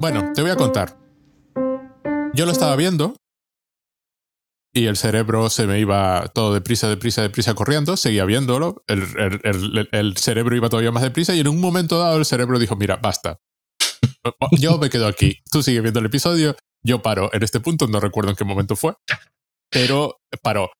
Bueno, 0.00 0.32
te 0.34 0.42
voy 0.42 0.50
a 0.50 0.56
contar. 0.56 0.96
Yo 2.34 2.46
lo 2.46 2.52
estaba 2.52 2.76
viendo 2.76 3.16
y 4.74 4.86
el 4.86 4.96
cerebro 4.96 5.50
se 5.50 5.66
me 5.66 5.80
iba 5.80 6.28
todo 6.34 6.54
deprisa, 6.54 6.88
deprisa, 6.88 7.22
deprisa 7.22 7.54
corriendo, 7.54 7.96
seguía 7.96 8.24
viéndolo, 8.24 8.84
el, 8.86 9.02
el- 9.16 9.40
el- 9.42 9.88
el 9.90 10.16
cerebro 10.16 10.54
iba 10.54 10.68
todavía 10.68 10.92
más 10.92 11.02
deprisa 11.02 11.34
y 11.34 11.40
en 11.40 11.48
un 11.48 11.60
momento 11.60 11.98
dado 11.98 12.18
el 12.18 12.24
cerebro 12.24 12.58
dijo, 12.58 12.76
mira, 12.76 12.96
basta. 12.96 13.38
Yo 14.52 14.78
me 14.78 14.90
quedo 14.90 15.06
aquí, 15.06 15.38
tú 15.50 15.62
sigue 15.62 15.80
viendo 15.80 16.00
el 16.00 16.06
episodio, 16.06 16.54
yo 16.84 17.02
paro 17.02 17.30
en 17.32 17.42
este 17.42 17.60
punto, 17.60 17.86
no 17.88 17.98
recuerdo 17.98 18.30
en 18.30 18.36
qué 18.36 18.44
momento 18.44 18.76
fue, 18.76 18.94
pero 19.70 20.18
paró. 20.42 20.70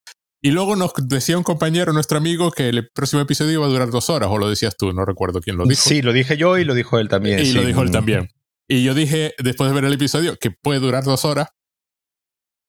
Y 0.41 0.53
luego 0.53 0.77
nos 0.77 0.93
decía 1.09 1.37
un 1.37 1.43
compañero, 1.43 1.93
nuestro 1.93 2.19
amigo, 2.19 2.53
que 2.53 2.69
el 2.69 2.89
próximo 2.95 3.23
episodio 3.23 3.53
iba 3.55 3.67
a 3.67 3.69
durar 3.69 3.91
dos 3.91 4.09
horas, 4.11 4.29
o 4.31 4.39
lo 4.39 4.49
decías 4.49 4.77
tú, 4.77 4.93
no 4.93 5.05
recuerdo 5.05 5.41
quién 5.41 5.57
lo 5.57 5.65
dijo. 5.65 5.81
Sí, 5.83 6.01
lo 6.03 6.13
dije 6.13 6.37
yo 6.37 6.59
y 6.59 6.65
lo 6.65 6.75
dijo 6.75 6.99
él 7.01 7.09
también. 7.09 7.41
Y 7.41 7.47
sí. 7.47 7.55
lo 7.55 7.65
dijo 7.65 7.83
él 7.83 7.91
también. 7.91 8.29
Y 8.69 8.85
yo 8.85 8.95
dije, 8.95 9.35
después 9.39 9.71
de 9.71 9.75
ver 9.75 9.85
el 9.85 9.95
episodio, 9.95 10.37
que 10.37 10.51
puede 10.51 10.79
durar 10.81 11.05
dos 11.05 11.25
horas, 11.25 11.49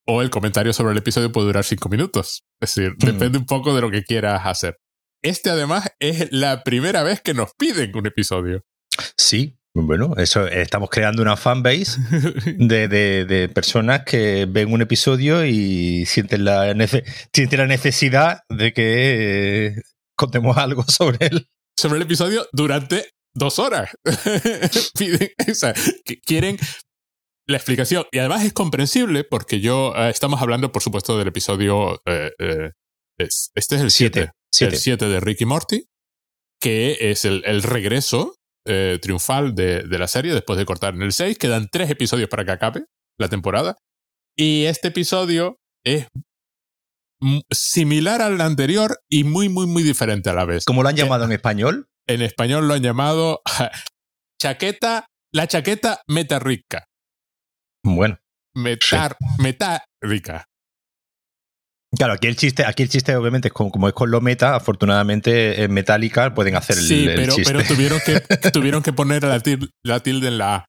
o 0.08 0.22
el 0.22 0.30
comentario 0.30 0.74
sobre 0.74 0.94
el 0.94 0.98
episodio 0.98 1.32
puede 1.32 1.48
durar 1.48 1.64
cinco 1.64 1.90
minutos. 1.90 2.44
Es 2.62 2.74
decir, 2.76 2.92
Hmm. 2.94 3.06
depende 3.06 3.38
un 3.38 3.46
poco 3.46 3.76
de 3.76 3.82
lo 3.82 3.92
que 3.92 4.04
quieras 4.04 4.42
hacer. 4.46 4.78
Este 5.22 5.50
además 5.50 5.90
es 6.00 6.30
la 6.32 6.64
primera 6.64 7.04
vez 7.04 7.22
que 7.22 7.34
nos 7.34 7.54
piden 7.58 7.96
un 7.96 8.08
episodio. 8.08 8.64
Sí, 9.18 9.58
bueno, 9.76 10.16
eso 10.18 10.48
estamos 10.48 10.90
creando 10.90 11.22
una 11.22 11.36
fanbase 11.38 12.00
de, 12.58 12.88
de, 12.88 13.26
de 13.26 13.50
personas 13.50 14.04
que 14.06 14.48
ven 14.50 14.72
un 14.74 14.82
episodio 14.82 15.46
y 15.46 16.06
sienten 16.06 16.46
la, 16.46 16.74
nece- 16.74 17.04
sienten 17.34 17.60
la 17.60 17.68
necesidad 17.68 18.40
de 18.50 18.74
que 18.74 19.66
eh, 19.68 19.76
contemos 20.16 20.58
algo 20.58 20.84
sobre 20.88 21.28
él. 21.28 21.48
sobre 21.78 21.98
el 21.98 22.04
episodio 22.04 22.48
durante 22.52 23.12
dos 23.36 23.60
horas. 23.60 23.90
Piden, 24.98 25.30
o 25.52 25.56
sea, 25.56 25.74
que 26.06 26.20
quieren 26.20 26.58
la 27.48 27.58
explicación. 27.58 28.06
Y 28.12 28.20
además 28.20 28.44
es 28.46 28.54
comprensible 28.54 29.24
porque 29.24 29.60
yo, 29.60 29.94
eh, 29.96 30.10
estamos 30.10 30.42
hablando, 30.42 30.72
por 30.72 30.82
supuesto, 30.84 31.18
del 31.18 31.28
episodio, 31.30 32.02
eh, 32.06 32.32
eh, 32.40 32.72
es- 33.18 33.52
este 33.56 33.76
es 33.76 33.82
el 33.82 33.92
7. 33.92 34.32
Siete. 34.52 34.76
El 34.76 34.80
7 34.80 35.08
de 35.08 35.20
Ricky 35.20 35.46
Morty, 35.46 35.86
que 36.62 37.12
es 37.12 37.26
el, 37.26 37.44
el 37.46 37.64
regreso 37.64 38.36
triunfal 39.02 39.56
de, 39.56 39.82
de 39.82 39.98
la 39.98 40.08
serie 40.08 40.32
después 40.32 40.60
de 40.60 40.66
cortar 40.66 40.94
en 40.94 41.02
el 41.02 41.12
6. 41.12 41.40
Quedan 41.40 41.70
tres 41.72 41.90
episodios 41.90 42.30
para 42.30 42.46
que 42.46 42.52
acabe 42.52 42.86
la 43.18 43.28
temporada. 43.28 43.78
Y 44.38 44.66
este 44.66 44.90
episodio 44.90 45.58
es 45.84 46.06
similar 47.52 48.22
al 48.22 48.40
anterior 48.42 48.98
y 49.10 49.24
muy, 49.24 49.50
muy, 49.50 49.66
muy 49.66 49.82
diferente 49.84 50.30
a 50.30 50.34
la 50.34 50.46
vez. 50.46 50.66
¿Cómo 50.66 50.84
lo 50.84 50.90
han 50.90 50.96
llamado 50.96 51.26
en 51.26 51.32
español? 51.32 51.88
En 52.10 52.22
español 52.24 52.68
lo 52.68 52.74
han 52.74 52.82
llamado 52.82 53.42
chaqueta, 54.42 55.06
la 55.34 55.48
chaqueta 55.48 56.02
meta 56.08 56.40
rica. 56.40 56.86
Bueno, 57.84 58.18
Metar, 58.56 59.16
meta 59.38 59.86
rica. 60.02 60.46
claro, 61.96 62.14
aquí 62.14 62.28
el 62.28 62.36
chiste, 62.36 62.66
aquí 62.66 62.84
el 62.84 62.90
chiste 62.90 63.16
obviamente 63.16 63.50
es 63.50 63.54
como, 63.54 63.70
como 63.72 63.88
es 63.88 63.94
con 63.94 64.10
lo 64.12 64.22
meta, 64.22 64.56
afortunadamente 64.56 65.64
en 65.64 65.72
Metallica 65.72 66.34
pueden 66.34 66.56
hacer 66.56 66.78
el, 66.78 66.84
Sí, 66.84 67.08
el 67.08 67.16
pero, 67.16 67.36
chiste. 67.36 67.54
pero 67.54 67.66
tuvieron, 67.66 68.00
que, 68.06 68.20
tuvieron 68.52 68.82
que 68.84 68.92
poner 68.92 69.24
la 69.24 69.40
tilde, 69.40 69.68
la 69.86 70.00
tilde 70.02 70.28
en 70.30 70.38
la 70.40 70.56
A. 70.56 70.66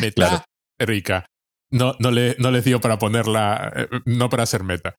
Meta 0.00 0.14
Claro. 0.14 0.44
rica. 0.80 1.26
No, 1.70 1.94
no, 2.00 2.10
le, 2.10 2.34
no 2.38 2.50
les 2.50 2.64
dio 2.64 2.80
para 2.80 2.98
ponerla, 2.98 3.72
eh, 3.76 3.88
no 4.06 4.30
para 4.30 4.44
hacer 4.44 4.64
meta. 4.64 4.94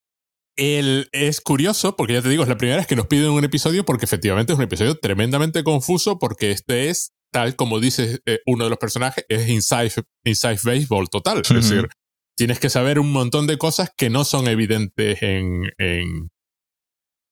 El, 0.62 1.08
es 1.14 1.40
curioso, 1.40 1.96
porque 1.96 2.14
ya 2.14 2.22
te 2.22 2.28
digo, 2.28 2.44
es 2.44 2.50
la 2.50 2.58
primera 2.58 2.76
vez 2.76 2.86
que 2.86 2.98
nos 2.98 3.08
piden 3.08 3.30
un 3.30 3.46
episodio, 3.46 3.86
porque 3.86 4.04
efectivamente 4.04 4.52
es 4.52 4.58
un 4.60 4.66
episodio 4.66 5.00
tremendamente 5.00 5.64
confuso, 5.64 6.20
porque 6.20 6.52
este 6.52 6.90
es, 6.90 7.14
tal 7.32 7.56
como 7.56 7.80
dice 7.80 8.20
eh, 8.26 8.40
uno 8.46 8.66
de 8.66 8.70
los 8.70 8.78
personajes, 8.78 9.24
es 9.30 9.48
inside, 9.48 10.04
inside 10.26 10.60
baseball 10.62 11.10
total. 11.10 11.44
Es 11.44 11.50
decir, 11.50 11.88
tienes 12.36 12.60
que 12.60 12.70
saber 12.70 13.00
un 13.00 13.10
montón 13.14 13.48
de 13.48 13.58
cosas 13.58 13.94
que 13.96 14.10
no 14.10 14.26
son 14.26 14.50
evidentes 14.50 15.24
en, 15.24 15.72
en, 15.78 16.30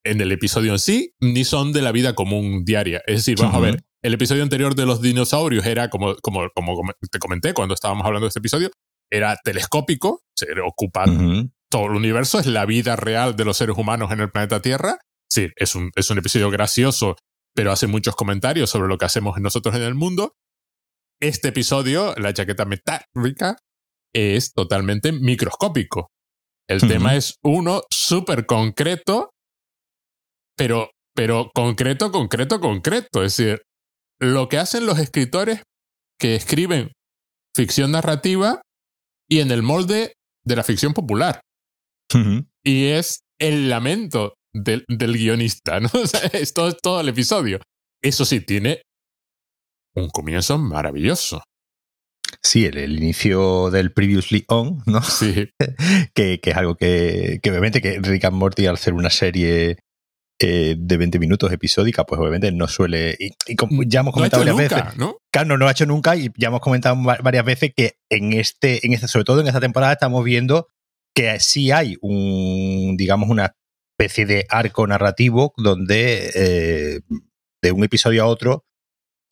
en 0.06 0.22
el 0.22 0.32
episodio 0.32 0.72
en 0.72 0.80
sí, 0.80 1.14
ni 1.20 1.44
son 1.44 1.74
de 1.74 1.82
la 1.82 1.92
vida 1.92 2.16
común 2.16 2.64
diaria. 2.64 3.02
Es 3.08 3.18
decir, 3.18 3.38
vamos 3.38 3.56
a 3.56 3.60
ver, 3.60 3.84
el 4.04 4.14
episodio 4.14 4.44
anterior 4.44 4.74
de 4.74 4.86
los 4.86 5.02
dinosaurios 5.02 5.66
era, 5.66 5.90
como, 5.90 6.16
como, 6.18 6.50
como 6.56 6.94
te 7.12 7.20
comenté 7.20 7.54
cuando 7.54 7.74
estábamos 7.74 8.06
hablando 8.06 8.24
de 8.26 8.30
este 8.30 8.40
episodio, 8.40 8.72
era 9.12 9.36
telescópico, 9.44 10.22
se 10.34 10.48
ocupa. 10.66 11.04
Todo 11.70 11.86
el 11.86 11.92
universo, 11.92 12.40
es 12.40 12.46
la 12.46 12.66
vida 12.66 12.96
real 12.96 13.36
de 13.36 13.46
los 13.46 13.58
seres 13.58 13.78
humanos 13.78 14.12
en 14.12 14.22
el 14.22 14.32
planeta 14.32 14.62
Tierra. 14.62 14.98
Sí, 15.30 15.50
es 15.56 15.76
un, 15.76 15.92
es 15.96 16.10
un 16.10 16.18
episodio 16.18 16.50
gracioso, 16.50 17.16
pero 17.54 17.72
hace 17.72 17.88
muchos 17.88 18.16
comentarios 18.16 18.70
sobre 18.70 18.88
lo 18.88 18.98
que 18.98 19.06
hacemos 19.06 19.38
nosotros 19.40 19.76
en 19.76 19.82
el 19.82 19.96
mundo. 19.96 20.34
Este 21.20 21.50
episodio, 21.50 22.14
la 22.16 22.34
chaqueta 22.34 22.66
metálica, 22.66 23.58
es 24.14 24.54
totalmente 24.54 25.12
microscópico. 25.12 26.10
El 26.70 26.82
tema 26.82 27.16
es 27.16 27.36
uno 27.44 27.84
súper 27.90 28.46
concreto, 28.46 29.32
pero, 30.56 30.92
pero 31.16 31.50
concreto, 31.54 32.12
concreto, 32.12 32.60
concreto. 32.60 33.24
Es 33.24 33.38
decir, 33.38 33.62
lo 34.20 34.50
que 34.50 34.58
hacen 34.58 34.86
los 34.86 35.00
escritores 35.00 35.64
que 36.20 36.36
escriben 36.36 36.92
ficción 37.56 37.92
narrativa 37.92 38.62
y 39.30 39.40
en 39.40 39.52
el 39.52 39.64
molde 39.64 40.14
de 40.46 40.56
la 40.56 40.64
ficción 40.64 40.94
popular. 40.94 41.42
Y 42.64 42.86
es 42.88 43.22
el 43.40 43.70
lamento 43.70 44.34
del, 44.54 44.86
del 44.88 45.14
guionista, 45.18 45.80
¿no? 45.80 45.90
O 45.94 46.08
sea, 46.08 46.22
es 46.34 46.54
todo, 46.54 46.74
todo 46.74 47.02
el 47.02 47.10
episodio. 47.10 47.60
Eso 48.02 48.26
sí, 48.26 48.42
tiene 48.42 48.82
un 49.96 50.10
comienzo 50.10 50.58
maravilloso. 50.58 51.42
Sí, 52.44 52.66
el, 52.66 52.78
el 52.78 52.98
inicio 52.98 53.72
del 53.72 53.92
Previously 53.94 54.46
On, 54.48 54.82
¿no? 54.86 55.02
Sí, 55.02 55.50
que, 56.14 56.40
que 56.40 56.50
es 56.52 56.56
algo 56.58 56.76
que, 56.76 57.40
que 57.42 57.50
obviamente 57.50 57.82
que 57.82 58.00
Rick 58.00 58.26
and 58.26 58.36
Morty 58.36 58.68
al 58.68 58.78
ser 58.78 58.94
una 58.94 59.10
serie 59.10 59.78
eh, 60.40 60.76
de 60.78 60.98
20 60.98 61.18
minutos 61.20 61.52
episódica, 61.52 62.06
pues 62.06 62.20
obviamente 62.22 62.52
no 62.52 62.68
suele... 62.68 63.16
Y, 63.20 63.32
y 63.48 63.56
como 63.56 63.82
ya 63.84 64.02
hemos 64.02 64.12
no 64.12 64.16
comentado 64.16 64.44
hecho 64.44 64.56
varias 64.56 64.72
nunca, 64.72 64.84
veces... 64.86 65.00
¿no? 65.00 65.18
Claro, 65.32 65.48
no, 65.48 65.54
no 65.56 65.58
lo 65.58 65.68
ha 65.68 65.72
hecho 65.72 65.86
nunca 65.88 66.16
y 66.16 66.30
ya 66.38 66.50
hemos 66.50 66.62
comentado 66.62 66.96
va- 67.04 67.18
varias 67.24 67.44
veces 67.46 67.72
que 67.76 67.94
en 68.12 68.34
este, 68.34 68.86
en 68.86 68.94
este, 68.94 69.08
sobre 69.08 69.26
todo 69.26 69.42
en 69.42 69.48
esta 69.48 69.60
temporada, 69.62 69.94
estamos 69.94 70.24
viendo 70.24 70.68
que 71.18 71.40
sí 71.40 71.72
hay 71.72 71.98
un, 72.02 72.96
digamos, 72.98 73.30
una 73.30 73.56
especie 74.00 74.26
de 74.28 74.46
arco 74.50 74.86
narrativo 74.88 75.54
donde 75.58 76.32
eh, 76.36 77.02
de 77.64 77.72
un 77.72 77.84
episodio 77.84 78.24
a 78.24 78.28
otro 78.28 78.66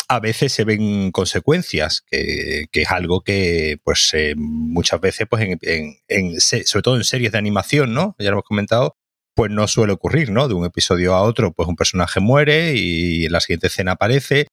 a 0.07 0.19
veces 0.19 0.51
se 0.53 0.65
ven 0.65 1.11
consecuencias, 1.11 2.03
que, 2.07 2.65
que 2.71 2.83
es 2.83 2.91
algo 2.91 3.21
que 3.21 3.77
pues 3.83 4.11
eh, 4.13 4.35
muchas 4.37 5.01
veces, 5.01 5.27
pues 5.29 5.43
en, 5.43 5.59
en- 6.07 6.39
sobre 6.41 6.81
todo 6.83 6.97
en 6.97 7.03
series 7.03 7.31
de 7.31 7.39
animación, 7.39 7.93
¿no? 7.93 8.15
Ya 8.19 8.27
lo 8.29 8.33
hemos 8.37 8.43
comentado, 8.45 8.97
pues 9.35 9.51
no 9.51 9.67
suele 9.67 9.93
ocurrir, 9.93 10.31
¿no? 10.31 10.47
De 10.47 10.53
un 10.53 10.65
episodio 10.65 11.15
a 11.15 11.23
otro, 11.23 11.53
pues 11.53 11.67
un 11.69 11.75
personaje 11.75 12.19
muere 12.19 12.73
y 12.75 13.25
en 13.25 13.31
la 13.31 13.41
siguiente 13.41 13.67
escena 13.67 13.93
aparece 13.93 14.47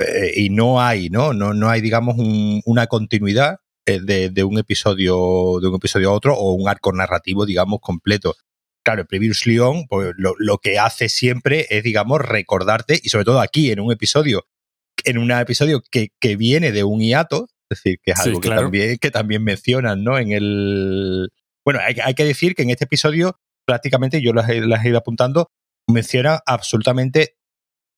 eh, 0.00 0.32
y 0.36 0.50
no 0.50 0.80
hay, 0.82 1.10
¿no? 1.10 1.32
No, 1.32 1.54
no 1.54 1.70
hay, 1.70 1.80
digamos, 1.80 2.16
un- 2.18 2.62
una 2.66 2.86
continuidad 2.88 3.58
de, 4.02 4.30
de 4.30 4.44
un 4.44 4.58
episodio 4.58 5.58
de 5.60 5.68
un 5.68 5.74
episodio 5.76 6.10
a 6.10 6.12
otro 6.12 6.34
o 6.34 6.52
un 6.52 6.68
arco 6.68 6.92
narrativo, 6.92 7.46
digamos, 7.46 7.80
completo. 7.80 8.36
Claro, 8.84 9.02
el 9.02 9.06
Previously 9.06 9.58
On, 9.58 9.86
pues 9.86 10.12
lo, 10.16 10.34
lo 10.38 10.58
que 10.58 10.78
hace 10.78 11.08
siempre 11.08 11.66
es, 11.70 11.82
digamos, 11.82 12.20
recordarte, 12.20 12.98
y 13.02 13.08
sobre 13.08 13.24
todo 13.24 13.40
aquí, 13.40 13.70
en 13.70 13.80
un 13.80 13.92
episodio, 13.92 14.46
en 15.04 15.18
un 15.18 15.30
episodio 15.30 15.82
que, 15.90 16.08
que 16.20 16.36
viene 16.36 16.72
de 16.72 16.84
un 16.84 17.00
hiato, 17.00 17.48
es 17.70 17.82
decir, 17.82 17.98
que 18.02 18.12
es 18.12 18.22
Sí, 18.22 18.28
algo 18.30 18.40
que, 18.40 18.48
también, 18.48 18.98
que 18.98 19.10
también 19.10 19.44
mencionan, 19.44 20.04
¿no? 20.04 20.18
En 20.18 20.32
el. 20.32 21.28
Bueno, 21.64 21.80
hay, 21.82 21.96
hay 22.02 22.14
que 22.14 22.24
decir 22.24 22.54
que 22.54 22.62
en 22.62 22.70
este 22.70 22.84
episodio, 22.84 23.38
prácticamente, 23.66 24.22
yo 24.22 24.32
las 24.32 24.48
he, 24.48 24.60
las 24.60 24.84
he 24.84 24.88
ido 24.88 24.98
apuntando, 24.98 25.50
menciona 25.86 26.40
absolutamente 26.46 27.36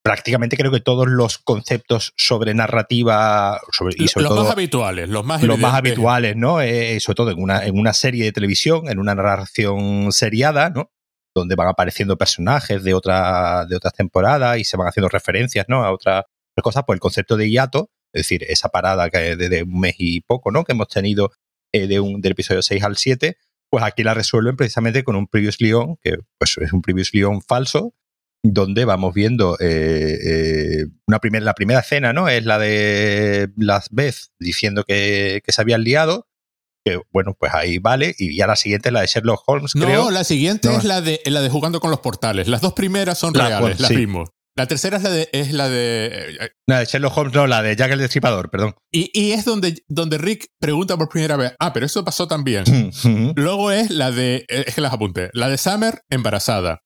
prácticamente 0.03 0.57
creo 0.57 0.73
que 0.73 0.81
todos 0.81 1.07
los 1.09 1.39
conceptos 1.39 2.13
sobre 2.17 2.55
narrativa 2.55 3.61
sobre, 3.73 3.95
y 3.99 4.09
sobre 4.09 4.25
los 4.25 4.35
todo 4.35 4.45
más 4.45 4.53
habituales, 4.53 5.09
los 5.09 5.25
más 5.25 5.43
los 5.43 5.59
más 5.59 5.75
habituales, 5.75 6.37
¿no? 6.37 6.61
Eh, 6.61 6.99
sobre 7.01 7.17
todo 7.17 7.31
en 7.31 7.43
una, 7.43 7.65
en 7.65 7.79
una 7.79 7.93
serie 7.93 8.25
de 8.25 8.33
televisión, 8.33 8.89
en 8.89 8.99
una 8.99 9.15
narración 9.15 10.13
seriada, 10.13 10.71
¿no? 10.71 10.91
Donde 11.35 11.55
van 11.55 11.69
apareciendo 11.69 12.17
personajes 12.17 12.83
de, 12.83 12.95
otra, 12.95 13.67
de 13.67 13.77
otras 13.77 13.93
temporadas 13.93 14.59
y 14.59 14.65
se 14.65 14.77
van 14.77 14.89
haciendo 14.89 15.09
referencias, 15.09 15.67
¿no? 15.69 15.85
A 15.85 15.93
otras 15.93 16.25
cosas, 16.63 16.85
pues 16.87 16.97
el 16.97 17.01
concepto 17.01 17.37
de 17.37 17.51
hiato, 17.51 17.91
es 18.13 18.21
decir, 18.21 18.45
esa 18.49 18.69
parada 18.69 19.09
que 19.09 19.37
de, 19.37 19.49
de 19.49 19.63
un 19.63 19.81
mes 19.81 19.95
y 19.99 20.21
poco, 20.21 20.51
¿no? 20.51 20.65
Que 20.65 20.73
hemos 20.73 20.89
tenido 20.89 21.33
eh, 21.73 21.87
de 21.87 22.01
un, 22.01 22.21
del 22.21 22.33
episodio 22.33 22.63
6 22.63 22.83
al 22.83 22.97
7, 22.97 23.37
pues 23.71 23.85
aquí 23.85 24.03
la 24.03 24.15
resuelven 24.15 24.57
precisamente 24.57 25.05
con 25.05 25.15
un 25.15 25.29
previous 25.29 25.61
Leon, 25.61 25.97
que 26.03 26.17
pues 26.39 26.59
es 26.59 26.73
un 26.73 26.83
previous 26.83 27.15
Leon 27.15 27.41
falso, 27.43 27.95
donde 28.43 28.85
vamos 28.85 29.13
viendo 29.15 29.57
eh, 29.61 30.17
eh, 30.25 30.87
una 31.07 31.19
primera, 31.19 31.45
la 31.45 31.55
primera 31.55 31.81
escena, 31.81 32.13
¿no? 32.13 32.29
Es 32.29 32.45
la 32.45 32.59
de 32.59 33.51
Las 33.57 33.89
Beth 33.91 34.17
diciendo 34.39 34.85
que, 34.85 35.43
que 35.45 35.53
se 35.53 35.61
habían 35.61 35.85
liado. 35.85 36.27
Que 36.85 36.99
bueno, 37.13 37.37
pues 37.39 37.53
ahí 37.53 37.77
vale. 37.79 38.15
Y 38.19 38.35
ya 38.35 38.47
la 38.47 38.57
siguiente 38.57 38.89
es 38.89 38.93
la 38.95 39.03
de 39.03 39.07
Sherlock 39.07 39.43
Holmes, 39.47 39.77
No, 39.77 39.85
creo. 39.85 40.11
la 40.11 40.25
siguiente 40.25 40.69
No. 40.69 40.79
es 40.79 40.85
la 40.85 41.03
de, 41.03 41.21
la 41.27 41.43
de 41.43 41.51
jugando 41.51 41.79
con 41.81 41.91
los 41.91 42.01
portales. 42.01 42.49
Las 42.49 42.63
dos 42.63 42.73
primeras 42.73 43.19
son 43.19 43.35
La- 43.35 43.49
reales, 43.49 43.79
las 43.81 43.89
sí. 43.91 43.97
vimos. 43.97 44.31
La 44.57 44.67
tercera 44.67 44.97
es 44.97 45.03
la 45.05 45.11
de. 45.11 45.29
Es 45.33 45.53
la 45.53 45.69
de 45.69 46.07
eh, 46.41 46.49
La 46.67 46.81
de 46.81 46.85
Sherlock 46.87 47.17
Holmes, 47.17 47.35
no, 47.35 47.47
la 47.47 47.63
de 47.63 47.77
Jack 47.77 47.93
el 47.93 47.99
Destripador, 48.01 48.51
perdón. 48.51 48.75
y, 48.91 49.11
y 49.15 49.33
es 49.33 49.45
donde, 49.45 49.77
donde 49.89 50.19
Rick 50.19 50.47
pregunta 50.59 50.97
por 50.97 51.09
primera 51.09 51.37
vez. 51.37 51.53
Ah, 51.61 51.73
pero 51.73 51.87
eso 51.87 52.05
pasó 52.05 52.27
también. 52.27 52.65
Luego 53.37 53.71
es 53.71 53.91
la 53.91 54.11
de. 54.11 54.45
Es 54.49 54.75
que 54.75 54.81
las 54.81 54.93
apunté. 54.93 55.31
La 55.35 55.49
de 55.51 55.57
Summer 55.59 56.03
embarazada. 56.11 56.83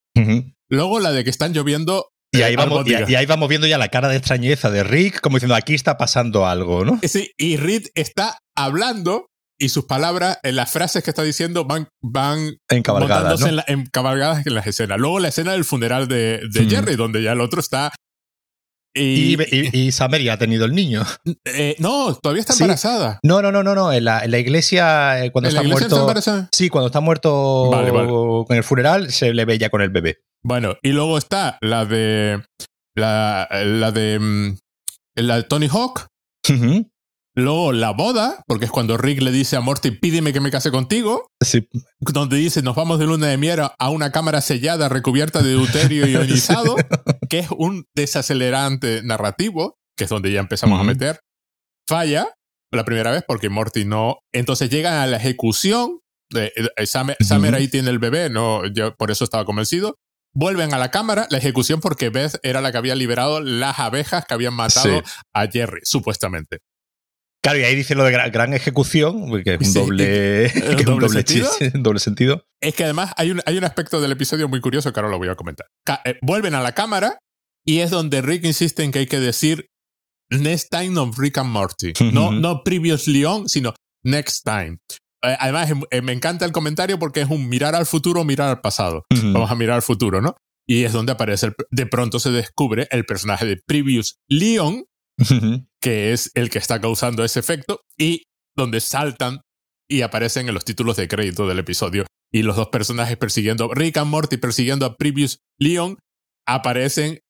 Luego 0.70 1.00
la 1.00 1.12
de 1.12 1.24
que 1.24 1.30
están 1.30 1.52
lloviendo. 1.52 2.08
Y 2.32 2.40
eh, 2.40 2.44
ahí, 2.44 2.56
vamos, 2.56 2.86
y, 2.86 2.94
ahí 3.14 3.26
vamos 3.26 3.48
viendo 3.48 3.66
ya 3.66 3.78
la 3.78 3.88
cara 3.88 4.08
de 4.08 4.16
extrañeza 4.16 4.70
de 4.70 4.82
Rick, 4.82 5.20
como 5.20 5.36
diciendo, 5.36 5.54
aquí 5.54 5.74
está 5.74 5.96
pasando 5.96 6.46
algo, 6.46 6.84
¿no? 6.84 6.98
Eh, 7.02 7.08
Sí, 7.08 7.30
y 7.38 7.56
Reed 7.56 7.84
está 7.94 8.38
hablando 8.56 9.26
y 9.56 9.68
sus 9.68 9.84
palabras, 9.84 10.38
en 10.42 10.56
las 10.56 10.72
frases 10.72 11.04
que 11.04 11.10
está 11.10 11.22
diciendo, 11.22 11.64
van, 11.64 11.86
van 12.02 12.56
En 12.68 12.82
cabalgada, 12.82 13.20
montándose 13.20 13.44
¿no? 13.44 13.48
en, 13.50 13.56
la- 13.56 13.64
en 13.68 13.86
cabalgadas 13.86 14.44
en 14.46 14.54
las 14.54 14.66
escenas. 14.66 14.98
Luego 14.98 15.20
la 15.20 15.28
escena 15.28 15.52
del 15.52 15.64
funeral 15.64 16.08
de, 16.08 16.40
de 16.50 16.62
Mm. 16.62 16.70
Jerry, 16.70 16.96
donde 16.96 17.22
ya 17.22 17.32
el 17.32 17.40
otro 17.40 17.60
está. 17.60 17.92
Y, 18.96 19.34
Y, 19.40 19.90
y, 19.90 20.28
ha 20.28 20.38
tenido 20.38 20.64
el 20.66 20.72
niño. 20.74 21.02
eh, 21.44 21.76
no, 21.78 22.14
todavía 22.16 22.40
está 22.40 22.52
Sí. 22.52 22.62
embarazada. 22.62 23.18
No, 23.22 23.42
no, 23.42 23.50
no, 23.52 23.62
no, 23.62 23.74
no. 23.74 23.92
En 23.92 24.04
la, 24.04 24.24
en 24.24 24.30
la 24.30 24.38
iglesia, 24.38 25.24
eh, 25.24 25.30
cuando 25.32 25.48
¿En 25.48 25.54
la 25.54 25.60
está 25.60 25.68
iglesia 25.68 25.86
está 25.86 25.96
muerto. 25.96 26.02
embarazada? 26.10 26.48
Sí, 26.52 26.68
cuando 26.68 26.86
está 26.88 27.00
muerto 27.00 27.70
Vale, 27.70 27.90
vale. 27.90 28.08
con 28.08 28.56
el 28.56 28.62
funeral, 28.64 29.12
se 29.12 29.32
le 29.34 29.44
ve 29.44 29.58
ya 29.58 29.68
con 29.68 29.82
el 29.82 29.90
bebé. 29.90 30.18
Bueno, 30.44 30.74
y 30.82 30.90
luego 30.92 31.18
está 31.18 31.58
la 31.60 31.84
de. 31.86 32.42
La, 32.96 33.48
la 33.50 33.90
de. 33.90 34.18
mm, 34.20 34.56
La 35.16 35.36
de 35.36 35.42
Tony 35.44 35.68
Hawk. 35.68 36.06
Luego 37.36 37.72
la 37.72 37.90
boda, 37.90 38.44
porque 38.46 38.66
es 38.66 38.70
cuando 38.70 38.96
Rick 38.96 39.20
le 39.20 39.32
dice 39.32 39.56
a 39.56 39.60
Morty, 39.60 39.90
pídeme 39.90 40.32
que 40.32 40.40
me 40.40 40.52
case 40.52 40.70
contigo. 40.70 41.26
Sí. 41.42 41.66
donde 42.00 42.36
dice 42.36 42.62
nos 42.62 42.76
vamos 42.76 43.00
de 43.00 43.06
luna 43.06 43.26
de 43.26 43.36
miel 43.38 43.60
a 43.76 43.90
una 43.90 44.12
cámara 44.12 44.40
sellada 44.40 44.88
recubierta 44.88 45.42
de 45.42 45.50
deuterio 45.50 46.06
ionizado, 46.06 46.76
que 47.28 47.40
es 47.40 47.48
un 47.50 47.86
desacelerante 47.96 49.02
narrativo, 49.02 49.74
que 49.96 50.04
es 50.04 50.10
donde 50.10 50.30
ya 50.30 50.38
empezamos 50.40 50.78
a 50.80 50.84
meter, 50.84 51.18
falla 51.88 52.28
la 52.72 52.84
primera 52.84 53.10
vez 53.10 53.24
porque 53.26 53.48
Morty 53.48 53.84
no. 53.84 54.18
Entonces 54.32 54.70
llegan 54.70 54.94
a 54.94 55.06
la 55.08 55.16
ejecución. 55.16 56.00
De, 56.30 56.52
de- 56.56 56.86
Summer, 56.86 57.16
Ujú. 57.20 57.28
Summer 57.28 57.54
ahí 57.54 57.68
tiene 57.68 57.90
el 57.90 57.98
bebé, 57.98 58.30
no, 58.30 58.64
yo 58.66 58.94
por 58.96 59.10
eso 59.10 59.24
estaba 59.24 59.44
convencido. 59.44 59.96
Vuelven 60.34 60.74
a 60.74 60.78
la 60.78 60.90
cámara, 60.90 61.26
la 61.30 61.38
ejecución 61.38 61.80
porque 61.80 62.08
Beth 62.10 62.38
era 62.42 62.60
la 62.60 62.72
que 62.72 62.78
había 62.78 62.94
liberado 62.96 63.40
las 63.40 63.78
abejas 63.78 64.24
que 64.26 64.34
habían 64.34 64.54
matado 64.54 64.98
Sí. 65.04 65.12
a 65.32 65.46
Jerry, 65.46 65.80
supuestamente. 65.84 66.58
Claro, 67.42 67.58
y 67.58 67.64
ahí 67.64 67.76
dice 67.76 67.94
lo 67.94 68.04
de 68.04 68.10
gran, 68.10 68.32
gran 68.32 68.54
ejecución, 68.54 69.30
que 69.44 69.54
es 69.54 69.58
un 69.60 69.64
Sí, 69.66 69.78
doble, 69.78 70.44
es 70.46 70.54
un 70.56 70.60
¿doble 70.84 70.84
doble 71.06 71.08
sentido? 71.22 71.48
chiste, 71.58 71.70
doble 71.78 72.00
sentido. 72.00 72.46
Es 72.60 72.74
que 72.74 72.84
además 72.84 73.12
hay 73.16 73.30
un, 73.30 73.42
hay 73.46 73.58
un 73.58 73.64
aspecto 73.64 74.00
del 74.00 74.12
episodio 74.12 74.48
muy 74.48 74.60
curioso 74.60 74.92
que 74.92 74.98
ahora 75.00 75.10
lo 75.10 75.18
voy 75.18 75.28
a 75.28 75.34
comentar. 75.36 75.66
Eh, 76.04 76.16
vuelven 76.22 76.54
a 76.54 76.62
la 76.62 76.72
cámara 76.72 77.18
y 77.66 77.80
es 77.80 77.90
donde 77.90 78.22
Rick 78.22 78.44
insiste 78.44 78.82
en 78.82 78.92
que 78.92 79.00
hay 79.00 79.06
que 79.06 79.20
decir 79.20 79.66
next 80.30 80.70
time 80.70 80.98
of 80.98 81.18
Rick 81.18 81.36
and 81.38 81.50
Morty. 81.50 81.92
No, 82.12 82.32
no 82.32 82.62
previously 82.64 83.24
on, 83.26 83.46
sino 83.48 83.74
next 84.02 84.42
time. 84.44 84.78
Eh, 85.24 85.36
además, 85.38 85.72
eh, 85.90 86.02
me 86.02 86.12
encanta 86.12 86.44
el 86.44 86.52
comentario 86.52 86.98
porque 86.98 87.20
es 87.22 87.30
un 87.30 87.48
mirar 87.48 87.74
al 87.74 87.86
futuro 87.86 88.24
mirar 88.24 88.48
al 88.50 88.60
pasado. 88.60 89.04
Vamos 89.32 89.50
a 89.50 89.54
mirar 89.54 89.76
al 89.76 89.82
futuro, 89.82 90.20
¿no? 90.20 90.34
Y 90.66 90.84
es 90.84 90.92
donde 90.92 91.12
aparece, 91.12 91.46
el- 91.46 91.54
de 91.70 91.86
pronto 91.86 92.18
se 92.18 92.30
descubre 92.30 92.88
el 92.90 93.04
personaje 93.04 93.44
de 93.46 93.58
Previous 93.66 94.16
Leon, 94.28 94.84
que 95.80 96.12
es 96.12 96.30
el 96.34 96.50
que 96.50 96.58
está 96.58 96.80
causando 96.80 97.24
ese 97.24 97.38
efecto, 97.40 97.80
y 97.98 98.24
donde 98.56 98.80
saltan 98.80 99.40
y 99.88 100.00
aparecen 100.02 100.48
en 100.48 100.54
los 100.54 100.64
títulos 100.64 100.96
de 100.96 101.06
crédito 101.08 101.46
del 101.46 101.58
episodio. 101.58 102.06
Y 102.32 102.42
los 102.42 102.56
dos 102.56 102.68
personajes 102.68 103.16
persiguiendo, 103.16 103.72
Rick 103.74 103.98
and 103.98 104.10
Morty 104.10 104.38
persiguiendo 104.38 104.86
a 104.86 104.96
Previous 104.96 105.38
Leon, 105.60 105.98
aparecen 106.46 107.20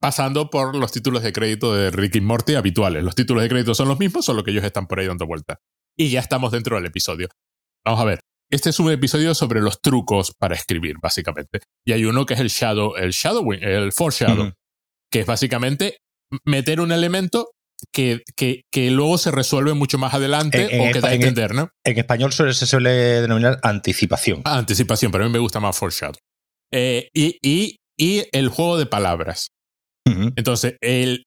pasando 0.00 0.50
por 0.50 0.76
los 0.76 0.92
títulos 0.92 1.22
de 1.22 1.32
crédito 1.32 1.74
de 1.74 1.90
Rick 1.90 2.16
y 2.16 2.20
Morty 2.20 2.54
habituales. 2.54 3.02
Los 3.02 3.14
títulos 3.14 3.42
de 3.42 3.48
crédito 3.48 3.74
son 3.74 3.88
los 3.88 3.98
mismos, 3.98 4.24
solo 4.24 4.44
que 4.44 4.50
ellos 4.50 4.64
están 4.64 4.86
por 4.86 5.00
ahí 5.00 5.06
dando 5.06 5.26
vuelta. 5.26 5.58
Y 5.98 6.10
ya 6.10 6.20
estamos 6.20 6.52
dentro 6.52 6.76
del 6.76 6.86
episodio. 6.86 7.28
Vamos 7.84 8.00
a 8.00 8.04
ver. 8.04 8.20
Este 8.50 8.70
es 8.70 8.78
un 8.78 8.90
episodio 8.92 9.34
sobre 9.34 9.60
los 9.60 9.80
trucos 9.80 10.32
para 10.38 10.54
escribir, 10.54 10.96
básicamente. 11.02 11.60
Y 11.84 11.92
hay 11.92 12.04
uno 12.04 12.26
que 12.26 12.34
es 12.34 12.40
el 12.40 12.48
shadow, 12.48 12.94
el 12.96 13.10
shadowing, 13.10 13.62
el 13.62 13.92
foreshadow, 13.92 14.52
que 15.10 15.20
es 15.20 15.26
básicamente 15.26 15.98
meter 16.44 16.80
un 16.80 16.92
elemento 16.92 17.50
que, 17.92 18.22
que, 18.36 18.62
que 18.72 18.90
luego 18.90 19.18
se 19.18 19.30
resuelve 19.30 19.74
mucho 19.74 19.98
más 19.98 20.14
adelante 20.14 20.64
En- 20.66 20.80
en 20.80 20.90
o 20.90 20.92
que 20.92 21.00
da 21.00 21.08
a 21.08 21.12
entender, 21.14 21.54
¿no? 21.54 21.70
En 21.84 21.98
español 21.98 22.32
suele- 22.32 22.54
se 22.54 22.66
suele 22.66 22.90
denominar 22.90 23.58
anticipación. 23.62 24.42
Ah, 24.44 24.58
anticipación, 24.58 25.10
pero 25.12 25.24
a 25.24 25.26
mí 25.26 25.32
me 25.32 25.38
gusta 25.40 25.60
más 25.60 25.76
foreshadow. 25.76 26.16
Eh, 26.72 27.08
y, 27.14 27.38
y, 27.42 27.76
y 27.98 28.24
el 28.32 28.48
juego 28.48 28.78
de 28.78 28.86
palabras. 28.86 29.48
Entonces, 30.36 30.76
el, 30.82 31.24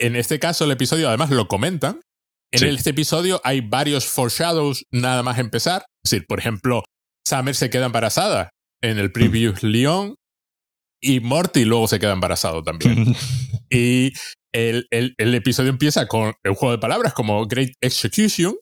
en 0.00 0.14
este 0.16 0.38
caso, 0.38 0.64
el 0.64 0.70
episodio 0.70 1.08
además 1.08 1.30
lo 1.30 1.48
comentan. 1.48 2.00
En 2.52 2.58
Sí. 2.60 2.66
este 2.66 2.90
episodio 2.90 3.40
hay 3.44 3.60
varios 3.62 4.06
foreshadows 4.06 4.84
nada 4.90 5.22
más 5.22 5.38
empezar. 5.38 5.84
Es 6.04 6.10
decir, 6.10 6.26
por 6.26 6.38
ejemplo, 6.38 6.82
Summer 7.26 7.54
se 7.54 7.70
queda 7.70 7.86
embarazada 7.86 8.50
en 8.82 8.98
el 8.98 9.10
previous 9.12 9.62
Leon 9.62 10.14
y 11.00 11.20
Morty 11.20 11.64
luego 11.64 11.88
se 11.88 11.98
queda 11.98 12.12
embarazado 12.12 12.62
también. 12.62 13.14
y 13.70 14.12
el, 14.54 14.86
el, 14.90 15.14
el 15.16 15.34
episodio 15.34 15.70
empieza 15.70 16.06
con 16.06 16.34
el 16.44 16.54
juego 16.54 16.72
de 16.72 16.78
palabras 16.78 17.14
como 17.14 17.46
Great 17.46 17.70
Execution. 17.80 18.54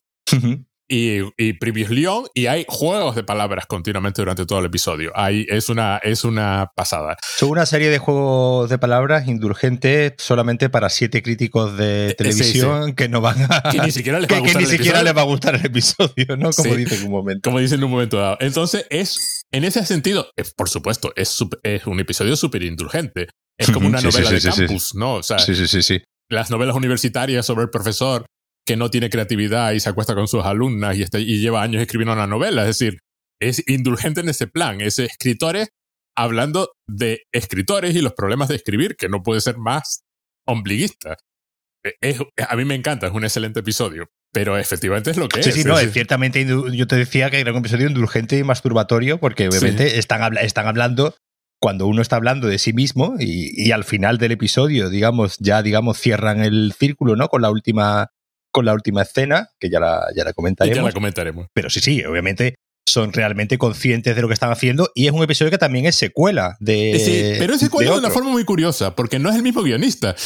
Y, 0.91 1.21
y 1.39 1.53
Previous 1.55 1.89
Leon 1.91 2.25
y 2.35 2.47
hay 2.47 2.65
juegos 2.69 3.15
de 3.15 3.23
palabras 3.23 3.67
continuamente 3.67 4.21
durante 4.21 4.45
todo 4.45 4.59
el 4.59 4.67
episodio. 4.67 5.13
Hay, 5.15 5.47
es, 5.49 5.69
una, 5.69 5.99
es 5.99 6.25
una 6.25 6.73
pasada. 6.75 7.17
Son 7.39 7.51
una 7.51 7.65
serie 7.65 7.89
de 7.91 7.99
juegos 7.99 8.69
de 8.69 8.77
palabras 8.79 9.29
indulgentes 9.29 10.15
solamente 10.19 10.69
para 10.69 10.89
siete 10.91 11.23
críticos 11.23 11.77
de 11.77 12.09
sí, 12.11 12.15
televisión 12.17 12.95
que 12.95 13.09
no 13.09 13.21
van 13.21 13.37
a. 13.49 13.71
Que 13.71 13.79
ni 13.81 13.93
siquiera 13.93 14.19
les 14.19 14.29
que- 14.29 14.35
va 14.35 14.41
a 14.41 14.43
que 14.43 14.49
gustar 14.49 14.63
ni 14.63 14.65
el 14.65 14.71
siquiera 14.71 14.99
episodio. 14.99 15.05
les 15.05 15.17
va 15.17 15.21
a 15.21 15.25
gustar 15.25 15.55
el 15.55 15.67
episodio, 15.67 16.37
¿no? 16.37 16.51
Como 16.51 16.71
Sí. 16.75 16.77
dice 16.77 16.97
en 16.97 17.05
un 17.05 17.11
momento. 17.13 17.49
como 17.49 17.61
dicen 17.61 17.79
en 17.79 17.85
un 17.85 17.91
momento 17.93 18.19
dado. 18.19 18.37
Entonces, 18.41 18.87
es, 18.91 19.43
en 19.53 19.65
ese 19.65 19.85
sentido, 19.87 20.29
eh, 20.37 20.43
por 20.57 20.69
supuesto, 20.69 21.13
es, 21.17 21.37
es 21.63 21.87
un 21.87 22.01
episodio 22.01 22.37
súper 22.37 22.63
indulgente. 22.65 23.29
Es 23.59 23.71
como 23.73 23.87
una 23.89 24.01
novela 24.01 24.31
de 24.31 24.41
campus, 24.41 24.95
¿no? 24.95 25.15
O 25.15 25.23
sea, 25.23 25.39
Sí, 25.39 25.55
sí, 25.55 25.67
sí, 25.69 25.83
sí. 25.83 26.03
las 26.29 26.51
novelas 26.51 26.75
universitarias 26.77 27.47
sobre 27.47 27.63
el 27.65 27.71
profesor 27.71 28.25
que 28.71 28.77
no 28.77 28.89
tiene 28.89 29.11
creatividad 29.11 29.73
y 29.73 29.81
se 29.81 29.89
acuesta 29.89 30.15
con 30.15 30.29
sus 30.29 30.45
alumnas 30.45 30.97
y, 30.97 31.03
está- 31.03 31.19
y 31.19 31.41
lleva 31.41 31.61
años 31.61 31.83
escribiendo 31.83 32.13
una 32.13 32.29
novela. 32.29 32.63
Es 32.69 32.79
decir, 32.79 33.01
es 33.43 33.65
indulgente 33.69 34.21
en 34.21 34.29
ese 34.29 34.47
plan. 34.47 34.81
Es 34.81 35.01
escritores 35.01 35.71
hablando 36.17 36.71
de 36.89 37.23
escritores 37.35 37.97
y 37.97 38.01
los 38.01 38.13
problemas 38.13 38.49
de 38.49 38.55
escribir, 38.55 38.95
que 38.95 39.09
no 39.09 39.25
puede 39.25 39.41
ser 39.41 39.59
más 39.59 40.03
ombliguista. 40.47 41.17
Eh, 41.85 41.95
es- 42.01 42.21
a 42.49 42.55
mí 42.55 42.65
me 42.65 42.77
encanta, 42.77 43.09
es 43.09 43.13
un 43.13 43.25
excelente 43.25 43.59
episodio. 43.59 44.07
Pero 44.33 44.57
efectivamente 44.57 45.11
es 45.11 45.17
lo 45.17 45.29
que 45.29 45.43
Sí, 45.43 45.49
es. 45.49 45.55
sí, 45.57 45.65
no, 45.65 45.77
es 45.77 45.93
ciertamente 45.93 46.47
yo 46.47 46.87
te 46.87 46.95
decía 46.95 47.29
que 47.31 47.41
era 47.41 47.51
un 47.51 47.59
episodio 47.59 47.89
indulgente 47.89 48.39
y 48.39 48.45
masturbatorio 48.45 49.19
porque 49.19 49.49
obviamente 49.49 49.99
están, 49.99 50.23
habla- 50.23 50.43
están 50.43 50.69
hablando 50.69 51.17
cuando 51.61 51.89
uno 51.89 52.03
está 52.03 52.15
hablando 52.15 52.47
de 52.47 52.59
sí 52.61 52.73
mismo 52.73 53.17
y, 53.19 53.51
y 53.67 53.73
al 53.73 53.83
final 53.83 54.19
del 54.19 54.31
episodio, 54.31 54.89
digamos, 54.91 55.39
ya 55.41 55.61
digamos 55.63 55.99
cierran 55.99 56.41
el 56.41 56.73
círculo, 56.79 57.17
¿no? 57.17 57.27
Con 57.29 57.43
la 57.43 57.51
última 57.51 58.11
con 58.53 58.65
la 58.65 58.73
última 58.75 59.03
escena, 59.03 59.49
que 59.59 59.71
ya 59.71 59.81
la, 59.81 60.07
ya 60.17 60.25
la 60.25 60.31
y 60.31 60.35
comentaremos. 60.35 60.77
ya 60.77 60.83
la 60.83 60.93
comentaremos. 60.93 61.47
Pero 61.55 61.71
sí, 61.71 61.81
sí, 61.81 62.05
obviamente 62.05 62.55
son 62.89 63.13
realmente 63.13 63.57
conscientes 63.59 64.17
de 64.17 64.23
lo 64.23 64.27
que 64.29 64.35
están 64.35 64.51
haciendo 64.51 64.91
y 64.95 65.07
es 65.07 65.13
un 65.13 65.23
episodio 65.23 65.51
que 65.51 65.59
también 65.59 65.87
es 65.87 65.95
secuela 65.97 66.57
de. 66.61 67.01
Sí, 67.05 67.39
pero 67.39 67.55
es 67.55 67.61
secuela 67.61 67.93
de, 67.93 67.99
una 67.99 68.11
forma 68.11 68.31
muy 68.31 68.45
curiosa, 68.45 68.97
porque 68.97 69.19
no 69.19 69.31
es 69.31 69.37
el 69.37 69.43
mismo 69.43 69.63
guionista. 69.63 70.17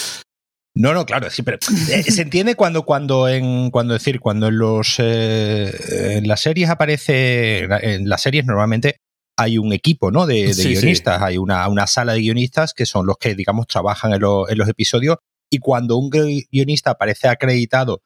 No, 0.76 0.92
no, 0.92 1.06
claro, 1.06 1.30
sí, 1.30 1.42
pero 1.42 1.58
eh, 1.90 2.02
se 2.02 2.22
entiende 2.22 2.56
cuando, 2.56 2.84
cuando 2.84 3.28
en, 3.28 3.70
cuando 3.70 3.94
decir, 3.94 4.18
cuando 4.18 4.48
en 4.48 4.58
los 4.58 4.96
eh, 4.98 6.16
en 6.16 6.26
las 6.26 6.40
series 6.40 6.68
aparece, 6.68 7.64
en 7.64 8.08
las 8.08 8.22
series 8.22 8.44
normalmente 8.44 8.96
hay 9.38 9.58
un 9.58 9.72
equipo, 9.72 10.10
¿no? 10.10 10.26
De, 10.26 10.46
de 10.46 10.54
Sí, 10.54 10.62
sí. 10.62 10.72
guionistas, 10.72 11.22
hay 11.22 11.38
una, 11.38 11.68
una 11.68 11.86
sala 11.86 12.14
de 12.14 12.20
guionistas 12.20 12.72
que 12.74 12.86
son 12.86 13.06
los 13.06 13.18
que, 13.18 13.34
digamos, 13.36 13.66
trabajan 13.68 14.14
en, 14.14 14.20
lo- 14.20 14.48
en 14.48 14.58
los 14.58 14.68
episodios 14.68 15.18
y 15.50 15.58
cuando 15.58 15.96
un 15.96 16.10
gui- 16.10 16.46
guionista 16.50 16.90
aparece 16.92 17.28
acreditado 17.28 18.00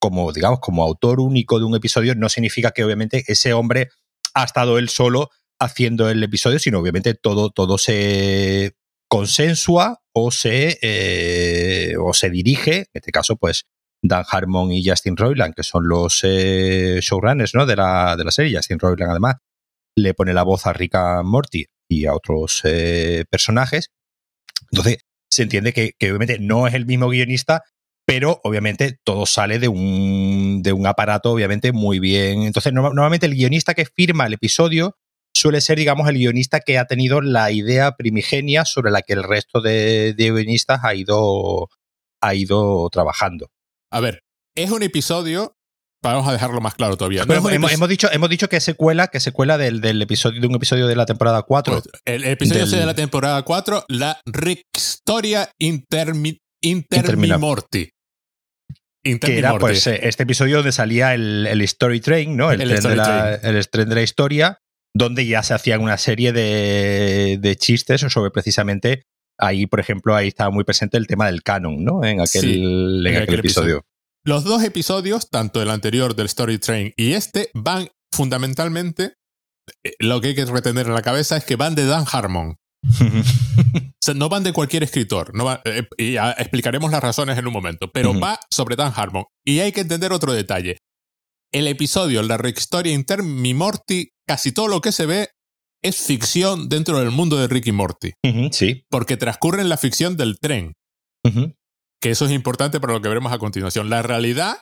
como, 0.00 0.32
digamos, 0.32 0.58
como 0.60 0.82
autor 0.82 1.20
único 1.20 1.58
de 1.58 1.66
un 1.66 1.76
episodio, 1.76 2.14
no 2.14 2.28
significa 2.28 2.72
que 2.72 2.82
obviamente 2.82 3.22
ese 3.28 3.52
hombre 3.52 3.90
ha 4.34 4.44
estado 4.44 4.78
él 4.78 4.88
solo 4.88 5.30
haciendo 5.60 6.08
el 6.08 6.22
episodio, 6.22 6.58
sino 6.58 6.78
obviamente 6.78 7.14
todo, 7.14 7.50
todo 7.50 7.76
se 7.78 8.74
consensua 9.08 10.00
o 10.12 10.30
se, 10.30 10.78
eh, 10.80 11.94
o 12.00 12.14
se 12.14 12.30
dirige, 12.30 12.76
en 12.78 12.86
este 12.94 13.12
caso, 13.12 13.36
pues 13.36 13.66
Dan 14.02 14.24
Harmon 14.26 14.72
y 14.72 14.82
Justin 14.88 15.16
Roiland, 15.16 15.54
que 15.54 15.62
son 15.62 15.86
los 15.86 16.20
eh, 16.22 17.00
showrunners 17.02 17.54
¿no? 17.54 17.66
de, 17.66 17.76
la, 17.76 18.16
de 18.16 18.24
la 18.24 18.30
serie. 18.30 18.56
Justin 18.56 18.78
Roiland, 18.78 19.10
además, 19.10 19.34
le 19.94 20.14
pone 20.14 20.32
la 20.32 20.42
voz 20.42 20.66
a 20.66 20.72
Rick 20.72 20.96
Morty 21.22 21.66
y 21.88 22.06
a 22.06 22.14
otros 22.14 22.62
eh, 22.64 23.26
personajes. 23.28 23.90
Entonces, 24.72 24.98
se 25.30 25.42
entiende 25.42 25.74
que 25.74 25.94
obviamente 26.00 26.38
no 26.38 26.66
es 26.66 26.72
el 26.72 26.86
mismo 26.86 27.08
guionista, 27.10 27.62
pero 28.06 28.40
obviamente 28.44 28.98
todo 29.04 29.26
sale 29.26 29.58
de 29.58 29.68
un, 29.68 30.62
de 30.62 30.72
un 30.72 30.86
aparato, 30.86 31.30
obviamente, 31.30 31.72
muy 31.72 31.98
bien. 32.00 32.42
Entonces, 32.42 32.72
no- 32.72 32.82
normalmente 32.82 33.26
el 33.26 33.34
guionista 33.34 33.74
que 33.74 33.84
firma 33.86 34.26
el 34.26 34.32
episodio 34.34 34.96
suele 35.34 35.60
ser, 35.60 35.78
digamos, 35.78 36.08
el 36.08 36.16
guionista 36.16 36.60
que 36.60 36.78
ha 36.78 36.86
tenido 36.86 37.20
la 37.20 37.50
idea 37.52 37.92
primigenia 37.96 38.64
sobre 38.64 38.90
la 38.90 39.02
que 39.02 39.12
el 39.12 39.22
resto 39.22 39.60
de, 39.60 40.14
de 40.14 40.30
guionistas 40.32 40.80
ha 40.82 40.94
ido, 40.94 41.68
ha 42.20 42.34
ido 42.34 42.88
trabajando. 42.90 43.50
A 43.92 44.00
ver, 44.00 44.22
es 44.56 44.70
un 44.70 44.82
episodio. 44.82 45.56
Vamos 46.02 46.26
a 46.26 46.32
dejarlo 46.32 46.60
más 46.62 46.74
claro 46.74 46.96
todavía. 46.96 47.24
No 47.26 47.34
hemos, 47.34 47.88
dicho, 47.88 48.10
hemos 48.10 48.30
dicho 48.30 48.48
que 48.48 48.56
es 48.56 48.64
secuela, 48.64 49.08
que 49.08 49.20
secuela 49.20 49.58
del, 49.58 49.82
del, 49.82 50.00
episodio, 50.00 50.40
de 50.40 50.46
un 50.46 50.54
episodio 50.54 50.86
de 50.86 50.96
la 50.96 51.04
temporada 51.04 51.42
4. 51.42 51.74
Pues, 51.74 51.88
el 52.06 52.24
episodio 52.24 52.66
del... 52.66 52.80
de 52.80 52.86
la 52.86 52.94
temporada 52.94 53.42
4, 53.42 53.84
la 53.88 54.18
Rick 54.24 54.62
Historia 54.74 55.50
Intermi, 55.58 56.38
Intermimorti. 56.62 57.90
Que 59.02 59.38
era 59.38 59.58
pues 59.58 59.86
este 59.86 60.24
episodio 60.24 60.56
donde 60.56 60.72
salía 60.72 61.14
el, 61.14 61.46
el 61.46 61.62
Story 61.62 62.00
Train, 62.00 62.36
¿no? 62.36 62.52
El, 62.52 62.60
el, 62.60 62.80
tren 62.80 62.82
de 62.82 62.96
la, 62.96 63.34
el, 63.34 63.68
tren 63.68 63.88
de 63.88 63.94
la, 63.94 64.02
historia, 64.02 64.58
donde 64.94 65.26
ya 65.26 65.42
se 65.42 65.54
hacían 65.54 65.80
una 65.80 65.96
serie 65.96 66.32
de, 66.32 67.38
de 67.40 67.56
chistes 67.56 68.02
sobre 68.02 68.30
precisamente 68.30 69.04
ahí, 69.40 69.66
por 69.66 69.80
ejemplo, 69.80 70.14
ahí 70.14 70.28
estaba 70.28 70.50
muy 70.50 70.64
presente 70.64 70.98
el 70.98 71.06
tema 71.06 71.26
del 71.26 71.42
canon, 71.42 71.82
¿no? 71.82 72.04
En 72.04 72.20
aquel, 72.20 72.42
sí, 72.42 72.62
en 72.62 73.06
aquel, 73.06 73.22
aquel 73.22 73.38
episodio. 73.40 73.76
episodio. 73.78 73.86
Los 74.22 74.44
dos 74.44 74.62
episodios, 74.62 75.30
tanto 75.30 75.62
el 75.62 75.70
anterior 75.70 76.14
del 76.14 76.26
Story 76.26 76.58
Train 76.58 76.92
y 76.96 77.14
este, 77.14 77.50
van 77.54 77.88
fundamentalmente, 78.12 79.14
eh, 79.82 79.94
lo 79.98 80.20
que 80.20 80.28
hay 80.28 80.34
que 80.34 80.44
retener 80.44 80.86
en 80.86 80.94
la 80.94 81.02
cabeza 81.02 81.36
es 81.36 81.44
que 81.44 81.56
van 81.56 81.74
de 81.74 81.86
Dan 81.86 82.04
Harmon. 82.10 82.56
o 84.00 84.02
sea, 84.02 84.14
no 84.14 84.30
van 84.30 84.42
de 84.42 84.54
cualquier 84.54 84.82
escritor, 84.82 85.34
no 85.34 85.44
va, 85.44 85.60
eh, 85.66 85.86
y 85.98 86.16
explicaremos 86.16 86.90
las 86.90 87.02
razones 87.02 87.36
en 87.36 87.46
un 87.46 87.52
momento, 87.52 87.92
pero 87.92 88.12
uh 88.12 88.14
-huh. 88.14 88.22
va 88.22 88.40
sobre 88.50 88.74
Dan 88.74 88.92
Harmon. 88.96 89.24
Y 89.44 89.58
hay 89.60 89.72
que 89.72 89.82
entender 89.82 90.10
otro 90.12 90.32
detalle. 90.32 90.78
El 91.52 91.66
episodio, 91.66 92.22
la 92.22 92.40
Historia 92.48 92.94
Intermi 92.94 93.52
Morty, 93.52 94.08
casi 94.26 94.52
todo 94.52 94.68
lo 94.68 94.80
que 94.80 94.92
se 94.92 95.04
ve 95.04 95.28
es 95.82 95.98
ficción 95.98 96.68
dentro 96.68 96.98
del 96.98 97.10
mundo 97.10 97.36
de 97.36 97.48
Rick 97.48 97.66
y 97.66 97.72
Morty. 97.72 98.12
Uh 98.24 98.28
-huh, 98.30 98.52
sí. 98.52 98.84
Porque 98.88 99.16
transcurre 99.18 99.60
en 99.60 99.68
la 99.68 99.76
ficción 99.76 100.16
del 100.16 100.38
tren. 100.38 100.72
Uh 101.24 101.30
-huh. 101.30 101.54
Que 102.00 102.10
eso 102.10 102.24
es 102.24 102.32
importante 102.32 102.80
para 102.80 102.94
lo 102.94 103.02
que 103.02 103.08
veremos 103.08 103.32
a 103.32 103.38
continuación. 103.38 103.90
La 103.90 104.00
realidad 104.02 104.60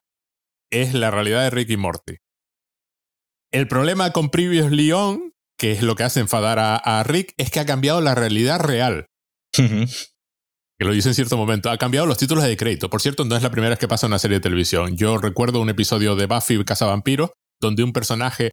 es 0.73 0.95
la 0.95 1.11
realidad 1.13 1.43
de 1.45 1.51
Rick 1.51 1.71
y 1.71 1.77
Morty. 1.77 2.17
El 3.53 3.69
problema 3.69 4.11
con 4.13 4.31
Previous 4.31 4.71
Leon, 4.73 5.33
que 5.59 5.73
es 5.73 5.83
lo 5.83 5.95
que 5.95 6.03
hace 6.05 6.21
enfadar 6.21 6.59
a, 6.59 6.77
a 6.77 7.03
Rick, 7.05 7.35
es 7.37 7.51
que 7.51 7.61
ha 7.61 7.67
cambiado 7.67 8.01
la 8.01 8.15
realidad 8.15 8.61
real. 8.61 9.07
Que 9.59 10.85
lo 10.85 10.93
dice 10.93 11.09
en 11.09 11.15
cierto 11.15 11.37
momento. 11.37 11.71
Ha 11.71 11.79
cambiado 11.79 12.07
los 12.07 12.19
títulos 12.19 12.45
de 12.45 12.57
crédito. 12.57 12.89
Por 12.89 13.01
cierto, 13.01 13.25
no 13.25 13.37
es 13.37 13.43
la 13.43 13.51
primera 13.51 13.71
vez 13.71 13.79
que 13.79 13.89
pasa 13.89 14.07
en 14.07 14.13
una 14.13 14.19
serie 14.19 14.37
de 14.37 14.43
televisión. 14.43 14.97
Yo 14.97 15.19
recuerdo 15.19 15.61
un 15.61 15.71
episodio 15.71 16.15
de 16.15 16.27
Buffy 16.27 16.65
Cazavampiros 16.65 17.31
donde 17.61 17.83
un 17.83 17.93
personaje 17.93 18.53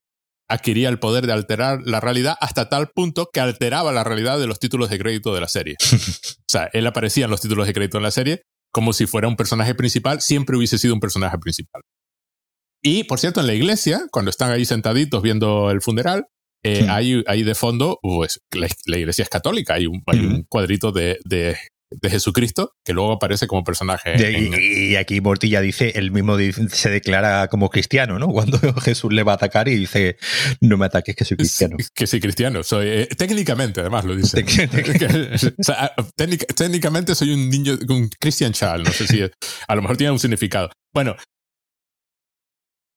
adquiría 0.50 0.90
el 0.90 1.00
poder 1.00 1.28
de 1.28 1.34
alterar 1.34 1.82
la 1.86 2.00
realidad 2.00 2.36
hasta 2.40 2.70
tal 2.70 2.90
punto 2.90 3.30
que 3.32 3.40
alteraba 3.40 3.92
la 3.92 4.04
realidad 4.04 4.40
de 4.40 4.48
los 4.48 4.60
títulos 4.60 4.90
de 4.90 4.98
crédito 4.98 5.34
de 5.34 5.42
la 5.42 5.48
serie. 5.48 5.76
o 5.92 6.48
sea, 6.48 6.70
él 6.74 6.86
aparecía 6.88 7.26
en 7.26 7.32
los 7.32 7.42
títulos 7.42 7.68
de 7.68 7.74
crédito 7.74 7.98
en 7.98 8.04
la 8.04 8.12
serie 8.12 8.42
como 8.76 8.92
si 8.92 9.08
fuera 9.08 9.30
un 9.30 9.38
personaje 9.38 9.74
principal, 9.74 10.20
siempre 10.20 10.58
hubiese 10.58 10.78
sido 10.78 10.94
un 10.94 11.00
personaje 11.00 11.38
principal. 11.38 11.82
Y, 12.84 13.06
por 13.06 13.20
cierto, 13.20 13.40
en 13.40 13.48
la 13.48 13.54
iglesia, 13.54 14.02
cuando 14.12 14.30
están 14.30 14.52
ahí 14.52 14.66
sentaditos 14.66 15.24
viendo 15.24 15.72
el 15.72 15.82
funeral, 15.82 16.28
eh, 16.66 16.78
sí. 16.82 16.88
hay, 16.90 17.24
hay, 17.28 17.44
de 17.44 17.54
fondo, 17.54 18.00
pues, 18.02 18.42
la, 18.52 18.68
la, 18.86 18.98
iglesia 18.98 19.22
es 19.22 19.30
católica, 19.30 19.76
hay 19.76 19.86
un, 19.86 20.02
hay 20.08 20.20
un 20.20 20.44
cuadrito 20.50 20.92
de, 20.92 21.20
de, 21.24 21.56
de, 21.92 22.10
Jesucristo 22.10 22.72
que 22.84 22.94
luego 22.94 23.12
aparece 23.12 23.46
como 23.46 23.64
personaje. 23.64 24.18
De, 24.18 24.36
en... 24.36 24.54
y, 24.60 24.96
aquí 24.96 25.22
Mortilla 25.22 25.62
dice, 25.62 25.94
él 25.96 26.12
mismo 26.12 26.38
se 26.70 26.90
declara 26.90 27.48
como 27.50 27.70
cristiano, 27.70 28.18
¿no? 28.18 28.28
Cuando 28.34 28.60
Jesús 28.82 29.14
le 29.14 29.22
va 29.22 29.34
a 29.34 29.36
atacar 29.36 29.68
y 29.68 29.76
dice, 29.76 30.18
no 30.60 30.76
me 30.78 30.88
ataques, 30.88 31.16
que 31.16 31.24
soy 31.24 31.38
cristiano. 31.38 31.78
Que 31.94 32.08
soy 32.08 32.20
cristiano, 32.20 32.64
soy, 32.64 32.88
eh, 32.88 33.08
técnicamente 33.16 33.82
además 33.82 34.06
lo 34.06 34.16
dice. 34.16 34.44
o 35.60 35.64
sea, 35.64 35.94
técnica, 36.16 36.48
técnicamente 36.48 37.14
soy 37.14 37.32
un 37.32 37.48
niño, 37.48 37.78
un 37.90 38.10
Christian 38.20 38.54
child, 38.54 38.86
no 38.86 38.92
sé 38.92 39.06
si 39.06 39.22
a 39.22 39.76
lo 39.76 39.82
mejor 39.84 39.98
tiene 39.98 40.12
un 40.12 40.20
significado. 40.20 40.72
Bueno, 40.94 41.16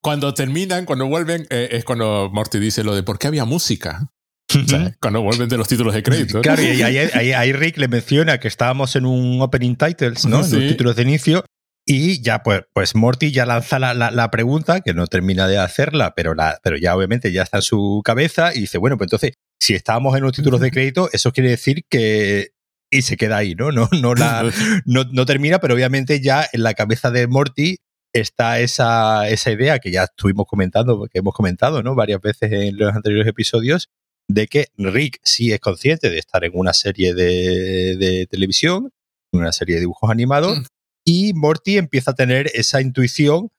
cuando 0.02 0.34
terminan, 0.34 0.84
cuando 0.84 1.06
vuelven, 1.06 1.46
eh, 1.50 1.68
es 1.72 1.84
cuando 1.84 2.30
Morty 2.32 2.58
dice 2.58 2.84
lo 2.84 2.94
de 2.94 3.02
por 3.02 3.18
qué 3.18 3.26
había 3.26 3.44
música. 3.44 4.10
O 4.54 4.66
sea, 4.66 4.96
cuando 5.00 5.20
vuelven 5.20 5.48
de 5.48 5.58
los 5.58 5.68
títulos 5.68 5.92
de 5.92 6.02
crédito. 6.02 6.40
Claro, 6.40 6.62
y 6.62 6.82
ahí, 6.82 6.96
ahí, 6.96 7.32
ahí, 7.32 7.52
Rick 7.52 7.76
le 7.76 7.88
menciona 7.88 8.40
que 8.40 8.48
estábamos 8.48 8.96
en 8.96 9.04
un 9.04 9.42
opening 9.42 9.76
titles, 9.76 10.24
¿no? 10.24 10.42
Sí. 10.42 10.56
En 10.56 10.62
los 10.62 10.70
títulos 10.70 10.96
de 10.96 11.02
inicio. 11.02 11.44
Y 11.84 12.22
ya, 12.22 12.42
pues, 12.42 12.62
pues 12.72 12.94
Morty 12.94 13.30
ya 13.30 13.46
lanza 13.46 13.78
la, 13.78 13.94
la, 13.94 14.10
la, 14.10 14.30
pregunta, 14.30 14.80
que 14.80 14.94
no 14.94 15.06
termina 15.06 15.48
de 15.48 15.58
hacerla, 15.58 16.14
pero, 16.14 16.34
la, 16.34 16.58
pero 16.62 16.76
ya 16.76 16.94
obviamente 16.94 17.32
ya 17.32 17.42
está 17.42 17.58
en 17.58 17.62
su 17.62 18.02
cabeza 18.04 18.54
y 18.54 18.60
dice, 18.60 18.78
bueno, 18.78 18.98
pues 18.98 19.06
entonces, 19.06 19.32
si 19.58 19.74
estábamos 19.74 20.16
en 20.16 20.22
los 20.22 20.32
títulos 20.32 20.60
de 20.60 20.70
crédito, 20.70 21.08
eso 21.12 21.32
quiere 21.32 21.50
decir 21.50 21.84
que... 21.88 22.50
Y 22.90 23.02
se 23.02 23.18
queda 23.18 23.38
ahí, 23.38 23.54
¿no? 23.54 23.70
No, 23.70 23.88
no, 24.00 24.14
la, 24.14 24.50
no, 24.86 25.04
no 25.12 25.26
termina, 25.26 25.58
pero 25.58 25.74
obviamente 25.74 26.20
ya 26.20 26.46
en 26.52 26.62
la 26.62 26.72
cabeza 26.72 27.10
de 27.10 27.26
Morty 27.26 27.76
está 28.20 28.60
esa, 28.60 29.28
esa 29.28 29.50
idea 29.50 29.78
que 29.78 29.90
ya 29.90 30.04
estuvimos 30.04 30.46
comentando, 30.46 31.06
que 31.10 31.18
hemos 31.18 31.34
comentado, 31.34 31.82
¿no? 31.82 31.94
Varias 31.94 32.20
veces 32.20 32.52
en 32.52 32.76
los 32.76 32.94
anteriores 32.94 33.26
episodios, 33.26 33.88
de 34.28 34.46
que 34.46 34.66
Rick 34.76 35.20
sí 35.22 35.52
es 35.52 35.60
consciente 35.60 36.10
de 36.10 36.18
estar 36.18 36.44
en 36.44 36.52
una 36.54 36.72
serie 36.72 37.14
de, 37.14 37.96
de 37.96 38.26
televisión, 38.26 38.90
en 39.32 39.40
una 39.40 39.52
serie 39.52 39.76
de 39.76 39.80
dibujos 39.82 40.10
animados, 40.10 40.58
mm. 40.58 40.62
y 41.04 41.32
Morty 41.34 41.78
empieza 41.78 42.10
a 42.10 42.14
tener 42.14 42.50
esa 42.54 42.80
intuición, 42.80 43.50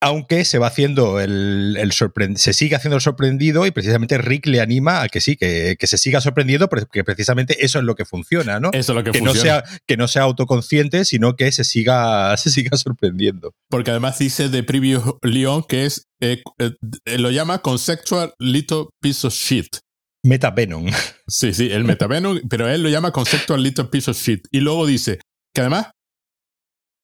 aunque 0.00 0.44
se 0.44 0.58
va 0.58 0.68
haciendo 0.68 1.20
el, 1.20 1.76
el 1.78 1.92
se 2.36 2.52
sigue 2.52 2.76
haciendo 2.76 2.96
el 2.96 3.02
sorprendido 3.02 3.66
y 3.66 3.72
precisamente 3.72 4.16
Rick 4.18 4.46
le 4.46 4.60
anima 4.60 5.02
a 5.02 5.08
que 5.08 5.20
sí, 5.20 5.36
que, 5.36 5.76
que, 5.78 5.86
se 5.86 5.98
siga 5.98 6.20
sorprendiendo, 6.20 6.68
porque 6.68 7.02
precisamente 7.02 7.64
eso 7.64 7.78
es 7.78 7.84
lo 7.84 7.96
que 7.96 8.04
funciona, 8.04 8.60
¿no? 8.60 8.70
Eso 8.72 8.92
es 8.92 8.96
lo 8.96 9.02
que, 9.02 9.10
que 9.10 9.18
funciona. 9.18 9.60
No 9.60 9.66
sea, 9.66 9.80
que 9.86 9.96
no 9.96 10.08
sea 10.08 10.22
autoconsciente, 10.22 11.04
sino 11.04 11.34
que 11.34 11.50
se 11.50 11.64
siga, 11.64 12.36
se 12.36 12.50
siga 12.50 12.76
sorprendiendo. 12.76 13.54
Porque 13.68 13.90
además 13.90 14.18
dice 14.18 14.48
de 14.48 14.62
Previous 14.62 15.02
Leon 15.22 15.64
que 15.64 15.86
es, 15.86 16.06
eh, 16.20 16.42
eh, 16.58 17.18
lo 17.18 17.30
llama 17.30 17.58
Conceptual 17.58 18.34
Little 18.38 18.86
Piece 19.00 19.26
of 19.26 19.34
Shit. 19.34 19.78
Metavenom. 20.24 20.90
Sí, 21.26 21.52
sí, 21.54 21.70
el 21.70 21.84
metavenom, 21.84 22.40
pero 22.48 22.68
él 22.68 22.82
lo 22.82 22.88
llama 22.88 23.12
Conceptual 23.12 23.62
Little 23.62 23.86
Piece 23.86 24.10
of 24.10 24.16
Shit. 24.16 24.46
Y 24.50 24.60
luego 24.60 24.86
dice 24.86 25.18
que 25.54 25.60
además 25.60 25.88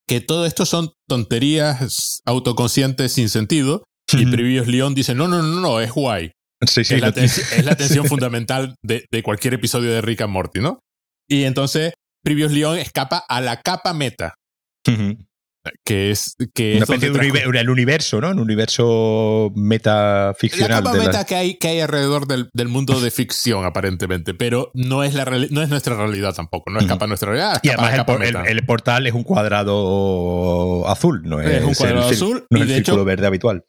que 0.08 0.20
todo 0.20 0.46
esto 0.46 0.66
son 0.66 0.92
tonterías 1.08 2.20
autoconscientes 2.24 3.12
sin 3.12 3.28
sentido. 3.28 3.84
Y 4.12 4.26
Previous 4.26 4.66
Leon 4.66 4.94
dice, 4.94 5.14
no, 5.14 5.28
no, 5.28 5.42
no, 5.42 5.60
no, 5.60 5.80
es 5.80 5.90
guay. 5.90 6.32
Sí, 6.66 6.84
sí, 6.84 6.94
es, 6.94 7.00
la 7.00 7.08
es, 7.08 7.64
la 7.64 7.74
tensión 7.74 8.06
fundamental 8.08 8.74
de, 8.82 9.06
de, 9.10 9.22
cualquier 9.22 9.54
episodio 9.54 9.92
de 9.92 10.00
Rick 10.00 10.22
and 10.22 10.32
Morty, 10.32 10.60
¿no? 10.60 10.78
Y 11.28 11.44
entonces 11.44 11.94
Previous 12.22 12.52
Leon 12.52 12.78
escapa 12.78 13.24
a 13.28 13.40
la 13.40 13.60
capa 13.60 13.92
meta. 13.92 14.34
Uh 14.86 14.92
-huh 14.92 15.26
que 15.84 16.10
es 16.10 16.36
que 16.54 16.76
una 16.76 16.84
especie 16.84 17.10
de 17.10 17.60
el 17.60 17.70
universo, 17.70 18.20
¿no? 18.20 18.30
Un 18.30 18.38
universo 18.38 19.52
metaficcional. 19.54 20.84
La 20.84 20.90
capa 20.90 20.92
meta 20.98 21.12
la... 21.12 21.24
que 21.24 21.34
hay 21.34 21.54
que 21.56 21.68
hay 21.68 21.80
alrededor 21.80 22.26
del, 22.26 22.50
del, 22.52 22.68
mundo 22.68 23.00
de 23.00 23.10
ficción 23.10 23.64
aparentemente, 23.64 24.34
pero 24.34 24.70
no 24.74 25.04
es 25.04 25.14
la 25.14 25.24
no 25.24 25.62
es 25.62 25.68
nuestra 25.68 25.96
realidad 25.96 26.34
tampoco, 26.34 26.70
no 26.70 26.80
escapa 26.80 27.06
-huh. 27.06 27.08
nuestra 27.08 27.30
realidad. 27.30 27.60
Y 27.62 27.70
además 27.70 28.06
el, 28.20 28.36
el, 28.36 28.46
el, 28.46 28.66
portal 28.66 29.06
es 29.06 29.14
un 29.14 29.24
cuadrado 29.24 30.86
azul, 30.88 31.22
no 31.24 31.40
es, 31.40 31.48
es 31.48 31.64
un 31.64 31.74
cuadrado 31.74 32.08
el, 32.08 32.14
azul 32.14 32.46
no 32.50 32.58
es 32.58 32.62
el 32.62 32.74
círculo 32.76 32.96
hecho, 32.98 33.04
verde 33.04 33.26
habitual. 33.26 33.64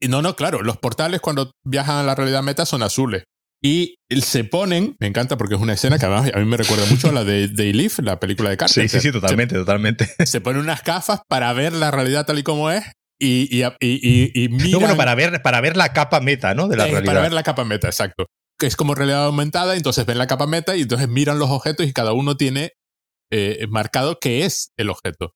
Y 0.00 0.08
no, 0.08 0.22
no, 0.22 0.34
claro, 0.34 0.62
los 0.62 0.78
portales 0.78 1.20
cuando 1.20 1.52
viajan 1.62 1.96
a 1.96 2.02
la 2.02 2.14
realidad 2.14 2.42
meta 2.42 2.64
son 2.64 2.82
azules. 2.82 3.24
Y 3.62 3.98
se 4.22 4.44
ponen, 4.44 4.96
me 4.98 5.06
encanta 5.06 5.36
porque 5.36 5.54
es 5.54 5.60
una 5.60 5.74
escena 5.74 5.98
que 5.98 6.06
además 6.06 6.30
a 6.34 6.38
mí 6.38 6.46
me 6.46 6.56
recuerda 6.56 6.86
mucho 6.86 7.10
a 7.10 7.12
la 7.12 7.24
de 7.24 7.48
Day 7.48 7.72
Live, 7.74 7.94
la 7.98 8.18
película 8.18 8.48
de 8.48 8.56
Carter. 8.56 8.88
Sí, 8.88 8.88
sí, 8.88 9.00
sí, 9.00 9.12
totalmente, 9.12 9.54
se, 9.54 9.60
totalmente. 9.60 10.08
Se 10.24 10.40
ponen 10.40 10.62
unas 10.62 10.82
gafas 10.82 11.20
para 11.28 11.52
ver 11.52 11.74
la 11.74 11.90
realidad 11.90 12.24
tal 12.24 12.38
y 12.38 12.42
como 12.42 12.70
es 12.70 12.84
y, 13.18 13.48
y, 13.54 13.64
y, 13.80 14.44
y 14.44 14.48
miran, 14.48 14.70
No, 14.70 14.80
bueno, 14.80 14.96
para 14.96 15.14
ver, 15.14 15.42
para 15.42 15.60
ver 15.60 15.76
la 15.76 15.92
capa 15.92 16.20
meta, 16.20 16.54
¿no? 16.54 16.68
De 16.68 16.76
la 16.76 16.84
eh, 16.86 16.90
realidad. 16.90 17.12
Para 17.12 17.22
ver 17.22 17.32
la 17.34 17.42
capa 17.42 17.66
meta, 17.66 17.88
exacto. 17.88 18.26
Que 18.58 18.66
es 18.66 18.76
como 18.76 18.94
realidad 18.94 19.26
aumentada, 19.26 19.76
entonces 19.76 20.06
ven 20.06 20.16
la 20.16 20.26
capa 20.26 20.46
meta 20.46 20.74
y 20.76 20.82
entonces 20.82 21.08
miran 21.08 21.38
los 21.38 21.50
objetos 21.50 21.86
y 21.86 21.92
cada 21.92 22.14
uno 22.14 22.38
tiene 22.38 22.72
eh, 23.30 23.66
marcado 23.68 24.18
qué 24.18 24.46
es 24.46 24.72
el 24.78 24.88
objeto. 24.88 25.34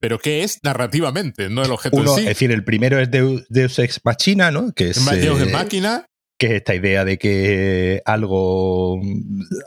Pero 0.00 0.18
qué 0.20 0.44
es 0.44 0.60
narrativamente, 0.62 1.48
no 1.48 1.64
el 1.64 1.72
objeto 1.72 1.96
Uno, 1.96 2.10
en 2.10 2.16
sí. 2.16 2.20
Es 2.22 2.28
decir, 2.28 2.52
el 2.52 2.62
primero 2.62 3.00
es 3.00 3.10
Deus, 3.10 3.42
Deus 3.48 3.78
Ex 3.80 4.00
Machina, 4.04 4.52
¿no? 4.52 4.72
Que 4.72 4.90
es, 4.90 5.04
Deus 5.04 5.40
Ex 5.40 5.52
Máquina 5.52 6.06
que 6.44 6.52
es 6.52 6.60
esta 6.60 6.74
idea 6.74 7.04
de 7.04 7.18
que 7.18 8.02
algo 8.04 9.00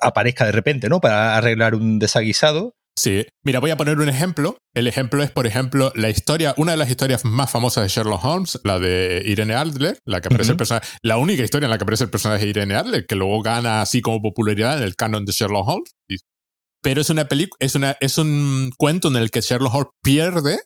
aparezca 0.01 0.45
de 0.45 0.51
repente, 0.51 0.89
¿no? 0.89 0.99
Para 0.99 1.35
arreglar 1.35 1.75
un 1.75 1.99
desaguisado. 1.99 2.73
Sí, 2.95 3.25
mira, 3.43 3.59
voy 3.59 3.69
a 3.71 3.77
poner 3.77 3.99
un 3.99 4.09
ejemplo. 4.09 4.57
El 4.75 4.87
ejemplo 4.87 5.21
es, 5.21 5.29
por 5.31 5.45
ejemplo, 5.45 5.91
la 5.95 6.09
historia, 6.09 6.53
una 6.57 6.71
de 6.71 6.77
las 6.77 6.89
historias 6.89 7.25
más 7.25 7.51
famosas 7.51 7.83
de 7.83 7.89
Sherlock 7.89 8.23
Holmes, 8.23 8.59
la 8.63 8.79
de 8.79 9.21
Irene 9.25 9.53
Adler, 9.53 9.99
la 10.05 10.19
que 10.21 10.27
aparece 10.27 10.49
uh 10.49 10.51
-huh. 10.51 10.53
el 10.53 10.57
personaje, 10.57 10.87
la 11.03 11.17
única 11.17 11.43
historia 11.43 11.65
en 11.65 11.71
la 11.71 11.77
que 11.77 11.83
aparece 11.83 12.05
el 12.05 12.09
personaje 12.09 12.43
de 12.45 12.49
Irene 12.49 12.75
Adler, 12.75 13.05
que 13.05 13.15
luego 13.15 13.41
gana 13.41 13.81
así 13.81 14.01
como 14.01 14.21
popularidad 14.21 14.77
en 14.77 14.83
el 14.83 14.95
canon 14.95 15.25
de 15.25 15.31
Sherlock 15.31 15.67
Holmes. 15.67 15.91
Pero 16.83 17.01
es 17.01 17.09
una 17.09 17.27
película, 17.27 17.57
es 17.59 17.75
una, 17.75 17.97
es 17.99 18.17
un 18.17 18.71
cuento 18.77 19.07
en 19.09 19.15
el 19.15 19.29
que 19.29 19.41
Sherlock 19.41 19.73
Holmes 19.73 19.91
pierde, 20.03 20.59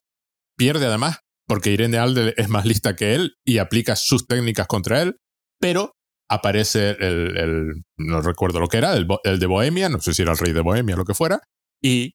pierde 0.58 0.86
además, 0.86 1.20
porque 1.48 1.72
Irene 1.72 1.98
Adler 1.98 2.34
es 2.38 2.48
más 2.48 2.66
lista 2.66 2.96
que 2.96 3.16
él 3.16 3.36
y 3.46 3.58
aplica 3.58 3.96
sus 3.96 4.26
técnicas 4.28 4.68
contra 4.68 5.02
él, 5.02 5.18
pero 5.60 5.94
aparece 6.32 6.92
el, 6.92 7.84
no 7.98 8.22
recuerdo 8.22 8.62
lo 8.62 8.70
que 8.70 8.78
era, 8.78 8.94
el, 8.94 9.06
el, 9.26 9.38
de 9.38 9.46
Bohemia, 9.48 9.90
no 9.90 10.00
sé 10.00 10.14
si 10.14 10.22
era 10.22 10.32
el 10.32 10.38
rey 10.38 10.54
de 10.54 10.62
Bohemia 10.62 10.96
o 10.96 11.00
lo 11.00 11.06
que 11.06 11.14
fuera, 11.14 11.42
y 11.84 12.14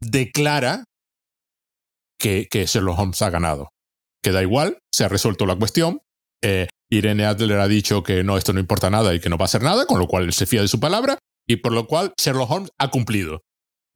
declara 0.00 0.84
que, 2.18 2.46
que 2.48 2.64
Sherlock 2.64 2.98
Holmes 2.98 3.20
ha 3.22 3.30
ganado. 3.30 3.70
Que 4.22 4.30
da 4.30 4.42
igual, 4.42 4.78
se 4.92 5.04
ha 5.04 5.08
resuelto 5.08 5.46
la 5.46 5.56
cuestión. 5.56 6.00
Eh, 6.42 6.68
Irene 6.90 7.26
Adler 7.26 7.58
ha 7.58 7.66
dicho 7.66 8.04
que 8.04 8.22
no, 8.22 8.38
esto 8.38 8.52
no 8.52 8.60
importa 8.60 8.88
nada 8.88 9.12
y 9.14 9.20
que 9.20 9.28
no 9.28 9.36
va 9.36 9.44
a 9.44 9.46
hacer 9.46 9.62
nada, 9.62 9.84
con 9.86 9.98
lo 9.98 10.06
cual 10.06 10.24
él 10.24 10.32
se 10.32 10.46
fía 10.46 10.60
de 10.60 10.68
su 10.68 10.78
palabra, 10.78 11.18
y 11.48 11.56
por 11.56 11.72
lo 11.72 11.86
cual 11.88 12.12
Sherlock 12.16 12.50
Holmes 12.50 12.70
ha 12.78 12.90
cumplido. 12.90 13.40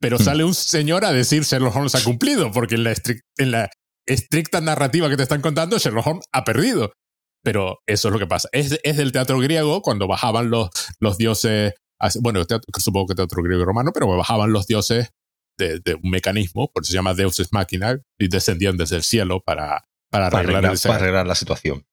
Pero 0.01 0.17
hmm. 0.17 0.21
sale 0.21 0.43
un 0.43 0.53
señor 0.53 1.05
a 1.05 1.13
decir 1.13 1.43
Sherlock 1.43 1.75
Holmes 1.75 1.95
ha 1.95 2.03
cumplido, 2.03 2.51
porque 2.51 2.75
en 2.75 2.83
la, 2.83 2.93
en 3.37 3.51
la 3.51 3.69
estricta 4.05 4.59
narrativa 4.59 5.09
que 5.09 5.15
te 5.15 5.23
están 5.23 5.41
contando, 5.41 5.77
Sherlock 5.77 6.07
Holmes 6.07 6.25
ha 6.33 6.43
perdido. 6.43 6.91
Pero 7.43 7.79
eso 7.87 8.07
es 8.07 8.13
lo 8.13 8.19
que 8.19 8.27
pasa. 8.27 8.49
Es, 8.51 8.79
es 8.83 8.97
del 8.97 9.11
teatro 9.11 9.39
griego, 9.39 9.81
cuando 9.81 10.07
bajaban 10.07 10.49
los, 10.49 10.69
los 10.99 11.17
dioses, 11.17 11.73
bueno, 12.21 12.43
supongo 12.77 13.07
que 13.07 13.15
teatro 13.15 13.41
griego 13.41 13.63
y 13.63 13.65
romano, 13.65 13.91
pero 13.93 14.07
bajaban 14.07 14.51
los 14.51 14.67
dioses 14.67 15.11
de, 15.57 15.95
un 16.01 16.09
mecanismo, 16.09 16.71
por 16.71 16.83
eso 16.83 16.91
se 16.91 16.97
llama 16.97 17.13
Deus 17.13 17.47
Machina, 17.51 17.99
y 18.17 18.27
descendían 18.27 18.77
desde 18.77 18.95
el 18.95 19.03
cielo 19.03 19.41
para, 19.41 19.85
para, 20.09 20.27
arreglar, 20.27 20.73
para 20.83 20.95
arreglar 20.95 21.27
la 21.27 21.35
situación. 21.35 21.85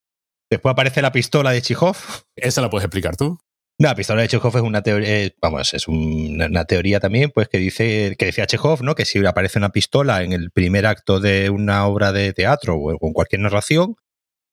Después 0.50 0.72
aparece 0.72 1.02
la 1.02 1.12
pistola 1.12 1.50
de 1.50 1.60
Chekhov. 1.60 1.96
¿Esa 2.34 2.62
la 2.62 2.70
puedes 2.70 2.84
explicar 2.84 3.16
tú? 3.16 3.38
La 3.80 3.94
pistola 3.94 4.22
de 4.22 4.28
Chekhov 4.28 4.56
es 4.56 4.62
una 4.62 4.82
teoría, 4.82 5.08
eh, 5.08 5.36
vamos, 5.40 5.72
es 5.72 5.86
una, 5.86 6.64
teoría 6.64 6.98
también, 6.98 7.30
pues 7.30 7.48
que 7.48 7.58
dice, 7.58 8.16
que 8.18 8.26
decía 8.26 8.46
Chekhov, 8.46 8.82
¿no? 8.82 8.96
Que 8.96 9.04
si 9.04 9.24
aparece 9.24 9.58
una 9.58 9.68
pistola 9.68 10.24
en 10.24 10.32
el 10.32 10.50
primer 10.50 10.84
acto 10.84 11.20
de 11.20 11.48
una 11.50 11.86
obra 11.86 12.10
de 12.10 12.32
teatro 12.32 12.74
o 12.74 12.90
en 12.90 13.12
cualquier 13.12 13.42
narración, 13.42 13.94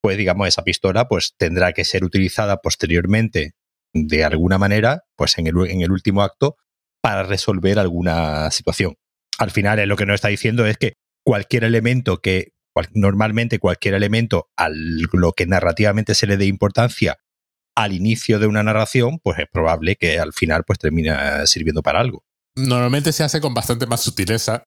pues 0.06 0.20
digamos, 0.20 0.48
esa 0.48 0.64
pistola 0.64 1.08
pues 1.08 1.34
tendrá 1.36 1.74
que 1.74 1.84
ser 1.84 2.04
utilizada 2.04 2.58
posteriormente 2.58 3.56
de 3.92 4.24
alguna 4.24 4.60
manera, 4.60 5.02
pues 5.16 5.36
en 5.40 5.48
el, 5.48 5.56
en 5.68 5.82
el 5.82 5.92
último 5.92 6.22
acto, 6.22 6.58
para 7.02 7.24
resolver 7.24 7.80
alguna 7.80 8.52
situación. 8.52 8.98
Al 9.40 9.50
final, 9.50 9.80
lo 9.90 9.96
que 9.96 10.06
nos 10.06 10.14
está 10.14 10.28
diciendo 10.28 10.68
es 10.68 10.78
que 10.78 10.94
cualquier 11.24 11.64
elemento 11.64 12.20
que, 12.20 12.50
normalmente 12.94 13.58
cualquier 13.58 13.96
elemento 13.96 14.46
a 14.56 14.70
lo 14.70 15.32
que 15.32 15.48
narrativamente 15.48 16.14
se 16.14 16.28
le 16.28 16.38
dé 16.38 16.46
importancia 16.46 17.18
al 17.76 17.92
inicio 17.92 18.38
de 18.38 18.46
una 18.46 18.62
narración, 18.62 19.18
pues 19.24 19.40
es 19.40 19.48
probable 19.52 19.96
que 19.96 20.20
al 20.20 20.34
final 20.34 20.66
pues 20.68 20.78
termine 20.78 21.16
sirviendo 21.48 21.82
para 21.82 22.00
algo. 22.00 22.24
Normalmente 22.56 23.12
se 23.12 23.24
hace 23.24 23.42
con 23.42 23.56
bastante 23.56 23.88
más 23.88 24.04
sutileza 24.04 24.66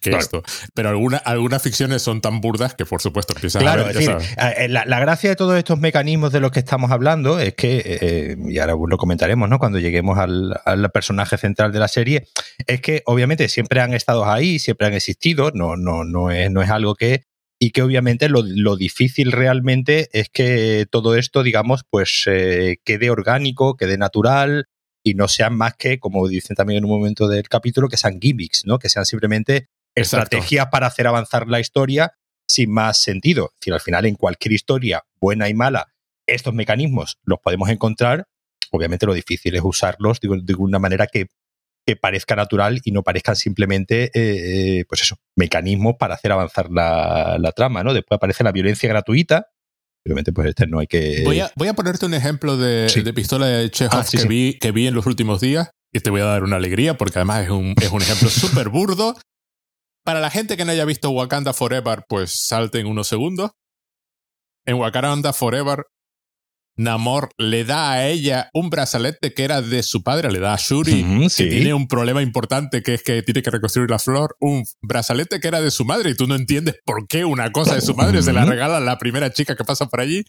que 0.00 0.10
esto. 0.10 0.42
Pero 0.74 0.90
algunas 1.24 1.62
ficciones 1.62 2.02
son 2.02 2.20
tan 2.20 2.40
burdas 2.40 2.74
que, 2.74 2.84
por 2.84 3.00
supuesto, 3.00 3.34
empiezan 3.34 3.66
a 3.66 3.76
ver, 3.76 3.94
decir, 3.94 4.16
eh, 4.38 4.68
la, 4.68 5.00
gracia 5.00 5.30
de 5.30 5.36
todos 5.36 5.56
estos 5.56 5.78
mecanismos 5.78 6.32
de 6.32 6.40
los 6.40 6.50
que 6.50 6.58
estamos 6.60 6.90
hablando 6.90 7.38
es 7.38 7.54
que, 7.54 7.82
eh, 7.84 8.36
y 8.48 8.58
ahora 8.58 8.74
lo 8.88 8.96
comentaremos, 8.98 9.48
¿no? 9.48 9.58
Cuando 9.58 9.78
lleguemos 9.78 10.18
al, 10.18 10.90
personaje 10.92 11.38
central 11.38 11.72
de 11.72 11.78
la 11.78 11.88
serie, 11.88 12.28
es 12.66 12.80
que 12.80 13.02
obviamente 13.06 13.48
siempre 13.48 13.80
han 13.80 13.94
estado 13.94 14.28
ahí, 14.28 14.58
siempre 14.58 14.86
han 14.86 14.94
existido, 14.94 15.50
no, 15.54 15.76
no, 15.76 16.04
no, 16.04 16.30
es, 16.30 16.50
no 16.50 16.62
es 16.62 16.70
algo 16.70 16.94
que 16.94 17.24
y 17.62 17.70
que 17.70 17.82
obviamente 17.82 18.28
lo, 18.28 18.42
difícil 18.74 19.30
realmente 19.30 20.08
es 20.12 20.28
que 20.30 20.84
todo 20.90 21.14
esto, 21.14 21.44
digamos, 21.44 21.84
pues 21.88 22.24
eh, 22.26 22.78
quede 22.84 23.08
orgánico, 23.08 23.76
quede 23.76 23.96
natural 23.96 24.66
y 25.04 25.14
no 25.14 25.28
sean 25.28 25.56
más 25.56 25.76
que, 25.76 26.00
como 26.00 26.26
dicen 26.26 26.56
también 26.56 26.78
en 26.78 26.84
un 26.86 26.90
momento 26.90 27.28
del 27.28 27.48
capítulo, 27.48 27.88
que 27.88 27.96
sean 27.96 28.20
gimmicks, 28.20 28.66
¿no? 28.66 28.80
Que 28.80 28.88
sean 28.88 29.06
simplemente 29.06 29.68
estrategias 29.94 30.66
para 30.68 30.86
hacer 30.86 31.06
avanzar 31.06 31.48
la 31.48 31.60
historia 31.60 32.12
sin 32.46 32.70
más 32.70 33.02
sentido. 33.02 33.50
Es 33.54 33.60
decir, 33.60 33.74
al 33.74 33.80
final, 33.80 34.06
en 34.06 34.14
cualquier 34.14 34.52
historia, 34.52 35.04
buena 35.20 35.48
y 35.48 35.54
mala, 35.54 35.88
estos 36.26 36.54
mecanismos 36.54 37.18
los 37.24 37.38
podemos 37.40 37.68
encontrar. 37.68 38.26
Obviamente 38.70 39.06
lo 39.06 39.14
difícil 39.14 39.54
es 39.54 39.62
usarlos 39.62 40.18
de 40.20 40.54
una 40.54 40.78
manera 40.78 41.06
que 41.06 41.26
que 41.86 41.96
parezca 41.96 42.36
natural 42.36 42.80
y 42.84 42.92
no 42.92 43.02
parezcan 43.02 43.36
simplemente, 43.36 44.04
eh, 44.04 44.10
eh, 44.78 44.84
pues 44.88 45.02
eso, 45.02 45.16
mecanismos 45.36 45.96
para 45.98 46.14
hacer 46.14 46.32
avanzar 46.32 46.70
la, 46.70 47.52
trama, 47.56 47.82
¿no? 47.82 47.92
Después 47.92 48.16
aparece 48.16 48.44
la 48.44 48.52
violencia 48.52 48.88
gratuita. 48.88 49.48
Obviamente, 50.04 50.32
pues 50.32 50.48
este 50.48 50.66
no 50.66 50.78
hay 50.80 50.86
que. 50.86 51.22
Voy 51.24 51.40
a, 51.40 51.50
voy 51.54 51.68
a 51.68 51.74
ponerte 51.74 52.06
un 52.06 52.14
ejemplo 52.14 52.56
de, 52.56 53.12
pistola 53.14 53.46
de 53.46 53.70
Chekhov 53.70 54.00
ah, 54.00 54.06
que, 54.10 54.26
Vi, 54.26 54.58
que 54.58 54.72
vi 54.72 54.86
en 54.86 54.94
los 54.94 55.06
últimos 55.06 55.40
días 55.40 55.70
y 55.92 56.00
te 56.00 56.10
voy 56.10 56.22
a 56.22 56.24
dar 56.24 56.42
una 56.42 56.56
alegría 56.56 56.96
porque 56.96 57.18
además 57.18 57.44
es 57.44 57.50
un, 57.50 57.74
es 57.80 57.90
un 57.90 58.02
ejemplo 58.02 58.28
súper 58.30 58.68
burdo. 58.68 59.16
Para 60.04 60.20
la 60.20 60.30
gente 60.30 60.56
que 60.56 60.64
no 60.64 60.72
haya 60.72 60.84
visto 60.84 61.10
Wakanda 61.10 61.52
Forever, 61.52 62.04
pues 62.08 62.46
salten 62.46 62.86
unos 62.86 63.08
segundos. 63.08 63.52
En 64.64 64.76
Wakanda 64.76 65.32
Forever 65.32 65.84
Namor 66.76 67.30
le 67.36 67.64
da 67.64 67.92
a 67.92 68.08
ella 68.08 68.48
un 68.54 68.70
brazalete 68.70 69.34
que 69.34 69.44
era 69.44 69.60
de 69.60 69.82
su 69.82 70.02
padre, 70.02 70.32
le 70.32 70.38
da 70.38 70.54
a 70.54 70.58
Shuri, 70.58 71.28
que 71.36 71.46
tiene 71.46 71.74
un 71.74 71.86
problema 71.86 72.22
importante 72.22 72.82
que 72.82 72.94
es 72.94 73.02
que 73.02 73.22
tiene 73.22 73.42
que 73.42 73.50
reconstruir 73.50 73.90
la 73.90 73.98
flor, 73.98 74.36
un 74.40 74.64
brazalete 74.80 75.38
que 75.38 75.48
era 75.48 75.60
de 75.60 75.70
su 75.70 75.84
madre 75.84 76.10
y 76.10 76.14
tú 76.14 76.26
no 76.26 76.34
entiendes 76.34 76.76
por 76.84 77.06
qué 77.06 77.26
una 77.26 77.52
cosa 77.52 77.74
de 77.74 77.82
su 77.82 77.94
madre 77.94 78.22
se 78.22 78.32
la 78.32 78.46
regala 78.46 78.78
a 78.78 78.80
la 78.80 78.96
primera 78.96 79.30
chica 79.30 79.54
que 79.54 79.64
pasa 79.64 79.86
por 79.86 80.00
allí, 80.00 80.24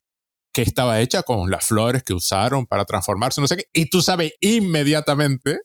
que 0.53 0.63
estaba 0.63 0.99
hecha 0.99 1.23
con 1.23 1.49
las 1.49 1.65
flores 1.65 2.03
que 2.03 2.13
usaron 2.13 2.65
para 2.65 2.83
transformarse, 2.83 3.39
no 3.39 3.47
sé 3.47 3.57
qué, 3.57 3.65
y 3.73 3.89
tú 3.89 4.01
sabes 4.01 4.33
inmediatamente 4.41 5.59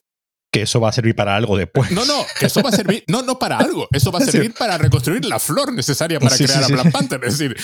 que 0.53 0.63
eso 0.63 0.81
va 0.81 0.89
a 0.89 0.93
servir 0.93 1.15
para 1.15 1.37
algo 1.37 1.57
después. 1.57 1.91
No, 1.91 2.05
no, 2.05 2.25
que 2.39 2.47
eso 2.47 2.63
va 2.63 2.71
a 2.71 2.73
servir, 2.73 3.05
no, 3.09 3.23
no 3.23 3.39
para 3.39 3.59
algo, 3.59 3.89
eso 3.93 4.11
va 4.11 4.19
a 4.19 4.25
servir 4.25 4.55
para 4.55 4.79
reconstruir 4.79 5.25
la 5.25 5.39
flor 5.39 5.73
necesaria 5.73 6.19
para 6.21 6.37
crear 6.37 6.65
a 6.65 6.69
Black 6.69 6.93
Panther. 6.93 7.25
Es 7.25 7.39
decir, 7.39 7.57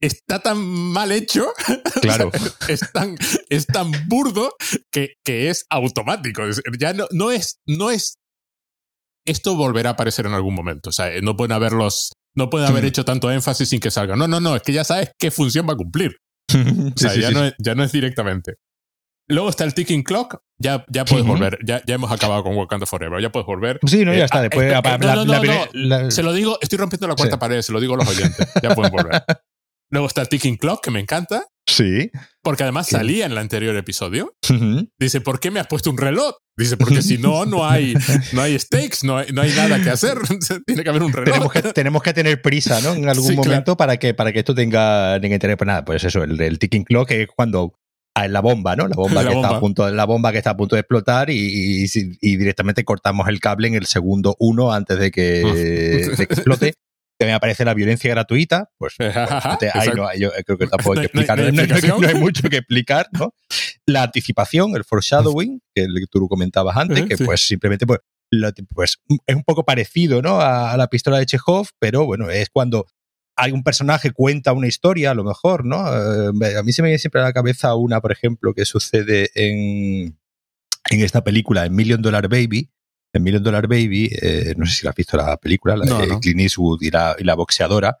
está 0.00 0.40
tan 0.40 0.58
mal 0.58 1.12
hecho, 1.12 1.46
claro. 2.02 2.30
es, 2.68 2.80
tan, 2.92 3.16
es 3.48 3.66
tan 3.66 3.90
burdo 4.08 4.54
que, 4.90 5.14
que 5.24 5.50
es 5.50 5.66
automático. 5.70 6.42
Ya 6.78 6.92
no, 6.92 7.06
no, 7.10 7.30
es, 7.30 7.60
no 7.66 7.90
es. 7.90 8.16
Esto 9.26 9.56
volverá 9.56 9.90
a 9.90 9.92
aparecer 9.94 10.26
en 10.26 10.34
algún 10.34 10.54
momento. 10.54 10.90
O 10.90 10.92
sea, 10.92 11.10
no 11.22 11.36
pueden 11.36 11.52
haberlos. 11.52 12.12
No 12.36 12.50
pueden 12.50 12.68
haber 12.68 12.82
mm. 12.82 12.86
hecho 12.88 13.04
tanto 13.04 13.30
énfasis 13.30 13.68
sin 13.68 13.80
que 13.80 13.90
salga. 13.90 14.16
No, 14.16 14.26
no, 14.26 14.40
no. 14.40 14.56
Es 14.56 14.62
que 14.62 14.72
ya 14.72 14.84
sabes 14.84 15.12
qué 15.18 15.30
función 15.30 15.68
va 15.68 15.74
a 15.74 15.76
cumplir. 15.76 16.16
o 16.52 16.98
sea, 16.98 17.14
ya, 17.14 17.30
No 17.30 17.44
es, 17.44 17.54
ya 17.58 17.74
no 17.74 17.84
es 17.84 17.92
directamente. 17.92 18.54
Luego 19.28 19.48
está 19.48 19.64
el 19.64 19.74
ticking 19.74 20.02
clock. 20.02 20.42
Ya, 20.58 20.84
ya 20.88 21.04
puedes 21.04 21.26
volver. 21.26 21.58
Ya, 21.64 21.82
ya 21.86 21.94
hemos 21.94 22.12
acabado 22.12 22.42
con 22.42 22.56
Wakanda 22.56 22.86
Forever. 22.86 23.20
Ya 23.20 23.30
puedes 23.32 23.46
volver. 23.46 23.80
Sí, 23.86 24.04
no, 24.04 24.12
ya 24.12 24.20
eh, 24.20 24.24
está. 24.24 24.42
Después, 24.42 24.72
eh, 24.72 24.80
no, 25.00 25.24
no, 25.24 25.42
no, 25.72 26.10
Se 26.10 26.22
lo 26.22 26.32
digo, 26.32 26.58
estoy 26.60 26.78
rompiendo 26.78 27.08
la 27.08 27.14
cuarta 27.14 27.38
pared, 27.38 27.62
se 27.62 27.72
lo 27.72 27.80
digo 27.80 27.94
a 27.94 27.98
los 27.98 28.08
oyentes. 28.08 28.48
Ya 28.62 28.74
pueden 28.74 28.92
volver. 28.92 29.22
Luego 29.90 30.08
está 30.08 30.24
Ticking 30.24 30.56
Clock, 30.56 30.82
que 30.82 30.90
me 30.90 30.98
encanta. 30.98 31.46
Sí. 31.66 32.10
Porque 32.42 32.62
además 32.62 32.88
salía 32.88 33.26
en 33.26 33.32
el 33.32 33.38
anterior 33.38 33.76
episodio. 33.76 34.34
Dice, 34.98 35.20
¿por 35.20 35.40
qué 35.40 35.50
me 35.50 35.60
has 35.60 35.66
puesto 35.66 35.90
un 35.90 35.98
reloj? 35.98 36.34
Dice, 36.56 36.76
porque 36.76 37.00
si 37.00 37.16
no, 37.18 37.46
no 37.46 37.66
hay, 37.66 37.94
no 38.32 38.42
hay 38.42 38.58
stakes, 38.58 38.98
no 39.02 39.18
hay, 39.18 39.32
no 39.32 39.42
hay 39.42 39.52
nada 39.52 39.80
que 39.80 39.90
hacer. 39.90 40.18
Tiene 40.66 40.82
que 40.82 40.88
haber 40.88 41.02
un 41.02 41.12
reloj. 41.12 41.32
Tenemos 41.32 41.52
que, 41.52 41.62
tenemos 41.72 42.02
que 42.02 42.12
tener 42.12 42.42
prisa, 42.42 42.80
¿no? 42.80 42.94
En 42.94 43.08
algún 43.08 43.34
momento 43.34 43.76
para, 43.76 43.96
que, 43.96 44.14
para 44.14 44.32
que 44.32 44.40
esto 44.40 44.54
tenga, 44.54 45.18
tenga 45.20 45.34
interés. 45.34 45.56
Pues 45.56 45.66
nada, 45.66 45.84
pues 45.84 46.04
eso, 46.04 46.22
el, 46.22 46.58
ticking 46.58 46.84
clock 46.84 47.10
es 47.12 47.28
cuando 47.34 47.74
hay 48.14 48.28
la 48.28 48.40
bomba, 48.40 48.76
¿no? 48.76 48.88
La 48.88 48.96
bomba, 48.96 49.24
que 49.28 49.32
Está 49.32 49.48
a 49.48 49.60
punto, 49.60 49.90
la 49.90 50.04
bomba 50.04 50.32
que 50.32 50.38
está 50.38 50.50
a 50.50 50.56
punto 50.56 50.76
de 50.76 50.80
explotar 50.80 51.30
y, 51.30 51.84
y, 51.84 52.36
directamente 52.36 52.84
cortamos 52.84 53.28
el 53.28 53.40
cable 53.40 53.68
en 53.68 53.74
el 53.74 53.86
segundo 53.86 54.36
uno 54.38 54.72
antes 54.72 54.98
de 54.98 55.10
que, 55.10 55.42
de 55.42 56.16
que 56.16 56.22
explote 56.22 56.74
me 57.24 57.32
aparece 57.32 57.64
la 57.64 57.74
violencia 57.74 58.10
gratuita, 58.10 58.70
pues 58.78 58.94
ahí 58.98 59.88
no, 59.94 60.08
yo 60.16 60.30
creo 60.44 60.58
que 60.58 60.66
tampoco 60.66 60.92
hay 60.92 61.00
que 61.00 61.06
explicar, 61.06 61.38
no, 61.38 62.08
hay, 62.08 62.14
mucho 62.14 62.48
que 62.48 62.58
explicar, 62.58 63.08
¿no? 63.12 63.34
La 63.86 64.02
anticipación, 64.02 64.76
el 64.76 64.84
foreshadowing, 64.84 65.60
que 65.74 65.86
tú 66.10 66.28
comentabas 66.28 66.76
antes, 66.76 67.06
que 67.06 67.16
pues 67.16 67.46
simplemente 67.46 67.86
pues, 67.86 68.00
pues, 68.74 68.98
es 69.26 69.36
un 69.36 69.44
poco 69.44 69.64
parecido, 69.64 70.22
¿no? 70.22 70.40
A, 70.40 70.76
la 70.76 70.88
pistola 70.88 71.18
de 71.18 71.26
Chekhov, 71.26 71.68
pero 71.78 72.04
bueno, 72.04 72.30
es 72.30 72.48
cuando 72.50 72.86
hay 73.36 73.52
un 73.52 73.62
personaje 73.62 74.12
cuenta 74.12 74.52
una 74.52 74.68
historia, 74.68 75.10
a 75.10 75.14
lo 75.14 75.24
mejor, 75.24 75.64
¿no? 75.64 75.86
Eh, 75.86 76.56
a 76.56 76.62
mí 76.62 76.72
se 76.72 76.82
me 76.82 76.88
viene 76.88 76.98
siempre 76.98 77.20
a 77.20 77.24
la 77.24 77.32
cabeza 77.32 77.74
una, 77.74 78.00
por 78.00 78.12
ejemplo, 78.12 78.54
que 78.54 78.64
sucede 78.64 79.30
en, 79.34 80.18
en 80.90 81.00
esta 81.00 81.24
película, 81.24 81.64
en 81.66 81.74
Million 81.74 82.00
Dollar 82.00 82.28
Baby, 82.28 82.70
en 83.12 83.22
Million 83.22 83.42
Dollar 83.42 83.66
Baby, 83.66 84.10
eh, 84.20 84.54
no 84.56 84.66
sé 84.66 84.74
si 84.76 84.84
la 84.84 84.90
has 84.90 84.96
visto 84.96 85.16
la 85.16 85.36
película, 85.36 85.76
la 85.76 85.86
de 85.86 86.18
Clint 86.20 86.40
Eastwood 86.40 86.82
y 86.82 86.90
la, 86.90 87.16
y 87.18 87.24
la 87.24 87.34
boxeadora. 87.34 87.96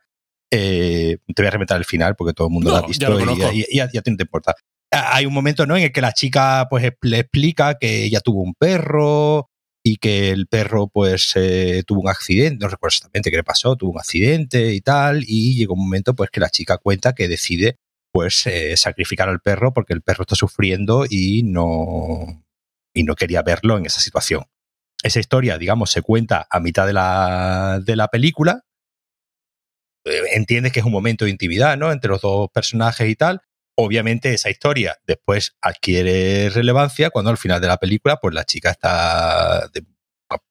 Eh, 0.50 1.18
te 1.34 1.42
voy 1.42 1.48
a 1.48 1.50
remeter 1.50 1.76
al 1.76 1.84
final 1.84 2.14
porque 2.14 2.32
todo 2.32 2.46
el 2.48 2.52
mundo 2.52 2.70
la 2.70 2.78
ha 2.78 2.86
visto 2.86 3.18
y, 3.52 3.76
ya, 3.76 3.88
ya, 3.92 4.02
te 4.02 4.10
importa. 4.10 4.54
Hay 4.90 5.26
un 5.26 5.34
momento 5.34 5.66
¿no? 5.66 5.76
en 5.76 5.84
el 5.84 5.92
que 5.92 6.00
la 6.00 6.12
chica 6.12 6.66
pues, 6.70 6.92
le 7.02 7.18
explica 7.18 7.74
que 7.74 8.04
ella 8.04 8.20
tuvo 8.20 8.42
un 8.42 8.54
perro 8.54 9.50
y 9.84 9.98
que 9.98 10.30
el 10.30 10.46
perro 10.46 10.88
pues 10.88 11.32
eh, 11.36 11.84
tuvo 11.86 12.00
un 12.00 12.08
accidente, 12.08 12.64
no 12.64 12.68
recuerdo 12.68 12.94
exactamente 12.94 13.30
qué 13.30 13.36
le 13.36 13.44
pasó, 13.44 13.76
tuvo 13.76 13.92
un 13.92 13.98
accidente 13.98 14.72
y 14.72 14.80
tal, 14.80 15.24
y 15.26 15.56
llegó 15.56 15.74
un 15.74 15.84
momento 15.84 16.14
pues 16.14 16.30
que 16.30 16.40
la 16.40 16.50
chica 16.50 16.78
cuenta 16.78 17.14
que 17.14 17.28
decide 17.28 17.78
pues 18.12 18.44
sacrificar 18.76 19.28
al 19.28 19.40
perro 19.40 19.72
porque 19.72 19.92
el 19.92 20.02
perro 20.02 20.22
está 20.22 20.36
sufriendo 20.36 21.04
y 21.08 21.42
no, 21.42 22.44
y 22.94 23.02
no 23.04 23.14
quería 23.16 23.42
verlo 23.42 23.76
en 23.76 23.86
esa 23.86 24.00
situación 24.00 24.44
esa 25.04 25.20
historia, 25.20 25.58
digamos, 25.58 25.90
se 25.90 26.02
cuenta 26.02 26.46
a 26.50 26.60
mitad 26.60 26.86
de 26.86 26.94
la, 26.94 27.80
de 27.84 27.94
la 27.94 28.08
película. 28.08 28.64
Eh, 30.06 30.22
entiendes 30.32 30.72
que 30.72 30.80
es 30.80 30.86
un 30.86 30.92
momento 30.92 31.26
de 31.26 31.30
intimidad, 31.30 31.76
¿no? 31.76 31.92
Entre 31.92 32.08
los 32.10 32.22
dos 32.22 32.48
personajes 32.50 33.08
y 33.08 33.14
tal. 33.14 33.42
Obviamente 33.76 34.32
esa 34.32 34.50
historia 34.50 34.96
después 35.06 35.56
adquiere 35.60 36.48
relevancia 36.50 37.10
cuando 37.10 37.30
al 37.30 37.38
final 37.38 37.60
de 37.60 37.66
la 37.66 37.78
película 37.78 38.18
pues 38.20 38.34
la 38.34 38.44
chica 38.44 38.70
está 38.70 39.68
de 39.72 39.84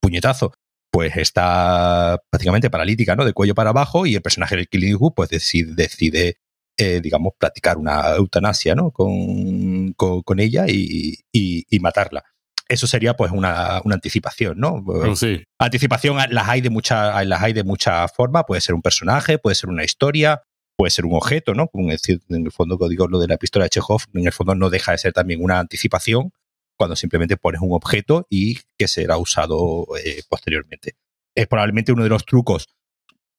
puñetazo 0.00 0.52
pues 0.90 1.16
está 1.16 2.22
prácticamente 2.30 2.70
paralítica, 2.70 3.16
¿no? 3.16 3.24
De 3.24 3.32
cuello 3.32 3.54
para 3.54 3.70
abajo 3.70 4.06
y 4.06 4.14
el 4.14 4.22
personaje 4.22 4.54
del 4.54 4.68
Killing 4.68 4.96
pues 5.16 5.28
decide, 5.28 5.74
decide 5.74 6.36
eh, 6.76 7.00
digamos, 7.00 7.34
practicar 7.38 7.78
una 7.78 8.16
eutanasia, 8.16 8.74
¿no? 8.74 8.90
Con, 8.90 9.92
con, 9.92 10.40
ella 10.40 10.66
y, 10.68 11.18
y, 11.32 11.80
matarla. 11.80 12.24
Eso 12.68 12.88
sería 12.88 13.14
pues 13.14 13.30
una, 13.30 13.80
una 13.84 13.94
anticipación, 13.94 14.58
¿no? 14.58 14.84
Sí. 15.14 15.44
Anticipación 15.58 16.16
las 16.30 16.48
hay 16.48 16.62
de 16.62 16.70
muchas 16.70 17.24
las 17.26 17.42
hay 17.42 17.52
de 17.52 17.62
mucha 17.62 18.08
forma, 18.08 18.44
puede 18.44 18.60
ser 18.60 18.74
un 18.74 18.82
personaje, 18.82 19.38
puede 19.38 19.54
ser 19.54 19.70
una 19.70 19.84
historia, 19.84 20.42
puede 20.76 20.90
ser 20.90 21.06
un 21.06 21.14
objeto, 21.14 21.54
¿no? 21.54 21.70
en 21.74 21.90
el 22.28 22.52
fondo, 22.52 22.76
digo 22.88 23.06
lo 23.08 23.18
de 23.18 23.28
la 23.28 23.36
pistola 23.36 23.64
de 23.64 23.70
Chekhov, 23.70 24.02
en 24.12 24.26
el 24.26 24.32
fondo 24.32 24.54
no 24.54 24.70
deja 24.70 24.92
de 24.92 24.98
ser 24.98 25.12
también 25.12 25.42
una 25.42 25.58
anticipación 25.58 26.32
cuando 26.76 26.96
simplemente 26.96 27.36
pones 27.36 27.60
un 27.60 27.72
objeto 27.72 28.26
y 28.28 28.58
que 28.76 28.88
será 28.88 29.16
usado 29.16 29.86
eh, 30.04 30.22
posteriormente. 30.28 30.96
Es 31.34 31.46
probablemente 31.46 31.92
uno 31.92 32.02
de 32.02 32.08
los 32.08 32.24
trucos 32.24 32.66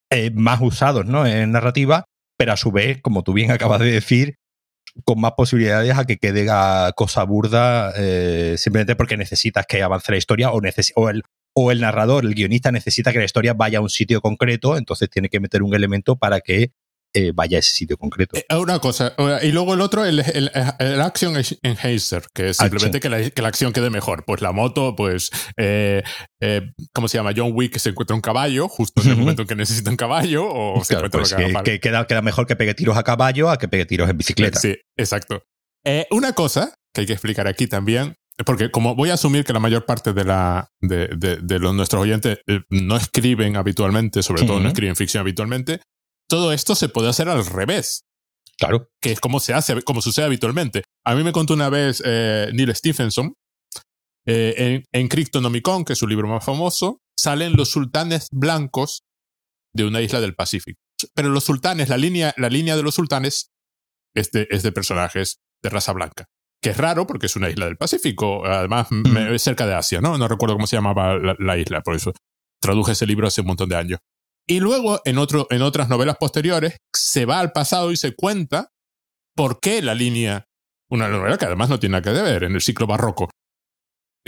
eh, 0.09 0.31
más 0.31 0.61
usados 0.61 1.05
¿no? 1.05 1.25
en 1.25 1.51
narrativa, 1.51 2.05
pero 2.37 2.53
a 2.53 2.57
su 2.57 2.71
vez, 2.71 3.01
como 3.01 3.23
tú 3.23 3.33
bien 3.33 3.51
acabas 3.51 3.81
de 3.81 3.91
decir, 3.91 4.37
con 5.03 5.19
más 5.19 5.33
posibilidades 5.33 5.97
a 5.97 6.05
que 6.05 6.17
quede 6.17 6.47
cosa 6.95 7.23
burda 7.23 7.91
eh, 7.97 8.55
simplemente 8.57 8.95
porque 8.95 9.17
necesitas 9.17 9.65
que 9.65 9.83
avance 9.83 10.11
la 10.11 10.17
historia 10.17 10.51
o, 10.51 10.61
o, 10.95 11.09
el, 11.09 11.23
o 11.53 11.71
el 11.71 11.81
narrador, 11.81 12.23
el 12.23 12.33
guionista 12.33 12.71
necesita 12.71 13.11
que 13.11 13.19
la 13.19 13.25
historia 13.25 13.53
vaya 13.53 13.79
a 13.79 13.81
un 13.81 13.89
sitio 13.89 14.21
concreto, 14.21 14.77
entonces 14.77 15.09
tiene 15.09 15.27
que 15.27 15.41
meter 15.41 15.63
un 15.63 15.73
elemento 15.75 16.15
para 16.15 16.39
que 16.39 16.71
eh, 17.15 17.31
vaya 17.33 17.57
a 17.57 17.59
ese 17.59 17.71
sitio 17.71 17.97
concreto. 17.97 18.37
Eh, 18.37 18.55
una 18.57 18.79
cosa, 18.79 19.15
y 19.41 19.51
luego 19.53 19.73
el 19.73 19.79
otro, 19.79 20.03
el, 20.03 20.19
el, 20.19 20.51
el 20.79 21.01
Action 21.01 21.35
Enhancer, 21.63 22.25
que 22.33 22.49
es 22.49 22.57
simplemente 22.57 22.99
que 22.99 23.07
la, 23.07 23.29
que 23.29 23.41
la, 23.41 23.47
acción 23.47 23.71
quede 23.71 23.89
mejor. 23.89 24.25
Pues 24.25 24.41
la 24.41 24.51
moto, 24.51 24.97
pues, 24.97 25.29
eh, 25.55 26.03
eh, 26.41 26.73
¿cómo 26.93 27.07
se 27.07 27.17
llama? 27.17 27.31
John 27.33 27.51
Wick 27.53 27.77
se 27.77 27.89
encuentra 27.89 28.15
un 28.15 28.21
caballo 28.21 28.67
justo 28.67 29.01
en 29.01 29.11
el 29.11 29.15
momento 29.15 29.43
en 29.43 29.47
que 29.47 29.55
necesita 29.55 29.89
un 29.89 29.95
caballo, 29.95 30.45
o 30.45 30.83
se 30.83 30.95
encuentra 30.95 31.21
pues 31.21 31.33
que, 31.33 31.53
que, 31.63 31.79
queda, 31.79 32.05
queda, 32.05 32.21
mejor 32.21 32.47
que 32.47 32.57
pegue 32.57 32.73
tiros 32.73 32.97
a 32.97 33.03
caballo 33.03 33.49
a 33.49 33.57
que 33.57 33.69
pegue 33.69 33.85
tiros 33.85 34.09
en 34.09 34.17
bicicleta. 34.17 34.59
Sí, 34.59 34.75
exacto. 34.97 35.41
una 36.11 36.33
cosa 36.33 36.75
que 36.93 37.01
hay 37.01 37.07
que 37.07 37.13
explicar 37.13 37.47
aquí 37.47 37.67
también, 37.67 38.15
porque 38.45 38.71
como 38.71 38.93
voy 38.93 39.09
a 39.09 39.13
asumir 39.13 39.45
que 39.45 39.53
la 39.53 39.61
mayor 39.61 39.85
parte 39.85 40.11
de, 40.11 40.25
la, 40.25 40.69
de, 40.81 41.07
de, 41.15 41.37
de 41.37 41.59
los, 41.59 41.73
nuestros 41.73 42.01
oyentes 42.01 42.39
no 42.69 42.97
escriben 42.97 43.55
habitualmente, 43.55 44.21
sobre 44.21 44.45
todo 44.45 44.59
no 44.59 44.67
escriben 44.67 44.97
ficción 44.97 45.21
habitualmente, 45.21 45.79
todo 46.27 46.51
esto 46.51 46.75
se 46.75 46.89
puede 46.89 47.09
hacer 47.09 47.29
al 47.29 47.45
revés. 47.45 48.03
Claro. 48.57 48.89
Que 49.01 49.11
es 49.11 49.19
como 49.19 49.39
se 49.39 49.53
hace, 49.53 49.81
como 49.81 50.01
sucede 50.01 50.25
habitualmente. 50.25 50.83
A 51.05 51.15
mí 51.15 51.23
me 51.23 51.31
contó 51.31 51.53
una 51.53 51.69
vez 51.69 52.01
eh, 52.05 52.49
Neil 52.53 52.73
Stephenson, 52.75 53.33
eh, 54.25 54.55
en, 54.57 54.85
en 54.91 55.07
Cryptonomicon, 55.07 55.85
que 55.85 55.93
es 55.93 55.99
su 55.99 56.07
libro 56.07 56.27
más 56.27 56.43
famoso, 56.43 56.99
salen 57.17 57.55
los 57.55 57.69
sultanes 57.69 58.27
blancos 58.31 59.03
de 59.73 59.85
una 59.85 60.01
isla 60.01 60.21
del 60.21 60.35
Pacífico. 60.35 60.79
Pero 61.13 61.29
los 61.29 61.43
sultanes, 61.43 61.89
la 61.89 61.97
línea, 61.97 62.33
la 62.37 62.49
línea 62.49 62.75
de 62.75 62.83
los 62.83 62.95
sultanes 62.95 63.51
es 64.15 64.31
de, 64.31 64.47
es 64.49 64.63
de 64.63 64.71
personajes 64.71 65.39
de 65.61 65.69
raza 65.69 65.91
blanca. 65.91 66.25
Que 66.61 66.69
es 66.71 66.77
raro 66.77 67.05
porque 67.05 67.27
es 67.27 67.35
una 67.35 67.49
isla 67.49 67.65
del 67.65 67.77
Pacífico, 67.77 68.45
además 68.45 68.87
mm. 68.89 69.35
cerca 69.37 69.67
de 69.67 69.75
Asia, 69.75 70.01
¿no? 70.01 70.17
No 70.17 70.27
recuerdo 70.27 70.55
cómo 70.55 70.67
se 70.67 70.77
llamaba 70.77 71.17
la, 71.17 71.35
la, 71.37 71.57
isla, 71.57 71.81
por 71.81 71.95
eso 71.95 72.13
traduje 72.61 72.93
ese 72.93 73.05
libro 73.05 73.27
hace 73.27 73.41
un 73.41 73.47
montón 73.47 73.69
de 73.69 73.75
años. 73.75 73.99
Y 74.47 74.59
luego, 74.59 75.01
en, 75.05 75.17
otro, 75.17 75.47
en 75.49 75.61
otras 75.61 75.89
novelas 75.89 76.17
posteriores, 76.17 76.77
se 76.95 77.25
va 77.25 77.39
al 77.39 77.51
pasado 77.51 77.91
y 77.91 77.97
se 77.97 78.15
cuenta 78.15 78.69
por 79.35 79.59
qué 79.59 79.81
la 79.81 79.95
línea, 79.95 80.45
una 80.89 81.07
novela 81.07 81.37
que 81.37 81.45
además 81.45 81.69
no 81.69 81.79
tiene 81.79 81.93
nada 81.93 82.03
que 82.03 82.21
ver, 82.21 82.43
en 82.43 82.53
el 82.53 82.61
ciclo 82.61 82.85
barroco, 82.85 83.29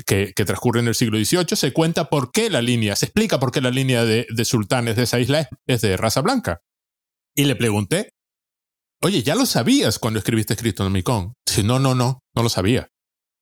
que, 0.06 0.34
que, 0.36 0.45
transcurre 0.45 0.80
en 0.80 0.88
el 0.88 0.95
siglo 0.95 1.17
XVIII, 1.17 1.56
se 1.56 1.73
cuenta 1.73 2.10
por 2.10 2.32
qué 2.32 2.49
la 2.49 2.62
línea, 2.62 2.95
se 2.95 3.06
explica 3.06 3.39
por 3.39 3.51
qué 3.51 3.62
la 3.62 3.71
línea 3.71 4.06
de, 4.06 4.27
de 4.30 4.45
sultanes 4.45 4.95
de 4.95 5.03
esa 5.03 5.19
isla 5.19 5.47
es, 5.67 5.82
de 5.82 5.97
raza 5.97 6.21
blanca. 6.21 6.62
Y 7.36 7.45
le 7.45 7.56
pregunté, 7.56 8.10
oye, 9.03 9.21
¿ya 9.21 9.36
lo 9.36 9.45
sabías 9.45 9.99
cuando 9.99 10.19
escribiste 10.19 10.56
Cristonomicon? 10.56 11.34
Dice, 11.45 11.63
no, 11.63 11.80
no, 11.80 11.93
no, 11.95 12.19
no 12.36 12.43
lo 12.43 12.49
sabía. 12.49 12.89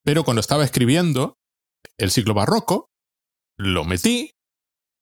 Pero 0.04 0.24
cuando 0.24 0.42
estaba 0.42 0.64
escribiendo 0.64 1.38
el 1.98 2.12
ciclo 2.12 2.34
barroco, 2.34 2.90
lo 3.58 3.86
metí 3.86 4.32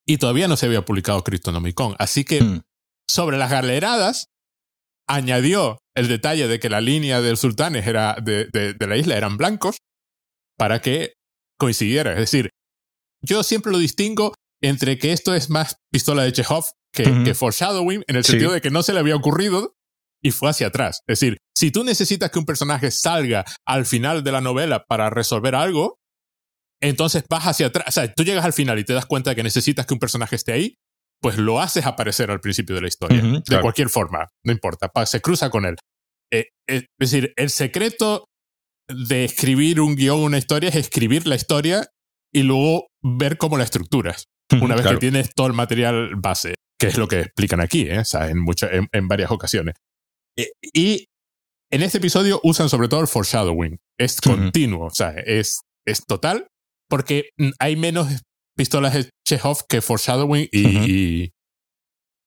y 0.06 0.18
todavía 0.18 0.48
no 0.48 0.58
se 0.58 0.66
había 0.66 0.86
publicado 0.86 1.24
Cristonomicon. 1.24 1.96
Así 2.00 2.24
que 2.24 2.42
mm. 2.42 2.62
sobre 3.08 3.38
las 3.38 3.52
galeradas 3.52 4.28
añadió 5.08 5.80
el 5.96 6.08
detalle 6.08 6.48
de 6.48 6.60
que 6.60 6.70
la 6.70 6.82
línea 6.82 7.22
de 7.22 7.36
sultanes 7.36 7.88
era 7.88 8.16
de, 8.22 8.46
de, 8.46 8.88
la 8.88 8.98
isla 8.98 9.18
eran 9.18 9.38
blancos 9.38 9.78
para 10.58 10.82
que 10.82 11.14
coincidiera. 11.60 12.14
Es 12.14 12.20
decir, 12.20 12.50
yo 13.22 13.44
siempre 13.44 13.72
lo 13.72 13.78
distingo 13.78 14.34
entre 14.62 14.98
que 14.98 15.12
esto 15.12 15.36
es 15.36 15.50
más 15.50 15.78
pistola 15.92 16.24
de 16.24 16.32
Chekhov 16.32 16.66
que, 16.94 17.24
que 17.24 17.34
foreshadowing, 17.34 18.04
en 18.08 18.16
el 18.16 18.24
sentido 18.24 18.52
de 18.52 18.62
que 18.62 18.70
no 18.70 18.84
se 18.84 18.94
le 18.94 19.00
había 19.00 19.16
ocurrido 19.16 19.74
y 20.22 20.32
fue 20.32 20.50
hacia 20.50 20.68
atrás. 20.68 21.02
Es 21.08 21.20
decir, 21.20 21.38
si 21.56 21.72
tú 21.72 21.84
necesitas 21.84 22.32
que 22.32 22.40
un 22.40 22.46
personaje 22.46 22.92
salga 22.92 23.46
al 23.66 23.86
final 23.86 24.24
de 24.24 24.32
la 24.32 24.42
novela 24.42 24.86
para 24.88 25.10
resolver 25.10 25.56
algo, 25.56 25.98
entonces 26.84 27.24
vas 27.30 27.46
hacia 27.46 27.68
atrás. 27.68 27.86
O 27.88 27.92
sea, 27.92 28.14
tú 28.14 28.24
llegas 28.24 28.44
al 28.44 28.54
final 28.54 28.78
y 28.78 28.84
te 28.84 28.94
das 28.94 29.06
cuenta 29.06 29.30
de 29.30 29.38
que 29.38 29.44
necesitas 29.44 29.86
que 29.86 29.94
un 29.94 30.00
personaje 30.00 30.36
esté 30.36 30.52
ahí, 30.52 30.76
pues 31.22 31.38
lo 31.38 31.62
haces 31.62 31.86
aparecer 31.86 32.30
al 32.30 32.42
principio 32.42 32.76
de 32.76 32.82
la 32.82 32.88
historia. 32.90 33.22
de 33.22 33.62
cualquier 33.62 33.90
forma, 33.90 34.28
no 34.44 34.52
importa. 34.52 34.92
Se 35.06 35.22
cruza 35.22 35.50
con 35.50 35.66
él. 35.66 35.78
Eh, 36.32 36.50
es 36.68 36.86
decir, 37.00 37.34
el 37.38 37.50
secreto 37.50 38.26
de 38.90 39.24
escribir 39.24 39.80
un 39.80 39.96
guion, 39.96 40.20
una 40.20 40.38
historia, 40.38 40.70
es 40.70 40.76
escribir 40.76 41.26
la 41.26 41.36
historia 41.36 41.88
y 42.34 42.44
luego 42.44 42.88
ver 43.02 43.38
cómo 43.38 43.58
la 43.58 43.64
estructuras. 43.64 44.26
Una 44.62 44.76
vez 44.76 44.86
que 44.86 44.98
tienes 44.98 45.34
todo 45.34 45.48
el 45.48 45.54
material 45.54 46.16
base, 46.18 46.56
que 46.78 46.88
es 46.88 46.98
lo 46.98 47.08
que 47.08 47.22
explican 47.22 47.62
aquí, 47.62 47.84
¿eh? 47.84 48.00
o 48.00 48.06
sea, 48.06 48.30
en, 48.30 48.40
en, 48.72 48.88
en, 48.92 49.08
varias 49.08 49.32
ocasiones. 49.32 49.76
Eh, 50.38 50.52
y 50.62 51.06
en 51.72 51.82
este 51.82 52.00
episodio 52.00 52.42
usan 52.44 52.70
sobre 52.70 52.90
todo 52.90 53.00
el 53.00 53.08
foreshadowing. 53.08 53.80
Es 53.98 54.20
continuo, 54.20 54.88
o 54.88 54.94
sea, 54.94 55.12
es, 55.12 55.62
es 55.88 56.06
total 56.06 56.48
porque 56.94 57.30
mm, 57.38 57.50
hay 57.58 57.76
menos 57.76 58.08
pistolas 58.56 58.94
de 58.94 59.10
Chekhov 59.28 59.66
que 59.68 59.82
foreshadowing 59.82 60.48
y, 60.52 61.32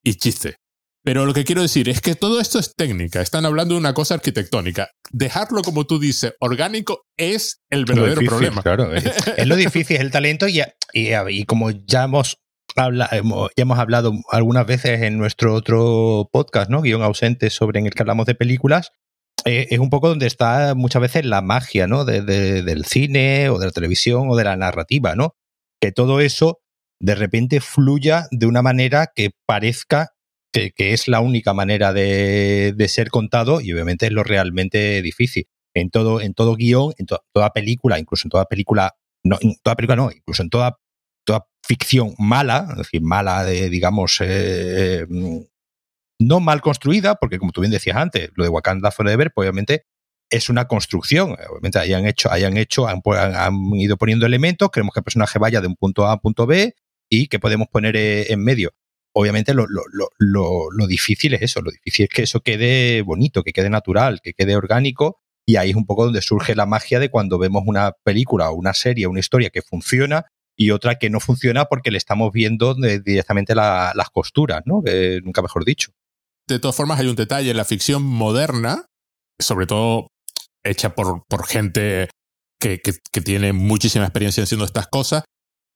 y, 0.04 0.14
chiste. 0.14 0.56
Pero 1.04 1.24
lo 1.24 1.32
que 1.32 1.44
quiero 1.44 1.62
decir 1.62 1.88
es 1.88 2.00
que 2.00 2.16
todo 2.16 2.40
esto 2.40 2.58
es 2.58 2.74
técnica. 2.74 3.20
Están 3.20 3.46
hablando 3.46 3.74
de 3.74 3.78
una 3.78 3.94
cosa 3.94 4.14
arquitectónica. 4.14 4.90
Dejarlo, 5.12 5.62
como 5.62 5.86
tú 5.86 6.00
dices, 6.00 6.34
orgánico 6.40 7.04
es 7.16 7.60
el 7.70 7.84
verdadero 7.84 8.22
problema. 8.22 8.60
Claro, 8.60 8.92
es, 8.92 9.46
lo 9.46 9.54
difícil, 9.54 9.98
es 9.98 10.02
el 10.02 10.10
talento. 10.10 10.48
Y, 10.48 10.60
y, 10.92 11.44
como 11.44 11.70
ya 11.70 12.02
hemos, 12.02 12.38
habla, 12.74 13.08
ya 13.12 13.62
hemos 13.62 13.78
hablado 13.78 14.14
algunas 14.32 14.66
veces 14.66 15.02
en 15.02 15.16
nuestro 15.16 15.54
otro 15.54 16.28
podcast, 16.32 16.70
¿no? 16.70 16.82
Guión 16.82 17.02
ausente, 17.02 17.50
sobre 17.50 17.78
en 17.78 17.86
el 17.86 17.94
que 17.94 18.02
hablamos 18.02 18.26
de 18.26 18.34
películas, 18.34 18.90
eh, 19.46 19.68
es 19.70 19.78
un 19.78 19.90
poco 19.90 20.08
donde 20.08 20.26
está 20.26 20.74
muchas 20.74 21.00
veces 21.00 21.24
la 21.24 21.40
magia, 21.40 21.86
¿no? 21.86 22.04
De, 22.04 22.20
del 22.20 22.84
cine 22.84 23.48
o 23.48 23.58
de 23.58 23.66
la 23.66 23.72
televisión 23.72 24.28
o 24.28 24.36
de 24.36 24.44
la 24.44 24.56
narrativa, 24.56 25.14
¿no? 25.14 25.36
Que 25.80 25.92
todo 25.92 26.20
eso 26.20 26.60
de 27.00 27.14
repente 27.14 27.60
fluya 27.60 28.26
de 28.32 28.46
una 28.46 28.60
manera 28.62 29.12
que 29.14 29.30
parezca 29.46 30.10
que, 30.52 30.72
es 30.92 31.06
la 31.06 31.20
única 31.20 31.52
manera 31.52 31.92
de, 31.92 32.74
ser 32.88 33.10
contado 33.10 33.60
y 33.60 33.72
obviamente 33.72 34.06
es 34.06 34.12
lo 34.12 34.24
realmente 34.24 35.00
difícil. 35.02 35.46
En 35.74 35.90
todo, 35.90 36.20
en 36.20 36.34
todo 36.34 36.56
guion, 36.56 36.94
en 36.98 37.06
toda 37.06 37.50
película, 37.52 37.98
incluso 37.98 38.26
en 38.26 38.30
toda 38.30 38.46
película, 38.46 38.96
no, 39.22 39.36
en 39.40 39.54
toda 39.62 39.76
película 39.76 39.96
no, 39.96 40.10
incluso 40.10 40.42
en 40.42 40.48
toda, 40.48 40.78
toda 41.24 41.46
ficción 41.62 42.14
mala, 42.18 42.66
es 42.70 42.78
decir, 42.78 43.02
mala 43.02 43.44
de, 43.44 43.68
digamos, 43.68 44.18
eh, 44.22 45.06
no 46.18 46.40
mal 46.40 46.60
construida, 46.60 47.16
porque 47.16 47.38
como 47.38 47.52
tú 47.52 47.60
bien 47.60 47.70
decías 47.70 47.96
antes, 47.96 48.30
lo 48.34 48.44
de 48.44 48.50
Wakanda 48.50 48.90
Forever, 48.90 49.32
pues 49.34 49.46
obviamente 49.46 49.84
es 50.30 50.48
una 50.48 50.66
construcción. 50.66 51.36
Obviamente 51.50 51.78
hayan 51.78 52.06
hecho, 52.06 52.30
hayan 52.30 52.56
hecho, 52.56 52.86
han, 52.88 53.00
ido 53.74 53.96
poniendo 53.96 54.26
elementos, 54.26 54.70
queremos 54.70 54.92
que 54.92 55.00
el 55.00 55.04
personaje 55.04 55.38
vaya 55.38 55.60
de 55.60 55.66
un 55.66 55.76
punto 55.76 56.06
A 56.06 56.12
a 56.12 56.14
un 56.14 56.20
punto 56.20 56.46
B 56.46 56.74
y 57.08 57.28
que 57.28 57.38
podemos 57.38 57.68
poner 57.68 57.96
eh, 57.96 58.32
en 58.32 58.42
medio. 58.42 58.72
Obviamente 59.12 59.54
lo, 59.54 59.66
lo, 59.66 59.82
lo, 60.18 60.70
lo, 60.70 60.86
difícil 60.86 61.32
es 61.34 61.42
eso, 61.42 61.62
lo 61.62 61.70
difícil 61.70 62.04
es 62.04 62.10
que 62.10 62.22
eso 62.22 62.40
quede 62.40 63.00
bonito, 63.00 63.42
que 63.42 63.52
quede 63.52 63.70
natural, 63.70 64.20
que 64.20 64.34
quede 64.34 64.56
orgánico 64.56 65.20
y 65.46 65.56
ahí 65.56 65.70
es 65.70 65.76
un 65.76 65.86
poco 65.86 66.04
donde 66.04 66.20
surge 66.20 66.54
la 66.54 66.66
magia 66.66 66.98
de 67.00 67.08
cuando 67.08 67.38
vemos 67.38 67.62
una 67.64 67.92
película 68.04 68.50
o 68.50 68.54
una 68.54 68.74
serie, 68.74 69.06
una 69.06 69.20
historia 69.20 69.48
que 69.48 69.62
funciona 69.62 70.26
y 70.54 70.70
otra 70.70 70.96
que 70.96 71.08
no 71.08 71.20
funciona 71.20 71.66
porque 71.66 71.90
le 71.90 71.98
estamos 71.98 72.30
viendo 72.32 72.74
directamente 72.74 73.54
las 73.54 74.10
costuras, 74.10 74.62
¿no? 74.66 74.82
nunca 75.22 75.40
mejor 75.40 75.64
dicho. 75.64 75.92
De 76.48 76.58
todas 76.58 76.76
formas, 76.76 77.00
hay 77.00 77.08
un 77.08 77.16
detalle 77.16 77.50
en 77.50 77.56
la 77.56 77.64
ficción 77.64 78.02
moderna, 78.02 78.86
sobre 79.40 79.66
todo 79.66 80.08
hecha 80.64 80.94
por, 80.94 81.24
por 81.28 81.46
gente 81.46 82.08
que, 82.60 82.80
que, 82.80 82.94
que 83.12 83.20
tiene 83.20 83.52
muchísima 83.52 84.04
experiencia 84.04 84.44
haciendo 84.44 84.64
estas 84.64 84.86
cosas, 84.88 85.24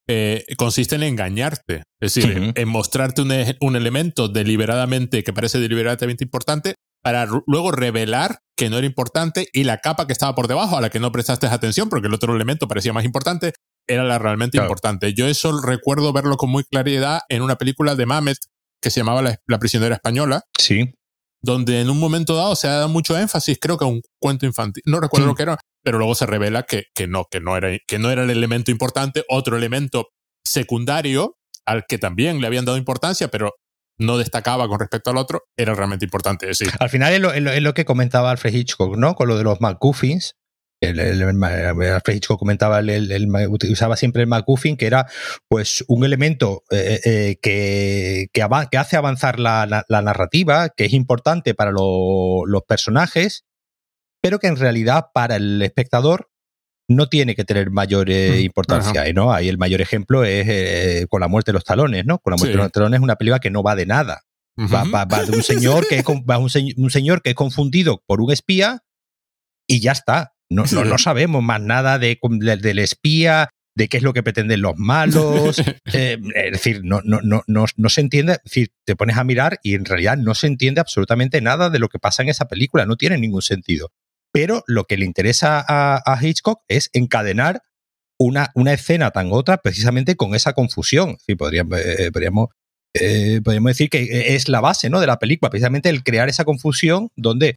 eh, 0.09 0.44
consiste 0.56 0.96
en 0.96 1.02
engañarte. 1.02 1.83
Es 2.00 2.14
decir, 2.14 2.52
en, 2.54 2.68
mostrarte 2.68 3.22
un, 3.22 3.33
un, 3.61 3.76
elemento 3.76 4.28
deliberadamente, 4.28 5.22
que 5.22 5.33
parece 5.33 5.61
deliberadamente 5.61 6.24
importante, 6.24 6.74
para 7.02 7.26
luego 7.46 7.72
revelar 7.72 8.38
que 8.56 8.70
no 8.70 8.78
era 8.78 8.87
importante 8.87 9.48
y 9.52 9.64
la 9.64 9.78
capa 9.78 10.06
que 10.06 10.12
estaba 10.12 10.35
por 10.35 10.48
debajo 10.48 10.76
a 10.76 10.80
la 10.80 10.90
que 10.90 11.00
no 11.00 11.12
prestaste 11.12 11.46
atención 11.46 11.88
porque 11.88 12.09
el 12.09 12.14
otro 12.14 12.35
elemento 12.35 12.68
parecía 12.68 12.92
más 12.92 13.04
importante 13.04 13.52
era 13.88 14.04
la 14.04 14.18
realmente 14.18 14.59
importante. 14.59 15.14
Yo 15.14 15.26
eso 15.26 15.61
recuerdo 15.61 16.12
verlo 16.12 16.37
con 16.37 16.50
muy 16.50 16.64
claridad 16.64 17.20
en 17.28 17.42
una 17.42 17.56
película 17.56 17.94
de 17.94 18.06
Mamet 18.06 18.37
que 18.80 18.90
se 18.90 19.00
llamaba 19.00 19.22
La, 19.22 19.58
prisionera 19.58 19.94
española. 19.94 20.44
Sí. 20.58 20.94
Donde 21.42 21.80
en 21.80 21.88
un 21.88 21.98
momento 21.98 22.36
dado 22.36 22.54
se 22.54 22.68
ha 22.68 22.72
dado 22.72 22.88
mucho 22.88 23.16
énfasis, 23.16 23.58
creo 23.60 23.78
que 23.78 23.84
a 23.84 23.88
un 23.88 24.02
cuento 24.20 24.44
infantil, 24.46 24.82
no 24.86 25.00
recuerdo 25.00 25.26
lo 25.26 25.34
que 25.34 25.44
era, 25.44 25.58
pero 25.82 25.98
luego 25.98 26.14
se 26.14 26.26
revela 26.26 26.64
que, 26.64 26.84
que 26.94 27.06
no, 27.06 27.24
que 27.30 27.40
no, 27.40 27.56
era, 27.56 27.70
que 27.86 27.98
no 27.98 28.10
era 28.10 28.24
el 28.24 28.30
elemento 28.30 28.70
importante, 28.70 29.24
otro 29.28 29.56
elemento 29.56 30.08
secundario 30.44 31.36
al 31.64 31.84
que 31.88 31.98
también 31.98 32.40
le 32.40 32.46
habían 32.46 32.64
dado 32.64 32.76
importancia, 32.76 33.28
pero 33.28 33.54
no 33.98 34.18
destacaba 34.18 34.66
con 34.66 34.80
respecto 34.80 35.10
al 35.10 35.18
otro, 35.18 35.44
era 35.56 35.74
realmente 35.74 36.04
importante 36.04 36.46
decir. 36.46 36.70
Al 36.80 36.88
final 36.88 37.12
es 37.14 37.62
lo, 37.62 37.74
que 37.74 37.84
comentaba 37.84 38.30
Alfred 38.30 38.54
Hitchcock, 38.54 38.96
¿no? 38.96 39.14
Con 39.14 39.28
lo 39.28 39.36
de 39.36 39.44
los 39.44 39.60
MacGuffins. 39.60 40.36
El, 40.80 40.98
Alfred 40.98 42.14
Hitchcock 42.14 42.38
comentaba, 42.38 42.80
el, 42.80 43.28
usaba 43.70 43.96
siempre 43.96 44.22
el 44.22 44.28
MacGuffin, 44.28 44.76
que 44.76 44.86
era 44.86 45.06
pues 45.48 45.84
un 45.88 46.04
elemento 46.04 46.64
eh, 46.70 47.00
eh, 47.04 47.38
que, 47.42 48.28
que, 48.32 48.78
hace 48.78 48.96
avanzar 48.96 49.38
la, 49.38 49.84
narrativa, 49.88 50.70
que 50.70 50.86
es 50.86 50.92
importante 50.92 51.54
para 51.54 51.70
los 51.72 52.62
personajes, 52.66 53.44
pero 54.22 54.38
que 54.38 54.46
en 54.46 54.56
realidad 54.56 55.06
para 55.12 55.36
el 55.36 55.60
espectador 55.62 56.30
no 56.90 57.08
tiene 57.08 57.36
que 57.36 57.44
tener 57.44 57.70
mayor 57.70 58.10
eh, 58.10 58.40
importancia. 58.40 59.10
¿no? 59.12 59.32
Ahí 59.32 59.48
el 59.48 59.58
mayor 59.58 59.80
ejemplo 59.80 60.24
es 60.24 60.46
eh, 60.48 61.06
con 61.08 61.20
la 61.20 61.28
muerte 61.28 61.52
de 61.52 61.54
los 61.54 61.64
talones, 61.64 62.04
¿no? 62.04 62.18
Con 62.18 62.32
la 62.32 62.36
muerte 62.36 62.56
de 62.56 62.62
los 62.62 62.72
talones 62.72 62.98
es 62.98 63.02
una 63.02 63.16
película 63.16 63.38
que 63.38 63.50
no 63.50 63.62
va 63.62 63.76
de 63.76 63.86
nada. 63.86 64.22
va, 64.58 65.06
de 65.24 65.32
un 65.32 65.42
señor 65.42 65.86
que 65.86 65.98
es 65.98 66.04
un, 66.06 66.90
señor 66.90 67.22
que 67.22 67.30
es 67.30 67.36
confundido 67.36 68.02
por 68.06 68.20
un 68.20 68.32
espía 68.32 68.82
y 69.68 69.80
ya 69.80 69.92
está. 69.92 70.34
No, 70.72 70.84
no, 70.84 70.98
sabemos 70.98 71.44
más 71.44 71.60
nada 71.60 72.00
de, 72.00 72.18
del 72.60 72.80
espía, 72.80 73.50
de 73.76 73.86
qué 73.88 73.98
es 73.98 74.02
lo 74.02 74.12
que 74.12 74.24
pretenden 74.24 74.62
los 74.62 74.76
malos. 74.76 75.62
Eh, 75.92 76.18
es 76.34 76.52
decir, 76.52 76.82
no, 76.84 77.00
no, 77.04 77.20
no, 77.22 77.42
no, 77.46 77.66
no 77.76 77.88
se 77.88 78.00
entiende. 78.00 78.32
Es 78.32 78.42
decir, 78.44 78.72
te 78.84 78.96
pones 78.96 79.16
a 79.16 79.24
mirar 79.24 79.58
y 79.62 79.74
en 79.74 79.84
realidad 79.84 80.16
no 80.16 80.34
se 80.34 80.46
entiende 80.46 80.80
absolutamente 80.80 81.40
nada 81.40 81.70
de 81.70 81.78
lo 81.78 81.88
que 81.88 81.98
pasa 81.98 82.22
en 82.22 82.28
esa 82.28 82.46
película. 82.46 82.86
No 82.86 82.96
tiene 82.96 83.18
ningún 83.18 83.42
sentido 83.42 83.90
pero 84.32 84.62
lo 84.66 84.84
que 84.84 84.96
le 84.96 85.04
interesa 85.04 85.64
a, 85.66 86.18
Hitchcock 86.20 86.62
es 86.68 86.90
encadenar 86.92 87.62
una, 88.18 88.50
una, 88.54 88.72
escena 88.72 89.10
tan 89.10 89.32
otra 89.32 89.58
precisamente 89.58 90.16
con 90.16 90.34
esa 90.34 90.52
confusión. 90.52 91.16
Sí, 91.26 91.34
podríamos, 91.34 91.78
eh, 91.80 92.10
podríamos, 92.12 92.48
eh, 92.94 93.40
podríamos, 93.42 93.70
decir 93.70 93.88
que 93.88 94.34
es 94.34 94.48
la 94.48 94.60
base 94.60 94.90
¿no? 94.90 95.00
de 95.00 95.06
la 95.06 95.18
película, 95.18 95.50
precisamente 95.50 95.88
el 95.88 96.04
crear 96.04 96.28
esa 96.28 96.44
confusión 96.44 97.08
donde 97.16 97.56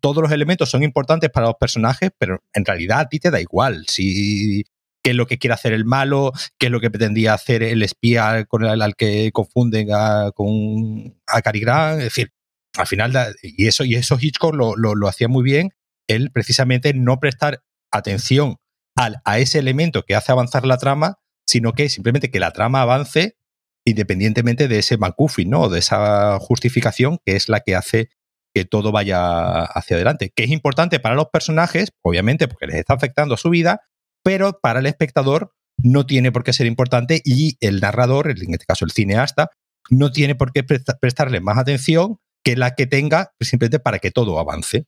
todos 0.00 0.22
los 0.22 0.32
elementos 0.32 0.70
son 0.70 0.82
importantes 0.82 1.30
para 1.30 1.46
los 1.46 1.56
personajes, 1.56 2.10
pero 2.18 2.42
en 2.52 2.64
realidad 2.64 3.00
a 3.00 3.08
ti 3.08 3.18
te 3.18 3.30
da 3.30 3.40
igual 3.40 3.86
si 3.88 4.64
qué 5.02 5.10
es 5.10 5.16
lo 5.16 5.26
que 5.26 5.38
quiere 5.38 5.54
hacer 5.54 5.72
el 5.72 5.84
malo, 5.84 6.32
qué 6.58 6.66
es 6.66 6.72
lo 6.72 6.80
que 6.80 6.90
pretendía 6.90 7.34
hacer 7.34 7.62
el 7.62 7.82
espía 7.82 8.44
con 8.44 8.64
el, 8.64 8.82
al 8.82 8.94
que 8.94 9.30
confunden 9.32 9.88
a, 9.92 10.30
con 10.32 11.20
a 11.26 11.42
Cary 11.42 11.60
Grant, 11.60 11.98
es 11.98 12.04
decir, 12.04 12.32
al 12.76 12.86
final, 12.86 13.12
y 13.42 13.66
eso, 13.66 13.84
y 13.84 13.96
eso 13.96 14.16
Hitchcock 14.18 14.54
lo, 14.54 14.76
lo, 14.76 15.08
hacía 15.08 15.28
muy 15.28 15.42
bien 15.42 15.70
el 16.08 16.30
precisamente 16.30 16.94
no 16.94 17.20
prestar 17.20 17.62
atención 17.90 18.56
al, 18.96 19.20
a 19.24 19.38
ese 19.38 19.58
elemento 19.58 20.04
que 20.04 20.14
hace 20.14 20.32
avanzar 20.32 20.64
la 20.64 20.78
trama, 20.78 21.18
sino 21.46 21.72
que 21.72 21.88
simplemente 21.88 22.30
que 22.30 22.40
la 22.40 22.52
trama 22.52 22.82
avance 22.82 23.36
independientemente 23.84 24.68
de 24.68 24.78
ese 24.78 24.96
McGuffin, 24.96 25.50
¿no? 25.50 25.68
De 25.68 25.80
esa 25.80 26.38
justificación 26.38 27.18
que 27.24 27.36
es 27.36 27.48
la 27.48 27.60
que 27.60 27.74
hace 27.74 28.10
que 28.54 28.64
todo 28.64 28.92
vaya 28.92 29.64
hacia 29.64 29.96
adelante. 29.96 30.32
Que 30.34 30.44
es 30.44 30.50
importante 30.50 31.00
para 31.00 31.14
los 31.14 31.26
personajes, 31.32 31.90
obviamente, 32.02 32.48
porque 32.48 32.66
les 32.66 32.76
está 32.76 32.94
afectando 32.94 33.36
su 33.36 33.50
vida, 33.50 33.80
pero 34.22 34.58
para 34.60 34.80
el 34.80 34.86
espectador 34.86 35.52
no 35.78 36.06
tiene 36.06 36.32
por 36.32 36.44
qué 36.44 36.52
ser 36.52 36.66
importante 36.66 37.20
y 37.24 37.56
el 37.60 37.80
narrador, 37.80 38.30
en 38.30 38.52
este 38.52 38.66
caso 38.66 38.84
el 38.84 38.92
cineasta, 38.92 39.48
no 39.90 40.12
tiene 40.12 40.34
por 40.34 40.52
qué 40.52 40.62
prestarle 40.64 41.40
más 41.40 41.58
atención 41.58 42.18
que 42.44 42.56
la 42.56 42.74
que 42.74 42.86
tenga 42.86 43.32
simplemente 43.40 43.78
para 43.78 43.98
que 43.98 44.10
todo 44.10 44.38
avance. 44.38 44.86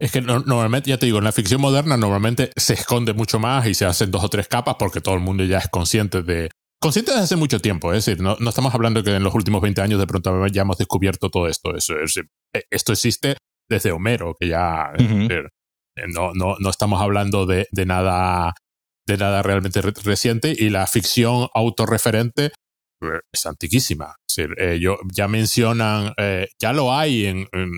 Es 0.00 0.12
que 0.12 0.22
normalmente, 0.22 0.88
ya 0.88 0.96
te 0.96 1.06
digo, 1.06 1.18
en 1.18 1.24
la 1.24 1.32
ficción 1.32 1.60
moderna 1.60 1.98
normalmente 1.98 2.50
se 2.56 2.72
esconde 2.72 3.12
mucho 3.12 3.38
más 3.38 3.66
y 3.66 3.74
se 3.74 3.84
hacen 3.84 4.10
dos 4.10 4.24
o 4.24 4.30
tres 4.30 4.48
capas 4.48 4.76
porque 4.78 5.02
todo 5.02 5.14
el 5.14 5.20
mundo 5.20 5.44
ya 5.44 5.58
es 5.58 5.68
consciente 5.68 6.22
de... 6.22 6.48
Consciente 6.80 7.10
desde 7.10 7.24
hace 7.24 7.36
mucho 7.36 7.60
tiempo, 7.60 7.92
es 7.92 8.06
decir, 8.06 8.22
no, 8.22 8.38
estamos 8.48 8.74
hablando 8.74 9.04
que 9.04 9.14
en 9.14 9.22
los 9.22 9.34
últimos 9.34 9.60
20 9.60 9.82
años 9.82 10.00
de 10.00 10.06
pronto 10.06 10.46
ya 10.46 10.62
hemos 10.62 10.78
descubierto 10.78 11.28
todo 11.28 11.46
esto. 11.46 11.76
Es, 11.76 11.90
eh, 11.90 12.22
esto 12.70 12.92
existe 12.92 13.36
desde 13.68 13.92
Homero, 13.92 14.34
que 14.38 14.48
ya... 14.48 14.92
Eh, 14.98 16.06
no, 16.08 16.32
no, 16.34 16.56
no 16.58 16.70
estamos 16.70 17.00
hablando 17.02 17.46
de, 17.46 17.66
de 17.72 17.84
nada 17.84 18.54
de 19.06 19.16
nada 19.16 19.42
realmente 19.42 19.80
reciente 19.82 20.54
y 20.56 20.70
la 20.70 20.86
ficción 20.86 21.48
autorreferente 21.52 22.52
es 23.32 23.46
antiquísima. 23.46 24.14
Eh, 24.36 24.80
ya 25.12 25.26
mencionan, 25.26 26.12
eh, 26.16 26.48
ya 26.60 26.72
lo 26.72 26.94
hay 26.94 27.26
en, 27.26 27.48
en, 27.52 27.70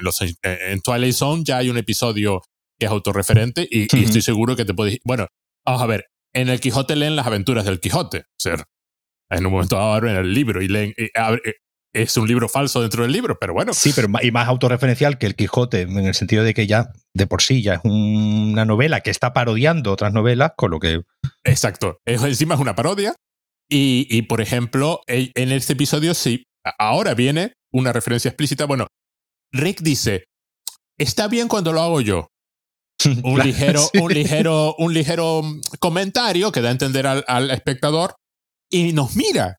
los, 0.00 0.20
en 0.20 0.80
Twilight 0.80 1.14
Zone, 1.14 1.42
ya 1.44 1.58
hay 1.58 1.70
un 1.70 1.78
episodio 1.78 2.42
que 2.78 2.86
es 2.86 2.92
autorreferente 2.92 3.68
y, 3.70 3.82
estoy 4.02 4.22
seguro 4.22 4.56
que 4.56 4.64
te 4.64 4.74
puedes... 4.74 4.98
Bueno, 5.04 5.28
vamos 5.64 5.82
a 5.82 5.86
ver, 5.86 6.06
en 6.34 6.48
el 6.48 6.60
Quijote 6.60 6.96
leen 6.96 7.14
las 7.14 7.26
aventuras 7.26 7.64
del 7.64 7.78
Quijote. 7.78 8.24
ser 8.38 8.64
en 9.30 9.46
un 9.46 9.52
momento 9.52 9.76
dado 9.76 9.98
en 10.08 10.16
el 10.16 10.34
libro 10.34 10.62
y 10.62 10.68
leen... 10.68 10.94
Eh, 10.96 11.10
es 11.92 12.16
un 12.16 12.28
libro 12.28 12.48
falso 12.48 12.80
dentro 12.80 13.02
del 13.02 13.12
libro, 13.12 13.38
pero 13.38 13.52
bueno. 13.52 13.72
Sí, 13.74 13.92
pero 13.94 14.08
y 14.22 14.30
más 14.30 14.48
autorreferencial 14.48 15.18
que 15.18 15.26
el 15.26 15.34
Quijote, 15.34 15.82
en 15.82 15.98
el 15.98 16.14
sentido 16.14 16.44
de 16.44 16.54
que 16.54 16.66
ya 16.66 16.92
de 17.14 17.26
por 17.26 17.42
sí 17.42 17.62
ya 17.62 17.74
es 17.74 17.80
una 17.84 18.64
novela 18.64 19.00
que 19.00 19.10
está 19.10 19.32
parodiando 19.32 19.92
otras 19.92 20.12
novelas, 20.12 20.52
con 20.56 20.70
lo 20.70 20.78
que... 20.78 21.02
Exacto. 21.44 21.98
encima 22.04 22.54
es 22.54 22.60
una 22.60 22.74
parodia 22.74 23.14
y, 23.72 24.22
por 24.22 24.40
ejemplo, 24.40 25.00
en 25.06 25.52
este 25.52 25.74
episodio 25.74 26.14
sí, 26.14 26.44
ahora 26.78 27.14
viene 27.14 27.54
una 27.72 27.92
referencia 27.92 28.28
explícita. 28.28 28.64
Bueno, 28.66 28.88
Rick 29.52 29.80
dice, 29.82 30.24
está 30.98 31.28
bien 31.28 31.48
cuando 31.48 31.72
lo 31.72 31.80
hago 31.80 32.00
yo. 32.00 32.28
Un 33.24 33.40
ligero, 33.40 33.88
un 33.94 34.12
ligero, 34.12 34.74
un 34.76 34.92
ligero 34.92 35.40
comentario 35.78 36.52
que 36.52 36.60
da 36.60 36.68
a 36.68 36.72
entender 36.72 37.06
al, 37.06 37.50
espectador 37.50 38.16
y 38.70 38.92
nos 38.92 39.16
mira. 39.16 39.56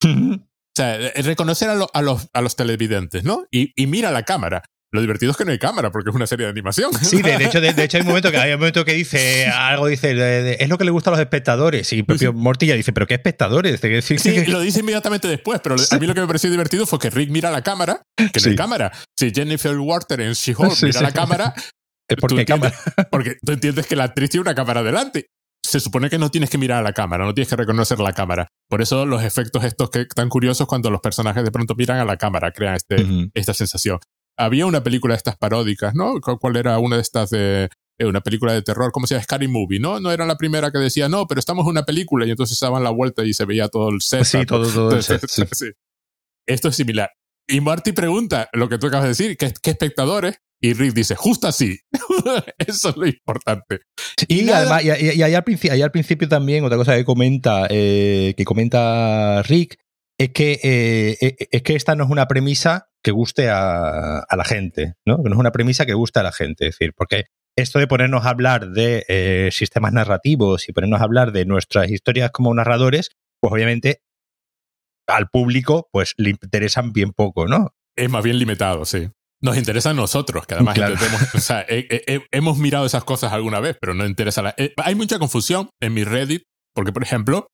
sea, 0.78 0.96
reconocer 1.22 1.68
a, 1.68 1.78
a, 1.92 2.02
los, 2.02 2.28
a 2.32 2.40
los 2.40 2.56
televidentes, 2.56 3.24
¿no? 3.24 3.44
Y, 3.50 3.72
y 3.76 3.86
mira 3.86 4.10
la 4.10 4.22
cámara. 4.22 4.62
Lo 4.90 5.02
divertido 5.02 5.32
es 5.32 5.36
que 5.36 5.44
no 5.44 5.52
hay 5.52 5.58
cámara 5.58 5.90
porque 5.90 6.08
es 6.08 6.16
una 6.16 6.26
serie 6.26 6.46
de 6.46 6.50
animación. 6.50 6.90
Sí, 6.94 7.20
de, 7.20 7.34
hecho, 7.44 7.60
de, 7.60 7.68
hecho 7.84 7.98
hay 7.98 8.00
un 8.00 8.08
momento 8.08 8.30
que 8.30 8.38
hay 8.38 8.54
un 8.54 8.58
momento 8.58 8.86
que 8.86 8.94
dice 8.94 9.46
algo, 9.46 9.86
dice, 9.86 10.56
es 10.58 10.68
lo 10.70 10.78
que 10.78 10.84
le 10.84 10.90
gusta 10.90 11.10
a 11.10 11.12
los 11.12 11.20
espectadores. 11.20 11.92
Y 11.92 12.02
propio 12.02 12.32
Mortilla 12.32 12.74
dice, 12.74 12.94
¿pero 12.94 13.06
qué 13.06 13.14
espectadores? 13.14 13.80
Sí, 14.02 14.46
lo 14.46 14.60
dice 14.60 14.80
inmediatamente 14.80 15.28
después, 15.28 15.60
pero 15.62 15.76
a 15.90 15.98
mí 15.98 16.06
lo 16.06 16.14
que 16.14 16.22
me 16.22 16.26
pareció 16.26 16.50
divertido 16.50 16.86
fue 16.86 16.98
que 16.98 17.10
Rick 17.10 17.28
mira 17.28 17.50
la 17.50 17.60
cámara, 17.60 18.00
que 18.16 18.40
no 18.40 18.50
hay 18.50 18.56
cámara. 18.56 18.92
Si 19.14 19.30
Jennifer 19.30 19.76
Water 19.76 20.22
en 20.22 20.32
She-Hulk 20.32 20.82
mira 20.82 21.02
la 21.02 21.12
cámara, 21.12 21.54
es 22.08 22.16
porque 22.18 22.46
cámara. 22.46 22.72
Porque 23.10 23.36
tú 23.44 23.52
entiendes 23.52 23.86
que 23.86 23.94
la 23.94 24.04
actriz 24.04 24.30
tiene 24.30 24.42
una 24.42 24.54
cámara 24.54 24.82
delante. 24.82 25.26
Se 25.68 25.80
supone 25.80 26.08
que 26.08 26.18
no 26.18 26.30
tienes 26.30 26.50
que 26.50 26.58
mirar 26.58 26.78
a 26.78 26.82
la 26.82 26.92
cámara, 26.92 27.24
no 27.24 27.34
tienes 27.34 27.48
que 27.48 27.56
reconocer 27.56 28.00
la 28.00 28.12
cámara. 28.12 28.48
Por 28.68 28.80
eso 28.80 29.04
los 29.04 29.22
efectos 29.22 29.64
estos 29.64 29.90
que 29.90 30.06
tan 30.06 30.28
curiosos 30.28 30.66
cuando 30.66 30.90
los 30.90 31.00
personajes 31.00 31.44
de 31.44 31.50
pronto 31.50 31.74
miran 31.74 31.98
a 31.98 32.04
la 32.04 32.16
cámara 32.16 32.52
crean 32.52 32.74
este, 32.74 33.30
esta 33.34 33.52
sensación 33.54 33.98
había 34.38 34.66
una 34.66 34.82
película 34.82 35.14
de 35.14 35.18
estas 35.18 35.36
paródicas, 35.36 35.94
¿no? 35.94 36.20
¿Cuál 36.20 36.56
era 36.56 36.78
una 36.78 36.96
de 36.96 37.02
estas 37.02 37.30
de 37.30 37.68
eh, 37.98 38.06
una 38.06 38.20
película 38.20 38.52
de 38.52 38.62
terror? 38.62 38.92
¿Cómo 38.92 39.06
se 39.06 39.14
llama? 39.14 39.24
Scary 39.24 39.48
Movie, 39.48 39.80
¿no? 39.80 39.98
No 40.00 40.12
era 40.12 40.24
la 40.24 40.36
primera 40.36 40.70
que 40.70 40.78
decía, 40.78 41.08
no, 41.08 41.26
pero 41.26 41.40
estamos 41.40 41.64
en 41.64 41.70
una 41.70 41.82
película 41.82 42.24
y 42.24 42.30
entonces 42.30 42.58
daban 42.58 42.84
la 42.84 42.90
vuelta 42.90 43.24
y 43.24 43.34
se 43.34 43.44
veía 43.44 43.68
todo 43.68 43.90
el 43.90 44.00
set. 44.00 44.24
Sí, 44.24 44.46
todo, 44.46 44.70
todo 44.70 44.96
el 44.96 45.02
set. 45.02 45.22
Esto 46.46 46.68
es 46.68 46.76
similar. 46.76 47.10
Y 47.48 47.60
Marty 47.60 47.92
pregunta 47.92 48.48
lo 48.52 48.68
que 48.68 48.78
tú 48.78 48.86
acabas 48.86 49.04
de 49.04 49.08
decir, 49.08 49.36
¿qué, 49.36 49.52
espectadores? 49.70 50.40
Y 50.60 50.72
Rick 50.72 50.94
dice, 50.94 51.14
justo 51.14 51.46
así. 51.46 51.78
Eso 52.58 52.88
es 52.90 52.96
lo 52.96 53.06
importante. 53.06 53.80
Y, 54.26 54.48
además, 54.50 54.84
y, 54.84 54.90
ahí, 54.90 55.34
al 55.34 55.44
principio, 55.44 55.84
al 55.84 55.90
principio 55.92 56.28
también, 56.28 56.64
otra 56.64 56.76
cosa 56.76 56.96
que 56.96 57.04
comenta, 57.04 57.66
eh, 57.70 58.34
que 58.36 58.44
comenta 58.44 59.42
Rick, 59.42 59.78
es 60.18 60.30
que, 60.30 60.58
eh, 60.62 61.36
es 61.50 61.62
que 61.62 61.76
esta 61.76 61.94
no 61.94 62.04
es 62.04 62.10
una 62.10 62.26
premisa 62.26 62.88
que 63.02 63.12
guste 63.12 63.48
a, 63.50 64.26
la 64.36 64.44
gente, 64.44 64.94
¿no? 65.06 65.22
Que 65.22 65.28
no 65.28 65.36
es 65.36 65.40
una 65.40 65.52
premisa 65.52 65.86
que 65.86 65.94
guste 65.94 66.20
a 66.20 66.24
la 66.24 66.32
gente. 66.32 66.66
Es 66.66 66.78
decir, 66.78 66.92
porque 66.96 67.26
esto 67.56 67.78
de 67.78 67.86
ponernos 67.86 68.26
a 68.26 68.30
hablar 68.30 68.70
de 68.70 69.04
eh, 69.08 69.50
sistemas 69.52 69.92
narrativos 69.92 70.68
y 70.68 70.72
ponernos 70.72 71.00
a 71.00 71.04
hablar 71.04 71.32
de 71.32 71.44
nuestras 71.44 71.90
historias 71.90 72.30
como 72.32 72.52
narradores, 72.52 73.10
pues 73.40 73.52
obviamente 73.52 74.02
al 75.06 75.28
público 75.28 75.88
pues 75.92 76.14
le 76.16 76.30
interesan 76.30 76.92
bien 76.92 77.12
poco, 77.12 77.46
¿no? 77.46 77.74
Es 77.96 78.10
más 78.10 78.22
bien 78.22 78.38
limitado, 78.38 78.84
sí. 78.84 79.08
Nos 79.40 79.56
interesa 79.56 79.90
a 79.90 79.94
nosotros, 79.94 80.46
que 80.46 80.54
además 80.54 80.76
o 81.34 81.38
sea, 81.38 81.64
hemos 81.68 82.58
mirado 82.58 82.86
esas 82.86 83.04
cosas 83.04 83.32
alguna 83.32 83.60
vez, 83.60 83.76
pero 83.80 83.94
no 83.94 84.04
interesa 84.04 84.42
la... 84.42 84.54
Eh, 84.58 84.74
hay 84.76 84.96
mucha 84.96 85.18
confusión 85.18 85.70
en 85.80 85.94
mi 85.94 86.02
Reddit, 86.02 86.42
porque 86.74 86.92
por 86.92 87.04
ejemplo, 87.04 87.46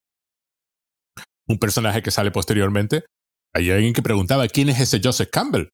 un 1.46 1.58
personaje 1.58 2.02
que 2.02 2.10
sale 2.10 2.30
posteriormente 2.30 3.04
hay 3.54 3.70
alguien 3.70 3.92
que 3.92 4.02
preguntaba 4.02 4.48
quién 4.48 4.68
es 4.68 4.80
ese 4.80 5.00
Joseph 5.02 5.30
Campbell. 5.30 5.68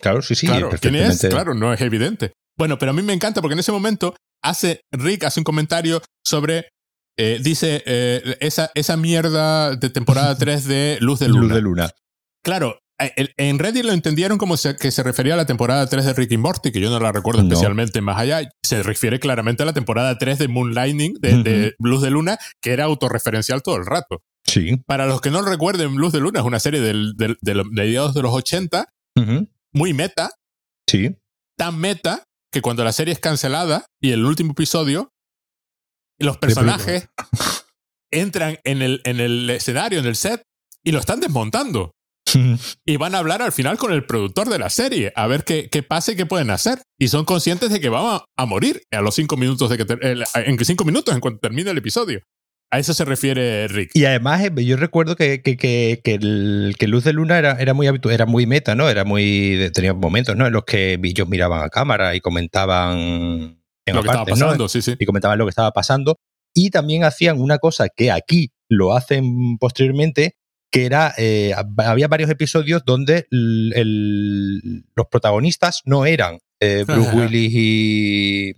claro, 0.00 0.22
sí, 0.22 0.34
sí. 0.34 0.46
Claro, 0.46 0.70
¿quién 0.80 0.96
es? 0.96 1.20
Claro, 1.20 1.54
no 1.54 1.72
es 1.72 1.80
evidente. 1.80 2.32
Bueno, 2.58 2.78
pero 2.78 2.90
a 2.90 2.94
mí 2.94 3.02
me 3.02 3.12
encanta 3.12 3.40
porque 3.40 3.54
en 3.54 3.60
ese 3.60 3.72
momento 3.72 4.16
hace 4.42 4.80
Rick 4.92 5.24
hace 5.24 5.40
un 5.40 5.44
comentario 5.44 6.02
sobre 6.26 6.68
eh, 7.16 7.38
dice 7.40 7.82
eh, 7.86 8.36
esa, 8.40 8.70
esa 8.74 8.96
mierda 8.96 9.76
de 9.76 9.90
temporada 9.90 10.36
3 10.38 10.64
de 10.64 10.98
Luz 11.00 11.20
de 11.20 11.28
Luna. 11.28 11.42
Luz 11.42 11.54
de 11.54 11.60
Luna. 11.62 11.90
Claro, 12.44 12.78
en 12.98 13.58
Reddit 13.58 13.84
lo 13.84 13.92
entendieron 13.92 14.38
como 14.38 14.56
que 14.78 14.90
se 14.90 15.02
refería 15.02 15.34
a 15.34 15.36
la 15.36 15.46
temporada 15.46 15.86
3 15.86 16.04
de 16.04 16.12
Rick 16.14 16.32
y 16.32 16.36
Morty, 16.36 16.72
que 16.72 16.80
yo 16.80 16.90
no 16.90 17.00
la 17.00 17.12
recuerdo 17.12 17.42
especialmente 17.42 18.00
más 18.00 18.18
allá. 18.18 18.48
Se 18.62 18.82
refiere 18.82 19.18
claramente 19.18 19.62
a 19.62 19.66
la 19.66 19.72
temporada 19.72 20.18
3 20.18 20.38
de 20.38 20.48
Moonlighting, 20.48 21.14
de, 21.20 21.42
de 21.42 21.74
Luz 21.78 22.02
de 22.02 22.10
Luna, 22.10 22.38
que 22.60 22.72
era 22.72 22.84
autorreferencial 22.84 23.62
todo 23.62 23.76
el 23.76 23.86
rato. 23.86 24.22
Sí. 24.44 24.76
Para 24.86 25.06
los 25.06 25.20
que 25.20 25.30
no 25.30 25.42
recuerden, 25.42 25.94
Luz 25.94 26.12
de 26.12 26.20
Luna 26.20 26.40
es 26.40 26.46
una 26.46 26.60
serie 26.60 26.80
del, 26.80 27.14
del, 27.16 27.36
de 27.40 27.64
mediados 27.70 28.14
de 28.14 28.22
los 28.22 28.32
80, 28.32 28.86
muy 29.72 29.94
meta. 29.94 30.30
Sí. 30.88 31.16
Tan 31.56 31.78
meta 31.78 32.24
que 32.52 32.60
cuando 32.60 32.84
la 32.84 32.92
serie 32.92 33.14
es 33.14 33.20
cancelada 33.20 33.86
y 34.00 34.12
el 34.12 34.24
último 34.24 34.52
episodio, 34.52 35.12
los 36.18 36.38
personajes 36.38 37.08
entran 38.10 38.58
en 38.64 38.82
el, 38.82 39.00
en 39.04 39.20
el 39.20 39.48
escenario, 39.50 39.98
en 39.98 40.06
el 40.06 40.16
set, 40.16 40.42
y 40.84 40.92
lo 40.92 40.98
están 40.98 41.20
desmontando. 41.20 41.94
y 42.86 42.96
van 42.96 43.14
a 43.14 43.18
hablar 43.18 43.42
al 43.42 43.52
final 43.52 43.78
con 43.78 43.92
el 43.92 44.04
productor 44.04 44.48
de 44.48 44.58
la 44.58 44.70
serie, 44.70 45.12
a 45.16 45.26
ver 45.26 45.44
qué, 45.44 45.68
qué 45.70 45.82
pasa 45.82 46.12
y 46.12 46.16
qué 46.16 46.26
pueden 46.26 46.50
hacer. 46.50 46.82
Y 46.98 47.08
son 47.08 47.24
conscientes 47.24 47.70
de 47.70 47.80
que 47.80 47.88
van 47.88 48.20
a, 48.36 48.46
morir 48.46 48.82
a 48.90 49.00
los 49.00 49.14
cinco 49.14 49.36
minutos 49.36 49.70
de 49.70 49.78
que 49.78 49.98
en 50.34 50.64
cinco 50.64 50.84
minutos 50.84 51.14
en 51.14 51.20
cuanto 51.20 51.40
termine 51.40 51.70
el 51.70 51.78
episodio. 51.78 52.20
A 52.72 52.78
eso 52.78 52.94
se 52.94 53.04
refiere 53.04 53.68
Rick. 53.68 53.90
Y 53.92 54.06
además, 54.06 54.42
eh, 54.42 54.64
yo 54.64 54.78
recuerdo 54.78 55.14
que, 55.14 55.42
que, 55.42 55.58
que, 55.58 56.00
que, 56.02 56.14
el, 56.14 56.74
que 56.78 56.88
Luz 56.88 57.04
de 57.04 57.12
Luna 57.12 57.38
era, 57.38 57.52
era 57.60 57.74
muy 57.74 57.86
era 57.86 58.24
muy 58.24 58.46
meta, 58.46 58.74
¿no? 58.74 58.88
Era 58.88 59.04
muy. 59.04 59.70
tenía 59.74 59.92
momentos, 59.92 60.36
¿no? 60.36 60.46
En 60.46 60.54
los 60.54 60.64
que 60.64 60.98
ellos 61.02 61.28
miraban 61.28 61.62
a 61.62 61.68
cámara 61.68 62.14
y 62.14 62.20
comentaban. 62.20 63.58
En 63.84 63.94
lo 63.94 64.02
que 64.02 64.08
estaba 64.08 64.24
pasando, 64.24 64.68
sí, 64.70 64.80
sí. 64.80 64.94
Y 64.98 65.04
comentaban 65.04 65.38
lo 65.38 65.44
que 65.44 65.50
estaba 65.50 65.72
pasando. 65.72 66.16
Y 66.54 66.70
también 66.70 67.04
hacían 67.04 67.38
una 67.42 67.58
cosa 67.58 67.88
que 67.94 68.10
aquí 68.10 68.52
lo 68.70 68.94
hacen 68.94 69.58
posteriormente, 69.58 70.36
que 70.72 70.86
era. 70.86 71.14
Eh, 71.16 71.54
había 71.76 72.08
varios 72.08 72.30
episodios 72.30 72.82
donde 72.84 73.28
el, 73.30 74.84
los 74.96 75.06
protagonistas 75.06 75.82
no 75.84 76.04
eran 76.06 76.40
eh, 76.58 76.84
Bruce 76.84 77.14
Willis 77.14 77.52
y. 77.54 78.54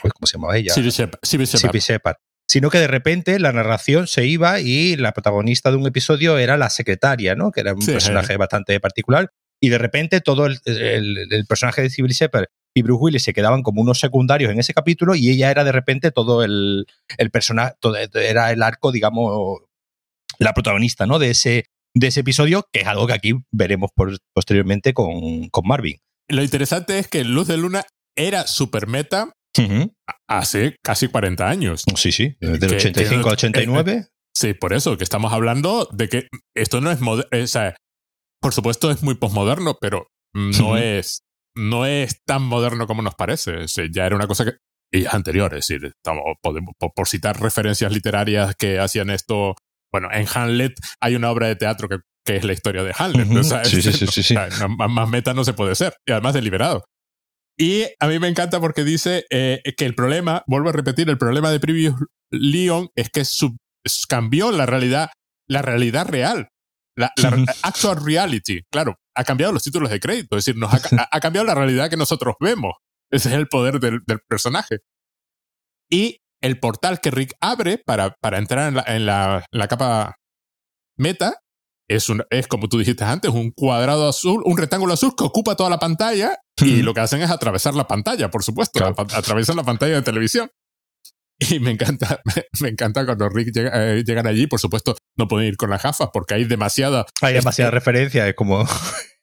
¿Cómo 0.00 0.26
se 0.26 0.36
llamaba 0.36 0.56
ella? 0.56 0.72
Sibby 0.74 0.90
Shepard 1.80 2.16
sino 2.50 2.70
que 2.70 2.78
de 2.78 2.86
repente 2.86 3.38
la 3.38 3.52
narración 3.52 4.06
se 4.06 4.24
iba 4.24 4.60
y 4.60 4.96
la 4.96 5.12
protagonista 5.12 5.70
de 5.70 5.76
un 5.76 5.86
episodio 5.86 6.38
era 6.38 6.56
la 6.56 6.70
secretaria, 6.70 7.34
¿no? 7.34 7.52
Que 7.52 7.60
era 7.60 7.74
un 7.74 7.84
personaje 7.84 8.38
bastante 8.38 8.80
particular. 8.80 9.30
Y 9.60 9.68
de 9.68 9.76
repente 9.76 10.20
todo 10.22 10.46
el, 10.46 11.44
personaje 11.46 11.82
de 11.82 11.90
Civil 11.90 12.12
Shepard 12.12 12.46
y 12.74 12.82
Bruce 12.82 13.02
Willis 13.02 13.22
se 13.22 13.34
quedaban 13.34 13.62
como 13.62 13.82
unos 13.82 14.00
secundarios 14.00 14.50
en 14.50 14.58
ese 14.58 14.72
capítulo 14.72 15.14
y 15.14 15.28
ella 15.28 15.50
era 15.50 15.62
de 15.62 15.72
repente 15.72 16.10
todo 16.10 16.42
el, 16.42 16.86
personaje, 17.30 17.74
era 18.14 18.50
el 18.50 18.62
arco, 18.62 18.92
digamos, 18.92 19.60
la 20.38 20.54
protagonista, 20.54 21.06
¿no? 21.06 21.18
De 21.18 21.30
ese, 21.30 21.64
de 21.94 22.06
ese 22.06 22.20
episodio, 22.20 22.64
que 22.72 22.80
es 22.80 22.86
algo 22.86 23.06
que 23.06 23.14
aquí 23.14 23.34
veremos 23.52 23.90
posteriormente 24.34 24.94
con, 24.94 25.48
con 25.48 25.66
Marvin. 25.66 25.98
Lo 26.28 26.42
interesante 26.42 26.98
es 26.98 27.08
que 27.08 27.24
Luz 27.24 27.48
de 27.48 27.56
Luna 27.56 27.84
era 28.16 28.46
super 28.46 28.86
meta 28.86 29.32
hace 30.28 30.76
casi 30.84 31.08
40 31.08 31.48
años. 31.48 31.84
Sí, 31.96 32.12
sí, 32.12 32.36
del 32.40 32.74
85 32.74 33.28
al 33.28 33.32
89. 33.32 34.06
sí, 34.34 34.54
por 34.54 34.72
eso, 34.72 34.96
que 34.96 35.04
estamos 35.04 35.32
hablando 35.32 35.88
de 35.92 36.08
que 36.08 36.28
esto 36.54 36.80
no 36.80 36.90
es 36.90 37.00
moderno, 37.00 37.28
o 37.32 37.46
sea, 37.46 37.74
por 38.40 38.54
supuesto 38.54 38.90
es 38.90 39.02
muy 39.02 39.16
posmoderno, 39.16 39.76
pero 39.80 40.06
no 40.34 40.76
es 40.76 41.22
no 41.56 41.86
es 41.86 42.22
tan 42.24 42.42
moderno 42.42 42.86
como 42.86 43.02
nos 43.02 43.16
parece. 43.16 43.66
ya 43.90 44.06
era 44.06 44.14
una 44.14 44.28
cosa 44.28 44.44
que 44.44 44.52
y 44.90 45.04
anterior, 45.04 45.52
es 45.54 45.66
decir, 45.66 45.84
estamos, 45.84 46.22
podemos, 46.40 46.74
por, 46.78 47.08
citar 47.08 47.38
referencias 47.40 47.92
literarias 47.92 48.54
que 48.56 48.78
hacían 48.78 49.10
esto, 49.10 49.54
bueno, 49.92 50.08
en 50.12 50.26
Hamlet 50.32 50.74
hay 51.00 51.16
una 51.16 51.30
obra 51.30 51.48
de 51.48 51.56
teatro 51.56 51.88
que, 51.88 51.98
que 52.24 52.36
es 52.36 52.44
la 52.44 52.52
historia 52.52 52.82
de 52.82 52.94
Hamlet. 52.96 53.26
sí, 53.64 53.82
sí, 53.82 53.92
sí, 53.92 54.22
sí, 54.22 54.34
más 54.34 55.08
meta 55.08 55.34
no 55.34 55.44
se 55.44 55.54
puede 55.54 55.74
ser, 55.74 55.94
y 56.06 56.12
además 56.12 56.34
deliberado. 56.34 56.84
Y 57.60 57.86
a 57.98 58.06
mí 58.06 58.20
me 58.20 58.28
encanta 58.28 58.60
porque 58.60 58.84
dice 58.84 59.26
eh, 59.30 59.60
que 59.76 59.84
el 59.84 59.96
problema, 59.96 60.44
vuelvo 60.46 60.68
a 60.68 60.72
repetir, 60.72 61.08
el 61.10 61.18
problema 61.18 61.50
de 61.50 61.58
Previous 61.58 61.96
Leon 62.30 62.88
es 62.94 63.10
que 63.10 63.24
cambió 64.08 64.52
la 64.52 64.64
realidad, 64.64 65.10
la 65.48 65.62
realidad 65.62 66.06
real, 66.06 66.50
la, 66.96 67.12
actual 67.62 68.04
reality. 68.04 68.62
Claro, 68.70 68.96
ha 69.16 69.24
cambiado 69.24 69.52
los 69.52 69.64
títulos 69.64 69.90
de 69.90 69.98
crédito, 69.98 70.36
es 70.36 70.44
decir, 70.44 70.58
nos 70.58 70.72
ha, 70.72 71.20
cambiado 71.20 71.46
la 71.46 71.54
realidad 71.54 71.90
que 71.90 71.96
nosotros 71.96 72.36
vemos. 72.38 72.74
Ese 73.10 73.30
es 73.30 73.34
el 73.34 73.48
poder 73.48 73.80
del, 73.80 74.02
personaje. 74.28 74.78
Y 75.90 76.20
el 76.40 76.60
portal 76.60 77.00
que 77.00 77.10
Rick 77.10 77.34
abre 77.40 77.78
para, 77.78 78.14
para 78.20 78.38
entrar 78.38 78.68
en 78.68 79.04
la, 79.06 79.44
en 79.50 79.58
la 79.58 79.68
capa 79.68 80.16
meta 80.96 81.40
es, 81.88 82.08
un, 82.08 82.22
es 82.30 82.46
como 82.46 82.68
tú 82.68 82.78
dijiste 82.78 83.04
antes, 83.04 83.30
un 83.30 83.50
cuadrado 83.50 84.08
azul, 84.08 84.42
un 84.44 84.56
rectángulo 84.56 84.92
azul 84.92 85.14
que 85.16 85.24
ocupa 85.24 85.56
toda 85.56 85.70
la 85.70 85.78
pantalla 85.78 86.36
y 86.60 86.82
lo 86.82 86.92
que 86.92 87.00
hacen 87.00 87.22
es 87.22 87.30
atravesar 87.30 87.74
la 87.74 87.88
pantalla, 87.88 88.30
por 88.30 88.44
supuesto, 88.44 88.84
atravesar 88.84 89.56
la 89.56 89.64
pantalla 89.64 89.94
de 89.94 90.02
televisión. 90.02 90.50
Y 91.40 91.60
me 91.60 91.70
encanta, 91.70 92.20
me, 92.60 92.68
encanta 92.68 93.06
cuando 93.06 93.28
Rick 93.28 93.52
llega, 93.54 93.70
eh, 93.74 94.02
llegan 94.04 94.26
allí, 94.26 94.46
por 94.48 94.60
supuesto, 94.60 94.96
no 95.16 95.28
pueden 95.28 95.48
ir 95.48 95.56
con 95.56 95.70
las 95.70 95.82
gafas 95.82 96.08
porque 96.12 96.34
hay 96.34 96.44
demasiada... 96.44 97.06
Hay 97.22 97.34
demasiada 97.34 97.70
referencia, 97.70 98.28
es 98.28 98.34
como... 98.34 98.66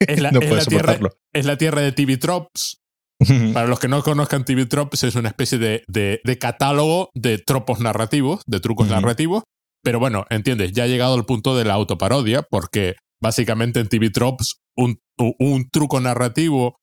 Es 0.00 0.20
la, 0.20 0.30
no 0.32 0.40
es 0.40 0.50
la 0.50 0.64
tierra, 0.64 0.98
es 1.32 1.44
la 1.44 1.58
tierra 1.58 1.82
de 1.82 1.92
TV 1.92 2.16
Tropes. 2.16 2.82
Para 3.54 3.66
los 3.66 3.78
que 3.78 3.88
no 3.88 4.02
conozcan 4.02 4.44
TV 4.44 4.66
Tropes, 4.66 5.04
es 5.04 5.14
una 5.14 5.28
especie 5.28 5.58
de, 5.58 5.84
de, 5.88 6.20
de 6.22 6.38
catálogo 6.38 7.10
de 7.14 7.38
tropos 7.38 7.80
narrativos, 7.80 8.42
de 8.46 8.60
trucos 8.60 8.88
narrativos, 8.88 9.42
pero 9.82 9.98
bueno, 10.00 10.26
entiendes, 10.30 10.72
ya 10.72 10.84
ha 10.84 10.88
llegado 10.88 11.14
el 11.14 11.24
punto 11.24 11.56
de 11.56 11.64
la 11.64 11.74
autoparodia, 11.74 12.42
porque 12.42 12.96
básicamente 13.20 13.80
en 13.80 13.88
TV 13.88 14.10
Tropes 14.10 14.56
un, 14.76 15.00
un 15.16 15.68
truco 15.70 16.00
narrativo 16.00 16.76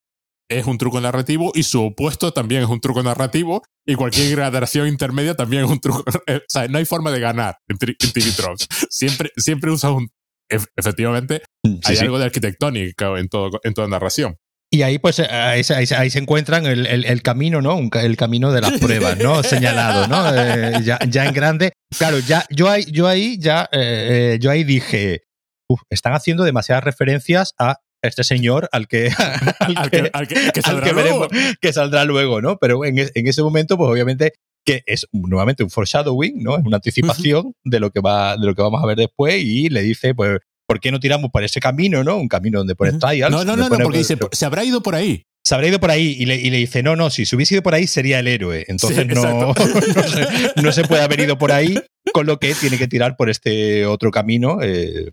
es 0.50 0.66
un 0.66 0.78
truco 0.78 1.00
narrativo 1.02 1.52
y 1.56 1.64
su 1.64 1.84
opuesto 1.84 2.32
también 2.34 2.64
es 2.64 2.70
un 2.70 2.80
truco 2.80 3.02
narrativo 3.04 3.64
y 3.86 3.96
cualquier 3.96 4.32
gradación 4.36 4.88
intermedia 4.88 5.36
también 5.36 5.66
es 5.66 5.72
un 5.72 5.80
truco. 5.80 6.04
o 6.08 6.40
sea, 6.48 6.68
no 6.68 6.78
hay 6.78 6.86
forma 6.86 7.12
de 7.12 7.20
ganar 7.20 7.58
en, 7.68 7.78
TV 7.78 8.32
Tropes. 8.36 8.68
Siempre, 8.90 9.32
siempre 9.38 9.72
usas 9.72 9.92
un... 9.92 10.10
Efectivamente, 10.50 11.42
hay 11.84 11.98
algo 11.98 12.20
de 12.20 12.26
arquitectónico 12.26 13.18
en, 13.18 13.28
todo, 13.28 13.60
en 13.64 13.74
toda 13.74 13.88
narración. 13.88 14.36
Y 14.74 14.82
ahí, 14.82 14.98
pues, 14.98 15.20
ahí, 15.20 15.64
se 15.64 16.18
encuentran 16.18 16.66
el, 16.66 16.88
el, 16.88 17.22
camino, 17.22 17.62
¿no? 17.62 17.80
el 17.94 18.18
camino 18.18 18.52
de 18.52 18.60
las 18.60 18.72
pruebas, 18.80 19.20
¿no? 19.20 19.44
Señalado, 19.44 20.08
¿no? 20.08 20.36
Eh, 20.36 20.80
ya, 20.84 20.98
ya, 21.08 21.26
en 21.26 21.34
grande. 21.36 21.74
Claro, 21.96 22.18
ya, 22.18 22.44
yo 22.50 22.68
ahí, 22.72 22.84
yo 22.92 23.08
ahí 23.08 23.38
ya, 23.38 23.70
eh, 23.72 24.34
eh, 24.34 24.40
yo 24.42 24.50
ahí 24.50 24.64
dije, 24.64 25.26
uf, 25.70 25.80
están 25.92 26.14
haciendo 26.14 26.44
demasiadas 26.44 26.84
referencias 26.84 27.54
a 27.60 27.82
este 28.02 28.24
señor 28.24 28.68
al 28.72 28.88
que, 28.88 29.12
al 29.60 29.92
que, 29.92 30.10
al 30.12 30.28
que, 30.28 30.62
saldrá, 30.64 30.92
luego. 30.92 31.28
que 31.62 31.72
saldrá 31.72 32.04
luego, 32.04 32.42
¿no? 32.42 32.58
Pero 32.58 32.84
en, 32.84 32.98
en, 32.98 33.28
ese 33.28 33.44
momento, 33.44 33.78
pues 33.78 33.92
obviamente 33.92 34.34
que 34.66 34.82
es 34.88 35.06
nuevamente 35.12 35.64
un 35.64 35.70
foreshadowing, 35.70 36.42
¿no? 36.42 36.58
Es 36.58 36.66
una 36.66 36.78
anticipación 36.78 37.54
de 37.64 37.80
lo 37.80 37.92
que 37.92 38.00
va, 38.00 38.38
de 38.38 38.48
lo 38.48 38.56
que 38.56 38.64
vamos 38.64 38.82
a 38.82 38.88
ver 38.88 38.98
después 38.98 39.36
y 39.38 39.70
le 39.70 39.84
dice, 39.84 40.16
pues, 40.16 40.40
¿por 40.74 40.80
qué 40.80 40.92
no 40.92 41.00
tiramos 41.00 41.30
por 41.30 41.44
ese 41.44 41.60
camino, 41.60 42.04
¿no? 42.04 42.18
Un 42.18 42.28
camino 42.28 42.58
donde 42.58 42.74
pone 42.74 42.94
trials. 42.94 43.30
No, 43.30 43.46
no, 43.46 43.56
no, 43.56 43.70
no, 43.70 43.78
porque 43.78 44.00
dice, 44.00 44.18
se 44.32 44.44
habrá 44.44 44.66
ido 44.66 44.82
por 44.82 44.96
ahí. 44.96 45.22
Se 45.46 45.54
habrá 45.54 45.68
ido 45.68 45.80
por 45.80 45.92
ahí 45.92 46.16
y 46.18 46.26
le, 46.26 46.36
y 46.36 46.50
le, 46.50 46.58
dice, 46.58 46.82
no, 46.82 46.96
no, 46.96 47.12
si 47.12 47.28
se 47.28 47.36
hubiese 47.36 47.54
ido 47.54 47.62
por 47.62 47.76
ahí 47.76 47.86
sería 47.86 48.18
el 48.18 48.28
héroe. 48.28 48.66
Entonces 48.68 49.06
no, 49.06 49.54
no, 50.64 50.72
se, 50.72 50.84
puede 50.86 51.04
haber 51.04 51.20
ido 51.20 51.38
por 51.38 51.52
ahí, 51.52 51.80
con 52.12 52.26
lo 52.26 52.40
que 52.40 52.56
tiene 52.56 52.80
que 52.80 52.88
tirar 52.88 53.16
por 53.16 53.30
este 53.30 53.86
otro 53.86 54.10
camino 54.10 54.64
eh, 54.64 55.12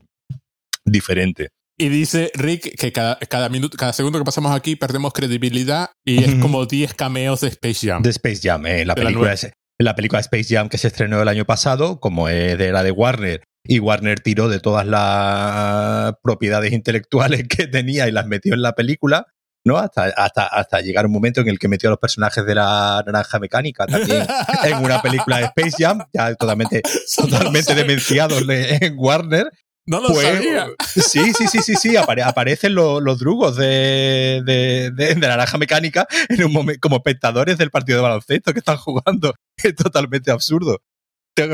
diferente. 0.83 1.49
Y 1.77 1.91
dice 1.91 2.31
Rick 2.35 2.75
que 2.79 2.91
cada, 2.91 3.19
cada, 3.19 3.51
minuto, 3.51 3.77
cada 3.77 3.93
segundo 3.93 4.19
que 4.19 4.25
pasamos 4.25 4.53
aquí 4.53 4.77
perdemos 4.77 5.13
credibilidad 5.13 5.91
y 6.07 6.25
es 6.25 6.37
como 6.37 6.65
10 6.65 6.95
cameos 6.95 7.43
de 7.43 7.49
Space 7.49 7.87
Jam. 7.87 8.03
De 8.03 8.09
Space 8.09 8.41
Jam, 8.43 8.65
eh, 8.65 8.87
la, 8.87 8.95
película 8.95 9.35
la, 9.35 9.51
la 9.79 9.95
película 9.95 10.21
Space 10.21 10.55
Jam 10.55 10.71
que 10.71 10.79
se 10.79 10.89
estrenó 10.89 11.21
el 11.21 11.29
año 11.29 11.45
pasado, 11.45 12.01
como 12.01 12.31
es 12.31 12.57
de 12.57 12.73
la 12.73 12.83
de 12.83 12.93
Warner 12.93 13.43
y 13.71 13.79
Warner 13.79 14.19
tiró 14.19 14.49
de 14.49 14.59
todas 14.59 14.85
las 14.85 16.15
propiedades 16.25 16.73
intelectuales 16.73 17.47
que 17.49 17.69
tenía 17.69 18.09
y 18.09 18.11
las 18.11 18.27
metió 18.27 18.53
en 18.53 18.63
la 18.63 18.73
película, 18.73 19.29
¿no? 19.65 19.77
Hasta, 19.79 20.07
hasta, 20.07 20.45
hasta 20.45 20.81
llegar 20.81 21.07
un 21.07 21.13
momento 21.13 21.41
en 21.41 21.49
el 21.49 21.61
que 21.61 21.69
metió 21.69 21.89
a 21.89 21.93
los 21.93 22.01
personajes 22.01 22.45
de 22.45 22.57
la 22.57 23.01
naranja 23.07 23.39
mecánica 23.39 23.87
también 23.87 24.27
en 24.65 24.85
una 24.85 25.01
película 25.01 25.39
de 25.39 25.45
Space 25.45 25.77
Jam, 25.85 26.05
ya 26.13 26.35
totalmente, 26.35 26.83
totalmente 27.17 27.77
demenciados 27.77 28.43
en 28.49 28.95
Warner. 28.99 29.49
No 29.87 30.01
lo 30.01 30.09
pues, 30.09 30.27
sabía. 30.27 30.67
Sí, 30.97 31.33
sí, 31.33 31.47
sí, 31.47 31.63
sí, 31.63 31.75
sí. 31.77 31.97
aparecen 31.97 32.75
los, 32.75 33.01
los 33.01 33.21
drugos 33.21 33.55
de, 33.55 34.43
de, 34.45 34.91
de, 34.93 35.15
de, 35.15 35.17
Naranja 35.17 35.59
Mecánica 35.59 36.09
en 36.29 36.43
un 36.45 36.53
momento, 36.53 36.81
como 36.81 36.97
espectadores 36.97 37.57
del 37.57 37.71
partido 37.71 37.99
de 37.99 38.03
baloncesto 38.03 38.53
que 38.53 38.59
están 38.59 38.79
jugando. 38.79 39.33
Es 39.63 39.77
totalmente 39.77 40.33
absurdo. 40.33 40.81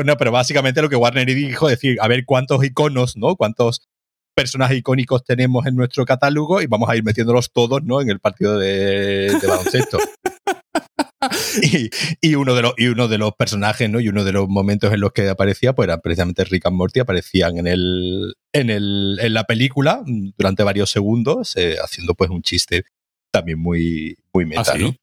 No, 0.05 0.17
pero 0.17 0.31
básicamente 0.31 0.81
lo 0.81 0.89
que 0.89 0.95
Warner 0.95 1.25
dijo 1.27 1.69
es 1.69 1.79
decir, 1.79 1.97
a 2.01 2.07
ver 2.07 2.25
cuántos 2.25 2.63
iconos, 2.63 3.15
¿no? 3.15 3.35
Cuántos 3.35 3.87
personajes 4.35 4.77
icónicos 4.77 5.23
tenemos 5.23 5.65
en 5.65 5.75
nuestro 5.75 6.05
catálogo 6.05 6.61
y 6.61 6.67
vamos 6.67 6.89
a 6.89 6.95
ir 6.95 7.03
metiéndolos 7.03 7.51
todos, 7.51 7.83
¿no? 7.83 8.01
En 8.01 8.09
el 8.09 8.19
partido 8.19 8.59
de, 8.59 9.37
de 9.39 9.47
baloncesto. 9.47 9.97
y, 11.63 11.89
y, 12.21 12.35
uno 12.35 12.53
de 12.53 12.61
los, 12.61 12.73
y 12.77 12.87
uno 12.87 13.07
de 13.07 13.17
los 13.17 13.33
personajes, 13.33 13.89
¿no? 13.89 13.99
Y 13.99 14.09
uno 14.09 14.23
de 14.23 14.33
los 14.33 14.47
momentos 14.47 14.93
en 14.93 14.99
los 14.99 15.11
que 15.11 15.27
aparecía, 15.27 15.73
pues 15.73 15.87
eran 15.87 16.01
precisamente 16.01 16.43
Rick 16.43 16.67
and 16.67 16.75
Morty, 16.75 16.99
aparecían 16.99 17.57
en 17.57 17.67
el, 17.67 18.35
en 18.53 18.69
el, 18.69 19.17
en 19.21 19.33
la 19.33 19.45
película 19.45 20.03
durante 20.05 20.63
varios 20.63 20.91
segundos, 20.91 21.55
eh, 21.55 21.77
haciendo 21.83 22.13
pues 22.13 22.29
un 22.29 22.41
chiste 22.43 22.83
también 23.31 23.59
muy, 23.59 24.17
muy 24.33 24.45
meta, 24.45 24.61
¿Ah, 24.61 24.77
sí? 24.77 24.83
¿no? 24.83 24.95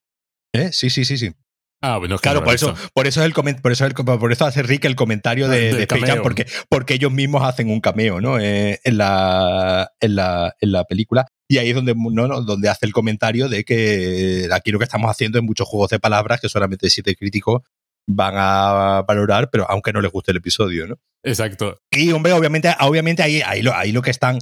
¿Eh? 0.52 0.70
Sí, 0.72 0.90
sí, 0.90 1.04
sí, 1.04 1.18
sí. 1.18 1.32
Ah, 1.86 1.98
bueno, 1.98 2.18
Claro, 2.18 2.42
por 2.42 2.54
eso, 2.54 2.74
por 2.94 3.06
eso 3.06 3.20
es 3.20 3.26
el 3.26 3.32
por 3.34 3.72
eso, 3.72 3.84
es 3.84 3.90
el- 3.90 3.94
por 4.04 4.32
eso 4.32 4.46
hace 4.46 4.62
Rick 4.62 4.86
el 4.86 4.96
comentario 4.96 5.48
de, 5.48 5.74
de 5.74 5.82
Space 5.82 6.00
Jam, 6.00 6.08
cameo. 6.08 6.22
porque, 6.22 6.46
porque 6.70 6.94
ellos 6.94 7.12
mismos 7.12 7.42
hacen 7.44 7.68
un 7.70 7.80
cameo, 7.80 8.20
¿no? 8.22 8.38
Eh, 8.40 8.80
en, 8.84 8.96
la, 8.96 9.90
en, 10.00 10.16
la, 10.16 10.54
en 10.60 10.72
la 10.72 10.84
película. 10.84 11.26
Y 11.46 11.58
ahí 11.58 11.68
es 11.68 11.74
donde, 11.74 11.94
¿no? 11.94 12.26
¿no? 12.26 12.40
donde 12.40 12.70
hace 12.70 12.86
el 12.86 12.92
comentario 12.94 13.48
de 13.50 13.64
que 13.64 14.48
aquí 14.50 14.70
lo 14.70 14.78
que 14.78 14.84
estamos 14.84 15.10
haciendo 15.10 15.36
es 15.38 15.44
muchos 15.44 15.68
juegos 15.68 15.90
de 15.90 16.00
palabras 16.00 16.40
que 16.40 16.48
solamente 16.48 16.88
siete 16.88 17.14
críticos 17.16 17.60
van 18.08 18.34
a 18.36 19.02
valorar, 19.06 19.50
pero 19.50 19.70
aunque 19.70 19.92
no 19.92 20.00
les 20.00 20.10
guste 20.10 20.30
el 20.30 20.38
episodio, 20.38 20.86
¿no? 20.86 20.96
Exacto. 21.22 21.78
Y 21.90 22.10
hombre, 22.12 22.32
obviamente, 22.32 22.74
obviamente 22.80 23.22
ahí, 23.22 23.42
ahí, 23.44 23.60
lo, 23.62 23.74
ahí 23.74 23.92
lo 23.92 24.00
que 24.00 24.10
están, 24.10 24.38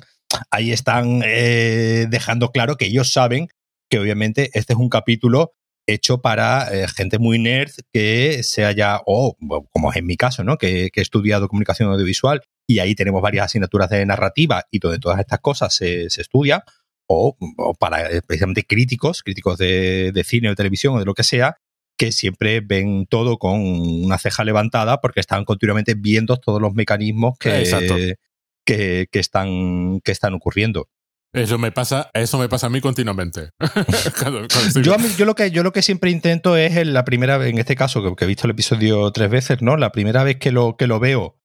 ahí 0.50 0.70
están 0.72 1.22
eh, 1.24 2.06
dejando 2.08 2.52
claro 2.52 2.76
que 2.76 2.86
ellos 2.86 3.12
saben 3.12 3.48
que 3.90 3.98
obviamente 3.98 4.50
este 4.54 4.72
es 4.72 4.78
un 4.78 4.88
capítulo 4.88 5.52
hecho 5.86 6.20
para 6.20 6.68
eh, 6.72 6.86
gente 6.88 7.18
muy 7.18 7.38
nerd 7.38 7.72
que 7.92 8.42
se 8.42 8.64
haya, 8.64 9.00
o 9.06 9.36
como 9.70 9.90
es 9.90 9.96
en 9.96 10.06
mi 10.06 10.16
caso, 10.16 10.44
¿no? 10.44 10.58
Que, 10.58 10.90
que 10.90 11.00
he 11.00 11.02
estudiado 11.02 11.48
comunicación 11.48 11.90
audiovisual 11.90 12.42
y 12.66 12.78
ahí 12.78 12.94
tenemos 12.94 13.22
varias 13.22 13.46
asignaturas 13.46 13.90
de 13.90 14.06
narrativa 14.06 14.64
y 14.70 14.78
donde 14.78 14.98
todas 14.98 15.18
estas 15.20 15.40
cosas 15.40 15.74
se, 15.74 16.08
se 16.10 16.22
estudian, 16.22 16.62
o, 17.06 17.36
o 17.56 17.74
para 17.74 18.10
eh, 18.10 18.22
precisamente 18.22 18.64
críticos, 18.64 19.22
críticos 19.22 19.58
de, 19.58 20.12
de 20.12 20.24
cine 20.24 20.48
o 20.48 20.52
de 20.52 20.56
televisión 20.56 20.94
o 20.94 20.98
de 20.98 21.04
lo 21.04 21.14
que 21.14 21.24
sea, 21.24 21.56
que 21.98 22.12
siempre 22.12 22.60
ven 22.60 23.06
todo 23.06 23.38
con 23.38 23.60
una 23.60 24.18
ceja 24.18 24.44
levantada 24.44 25.00
porque 25.00 25.20
están 25.20 25.44
continuamente 25.44 25.94
viendo 25.94 26.36
todos 26.36 26.60
los 26.60 26.74
mecanismos 26.74 27.36
que, 27.38 28.16
que 28.64 29.08
están, 29.12 30.00
que 30.00 30.12
están 30.12 30.34
ocurriendo. 30.34 30.88
Eso 31.34 31.56
me 31.58 31.72
pasa, 31.72 32.10
eso 32.12 32.38
me 32.38 32.48
pasa 32.48 32.66
a 32.66 32.70
mí 32.70 32.80
continuamente. 32.82 33.50
Yo, 34.82 34.94
a 34.94 34.98
mí- 34.98 35.08
yo, 35.16 35.24
lo 35.24 35.34
que, 35.34 35.50
yo 35.50 35.62
lo 35.62 35.72
que 35.72 35.80
siempre 35.80 36.10
intento 36.10 36.56
es 36.58 36.76
en 36.76 36.92
la 36.92 37.04
primera 37.04 37.38
vez, 37.38 37.50
en 37.50 37.58
este 37.58 37.74
caso, 37.74 38.02
que, 38.02 38.14
que 38.14 38.24
he 38.24 38.28
visto 38.28 38.46
el 38.46 38.50
episodio 38.50 39.10
tres 39.12 39.30
veces, 39.30 39.62
¿no? 39.62 39.76
La 39.78 39.92
primera 39.92 40.24
vez 40.24 40.36
que 40.36 40.52
lo, 40.52 40.76
que 40.76 40.86
lo 40.86 41.00
veo, 41.00 41.38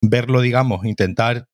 verlo, 0.00 0.40
digamos, 0.42 0.84
intentar 0.86 1.46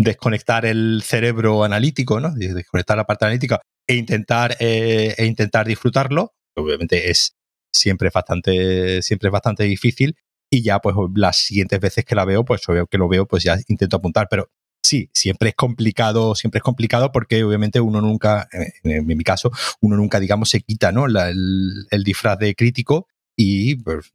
desconectar 0.00 0.64
el 0.64 1.02
cerebro 1.04 1.64
analítico, 1.64 2.18
¿no? 2.18 2.32
Desconectar 2.34 2.96
la 2.96 3.04
parte 3.04 3.26
analítica 3.26 3.60
e 3.86 3.96
intentar, 3.96 4.56
eh, 4.60 5.14
e 5.18 5.26
intentar 5.26 5.66
disfrutarlo. 5.66 6.32
Obviamente 6.56 7.10
es 7.10 7.34
siempre 7.74 8.08
bastante, 8.12 9.02
siempre 9.02 9.28
es 9.28 9.32
bastante 9.32 9.64
difícil. 9.64 10.16
Y 10.50 10.62
ya, 10.62 10.78
pues, 10.78 10.96
las 11.14 11.36
siguientes 11.38 11.78
veces 11.80 12.04
que 12.06 12.14
la 12.14 12.24
veo, 12.24 12.44
pues, 12.44 12.66
obvio 12.68 12.86
que 12.86 12.96
lo 12.96 13.08
veo, 13.08 13.26
pues 13.26 13.42
ya 13.42 13.58
intento 13.68 13.96
apuntar. 13.96 14.28
Pero 14.30 14.48
sí, 14.84 15.10
siempre 15.12 15.48
es 15.48 15.54
complicado, 15.54 16.34
siempre 16.34 16.58
es 16.58 16.62
complicado 16.62 17.10
porque 17.10 17.42
obviamente 17.42 17.80
uno 17.80 18.00
nunca, 18.00 18.48
en, 18.82 19.06
mi 19.06 19.24
caso, 19.24 19.50
uno 19.80 19.96
nunca, 19.96 20.20
digamos, 20.20 20.50
se 20.50 20.60
quita, 20.60 20.92
¿no? 20.92 21.08
La- 21.08 21.30
el, 21.30 21.86
el 21.90 22.04
disfraz 22.04 22.38
de 22.38 22.54
crítico 22.54 23.08
y 23.36 23.76
pues, 23.76 24.12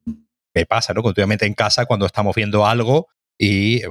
me 0.53 0.65
pasa, 0.65 0.93
¿no? 0.93 1.03
Continuamente 1.03 1.45
en 1.45 1.53
casa 1.53 1.85
cuando 1.85 2.05
estamos 2.05 2.35
viendo 2.35 2.65
algo 2.65 3.07
y 3.37 3.81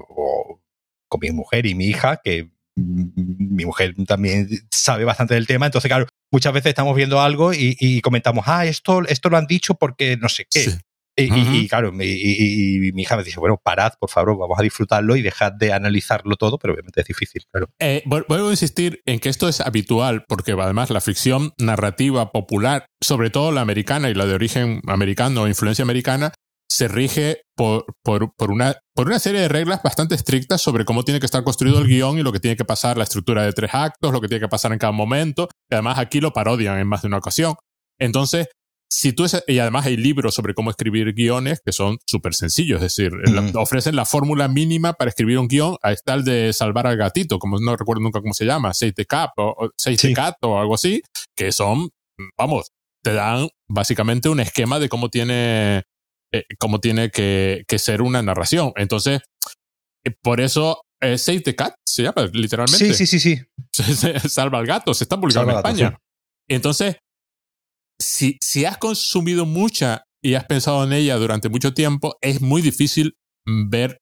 con 1.09 1.21
mi 1.21 1.31
mujer 1.31 1.67
y 1.67 1.75
mi 1.75 1.87
hija, 1.87 2.21
que 2.23 2.51
mi 2.77 3.65
mujer 3.65 3.95
también 4.07 4.49
sabe 4.71 5.05
bastante 5.05 5.35
del 5.35 5.47
tema, 5.47 5.67
entonces, 5.67 5.89
claro, 5.89 6.07
muchas 6.31 6.53
veces 6.53 6.71
estamos 6.71 6.95
viendo 6.95 7.21
algo 7.21 7.53
y, 7.53 7.77
y 7.81 8.01
comentamos, 8.01 8.45
ah, 8.47 8.67
esto, 8.67 9.05
esto 9.07 9.29
lo 9.31 9.37
han 9.37 9.47
dicho 9.47 9.75
porque 9.75 10.17
no 10.17 10.29
sé 10.29 10.47
qué. 10.49 10.61
Sí. 10.61 10.79
Y, 11.23 11.69
claro, 11.69 11.93
mi, 11.93 12.05
y- 12.05 12.89
y 12.89 12.93
mi 12.93 13.03
hija 13.03 13.17
me 13.17 13.25
dice, 13.25 13.41
bueno, 13.41 13.61
parad, 13.63 13.93
por 13.99 14.09
favor, 14.11 14.39
vamos 14.39 14.59
a 14.59 14.63
disfrutarlo 14.63 15.17
y 15.17 15.23
dejad 15.23 15.53
de 15.53 15.73
analizarlo 15.73 16.37
todo, 16.37 16.59
pero 16.59 16.75
obviamente 16.75 17.01
es 17.01 17.07
difícil, 17.07 17.43
claro. 17.51 17.69
Eh, 17.81 18.03
vu- 18.07 18.25
vuelvo 18.29 18.49
a 18.49 18.51
insistir 18.53 19.01
en 19.07 19.19
que 19.19 19.29
esto 19.29 19.49
es 19.49 19.61
habitual, 19.61 20.25
porque 20.29 20.53
además 20.53 20.91
la 20.91 21.01
ficción 21.01 21.53
narrativa 21.59 22.31
popular, 22.33 22.87
sobre 23.01 23.31
todo 23.31 23.53
la 23.53 23.61
americana 23.63 24.11
y 24.11 24.15
la 24.15 24.27
de 24.27 24.35
origen 24.35 24.81
americano 24.87 25.43
o 25.43 25.49
influencia 25.49 25.83
americana, 25.83 26.33
se 26.71 26.87
rige 26.87 27.41
por, 27.57 27.87
por, 28.05 28.33
por 28.37 28.51
una, 28.51 28.77
por 28.95 29.07
una 29.09 29.19
serie 29.19 29.41
de 29.41 29.49
reglas 29.49 29.83
bastante 29.83 30.15
estrictas 30.15 30.61
sobre 30.61 30.85
cómo 30.85 31.03
tiene 31.03 31.19
que 31.19 31.27
estar 31.27 31.43
construido 31.43 31.79
el 31.81 31.87
guion 31.89 32.19
y 32.19 32.23
lo 32.23 32.31
que 32.31 32.41
tiene 32.41 32.57
que 32.57 32.65
pasar, 32.67 32.97
la 32.99 33.05
estructura 33.05 33.43
de 33.43 33.53
tres 33.55 33.71
actos, 33.73 34.13
lo 34.13 34.21
que 34.21 34.29
tiene 34.29 34.43
que 34.43 34.49
pasar 34.49 34.73
en 34.73 34.79
cada 34.79 34.93
momento. 34.93 35.49
Y 35.71 35.75
además 35.75 35.99
aquí 35.99 36.21
lo 36.21 36.33
parodian 36.33 36.79
en 36.79 36.87
más 36.87 37.03
de 37.03 37.09
una 37.09 37.17
ocasión. 37.19 37.55
Entonces, 37.99 38.49
si 38.91 39.13
tú 39.13 39.25
es- 39.25 39.45
y 39.47 39.59
además 39.59 39.87
hay 39.87 39.97
libros 39.97 40.35
sobre 40.35 40.55
cómo 40.55 40.71
escribir 40.71 41.13
guiones 41.13 41.61
que 41.65 41.73
son 41.73 41.99
súper 42.07 42.35
sencillos, 42.35 42.77
es 42.83 42.97
decir, 42.97 43.13
la- 43.13 43.43
Ujú. 43.43 43.59
ofrecen 43.61 43.95
la 43.97 44.05
fórmula 44.07 44.49
mínima 44.49 44.95
para 44.95 45.11
escribir 45.11 45.39
un 45.39 45.47
guion. 45.49 45.77
Ahí 45.83 45.95
está 45.95 46.15
el 46.15 46.25
de 46.25 46.53
salvar 46.53 46.87
al 46.87 46.97
gatito, 46.97 47.39
como 47.39 47.59
no 47.61 47.77
recuerdo 47.77 48.03
nunca 48.03 48.21
cómo 48.21 48.33
se 48.35 48.45
llama, 48.47 48.73
6 48.75 48.95
de 48.95 49.05
cap 49.05 49.31
o, 49.37 49.55
o 49.67 49.71
6 49.77 50.01
de 50.01 50.09
Sí. 50.09 50.15
cat 50.15 50.37
o 50.43 50.59
algo 50.59 50.75
así, 50.75 51.03
que 51.37 51.53
son, 51.53 51.91
vamos, 52.39 52.71
te 53.05 53.13
dan 53.13 53.49
básicamente 53.69 54.29
un 54.29 54.41
esquema 54.41 54.79
de 54.79 54.89
cómo 54.89 55.09
tiene, 55.11 55.85
eh, 56.33 56.45
cómo 56.59 56.81
tiene 56.81 57.11
que, 57.11 57.65
que 57.69 57.79
ser 57.79 58.03
una 58.03 58.23
narración. 58.23 58.73
Entonces, 58.77 59.21
eh, 60.05 60.11
por 60.23 60.41
eso, 60.41 60.81
eh, 61.01 61.19
6 61.19 61.45
de 61.45 61.55
cat 61.55 61.75
se 61.87 62.03
llama 62.05 62.29
literalmente. 62.33 62.95
Sí, 62.95 63.07
sí, 63.07 63.19
sí, 63.19 63.21
sí. 63.21 63.43
Salva 64.29 64.59
al 64.59 64.67
gato, 64.67 64.95
se 64.95 65.05
está 65.05 65.21
publicando 65.21 65.51
en 65.53 65.57
España. 65.59 65.99
Entonces, 66.49 66.97
si, 68.01 68.37
si 68.41 68.65
has 68.65 68.79
consumido 68.79 69.47
mucha 69.47 70.05
y 70.23 70.35
has 70.35 70.45
pensado 70.45 70.85
en 70.85 70.93
ella 70.93 71.17
durante 71.17 71.49
mucho 71.49 71.75
tiempo, 71.75 72.17
es 72.21 72.41
muy 72.41 72.63
difícil 72.63 73.15
ver 73.47 73.99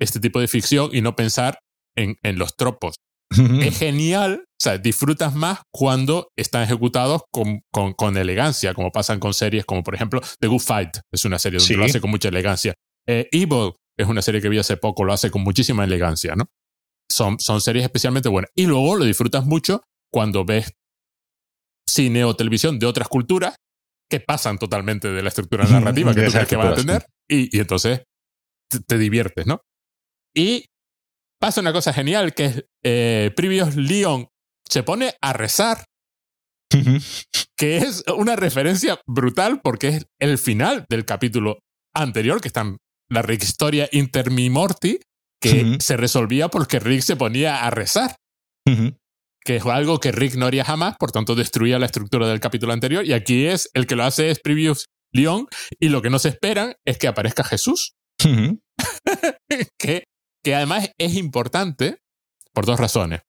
este 0.00 0.20
tipo 0.20 0.40
de 0.40 0.48
ficción 0.48 0.90
y 0.92 1.00
no 1.02 1.14
pensar 1.14 1.58
en, 1.96 2.16
en 2.22 2.38
los 2.38 2.56
tropos. 2.56 2.96
Es 3.62 3.78
genial, 3.78 4.42
o 4.46 4.60
sea, 4.62 4.76
disfrutas 4.76 5.34
más 5.34 5.60
cuando 5.72 6.28
están 6.36 6.64
ejecutados 6.64 7.22
con, 7.30 7.62
con, 7.72 7.94
con 7.94 8.18
elegancia, 8.18 8.74
como 8.74 8.90
pasan 8.92 9.20
con 9.20 9.32
series 9.32 9.64
como, 9.64 9.82
por 9.82 9.94
ejemplo, 9.94 10.20
The 10.38 10.48
Good 10.48 10.60
Fight, 10.60 10.98
es 11.10 11.24
una 11.24 11.38
serie 11.38 11.58
donde 11.58 11.72
Sí. 11.72 11.78
lo 11.78 11.84
hace 11.86 12.00
con 12.00 12.10
mucha 12.10 12.28
elegancia. 12.28 12.74
Eh, 13.08 13.28
Evil 13.32 13.72
es 13.98 14.06
una 14.06 14.20
serie 14.20 14.42
que 14.42 14.50
vi 14.50 14.58
hace 14.58 14.76
poco, 14.76 15.04
lo 15.04 15.14
hace 15.14 15.30
con 15.30 15.42
muchísima 15.42 15.82
elegancia, 15.84 16.34
¿no? 16.36 16.44
Son, 17.10 17.38
son 17.40 17.62
series 17.62 17.84
especialmente 17.84 18.28
buenas. 18.28 18.50
Y 18.54 18.66
luego 18.66 18.96
lo 18.96 19.04
disfrutas 19.06 19.46
mucho 19.46 19.80
cuando 20.12 20.44
ves 20.44 20.70
cine 21.88 22.24
o 22.24 22.36
televisión 22.36 22.78
de 22.78 22.86
otras 22.86 23.08
culturas 23.08 23.56
que 24.10 24.20
pasan 24.20 24.58
totalmente 24.58 25.08
de 25.08 25.22
la 25.22 25.28
estructura 25.28 25.64
narrativa 25.64 26.14
que 26.14 26.24
tú 26.24 26.32
crees 26.32 26.48
que 26.48 26.56
van 26.56 26.68
a 26.68 26.74
tener 26.74 27.06
y, 27.28 27.56
y 27.56 27.60
entonces 27.60 28.02
te, 28.68 28.80
te 28.80 28.98
diviertes, 28.98 29.46
¿no? 29.46 29.60
Y 30.34 30.66
pasa 31.40 31.60
una 31.60 31.72
cosa 31.72 31.92
genial 31.92 32.34
que 32.34 32.44
es 32.44 32.64
eh, 32.84 33.32
Previous 33.34 33.76
Leon 33.76 34.28
se 34.68 34.82
pone 34.82 35.14
a 35.20 35.32
rezar, 35.34 35.84
que 37.56 37.76
es 37.76 38.04
una 38.16 38.36
referencia 38.36 38.98
brutal 39.06 39.60
porque 39.60 39.88
es 39.88 40.06
el 40.18 40.38
final 40.38 40.86
del 40.88 41.04
capítulo 41.04 41.58
anterior, 41.94 42.40
que 42.40 42.48
está 42.48 42.62
en 42.62 42.78
la 43.10 43.20
Rick 43.20 43.42
historia 43.42 43.88
Intermi 43.92 44.48
Morty, 44.48 44.98
que 45.40 45.76
se 45.80 45.98
resolvía 45.98 46.48
porque 46.48 46.80
Rick 46.80 47.02
se 47.02 47.16
ponía 47.16 47.66
a 47.66 47.70
rezar 47.70 48.16
que 49.44 49.56
es 49.56 49.66
algo 49.66 49.98
que 50.00 50.12
Rick 50.12 50.34
no 50.36 50.46
haría 50.46 50.64
jamás, 50.64 50.96
por 50.98 51.10
tanto 51.12 51.34
destruía 51.34 51.78
la 51.78 51.86
estructura 51.86 52.28
del 52.28 52.40
capítulo 52.40 52.72
anterior, 52.72 53.04
y 53.04 53.12
aquí 53.12 53.46
es 53.46 53.68
el 53.74 53.86
que 53.86 53.96
lo 53.96 54.04
hace 54.04 54.30
es 54.30 54.40
Previous 54.40 54.86
Leon, 55.12 55.46
y 55.80 55.88
lo 55.88 56.00
que 56.02 56.10
no 56.10 56.18
se 56.18 56.28
esperan 56.28 56.74
es 56.86 56.98
que 56.98 57.08
aparezca 57.08 57.44
Jesús, 57.44 57.92
que, 59.78 60.04
que 60.44 60.54
además 60.54 60.90
es 60.98 61.14
importante 61.16 61.98
por 62.54 62.66
dos 62.66 62.78
razones. 62.78 63.20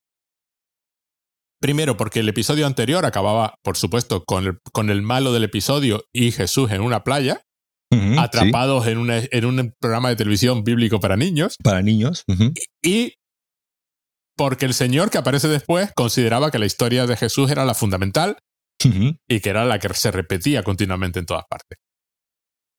Primero, 1.62 1.96
porque 1.96 2.20
el 2.20 2.30
episodio 2.30 2.68
anterior 2.68 3.06
acababa, 3.06 3.56
por 3.64 3.78
supuesto, 3.78 4.24
con 4.26 4.46
el, 4.46 4.58
con 4.74 4.90
el 4.90 5.02
malo 5.02 5.32
del 5.32 5.46
episodio 5.46 6.04
y 6.14 6.32
Jesús 6.32 6.72
en 6.72 6.82
una 6.82 7.04
playa, 7.04 7.42
atrapados 8.20 8.88
en, 8.88 8.98
una- 8.98 9.20
en 9.32 9.46
un 9.46 9.74
programa 9.80 10.10
de 10.10 10.16
televisión 10.18 10.64
bíblico 10.64 11.00
para 11.00 11.16
niños, 11.16 11.56
para 11.64 11.82
niños. 11.82 12.24
Y 12.84 13.14
porque 14.36 14.66
el 14.66 14.74
señor 14.74 15.10
que 15.10 15.18
aparece 15.18 15.48
después 15.48 15.92
consideraba 15.96 16.52
que 16.52 16.60
la 16.60 16.66
historia 16.66 17.06
de 17.06 17.16
Jesús 17.18 17.50
era 17.52 17.66
la 17.66 17.74
fundamental 17.74 18.38
y 19.30 19.40
que 19.40 19.50
era 19.50 19.64
la 19.66 19.80
que 19.80 19.94
se 19.94 20.12
repetía 20.12 20.62
continuamente 20.64 21.20
en 21.20 21.26
todas 21.26 21.46
partes. 21.50 21.78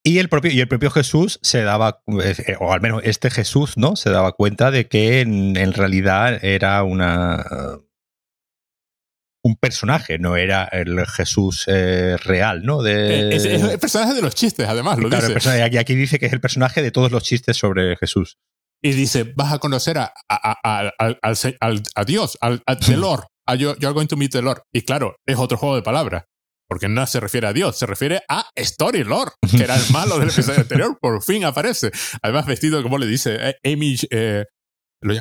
Y 0.07 0.19
el 0.19 0.29
propio, 0.29 0.53
y 0.53 0.61
el 0.61 0.69
propio 0.69 0.91
Jesús 0.91 1.39
se 1.43 1.63
daba, 1.63 2.01
eh, 2.23 2.57
o 2.61 2.73
al 2.75 2.83
menos 2.83 3.01
este 3.05 3.31
Jesús, 3.31 3.79
¿no? 3.79 3.97
Se 3.97 4.11
daba 4.11 4.33
cuenta 4.33 4.71
de 4.71 4.87
que 4.87 5.21
en, 5.23 5.57
en 5.57 5.73
realidad 5.73 6.45
era 6.45 6.83
una 6.83 7.43
un 9.47 9.57
personaje, 9.57 10.19
no 10.19 10.37
era 10.37 10.65
el 10.65 11.07
Jesús 11.07 11.65
eh, 11.69 12.17
real, 12.25 12.63
¿no? 12.65 12.83
De, 12.83 13.29
Eh, 13.31 13.37
es, 13.37 13.45
es 13.45 13.63
el 13.63 13.79
personaje 13.79 14.15
de 14.15 14.23
los 14.23 14.35
chistes, 14.35 14.67
además, 14.67 14.99
lo 14.99 15.09
Claro, 15.11 15.27
el 15.27 15.29
dice. 15.29 15.35
personaje- 15.35 15.63
aquí, 15.63 15.77
aquí 15.77 15.95
dice 15.95 16.19
que 16.19 16.27
es 16.27 16.33
el 16.33 16.41
personaje 16.41 16.81
de 16.83 16.91
todos 16.91 17.13
los 17.13 17.23
chistes 17.25 17.57
sobre 17.59 17.95
Jesús. 17.97 18.39
Y 18.85 18.93
dice, 18.93 19.33
vas 19.35 19.51
a 19.51 19.59
conocer 19.59 19.97
a, 19.97 20.13
a, 20.29 20.91
al, 21.01 21.27
al, 21.59 21.83
a 21.95 22.05
Dios, 22.05 22.37
al, 22.43 22.63
a 22.67 22.77
the 22.77 22.99
Lord, 22.99 23.25
a 23.47 23.55
you're 23.55 23.95
going 23.95 24.07
to 24.09 24.17
meet 24.17 24.31
the 24.31 24.43
Lord. 24.43 24.61
Y 24.75 24.83
claro, 24.83 25.17
es 25.25 25.39
otro 25.39 25.57
juego 25.57 25.75
de 25.75 25.83
palabras. 25.83 26.25
Porque 26.69 26.89
no 26.89 27.07
se 27.07 27.19
refiere 27.19 27.47
a 27.47 27.55
Dios, 27.55 27.79
se 27.79 27.87
refiere 27.87 28.21
a 28.29 28.47
Story 28.55 29.05
Lord, 29.05 29.33
que 29.51 29.65
era 29.65 29.77
el 29.77 29.83
malo 29.91 30.19
del 30.19 30.29
episodio 30.29 30.61
anterior, 30.61 30.99
por 31.01 31.23
fin 31.23 31.45
aparece. 31.47 31.93
Además, 32.21 32.45
vestido, 32.45 32.83
como 32.83 32.99
le 32.99 33.07
dice, 33.07 33.39
eh, 33.41 33.73
Amy. 33.73 33.97
Eh, 34.11 34.45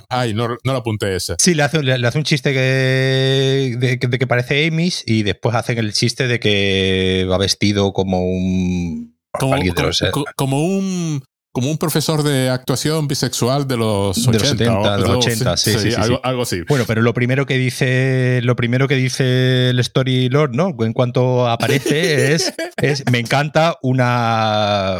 ay, 0.09 0.34
no, 0.34 0.49
no, 0.49 0.57
lo 0.66 0.78
apunté 0.78 1.16
ese. 1.16 1.36
Sí, 1.39 1.53
le 1.53 1.64
hace, 1.64 1.82
le 1.84 2.05
hace 2.05 2.18
un 2.18 2.24
chiste 2.26 2.51
que, 2.53 3.78
de, 3.80 3.97
de, 3.97 4.20
que 4.20 4.28
parece 4.28 4.68
Amy 4.68 4.91
y 5.05 5.24
después 5.24 5.55
hacen 5.55 5.78
el 5.78 5.93
chiste 5.93 6.28
de 6.28 6.39
que 6.39 7.26
va 7.30 7.38
vestido 7.38 7.93
como 7.93 8.26
un. 8.26 9.18
Como, 9.39 9.55
como, 9.55 10.26
como 10.36 10.66
un 10.66 11.24
como 11.54 11.70
un 11.70 11.78
profesor 11.78 12.24
de 12.24 12.49
actuación 12.49 13.08
bisexual 13.08 13.68
de 13.68 13.78
los 13.78 14.18
80. 14.28 14.32
De 14.32 14.39
los 14.39 14.49
70, 14.49 14.97
de 14.97 15.01
los 15.01 15.10
80, 15.12 15.58
sí, 15.58 15.72
sí, 15.74 15.91
sí, 15.91 15.95
algo, 15.95 16.20
algo, 16.24 16.41
así. 16.41 16.64
Bueno, 16.68 16.86
pero 16.88 17.04
lo 17.04 17.14
primero 17.14 17.45
que 17.45 17.60
dice, 17.60 18.39
lo 18.41 18.56
primero 18.56 18.88
que 18.88 18.95
dice 18.95 19.70
el 19.70 19.80
Story 19.80 20.30
Lord, 20.30 20.56
¿no? 20.56 20.76
En 20.80 20.93
cuanto 20.93 21.47
aparece 21.47 22.34
es, 22.34 22.56
es 22.78 23.04
me 23.12 23.20
encanta 23.20 23.78
una... 23.84 24.97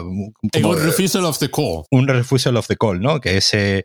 Como, 0.54 0.70
un 0.70 0.80
refusal 0.80 1.26
of 1.26 1.40
the 1.40 1.50
call. 1.50 1.86
Un 1.90 2.08
refusal 2.08 2.56
of 2.56 2.68
the 2.68 2.78
call, 2.78 3.02
¿no? 3.02 3.20
Que 3.20 3.38
es 3.38 3.52
eh, 3.56 3.84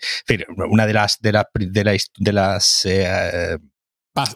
una 0.68 0.86
de 0.86 0.92
las, 0.92 1.20
de, 1.20 1.32
la, 1.32 1.48
de, 1.54 1.84
la, 1.84 1.96
de 2.18 2.32
las, 2.34 2.84
eh, 2.84 3.56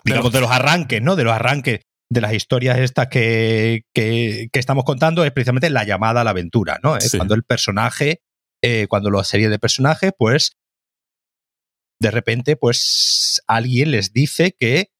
digamos, 0.04 0.32
de 0.32 0.40
los 0.40 0.50
arranques, 0.50 1.02
¿no? 1.02 1.16
De 1.16 1.24
los 1.24 1.34
arranques 1.34 1.80
de 2.12 2.20
las 2.20 2.34
historias 2.34 2.78
estas 2.78 3.08
que, 3.08 3.84
que, 3.94 4.48
que, 4.52 4.58
estamos 4.58 4.84
contando 4.84 5.24
es 5.24 5.32
precisamente 5.32 5.70
la 5.70 5.84
llamada 5.84 6.20
a 6.20 6.24
la 6.24 6.30
aventura, 6.30 6.78
¿no? 6.82 6.96
Es 6.96 7.10
sí. 7.10 7.16
cuando 7.16 7.34
el 7.34 7.42
personaje, 7.42 8.20
eh, 8.62 8.86
cuando 8.88 9.10
la 9.10 9.24
serie 9.24 9.48
de 9.48 9.58
personajes, 9.58 10.12
pues 10.16 10.52
de 12.00 12.10
repente, 12.10 12.56
pues 12.56 13.40
alguien 13.46 13.92
les 13.92 14.12
dice 14.12 14.54
que 14.58 14.90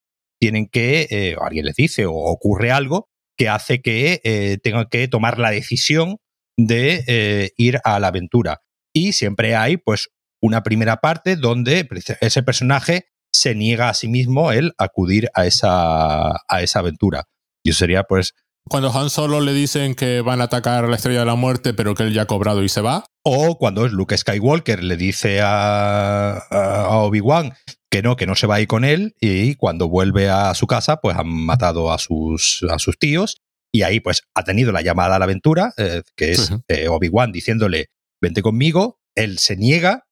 tienen 0.41 0.69
que, 0.69 1.09
eh, 1.11 1.37
o 1.37 1.45
alguien 1.45 1.67
les 1.67 1.77
dice, 1.77 2.07
o 2.07 2.15
ocurre 2.15 2.71
algo 2.71 3.11
que 3.37 3.49
hace 3.49 3.83
que 3.83 4.21
eh, 4.25 4.59
tengan 4.63 4.87
que 4.91 5.07
tomar 5.09 5.39
la 5.39 5.51
decisión 5.51 6.17
de 6.57 7.05
eh, 7.07 7.51
ir 7.57 7.81
a 7.85 8.01
la 8.01 8.09
aventura. 8.09 8.63
Y 8.95 9.13
siempre 9.13 9.55
hay, 9.55 9.77
pues, 9.77 10.09
una 10.41 10.63
primera 10.63 10.99
parte 10.99 11.37
donde 11.37 11.89
ese 12.21 12.43
personaje 12.43 13.12
se 13.43 13.57
niega 13.57 13.89
a 13.89 13.95
sí 13.95 14.07
mismo 14.07 14.53
el 14.53 14.73
acudir 14.79 15.29
a 15.35 15.47
esa, 15.47 16.31
a 16.31 16.63
esa 16.63 16.79
aventura. 16.79 17.25
Y 17.65 17.71
eso 17.71 17.81
sería, 17.81 18.05
pues. 18.05 18.35
Cuando 18.69 18.93
Han 18.97 19.11
Solo 19.11 19.41
le 19.41 19.53
dicen 19.53 19.97
que 19.97 20.21
van 20.21 20.41
a 20.41 20.45
atacar 20.45 20.85
a 20.85 20.89
la 20.89 20.95
estrella 20.95 21.21
de 21.21 21.27
la 21.27 21.35
muerte, 21.35 21.75
pero 21.75 21.97
que 21.97 22.05
él 22.05 22.15
ya 22.15 22.23
ha 22.23 22.27
cobrado 22.27 22.63
y 22.63 22.69
se 22.69 22.81
va. 22.81 23.05
O 23.25 23.59
cuando 23.59 23.89
Luke 23.89 24.17
Skywalker 24.17 24.85
le 24.85 24.97
dice 24.97 25.41
a, 25.43 26.39
a 26.39 26.97
Obi-Wan 26.99 27.55
que 27.91 28.03
no, 28.03 28.15
que 28.17 28.27
no 28.27 28.37
se 28.37 28.47
va 28.47 28.55
a 28.55 28.61
ir 28.61 28.69
con 28.69 28.85
él, 28.85 29.15
y 29.21 29.57
cuando 29.57 29.89
vuelve 29.89 30.31
a 30.31 30.55
su 30.55 30.67
casa, 30.67 30.99
pues 30.99 31.17
han 31.17 31.29
matado 31.29 31.93
a 31.93 31.99
sus, 31.99 32.65
a 32.71 32.79
sus 32.79 32.97
tíos. 32.99 33.39
Y 33.75 33.83
ahí, 33.83 34.01
pues, 34.01 34.23
ha 34.35 34.45
tenido 34.45 34.71
la 34.71 34.83
llamada 34.83 35.17
a 35.17 35.19
la 35.19 35.25
aventura, 35.25 35.75
eh, 35.77 36.03
que 36.17 36.33
es 36.33 36.53
eh, 36.69 36.89
Obi-Wan 36.89 37.33
diciéndole, 37.33 37.87
vente 38.21 38.43
conmigo, 38.43 39.01
él 39.15 39.39
se 39.39 39.57
niega, 39.57 40.05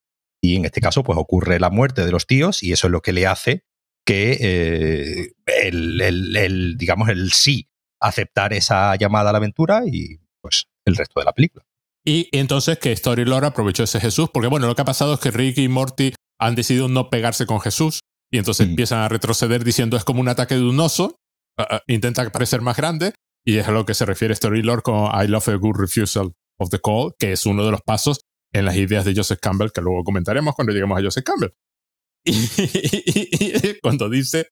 y 0.42 0.56
en 0.56 0.64
este 0.64 0.80
caso 0.80 1.02
pues 1.02 1.18
ocurre 1.18 1.60
la 1.60 1.70
muerte 1.70 2.04
de 2.04 2.12
los 2.12 2.26
tíos 2.26 2.62
y 2.62 2.72
eso 2.72 2.86
es 2.86 2.90
lo 2.90 3.02
que 3.02 3.12
le 3.12 3.26
hace 3.26 3.64
que 4.06 4.38
eh, 4.40 5.32
el, 5.46 6.00
el, 6.00 6.36
el, 6.36 6.76
digamos 6.76 7.08
el 7.08 7.32
sí 7.32 7.68
aceptar 8.00 8.52
esa 8.52 8.96
llamada 8.96 9.30
a 9.30 9.32
la 9.32 9.38
aventura 9.38 9.82
y 9.86 10.18
pues 10.40 10.66
el 10.86 10.96
resto 10.96 11.20
de 11.20 11.26
la 11.26 11.32
película. 11.32 11.64
Y 12.04 12.28
entonces 12.32 12.78
que 12.78 12.92
Story 12.92 13.24
Lore 13.24 13.46
aprovechó 13.46 13.82
ese 13.84 14.00
Jesús, 14.00 14.30
porque 14.32 14.48
bueno, 14.48 14.66
lo 14.66 14.74
que 14.74 14.82
ha 14.82 14.86
pasado 14.86 15.14
es 15.14 15.20
que 15.20 15.30
Rick 15.30 15.58
y 15.58 15.68
Morty 15.68 16.14
han 16.38 16.54
decidido 16.54 16.88
no 16.88 17.10
pegarse 17.10 17.44
con 17.44 17.60
Jesús 17.60 18.00
y 18.30 18.38
entonces 18.38 18.66
mm. 18.66 18.70
empiezan 18.70 19.00
a 19.00 19.08
retroceder 19.08 19.64
diciendo 19.64 19.96
es 19.96 20.04
como 20.04 20.20
un 20.20 20.28
ataque 20.28 20.54
de 20.54 20.64
un 20.64 20.80
oso, 20.80 21.16
uh, 21.58 21.62
uh, 21.62 21.78
intenta 21.86 22.28
parecer 22.30 22.62
más 22.62 22.76
grande 22.76 23.12
y 23.44 23.58
es 23.58 23.68
a 23.68 23.72
lo 23.72 23.84
que 23.84 23.94
se 23.94 24.06
refiere 24.06 24.32
Story 24.32 24.62
Lore 24.62 24.82
con 24.82 25.10
I 25.14 25.28
love 25.28 25.48
a 25.48 25.56
good 25.56 25.76
refusal 25.76 26.32
of 26.58 26.70
the 26.70 26.80
call, 26.80 27.14
que 27.18 27.32
es 27.32 27.44
uno 27.44 27.64
de 27.64 27.70
los 27.70 27.82
pasos 27.82 28.22
en 28.52 28.64
las 28.64 28.76
ideas 28.76 29.04
de 29.04 29.14
Joseph 29.14 29.38
Campbell, 29.40 29.70
que 29.72 29.80
luego 29.80 30.04
comentaremos 30.04 30.54
cuando 30.54 30.72
lleguemos 30.72 30.98
a 30.98 31.02
Joseph 31.02 31.24
Campbell. 31.24 31.50
Y, 32.24 32.32
y, 32.32 33.68
y 33.68 33.80
cuando 33.80 34.08
dice, 34.08 34.48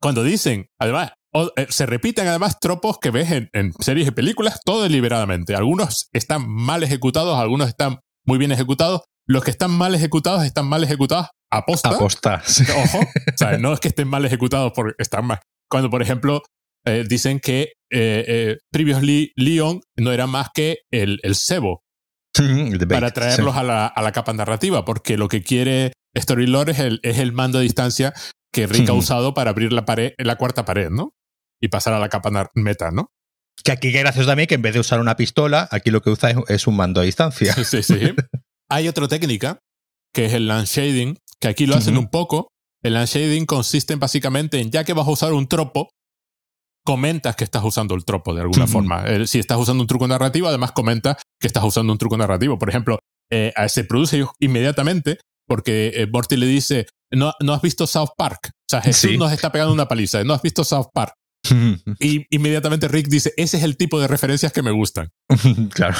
cuando 0.00 0.22
dicen, 0.22 0.66
además, 0.78 1.12
eh, 1.56 1.66
se 1.68 1.86
repiten 1.86 2.26
además 2.28 2.58
tropos 2.60 2.98
que 2.98 3.10
ves 3.10 3.30
en, 3.30 3.50
en, 3.52 3.72
series 3.80 4.08
y 4.08 4.12
películas 4.12 4.60
todo 4.64 4.82
deliberadamente. 4.82 5.54
Algunos 5.54 6.08
están 6.12 6.48
mal 6.48 6.82
ejecutados, 6.82 7.38
algunos 7.38 7.68
están 7.68 7.98
muy 8.24 8.38
bien 8.38 8.52
ejecutados. 8.52 9.02
Los 9.28 9.44
que 9.44 9.50
están 9.50 9.72
mal 9.72 9.94
ejecutados 9.94 10.44
están 10.44 10.66
mal 10.66 10.84
ejecutados 10.84 11.26
aposta. 11.50 11.90
Aposta. 11.90 12.42
Ojo. 12.84 13.00
o 13.00 13.36
sea, 13.36 13.58
no 13.58 13.72
es 13.72 13.80
que 13.80 13.88
estén 13.88 14.08
mal 14.08 14.24
ejecutados 14.24 14.72
porque 14.74 14.94
están 14.98 15.26
mal. 15.26 15.40
Cuando, 15.68 15.90
por 15.90 16.02
ejemplo, 16.02 16.42
eh, 16.84 17.04
dicen 17.08 17.40
que 17.40 17.72
eh, 17.90 18.24
eh, 18.28 18.58
Previously 18.70 19.32
Leon 19.36 19.80
no 19.96 20.12
era 20.12 20.26
más 20.26 20.48
que 20.54 20.78
el, 20.90 21.18
el 21.22 21.34
cebo 21.34 21.82
para 22.88 23.12
traerlos 23.12 23.54
sí. 23.54 23.60
a, 23.60 23.62
la, 23.62 23.86
a, 23.86 24.02
la, 24.02 24.12
capa 24.12 24.32
narrativa, 24.32 24.84
porque 24.84 25.16
lo 25.16 25.28
que 25.28 25.42
quiere 25.42 25.92
Storylore 26.16 26.72
es 26.72 26.78
el, 26.78 27.00
es 27.02 27.18
el 27.18 27.32
mando 27.32 27.58
a 27.58 27.62
distancia 27.62 28.14
que 28.52 28.66
Rick 28.66 28.88
ha 28.88 28.94
usado 28.94 29.34
para 29.34 29.50
abrir 29.50 29.72
la, 29.72 29.84
pared, 29.84 30.12
la 30.18 30.36
cuarta 30.36 30.64
pared, 30.64 30.88
¿no? 30.90 31.14
Y 31.60 31.68
pasar 31.68 31.92
a 31.92 31.98
la 31.98 32.08
capa 32.08 32.50
meta, 32.54 32.90
¿no? 32.90 33.10
Que 33.62 33.72
aquí 33.72 33.92
qué 33.92 34.00
gracioso 34.00 34.28
también 34.28 34.46
que 34.46 34.54
en 34.54 34.62
vez 34.62 34.74
de 34.74 34.80
usar 34.80 35.00
una 35.00 35.16
pistola, 35.16 35.68
aquí 35.70 35.90
lo 35.90 36.00
que 36.00 36.10
usa 36.10 36.30
es, 36.30 36.36
es 36.48 36.66
un 36.66 36.76
mando 36.76 37.00
a 37.00 37.04
distancia. 37.04 37.52
Sí, 37.52 37.64
sí, 37.64 37.82
sí. 37.82 37.98
Hay 38.70 38.88
otra 38.88 39.08
técnica, 39.08 39.58
que 40.12 40.26
es 40.26 40.32
el 40.32 40.48
land 40.48 40.66
shading, 40.66 41.18
que 41.40 41.48
aquí 41.48 41.66
lo 41.66 41.76
hacen 41.76 41.94
uh 41.94 41.98
-huh. 41.98 42.04
un 42.04 42.10
poco. 42.10 42.48
El 42.82 42.94
land 42.94 43.08
shading 43.08 43.46
consiste 43.46 43.92
en 43.92 44.00
básicamente 44.00 44.60
en, 44.60 44.70
ya 44.70 44.84
que 44.84 44.92
vas 44.92 45.06
a 45.06 45.10
usar 45.10 45.32
un 45.32 45.46
tropo, 45.48 45.90
comentas 46.86 47.36
que 47.36 47.44
estás 47.44 47.62
usando 47.64 47.94
el 47.94 48.06
tropo 48.06 48.32
de 48.34 48.40
alguna 48.40 48.66
forma. 48.66 49.04
Eh, 49.06 49.26
si 49.26 49.38
estás 49.38 49.58
usando 49.58 49.82
un 49.82 49.86
truco 49.86 50.08
narrativo, 50.08 50.48
además 50.48 50.72
comenta 50.72 51.18
que 51.38 51.48
estás 51.48 51.64
usando 51.64 51.92
un 51.92 51.98
truco 51.98 52.16
narrativo. 52.16 52.58
Por 52.58 52.70
ejemplo, 52.70 53.00
eh, 53.30 53.52
se 53.68 53.84
produce 53.84 54.24
inmediatamente 54.38 55.18
porque 55.46 55.92
eh, 55.94 56.06
Morty 56.10 56.36
le 56.36 56.46
dice, 56.46 56.86
no, 57.10 57.32
no 57.40 57.52
has 57.52 57.60
visto 57.60 57.86
South 57.86 58.10
Park. 58.16 58.50
O 58.52 58.70
sea, 58.70 58.80
Jesús 58.80 59.10
sí. 59.10 59.18
nos 59.18 59.32
está 59.32 59.52
pegando 59.52 59.74
una 59.74 59.88
paliza. 59.88 60.24
No 60.24 60.32
has 60.32 60.42
visto 60.42 60.64
South 60.64 60.86
Park. 60.94 61.14
y 62.00 62.24
inmediatamente 62.30 62.88
Rick 62.88 63.08
dice, 63.08 63.34
ese 63.36 63.58
es 63.58 63.62
el 63.64 63.76
tipo 63.76 64.00
de 64.00 64.08
referencias 64.08 64.52
que 64.52 64.62
me 64.62 64.70
gustan. 64.70 65.10
claro. 65.74 65.96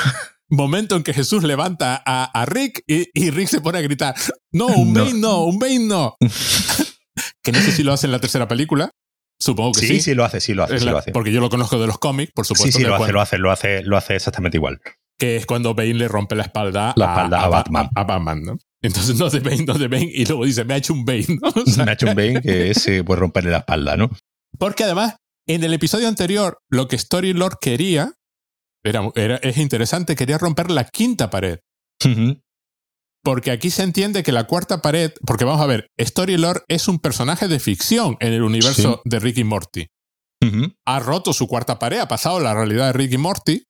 Momento 0.48 0.94
en 0.94 1.02
que 1.02 1.12
Jesús 1.12 1.42
levanta 1.42 2.00
a, 2.06 2.24
a 2.24 2.46
Rick 2.46 2.84
y, 2.86 3.08
y, 3.12 3.30
Rick 3.30 3.48
se 3.48 3.60
pone 3.60 3.78
a 3.78 3.82
gritar, 3.82 4.14
no, 4.52 4.68
un 4.68 4.92
no. 4.92 5.04
Bane 5.04 5.18
no, 5.18 5.44
un 5.44 5.58
Bane 5.58 5.80
no. 5.80 6.16
que 7.42 7.50
no 7.50 7.60
sé 7.60 7.72
si 7.72 7.82
lo 7.82 7.92
hace 7.92 8.06
en 8.06 8.12
la 8.12 8.20
tercera 8.20 8.46
película. 8.46 8.90
Supongo 9.38 9.72
que 9.72 9.80
sí. 9.80 9.86
Sí, 9.86 10.00
sí 10.00 10.14
lo 10.14 10.24
hace, 10.24 10.40
sí 10.40 10.54
lo 10.54 10.64
hace, 10.64 10.78
sí 10.78 10.84
la, 10.84 10.92
lo 10.92 10.98
hace. 10.98 11.12
Porque 11.12 11.32
yo 11.32 11.40
lo 11.40 11.50
conozco 11.50 11.78
de 11.78 11.86
los 11.86 11.98
cómics, 11.98 12.32
por 12.34 12.46
supuesto. 12.46 12.78
Sí, 12.78 12.84
sí, 12.84 12.88
lo 12.88 12.94
hace, 12.94 13.12
lo 13.12 13.20
hace, 13.20 13.38
lo 13.38 13.50
hace, 13.50 13.82
lo 13.82 13.96
hace 13.96 14.16
exactamente 14.16 14.56
igual. 14.56 14.80
Que 15.18 15.36
es 15.36 15.46
cuando 15.46 15.74
Bane 15.74 15.94
le 15.94 16.08
rompe 16.08 16.34
la 16.34 16.44
espalda, 16.44 16.94
la 16.96 17.06
espalda 17.06 17.40
a, 17.40 17.44
a, 17.44 17.48
Batman. 17.48 17.90
A, 17.94 18.00
a, 18.00 18.04
Batman, 18.04 18.42
¿no? 18.42 18.58
Entonces 18.82 19.16
no 19.18 19.28
de 19.28 19.40
Bane, 19.40 19.64
no 19.64 19.74
de 19.74 19.88
Bane, 19.88 20.10
y 20.12 20.24
luego 20.24 20.44
dice, 20.44 20.64
me 20.64 20.74
ha 20.74 20.76
hecho 20.78 20.92
un 20.92 21.04
Bane, 21.04 21.26
¿no? 21.40 21.48
O 21.48 21.66
sea, 21.66 21.84
me 21.84 21.90
ha 21.90 21.94
hecho 21.94 22.06
un 22.06 22.14
Bane 22.14 22.40
que 22.40 22.70
es 22.70 22.86
eh, 22.88 23.04
pues 23.04 23.18
romperle 23.18 23.50
la 23.50 23.58
espalda, 23.58 23.96
¿no? 23.96 24.10
Porque 24.58 24.84
además, 24.84 25.16
en 25.46 25.64
el 25.64 25.74
episodio 25.74 26.08
anterior, 26.08 26.58
lo 26.70 26.88
que 26.88 26.96
Story 26.96 27.32
Lord 27.32 27.58
quería, 27.60 28.12
era, 28.84 29.10
era, 29.14 29.36
es 29.36 29.58
interesante, 29.58 30.16
quería 30.16 30.38
romper 30.38 30.70
la 30.70 30.84
quinta 30.84 31.28
pared. 31.30 31.58
Uh 32.04 32.08
-huh. 32.08 32.42
Porque 33.26 33.50
aquí 33.50 33.70
se 33.70 33.82
entiende 33.82 34.22
que 34.22 34.30
la 34.30 34.44
cuarta 34.44 34.80
pared, 34.80 35.10
porque 35.26 35.44
vamos 35.44 35.60
a 35.60 35.66
ver, 35.66 35.88
Story 35.96 36.36
Lord 36.36 36.62
es 36.68 36.86
un 36.86 37.00
personaje 37.00 37.48
de 37.48 37.58
ficción 37.58 38.16
en 38.20 38.32
el 38.32 38.44
universo 38.44 39.00
sí. 39.02 39.10
de 39.10 39.18
Rick 39.18 39.38
y 39.38 39.42
Morty. 39.42 39.88
Uh 40.44 40.46
-huh. 40.46 40.76
Ha 40.86 41.00
roto 41.00 41.32
su 41.32 41.48
cuarta 41.48 41.80
pared, 41.80 41.98
ha 41.98 42.06
pasado 42.06 42.38
la 42.38 42.54
realidad 42.54 42.86
de 42.86 42.92
Rick 42.92 43.14
y 43.14 43.18
Morty, 43.18 43.64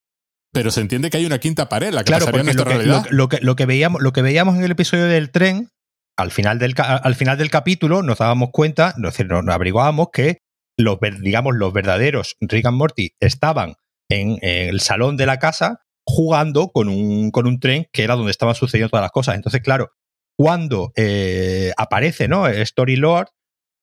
pero 0.52 0.70
se 0.70 0.82
entiende 0.82 1.08
que 1.08 1.16
hay 1.16 1.24
una 1.24 1.38
quinta 1.38 1.70
pared, 1.70 1.90
la 1.90 2.04
que 2.04 2.08
claro, 2.08 2.26
pasaría 2.26 2.40
en 2.40 2.44
nuestra 2.44 2.64
lo 2.64 2.70
que, 2.70 2.76
realidad. 2.76 3.06
Lo, 3.08 3.16
lo, 3.16 3.28
que, 3.30 3.38
lo, 3.40 3.56
que 3.56 3.64
veíamos, 3.64 4.02
lo 4.02 4.12
que 4.12 4.20
veíamos 4.20 4.56
en 4.56 4.64
el 4.64 4.72
episodio 4.72 5.06
del 5.06 5.30
tren, 5.30 5.70
al 6.18 6.32
final 6.32 6.58
del, 6.58 6.74
al 6.76 7.14
final 7.14 7.38
del 7.38 7.48
capítulo, 7.48 8.02
nos 8.02 8.18
dábamos 8.18 8.50
cuenta, 8.52 8.92
nos, 8.98 9.18
nos 9.18 9.48
averiguábamos 9.48 10.08
que 10.12 10.36
los, 10.76 10.98
digamos, 11.22 11.56
los 11.56 11.72
verdaderos 11.72 12.36
Rick 12.42 12.66
and 12.66 12.76
Morty 12.76 13.14
estaban 13.20 13.76
en, 14.10 14.36
en 14.42 14.68
el 14.68 14.80
salón 14.80 15.16
de 15.16 15.24
la 15.24 15.38
casa 15.38 15.80
jugando 16.06 16.68
con 16.68 16.88
un, 16.88 17.30
con 17.30 17.46
un 17.46 17.58
tren 17.58 17.86
que 17.92 18.04
era 18.04 18.14
donde 18.14 18.30
estaban 18.30 18.54
sucediendo 18.54 18.90
todas 18.90 19.04
las 19.04 19.10
cosas. 19.10 19.34
Entonces, 19.34 19.60
claro, 19.60 19.90
cuando 20.38 20.92
eh, 20.96 21.72
aparece 21.76 22.28
¿no? 22.28 22.46
Story 22.46 22.96
Lord, 22.96 23.28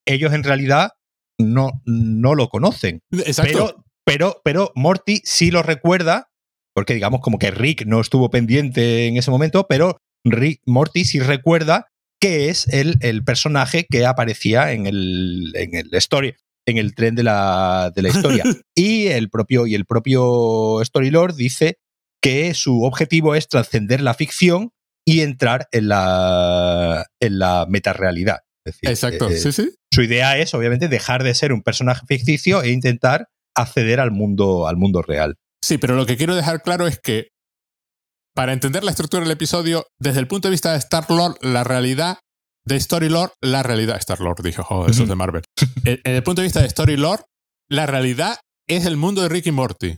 ellos 0.05 0.33
en 0.33 0.43
realidad 0.43 0.91
no, 1.37 1.81
no 1.85 2.35
lo 2.35 2.47
conocen. 2.47 3.01
Exacto. 3.11 3.51
Pero, 3.51 3.85
pero, 4.05 4.41
pero 4.43 4.71
Morty 4.75 5.21
sí 5.23 5.51
lo 5.51 5.63
recuerda, 5.63 6.29
porque 6.73 6.93
digamos 6.93 7.21
como 7.21 7.39
que 7.39 7.51
Rick 7.51 7.85
no 7.85 7.99
estuvo 7.99 8.29
pendiente 8.29 9.07
en 9.07 9.17
ese 9.17 9.31
momento, 9.31 9.65
pero 9.67 9.97
Rick, 10.23 10.61
Morty 10.65 11.05
sí 11.05 11.19
recuerda 11.19 11.87
que 12.21 12.49
es 12.49 12.67
el, 12.69 12.97
el 13.01 13.23
personaje 13.25 13.85
que 13.89 14.05
aparecía 14.05 14.71
en 14.71 14.87
el, 14.87 15.51
en 15.55 15.75
el 15.75 15.93
story 15.93 16.35
en 16.65 16.77
el 16.77 16.95
tren 16.95 17.15
de 17.15 17.23
la, 17.23 17.91
de 17.93 18.01
la 18.01 18.09
historia. 18.09 18.43
y 18.75 19.07
el 19.07 19.29
propio, 19.29 19.67
y 19.67 19.75
el 19.75 19.85
propio 19.85 20.79
Storylord 20.83 21.35
dice 21.35 21.77
que 22.23 22.53
su 22.53 22.83
objetivo 22.83 23.35
es 23.35 23.49
trascender 23.49 24.01
la 24.01 24.13
ficción 24.13 24.71
y 25.05 25.21
entrar 25.21 25.67
en 25.71 25.89
la, 25.89 27.05
en 27.19 27.37
la 27.37 27.65
metarealidad. 27.67 28.39
Exacto, 28.81 29.29
eh, 29.29 29.37
sí, 29.37 29.51
sí. 29.51 29.75
Su 29.93 30.01
idea 30.01 30.37
es, 30.37 30.53
obviamente, 30.53 30.87
dejar 30.87 31.23
de 31.23 31.35
ser 31.35 31.51
un 31.51 31.61
personaje 31.61 32.05
ficticio 32.07 32.63
e 32.63 32.71
intentar 32.71 33.27
acceder 33.55 33.99
al 33.99 34.11
mundo, 34.11 34.67
al 34.67 34.77
mundo 34.77 35.01
real. 35.01 35.35
Sí, 35.61 35.77
pero 35.77 35.95
lo 35.95 36.05
que 36.05 36.15
quiero 36.15 36.33
dejar 36.33 36.61
claro 36.61 36.87
es 36.87 36.97
que 36.97 37.27
para 38.33 38.53
entender 38.53 38.85
la 38.85 38.91
estructura 38.91 39.23
del 39.23 39.31
episodio, 39.31 39.85
desde 39.99 40.21
el 40.21 40.27
punto 40.27 40.47
de 40.47 40.53
vista 40.53 40.71
de 40.71 40.79
Star-Lord, 40.79 41.37
la 41.41 41.65
realidad 41.65 42.19
de 42.65 42.77
Story-Lord, 42.77 43.33
la 43.41 43.63
realidad. 43.63 43.97
Star-Lord, 43.97 44.41
dije, 44.41 44.61
oh, 44.69 44.87
eso 44.87 45.03
es 45.03 45.09
de 45.09 45.15
Marvel. 45.15 45.43
En 45.83 46.15
el 46.15 46.23
punto 46.23 46.41
de 46.41 46.45
vista 46.45 46.61
de 46.61 46.67
Story-Lord, 46.67 47.25
la 47.69 47.85
realidad 47.85 48.39
es 48.67 48.85
el 48.85 48.95
mundo 48.95 49.21
de 49.21 49.29
Ricky 49.29 49.51
Morty. 49.51 49.97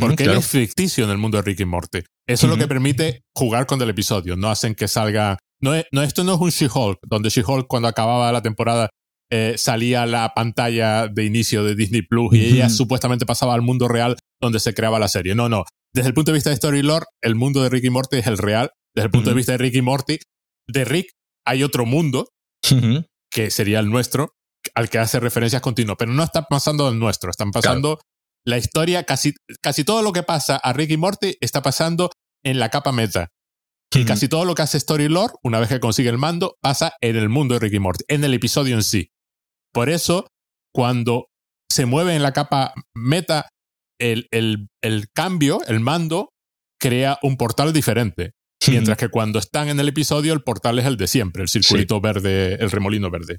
Porque 0.00 0.24
él 0.24 0.32
es 0.32 0.46
ficticio 0.46 1.04
en 1.04 1.10
el 1.10 1.18
mundo 1.18 1.38
de 1.38 1.42
Ricky 1.42 1.64
Morty. 1.64 2.00
Eso 2.26 2.46
es 2.46 2.50
lo 2.50 2.58
que 2.58 2.66
permite 2.66 3.22
jugar 3.34 3.66
con 3.66 3.80
el 3.80 3.90
episodio. 3.90 4.36
No 4.36 4.50
hacen 4.50 4.74
que 4.74 4.88
salga. 4.88 5.38
No, 5.60 5.72
no 5.92 6.02
esto 6.02 6.24
no 6.24 6.34
es 6.34 6.40
un 6.40 6.50
She-Hulk, 6.50 6.98
donde 7.06 7.30
She-Hulk, 7.30 7.66
cuando 7.68 7.88
acababa 7.88 8.30
la 8.32 8.42
temporada, 8.42 8.90
eh, 9.30 9.54
salía 9.56 10.06
la 10.06 10.32
pantalla 10.34 11.08
de 11.08 11.24
inicio 11.24 11.64
de 11.64 11.74
Disney 11.74 12.02
Plus 12.02 12.34
y 12.34 12.44
ella 12.44 12.68
supuestamente 12.68 13.26
pasaba 13.26 13.54
al 13.54 13.62
mundo 13.62 13.88
real 13.88 14.16
donde 14.40 14.60
se 14.60 14.74
creaba 14.74 14.98
la 14.98 15.08
serie. 15.08 15.34
No, 15.34 15.48
no. 15.48 15.64
Desde 15.92 16.08
el 16.08 16.14
punto 16.14 16.30
de 16.30 16.36
vista 16.36 16.50
de 16.50 16.54
Story 16.54 16.82
Lore, 16.82 17.06
el 17.22 17.34
mundo 17.34 17.62
de 17.62 17.68
Ricky 17.68 17.90
Morty 17.90 18.18
es 18.18 18.26
el 18.26 18.38
real. 18.38 18.70
Desde 18.94 19.06
el 19.06 19.10
punto 19.10 19.30
de 19.30 19.36
vista 19.36 19.52
de 19.52 19.58
Ricky 19.58 19.82
Morty, 19.82 20.18
de 20.68 20.84
Rick 20.84 21.10
hay 21.44 21.62
otro 21.62 21.86
mundo 21.86 22.28
que 23.30 23.50
sería 23.50 23.80
el 23.80 23.88
nuestro, 23.88 24.32
al 24.74 24.88
que 24.88 24.98
hace 24.98 25.20
referencias 25.20 25.62
continuas, 25.62 25.96
pero 25.98 26.12
no 26.12 26.22
está 26.22 26.42
pasando 26.42 26.88
el 26.88 26.98
nuestro, 26.98 27.30
están 27.30 27.50
pasando 27.50 27.98
la 28.46 28.58
historia, 28.58 29.04
casi, 29.04 29.34
casi 29.60 29.84
todo 29.84 30.02
lo 30.02 30.12
que 30.12 30.22
pasa 30.22 30.56
a 30.56 30.72
Ricky 30.72 30.96
Morty 30.96 31.36
está 31.40 31.62
pasando 31.62 32.10
en 32.44 32.58
la 32.58 32.68
capa 32.70 32.92
meta. 32.92 33.28
Y 33.94 34.04
casi 34.04 34.28
todo 34.28 34.44
lo 34.44 34.54
que 34.54 34.62
hace 34.62 34.76
Story 34.76 35.08
Lore, 35.08 35.32
una 35.42 35.58
vez 35.58 35.70
que 35.70 35.80
consigue 35.80 36.10
el 36.10 36.18
mando, 36.18 36.56
pasa 36.60 36.92
en 37.00 37.16
el 37.16 37.28
mundo 37.30 37.54
de 37.54 37.60
Ricky 37.60 37.78
Morty, 37.78 38.04
en 38.08 38.24
el 38.24 38.34
episodio 38.34 38.74
en 38.74 38.82
sí. 38.82 39.10
Por 39.72 39.88
eso, 39.88 40.26
cuando 40.74 41.28
se 41.70 41.86
mueve 41.86 42.14
en 42.14 42.22
la 42.22 42.32
capa 42.32 42.74
meta, 42.94 43.48
el, 43.98 44.26
el, 44.32 44.68
el 44.82 45.06
cambio, 45.14 45.60
el 45.66 45.80
mando, 45.80 46.30
crea 46.78 47.18
un 47.22 47.36
portal 47.36 47.72
diferente. 47.72 48.32
Mientras 48.68 48.98
que 48.98 49.08
cuando 49.08 49.38
están 49.38 49.68
en 49.68 49.80
el 49.80 49.88
episodio, 49.88 50.32
el 50.32 50.42
portal 50.42 50.78
es 50.78 50.86
el 50.86 50.96
de 50.96 51.06
siempre, 51.06 51.42
el 51.42 51.48
circulito 51.48 52.00
verde, 52.00 52.54
el 52.54 52.70
remolino 52.70 53.10
verde. 53.10 53.38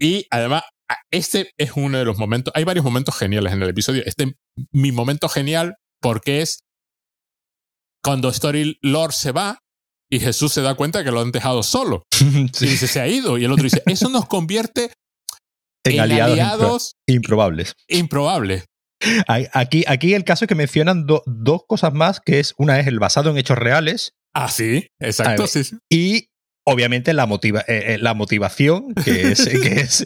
Y 0.00 0.26
además, 0.30 0.62
este 1.10 1.50
es 1.58 1.72
uno 1.76 1.98
de 1.98 2.04
los 2.04 2.18
momentos, 2.18 2.52
hay 2.56 2.64
varios 2.64 2.84
momentos 2.84 3.16
geniales 3.16 3.52
en 3.52 3.62
el 3.62 3.68
episodio. 3.68 4.02
Este 4.04 4.34
mi 4.72 4.92
momento 4.92 5.28
genial 5.28 5.76
porque 6.00 6.42
es 6.42 6.60
cuando 8.04 8.28
Story 8.28 8.78
Lord 8.82 9.12
se 9.12 9.32
va 9.32 9.58
y 10.10 10.20
Jesús 10.20 10.52
se 10.52 10.60
da 10.60 10.74
cuenta 10.74 11.04
que 11.04 11.10
lo 11.10 11.20
han 11.20 11.32
dejado 11.32 11.62
solo. 11.62 12.02
Y 12.20 12.66
dice, 12.66 12.86
se 12.86 13.00
ha 13.00 13.08
ido. 13.08 13.38
Y 13.38 13.44
el 13.44 13.52
otro 13.52 13.64
dice, 13.64 13.82
eso 13.86 14.08
nos 14.08 14.26
convierte 14.26 14.92
en, 15.84 16.00
aliados, 16.00 16.96
improbables. 17.06 17.74
Improbables. 17.88 18.64
Aquí, 19.26 19.84
aquí 19.88 20.14
el 20.14 20.24
caso 20.24 20.44
es 20.44 20.48
que 20.48 20.54
mencionan 20.54 21.06
dos 21.06 21.62
cosas 21.66 21.92
más, 21.92 22.20
que 22.20 22.38
es 22.38 22.54
una 22.56 22.78
es 22.78 22.86
el 22.86 23.00
basado 23.00 23.30
en 23.30 23.38
hechos 23.38 23.58
reales. 23.58 24.12
Ah, 24.34 24.48
sí, 24.48 24.86
exacto. 25.00 25.46
sí, 25.46 25.62
Y 25.90 26.28
obviamente 26.64 27.12
la, 27.12 27.26
motiva 27.26 27.60
eh, 27.60 27.94
eh, 27.94 27.98
la 27.98 28.14
motivación, 28.14 28.94
que 28.94 29.32
es, 29.32 29.48
que, 29.62 29.80
es, 29.80 30.04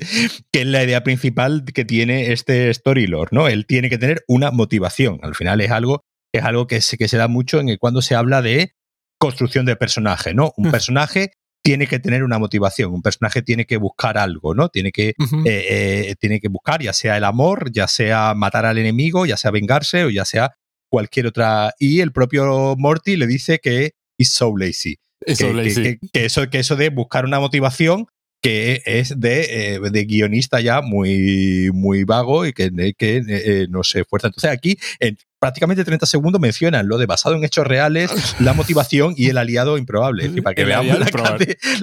que 0.50 0.60
es 0.60 0.66
la 0.66 0.82
idea 0.82 1.02
principal 1.02 1.64
que 1.64 1.84
tiene 1.84 2.32
este 2.32 2.72
Storylord, 2.72 3.32
¿no? 3.32 3.48
Él 3.48 3.66
tiene 3.66 3.90
que 3.90 3.98
tener 3.98 4.24
una 4.26 4.50
motivación. 4.50 5.18
Al 5.22 5.34
final 5.34 5.60
es 5.60 5.70
algo, 5.70 6.04
es 6.32 6.42
algo 6.42 6.66
que, 6.66 6.80
se, 6.80 6.96
que 6.96 7.08
se 7.08 7.16
da 7.16 7.28
mucho 7.28 7.60
en 7.60 7.76
cuando 7.78 8.02
se 8.02 8.14
habla 8.14 8.42
de 8.42 8.74
construcción 9.18 9.66
de 9.66 9.76
personaje, 9.76 10.34
¿no? 10.34 10.52
Un 10.56 10.70
personaje 10.70 11.32
tiene 11.62 11.86
que 11.86 11.98
tener 11.98 12.22
una 12.22 12.38
motivación, 12.38 12.92
un 12.92 13.02
personaje 13.02 13.42
tiene 13.42 13.64
que 13.64 13.76
buscar 13.76 14.18
algo, 14.18 14.54
¿no? 14.54 14.68
Tiene 14.68 14.92
que, 14.92 15.14
eh, 15.46 16.14
tiene 16.20 16.38
que 16.38 16.48
buscar 16.48 16.80
ya 16.80 16.92
sea 16.92 17.16
el 17.16 17.24
amor, 17.24 17.72
ya 17.72 17.88
sea 17.88 18.34
matar 18.34 18.66
al 18.66 18.78
enemigo, 18.78 19.26
ya 19.26 19.36
sea 19.36 19.50
vengarse 19.50 20.04
o 20.04 20.10
ya 20.10 20.24
sea 20.24 20.54
cualquier 20.88 21.26
otra. 21.26 21.74
Y 21.78 22.00
el 22.00 22.12
propio 22.12 22.76
Morty 22.76 23.16
le 23.16 23.26
dice 23.26 23.58
que 23.58 23.94
is 24.18 24.32
so 24.32 24.56
lazy 24.56 24.98
que, 25.26 25.98
eso, 26.24 26.48
que 26.48 26.58
eso 26.58 26.76
de 26.76 26.90
buscar 26.90 27.24
una 27.24 27.40
motivación 27.40 28.06
que 28.42 28.82
es 28.84 29.18
de, 29.18 29.74
eh, 29.74 29.80
de, 29.80 30.04
guionista 30.04 30.60
ya 30.60 30.80
muy, 30.80 31.70
muy 31.72 32.04
vago 32.04 32.46
y 32.46 32.52
que, 32.52 32.70
que 32.96 33.22
eh, 33.26 33.66
no 33.68 33.82
se 33.82 34.02
esfuerza. 34.02 34.28
Entonces 34.28 34.50
aquí, 34.50 34.78
en 35.00 35.18
prácticamente 35.40 35.84
30 35.84 36.06
segundos, 36.06 36.40
mencionan 36.40 36.86
lo 36.86 36.98
de 36.98 37.06
basado 37.06 37.34
en 37.34 37.44
hechos 37.44 37.66
reales, 37.66 38.36
la 38.40 38.52
motivación 38.52 39.14
y 39.16 39.30
el 39.30 39.38
aliado 39.38 39.78
improbable. 39.78 40.42
para 40.42 40.54
que 40.54 40.64
veamos 40.64 40.96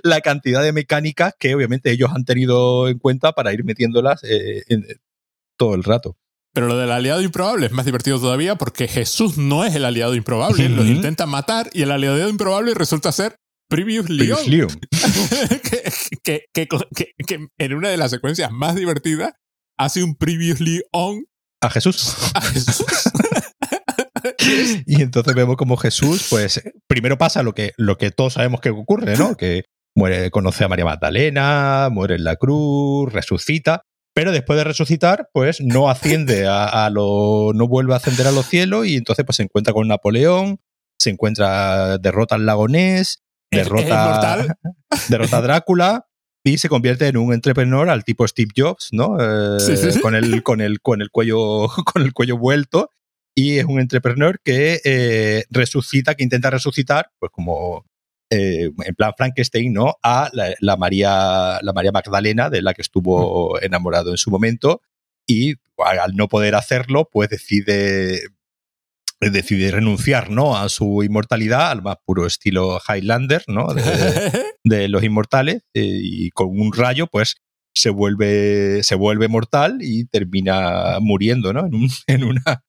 la, 0.03 0.21
cantidad 0.21 0.63
de 0.63 0.71
mecánicas 0.71 1.33
que 1.37 1.53
obviamente 1.53 1.91
ellos 1.91 2.11
han 2.15 2.23
tenido 2.23 2.87
en 2.87 2.97
cuenta 2.97 3.33
para 3.33 3.51
ir 3.51 3.65
metiéndolas 3.65 4.23
eh, 4.23 4.63
todo 5.57 5.75
el 5.75 5.83
rato. 5.83 6.15
Pero 6.53 6.67
lo 6.67 6.77
del 6.77 6.91
aliado 6.91 7.21
improbable 7.21 7.65
es 7.65 7.71
más 7.71 7.85
divertido 7.85 8.19
todavía 8.19 8.55
porque 8.55 8.87
Jesús 8.87 9.37
no 9.37 9.65
es 9.65 9.73
el 9.73 9.85
aliado 9.85 10.13
improbable, 10.13 10.69
los 10.69 10.85
intenta 10.85 11.25
matar 11.25 11.69
y 11.73 11.81
el 11.81 11.91
aliado 11.91 12.29
improbable 12.29 12.75
resulta 12.75 13.11
ser 13.11 13.37
Previous 13.69 14.07
Leon. 14.07 14.39
que, 16.23 16.45
en 17.57 17.73
una 17.73 17.89
de 17.89 17.97
las 17.97 18.11
secuencias 18.11 18.51
más 18.51 18.75
divertidas 18.75 19.33
hace 19.79 20.03
un 20.03 20.15
Previously 20.15 20.83
On 20.91 21.25
a 21.59 21.71
Jesús. 21.71 22.15
A 22.35 22.41
Jesús. 22.41 22.85
y 24.85 25.01
entonces 25.01 25.33
vemos 25.33 25.55
como 25.55 25.75
Jesús, 25.77 26.27
pues, 26.29 26.61
primero 26.87 27.17
pasa 27.17 27.41
lo 27.41 27.53
que, 27.53 27.71
lo 27.77 27.97
que 27.97 28.11
todos 28.11 28.33
sabemos 28.33 28.61
que 28.61 28.69
ocurre, 28.69 29.17
¿no? 29.17 29.35
Que 29.35 29.63
muere, 29.95 30.29
conoce 30.29 30.63
a 30.65 30.67
María 30.67 30.85
Magdalena, 30.85 31.89
muere 31.91 32.15
en 32.15 32.25
la 32.25 32.35
cruz, 32.35 33.11
resucita, 33.11 33.81
pero 34.13 34.31
después 34.31 34.57
de 34.57 34.63
resucitar, 34.63 35.29
pues 35.33 35.59
no 35.59 35.89
asciende 35.89 36.45
a, 36.47 36.89
lo. 36.91 37.51
no 37.53 37.67
vuelve 37.67 37.93
a 37.93 37.97
ascender 37.97 38.27
a 38.27 38.31
los 38.31 38.47
cielos 38.47 38.87
y 38.87 38.95
entonces 38.95 39.25
pues 39.25 39.37
se 39.37 39.43
encuentra 39.43 39.73
con 39.73 39.87
Napoleón, 39.87 40.59
se 40.99 41.09
encuentra, 41.09 41.97
derrota 41.97 42.35
al 42.35 42.45
lagonés, 42.45 43.23
derrota, 43.51 44.45
derrota 45.09 45.37
a 45.37 45.41
Drácula 45.41 46.07
y 46.43 46.57
se 46.57 46.69
convierte 46.69 47.07
en 47.07 47.17
un 47.17 47.33
entrepreneur 47.33 47.89
al 47.89 48.03
tipo 48.03 48.27
Steve 48.27 48.51
Jobs, 48.55 48.89
¿no? 48.91 49.17
Eh, 49.19 49.57
con, 50.01 50.13
el, 50.13 50.43
con, 50.43 50.61
el, 50.61 50.81
con, 50.81 51.01
el 51.01 51.09
cuello, 51.09 51.67
con 51.93 52.01
el 52.01 52.13
cuello 52.13 52.37
vuelto. 52.37 52.89
Y 53.35 53.57
es 53.57 53.65
un 53.65 53.79
entrepreneur 53.79 54.39
que 54.43 54.79
eh, 54.83 55.45
resucita, 55.49 56.13
que 56.13 56.23
intenta 56.23 56.51
resucitar, 56.51 57.09
pues 57.17 57.31
como 57.31 57.83
eh, 58.35 58.71
en 58.85 58.95
plan 58.95 59.13
Frankenstein, 59.15 59.71
¿no? 59.71 59.93
A 60.01 60.31
la, 60.33 60.75
María, 60.75 61.59
la 61.61 61.71
María 61.71 61.91
Magdalena, 61.91 62.49
de 62.49 62.63
la 62.63 62.73
que 62.73 62.81
estuvo 62.81 63.61
enamorado 63.61 64.09
en 64.09 64.17
su 64.17 64.31
momento, 64.31 64.81
y 65.27 65.53
al 65.77 66.15
no 66.15 66.27
poder 66.27 66.55
hacerlo, 66.55 67.07
pues 67.11 67.29
decide, 67.29 68.21
decide 69.21 69.69
renunciar, 69.69 70.31
¿no? 70.31 70.57
A 70.57 70.67
su 70.69 71.03
inmortalidad, 71.03 71.69
al 71.69 71.83
más 71.83 71.97
puro 72.03 72.25
estilo 72.25 72.79
Highlander, 72.87 73.43
¿no? 73.45 73.67
De, 74.63 74.87
los 74.89 75.03
inmortales, 75.03 75.61
eh, 75.75 75.99
y 76.01 76.31
con 76.31 76.59
un 76.59 76.73
rayo, 76.73 77.05
pues 77.05 77.35
se 77.75 77.91
vuelve, 77.91 78.81
se 78.81 78.95
vuelve 78.95 79.27
mortal 79.27 79.77
y 79.81 80.05
termina 80.05 80.97
muriendo, 81.01 81.53
¿no? 81.53 81.67
En, 81.67 81.73
en 82.07 82.23
una, 82.23 82.63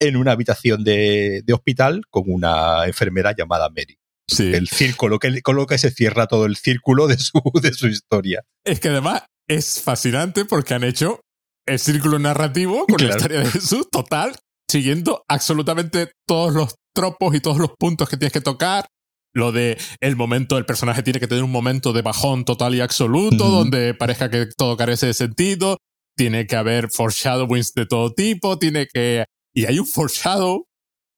en 0.00 0.16
una 0.16 0.32
habitación 0.32 0.82
de, 0.82 1.42
de 1.44 1.52
hospital 1.52 2.02
con 2.10 2.24
una 2.26 2.84
enfermera 2.86 3.32
llamada 3.32 3.68
Mary. 3.68 3.96
El 4.28 4.68
círculo, 4.68 5.18
que, 5.18 5.42
con 5.42 5.56
lo 5.56 5.66
que 5.66 5.78
se 5.78 5.90
cierra 5.90 6.26
todo 6.26 6.46
el 6.46 6.56
círculo 6.56 7.06
de 7.06 7.18
su, 7.18 7.40
de 7.62 7.72
su 7.72 7.88
historia. 7.88 8.42
Es 8.64 8.80
que 8.80 8.88
además 8.88 9.24
es 9.48 9.80
fascinante 9.80 10.44
porque 10.44 10.74
han 10.74 10.84
hecho 10.84 11.20
el 11.66 11.78
círculo 11.78 12.18
narrativo 12.18 12.86
con 12.86 13.06
la 13.06 13.14
historia 13.14 13.40
de 13.40 13.46
Jesús 13.46 13.88
total, 13.90 14.36
siguiendo 14.70 15.24
absolutamente 15.28 16.12
todos 16.26 16.54
los 16.54 16.74
tropos 16.94 17.34
y 17.34 17.40
todos 17.40 17.58
los 17.58 17.70
puntos 17.78 18.08
que 18.08 18.16
tienes 18.16 18.32
que 18.32 18.40
tocar. 18.40 18.86
Lo 19.34 19.50
de 19.50 19.76
el 20.00 20.14
momento, 20.14 20.58
el 20.58 20.66
personaje 20.66 21.02
tiene 21.02 21.18
que 21.18 21.26
tener 21.26 21.42
un 21.42 21.50
momento 21.50 21.92
de 21.92 22.02
bajón 22.02 22.44
total 22.44 22.74
y 22.74 22.80
absoluto, 22.80 23.48
donde 23.48 23.92
parezca 23.94 24.30
que 24.30 24.46
todo 24.56 24.76
carece 24.76 25.06
de 25.06 25.14
sentido. 25.14 25.78
Tiene 26.16 26.46
que 26.46 26.54
haber 26.54 26.88
foreshadowings 26.90 27.72
de 27.74 27.86
todo 27.86 28.12
tipo, 28.12 28.58
tiene 28.58 28.86
que. 28.86 29.24
Y 29.52 29.64
hay 29.64 29.80
un 29.80 29.86
foreshadow 29.86 30.66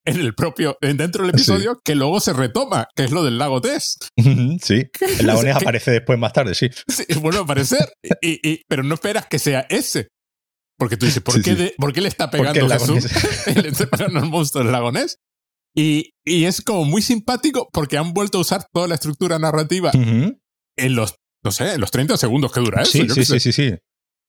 en 0.07 0.21
el 0.21 0.35
propio, 0.35 0.79
dentro 0.81 1.25
del 1.25 1.35
episodio, 1.35 1.81
que 1.85 1.95
luego 1.95 2.21
se 2.21 2.33
retoma, 2.33 2.89
que 2.95 3.05
es 3.05 3.11
lo 3.11 3.25
del 3.25 3.39
lago 3.39 3.61
Tess. 3.61 3.99
Sí, 4.17 4.85
el 5.19 5.27
lago 5.27 5.43
Ness 5.45 5.57
aparece 5.57 5.91
después 5.91 6.19
más 6.19 6.33
tarde, 6.33 6.55
sí. 6.55 6.71
sí 6.89 7.05
vuelve 7.21 7.41
a 7.41 7.43
aparecer, 7.43 7.93
y, 8.23 8.49
y, 8.49 8.63
pero 8.69 8.83
no 8.83 8.95
esperas 8.95 9.27
que 9.27 9.39
sea 9.39 9.67
ese. 9.69 10.09
Porque 10.79 10.97
tú 10.97 11.07
dices, 11.07 11.23
¿por, 11.23 11.43
qué, 11.43 11.75
¿por 11.79 11.93
qué 11.93 12.01
le 12.01 12.09
está 12.09 12.31
pegando 12.31 12.69
Jesús? 12.69 13.11
le 13.47 13.69
está 13.69 13.87
pegando 13.87 14.21
al 14.21 14.27
monstruo 14.27 14.63
del 14.63 14.73
lago 14.73 14.93
Ness. 14.93 15.19
Y, 15.75 16.11
y, 16.25 16.45
es 16.45 16.63
como 16.63 16.85
muy 16.85 17.03
simpático 17.03 17.69
porque 17.73 17.99
han 17.99 18.15
vuelto 18.15 18.39
a 18.39 18.43
usar 18.43 18.67
toda 18.73 18.89
la 18.89 18.95
estructura 18.95 19.39
narrativa 19.39 19.91
en 19.93 20.95
los, 20.95 21.17
no 21.43 21.51
sé, 21.51 21.75
en 21.75 21.81
los 21.81 21.91
30 21.91 22.17
segundos 22.17 22.53
que 22.53 22.61
dura 22.61 22.83
eso. 22.83 22.93
Sí, 22.93 23.09
sí, 23.09 23.25
sí, 23.25 23.41
sí, 23.41 23.53
sí. 23.53 23.75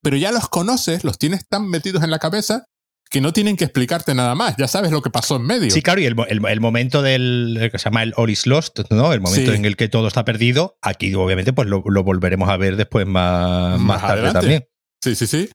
Pero 0.01 0.17
ya 0.17 0.32
los 0.32 0.49
conoces, 0.49 1.03
los 1.03 1.17
tienes 1.17 1.47
tan 1.47 1.69
metidos 1.69 2.03
en 2.03 2.11
la 2.11 2.19
cabeza 2.19 2.65
que 3.10 3.22
no 3.22 3.34
tienen 3.34 3.55
que 3.55 3.64
explicarte 3.64 4.14
nada 4.14 4.36
más, 4.36 4.55
ya 4.58 4.68
sabes 4.68 4.91
lo 4.91 5.01
que 5.01 5.10
pasó 5.10 5.38
en 5.38 5.43
medio. 5.43 5.72
Sí, 5.72 5.82
claro, 5.82 6.01
y 6.01 6.05
el, 6.05 6.16
el, 6.30 6.62
momento 6.62 7.01
del 7.01 7.70
que 7.72 7.78
se 7.78 7.86
llama 7.86 8.03
el 8.03 8.14
All 8.18 8.30
is 8.30 8.47
Lost, 8.47 8.80
¿no? 8.89 9.14
El 9.14 9.22
momento 9.22 9.53
en 9.53 9.66
el 9.66 9.76
que 9.76 9.89
todo 9.89 10.08
está 10.08 10.26
perdido, 10.26 10.78
aquí 10.82 11.14
obviamente 11.14 11.53
pues 11.53 11.68
lo, 11.68 11.82
volveremos 11.82 12.49
a 12.49 12.58
ver 12.58 12.76
después 12.76 13.05
más, 13.05 13.80
más, 13.80 14.01
tarde 14.01 14.34
también. 14.34 14.66
Sí, 15.03 15.16
sí, 15.16 15.28
sí. 15.28 15.49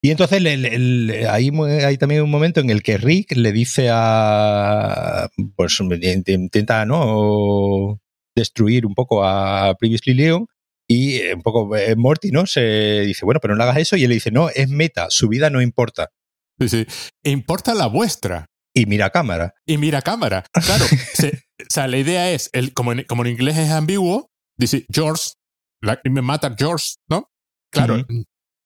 Y 0.00 0.10
entonces 0.10 0.40
hay, 1.28 1.50
hay, 1.50 1.96
también 1.96 2.22
un 2.22 2.30
momento 2.30 2.60
en 2.60 2.70
el 2.70 2.82
que 2.82 2.98
Rick 2.98 3.32
le 3.36 3.52
dice 3.52 3.88
a. 3.90 5.28
Pues 5.56 5.80
intenta, 5.80 6.86
¿no? 6.86 8.00
Destruir 8.36 8.86
un 8.86 8.94
poco 8.94 9.24
a 9.24 9.74
Previously 9.74 10.14
Leon. 10.14 10.46
Y 10.90 11.16
eh, 11.16 11.34
un 11.34 11.42
poco 11.42 11.76
eh, 11.76 11.96
Morty, 11.96 12.30
¿no? 12.30 12.46
Se 12.46 13.02
dice, 13.02 13.24
bueno, 13.24 13.40
pero 13.40 13.54
no 13.54 13.58
le 13.58 13.64
hagas 13.64 13.78
eso. 13.78 13.96
Y 13.96 14.04
él 14.04 14.08
le 14.08 14.14
dice, 14.14 14.30
no, 14.30 14.48
es 14.50 14.68
meta, 14.68 15.08
su 15.10 15.28
vida 15.28 15.50
no 15.50 15.60
importa. 15.60 16.10
Sí, 16.58 16.68
sí. 16.68 16.86
Importa 17.24 17.74
la 17.74 17.86
vuestra. 17.86 18.46
Y 18.74 18.86
mira 18.86 19.10
cámara. 19.10 19.54
Y 19.66 19.78
mira 19.78 20.02
cámara. 20.02 20.44
Claro. 20.52 20.84
o 21.24 21.64
sea, 21.68 21.88
la 21.88 21.98
idea 21.98 22.30
es, 22.30 22.50
el, 22.52 22.72
como, 22.72 22.92
en, 22.92 23.04
como 23.04 23.24
en 23.24 23.32
inglés 23.32 23.56
es 23.58 23.70
ambiguo, 23.70 24.28
dice 24.56 24.86
George, 24.92 25.32
me 26.04 26.22
mata 26.22 26.54
George, 26.56 26.94
¿no? 27.08 27.28
Claro. 27.72 28.04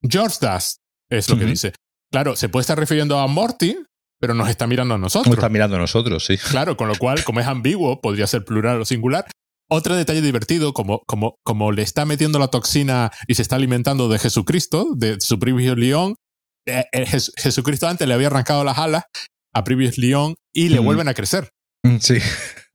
George 0.01 0.37
does, 0.41 0.79
es 1.09 1.29
lo 1.29 1.37
que 1.37 1.45
dice. 1.45 1.73
Claro, 2.11 2.35
se 2.35 2.49
puede 2.49 2.61
estar 2.61 2.77
refiriendo 2.77 3.17
a 3.19 3.27
Morty, 3.27 3.77
pero 4.19 4.33
nos 4.33 4.49
está 4.49 4.67
mirando 4.67 4.95
a 4.95 4.97
nosotros. 4.97 5.27
Nos 5.27 5.37
está 5.37 5.49
mirando 5.49 5.77
a 5.77 5.79
nosotros, 5.79 6.25
sí. 6.25 6.37
Claro, 6.37 6.77
con 6.77 6.87
lo 6.87 6.95
cual, 6.95 7.23
como 7.23 7.39
es 7.39 7.47
ambiguo, 7.47 8.01
podría 8.01 8.27
ser 8.27 8.45
plural 8.45 8.81
o 8.81 8.85
singular. 8.85 9.25
Otro 9.69 9.95
detalle 9.95 10.21
divertido, 10.21 10.73
como, 10.73 11.01
como, 11.07 11.37
como 11.43 11.71
le 11.71 11.81
está 11.81 12.05
metiendo 12.05 12.37
la 12.37 12.49
toxina 12.49 13.11
y 13.27 13.35
se 13.35 13.41
está 13.41 13.55
alimentando 13.55 14.09
de 14.09 14.19
Jesucristo, 14.19 14.93
de 14.95 15.19
su 15.19 15.39
Previous 15.39 15.77
León, 15.77 16.15
eh, 16.65 16.85
eh, 16.91 17.05
Jesucristo 17.05 17.87
antes 17.87 18.07
le 18.07 18.13
había 18.13 18.27
arrancado 18.27 18.63
las 18.63 18.77
alas 18.77 19.03
a 19.53 19.63
Previous 19.63 19.97
León 19.97 20.35
y 20.53 20.69
le 20.69 20.79
vuelven 20.79 21.07
a 21.07 21.13
crecer. 21.13 21.49
Mm, 21.85 21.97
sí. 21.97 22.17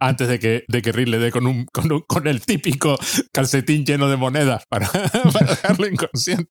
Antes 0.01 0.29
de 0.29 0.39
que, 0.39 0.65
de 0.69 0.83
que 0.83 0.93
Rick 0.93 1.09
le 1.09 1.19
dé 1.19 1.33
con, 1.33 1.47
un, 1.47 1.67
con, 1.73 2.01
con, 2.03 2.27
el 2.29 2.45
típico 2.45 2.97
calcetín 3.33 3.85
lleno 3.85 4.09
de 4.09 4.17
monedas 4.17 4.65
para, 4.69 4.89
para 5.33 5.47
dejarlo 5.47 5.87
inconsciente. 5.87 6.51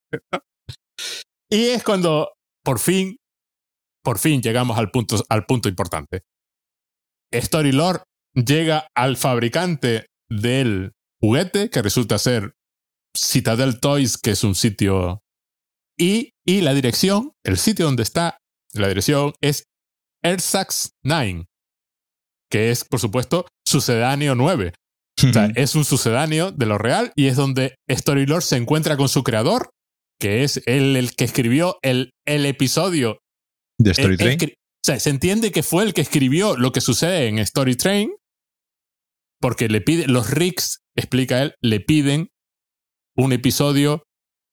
Y 1.49 1.67
es 1.67 1.83
cuando 1.83 2.33
por 2.63 2.79
fin, 2.79 3.17
por 4.03 4.19
fin 4.19 4.41
llegamos 4.41 4.77
al 4.77 4.91
punto, 4.91 5.23
al 5.29 5.45
punto 5.45 5.69
importante. 5.69 6.23
Storylore 7.33 8.03
llega 8.33 8.87
al 8.95 9.17
fabricante 9.17 10.07
del 10.29 10.93
juguete, 11.21 11.69
que 11.69 11.81
resulta 11.81 12.17
ser 12.17 12.53
Citadel 13.15 13.79
Toys, 13.79 14.17
que 14.17 14.31
es 14.31 14.43
un 14.43 14.55
sitio. 14.55 15.21
Y, 15.99 16.31
y 16.45 16.61
la 16.61 16.73
dirección, 16.73 17.31
el 17.43 17.57
sitio 17.57 17.85
donde 17.85 18.03
está 18.03 18.37
la 18.73 18.87
dirección 18.87 19.33
es 19.41 19.63
Ersax 20.23 20.91
9, 21.03 21.45
que 22.51 22.71
es, 22.71 22.83
por 22.83 22.99
supuesto, 22.99 23.47
sucedáneo 23.65 24.35
9. 24.35 24.73
O 25.17 25.33
sea, 25.33 25.49
es 25.55 25.73
un 25.73 25.83
sucedáneo 25.83 26.51
de 26.51 26.65
lo 26.67 26.77
real 26.77 27.11
y 27.15 27.25
es 27.25 27.35
donde 27.35 27.75
Storylore 27.89 28.41
se 28.41 28.57
encuentra 28.57 28.97
con 28.97 29.09
su 29.09 29.23
creador, 29.23 29.71
que 30.19 30.43
es 30.43 30.61
él 30.67 30.95
el 30.95 31.15
que 31.15 31.23
escribió 31.23 31.79
el, 31.81 32.11
el 32.25 32.45
episodio. 32.45 33.19
¿De 33.79 33.91
Story 33.91 34.17
Train? 34.17 34.37
o 34.41 34.85
sea, 34.85 34.99
se 34.99 35.09
entiende 35.09 35.51
que 35.51 35.63
fue 35.63 35.83
el 35.83 35.93
que 35.93 36.01
escribió 36.01 36.55
lo 36.55 36.71
que 36.71 36.81
sucede 36.81 37.27
en 37.27 37.39
Story 37.39 37.75
Train, 37.75 38.11
porque 39.41 39.69
le 39.69 39.81
pide, 39.81 40.07
los 40.07 40.29
Ricks, 40.29 40.81
explica 40.95 41.41
él, 41.41 41.55
le 41.61 41.79
piden 41.79 42.29
un 43.15 43.33
episodio 43.33 44.03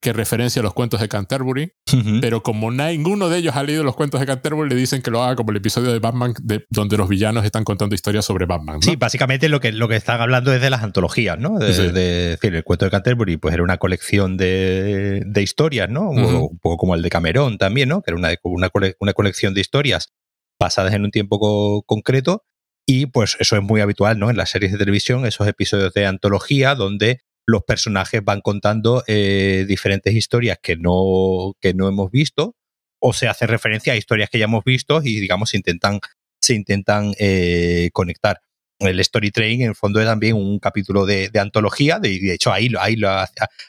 que 0.04 0.12
referencia 0.12 0.60
los 0.60 0.74
cuentos 0.74 1.00
de 1.00 1.08
Canterbury, 1.08 1.72
pero 2.20 2.42
como 2.42 2.70
ninguno 2.70 3.30
de 3.30 3.38
ellos 3.38 3.56
ha 3.56 3.62
leído 3.62 3.82
los 3.84 3.96
cuentos 3.96 4.20
de 4.20 4.26
Canterbury, 4.26 4.68
le 4.68 4.76
dicen 4.76 5.00
que 5.00 5.10
lo 5.10 5.22
haga 5.22 5.34
como 5.34 5.50
el 5.50 5.56
episodio 5.56 5.94
de 5.94 5.98
Batman 5.98 6.34
de, 6.42 6.66
donde 6.68 6.98
los 6.98 7.08
villanos 7.08 7.42
están 7.42 7.64
contando 7.64 7.94
historias 7.94 8.26
sobre 8.26 8.44
Batman. 8.44 8.82
Sí, 8.82 8.96
básicamente 8.96 9.48
lo 9.48 9.60
que, 9.60 9.72
lo 9.72 9.88
que 9.88 9.96
están 9.96 10.20
hablando 10.20 10.52
es 10.52 10.60
de 10.60 10.68
las 10.68 10.82
antologías, 10.82 11.38
¿no? 11.38 11.58
De, 11.58 11.72
decir, 11.72 12.54
el 12.54 12.64
cuento 12.64 12.84
de 12.84 12.90
Canterbury 12.90 13.38
pues 13.38 13.54
era 13.54 13.62
una 13.62 13.78
colección 13.78 14.36
de, 14.36 15.22
de 15.24 15.42
historias, 15.42 15.88
¿no? 15.88 16.10
Un 16.10 16.58
poco 16.58 16.76
como 16.76 16.94
el 16.94 17.00
de 17.00 17.08
Cameron 17.08 17.56
también, 17.56 17.88
¿no? 17.88 18.02
Que 18.02 18.10
era 18.10 18.18
una, 18.18 18.28
una, 18.42 18.70
una 19.00 19.12
colección 19.14 19.54
de 19.54 19.62
historias 19.62 20.12
pasadas 20.58 20.92
en 20.92 21.04
un 21.04 21.12
tiempo 21.12 21.82
concreto. 21.86 22.44
Y 22.86 23.06
pues 23.06 23.38
eso 23.40 23.56
es 23.56 23.62
muy 23.62 23.80
habitual, 23.80 24.18
¿no? 24.18 24.28
En 24.28 24.36
las 24.36 24.50
series 24.50 24.70
de 24.70 24.76
televisión, 24.76 25.24
esos 25.24 25.48
episodios 25.48 25.94
de 25.94 26.04
antología 26.04 26.74
donde 26.74 27.22
los 27.46 27.62
personajes 27.64 28.24
van 28.24 28.40
contando 28.40 29.04
eh, 29.06 29.64
diferentes 29.68 30.14
historias 30.14 30.58
que 30.62 30.76
no, 30.76 31.54
que 31.60 31.74
no 31.74 31.88
hemos 31.88 32.10
visto 32.10 32.56
o 33.00 33.12
se 33.12 33.28
hace 33.28 33.46
referencia 33.46 33.92
a 33.92 33.96
historias 33.96 34.30
que 34.30 34.38
ya 34.38 34.46
hemos 34.46 34.64
visto 34.64 35.02
y 35.02 35.20
digamos 35.20 35.50
se 35.50 35.58
intentan, 35.58 36.00
se 36.40 36.54
intentan 36.54 37.14
eh, 37.18 37.90
conectar. 37.92 38.40
El 38.78 38.98
Story 39.00 39.30
Train 39.30 39.62
en 39.62 39.68
el 39.68 39.74
fondo 39.74 40.00
es 40.00 40.06
también 40.06 40.36
un 40.36 40.58
capítulo 40.58 41.06
de, 41.06 41.30
antología, 41.38 41.98
de, 41.98 42.18
de, 42.18 42.34
hecho 42.34 42.52
ahí, 42.52 42.70
ahí, 42.78 42.96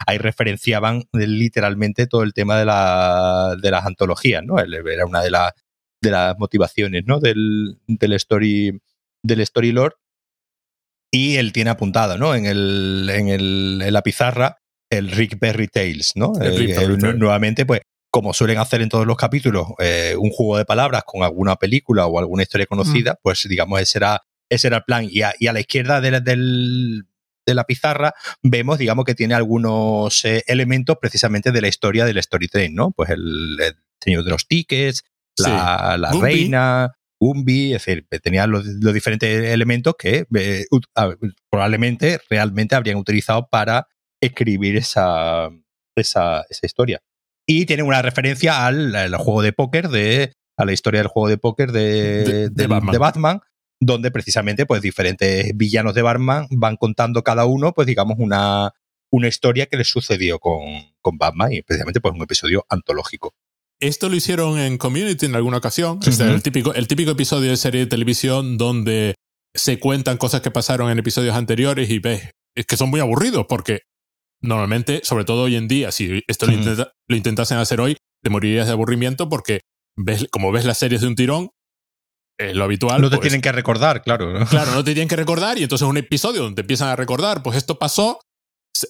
ahí 0.08 0.18
referenciaban 0.18 1.04
literalmente 1.14 2.08
todo 2.08 2.24
el 2.24 2.34
tema 2.34 2.58
de, 2.58 2.66
la, 2.66 3.56
de 3.62 3.72
las 3.72 3.86
antologías, 3.86 4.44
¿no? 4.44 4.58
Era 4.58 5.06
una 5.06 5.22
de, 5.22 5.30
de 6.02 6.12
las 6.12 6.38
motivaciones 6.38 7.04
¿no? 7.06 7.20
del, 7.20 7.78
del 7.88 8.14
story 8.14 8.80
del 9.24 9.42
story 9.42 9.72
lore 9.72 9.96
y 11.16 11.38
él 11.38 11.54
tiene 11.54 11.70
apuntado, 11.70 12.18
¿no? 12.18 12.36
En, 12.36 12.46
el, 12.46 13.10
en, 13.10 13.30
el, 13.30 13.82
en 13.84 13.94
la 13.94 14.02
pizarra 14.02 14.58
el 14.90 15.10
Rick 15.10 15.40
Berry 15.40 15.68
Tales, 15.68 16.12
¿no? 16.16 16.34
nuevamente, 17.16 17.66
pues, 17.66 17.82
como 18.12 18.34
suelen 18.34 18.58
hacer 18.58 18.82
en 18.82 18.90
todos 18.90 19.08
los 19.08 19.16
capítulos, 19.16 19.68
eh, 19.80 20.16
un 20.18 20.30
juego 20.30 20.58
de 20.58 20.66
palabras 20.66 21.04
con 21.06 21.24
alguna 21.24 21.56
película 21.56 22.06
o 22.06 22.20
alguna 22.20 22.44
historia 22.44 22.66
conocida, 22.66 23.14
mm. 23.14 23.18
pues 23.22 23.48
digamos, 23.50 23.82
ese 23.82 23.98
era, 23.98 24.22
ese 24.50 24.68
era 24.68 24.78
el 24.78 24.84
plan. 24.84 25.08
Y 25.10 25.22
a, 25.22 25.34
y 25.40 25.48
a 25.48 25.54
la 25.54 25.62
izquierda 25.62 26.02
de, 26.02 26.20
del, 26.20 27.04
de 27.46 27.56
la 27.56 27.64
pizarra 27.64 28.14
vemos, 28.44 28.78
digamos, 28.78 29.06
que 29.06 29.16
tiene 29.16 29.36
algunos 29.36 30.24
eh, 30.26 30.44
elementos 30.48 30.98
precisamente 31.00 31.52
de 31.52 31.62
la 31.62 31.68
historia 31.70 32.06
del 32.06 32.22
Storytrain, 32.22 32.76
¿no? 32.76 32.92
Pues 32.92 33.10
el, 33.10 33.58
señor 34.02 34.24
de 34.24 34.32
los 34.32 34.48
tickets, 34.48 35.04
la, 35.38 35.98
la 35.98 36.12
reina, 36.12 36.96
Gumby, 37.26 37.74
es 37.74 37.86
decir, 37.86 38.08
tenía 38.22 38.46
los, 38.48 38.80
diferentes 38.80 39.52
elementos 39.52 39.96
que 39.98 40.26
eh, 40.36 40.66
probablemente 41.50 42.20
realmente 42.30 42.76
habrían 42.76 42.98
utilizado 42.98 43.48
para 43.50 43.88
escribir 44.22 44.78
esa, 44.78 45.50
esa, 45.96 46.46
esa 46.50 46.66
historia. 46.66 47.02
Y 47.48 47.66
tiene 47.66 47.84
una 47.84 48.02
referencia 48.02 48.66
al, 48.66 49.16
juego 49.18 49.42
de 49.42 49.54
póker, 49.54 49.90
de, 49.90 50.34
a 50.58 50.66
la 50.66 50.74
historia 50.74 51.00
del 51.00 51.08
juego 51.08 51.30
de 51.30 51.38
póker 51.38 51.72
de, 51.72 52.50
de, 52.50 52.68
Batman. 52.68 53.42
donde 53.80 54.12
precisamente 54.12 54.66
pues 54.66 54.82
diferentes 54.82 55.56
villanos 55.56 55.94
de 55.94 56.02
Batman 56.02 56.48
van 56.52 56.76
contando 56.78 57.24
cada 57.24 57.46
uno, 57.46 57.74
pues 57.74 57.88
digamos, 57.88 58.18
una, 58.20 58.74
una 59.12 59.28
historia 59.28 59.68
que 59.68 59.78
les 59.78 59.88
sucedió 59.88 60.40
con, 60.40 60.64
con 61.02 61.18
Batman 61.18 61.54
y 61.54 61.62
precisamente 61.62 62.02
pues 62.02 62.14
un 62.14 62.24
episodio 62.24 62.66
antológico. 62.70 63.34
Esto 63.80 64.10
lo 64.10 64.16
hicieron 64.16 64.58
en 64.58 64.78
Community 64.78 65.26
en 65.26 65.36
alguna 65.36 65.58
ocasión. 65.58 66.00
el, 66.06 66.42
típico, 66.42 66.74
el 66.74 66.88
típico 66.88 67.12
episodio 67.12 67.50
de 67.50 67.58
serie 67.58 67.82
de 67.82 67.88
televisión 67.88 68.58
donde 68.58 69.16
se 69.54 69.80
cuentan 69.80 70.18
cosas 70.18 70.42
que 70.42 70.52
pasaron 70.52 70.92
en 70.92 71.00
episodios 71.00 71.36
anteriores 71.36 71.90
y 71.90 72.00
ves, 72.00 72.32
es 72.56 72.66
que 72.66 72.78
son 72.78 72.90
muy 72.90 73.00
aburridos 73.00 73.46
porque 73.48 73.82
normalmente, 74.42 75.02
sobre 75.04 75.26
todo 75.26 75.44
hoy 75.44 75.56
en 75.56 75.68
día, 75.68 75.92
si 75.92 76.22
esto 76.28 76.46
lo, 76.46 77.16
intentasen 77.16 77.58
hacer 77.58 77.82
hoy, 77.82 77.98
te 78.24 78.30
morirías 78.30 78.68
de 78.68 78.74
aburrimiento 78.74 79.30
porque 79.30 79.62
ves, 79.98 80.28
como 80.32 80.52
ves 80.52 80.66
las 80.66 80.78
series 80.78 81.02
de 81.02 81.08
un 81.08 81.16
tirón, 81.16 81.50
es 82.38 82.56
lo 82.56 82.66
habitual. 82.66 83.02
No 83.02 83.10
te 83.10 83.18
pues 83.18 83.30
tienen 83.30 83.42
que 83.42 83.52
recordar, 83.52 84.02
claro. 84.04 84.46
Claro, 84.50 84.74
no 84.74 84.84
te 84.84 84.94
tienen 84.94 85.08
que 85.08 85.16
recordar 85.16 85.58
y 85.58 85.64
entonces 85.64 85.88
un 85.88 85.98
episodio 85.98 86.44
donde 86.44 86.56
te 86.56 86.62
empiezan 86.62 86.90
a 86.90 86.96
recordar, 86.96 87.44
pues 87.44 87.58
esto 87.58 87.80
pasó 87.80 88.20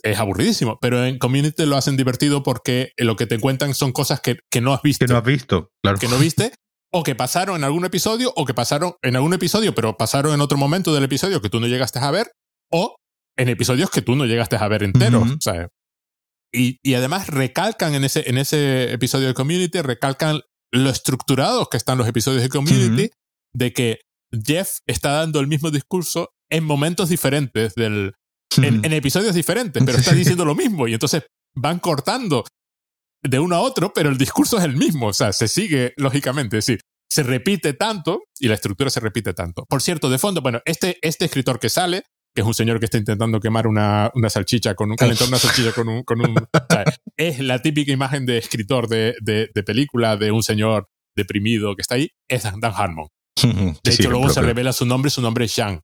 es 0.03 0.19
aburridísimo, 0.19 0.77
pero 0.81 1.05
en 1.05 1.17
Community 1.17 1.65
lo 1.65 1.77
hacen 1.77 1.97
divertido 1.97 2.43
porque 2.43 2.91
lo 2.97 3.15
que 3.15 3.27
te 3.27 3.39
cuentan 3.39 3.73
son 3.73 3.91
cosas 3.91 4.21
que, 4.21 4.37
que 4.49 4.61
no 4.61 4.73
has 4.73 4.81
visto. 4.81 5.05
Que 5.05 5.11
no 5.11 5.19
has 5.19 5.25
visto, 5.25 5.71
claro. 5.83 5.97
Que 5.99 6.07
no 6.07 6.17
viste, 6.17 6.53
o 6.91 7.03
que 7.03 7.15
pasaron 7.15 7.57
en 7.57 7.63
algún 7.63 7.85
episodio, 7.85 8.33
o 8.35 8.45
que 8.45 8.53
pasaron 8.53 8.95
en 9.01 9.15
algún 9.15 9.33
episodio, 9.33 9.75
pero 9.75 9.97
pasaron 9.97 10.33
en 10.33 10.41
otro 10.41 10.57
momento 10.57 10.93
del 10.93 11.03
episodio 11.03 11.41
que 11.41 11.49
tú 11.49 11.59
no 11.59 11.67
llegaste 11.67 11.99
a 11.99 12.11
ver, 12.11 12.31
o 12.71 12.95
en 13.37 13.49
episodios 13.49 13.89
que 13.89 14.01
tú 14.01 14.15
no 14.15 14.25
llegaste 14.25 14.55
a 14.55 14.67
ver 14.67 14.83
enteros. 14.83 15.27
y, 16.53 16.79
y, 16.81 16.93
además 16.93 17.27
recalcan 17.27 17.95
en 17.95 18.05
ese, 18.05 18.29
en 18.29 18.37
ese 18.37 18.93
episodio 18.93 19.27
de 19.27 19.33
Community, 19.33 19.81
recalcan 19.81 20.41
lo 20.71 20.89
estructurados 20.89 21.67
que 21.69 21.77
están 21.77 21.97
los 21.97 22.07
episodios 22.07 22.43
de 22.43 22.49
Community, 22.49 23.09
de 23.53 23.73
que 23.73 23.99
Jeff 24.31 24.79
está 24.87 25.11
dando 25.11 25.39
el 25.39 25.47
mismo 25.47 25.71
discurso 25.71 26.29
en 26.49 26.63
momentos 26.63 27.09
diferentes 27.09 27.75
del, 27.75 28.13
en, 28.57 28.93
episodios 28.93 29.35
diferentes, 29.35 29.83
pero 29.85 29.97
está 29.97 30.13
diciendo 30.13 30.45
lo 30.45 30.55
mismo 30.55 30.87
y 30.87 30.93
entonces 30.93 31.23
van 31.55 31.79
cortando 31.79 32.43
de 33.23 33.39
uno 33.39 33.55
a 33.55 33.59
otro, 33.59 33.91
pero 33.93 34.09
el 34.09 34.17
discurso 34.17 34.57
es 34.57 34.63
el 34.63 34.75
mismo, 34.75 35.07
o 35.07 35.13
sea, 35.13 35.33
se 35.33 35.47
sigue 35.47 35.93
lógicamente, 35.97 36.57
es 36.57 36.65
decir, 36.65 36.81
se 37.09 37.23
repite 37.23 37.73
tanto 37.73 38.23
y 38.39 38.47
la 38.47 38.55
estructura 38.55 38.89
se 38.89 38.99
repite 38.99 39.33
tanto. 39.33 39.65
Por 39.67 39.81
cierto, 39.81 40.09
de 40.09 40.17
fondo, 40.17 40.41
bueno, 40.41 40.61
este, 40.65 40.97
este 41.01 41.25
escritor 41.25 41.59
que 41.59 41.69
sale, 41.69 42.03
que 42.35 42.41
es 42.41 42.47
un 42.47 42.53
señor 42.53 42.79
que 42.79 42.85
está 42.85 42.97
intentando 42.97 43.39
quemar 43.39 43.67
una, 43.67 44.11
una 44.13 44.29
salchicha 44.29 44.75
con 44.75 44.91
un 44.91 44.97
calentar 44.97 45.27
una 45.27 45.39
salchicha 45.39 45.71
con 45.71 45.87
un, 45.87 46.03
con 46.03 46.19
un 46.19 46.35
es 47.17 47.39
la 47.39 47.61
típica 47.61 47.91
imagen 47.91 48.25
de 48.25 48.37
escritor 48.37 48.87
de, 48.87 49.15
de, 49.21 49.49
de, 49.53 49.63
película 49.63 50.17
de 50.17 50.31
un 50.31 50.43
señor 50.43 50.89
deprimido 51.15 51.75
que 51.75 51.81
está 51.81 51.95
ahí, 51.95 52.11
es 52.27 52.43
Dan 52.43 52.73
Harmon. 52.75 53.07
De 53.83 53.91
hecho, 53.91 54.09
luego 54.09 54.29
se 54.29 54.41
revela 54.41 54.73
su 54.73 54.85
nombre, 54.85 55.09
su 55.09 55.21
nombre 55.21 55.45
es 55.45 55.55
Jean. 55.55 55.81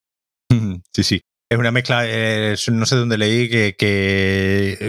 Sí, 0.94 1.04
sí. 1.04 1.22
Es 1.52 1.58
una 1.58 1.72
mezcla, 1.72 2.04
eh, 2.06 2.56
no 2.72 2.86
sé 2.86 2.96
dónde 2.96 3.18
leí, 3.18 3.50
que, 3.50 3.76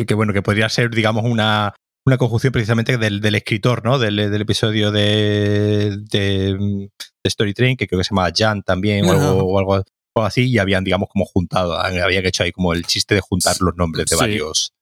que, 0.07 0.15
bueno, 0.15 0.33
que 0.33 0.43
podría 0.43 0.69
ser, 0.69 0.91
digamos, 0.91 1.25
una, 1.25 1.75
una 2.07 2.19
conjunción 2.19 2.53
precisamente 2.53 2.99
del, 2.99 3.21
del 3.21 3.35
escritor, 3.35 3.85
¿no? 3.85 3.99
Del, 3.99 4.15
del 4.15 4.41
episodio 4.43 4.93
de, 4.93 5.99
de, 6.09 6.89
Story 7.25 7.53
Train, 7.53 7.77
que 7.77 7.89
creo 7.89 7.99
que 7.99 8.05
se 8.05 8.15
llama 8.15 8.31
Jan 8.33 8.63
también, 8.63 9.05
o 9.07 9.11
algo, 9.11 9.43
o 9.43 9.59
algo, 9.59 9.85
así, 10.25 10.49
y 10.49 10.59
habían, 10.59 10.85
digamos, 10.85 11.09
como 11.09 11.25
juntado, 11.25 11.77
habían 11.77 12.25
hecho 12.27 12.45
ahí 12.45 12.53
como 12.53 12.75
el 12.75 12.87
chiste 12.87 13.17
de 13.17 13.23
juntar 13.23 13.57
los 13.59 13.75
nombres 13.75 14.07
de 14.07 14.15
varios 14.15 14.73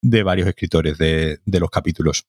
de 0.00 0.22
varios 0.22 0.46
escritores 0.46 0.98
de, 0.98 1.40
de 1.44 1.58
los 1.58 1.68
capítulos. 1.68 2.26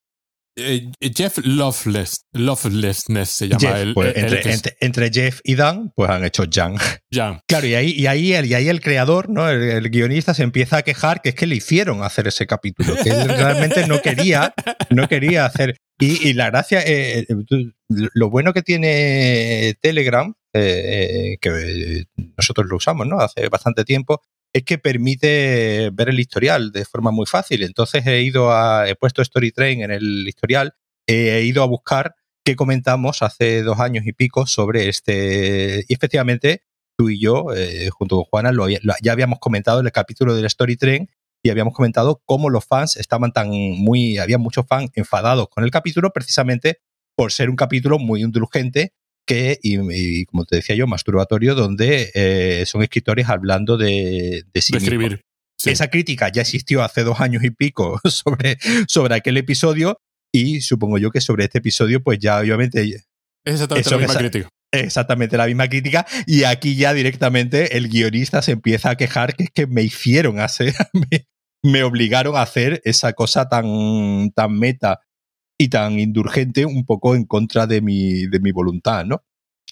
Eh, 0.59 0.91
Jeff 1.15 1.37
Loveless, 1.43 2.25
Lovelessness 2.33 3.29
se 3.29 3.47
llama 3.47 3.79
el, 3.79 3.93
pues, 3.93 4.13
entre, 4.15 5.11
Jeff 5.11 5.39
y 5.43 5.55
Dan, 5.55 5.91
pues 5.95 6.09
han 6.09 6.25
hecho 6.25 6.43
Jan. 6.51 6.75
Jan. 7.11 7.39
Claro, 7.47 7.67
y 7.67 7.75
ahí, 7.75 7.91
y 7.91 8.07
ahí, 8.07 8.33
el, 8.33 8.45
y 8.45 8.53
ahí 8.53 8.69
el 8.69 8.81
creador, 8.81 9.29
¿no? 9.29 9.49
El, 9.49 9.89
guionista 9.89 10.33
se 10.33 10.43
empieza 10.43 10.77
a 10.77 10.81
quejar 10.81 11.21
que 11.21 11.29
es 11.29 11.35
que 11.35 11.47
le 11.47 11.55
hicieron 11.55 12.03
hacer 12.03 12.27
ese 12.27 12.45
capítulo, 12.45 12.95
que 13.01 13.09
él 13.09 13.27
realmente 13.27 13.87
no 13.87 14.01
quería, 14.01 14.53
no 14.89 15.07
quería 15.07 15.45
hacer. 15.45 15.77
Y, 15.99 16.33
la 16.33 16.49
gracia, 16.49 16.81
eh, 16.85 17.25
eh, 17.27 17.71
lo 17.87 18.29
bueno 18.29 18.53
que 18.53 18.61
tiene 18.61 19.75
Telegram, 19.81 20.33
que 20.53 22.05
nosotros 22.37 22.67
lo 22.69 22.77
usamos, 22.77 23.07
¿no? 23.07 23.19
Hace 23.19 23.49
bastante 23.49 23.83
tiempo, 23.83 24.21
es 24.53 24.63
que 24.63 24.77
permite 24.77 25.89
ver 25.93 26.09
el 26.09 26.19
historial 26.19 26.71
de 26.71 26.85
forma 26.85 27.11
muy 27.11 27.25
fácil. 27.25 27.63
Entonces 27.63 28.05
he 28.07 28.21
ido 28.21 28.51
a, 28.51 28.89
he 28.89 28.95
puesto 28.95 29.23
StoryTrain 29.23 29.81
en 29.81 29.91
el 29.91 30.27
historial, 30.27 30.73
he 31.07 31.43
ido 31.43 31.63
a 31.63 31.67
buscar 31.67 32.15
qué 32.43 32.55
comentamos 32.55 33.21
hace 33.21 33.61
dos 33.61 33.79
años 33.79 34.05
y 34.05 34.13
pico 34.13 34.47
sobre 34.47 34.89
este. 34.89 35.85
Y 35.87 35.93
efectivamente, 35.93 36.63
tú 36.97 37.09
y 37.09 37.19
yo, 37.19 37.53
eh, 37.55 37.89
junto 37.91 38.15
con 38.17 38.25
Juana, 38.25 38.51
lo, 38.51 38.67
ya 38.67 39.11
habíamos 39.11 39.39
comentado 39.39 39.79
en 39.79 39.85
el 39.85 39.91
capítulo 39.91 40.35
del 40.35 40.49
StoryTrain 40.49 41.09
y 41.43 41.49
habíamos 41.49 41.73
comentado 41.73 42.21
cómo 42.25 42.49
los 42.49 42.65
fans 42.65 42.97
estaban 42.97 43.31
tan 43.31 43.49
muy, 43.49 44.17
había 44.17 44.37
muchos 44.37 44.65
fans 44.67 44.91
enfadados 44.95 45.47
con 45.49 45.63
el 45.63 45.71
capítulo 45.71 46.11
precisamente 46.11 46.79
por 47.15 47.31
ser 47.31 47.49
un 47.49 47.55
capítulo 47.55 47.99
muy 47.99 48.23
indulgente 48.23 48.93
que, 49.29 49.59
y, 49.61 50.25
como 50.25 50.43
te 50.45 50.55
decía 50.55 50.75
yo, 50.75 50.87
masturbatorio, 50.87 51.53
donde 51.53 52.09
eh, 52.15 52.63
son 52.65 52.81
escritores 52.81 53.29
hablando 53.29 53.77
de, 53.77 54.43
de 54.51 54.61
sí 54.61 54.75
escribir. 54.75 55.21
Esa 55.63 55.91
crítica 55.91 56.29
ya 56.29 56.41
existió 56.41 56.81
hace 56.81 57.03
dos 57.03 57.19
años 57.19 57.43
y 57.43 57.51
pico 57.51 58.01
sobre, 58.09 58.57
sobre 58.87 59.13
aquel 59.13 59.37
episodio 59.37 59.99
y 60.33 60.61
supongo 60.61 60.97
yo 60.97 61.11
que 61.11 61.21
sobre 61.21 61.43
este 61.43 61.59
episodio 61.59 62.01
pues 62.01 62.17
ya 62.17 62.39
obviamente... 62.39 62.81
Es 63.45 63.61
exactamente 63.61 63.91
la 63.91 63.97
misma 63.97 64.15
crítica. 64.15 64.49
Exactamente 64.71 65.37
la 65.37 65.45
misma 65.45 65.67
crítica 65.67 66.07
y 66.25 66.43
aquí 66.45 66.75
ya 66.75 66.95
directamente 66.95 67.77
el 67.77 67.87
guionista 67.87 68.41
se 68.41 68.53
empieza 68.53 68.89
a 68.89 68.95
quejar 68.95 69.35
que 69.35 69.43
es 69.43 69.51
que 69.51 69.67
me 69.67 69.83
hicieron 69.83 70.39
hacer, 70.39 70.73
me, 70.93 71.27
me 71.63 71.83
obligaron 71.83 72.35
a 72.35 72.41
hacer 72.41 72.81
esa 72.83 73.13
cosa 73.13 73.47
tan, 73.47 74.31
tan 74.31 74.57
meta 74.57 75.01
y 75.59 75.67
tan 75.67 75.99
indulgente 75.99 76.65
un 76.65 76.85
poco 76.85 77.15
en 77.15 77.25
contra 77.25 77.67
de 77.67 77.81
mi, 77.81 78.27
de 78.27 78.39
mi 78.39 78.51
voluntad, 78.51 79.05
¿no? 79.05 79.23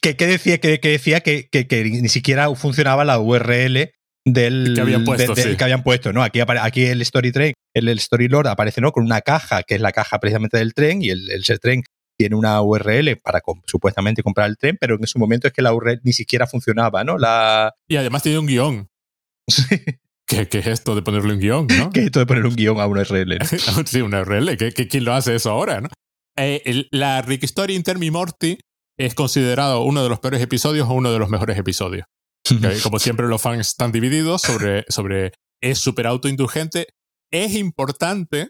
Que, 0.02 0.14
decía, 0.14 0.60
que, 0.60 0.78
decía 0.78 1.22
que, 1.22 1.50
que, 1.50 1.84
ni 1.84 2.10
siquiera 2.10 2.54
funcionaba 2.56 3.04
la 3.04 3.20
URL 3.20 3.92
del 4.26 4.74
que 4.76 4.82
habían 4.82 5.06
puesto, 5.06 5.34
que 5.34 5.64
habían 5.64 5.84
puesto 5.84 6.14
¿no? 6.14 6.22
Aquí, 6.24 6.40
aquí 6.42 6.86
el 6.86 7.02
Story 7.02 7.32
Train, 7.32 7.54
el, 7.74 7.88
el 7.88 7.98
Story 7.98 8.28
Lord 8.28 8.48
aparece 8.48 8.82
¿no? 8.82 8.92
con 8.92 9.06
una 9.06 9.22
caja, 9.22 9.64
que 9.64 9.76
es 9.76 9.82
la 9.82 9.94
caja 9.94 10.20
precisamente 10.20 10.58
del 10.58 10.74
tren, 10.74 11.02
y 11.02 11.10
el, 11.10 11.32
el 11.32 11.44
tren 11.60 11.84
tiene 12.18 12.36
una 12.36 12.62
URL 12.62 13.18
para 13.24 13.42
supuestamente 13.66 14.24
comprar 14.24 14.50
el 14.50 14.58
tren, 14.58 14.78
pero 14.80 14.96
en 14.96 15.04
ese 15.04 15.18
momento 15.18 15.48
es 15.48 15.54
que 15.54 15.62
la 15.62 15.74
URL 15.74 16.02
ni 16.04 16.14
siquiera 16.14 16.48
funcionaba, 16.48 17.04
¿no? 17.04 17.18
La... 17.18 17.74
Y 17.88 17.96
además 17.96 18.24
tiene 18.24 18.40
un 18.40 18.48
guion. 18.48 18.90
¿Qué, 20.28 20.48
es 20.52 20.68
esto 20.68 20.94
de 20.94 21.02
ponerle 21.02 21.34
un 21.34 21.40
guion? 21.40 21.68
¿no? 21.68 21.90
¿Qué 21.94 22.02
es 22.02 22.06
esto 22.08 22.20
de 22.20 22.26
poner 22.26 22.46
un 22.46 22.56
guion 22.56 22.80
a 22.80 22.88
una 22.88 23.02
URL? 23.02 23.38
sí, 23.86 24.02
una 24.02 24.22
URL. 24.22 24.58
¿Qué, 24.58 24.74
quién 24.74 25.06
lo 25.06 25.14
hace 25.14 25.36
eso 25.36 25.52
ahora? 25.52 25.82
¿no? 25.82 25.90
Eh, 26.38 26.88
la 26.92 27.22
Rick 27.22 27.44
Story 27.46 27.76
Intermi 27.76 28.12
Morty 28.12 28.60
es 29.00 29.16
considerado 29.16 29.82
uno 29.84 30.04
de 30.04 30.10
los 30.10 30.20
peores 30.20 30.42
episodios 30.42 30.88
o 30.90 30.94
uno 30.94 31.12
de 31.12 31.20
los 31.20 31.30
mejores 31.30 31.58
episodios. 31.58 32.06
Como 32.84 33.00
siempre, 33.00 33.28
los 33.28 33.42
fans 33.42 33.68
están 33.68 33.92
divididos 33.92 34.42
sobre, 34.42 34.86
sobre 34.90 35.32
es 35.62 35.80
súper 35.80 36.08
autoindulgente. 36.08 36.88
Es 37.32 37.56
importante, 37.56 38.50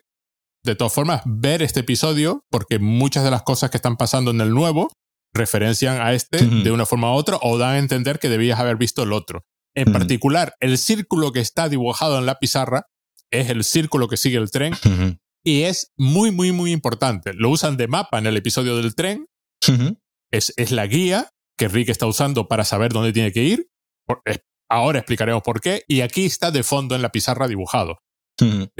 de 0.63 0.75
todas 0.75 0.93
formas, 0.93 1.21
ver 1.25 1.61
este 1.61 1.81
episodio 1.81 2.43
porque 2.49 2.79
muchas 2.79 3.23
de 3.23 3.31
las 3.31 3.43
cosas 3.43 3.69
que 3.69 3.77
están 3.77 3.97
pasando 3.97 4.31
en 4.31 4.41
el 4.41 4.51
nuevo 4.51 4.89
referencian 5.33 6.01
a 6.01 6.13
este 6.13 6.45
de 6.45 6.71
una 6.71 6.85
forma 6.85 7.11
u 7.11 7.15
otra 7.15 7.37
o 7.41 7.57
dan 7.57 7.75
a 7.75 7.79
entender 7.79 8.17
que 8.17 8.29
debías 8.29 8.59
haber 8.59 8.77
visto 8.77 9.03
el 9.03 9.13
otro. 9.13 9.43
En 9.77 9.93
particular, 9.93 10.55
el 10.59 10.79
círculo 10.79 11.31
que 11.31 11.39
está 11.39 11.69
dibujado 11.69 12.17
en 12.17 12.25
la 12.25 12.39
pizarra 12.39 12.87
es 13.31 13.51
el 13.51 13.63
círculo 13.63 14.07
que 14.07 14.17
sigue 14.17 14.37
el 14.37 14.49
tren 14.49 14.73
y 15.43 15.63
es 15.63 15.93
muy, 15.95 16.31
muy, 16.31 16.51
muy 16.51 16.71
importante. 16.71 17.33
Lo 17.35 17.51
usan 17.51 17.77
de 17.77 17.87
mapa 17.87 18.17
en 18.17 18.25
el 18.25 18.35
episodio 18.37 18.75
del 18.75 18.95
tren. 18.95 19.27
es, 20.31 20.51
es, 20.57 20.71
la 20.71 20.87
guía 20.87 21.29
que 21.59 21.67
Rick 21.67 21.89
está 21.89 22.07
usando 22.07 22.47
para 22.47 22.65
saber 22.65 22.91
dónde 22.91 23.13
tiene 23.13 23.31
que 23.31 23.43
ir. 23.43 23.69
ahora 24.67 24.97
explicaremos 24.97 25.43
por 25.43 25.61
qué. 25.61 25.83
Y 25.87 26.01
aquí 26.01 26.25
está 26.25 26.49
de 26.49 26.63
fondo 26.63 26.95
en 26.95 27.03
la 27.03 27.09
pizarra 27.09 27.47
dibujado. 27.47 27.99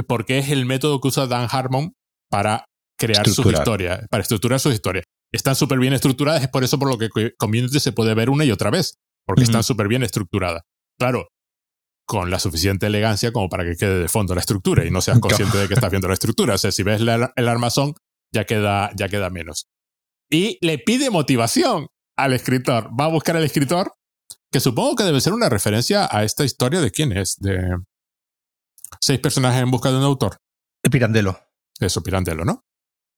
Porque 0.07 0.39
es 0.39 0.49
el 0.49 0.65
método 0.65 0.99
que 0.99 1.09
usa 1.09 1.27
Dan 1.27 1.47
Harmon 1.51 1.93
para 2.31 2.65
crear 2.97 3.27
sus 3.29 3.45
historias, 3.45 4.07
para 4.09 4.23
estructurar 4.23 4.59
sus 4.59 4.73
historias. 4.73 5.05
Están 5.31 5.55
súper 5.55 5.77
bien 5.77 5.93
estructuradas, 5.93 6.41
es 6.41 6.49
por 6.49 6.63
eso 6.63 6.79
por 6.79 6.89
lo 6.89 6.97
que 6.97 7.09
Community 7.37 7.79
se 7.79 7.91
puede 7.91 8.15
ver 8.15 8.31
una 8.31 8.45
y 8.45 8.51
otra 8.51 8.71
vez, 8.71 8.97
porque 9.27 9.43
están 9.43 9.63
súper 9.63 9.87
bien 9.87 10.01
estructuradas. 10.01 10.63
Claro, 10.97 11.27
con 12.07 12.31
la 12.31 12.39
suficiente 12.39 12.87
elegancia 12.87 13.31
como 13.31 13.49
para 13.49 13.65
que 13.65 13.75
quede 13.75 13.99
de 13.99 14.07
fondo 14.07 14.33
la 14.33 14.39
estructura 14.39 14.85
y 14.85 14.91
no 14.91 15.01
seas 15.01 15.19
consciente 15.19 15.57
de 15.57 15.67
que 15.67 15.73
estás 15.73 15.91
viendo 15.91 16.07
la 16.07 16.13
estructura. 16.13 16.55
O 16.55 16.57
sea, 16.57 16.71
si 16.71 16.81
ves 16.83 17.01
el 17.01 17.47
armazón, 17.47 17.93
ya 18.33 18.45
queda, 18.45 18.91
ya 18.95 19.09
queda 19.09 19.29
menos. 19.29 19.67
Y 20.29 20.57
le 20.65 20.79
pide 20.79 21.09
motivación 21.09 21.87
al 22.17 22.33
escritor. 22.33 22.89
Va 22.97 23.05
a 23.05 23.09
buscar 23.09 23.35
al 23.35 23.43
escritor, 23.43 23.91
que 24.51 24.59
supongo 24.59 24.95
que 24.95 25.03
debe 25.03 25.21
ser 25.21 25.33
una 25.33 25.49
referencia 25.49 26.07
a 26.09 26.23
esta 26.23 26.45
historia 26.45 26.79
de 26.79 26.91
quién 26.91 27.11
es, 27.11 27.35
de 27.39 27.77
seis 29.01 29.19
personajes 29.19 29.61
en 29.61 29.71
busca 29.71 29.91
de 29.91 29.97
un 29.97 30.03
autor. 30.03 30.37
Pirandello. 30.89 31.37
Eso, 31.79 32.01
Pirandello, 32.01 32.45
¿no? 32.45 32.63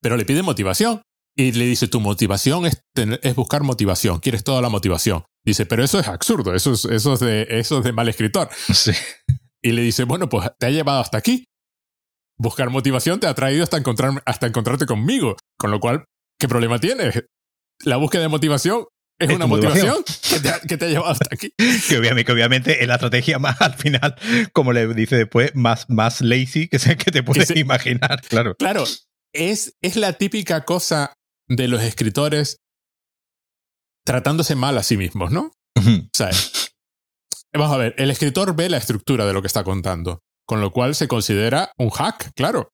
Pero 0.02 0.18
le 0.18 0.26
pide 0.26 0.42
motivación. 0.42 1.04
Y 1.36 1.52
le 1.54 1.66
dice, 1.66 1.88
tu 1.88 2.02
motivación 2.02 2.66
es, 2.66 2.84
es 2.96 3.36
buscar 3.36 3.64
motivación, 3.64 4.20
quieres 4.20 4.44
toda 4.44 4.62
la 4.62 4.68
motivación. 4.68 5.24
Dice, 5.46 5.66
pero 5.66 5.84
eso 5.84 6.00
es 6.00 6.08
absurdo, 6.08 6.54
eso 6.54 6.74
es, 6.74 6.86
eso 6.86 7.14
es, 7.14 7.20
de, 7.20 7.48
eso 7.50 7.82
de 7.82 7.92
mal 7.92 8.10
escritor. 8.10 8.50
Sí. 8.74 8.92
Y 9.62 9.72
le 9.72 9.82
dice, 9.82 10.04
bueno, 10.04 10.30
pues 10.30 10.50
te 10.58 10.68
ha 10.68 10.70
llevado 10.70 11.00
hasta 11.00 11.18
aquí. 11.18 11.46
Buscar 12.38 12.70
motivación 12.70 13.20
te 13.20 13.28
ha 13.28 13.34
traído 13.34 13.64
hasta, 13.64 13.78
encontrar, 13.78 14.24
hasta 14.26 14.48
encontrarte 14.48 14.86
conmigo. 14.86 15.36
Con 15.58 15.72
lo 15.72 15.80
cual, 15.80 16.06
¿qué 16.40 16.48
problema 16.48 16.80
tienes? 16.80 17.24
La 17.84 17.98
búsqueda 17.98 18.22
de 18.22 18.28
motivación 18.30 18.86
es, 19.20 19.30
una 19.30 19.48
motivación, 19.48 19.98
que, 20.30 20.78
te 20.78 20.86
ha, 20.86 20.88
llevado 20.88 21.12
hasta 21.12 21.28
aquí. 21.30 21.52
que, 21.90 21.98
obviamente, 21.98 22.32
obviamente 22.32 22.82
es 22.82 22.88
la 22.88 22.96
estrategia 22.96 23.38
más 23.38 23.60
al 23.62 23.74
final, 23.74 24.16
como 24.54 24.72
le 24.72 24.88
dice 24.94 25.18
después, 25.18 25.54
más, 25.56 25.90
más 25.90 26.22
lazy 26.22 26.70
que, 26.70 26.78
que 26.78 27.12
te 27.12 27.22
puedes 27.22 27.50
imaginar. 27.56 28.22
Claro. 28.22 28.56
Claro. 28.56 28.86
Es, 29.34 29.74
es 29.82 29.96
la 29.98 30.14
típica 30.14 30.64
cosa 30.64 31.14
de 31.48 31.68
los 31.68 31.84
escritores 31.84 32.58
tratándose 34.10 34.56
mal 34.56 34.76
a 34.76 34.82
sí 34.82 34.98
mismos, 34.98 35.30
¿no? 35.30 35.52
o 35.78 36.10
sea, 36.14 36.32
vamos 37.54 37.72
a 37.72 37.78
ver, 37.78 37.94
el 38.00 38.10
escritor 38.10 38.56
ve 38.56 38.68
la 38.68 38.78
estructura 38.78 39.28
de 39.28 39.34
lo 39.34 39.42
que 39.42 39.48
está 39.48 39.64
contando, 39.64 40.24
con 40.48 40.62
lo 40.62 40.72
cual 40.72 40.96
se 40.96 41.08
considera 41.08 41.74
un 41.78 41.92
hack, 41.92 42.32
claro. 42.36 42.72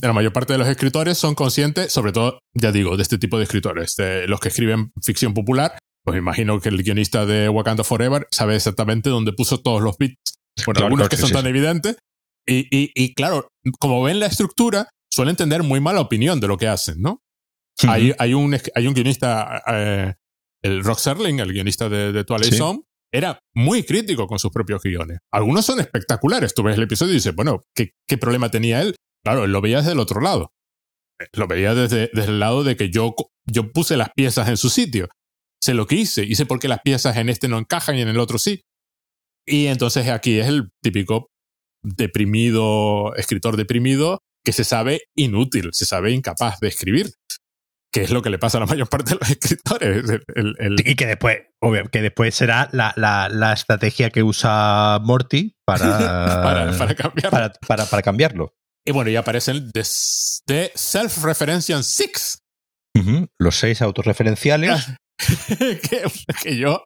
La 0.00 0.14
mayor 0.14 0.32
parte 0.32 0.54
de 0.54 0.58
los 0.58 0.68
escritores 0.68 1.18
son 1.18 1.34
conscientes, 1.34 1.92
sobre 1.92 2.12
todo, 2.12 2.38
ya 2.54 2.72
digo, 2.72 2.96
de 2.96 3.02
este 3.02 3.18
tipo 3.18 3.36
de 3.36 3.44
escritores, 3.44 3.96
de 3.96 4.26
los 4.28 4.40
que 4.40 4.48
escriben 4.48 4.92
ficción 5.02 5.34
popular. 5.34 5.76
Pues 6.02 6.16
imagino 6.16 6.58
que 6.58 6.70
el 6.70 6.82
guionista 6.82 7.26
de 7.26 7.50
Wakanda 7.50 7.84
Forever 7.84 8.26
sabe 8.30 8.56
exactamente 8.56 9.10
dónde 9.10 9.34
puso 9.34 9.60
todos 9.60 9.82
los 9.82 9.98
bits. 9.98 10.38
Bueno, 10.64 10.86
algunos 10.86 11.10
que, 11.10 11.18
son 11.18 11.32
tan 11.32 11.46
evidentes. 11.46 11.98
Y, 12.46 12.66
y, 12.70 13.12
claro, 13.12 13.48
como 13.78 14.02
ven 14.02 14.20
la 14.20 14.26
estructura, 14.26 14.88
suelen 15.10 15.36
tener 15.36 15.64
muy 15.64 15.80
mala 15.80 16.00
opinión 16.00 16.40
de 16.40 16.46
lo 16.48 16.56
que 16.56 16.68
hacen, 16.68 17.02
¿no? 17.02 17.20
hay, 17.86 18.14
hay, 18.18 18.32
un, 18.32 18.56
hay 18.74 18.86
un 18.86 18.94
guionista 18.94 19.62
eh, 19.66 20.14
el 20.66 20.84
Rock 20.84 20.98
Serling, 20.98 21.40
el 21.40 21.52
guionista 21.52 21.88
de, 21.88 22.12
de 22.12 22.24
Twilight 22.24 22.54
Zone, 22.54 22.82
era 23.12 23.38
muy 23.54 23.84
crítico 23.84 24.26
con 24.26 24.38
sus 24.38 24.50
propios 24.50 24.82
guiones. 24.82 25.18
Algunos 25.32 25.64
son 25.64 25.80
espectaculares. 25.80 26.54
Tú 26.54 26.62
ves 26.62 26.76
el 26.76 26.82
episodio 26.82 27.12
y 27.12 27.16
dices, 27.16 27.34
bueno, 27.34 27.62
¿qué, 27.74 27.92
qué 28.06 28.18
problema 28.18 28.50
tenía 28.50 28.82
él? 28.82 28.96
Claro, 29.24 29.44
él 29.44 29.52
lo 29.52 29.60
veía 29.60 29.78
desde 29.78 29.92
el 29.92 30.00
otro 30.00 30.20
lado. 30.20 30.52
Lo 31.32 31.46
veía 31.46 31.74
desde, 31.74 32.10
desde 32.12 32.30
el 32.30 32.40
lado 32.40 32.62
de 32.62 32.76
que 32.76 32.90
yo, 32.90 33.14
yo 33.46 33.72
puse 33.72 33.96
las 33.96 34.10
piezas 34.14 34.48
en 34.48 34.56
su 34.56 34.68
sitio. 34.68 35.08
Sé 35.62 35.74
lo 35.74 35.86
que 35.86 35.94
hice. 35.94 36.24
Hice 36.24 36.46
porque 36.46 36.68
las 36.68 36.80
piezas 36.82 37.16
en 37.16 37.28
este 37.28 37.48
no 37.48 37.58
encajan 37.58 37.96
y 37.96 38.02
en 38.02 38.08
el 38.08 38.18
otro 38.18 38.38
sí. 38.38 38.60
Y 39.46 39.66
entonces 39.66 40.08
aquí 40.08 40.38
es 40.38 40.48
el 40.48 40.68
típico 40.82 41.28
deprimido, 41.82 43.14
escritor 43.14 43.56
deprimido, 43.56 44.20
que 44.44 44.52
se 44.52 44.64
sabe 44.64 45.02
inútil, 45.16 45.70
se 45.72 45.86
sabe 45.86 46.12
incapaz 46.12 46.58
de 46.60 46.68
escribir 46.68 47.12
que 47.96 48.04
es 48.04 48.10
lo 48.10 48.20
que 48.20 48.28
le 48.28 48.38
pasa 48.38 48.58
a 48.58 48.60
la 48.60 48.66
mayor 48.66 48.88
parte 48.88 49.12
de 49.12 49.18
los 49.20 49.30
escritores. 49.30 50.04
El, 50.34 50.54
el, 50.58 50.76
y 50.86 50.94
que 50.96 51.06
después, 51.06 51.38
obvio, 51.60 51.84
que 51.90 52.02
después 52.02 52.34
será 52.34 52.68
la, 52.72 52.92
la, 52.96 53.28
la 53.30 53.54
estrategia 53.54 54.10
que 54.10 54.22
usa 54.22 54.98
Morty 55.02 55.56
para, 55.64 55.98
para, 56.42 56.76
para, 56.76 56.94
cambiarlo. 56.94 57.30
Para, 57.30 57.52
para, 57.66 57.86
para, 57.86 58.02
cambiarlo. 58.02 58.54
Y 58.84 58.92
bueno, 58.92 59.10
y 59.10 59.16
aparecen 59.16 59.70
de, 59.72 59.86
de 60.46 60.72
Self-Referential 60.74 61.82
Six. 61.82 62.42
Uh 62.94 63.00
-huh. 63.00 63.28
Los 63.38 63.56
seis 63.56 63.80
autorreferenciales. 63.80 64.86
que, 65.58 66.02
que 66.42 66.56
yo 66.58 66.84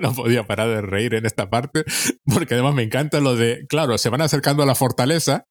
no 0.00 0.12
podía 0.12 0.46
parar 0.46 0.68
de 0.68 0.82
reír 0.82 1.14
en 1.14 1.26
esta 1.26 1.50
parte, 1.50 1.84
porque 2.24 2.54
además 2.54 2.74
me 2.74 2.84
encanta 2.84 3.20
lo 3.20 3.34
de, 3.34 3.66
claro, 3.68 3.98
se 3.98 4.10
van 4.10 4.20
acercando 4.20 4.62
a 4.62 4.66
la 4.66 4.74
fortaleza, 4.74 5.44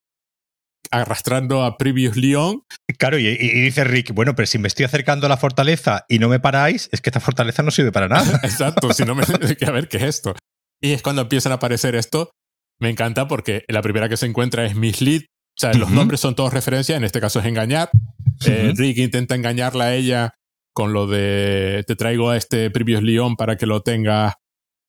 arrastrando 0.91 1.63
a 1.63 1.77
Previous 1.77 2.15
Leon. 2.17 2.63
Claro, 2.97 3.17
y, 3.19 3.27
y, 3.27 3.61
dice 3.61 3.83
Rick, 3.83 4.13
bueno, 4.13 4.35
pero 4.35 4.45
si 4.45 4.57
me 4.57 4.67
estoy 4.67 4.85
acercando 4.85 5.25
a 5.25 5.29
la 5.29 5.37
fortaleza 5.37 6.05
y 6.07 6.19
no 6.19 6.29
me 6.29 6.39
paráis, 6.39 6.89
es 6.91 7.01
que 7.01 7.09
esta 7.09 7.19
fortaleza 7.19 7.63
no 7.63 7.71
sirve 7.71 7.91
para 7.91 8.07
nada. 8.07 8.39
Exacto, 8.43 8.93
si 8.93 9.03
no 9.03 9.15
me... 9.15 9.23
a 9.67 9.71
ver, 9.71 9.87
¿qué 9.87 9.97
es 9.97 10.03
esto? 10.03 10.35
Y 10.81 10.91
es 10.91 11.01
cuando 11.01 11.23
empiezan 11.23 11.51
a 11.51 11.55
aparecer 11.55 11.95
esto, 11.95 12.31
me 12.79 12.89
encanta 12.89 13.27
porque 13.27 13.63
la 13.67 13.81
primera 13.81 14.09
que 14.09 14.17
se 14.17 14.25
encuentra 14.25 14.65
es 14.65 14.75
Miss 14.75 15.01
Lead, 15.01 15.21
o 15.21 15.59
sea, 15.59 15.71
uh 15.71 15.73
-huh. 15.73 15.79
los 15.79 15.89
nombres 15.89 16.19
son 16.19 16.35
todos 16.35 16.53
referencias, 16.53 16.97
en 16.97 17.03
este 17.03 17.19
caso 17.19 17.39
es 17.39 17.45
engañar. 17.45 17.89
Uh 17.93 17.97
-huh. 18.39 18.49
eh, 18.49 18.73
Rick 18.75 18.97
intenta 18.97 19.35
engañarla 19.35 19.85
a 19.85 19.95
ella 19.95 20.33
con 20.77 20.93
lo 20.93 21.07
de 21.07 21.83
te 21.87 21.95
traigo 21.95 22.29
a 22.29 22.37
este 22.37 22.69
Previous 22.69 23.01
León 23.01 23.35
para 23.35 23.57
que 23.57 23.65
lo 23.65 23.81
tenga 23.81 24.35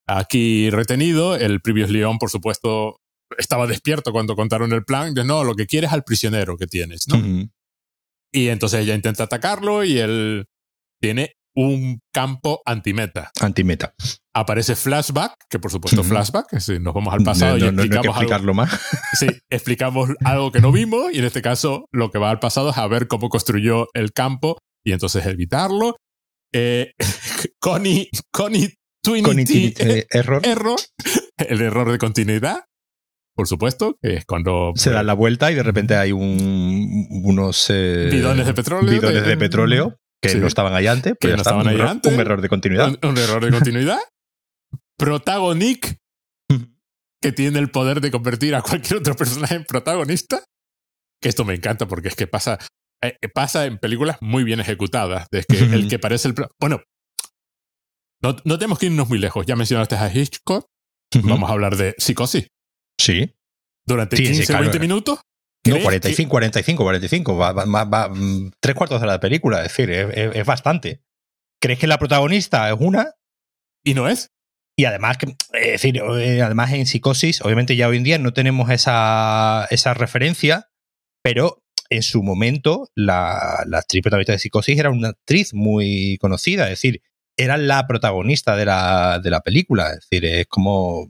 aquí 0.06 0.68
retenido. 0.68 1.34
El 1.34 1.62
Previous 1.62 1.88
León, 1.88 2.18
por 2.18 2.28
supuesto, 2.28 2.98
estaba 3.36 3.66
despierto 3.66 4.12
cuando 4.12 4.36
contaron 4.36 4.72
el 4.72 4.84
plan. 4.84 5.14
De 5.14 5.24
no, 5.24 5.44
lo 5.44 5.54
que 5.54 5.66
quieres 5.66 5.92
al 5.92 6.04
prisionero 6.04 6.56
que 6.56 6.66
tienes, 6.66 7.06
¿no? 7.08 7.16
Uh 7.16 7.20
-huh. 7.20 7.50
Y 8.32 8.48
entonces 8.48 8.80
ella 8.80 8.94
intenta 8.94 9.24
atacarlo 9.24 9.84
y 9.84 9.98
él 9.98 10.46
tiene 11.00 11.34
un 11.54 12.00
campo 12.12 12.60
antimeta. 12.64 13.32
Antimeta. 13.40 13.94
Aparece 14.34 14.76
flashback, 14.76 15.34
que 15.50 15.58
por 15.58 15.72
supuesto 15.72 16.04
flashback, 16.04 16.56
si 16.60 16.78
nos 16.78 16.94
vamos 16.94 17.12
al 17.12 17.24
pasado 17.24 17.58
no, 17.58 17.64
y 17.64 17.68
explicamos 17.68 18.04
no 18.04 18.12
explicarlo 18.12 18.52
algo, 18.52 18.54
más. 18.54 18.80
Sí, 19.18 19.26
explicamos 19.50 20.10
algo 20.24 20.52
que 20.52 20.60
no 20.60 20.70
vimos 20.70 21.12
y 21.12 21.18
en 21.18 21.24
este 21.24 21.42
caso 21.42 21.86
lo 21.90 22.10
que 22.10 22.18
va 22.18 22.30
al 22.30 22.38
pasado 22.38 22.70
es 22.70 22.78
a 22.78 22.86
ver 22.86 23.08
cómo 23.08 23.28
construyó 23.28 23.88
el 23.94 24.12
campo 24.12 24.58
y 24.84 24.92
entonces 24.92 25.26
evitarlo. 25.26 25.96
Eh, 26.52 26.92
Connie, 27.60 28.08
Connie 28.30 28.74
Twinity, 29.02 29.74
eh, 29.78 30.06
error. 30.10 30.42
error, 30.46 30.78
el 31.38 31.60
error 31.60 31.90
de 31.90 31.98
continuidad, 31.98 32.64
por 33.38 33.46
supuesto, 33.46 33.96
que 34.02 34.14
es 34.14 34.24
cuando 34.26 34.72
se 34.74 34.90
da 34.90 35.04
la 35.04 35.14
vuelta 35.14 35.52
y 35.52 35.54
de 35.54 35.62
repente 35.62 35.94
hay 35.94 36.10
un, 36.10 37.06
unos 37.22 37.70
eh, 37.70 38.08
bidones 38.10 38.44
de 38.46 38.52
petróleo, 38.52 38.90
bidones 38.90 39.22
de, 39.22 39.28
de 39.28 39.36
petróleo 39.36 39.96
que 40.20 40.30
sí, 40.30 40.38
no 40.38 40.48
estaban 40.48 40.74
ahí 40.74 40.88
antes, 40.88 41.14
que 41.20 41.28
no 41.28 41.36
estaban 41.36 41.60
un, 41.60 41.68
ahí 41.68 41.76
error, 41.76 41.86
antes, 41.86 42.12
un 42.12 42.18
error 42.18 42.42
de 42.42 42.48
continuidad. 42.48 42.88
Un, 43.00 43.10
un 43.10 43.16
error 43.16 43.44
de 43.44 43.52
continuidad. 43.52 44.00
Protagonic, 44.96 45.98
que 47.22 47.30
tiene 47.30 47.60
el 47.60 47.70
poder 47.70 48.00
de 48.00 48.10
convertir 48.10 48.56
a 48.56 48.60
cualquier 48.60 48.98
otro 48.98 49.14
personaje 49.14 49.54
en 49.54 49.62
protagonista. 49.62 50.42
Que 51.22 51.28
esto 51.28 51.44
me 51.44 51.54
encanta 51.54 51.86
porque 51.86 52.08
es 52.08 52.16
que 52.16 52.26
pasa 52.26 52.58
eh, 53.04 53.14
pasa 53.32 53.66
en 53.66 53.78
películas 53.78 54.16
muy 54.20 54.42
bien 54.42 54.58
ejecutadas. 54.58 55.28
Es 55.30 55.46
que 55.46 55.58
el 55.58 55.88
que 55.88 56.00
parece 56.00 56.26
el. 56.26 56.34
Bueno, 56.58 56.82
no, 58.20 58.34
no, 58.44 58.58
tenemos 58.58 58.80
que 58.80 58.86
irnos 58.86 59.08
muy 59.08 59.18
lejos. 59.20 59.46
Ya 59.46 59.54
mencionaste 59.54 59.94
a 59.94 60.12
Hitchcock. 60.12 60.66
Vamos 61.22 61.48
a 61.48 61.52
hablar 61.52 61.76
de 61.76 61.94
psicosis. 61.98 62.48
Sí. 62.98 63.34
Durante 63.86 64.16
sí, 64.16 64.24
15 64.24 64.38
o 64.38 64.42
sí, 64.42 64.46
claro. 64.46 64.62
20 64.64 64.80
minutos. 64.80 65.20
No, 65.66 65.80
45, 65.80 66.28
que... 66.28 66.30
45, 66.30 66.82
45. 66.82 67.36
Va, 67.36 67.52
va, 67.52 67.64
va, 67.64 67.84
va, 67.84 68.12
tres 68.60 68.74
cuartos 68.74 69.00
de 69.00 69.06
la 69.06 69.20
película. 69.20 69.58
Es 69.58 69.64
decir, 69.64 69.90
es, 69.90 70.08
es, 70.16 70.36
es, 70.36 70.46
bastante. 70.46 71.02
¿Crees 71.60 71.78
que 71.78 71.86
la 71.86 71.98
protagonista 71.98 72.68
es 72.70 72.76
una? 72.78 73.14
Y 73.84 73.94
no 73.94 74.08
es. 74.08 74.32
Y 74.76 74.84
además, 74.84 75.18
que, 75.18 75.34
es 75.54 75.72
decir, 75.72 75.96
eh, 75.98 76.40
además 76.40 76.72
en 76.72 76.86
psicosis, 76.86 77.40
obviamente 77.42 77.74
ya 77.74 77.88
hoy 77.88 77.96
en 77.96 78.04
día 78.04 78.18
no 78.18 78.32
tenemos 78.32 78.70
esa, 78.70 79.66
esa 79.70 79.92
referencia, 79.92 80.70
pero 81.22 81.64
en 81.90 82.02
su 82.02 82.22
momento 82.22 82.88
la, 82.94 83.64
la 83.66 83.78
actriz 83.78 84.02
protagonista 84.02 84.32
de 84.32 84.38
Psicosis 84.38 84.78
era 84.78 84.90
una 84.90 85.08
actriz 85.08 85.54
muy 85.54 86.18
conocida, 86.20 86.64
es 86.64 86.70
decir, 86.70 87.02
era 87.36 87.56
la 87.56 87.86
protagonista 87.86 88.56
de 88.56 88.66
la, 88.66 89.20
de 89.20 89.30
la 89.30 89.40
película, 89.40 89.90
es 89.90 90.08
decir, 90.08 90.24
es 90.26 90.46
como, 90.46 91.08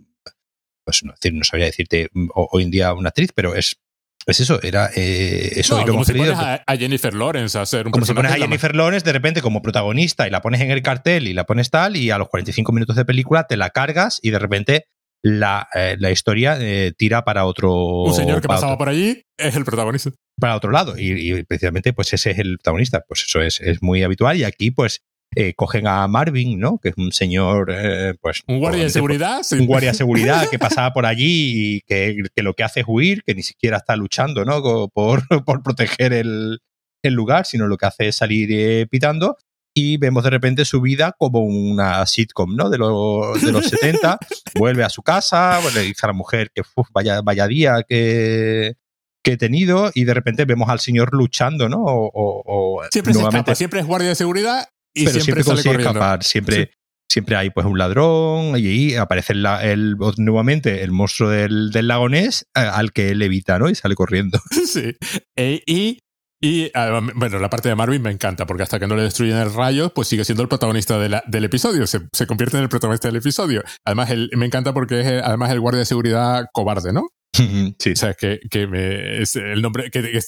pues 0.89 1.05
no, 1.05 1.13
decir, 1.13 1.35
no 1.35 1.45
sabría 1.45 1.67
decirte 1.67 2.09
hoy 2.35 2.63
en 2.63 2.71
día 2.71 2.95
una 2.95 3.11
actriz, 3.11 3.31
pero 3.35 3.55
es, 3.55 3.77
es 4.25 4.41
eso, 4.41 4.59
era 4.63 4.89
eh, 4.97 5.53
eso 5.57 5.79
no, 5.79 5.85
como 5.85 6.03
si 6.03 6.15
pones 6.15 6.39
a, 6.39 6.63
a, 6.67 6.77
Jennifer 6.79 7.13
Lawrence 7.13 7.59
a 7.59 7.61
hacer 7.61 7.85
un 7.85 7.93
Como 7.93 8.07
si 8.07 8.15
pones 8.15 8.33
a 8.33 8.37
Jennifer 8.37 8.75
Lawrence 8.75 9.05
de 9.05 9.13
repente 9.13 9.43
como 9.43 9.61
protagonista 9.61 10.27
y 10.27 10.31
la 10.31 10.41
pones 10.41 10.63
en 10.63 10.71
el 10.71 10.81
cartel 10.81 11.29
y 11.29 11.35
la 11.35 11.45
pones 11.45 11.69
tal 11.69 11.95
y 11.99 12.11
a 12.11 12.17
los 12.17 12.31
45 12.31 12.73
minutos 12.73 12.97
de 12.97 13.05
película 13.05 13.47
te 13.47 13.59
la 13.59 13.69
cargas 13.69 14.19
y 14.23 14.31
de 14.31 14.39
repente 14.39 14.87
la, 15.23 15.69
eh, 15.75 15.97
la 15.99 16.11
historia 16.11 16.57
eh, 16.59 16.95
tira 16.97 17.23
para 17.23 17.45
otro. 17.45 18.05
Un 18.05 18.15
señor 18.15 18.41
que 18.41 18.49
pasaba 18.49 18.73
otro. 18.73 18.79
por 18.79 18.89
allí 18.89 19.27
es 19.37 19.57
el 19.57 19.67
protagonista. 19.67 20.11
Para 20.41 20.57
otro 20.57 20.71
lado. 20.71 20.97
Y, 20.97 21.33
y, 21.33 21.43
precisamente, 21.43 21.93
pues 21.93 22.15
ese 22.15 22.31
es 22.31 22.39
el 22.39 22.57
protagonista. 22.57 23.05
Pues 23.07 23.25
eso 23.29 23.43
es, 23.43 23.61
es 23.61 23.83
muy 23.83 24.03
habitual. 24.03 24.39
Y 24.39 24.45
aquí, 24.45 24.71
pues. 24.71 25.03
Eh, 25.37 25.55
cogen 25.55 25.87
a 25.87 26.09
Marvin, 26.09 26.59
¿no? 26.59 26.79
Que 26.79 26.89
es 26.89 26.95
un 26.97 27.13
señor, 27.13 27.71
eh, 27.71 28.15
pues... 28.21 28.43
Un 28.47 28.59
guardia 28.59 28.85
de 28.85 28.91
seguridad. 28.91 29.43
Sí. 29.43 29.57
Un 29.57 29.67
guardia 29.67 29.91
de 29.91 29.97
seguridad 29.97 30.49
que 30.49 30.59
pasaba 30.59 30.93
por 30.93 31.07
allí 31.07 31.77
y 31.77 31.81
que, 31.83 32.23
que, 32.35 32.43
lo 32.43 32.55
que 32.55 32.65
hace 32.65 32.81
es 32.81 32.87
huir, 32.89 33.23
que 33.25 33.35
ni 33.35 33.43
siquiera 33.43 33.77
está 33.77 33.95
luchando, 33.95 34.45
¿no? 34.45 34.89
Por, 34.89 35.23
por 35.45 35.63
proteger 35.63 36.13
el, 36.13 36.61
el 37.03 37.15
lugar, 37.15 37.47
sino 37.47 37.67
lo 37.67 37.77
que 37.77 37.87
hace 37.87 38.09
es 38.09 38.17
salir 38.17 38.49
eh, 38.53 38.87
pitando 38.91 39.37
y 39.75 39.97
vemos 39.97 40.25
de 40.25 40.31
repente 40.31 40.65
su 40.65 40.81
vida 40.81 41.15
como 41.17 41.41
una 41.41 42.05
sitcom, 42.05 42.57
¿no? 42.57 42.69
De, 42.69 42.79
lo, 42.79 43.35
de 43.35 43.53
los 43.53 43.67
70. 43.67 44.19
Vuelve 44.59 44.83
a 44.83 44.89
su 44.89 45.03
casa, 45.03 45.61
le 45.73 45.83
dice 45.83 46.01
a 46.03 46.09
la 46.09 46.15
mujer 46.15 46.51
que 46.53 46.63
uf, 46.75 46.89
vaya, 46.93 47.21
vaya 47.21 47.47
día 47.47 47.85
que, 47.87 48.75
que 49.23 49.33
he 49.33 49.37
tenido 49.37 49.91
y 49.95 50.05
de 50.05 50.15
repente 50.15 50.47
vemos 50.47 50.69
al 50.69 50.81
señor 50.81 51.11
luchando, 51.13 51.69
¿no? 51.69 51.85
O, 51.85 52.11
o, 52.13 52.83
siempre 52.91 53.13
nuevamente, 53.13 53.37
se 53.37 53.39
escapa, 53.39 53.55
siempre 53.55 53.81
es 53.81 53.87
guardia 53.87 54.09
de 54.09 54.15
seguridad 54.17 54.69
y 55.03 55.05
pero 55.05 55.21
siempre, 55.21 55.43
siempre 55.43 55.45
consigue 55.45 55.77
escapar, 55.77 56.25
siempre... 56.25 56.57
Sí. 56.57 56.71
Siempre 57.11 57.37
hay 57.37 57.49
pues 57.49 57.65
un 57.65 57.79
ladrón 57.79 58.53
y 58.59 58.95
aparece 58.95 59.33
el, 59.33 59.47
el, 59.47 59.97
nuevamente 60.19 60.83
el 60.83 60.93
monstruo 60.93 61.31
del, 61.31 61.71
del 61.71 61.89
lagonés 61.89 62.47
al 62.53 62.93
que 62.93 63.09
él 63.09 63.23
evita, 63.23 63.59
¿no? 63.59 63.71
Y 63.71 63.75
sale 63.75 63.95
corriendo. 63.95 64.39
Sí. 64.67 64.95
E, 65.35 65.63
y 65.65 66.01
y 66.41 66.71
bueno, 67.17 67.41
la 67.41 67.51
parte 67.51 67.69
de 67.69 67.75
Marvin 67.75 68.01
me 68.01 68.13
encanta 68.13 68.47
porque 68.47 68.63
hasta 68.63 68.79
que 68.79 68.87
no 68.87 68.95
le 68.95 69.03
destruyen 69.03 69.39
el 69.39 69.53
rayo, 69.53 69.93
pues 69.93 70.07
sigue 70.07 70.25
siendo 70.25 70.43
el 70.43 70.49
protagonista 70.49 70.99
de 70.99 71.09
la, 71.09 71.25
del 71.27 71.45
episodio. 71.45 71.87
Se, 71.87 72.01
se, 72.13 72.27
convierte 72.29 72.57
en 72.57 72.63
el 72.63 72.69
protagonista 72.69 73.09
del 73.09 73.17
episodio. 73.17 73.63
Además, 73.85 74.11
él, 74.11 74.31
me 74.37 74.47
encanta 74.47 74.73
porque 74.73 75.01
es 75.01 75.23
además 75.23 75.51
el 75.51 75.61
guardia 75.61 75.81
de 75.81 75.87
seguridad 75.87 76.47
cobarde, 76.53 76.93
¿no? 76.93 77.09
Sí. 77.79 77.93
O 77.93 77.97
sea, 77.97 78.15
que, 78.15 78.39
que 78.51 78.67
me, 78.67 79.21
es 79.21 79.35
el 79.35 79.63
nombre 79.63 79.91
que 79.91 80.21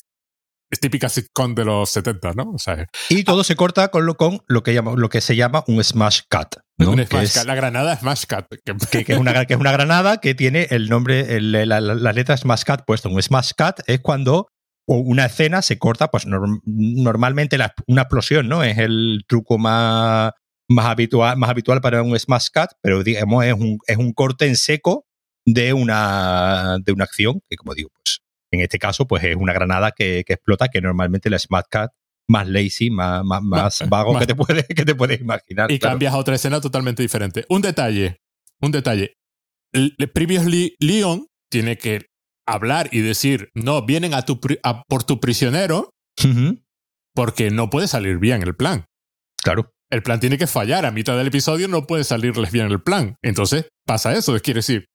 es 0.71 0.81
típica 0.81 1.09
sitcom 1.09 1.55
de 1.55 1.65
los 1.65 1.91
70, 1.91 2.33
¿no? 2.35 2.53
O 2.55 2.59
sea, 2.59 2.87
y 3.09 3.25
todo 3.25 3.41
ah, 3.41 3.45
se 3.45 3.57
corta 3.57 3.89
con 3.89 4.07
lo, 4.07 4.17
con 4.17 4.41
lo 4.47 4.63
que, 4.63 4.73
llama, 4.73 4.93
lo 4.97 5.09
que 5.09 5.21
se 5.21 5.37
llama 5.37 5.65
un 5.67 5.83
smash 5.83 6.21
cut. 6.31 6.61
¿no? 6.79 6.93
Un 6.93 7.05
smash 7.05 7.35
cut, 7.35 7.47
la 7.47 7.55
granada 7.55 7.97
Smash 7.97 8.25
Cut. 8.27 8.47
Que, 8.91 9.05
que, 9.05 9.13
es 9.13 9.19
una, 9.19 9.45
que 9.47 9.55
es 9.55 9.61
una 9.61 9.73
granada 9.73 10.19
que 10.19 10.35
tiene 10.35 10.69
el 10.71 10.89
nombre, 10.89 11.37
el, 11.37 11.53
la, 11.53 11.67
la, 11.67 11.81
la 11.81 12.13
letra 12.13 12.37
Smash 12.37 12.63
Cut 12.65 12.85
puesto. 12.87 13.09
Un 13.09 13.21
Smash 13.21 13.53
Cut 13.57 13.81
es 13.87 14.01
cuando 14.01 14.49
una 14.99 15.27
escena 15.27 15.63
se 15.63 15.79
corta, 15.79 16.09
pues 16.09 16.27
norm 16.27 16.61
normalmente 16.65 17.59
la, 17.59 17.75
una 17.87 18.03
explosión, 18.03 18.49
¿no? 18.49 18.65
Es 18.65 18.79
el 18.79 19.23
truco 19.27 19.59
más, 19.59 20.33
más, 20.69 20.87
habitual, 20.87 21.37
más 21.37 21.51
habitual 21.51 21.81
para 21.81 22.03
un 22.03 22.19
smash 22.19 22.49
cut, 22.53 22.71
pero 22.83 23.03
digamos 23.03 23.45
es 23.45 23.55
un, 23.55 23.79
es 23.87 23.97
un 23.97 24.13
corte 24.13 24.47
en 24.47 24.57
seco 24.57 25.05
de 25.47 25.73
una, 25.73 26.79
de 26.85 26.93
una 26.93 27.05
acción, 27.05 27.41
que 27.49 27.57
como 27.57 27.75
digo, 27.75 27.91
pues 27.93 28.21
en 28.51 28.61
este 28.61 28.79
caso, 28.79 29.07
pues 29.07 29.25
es 29.25 29.37
una 29.37 29.53
granada 29.53 29.93
que, 29.93 30.25
que 30.27 30.35
explota, 30.35 30.69
que 30.69 30.81
normalmente 30.81 31.29
el 31.29 31.39
smash 31.39 31.65
cut 31.71 31.91
más 32.31 32.49
lazy, 32.49 32.91
más, 32.91 33.25
más, 33.25 33.43
más 33.43 33.89
vago 33.89 34.15
más. 34.15 34.21
Que, 34.21 34.27
te 34.27 34.35
puedes, 34.37 34.67
que 34.67 34.85
te 34.85 34.95
puedes 34.95 35.21
imaginar. 35.21 35.71
Y 35.71 35.79
claro. 35.79 35.93
cambias 35.93 36.15
a 36.15 36.17
otra 36.17 36.35
escena 36.37 36.61
totalmente 36.61 37.03
diferente. 37.03 37.45
Un 37.49 37.61
detalle, 37.61 38.19
un 38.61 38.71
detalle. 38.71 39.15
El, 39.73 39.95
Previously 40.13 40.77
Leon 40.79 41.27
tiene 41.51 41.77
que 41.77 42.07
hablar 42.47 42.89
y 42.93 43.01
decir, 43.01 43.51
no, 43.55 43.85
vienen 43.85 44.15
a, 44.15 44.23
tu, 44.23 44.41
a 44.63 44.83
por 44.85 45.05
tu 45.05 45.21
prisionero, 45.21 45.91
uh 46.25 46.27
-huh. 46.27 46.63
porque 47.15 47.51
no 47.51 47.69
puede 47.69 47.89
salir 47.89 48.19
bien 48.19 48.43
el 48.43 48.55
plan. 48.57 48.85
Claro. 49.43 49.73
El 49.91 50.03
plan 50.03 50.21
tiene 50.21 50.39
que 50.39 50.47
fallar. 50.47 50.87
A 50.87 50.93
mitad 50.93 51.17
del 51.17 51.27
episodio 51.27 51.67
no 51.67 51.87
puede 51.87 52.05
salirles 52.05 52.53
bien 52.53 52.67
el 52.67 52.81
plan. 52.81 53.17
Entonces 53.23 53.69
pasa 53.85 54.13
eso. 54.17 54.39
Quiere 54.41 54.59
decir, 54.59 54.87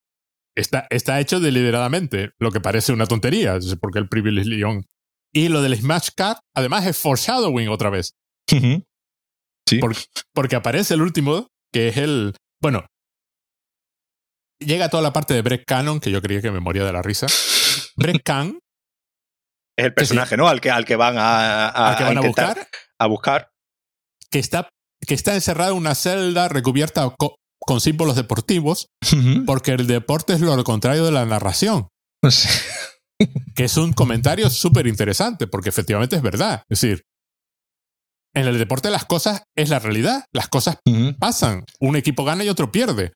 está, 0.56 0.88
está 0.89 1.20
hecho 1.20 1.39
deliberadamente, 1.39 2.32
lo 2.39 2.51
que 2.51 2.62
parece 2.62 2.93
una 2.93 3.06
tontería, 3.06 3.58
porque 3.80 3.99
el 3.99 4.08
Privilege 4.08 4.49
Leon. 4.49 4.86
Y 5.34 5.49
lo 5.49 5.62
del 5.62 5.76
Smash 5.76 6.10
Cat, 6.16 6.39
además, 6.56 6.86
es 6.86 6.97
foreshadowing 6.97 7.70
otra 7.70 7.89
vez. 7.89 8.16
Uh 8.51 8.56
-huh. 8.56 8.86
Sí. 9.68 9.80
Porque, 9.80 9.99
porque 10.34 10.56
aparece 10.56 10.93
el 10.93 11.01
último, 11.01 11.47
que 11.74 11.89
es 11.89 11.97
el. 11.97 12.36
Bueno, 12.62 12.86
llega 14.60 14.89
toda 14.89 15.03
la 15.03 15.14
parte 15.14 15.34
de 15.34 15.41
Brett 15.41 15.66
Cannon, 15.66 15.99
que 15.99 16.12
yo 16.12 16.22
creía 16.22 16.41
que 16.41 16.51
me 16.51 16.60
moría 16.60 16.86
de 16.86 16.93
la 16.93 17.01
risa. 17.01 17.28
Brett 17.95 18.24
Cannon. 18.24 18.60
Es 19.78 19.88
el 19.88 19.93
personaje, 19.93 20.36
sí. 20.36 20.38
¿no? 20.38 20.47
Al 20.47 20.62
que, 20.62 20.72
al 20.72 20.86
que 20.86 20.95
van 20.95 21.18
a, 21.18 21.68
a, 21.68 21.89
al 21.89 21.97
que 21.97 22.03
van 22.06 22.18
a, 22.18 22.22
intentar, 22.22 22.56
buscar. 22.56 22.70
a 22.97 23.08
buscar. 23.08 23.51
Que 24.32 24.39
está, 24.39 24.70
que 25.06 25.14
está 25.14 25.36
encerrado 25.36 25.74
en 25.74 25.80
una 25.80 25.95
celda 25.95 26.47
recubierta 26.47 27.14
con 27.60 27.82
símbolos 27.82 28.16
deportivos, 28.16 28.88
porque 29.45 29.72
el 29.72 29.88
deporte 29.88 30.34
es 30.34 30.41
lo 30.41 30.64
contrario 30.64 31.06
de 31.06 31.12
la 31.12 31.26
narración. 31.26 31.88
Pues, 32.22 32.47
Que 33.56 33.64
es 33.66 33.78
un 33.78 33.93
comentario 33.93 34.49
súper 34.49 34.88
interesante, 34.88 35.47
porque 35.47 35.70
efectivamente 35.70 36.16
es 36.18 36.22
verdad. 36.22 36.64
Es 36.70 36.82
decir, 36.82 37.03
en 38.36 38.47
el 38.47 38.58
deporte 38.60 38.89
las 38.89 39.06
cosas 39.06 39.43
es 39.56 39.70
la 39.70 39.80
realidad, 39.80 40.26
las 40.34 40.49
cosas 40.49 40.78
pasan. 41.20 41.64
Un 41.80 41.95
equipo 41.95 42.26
gana 42.26 42.43
y 42.43 42.49
otro 42.49 42.72
pierde. 42.72 43.14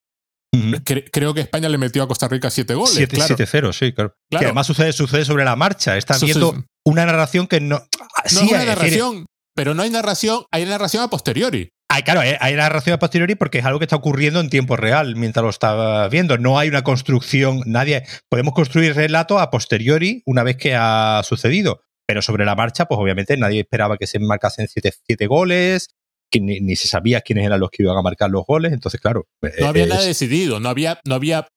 Cre- 0.54 1.08
creo 1.12 1.34
que 1.34 1.42
España 1.42 1.70
le 1.70 1.78
metió 1.78 2.02
a 2.02 2.08
Costa 2.08 2.28
Rica 2.28 2.50
siete 2.50 2.74
goles. 2.74 2.96
Siete- 2.96 3.18
claro. 3.18 3.36
7-0, 3.36 3.74
sí, 3.74 3.94
claro. 3.94 4.14
Claro. 4.32 4.40
Que 4.42 4.46
además 4.46 4.66
sucede, 4.68 4.94
sucede 4.94 5.26
sobre 5.26 5.44
la 5.46 5.56
marcha. 5.56 5.98
Estás 5.98 6.20
viendo 6.24 6.64
una 6.86 7.06
narración 7.06 7.46
que 7.48 7.60
no. 7.60 7.80
No 7.80 7.86
sí, 8.26 8.36
es 8.38 8.42
una 8.44 8.60
decir, 8.60 8.68
narración, 8.68 9.26
pero 9.56 9.74
no 9.74 9.84
hay 9.84 9.90
narración, 9.90 10.46
hay 10.52 10.66
narración 10.66 11.04
a 11.04 11.10
posteriori. 11.10 11.70
Claro, 12.06 12.22
hay, 12.22 12.36
hay 12.40 12.56
narración 12.56 12.94
a 12.94 13.00
posteriori 13.00 13.36
porque 13.36 13.60
es 13.60 13.66
algo 13.66 13.80
que 13.80 13.86
está 13.86 13.96
ocurriendo 13.96 14.40
en 14.40 14.50
tiempo 14.50 14.76
real 14.78 15.16
mientras 15.16 15.44
lo 15.44 15.50
está 15.50 16.08
viendo. 16.08 16.38
No 16.38 16.58
hay 16.58 16.70
una 16.70 16.84
construcción, 16.84 17.62
nadie. 17.66 18.04
Podemos 18.30 18.54
construir 18.54 18.96
relatos 18.96 19.40
a 19.42 19.50
posteriori 19.52 20.24
una 20.26 20.44
vez 20.44 20.56
que 20.58 20.76
ha 20.76 21.22
sucedido. 21.24 21.82
Pero 22.08 22.22
sobre 22.24 22.46
la 22.46 22.56
marcha, 22.56 22.86
pues 22.86 23.00
obviamente 23.00 23.38
nadie 23.38 23.60
esperaba 23.62 23.98
que 23.98 24.08
se 24.08 24.18
marcasen 24.18 24.68
siete, 24.68 24.92
siete 25.06 25.28
goles, 25.28 25.90
que 26.32 26.40
ni, 26.40 26.60
ni 26.60 26.76
se 26.76 26.88
sabía 26.88 27.22
quiénes 27.22 27.46
eran 27.46 27.60
los 27.60 27.70
que 27.70 27.84
iban 27.84 27.98
a 27.98 28.02
marcar 28.02 28.32
los 28.32 28.46
goles. 28.46 28.74
Entonces, 28.74 29.00
claro. 29.00 29.28
No 29.60 29.68
había 29.68 29.84
es- 29.84 29.90
nada 29.90 30.02
decidido, 30.04 30.60
no 30.60 30.70
había, 30.70 31.00
no 31.06 31.16
había 31.16 31.48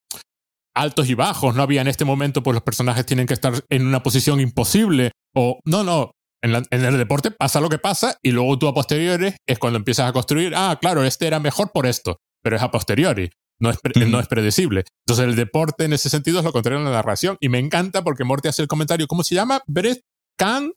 altos 0.74 1.09
y 1.09 1.14
bajos, 1.14 1.55
no 1.55 1.62
había 1.62 1.80
en 1.83 1.89
este 1.89 2.05
momento, 2.05 2.43
pues 2.43 2.55
los 2.55 2.62
personajes 2.62 3.07
tienen 3.07 3.26
que 3.26 3.35
estar 3.35 3.53
en 3.70 3.87
una 3.87 4.03
posición 4.03 4.41
imposible. 4.41 5.12
O 5.35 5.61
no, 5.64 5.85
no. 5.85 6.12
En, 6.43 6.53
la- 6.53 6.62
en 6.70 6.84
el 6.84 6.99
deporte 6.99 7.30
pasa 7.30 7.61
lo 7.61 7.68
que 7.68 7.78
pasa 7.78 8.18
y 8.22 8.32
luego 8.32 8.59
tú 8.59 8.66
a 8.68 8.74
posteriori 8.74 9.34
es 9.47 9.59
cuando 9.59 9.78
empiezas 9.78 10.09
a 10.09 10.12
construir, 10.12 10.53
ah, 10.57 10.76
claro, 10.80 11.05
este 11.05 11.26
era 11.26 11.38
mejor 11.40 11.70
por 11.72 11.86
esto, 11.86 12.18
pero 12.43 12.57
es 12.57 12.62
a 12.62 12.70
posteriori, 12.70 13.30
no 13.61 13.70
es, 13.70 13.78
pre- 13.80 13.93
Ujú. 14.03 14.11
no 14.11 14.18
es 14.20 14.26
predecible. 14.26 14.84
Entonces 15.07 15.26
el 15.28 15.36
deporte 15.36 15.84
en 15.84 15.93
ese 15.93 16.11
sentido 16.11 16.40
es 16.40 16.45
lo 16.45 16.53
contrario 16.53 16.80
a 16.80 16.84
la 16.84 16.90
narración 16.90 17.36
y 17.40 17.49
me 17.49 17.59
encanta 17.61 18.03
porque 18.03 18.24
Morty 18.24 18.49
hace 18.49 18.62
el 18.62 18.68
comentario, 18.68 19.07
¿cómo 19.07 19.22
se 19.22 19.34
llama? 19.36 19.61
Brett 19.66 20.01
Khan 20.38 20.72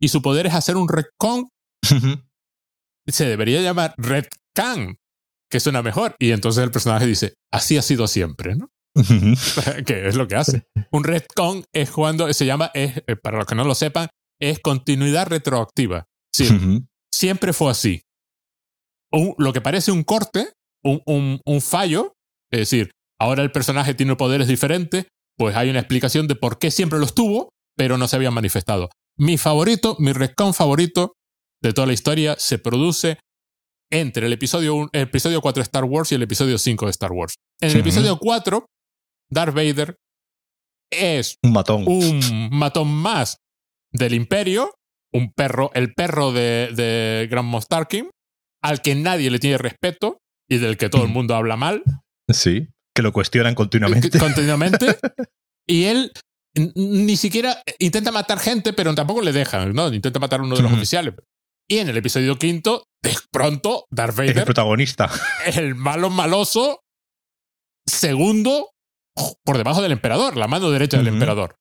y 0.00 0.08
su 0.08 0.20
poder 0.22 0.46
es 0.46 0.54
hacer 0.54 0.76
un 0.76 0.88
retcon 0.88 1.48
se 3.06 3.26
debería 3.26 3.60
llamar 3.62 3.94
Red 3.96 4.26
Khan, 4.54 4.96
que 5.50 5.60
suena 5.60 5.82
mejor. 5.82 6.16
Y 6.18 6.32
entonces 6.32 6.64
el 6.64 6.70
personaje 6.72 7.06
dice, 7.06 7.34
así 7.52 7.76
ha 7.78 7.82
sido 7.82 8.08
siempre, 8.08 8.56
¿no? 8.56 8.70
Que 9.86 10.08
es 10.08 10.16
lo 10.16 10.26
que 10.26 10.34
hace. 10.36 10.66
Un 10.90 11.04
retcon 11.04 11.64
es 11.72 11.90
cuando 11.90 12.32
se 12.32 12.46
llama, 12.46 12.70
es, 12.74 12.96
eh, 13.06 13.16
para 13.16 13.38
los 13.38 13.46
que 13.46 13.54
no 13.54 13.64
lo 13.64 13.74
sepan, 13.74 14.08
es 14.40 14.58
continuidad 14.60 15.26
retroactiva. 15.28 16.04
Sí, 16.32 16.48
siempre 17.12 17.52
fue 17.52 17.70
así. 17.70 18.02
Un- 19.12 19.34
lo 19.38 19.52
que 19.52 19.60
parece 19.60 19.92
un 19.92 20.02
corte, 20.02 20.52
un, 20.84 21.00
un- 21.06 21.40
un 21.44 21.60
fallo, 21.60 22.12
es 22.50 22.60
decir, 22.60 22.90
ahora 23.18 23.42
el 23.42 23.52
personaje 23.52 23.94
tiene 23.94 24.16
poderes 24.16 24.48
diferentes, 24.48 25.06
pues 25.38 25.56
hay 25.56 25.70
una 25.70 25.78
explicación 25.80 26.26
de 26.28 26.34
por 26.34 26.58
qué 26.58 26.70
siempre 26.70 26.98
los 26.98 27.14
tuvo, 27.14 27.50
pero 27.76 27.96
no 27.98 28.08
se 28.08 28.16
habían 28.16 28.34
manifestado. 28.34 28.88
Mi 29.18 29.38
favorito, 29.38 29.96
mi 29.98 30.12
retcon 30.12 30.52
favorito 30.54 31.14
de 31.62 31.72
toda 31.72 31.86
la 31.86 31.92
historia 31.94 32.36
se 32.38 32.58
produce 32.58 33.18
entre 33.90 34.26
el 34.26 34.32
episodio, 34.32 34.74
un- 34.74 34.90
el 34.92 35.02
episodio 35.02 35.40
4 35.40 35.60
de 35.60 35.64
Star 35.64 35.84
Wars 35.84 36.10
y 36.12 36.16
el 36.16 36.22
episodio 36.22 36.58
5 36.58 36.84
de 36.86 36.90
Star 36.90 37.12
Wars. 37.12 37.36
En 37.62 37.70
el 37.70 37.78
episodio 37.78 38.18
4, 38.18 38.66
Darth 39.30 39.54
Vader 39.54 39.96
es 40.92 41.36
Un 41.42 41.52
matón. 41.52 41.84
un 41.86 42.48
matón 42.52 42.88
más 42.88 43.38
del 43.96 44.14
imperio, 44.14 44.74
un 45.12 45.32
perro, 45.32 45.70
el 45.74 45.94
perro 45.94 46.32
de, 46.32 46.70
de 46.74 47.28
Grand 47.30 47.48
Moff 47.48 47.66
Tarkin, 47.68 48.10
al 48.62 48.82
que 48.82 48.94
nadie 48.94 49.30
le 49.30 49.38
tiene 49.38 49.58
respeto 49.58 50.18
y 50.48 50.58
del 50.58 50.76
que 50.76 50.88
todo 50.88 51.02
el 51.02 51.08
mundo 51.08 51.34
habla 51.34 51.56
mal 51.56 51.82
Sí. 52.28 52.68
Que 52.94 53.02
lo 53.02 53.12
cuestionan 53.12 53.54
continuamente. 53.54 54.18
continuamente. 54.18 54.98
y 55.68 55.84
él 55.84 56.12
ni 56.74 57.16
siquiera 57.16 57.62
intenta 57.78 58.10
matar 58.10 58.38
gente, 58.38 58.72
pero 58.72 58.94
tampoco 58.94 59.20
le 59.20 59.32
dejan, 59.32 59.74
¿no? 59.74 59.92
Intenta 59.92 60.18
matar 60.18 60.40
a 60.40 60.44
uno 60.44 60.56
de 60.56 60.62
los 60.62 60.72
oficiales. 60.72 61.14
Y 61.68 61.78
en 61.78 61.88
el 61.88 61.96
episodio 61.96 62.38
quinto, 62.38 62.84
de 63.02 63.14
pronto, 63.30 63.86
Darth 63.90 64.14
Es 64.14 64.20
el 64.20 64.26
Vader 64.28 64.44
protagonista. 64.44 65.10
el 65.54 65.74
malo 65.74 66.10
maloso 66.10 66.80
segundo 67.86 68.70
por 69.44 69.58
debajo 69.58 69.82
del 69.82 69.92
emperador, 69.92 70.36
la 70.36 70.48
mano 70.48 70.70
derecha 70.70 70.96
del 70.96 71.08
emperador. 71.08 71.56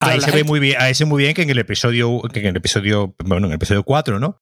Ahí 0.00 0.20
se 0.20 0.30
ve 0.30 0.44
muy 0.44 0.60
bien, 0.60 0.76
ahí 0.78 0.94
se 0.94 1.04
muy 1.04 1.22
bien 1.22 1.34
que 1.34 1.42
en 1.42 1.50
el 1.50 1.58
episodio, 1.58 2.22
que 2.32 2.40
en 2.40 2.46
el 2.46 2.56
episodio, 2.56 3.14
bueno, 3.24 3.46
en 3.46 3.52
el 3.52 3.56
episodio 3.56 3.82
4, 3.82 4.18
¿no? 4.18 4.38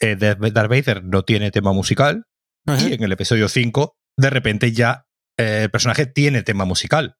Eh, 0.00 0.16
Darth 0.16 0.68
Vader 0.68 1.04
no 1.04 1.22
tiene 1.22 1.50
tema 1.50 1.72
musical 1.72 2.24
y 2.66 2.92
en 2.92 3.02
el 3.02 3.12
episodio 3.12 3.48
5, 3.48 3.94
de 4.18 4.30
repente 4.30 4.72
ya 4.72 5.04
eh, 5.38 5.62
el 5.64 5.70
personaje 5.70 6.06
tiene 6.06 6.42
tema 6.42 6.64
musical. 6.64 7.14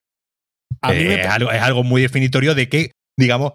A 0.83 0.91
mí 0.91 0.99
Eh, 0.99 1.05
me 1.09 1.21
es, 1.23 1.27
algo, 1.27 1.51
es 1.51 1.63
algo 1.63 1.85
muy 1.85 2.03
definitorio 2.03 2.55
de 2.55 2.69
que, 2.69 2.93
digamos, 3.19 3.53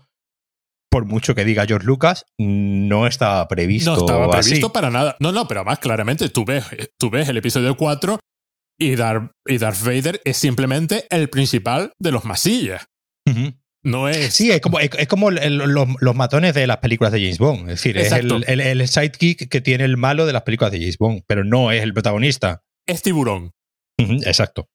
por 0.90 1.06
mucho 1.06 1.36
que 1.36 1.46
diga 1.46 1.66
George 1.66 1.86
Lucas, 1.86 2.26
no 2.40 3.06
estaba 3.08 3.48
previsto. 3.48 3.96
No 3.96 4.00
estaba 4.00 4.26
así. 4.38 4.50
previsto 4.50 4.74
para 4.74 4.90
nada. 4.90 5.16
No, 5.20 5.32
no, 5.32 5.48
pero 5.48 5.64
más 5.64 5.80
claramente 5.80 6.30
tú 6.30 6.46
ves, 6.46 6.66
tú 7.00 7.10
ves 7.10 7.30
el 7.30 7.38
episodio 7.38 7.76
4 7.76 8.20
y 8.80 8.96
Darth, 8.96 9.32
y 9.48 9.58
Darth 9.58 9.84
Vader 9.84 10.22
es 10.24 10.38
simplemente 10.38 11.06
el 11.10 11.30
principal 11.30 11.92
de 12.00 12.12
los 12.12 12.26
masillas. 12.26 12.86
Ujú. 13.30 13.54
No 13.84 14.08
es. 14.08 14.34
Sí, 14.34 14.50
es 14.52 14.62
como, 14.62 14.80
es, 14.80 14.90
es 14.98 15.08
como 15.08 15.30
el- 15.30 15.58
los, 15.58 15.88
los 16.00 16.16
matones 16.16 16.54
de 16.54 16.68
las 16.68 16.78
películas 16.78 17.12
de 17.12 17.20
James 17.22 17.38
Bond. 17.38 17.62
Es 17.70 17.76
decir, 17.78 17.98
Exacto. 17.98 18.38
es 18.38 18.48
el, 18.48 18.62
el- 18.62 18.80
el 18.82 18.88
sidekick 18.88 19.50
que 19.50 19.62
tiene 19.62 19.84
el 19.84 19.98
malo 19.98 20.26
de 20.26 20.34
las 20.34 20.44
películas 20.44 20.72
de 20.72 20.80
James 20.80 20.98
Bond, 20.98 21.24
pero 21.28 21.44
no 21.44 21.72
es 21.72 21.84
el 21.84 21.94
protagonista. 21.94 22.64
Es 22.88 23.02
tiburón. 23.02 23.52
Exacto. 23.98 24.70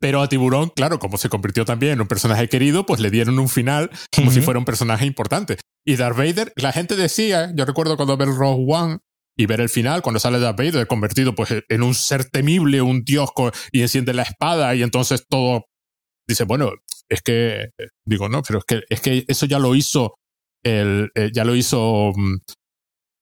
Pero 0.00 0.22
a 0.22 0.28
Tiburón, 0.28 0.70
claro, 0.76 1.00
como 1.00 1.18
se 1.18 1.28
convirtió 1.28 1.64
también 1.64 1.94
en 1.94 2.00
un 2.00 2.06
personaje 2.06 2.48
querido, 2.48 2.86
pues 2.86 3.00
le 3.00 3.10
dieron 3.10 3.36
un 3.40 3.48
final 3.48 3.90
como 4.14 4.30
si 4.30 4.40
fuera 4.40 4.58
un 4.60 4.64
personaje 4.64 5.04
importante. 5.04 5.56
Y 5.84 5.96
Darth 5.96 6.16
Vader, 6.16 6.52
la 6.54 6.70
gente 6.70 6.94
decía, 6.94 7.50
yo 7.52 7.64
recuerdo 7.64 7.96
cuando 7.96 8.16
ver 8.16 8.28
Rogue 8.28 8.64
One 8.68 8.98
y 9.36 9.46
ver 9.46 9.60
el 9.60 9.68
final, 9.68 10.02
cuando 10.02 10.20
sale 10.20 10.38
Darth 10.38 10.56
Vader 10.56 10.86
convertido 10.86 11.34
pues 11.34 11.52
en 11.68 11.82
un 11.82 11.94
ser 11.96 12.24
temible, 12.26 12.80
un 12.80 13.02
dios, 13.02 13.30
y 13.72 13.82
enciende 13.82 14.14
la 14.14 14.22
espada 14.22 14.72
y 14.76 14.84
entonces 14.84 15.26
todo 15.28 15.64
dice, 16.28 16.44
bueno, 16.44 16.70
es 17.10 17.22
que, 17.22 17.70
digo, 18.06 18.28
no, 18.28 18.42
pero 18.42 18.58
es 18.58 18.64
que, 18.64 18.82
es 18.88 19.00
que 19.00 19.24
eso 19.28 19.46
ya 19.46 19.58
lo 19.58 19.74
hizo, 19.74 20.14
el, 20.64 21.10
eh, 21.14 21.30
ya 21.32 21.44
lo 21.44 21.54
hizo 21.56 22.12
mm, 22.14 22.36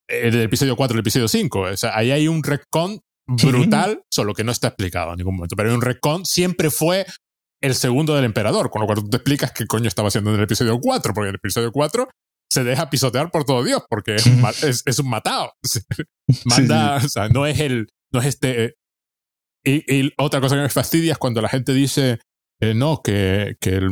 el 0.09 0.41
episodio 0.43 0.77
4, 0.77 0.95
el 0.95 1.01
episodio 1.01 1.29
5. 1.29 1.61
O 1.61 1.77
sea, 1.77 1.97
ahí 1.97 2.11
hay 2.11 2.29
un 2.29 2.43
retcon 2.43 3.01
brutal, 3.53 4.03
solo 4.13 4.35
que 4.35 4.45
no 4.45 4.53
está 4.53 4.69
explicado 4.69 5.11
en 5.13 5.19
ningún 5.19 5.37
momento. 5.37 5.57
Pero 5.57 5.69
hay 5.71 5.75
un 5.75 5.83
retcon 5.83 6.25
siempre 6.25 6.71
fue 6.71 7.07
el 7.63 7.75
segundo 7.75 8.15
del 8.15 8.25
emperador, 8.25 8.71
con 8.71 8.81
lo 8.83 8.87
cual 8.87 8.99
tú 8.99 9.09
te 9.11 9.17
explicas 9.17 9.51
qué 9.53 9.67
coño 9.67 9.89
estaba 9.89 10.09
haciendo 10.09 10.31
en 10.31 10.37
el 10.37 10.45
episodio 10.45 10.79
4, 10.81 11.13
porque 11.15 11.29
en 11.29 11.35
el 11.35 11.37
episodio 11.37 11.73
4 11.73 12.09
se 12.53 12.63
deja 12.65 12.89
pisotear 12.91 13.31
por 13.31 13.45
todo 13.45 13.65
Dios, 13.65 13.83
porque 13.91 14.15
es 14.17 14.27
un, 14.27 14.41
ma- 14.41 14.51
es, 14.51 14.83
es 14.87 14.99
un 15.01 15.09
matado. 15.11 15.53
Manda, 16.45 16.97
o 16.97 17.09
sea, 17.09 17.29
no 17.29 17.47
es 17.47 17.59
el, 17.59 17.89
no 18.13 18.21
es 18.21 18.27
este. 18.27 18.75
Y, 19.65 19.93
y 19.93 20.13
otra 20.19 20.41
cosa 20.41 20.55
que 20.55 20.63
me 20.63 20.69
fastidia 20.69 21.13
es 21.13 21.19
cuando 21.19 21.41
la 21.43 21.49
gente 21.49 21.73
dice, 21.73 22.21
eh, 22.61 22.75
no, 22.75 23.01
que, 23.03 23.57
que, 23.61 23.71
el, 23.71 23.91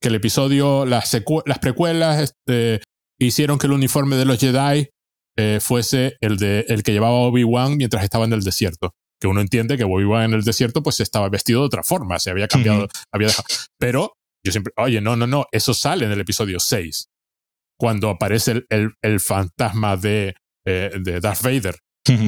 que 0.00 0.08
el 0.08 0.14
episodio, 0.14 0.84
las, 0.86 1.16
las 1.46 1.58
precuelas 1.58 2.20
este, 2.22 2.82
hicieron 3.20 3.58
que 3.58 3.66
el 3.66 3.72
uniforme 3.72 4.16
de 4.16 4.24
los 4.24 4.38
Jedi 4.38 4.88
eh, 5.36 5.58
fuese 5.60 6.16
el, 6.20 6.36
de, 6.36 6.64
el 6.68 6.82
que 6.82 6.92
llevaba 6.92 7.14
Obi-Wan 7.14 7.76
mientras 7.76 8.04
estaba 8.04 8.24
en 8.24 8.32
el 8.32 8.42
desierto. 8.42 8.92
Que 9.20 9.28
uno 9.28 9.40
entiende 9.40 9.76
que 9.76 9.84
Obi-Wan 9.84 10.24
en 10.24 10.34
el 10.34 10.42
desierto 10.44 10.82
pues 10.82 11.00
estaba 11.00 11.28
vestido 11.28 11.60
de 11.60 11.66
otra 11.66 11.82
forma, 11.82 12.18
se 12.18 12.30
había 12.30 12.48
cambiado, 12.48 12.88
había 13.12 13.28
dejado. 13.28 13.46
Pero 13.78 14.12
yo 14.44 14.52
siempre, 14.52 14.72
oye, 14.76 15.00
no, 15.00 15.16
no, 15.16 15.26
no, 15.26 15.46
eso 15.52 15.72
sale 15.74 16.04
en 16.04 16.12
el 16.12 16.20
episodio 16.20 16.60
6, 16.60 17.08
cuando 17.78 18.10
aparece 18.10 18.52
el, 18.52 18.66
el, 18.70 18.90
el 19.02 19.20
fantasma 19.20 19.96
de, 19.96 20.34
eh, 20.66 20.90
de 21.00 21.20
Darth 21.20 21.42
Vader, 21.42 21.78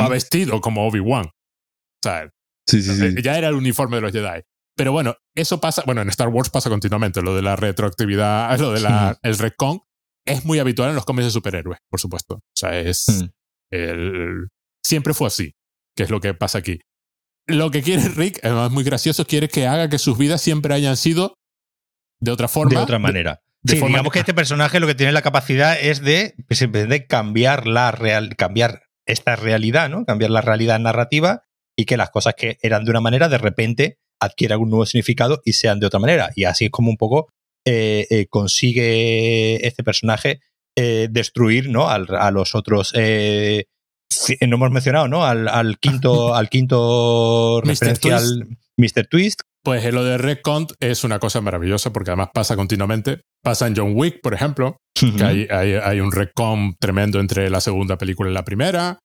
va 0.01 0.09
vestido 0.09 0.61
como 0.61 0.87
Obi-Wan. 0.87 1.27
O 1.27 1.31
sea, 2.03 2.31
Sí, 2.69 2.83
sí, 2.83 2.95
sí. 2.97 3.05
eh, 3.05 3.23
ya 3.23 3.39
era 3.39 3.49
el 3.49 3.55
uniforme 3.55 3.97
de 3.97 4.03
los 4.03 4.13
Jedi. 4.13 4.43
Pero 4.77 4.93
bueno, 4.93 5.17
eso 5.35 5.59
pasa, 5.61 5.83
bueno, 5.87 6.03
en 6.03 6.09
Star 6.11 6.29
Wars 6.29 6.51
pasa 6.51 6.69
continuamente, 6.69 7.23
lo 7.23 7.35
de 7.35 7.43
la 7.43 7.57
retroactividad, 7.57 8.59
lo 8.61 8.73
de 8.73 8.81
la, 8.81 9.19
el 9.23 9.39
retcon, 9.39 9.81
es 10.27 10.45
muy 10.45 10.59
habitual 10.59 10.91
en 10.91 10.95
los 10.97 11.05
cómics 11.05 11.25
de 11.27 11.31
superhéroes, 11.31 11.79
por 11.89 12.01
supuesto. 12.01 12.35
O 12.37 12.43
sea, 12.55 12.79
es, 12.79 13.07
Mm. 13.09 13.29
el, 13.71 14.49
siempre 14.85 15.15
fue 15.15 15.27
así, 15.29 15.55
que 15.97 16.03
es 16.05 16.11
lo 16.11 16.21
que 16.21 16.35
pasa 16.35 16.59
aquí. 16.59 16.81
Lo 17.47 17.71
que 17.71 17.83
quiere 17.83 18.03
Rick, 18.17 18.41
además 18.45 18.71
muy 18.71 18.85
gracioso, 18.85 19.25
quiere 19.27 19.49
que 19.49 19.67
haga 19.67 19.89
que 19.89 19.99
sus 19.99 20.19
vidas 20.19 20.41
siempre 20.43 20.75
hayan 20.75 20.97
sido 20.97 21.35
de 22.21 22.31
otra 22.33 22.49
forma. 22.49 22.71
de 22.71 22.77
otra 22.79 22.99
manera. 22.99 23.41
de 23.63 23.75
sí, 23.75 23.79
forma- 23.79 23.95
digamos 23.99 24.13
que 24.13 24.19
este 24.21 24.35
personaje 24.35 24.81
lo 24.81 24.87
que 24.87 24.95
tiene 24.95 25.13
la 25.13 25.23
capacidad 25.23 25.79
es 25.81 26.01
de, 26.03 26.35
pues, 26.49 26.61
de 26.61 27.07
cambiar 27.07 27.67
la 27.67 27.91
real, 27.93 28.37
cambiar 28.37 28.83
esta 29.07 29.37
realidad, 29.37 29.89
¿no? 29.89 30.05
Cambiar 30.05 30.31
la 30.31 30.41
realidad 30.41 30.79
narrativa 30.81 31.43
y 31.77 31.85
que 31.85 31.97
las 31.97 32.11
cosas 32.11 32.35
que 32.37 32.59
eran 32.63 32.85
de 32.85 32.91
una 32.91 33.01
manera 33.01 33.29
de 33.29 33.39
repente 33.39 33.99
adquieran 34.21 34.61
un 34.61 34.71
nuevo 34.71 34.87
significado 34.87 35.41
y 35.45 35.53
sean 35.53 35.81
de 35.81 35.87
otra 35.87 36.01
manera. 36.01 36.31
Y 36.35 36.45
así 36.45 36.67
es 36.67 36.71
como 36.71 36.91
un 36.91 36.97
poco 36.97 37.29
eh, 37.67 38.07
eh, 38.11 38.27
consigue 38.29 39.67
este 39.67 39.83
personaje 39.83 40.41
eh, 40.77 41.09
destruir 41.11 41.69
¿no? 41.69 41.89
a 41.89 42.31
los 42.31 42.55
otros. 42.55 42.93
No 42.95 43.01
hemos 44.57 44.71
mencionado, 44.71 45.09
¿no? 45.09 45.25
Al, 45.25 45.79
quinto, 45.79 46.35
al 46.35 46.49
quinto 46.49 47.61
referencial 47.65 48.57
Mr. 48.77 49.07
Twist. 49.09 49.41
Pues 49.65 49.93
lo 49.93 50.05
de 50.05 50.17
Redcon 50.17 50.69
es 50.79 51.03
una 51.03 51.19
cosa 51.19 51.41
maravillosa 51.41 51.93
porque 51.93 52.11
además 52.11 52.29
pasa 52.33 52.55
continuamente. 52.55 53.23
Pasa 53.43 53.67
en 53.67 53.75
John 53.77 53.93
Wick, 53.97 54.21
por 54.23 54.33
ejemplo, 54.33 54.77
que 54.95 55.25
hay, 55.25 55.47
hay, 55.51 56.01
un 56.01 56.13
Redcon 56.13 56.77
tremendo 56.79 57.19
entre 57.19 57.51
la 57.51 57.61
segunda 57.61 57.99
película 57.99 58.31
y 58.31 58.35
la 58.35 58.45
primera. 58.45 59.01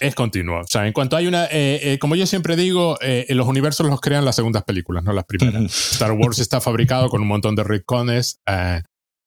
Es 0.00 0.14
continuo. 0.14 0.60
O 0.60 0.66
sea, 0.66 0.86
en 0.86 0.92
cuanto 0.92 1.16
hay 1.16 1.26
una. 1.26 1.46
Eh, 1.46 1.80
eh, 1.82 1.98
como 1.98 2.16
yo 2.16 2.26
siempre 2.26 2.56
digo, 2.56 2.98
eh, 3.00 3.26
los 3.30 3.46
universos 3.46 3.86
los 3.86 4.00
crean 4.00 4.24
las 4.24 4.36
segundas 4.36 4.64
películas, 4.64 5.04
no 5.04 5.12
las 5.12 5.24
primeras. 5.24 5.92
Star 5.92 6.12
Wars 6.12 6.38
está 6.38 6.60
fabricado 6.60 7.08
con 7.08 7.20
un 7.22 7.28
montón 7.28 7.56
de 7.56 7.64
retcones 7.64 8.40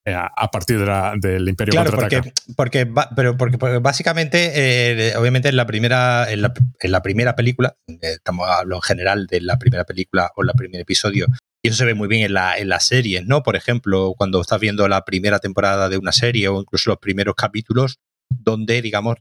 eh, 0.03 0.15
a 0.15 0.49
partir 0.49 0.79
de 0.79 0.85
la, 0.87 1.13
del 1.15 1.47
Imperio 1.47 1.73
claro, 1.73 1.91
porque, 1.91 2.33
porque, 2.55 2.91
pero 3.15 3.37
porque, 3.37 3.57
básicamente, 3.77 5.13
obviamente 5.15 5.49
en 5.49 5.55
la 5.55 5.67
primera, 5.67 6.31
en 6.31 6.41
la, 6.41 6.53
en 6.79 6.91
la 6.91 7.03
primera 7.03 7.35
película, 7.35 7.75
estamos 7.85 8.49
hablando 8.49 8.77
en 8.77 8.81
general 8.81 9.27
de 9.27 9.41
la 9.41 9.59
primera 9.59 9.83
película 9.83 10.31
o 10.35 10.41
el 10.41 10.49
primer 10.57 10.81
episodio, 10.81 11.27
y 11.63 11.67
eso 11.67 11.77
se 11.77 11.85
ve 11.85 11.93
muy 11.93 12.07
bien 12.07 12.23
en, 12.23 12.33
la, 12.33 12.57
en 12.57 12.69
las 12.69 12.87
series, 12.87 13.27
¿no? 13.27 13.43
Por 13.43 13.55
ejemplo, 13.55 14.15
cuando 14.17 14.41
estás 14.41 14.59
viendo 14.59 14.87
la 14.87 15.05
primera 15.05 15.37
temporada 15.37 15.87
de 15.87 15.99
una 15.99 16.11
serie 16.11 16.47
o 16.47 16.59
incluso 16.59 16.89
los 16.89 16.99
primeros 16.99 17.35
capítulos, 17.35 17.99
donde, 18.27 18.81
digamos, 18.81 19.17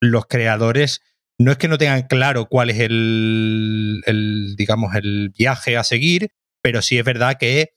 los 0.00 0.26
creadores 0.26 1.00
no 1.38 1.52
es 1.52 1.58
que 1.58 1.68
no 1.68 1.78
tengan 1.78 2.02
claro 2.02 2.46
cuál 2.46 2.70
es 2.70 2.80
el, 2.80 4.54
digamos, 4.56 4.94
el 4.94 5.30
viaje 5.36 5.76
a 5.76 5.84
seguir, 5.84 6.30
pero 6.62 6.80
sí 6.82 6.98
es 6.98 7.04
verdad 7.04 7.36
que 7.38 7.74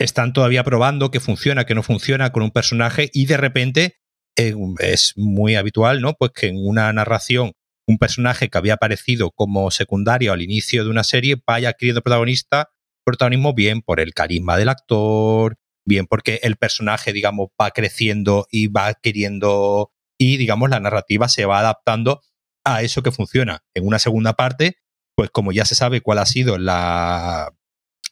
están 0.00 0.32
todavía 0.32 0.64
probando 0.64 1.10
que 1.10 1.20
funciona, 1.20 1.66
que 1.66 1.74
no 1.74 1.82
funciona 1.82 2.32
con 2.32 2.42
un 2.42 2.50
personaje 2.50 3.10
y 3.12 3.26
de 3.26 3.36
repente 3.36 3.96
eh, 4.36 4.54
es 4.80 5.12
muy 5.16 5.54
habitual, 5.54 6.00
¿no? 6.00 6.14
Pues 6.14 6.32
que 6.32 6.48
en 6.48 6.56
una 6.58 6.92
narración 6.92 7.52
un 7.86 7.98
personaje 7.98 8.48
que 8.48 8.58
había 8.58 8.74
aparecido 8.74 9.30
como 9.30 9.70
secundario 9.70 10.32
al 10.32 10.42
inicio 10.42 10.84
de 10.84 10.90
una 10.90 11.04
serie 11.04 11.36
vaya 11.46 11.70
adquiriendo 11.70 12.02
protagonista, 12.02 12.70
protagonismo 13.04 13.54
bien 13.54 13.82
por 13.82 14.00
el 14.00 14.14
carisma 14.14 14.56
del 14.56 14.70
actor, 14.70 15.56
bien 15.86 16.06
porque 16.06 16.40
el 16.42 16.56
personaje, 16.56 17.12
digamos, 17.12 17.48
va 17.60 17.70
creciendo 17.70 18.46
y 18.50 18.68
va 18.68 18.86
adquiriendo 18.86 19.92
y, 20.18 20.36
digamos, 20.36 20.70
la 20.70 20.80
narrativa 20.80 21.28
se 21.28 21.44
va 21.44 21.60
adaptando 21.60 22.20
a 22.64 22.82
eso 22.82 23.02
que 23.02 23.12
funciona. 23.12 23.64
En 23.74 23.86
una 23.86 23.98
segunda 23.98 24.34
parte, 24.34 24.78
pues 25.16 25.30
como 25.30 25.52
ya 25.52 25.64
se 25.64 25.74
sabe 25.74 26.00
cuál 26.00 26.18
ha 26.18 26.26
sido 26.26 26.58
la 26.58 27.52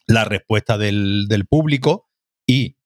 la 0.07 0.25
respuesta 0.25 0.79
del, 0.79 1.47
público 1.49 2.09
y 2.47 2.77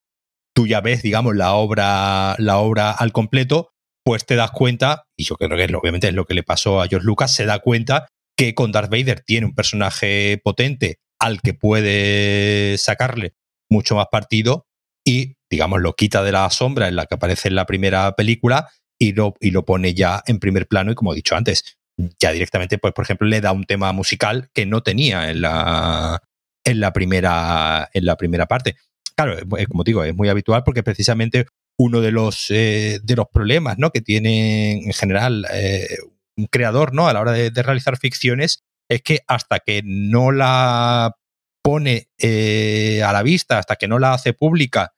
tú 0.55 0.67
ya 0.67 0.81
ves, 0.81 1.01
digamos, 1.01 1.35
la 1.35 1.53
obra, 1.53 2.35
la 2.37 2.57
obra 2.57 2.91
al 2.91 3.11
completo, 3.11 3.71
pues 4.03 4.25
te 4.25 4.35
das 4.35 4.51
cuenta, 4.51 5.05
y 5.15 5.25
yo 5.25 5.35
creo 5.35 5.49
que 5.49 5.75
obviamente 5.75 6.07
es 6.07 6.13
lo 6.13 6.25
que 6.25 6.33
le 6.33 6.43
pasó 6.43 6.81
a 6.81 6.87
George 6.87 7.05
Lucas, 7.05 7.33
se 7.33 7.45
da 7.45 7.59
cuenta 7.59 8.07
que 8.37 8.55
con 8.55 8.71
Darth 8.71 8.89
Vader 8.89 9.21
tiene 9.21 9.45
un 9.45 9.55
personaje 9.55 10.39
potente 10.43 10.99
al 11.19 11.41
que 11.41 11.53
puede 11.53 12.77
sacarle 12.77 13.35
mucho 13.69 13.95
más 13.95 14.07
partido 14.11 14.67
y, 15.05 15.35
digamos, 15.49 15.81
lo 15.81 15.93
quita 15.93 16.23
de 16.23 16.31
la 16.31 16.49
sombra 16.49 16.87
en 16.87 16.95
la 16.95 17.05
que 17.05 17.15
aparece 17.15 17.47
en 17.49 17.55
la 17.55 17.65
primera 17.65 18.15
película 18.15 18.69
y 18.99 19.13
lo, 19.13 19.35
y 19.39 19.51
lo 19.51 19.65
pone 19.65 19.93
ya 19.93 20.23
en 20.25 20.39
primer 20.39 20.67
plano 20.67 20.91
y, 20.91 20.95
como 20.95 21.13
he 21.13 21.15
dicho 21.15 21.35
antes, 21.35 21.77
ya 22.19 22.31
directamente, 22.31 22.77
pues, 22.77 22.93
por 22.93 23.03
ejemplo, 23.03 23.27
le 23.27 23.41
da 23.41 23.51
un 23.51 23.65
tema 23.65 23.91
musical 23.91 24.49
que 24.53 24.65
no 24.65 24.83
tenía 24.83 25.29
en 25.29 25.41
la, 25.41 26.21
en 26.63 26.79
la 26.79 26.93
primera, 26.93 27.89
en 27.93 28.05
la 28.05 28.15
primera 28.17 28.45
parte. 28.45 28.75
Claro, 29.15 29.35
como 29.67 29.83
digo, 29.83 30.03
es 30.03 30.15
muy 30.15 30.29
habitual 30.29 30.63
porque 30.63 30.83
precisamente 30.83 31.47
uno 31.77 32.01
de 32.01 32.11
los, 32.11 32.49
eh, 32.49 32.99
de 33.03 33.15
los 33.15 33.27
problemas 33.31 33.77
¿no? 33.77 33.91
que 33.91 34.01
tiene 34.01 34.83
en 34.83 34.93
general 34.93 35.45
eh, 35.53 35.87
un 36.35 36.45
creador 36.47 36.93
¿no? 36.93 37.07
a 37.07 37.13
la 37.13 37.21
hora 37.21 37.31
de, 37.31 37.49
realizar 37.49 37.97
ficciones 37.97 38.63
es 38.89 39.01
que 39.01 39.21
hasta 39.27 39.59
que 39.59 39.81
no 39.83 40.31
la 40.31 41.15
pone 41.63 42.09
eh, 42.19 43.01
a 43.03 43.11
la 43.11 43.23
vista, 43.23 43.59
hasta 43.59 43.75
que 43.75 43.87
no 43.87 43.99
la 43.99 44.13
hace 44.13 44.33
pública 44.33 44.93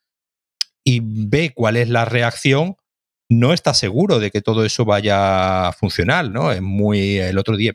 y 0.83 1.01
ve 1.03 1.51
cuál 1.53 1.77
es 1.77 1.89
la 1.89 2.05
reacción, 2.05 2.75
no 3.29 3.53
está 3.53 3.73
seguro 3.73 4.19
de 4.19 4.31
que 4.31 4.41
todo 4.41 4.65
eso 4.65 4.85
vaya 4.85 5.67
a 5.67 5.73
funcionar, 5.73 6.29
¿no? 6.29 6.51
Es 6.51 6.61
muy. 6.61 7.19
El 7.19 7.37
otro 7.37 7.55
día, 7.55 7.73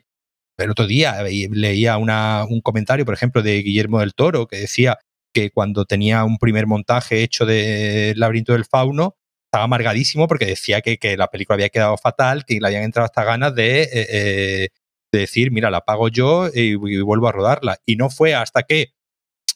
el 0.57 0.69
otro 0.69 0.85
día 0.85 1.23
leía 1.23 1.97
un 1.97 2.61
comentario, 2.61 3.05
por 3.05 3.13
ejemplo, 3.13 3.41
de 3.41 3.61
Guillermo 3.61 3.99
del 4.01 4.13
Toro, 4.13 4.47
que 4.47 4.57
decía 4.57 4.97
que 5.33 5.51
cuando 5.51 5.85
tenía 5.85 6.23
un 6.23 6.37
primer 6.37 6.67
montaje 6.67 7.23
hecho 7.23 7.45
de 7.45 8.13
Laberinto 8.15 8.53
del 8.53 8.65
Fauno, 8.65 9.15
estaba 9.45 9.65
amargadísimo 9.65 10.27
porque 10.27 10.45
decía 10.45 10.81
que, 10.81 11.17
la 11.17 11.27
película 11.27 11.55
había 11.55 11.69
quedado 11.69 11.97
fatal, 11.97 12.45
que 12.45 12.59
le 12.59 12.67
habían 12.67 12.83
entrado 12.83 13.05
hasta 13.05 13.23
ganas 13.23 13.55
de, 13.55 13.83
eh, 13.83 13.89
eh, 13.93 14.67
decir, 15.11 15.51
mira, 15.51 15.71
la 15.71 15.81
pago 15.81 16.09
yo 16.09 16.49
y, 16.53 16.75
vuelvo 16.75 17.27
a 17.27 17.31
rodarla. 17.31 17.77
Y 17.85 17.95
no 17.95 18.09
fue 18.09 18.35
hasta 18.35 18.63
que 18.63 18.93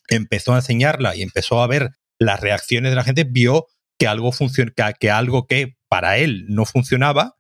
empezó 0.08 0.54
a 0.54 0.58
enseñarla 0.58 1.16
y 1.16 1.22
empezó 1.24 1.62
a 1.62 1.68
ver 1.68 1.92
las 2.20 2.40
reacciones 2.40 2.92
de 2.92 2.96
la 2.96 3.04
gente, 3.04 3.26
vio 3.26 3.68
que 3.98 4.08
algo, 4.08 4.32
que 5.00 5.12
algo 5.12 5.48
que 5.48 5.79
para 5.90 6.18
él 6.18 6.46
no 6.48 6.66
funcionaba, 6.66 7.38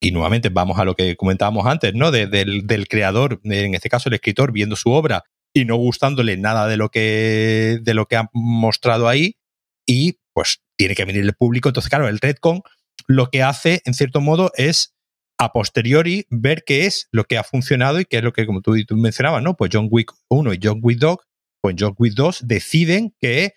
y 0.00 0.10
nuevamente 0.10 0.48
vamos 0.48 0.78
a 0.78 0.84
lo 0.84 0.94
que 0.94 1.16
comentábamos 1.16 1.66
antes, 1.66 1.94
¿no? 1.94 2.10
del, 2.10 2.88
creador, 2.88 3.40
en 3.44 3.74
este 3.74 3.88
caso 3.88 4.08
el 4.08 4.14
escritor, 4.14 4.52
viendo 4.52 4.76
su 4.76 4.90
obra 4.90 5.24
y 5.54 5.64
no 5.64 5.76
gustándole 5.76 6.36
nada 6.36 6.66
de 6.66 6.76
lo 6.76 6.90
que, 6.90 7.78
de 7.82 7.94
lo 7.94 8.06
que 8.06 8.16
ha 8.16 8.28
mostrado 8.32 9.08
ahí, 9.08 9.36
y 9.86 10.18
pues 10.32 10.62
tiene 10.76 10.94
que 10.94 11.04
venir 11.04 11.22
el 11.22 11.34
público. 11.34 11.68
Entonces, 11.68 11.88
claro, 11.88 12.08
el 12.08 12.18
Redcon 12.18 12.62
lo 13.06 13.30
que 13.30 13.42
hace, 13.42 13.82
en 13.84 13.94
cierto 13.94 14.20
modo, 14.20 14.50
es 14.56 14.94
a 15.38 15.52
posteriori 15.52 16.26
ver 16.30 16.64
qué 16.64 16.86
es 16.86 17.08
lo 17.10 17.24
que 17.24 17.38
ha 17.38 17.44
funcionado 17.44 18.00
y 18.00 18.04
qué 18.04 18.18
es 18.18 18.22
lo 18.22 18.32
que, 18.32 18.46
como 18.46 18.60
tú, 18.60 18.76
tú 18.84 18.96
mencionabas, 18.96 19.42
¿no? 19.42 19.56
Pues 19.56 19.70
John 19.72 19.88
Wick 19.90 20.12
1 20.28 20.54
y 20.54 20.60
John 20.62 20.80
Wick 20.82 20.98
2, 20.98 21.16
pues 21.60 21.76
John 21.78 21.94
Wick 21.98 22.14
2 22.14 22.46
deciden 22.46 23.14
que 23.20 23.54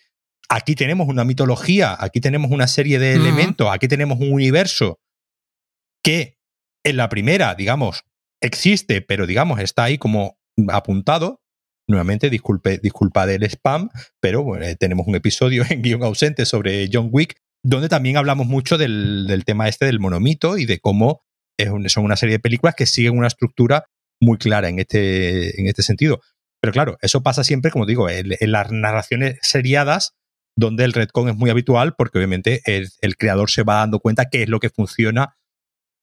aquí 0.48 0.74
tenemos 0.74 1.08
una 1.08 1.24
mitología, 1.24 1.96
aquí 1.98 2.20
tenemos 2.20 2.50
una 2.50 2.66
serie 2.66 2.98
de 2.98 3.14
elementos, 3.14 3.68
aquí 3.70 3.88
tenemos 3.88 4.18
un 4.18 4.32
universo 4.32 4.98
que 6.02 6.38
en 6.84 6.96
la 6.96 7.08
primera, 7.08 7.54
digamos, 7.54 8.04
existe, 8.40 9.02
pero 9.02 9.26
digamos, 9.26 9.60
está 9.60 9.84
ahí 9.84 9.98
como 9.98 10.38
apuntado. 10.68 11.40
Nuevamente, 11.86 12.28
disculpe, 12.28 12.78
disculpa 12.78 13.26
del 13.26 13.44
spam, 13.44 13.88
pero 14.20 14.42
bueno, 14.42 14.66
eh, 14.66 14.76
tenemos 14.76 15.06
un 15.06 15.14
episodio 15.14 15.64
en 15.68 15.82
guion 15.82 16.02
ausente 16.02 16.44
sobre 16.44 16.88
John 16.92 17.08
Wick, 17.10 17.36
donde 17.62 17.88
también 17.88 18.16
hablamos 18.16 18.46
mucho 18.46 18.78
del, 18.78 19.42
tema 19.46 19.68
este 19.68 19.86
del 19.86 20.00
monomito 20.00 20.58
y 20.58 20.66
de 20.66 20.80
cómo 20.80 21.22
es 21.58 21.92
son 21.92 22.04
una 22.04 22.16
serie 22.16 22.36
de 22.36 22.40
películas 22.40 22.74
que 22.76 22.86
siguen 22.86 23.16
una 23.18 23.26
estructura 23.26 23.86
muy 24.20 24.38
clara 24.38 24.68
en 24.68 24.78
este, 24.78 25.60
en 25.60 25.66
este 25.66 25.82
sentido. 25.82 26.20
Pero 26.60 26.72
claro, 26.72 26.98
eso 27.00 27.22
pasa 27.22 27.44
siempre, 27.44 27.70
como 27.70 27.86
digo, 27.86 28.08
en, 28.08 28.36
las 28.52 28.70
narraciones 28.70 29.38
seriadas, 29.42 30.14
donde 30.58 30.84
el 30.84 30.92
retcon 30.92 31.28
es 31.28 31.36
muy 31.36 31.50
habitual, 31.50 31.94
porque 31.96 32.18
obviamente 32.18 32.62
el, 32.64 32.88
el, 33.00 33.16
creador 33.16 33.50
se 33.50 33.62
va 33.62 33.76
dando 33.76 34.00
cuenta 34.00 34.28
qué 34.28 34.42
es 34.42 34.48
lo 34.48 34.58
que 34.58 34.70
funciona 34.70 35.36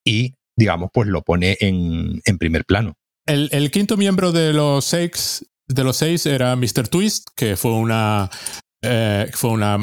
y 0.05 0.35
digamos, 0.55 0.89
pues 0.93 1.07
lo 1.07 1.21
pone 1.21 1.57
en, 1.59 2.21
primer 2.37 2.65
plano. 2.65 2.95
El, 3.25 3.71
quinto 3.71 3.97
miembro 3.97 4.31
de 4.31 4.53
los 4.53 4.85
seis, 4.85 5.45
de 5.67 5.83
los 5.83 5.97
seis 5.97 6.25
era 6.25 6.55
Mr. 6.55 6.87
Twist, 6.87 7.29
que 7.35 7.57
fue 7.57 7.73
una, 7.73 8.29
eh, 8.81 9.29
fue 9.33 9.49
una 9.49 9.77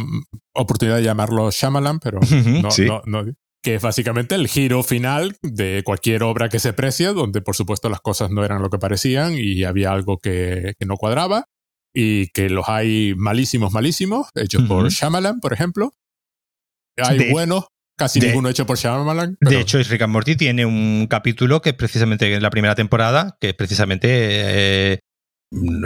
oportunidad 0.55 0.97
de 0.97 1.03
llamarlo 1.03 1.51
Shyamalan, 1.51 1.99
pero 1.99 2.21
no, 2.63 3.03
no, 3.05 3.25
que 3.63 3.77
es 3.77 3.83
básicamente 3.83 4.35
el 4.35 4.49
giro 4.49 4.83
final 4.83 5.37
de 5.43 5.83
cualquier 5.85 6.23
obra 6.23 6.49
que 6.49 6.59
se 6.59 6.73
precie, 6.73 7.09
donde 7.09 7.43
por 7.43 7.55
supuesto 7.55 7.89
las 7.89 8.01
cosas 8.01 8.31
no 8.31 8.45
eran 8.45 8.63
lo 8.63 8.71
que 8.71 8.79
parecían 8.79 9.35
y 9.37 9.65
había 9.65 9.93
algo 9.93 10.19
que, 10.19 10.75
no 10.85 10.97
cuadraba 10.97 11.47
y 11.95 12.29
que 12.29 12.49
los 12.49 12.69
hay 12.69 13.15
malísimos, 13.17 13.73
malísimos, 13.73 14.29
hechos 14.35 14.63
por 14.63 14.89
Shyamalan, 14.89 15.41
por 15.41 15.53
ejemplo. 15.53 15.93
Hay 16.97 17.31
buenos, 17.31 17.67
Casi 17.97 18.21
ninguno 18.21 18.49
hecho 18.49 18.67
por 18.67 18.79
Shyamalan. 18.79 19.37
De 19.41 19.61
hecho, 19.61 19.79
Rick 19.79 20.03
and 20.03 20.13
Morty 20.13 20.37
tiene 20.37 20.65
un 20.65 21.07
capítulo 21.09 21.61
que 21.61 21.71
es 21.71 21.77
precisamente 21.77 22.35
en 22.35 22.43
la 22.43 22.51
primera 22.51 22.75
temporada, 22.75 23.37
que 23.41 23.51
es 23.51 23.55
precisamente. 23.55 24.09
Eh, 24.11 24.99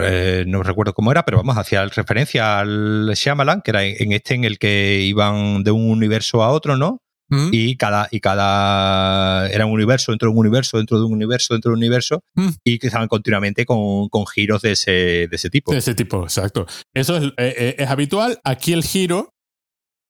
eh, 0.01 0.45
no 0.47 0.63
recuerdo 0.63 0.93
cómo 0.93 1.11
era, 1.11 1.25
pero 1.25 1.37
vamos, 1.37 1.57
hacía 1.57 1.85
referencia 1.85 2.59
al 2.59 3.11
Shyamalan, 3.13 3.61
que 3.61 3.71
era 3.71 3.83
en 3.83 4.13
este 4.13 4.33
en 4.33 4.45
el 4.45 4.57
que 4.57 5.01
iban 5.01 5.63
de 5.63 5.71
un 5.71 5.89
universo 5.89 6.43
a 6.43 6.49
otro, 6.49 6.77
¿no? 6.77 6.99
Mm. 7.29 7.49
Y 7.51 7.75
cada, 7.75 8.07
y 8.11 8.19
cada 8.19 9.49
era 9.49 9.65
un 9.65 9.73
universo 9.73 10.11
dentro 10.11 10.29
de 10.29 10.33
un 10.33 10.39
universo, 10.39 10.77
dentro 10.77 10.97
de 10.97 11.05
un 11.05 11.13
universo, 11.13 11.53
dentro 11.53 11.71
de 11.71 11.73
un 11.73 11.79
universo, 11.79 12.23
mm. 12.35 12.49
y 12.63 12.79
que 12.79 12.87
estaban 12.87 13.07
continuamente 13.07 13.65
con, 13.65 14.07
con, 14.09 14.25
giros 14.27 14.61
de 14.61 14.71
ese, 14.71 14.91
de 14.91 15.29
ese 15.31 15.49
tipo. 15.49 15.71
De 15.71 15.79
ese 15.79 15.93
tipo, 15.93 16.23
exacto. 16.23 16.65
Eso 16.93 17.17
es, 17.17 17.33
eh, 17.37 17.75
es 17.77 17.89
habitual. 17.89 18.39
Aquí 18.43 18.73
el 18.73 18.83
giro 18.83 19.29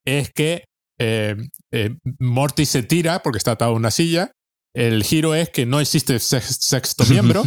es 0.05 0.31
que 0.31 0.63
eh, 0.99 1.35
eh, 1.71 1.95
Morty 2.19 2.65
se 2.65 2.83
tira 2.83 3.21
porque 3.21 3.37
está 3.37 3.51
atado 3.51 3.71
a 3.71 3.75
una 3.75 3.91
silla. 3.91 4.31
El 4.73 5.03
giro 5.03 5.35
es 5.35 5.49
que 5.49 5.65
no 5.65 5.79
existe 5.79 6.19
sexto 6.19 7.05
miembro. 7.09 7.43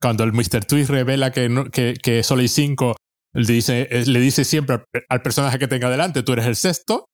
Cuando 0.00 0.24
el 0.24 0.32
Mr. 0.32 0.64
Twist 0.66 0.90
revela 0.90 1.32
que, 1.32 1.94
que, 2.02 2.22
solo 2.22 2.42
hay 2.42 2.48
cinco, 2.48 2.96
le 3.32 3.52
dice, 3.52 3.88
eh, 3.90 4.04
le 4.06 4.20
dice 4.20 4.44
siempre 4.44 4.84
al 5.08 5.22
personaje 5.22 5.58
que 5.58 5.68
tenga 5.68 5.90
delante, 5.90 6.22
tú 6.22 6.32
eres 6.32 6.46
el 6.46 6.56
sexto. 6.56 7.06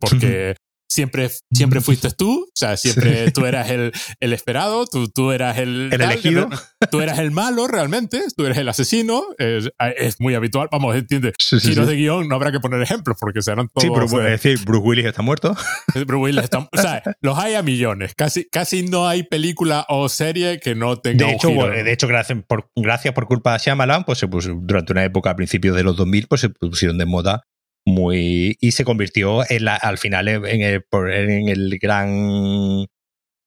porque 0.00 0.56
siempre, 0.88 1.30
siempre 1.52 1.80
fuiste 1.80 2.10
tú, 2.10 2.42
o 2.44 2.52
sea, 2.54 2.76
siempre 2.76 3.30
tú 3.32 3.46
eras 3.46 3.70
el, 3.70 3.92
el 4.20 4.32
esperado, 4.32 4.86
tú, 4.86 5.08
tú 5.08 5.32
eras 5.32 5.58
el... 5.58 5.90
El 5.92 6.00
elegido. 6.00 6.48
Tú 6.90 7.00
eras 7.00 7.18
el 7.18 7.30
malo 7.30 7.66
realmente, 7.66 8.22
tú 8.36 8.44
eres 8.46 8.58
el 8.58 8.68
asesino, 8.68 9.24
es, 9.38 9.70
es 9.96 10.20
muy 10.20 10.34
habitual, 10.34 10.68
vamos, 10.70 10.94
entiende, 10.96 11.32
Sí, 11.38 11.58
sí, 11.58 11.68
giros 11.70 11.86
de 11.88 11.96
guion 11.96 12.28
no 12.28 12.34
habrá 12.36 12.52
que 12.52 12.60
poner 12.60 12.80
ejemplos 12.82 13.16
porque 13.18 13.42
serán 13.42 13.68
todos... 13.68 13.82
Sí, 13.82 13.90
pero 13.92 14.06
bueno, 14.06 14.28
eh, 14.28 14.32
decir, 14.32 14.58
Bruce 14.64 14.82
Willis 14.86 15.06
está 15.06 15.22
muerto. 15.22 15.56
Bruce 15.94 16.14
Willis 16.16 16.44
está- 16.44 16.58
o 16.58 16.68
sea, 16.80 17.02
los 17.20 17.38
hay 17.38 17.54
a 17.54 17.62
millones, 17.62 18.14
casi, 18.14 18.48
casi 18.48 18.82
no 18.84 19.08
hay 19.08 19.22
película 19.24 19.86
o 19.88 20.08
serie 20.08 20.60
que 20.60 20.74
no 20.74 20.98
tenga 20.98 21.18
De 21.18 21.24
un 21.24 21.30
hecho, 21.36 21.48
giro. 21.48 21.68
de 21.68 21.92
hecho 21.92 22.06
gracias 22.06 22.38
por, 22.46 22.70
gracias 22.76 23.14
por 23.14 23.26
culpa 23.26 23.52
de 23.54 23.58
Shyamalan, 23.60 24.04
pues 24.04 24.22
puso- 24.24 24.58
durante 24.62 24.92
una 24.92 25.04
época 25.04 25.30
a 25.30 25.36
principios 25.36 25.74
de 25.76 25.82
los 25.82 25.96
2000, 25.96 26.26
pues 26.28 26.40
se 26.42 26.50
pusieron 26.50 26.98
de 26.98 27.06
moda 27.06 27.42
muy 27.86 28.56
y 28.60 28.72
se 28.72 28.84
convirtió 28.84 29.48
en 29.50 29.64
la, 29.66 29.76
al 29.76 29.98
final 29.98 30.28
en 30.28 30.44
el, 30.62 30.84
en 30.92 31.48
el 31.48 31.78
gran 31.78 32.86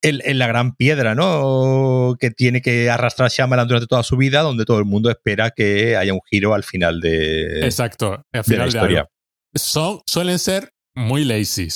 en, 0.04 0.22
en 0.24 0.38
la 0.40 0.48
gran 0.48 0.76
piedra, 0.76 1.16
¿no? 1.16 2.16
Que 2.20 2.30
tiene 2.30 2.62
que 2.62 2.90
arrastrar 2.90 3.32
Shyamalan 3.32 3.68
durante 3.68 3.88
toda 3.88 4.04
su 4.04 4.16
vida, 4.16 4.42
donde 4.42 4.64
todo 4.66 4.78
el 4.80 4.86
mundo 4.86 5.10
espera 5.10 5.50
que 5.50 5.98
haya 5.98 6.14
un 6.14 6.22
giro 6.30 6.54
al 6.54 6.64
final 6.64 7.02
de, 7.02 7.66
Exacto, 7.66 8.14
al 8.14 8.22
de 8.32 8.38
la 8.38 8.44
final 8.44 8.62
de 8.72 8.78
historia. 8.78 9.00
algo. 9.00 9.12
Son, 9.56 10.02
suelen 10.06 10.38
ser 10.38 10.72
muy 10.96 11.24
lazy, 11.26 11.68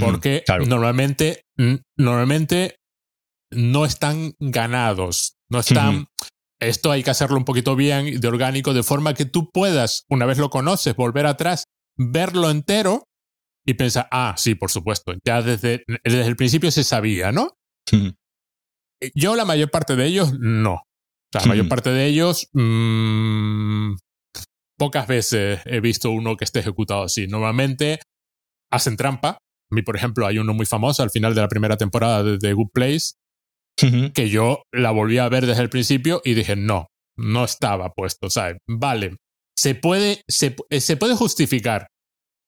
porque 0.00 0.42
Claro. 0.46 0.64
normalmente, 0.64 1.42
normalmente 1.98 2.76
no 3.50 3.84
están 3.84 4.34
ganados, 4.40 5.36
no 5.50 5.60
están... 5.60 6.06
Esto 6.58 6.90
hay 6.90 7.02
que 7.02 7.10
hacerlo 7.10 7.36
un 7.36 7.44
poquito 7.44 7.76
bien, 7.76 8.18
de 8.18 8.28
orgánico, 8.28 8.72
de 8.72 8.82
forma 8.82 9.12
que 9.12 9.26
tú 9.26 9.50
puedas, 9.50 10.06
una 10.08 10.24
vez 10.24 10.38
lo 10.38 10.48
conoces, 10.48 10.96
volver 10.96 11.26
atrás, 11.26 11.64
verlo 11.96 12.50
entero 12.50 13.04
y 13.66 13.74
pensar, 13.74 14.08
ah, 14.10 14.34
sí, 14.36 14.54
por 14.54 14.70
supuesto, 14.70 15.12
ya 15.24 15.42
desde, 15.42 15.84
desde 16.04 16.26
el 16.26 16.36
principio 16.36 16.70
se 16.70 16.84
sabía, 16.84 17.32
¿no? 17.32 17.52
Ujú. 17.92 18.14
Yo 19.14 19.36
la 19.36 19.44
mayor 19.44 19.70
parte 19.70 19.96
de 19.96 20.06
ellos 20.06 20.34
no. 20.38 20.82
La 21.34 21.44
mayor 21.44 21.68
parte 21.68 21.90
de 21.90 22.06
ellos 22.06 22.48
mm, 22.54 23.94
pocas 24.78 25.06
veces 25.06 25.60
he 25.66 25.80
visto 25.80 26.10
uno 26.10 26.36
que 26.36 26.44
esté 26.44 26.60
ejecutado 26.60 27.02
así. 27.02 27.26
Normalmente 27.26 28.00
hacen 28.70 28.96
trampa. 28.96 29.30
A 29.30 29.74
mí, 29.74 29.82
por 29.82 29.96
ejemplo, 29.96 30.26
hay 30.26 30.38
uno 30.38 30.54
muy 30.54 30.64
famoso 30.64 31.02
al 31.02 31.10
final 31.10 31.34
de 31.34 31.42
la 31.42 31.48
primera 31.48 31.76
temporada 31.76 32.22
de 32.22 32.38
The 32.38 32.52
Good 32.54 32.70
Place 32.72 33.16
que 34.14 34.30
yo 34.30 34.62
la 34.72 34.90
volví 34.90 35.18
a 35.18 35.28
ver 35.28 35.44
desde 35.44 35.62
el 35.62 35.68
principio 35.68 36.22
y 36.24 36.34
dije, 36.34 36.56
no, 36.56 36.86
no 37.18 37.44
estaba 37.44 37.92
puesto. 37.92 38.28
O 38.28 38.30
sea, 38.30 38.56
vale, 38.66 39.16
se 39.56 39.74
puede, 39.74 40.22
se, 40.28 40.54
eh, 40.70 40.80
se 40.80 40.96
puede 40.96 41.14
justificar, 41.14 41.88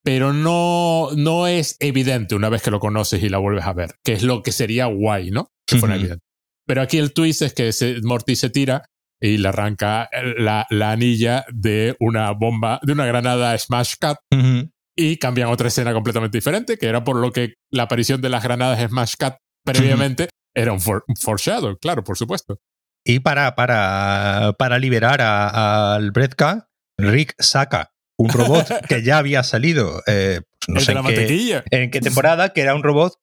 pero 0.04 0.32
no, 0.32 1.08
no 1.16 1.46
es 1.46 1.76
evidente 1.80 2.34
una 2.34 2.48
vez 2.48 2.62
que 2.62 2.70
lo 2.70 2.80
conoces 2.80 3.22
y 3.22 3.28
la 3.28 3.38
vuelves 3.38 3.64
a 3.64 3.72
ver, 3.72 3.94
que 4.04 4.12
es 4.12 4.22
lo 4.22 4.42
que 4.42 4.52
sería 4.52 4.86
guay, 4.86 5.30
¿no? 5.30 5.48
Que 5.66 5.78
fuera 5.78 5.94
Ujú. 5.94 6.00
evidente. 6.04 6.24
Pero 6.66 6.82
aquí 6.82 6.98
el 6.98 7.12
twist 7.12 7.42
es 7.42 7.54
que 7.54 7.72
se, 7.72 8.00
Morty 8.02 8.36
se 8.36 8.50
tira 8.50 8.84
y 9.20 9.38
le 9.38 9.48
arranca 9.48 10.08
la, 10.36 10.66
la 10.70 10.92
anilla 10.92 11.44
de 11.52 11.96
una 11.98 12.30
bomba, 12.32 12.78
de 12.82 12.92
una 12.92 13.06
granada 13.06 13.56
Smash 13.58 13.94
Cut 14.00 14.18
Ujú. 14.32 14.70
y 14.96 15.16
cambian 15.16 15.48
otra 15.48 15.68
escena 15.68 15.92
completamente 15.92 16.38
diferente, 16.38 16.76
que 16.76 16.86
era 16.86 17.02
por 17.04 17.16
lo 17.16 17.32
que 17.32 17.54
la 17.72 17.84
aparición 17.84 18.20
de 18.20 18.28
las 18.28 18.44
granadas 18.44 18.80
Smash 18.88 19.14
Cut 19.18 19.34
previamente 19.64 20.28
era 20.54 20.72
un, 20.72 20.80
for- 20.80 21.04
un 21.08 21.16
foreshadow, 21.16 21.76
claro, 21.78 22.04
por 22.04 22.16
supuesto. 22.16 22.58
Y 23.04 23.20
para, 23.20 23.54
para, 23.54 24.54
para 24.58 24.78
liberar 24.78 25.20
a- 25.22 25.94
al 25.94 26.10
Bredka, 26.10 26.68
Rick 26.98 27.34
saca 27.38 27.92
un 28.18 28.28
robot 28.28 28.66
que 28.88 29.02
ya 29.02 29.18
había 29.18 29.42
salido, 29.42 30.02
eh, 30.06 30.40
pues 30.66 30.68
no 30.68 30.80
sé 30.80 30.92
en 30.92 30.96
qué, 31.06 31.26
en 31.70 31.90
qué 31.90 32.00
temporada, 32.00 32.52
que 32.52 32.60
era 32.60 32.74
un 32.74 32.82
robot, 32.82 33.14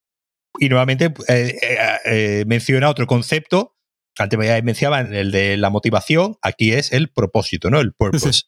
y 0.59 0.69
nuevamente 0.69 1.13
eh, 1.27 1.57
eh, 1.61 1.77
eh, 2.05 2.43
menciona 2.47 2.89
otro 2.89 3.05
concepto. 3.07 3.75
Antes 4.17 4.39
me 4.39 4.61
mencionaban 4.61 5.13
el 5.13 5.31
de 5.31 5.57
la 5.57 5.69
motivación, 5.69 6.37
aquí 6.41 6.71
es 6.71 6.93
el 6.93 7.09
propósito, 7.09 7.69
¿no? 7.69 7.81
El 7.81 7.93
purpose. 7.93 8.31
Sí. 8.31 8.41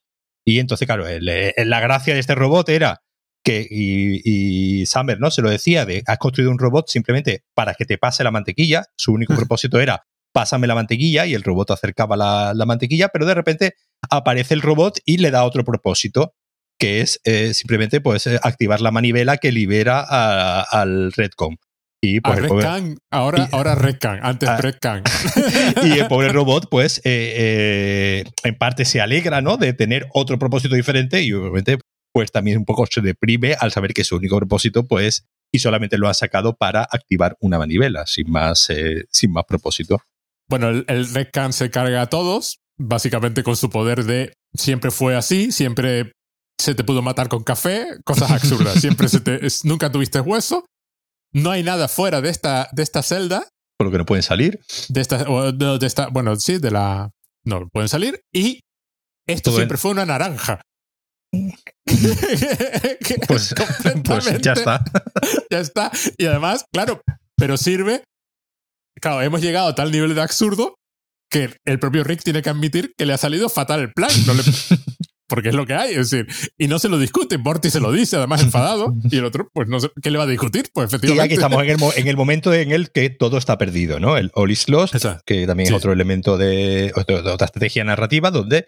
Y 0.46 0.60
entonces, 0.60 0.86
claro, 0.86 1.06
el- 1.08 1.26
la 1.26 1.80
gracia 1.82 2.14
de 2.14 2.22
este 2.22 2.34
robot 2.36 2.70
era 2.70 3.02
que, 3.44 3.68
y, 3.70 4.22
y 4.24 4.86
Summer, 4.86 5.20
¿no? 5.20 5.30
Se 5.30 5.42
lo 5.42 5.50
decía, 5.50 5.86
de 5.86 6.04
has 6.08 6.18
construido 6.20 6.52
un 6.52 6.58
robot 6.60 6.88
simplemente 6.88 7.44
para 7.54 7.74
que 7.74 7.84
te 7.84 7.98
pase 7.98 8.24
la 8.24 8.32
mantequilla. 8.32 8.86
Su 8.96 9.12
único 9.12 9.36
propósito 9.36 9.82
era 9.82 10.07
pásame 10.38 10.68
la 10.68 10.76
mantequilla 10.76 11.26
y 11.26 11.34
el 11.34 11.42
robot 11.42 11.72
acercaba 11.72 12.16
la, 12.16 12.54
la 12.54 12.66
mantequilla, 12.68 13.08
pero 13.10 13.26
de 13.26 13.34
repente 13.34 13.74
aparece 14.12 14.54
el 14.54 14.62
robot 14.62 15.00
y 15.04 15.18
le 15.18 15.32
da 15.32 15.44
otro 15.44 15.64
propósito, 15.64 16.36
que 16.80 17.02
es 17.02 17.20
eh, 17.24 17.56
simplemente 17.56 18.02
pues 18.02 18.28
eh, 18.28 18.40
activar 18.44 18.82
la 18.82 18.92
manivela 18.92 19.38
que 19.38 19.52
libera 19.52 20.06
a- 20.08 20.62
al 20.62 21.12
Redcom. 21.12 21.56
Y 22.04 22.18
A 22.18 22.22
pues, 22.22 22.38
el 22.38 22.42
Red 22.44 22.50
pobre, 22.50 22.64
Can, 22.66 22.98
ahora, 23.12 23.48
y- 23.52 23.56
ahora 23.56 23.74
Red 23.74 23.98
Can, 24.00 24.20
antes 24.22 24.48
Ah. 24.48 24.58
Red 24.58 24.76
Can. 24.80 25.02
y 25.84 25.98
el 25.98 26.06
pobre 26.08 26.30
robot, 26.30 26.68
pues, 26.70 27.00
eh, 27.00 27.34
eh, 27.36 28.24
en 28.44 28.56
parte 28.60 28.86
se 28.86 29.02
alegra, 29.02 29.42
¿no? 29.42 29.58
De 29.58 29.74
tener 29.74 30.06
otro 30.14 30.38
propósito 30.38 30.76
diferente 30.76 31.24
y 31.24 31.34
obviamente, 31.34 31.80
pues 32.14 32.32
también 32.32 32.60
un 32.60 32.66
poco 32.66 32.86
se 32.86 33.02
deprime 33.02 33.56
al 33.60 33.72
saber 33.72 33.94
que 33.96 34.04
su 34.04 34.16
único 34.18 34.38
propósito, 34.38 34.86
pues, 34.88 35.26
y 35.52 35.58
solamente 35.58 35.98
lo 35.98 36.08
ha 36.08 36.14
sacado 36.14 36.56
para 36.56 36.84
activar 36.84 37.36
una 37.40 37.58
manivela, 37.58 38.06
sin 38.06 38.30
más, 38.30 38.70
eh, 38.70 39.06
sin 39.12 39.32
más 39.32 39.46
propósito. 39.48 40.00
Bueno, 40.50 40.70
el, 40.70 40.86
el 40.88 41.14
Red 41.14 41.28
Can 41.34 41.54
se 41.54 41.70
carga 41.70 42.02
a 42.02 42.08
todos, 42.08 42.58
básicamente 42.80 43.44
con 43.44 43.56
su 43.58 43.70
poder 43.70 44.06
de 44.06 44.34
siempre 44.54 44.92
fue 44.92 45.16
así, 45.16 45.52
siempre 45.52 46.12
se 46.60 46.74
te 46.74 46.84
pudo 46.84 47.02
matar 47.02 47.28
con 47.30 47.44
café, 47.44 47.86
cosas 48.06 48.32
absurdas, 48.32 48.76
siempre 48.82 49.10
se 49.10 49.20
te, 49.20 49.46
es- 49.46 49.66
nunca 49.66 49.92
tuviste 49.92 50.20
hueso, 50.22 50.66
no 51.34 51.52
hay 51.52 51.64
nada 51.64 51.88
fuera 51.88 52.22
de 52.22 52.30
esta, 52.30 52.70
de 52.72 52.84
esta 52.84 53.04
celda, 53.04 53.48
Por 53.78 53.88
lo 53.88 53.92
que 53.92 53.98
no 54.00 54.06
pueden 54.06 54.24
salir. 54.24 54.60
de 54.90 55.02
esta, 55.02 55.30
o 55.30 55.52
de 55.52 55.86
esta, 55.86 56.08
bueno, 56.08 56.36
sí, 56.38 56.58
de 56.60 56.72
la, 56.72 57.12
no, 57.46 57.68
pueden 57.72 57.90
salir, 57.90 58.22
y 58.34 58.62
esto 59.28 59.50
Todo 59.52 59.58
siempre 59.58 59.78
fue 59.78 59.92
una 59.92 60.06
naranja. 60.06 60.62
Pues, 63.28 63.54
pues 64.04 64.42
ya 64.42 64.54
está. 64.54 64.84
ya 65.50 65.60
está. 65.60 65.92
Y 66.18 66.26
además, 66.26 66.66
claro, 66.74 67.02
pero 67.38 67.58
sirve. 67.58 68.04
Claro, 69.02 69.22
hemos 69.22 69.42
llegado 69.42 69.68
a 69.68 69.76
tal 69.76 69.92
nivel 69.92 70.14
de 70.16 70.22
absurdo 70.22 70.76
que 71.30 71.50
el 71.66 71.80
propio 71.80 72.04
Rick 72.04 72.24
tiene 72.24 72.42
que 72.42 72.50
admitir 72.50 72.94
que 72.98 73.06
le 73.06 73.14
ha 73.14 73.18
salido 73.18 73.50
fatal 73.50 73.82
el 73.82 73.92
plan. 73.94 74.10
No 74.26 74.34
le- 74.34 74.44
porque 75.30 75.50
es 75.50 75.56
lo 75.56 75.66
que 75.66 75.74
hay, 75.74 75.94
es 75.96 76.10
decir, 76.10 76.26
y 76.58 76.68
no 76.70 76.80
se 76.80 76.88
lo 76.88 76.98
discute. 76.98 77.38
Morty 77.38 77.70
se 77.70 77.82
lo 77.82 77.92
dice, 77.92 78.16
además 78.16 78.42
enfadado, 78.44 78.96
y 79.12 79.18
el 79.18 79.26
otro, 79.26 79.50
pues 79.54 79.68
no 79.68 79.78
sé, 79.82 79.90
¿qué 80.02 80.10
le 80.10 80.18
va 80.18 80.24
a 80.24 80.28
discutir? 80.28 80.70
Pues 80.74 80.86
Y 80.86 80.96
efectivamente. 80.96 81.26
aquí 81.26 81.34
estamos 81.34 81.62
en 81.64 81.70
el, 81.70 81.78
mo- 81.78 81.92
en 81.94 82.08
el 82.08 82.16
momento 82.16 82.54
en 82.54 82.72
el 82.72 82.92
que 82.92 83.10
todo 83.10 83.38
está 83.38 83.58
perdido, 83.58 84.00
¿no? 84.00 84.16
El 84.16 84.32
All 84.36 84.52
is 84.52 84.70
Lost, 84.70 84.96
Exacto. 84.96 85.24
que 85.26 85.46
también 85.46 85.68
Sí. 85.68 85.74
es 85.74 85.78
otro 85.80 85.92
elemento 85.92 86.38
de, 86.38 86.94
de 86.96 87.14
otra 87.30 87.46
estrategia 87.46 87.84
narrativa 87.84 88.32
donde 88.32 88.68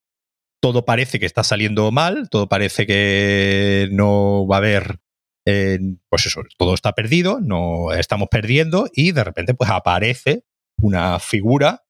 todo 0.61 0.84
parece 0.84 1.18
que 1.22 1.26
está 1.26 1.45
saliendo 1.45 1.89
mal, 1.93 2.27
todo 2.30 2.49
parece 2.49 2.85
que 2.85 3.88
no 3.93 4.45
va 4.45 4.57
a 4.57 4.60
haber, 4.60 4.97
eh, 5.45 5.80
pues 6.10 6.26
eso, 6.26 6.41
todo 6.57 6.74
está 6.74 6.94
perdido, 6.94 7.40
no 7.41 7.91
estamos 7.94 8.28
perdiendo 8.30 8.90
y 8.94 9.11
de 9.11 9.24
repente 9.24 9.53
pues 9.53 9.70
aparece 9.70 10.44
una 10.82 11.20
figura 11.20 11.84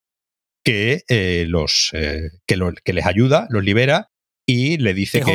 que 0.64 1.04
eh, 1.08 1.46
los 1.48 1.90
eh, 1.94 2.30
que, 2.48 2.58
lo- 2.58 2.74
que 2.84 2.94
les 2.94 3.06
ayuda, 3.06 3.48
los 3.50 3.64
libera 3.64 4.10
y 4.48 4.78
le 4.78 4.94
dice 4.94 5.20
¿Es 5.20 5.26
que 5.26 5.32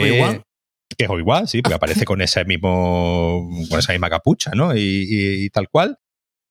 que 0.96 1.04
es 1.04 1.10
Obi-Wan, 1.10 1.48
sí, 1.48 1.60
porque 1.62 1.74
aparece 1.74 2.04
con 2.04 2.20
ese 2.22 2.44
mismo 2.44 3.48
con 3.70 3.78
esa 3.78 3.92
misma 3.92 4.10
capucha, 4.10 4.52
¿no? 4.54 4.76
Y, 4.76 4.80
y- 4.80 5.44
y 5.46 5.50
tal 5.50 5.68
cual. 5.68 5.98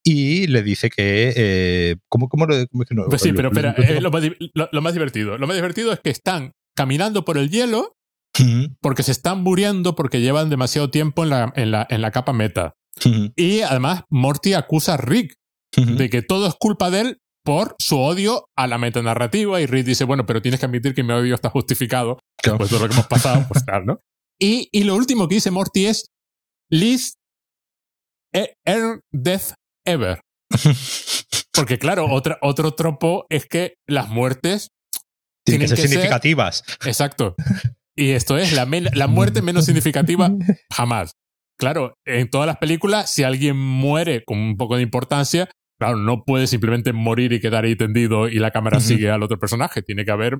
Y 0.06 0.48
le 0.48 0.62
dice 0.62 0.90
que 0.90 1.32
eh, 1.34 1.96
¿cómo, 2.08 2.28
cómo 2.28 2.44
lo- 2.46 2.66
cómo 2.68 2.82
es 2.82 2.88
que 2.88 2.94
no- 2.94 3.06
Pues 3.08 3.22
sí, 3.22 3.30
lo- 3.30 3.36
pero 3.36 3.48
espera, 3.48 3.74
eh, 3.78 4.00
lo 4.02 4.10
más 4.82 4.92
divertido. 4.92 5.38
Lo 5.38 5.46
más 5.46 5.56
divertido 5.56 5.92
es 5.92 6.00
que 6.00 6.10
están 6.10 6.52
caminando 6.76 7.24
por 7.24 7.38
el 7.38 7.48
hielo 7.50 7.93
Porque 8.80 9.02
se 9.02 9.12
están 9.12 9.42
muriendo 9.42 9.94
porque 9.94 10.20
llevan 10.20 10.50
demasiado 10.50 10.90
tiempo 10.90 11.22
en 11.22 11.30
la, 11.30 11.52
en 11.56 11.70
la, 11.70 11.86
en 11.88 12.02
la 12.02 12.10
capa 12.10 12.32
meta. 12.32 12.74
Y 13.36 13.60
además, 13.60 14.02
Morty 14.10 14.54
acusa 14.54 14.94
a 14.94 14.96
Rick 14.96 15.34
de 15.76 16.08
que 16.10 16.22
todo 16.22 16.46
es 16.46 16.54
culpa 16.58 16.90
de 16.90 17.00
él 17.00 17.18
por 17.44 17.76
su 17.78 17.98
odio 18.00 18.46
a 18.56 18.66
la 18.66 18.78
metanarrativa 18.78 19.60
y 19.60 19.66
Rick 19.66 19.84
dice, 19.86 20.04
bueno, 20.04 20.24
pero 20.26 20.40
tienes 20.40 20.60
que 20.60 20.66
admitir 20.66 20.94
que 20.94 21.02
mi 21.02 21.12
odio 21.12 21.34
está 21.34 21.50
justificado 21.50 22.18
Claro. 22.42 22.58
pues 22.58 22.70
todo 22.70 22.80
lo 22.80 22.88
que 22.88 22.94
hemos 22.94 23.06
pasado, 23.06 23.44
pues 23.48 23.64
tal, 23.66 23.84
¿no? 23.84 24.00
Y, 24.40 24.68
y 24.72 24.84
lo 24.84 24.94
último 24.96 25.28
que 25.28 25.34
dice 25.36 25.50
Morty 25.50 25.86
es 25.86 26.06
e- 28.32 28.54
earn 28.64 29.00
death 29.12 29.52
ever. 29.86 30.20
Porque 31.52 31.78
claro, 31.78 32.06
otra, 32.10 32.38
otro 32.42 32.72
tropo 32.74 33.26
es 33.28 33.46
que 33.46 33.74
las 33.86 34.08
muertes, 34.08 34.68
Tienen 35.44 35.60
tienen 35.60 35.60
que 35.60 35.68
ser 35.68 35.76
que 35.76 35.82
ser- 35.82 35.88
significativas. 35.90 36.64
exacto. 36.84 37.34
Y 37.96 38.10
esto 38.10 38.36
es 38.36 38.52
la, 38.52 38.66
la 38.92 39.06
muerte 39.06 39.42
menos 39.42 39.64
significativa 39.66 40.30
jamás. 40.70 41.12
Claro, 41.56 41.96
en 42.04 42.28
todas 42.30 42.46
las 42.46 42.56
películas, 42.56 43.12
si 43.12 43.22
alguien 43.22 43.56
muere 43.56 44.24
con 44.24 44.38
un 44.38 44.56
poco 44.56 44.76
de 44.76 44.82
importancia, 44.82 45.48
claro, 45.78 45.96
no 45.96 46.24
puede 46.24 46.46
simplemente 46.46 46.92
morir 46.92 47.32
y 47.32 47.40
quedar 47.40 47.64
ahí 47.64 47.76
tendido 47.76 48.28
y 48.28 48.38
la 48.38 48.50
cámara 48.50 48.80
sigue 48.80 49.10
al 49.10 49.22
otro 49.22 49.38
personaje. 49.38 49.82
Tiene 49.82 50.04
que 50.04 50.10
haber 50.10 50.38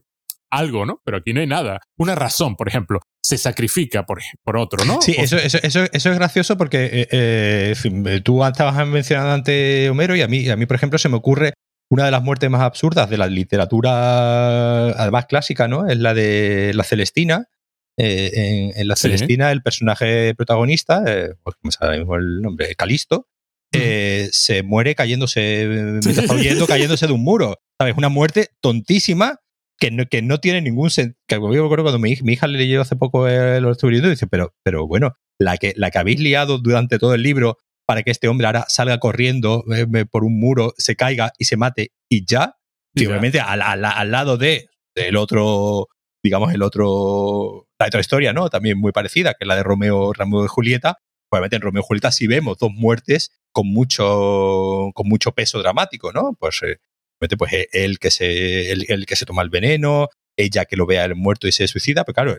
algo, 0.50 0.86
¿no? 0.86 1.00
Pero 1.04 1.18
aquí 1.18 1.32
no 1.32 1.40
hay 1.40 1.46
nada. 1.46 1.80
Una 1.96 2.14
razón, 2.14 2.56
por 2.56 2.68
ejemplo, 2.68 3.00
se 3.22 3.38
sacrifica 3.38 4.04
por, 4.04 4.20
por 4.42 4.56
otro, 4.56 4.84
¿no? 4.84 5.00
Sí, 5.00 5.14
eso, 5.16 5.36
eso, 5.36 5.58
eso, 5.62 5.84
eso 5.92 6.10
es 6.10 6.18
gracioso 6.18 6.56
porque 6.56 7.06
eh, 7.10 7.74
eh, 7.74 8.20
tú 8.22 8.44
estabas 8.44 8.86
mencionando 8.86 9.32
antes 9.32 9.88
Homero 9.90 10.16
y 10.16 10.22
a 10.22 10.28
mí, 10.28 10.48
a 10.48 10.56
mí, 10.56 10.66
por 10.66 10.76
ejemplo, 10.76 10.98
se 10.98 11.08
me 11.08 11.16
ocurre 11.16 11.54
una 11.90 12.06
de 12.06 12.10
las 12.10 12.22
muertes 12.22 12.50
más 12.50 12.62
absurdas 12.62 13.08
de 13.10 13.18
la 13.18 13.26
literatura, 13.26 14.88
además 14.90 15.26
clásica, 15.26 15.68
¿no? 15.68 15.86
Es 15.86 15.98
la 15.98 16.14
de 16.14 16.72
la 16.74 16.84
Celestina. 16.84 17.48
en, 17.96 18.72
en, 18.76 18.88
la 18.88 18.96
Celestina, 18.96 19.52
el 19.52 19.62
personaje 19.62 20.34
protagonista, 20.34 21.04
pues 21.42 21.56
como 21.56 21.70
sabemos 21.70 22.18
el 22.18 22.42
nombre, 22.42 22.74
Calisto, 22.74 23.28
eh, 23.74 24.28
se 24.32 24.62
muere 24.62 24.94
cayéndose, 24.94 25.66
mientras 25.68 26.18
está 26.18 26.34
huyendo, 26.34 26.66
cayéndose 26.66 27.06
de 27.06 27.12
un 27.12 27.22
muro. 27.22 27.60
¿Sabes? 27.78 27.96
Una 27.96 28.08
muerte 28.08 28.50
tontísima 28.60 29.40
que 29.78 29.90
no, 29.90 30.06
que 30.06 30.22
no 30.22 30.38
tiene 30.38 30.60
ningún 30.60 30.90
sentido. 30.90 31.16
Yo 31.28 31.48
me 31.48 31.64
acuerdo 31.64 31.84
cuando 31.84 31.98
mi, 31.98 32.12
hija 32.12 32.46
le 32.46 32.58
leyó 32.58 32.80
hace 32.80 32.96
poco 32.96 33.26
el 33.28 33.66
estuve 33.66 33.90
leyendo 33.90 34.08
y 34.08 34.12
dice, 34.12 34.26
pero, 34.26 34.54
pero 34.62 34.86
bueno, 34.86 35.14
la 35.38 35.56
que, 35.56 35.72
la 35.76 35.90
que 35.90 35.98
habéis 35.98 36.20
liado 36.20 36.58
durante 36.58 36.98
todo 36.98 37.14
el 37.14 37.22
libro 37.22 37.58
para 37.86 38.02
que 38.02 38.10
este 38.10 38.28
hombre 38.28 38.46
ahora 38.46 38.64
salga 38.68 38.98
corriendo 38.98 39.64
eh, 39.74 40.06
por 40.10 40.24
un 40.24 40.38
muro, 40.38 40.74
se 40.78 40.96
caiga 40.96 41.32
y 41.38 41.44
se 41.44 41.56
mate 41.56 41.92
y 42.08 42.24
ya. 42.24 42.56
Y 42.94 43.06
obviamente 43.06 43.40
al, 43.40 43.60
al, 43.60 43.84
al, 43.84 44.10
lado 44.10 44.36
de 44.36 44.68
del 44.94 45.16
otro, 45.16 45.88
digamos, 46.22 46.54
el 46.54 46.62
otro, 46.62 47.66
la 47.78 47.86
otra 47.86 48.00
historia, 48.00 48.32
¿no? 48.32 48.48
También 48.48 48.78
muy 48.78 48.92
parecida, 48.92 49.32
que 49.34 49.44
es 49.44 49.48
la 49.48 49.56
de 49.56 49.62
Romeo, 49.62 50.12
Romeo 50.12 50.44
y 50.44 50.48
Julieta. 50.48 50.98
Obviamente 51.30 51.56
en 51.56 51.62
Romeo 51.62 51.82
y 51.82 51.86
Julieta 51.86 52.12
sí 52.12 52.26
vemos 52.28 52.58
dos 52.58 52.70
muertes 52.72 53.32
con 53.50 53.66
mucho, 53.66 54.90
con 54.94 55.08
mucho 55.08 55.32
peso 55.32 55.58
dramático, 55.58 56.12
¿no? 56.12 56.36
Pues, 56.38 56.62
eh, 56.62 56.78
pues 57.18 57.52
eh, 57.52 57.68
él 57.72 57.98
que, 57.98 58.10
se, 58.10 58.70
el, 58.70 59.06
que 59.06 59.16
se 59.16 59.26
toma 59.26 59.42
el 59.42 59.50
veneno, 59.50 60.08
ella 60.36 60.64
que 60.64 60.76
lo 60.76 60.86
vea 60.86 61.04
el 61.04 61.14
muerto 61.14 61.48
y 61.48 61.52
se 61.52 61.68
suicida, 61.68 62.04
pero 62.04 62.14
claro, 62.14 62.36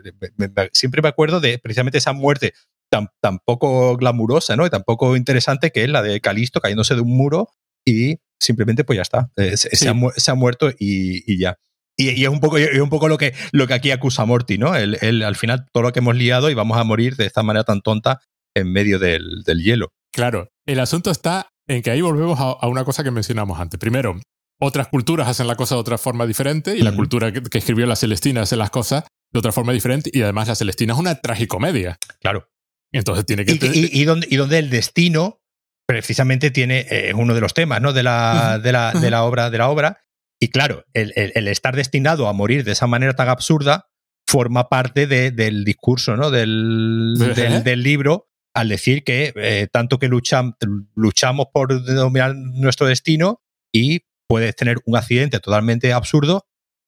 siempre 0.74 1.02
me 1.02 1.08
acuerdo 1.08 1.40
de 1.40 1.60
precisamente 1.60 1.98
esa 1.98 2.14
muerte 2.14 2.54
tan, 2.96 3.10
tan 3.22 3.40
poco 3.40 3.98
glamurosa, 3.98 4.56
¿no? 4.56 4.66
Y 4.66 4.70
tan 4.70 4.84
poco 4.84 5.18
interesante 5.18 5.72
que 5.72 5.84
es 5.84 5.90
la 5.90 6.02
de 6.02 6.22
Calisto 6.22 6.62
cayéndose 6.62 6.96
de 6.96 7.02
un 7.02 7.16
muro 7.16 7.50
y 7.86 8.20
simplemente 8.40 8.84
pues 8.84 8.96
ya 8.96 9.02
está, 9.02 9.30
eh, 9.36 9.58
se, 9.58 9.90
ha, 9.90 10.34
muerto 10.34 10.72
y, 10.80 11.38
ya. 11.38 11.58
Y, 11.98 12.24
es 12.24 12.30
un 12.30 12.40
poco, 12.40 12.58
es 12.58 12.80
un 12.80 12.90
poco 12.90 13.08
lo 13.08 13.18
que, 13.18 13.34
lo 13.52 13.68
que 13.68 13.74
aquí 13.74 13.92
acusa 13.92 14.26
Morty, 14.26 14.58
¿no? 14.58 14.76
El, 14.76 15.24
al 15.24 15.36
final 15.36 15.66
todo 15.74 15.84
lo 15.84 15.92
que 15.92 16.00
hemos 16.00 16.16
liado 16.16 16.50
y 16.50 16.54
vamos 16.54 16.78
a 16.78 16.84
morir 16.84 17.16
de 17.18 17.26
esta 17.26 17.44
manera 17.44 17.64
tan 17.66 17.82
tonta 17.82 18.22
en 18.56 18.72
medio 18.72 18.98
del, 18.98 19.44
del 19.46 19.62
hielo. 19.62 19.94
Claro, 20.14 20.48
el 20.66 20.80
asunto 20.80 21.12
está 21.12 21.50
en 21.68 21.82
que 21.82 21.92
ahí 21.92 22.02
volvemos 22.02 22.40
a, 22.40 22.66
una 22.68 22.86
cosa 22.86 23.04
que 23.04 23.12
mencionamos 23.12 23.60
antes. 23.60 23.78
Primero, 23.78 24.18
otras 24.60 24.88
culturas 24.88 25.28
hacen 25.28 25.48
la 25.48 25.56
cosa 25.56 25.76
de 25.76 25.82
otra 25.82 25.98
forma 25.98 26.26
diferente 26.26 26.78
y 26.78 26.82
la 26.82 26.96
cultura 26.96 27.34
que, 27.34 27.58
escribió 27.58 27.86
la 27.86 27.98
Celestina 27.98 28.44
hace 28.44 28.56
las 28.56 28.70
cosas 28.70 29.04
de 29.32 29.40
otra 29.40 29.52
forma 29.52 29.74
diferente 29.74 30.10
y 30.14 30.22
además 30.22 30.48
la 30.48 30.56
Celestina 30.56 30.94
es 30.94 31.00
una 31.00 31.16
tragicomedia. 31.16 31.98
Claro. 32.22 32.48
Entonces 32.92 33.26
tiene 33.26 33.46
que... 33.46 33.54
Y, 33.54 34.02
y, 34.02 34.06
donde, 34.06 34.28
y 34.30 34.36
donde 34.36 34.60
el 34.60 34.70
destino 34.70 35.42
precisamente 35.88 36.52
tiene 36.52 36.86
eh, 36.90 37.14
uno 37.16 37.34
de 37.34 37.42
los 37.42 37.54
temas 37.54 37.82
¿no? 37.82 37.94
de, 37.94 38.04
la, 38.04 38.60
de, 38.60 38.72
la, 38.72 38.92
de, 38.94 39.10
la 39.12 39.24
obra, 39.24 39.50
de 39.50 39.58
la 39.58 39.70
obra. 39.70 40.06
Y 40.40 40.50
claro, 40.50 40.86
el, 40.94 41.14
el, 41.16 41.48
estar 41.48 41.76
destinado 41.76 42.28
a 42.28 42.34
morir 42.34 42.64
de 42.64 42.72
esa 42.72 42.88
manera 42.88 43.14
tan 43.14 43.30
absurda 43.30 43.88
forma 44.28 44.70
parte 44.70 45.08
de, 45.08 45.32
del 45.32 45.64
discurso 45.64 46.18
¿no? 46.18 46.32
del, 46.32 47.16
del, 47.18 47.64
del 47.64 47.84
libro 47.84 48.28
al 48.56 48.70
decir 48.70 49.04
que 49.04 49.34
eh, 49.36 49.68
tanto 49.72 50.00
que 50.00 50.08
luchamos 50.08 51.48
por 51.54 51.86
dominar 51.86 52.36
nuestro 52.36 52.88
destino 52.88 53.42
y 53.74 54.06
puedes 54.28 54.56
tener 54.56 54.78
un 54.86 54.96
accidente 54.96 55.40
totalmente 55.40 55.92
absurdo 55.94 56.48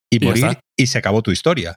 y, 0.09 0.19
morir 0.19 0.59
y 0.77 0.87
se 0.87 0.97
acabó 0.97 1.21
tu 1.21 1.31
historia. 1.31 1.75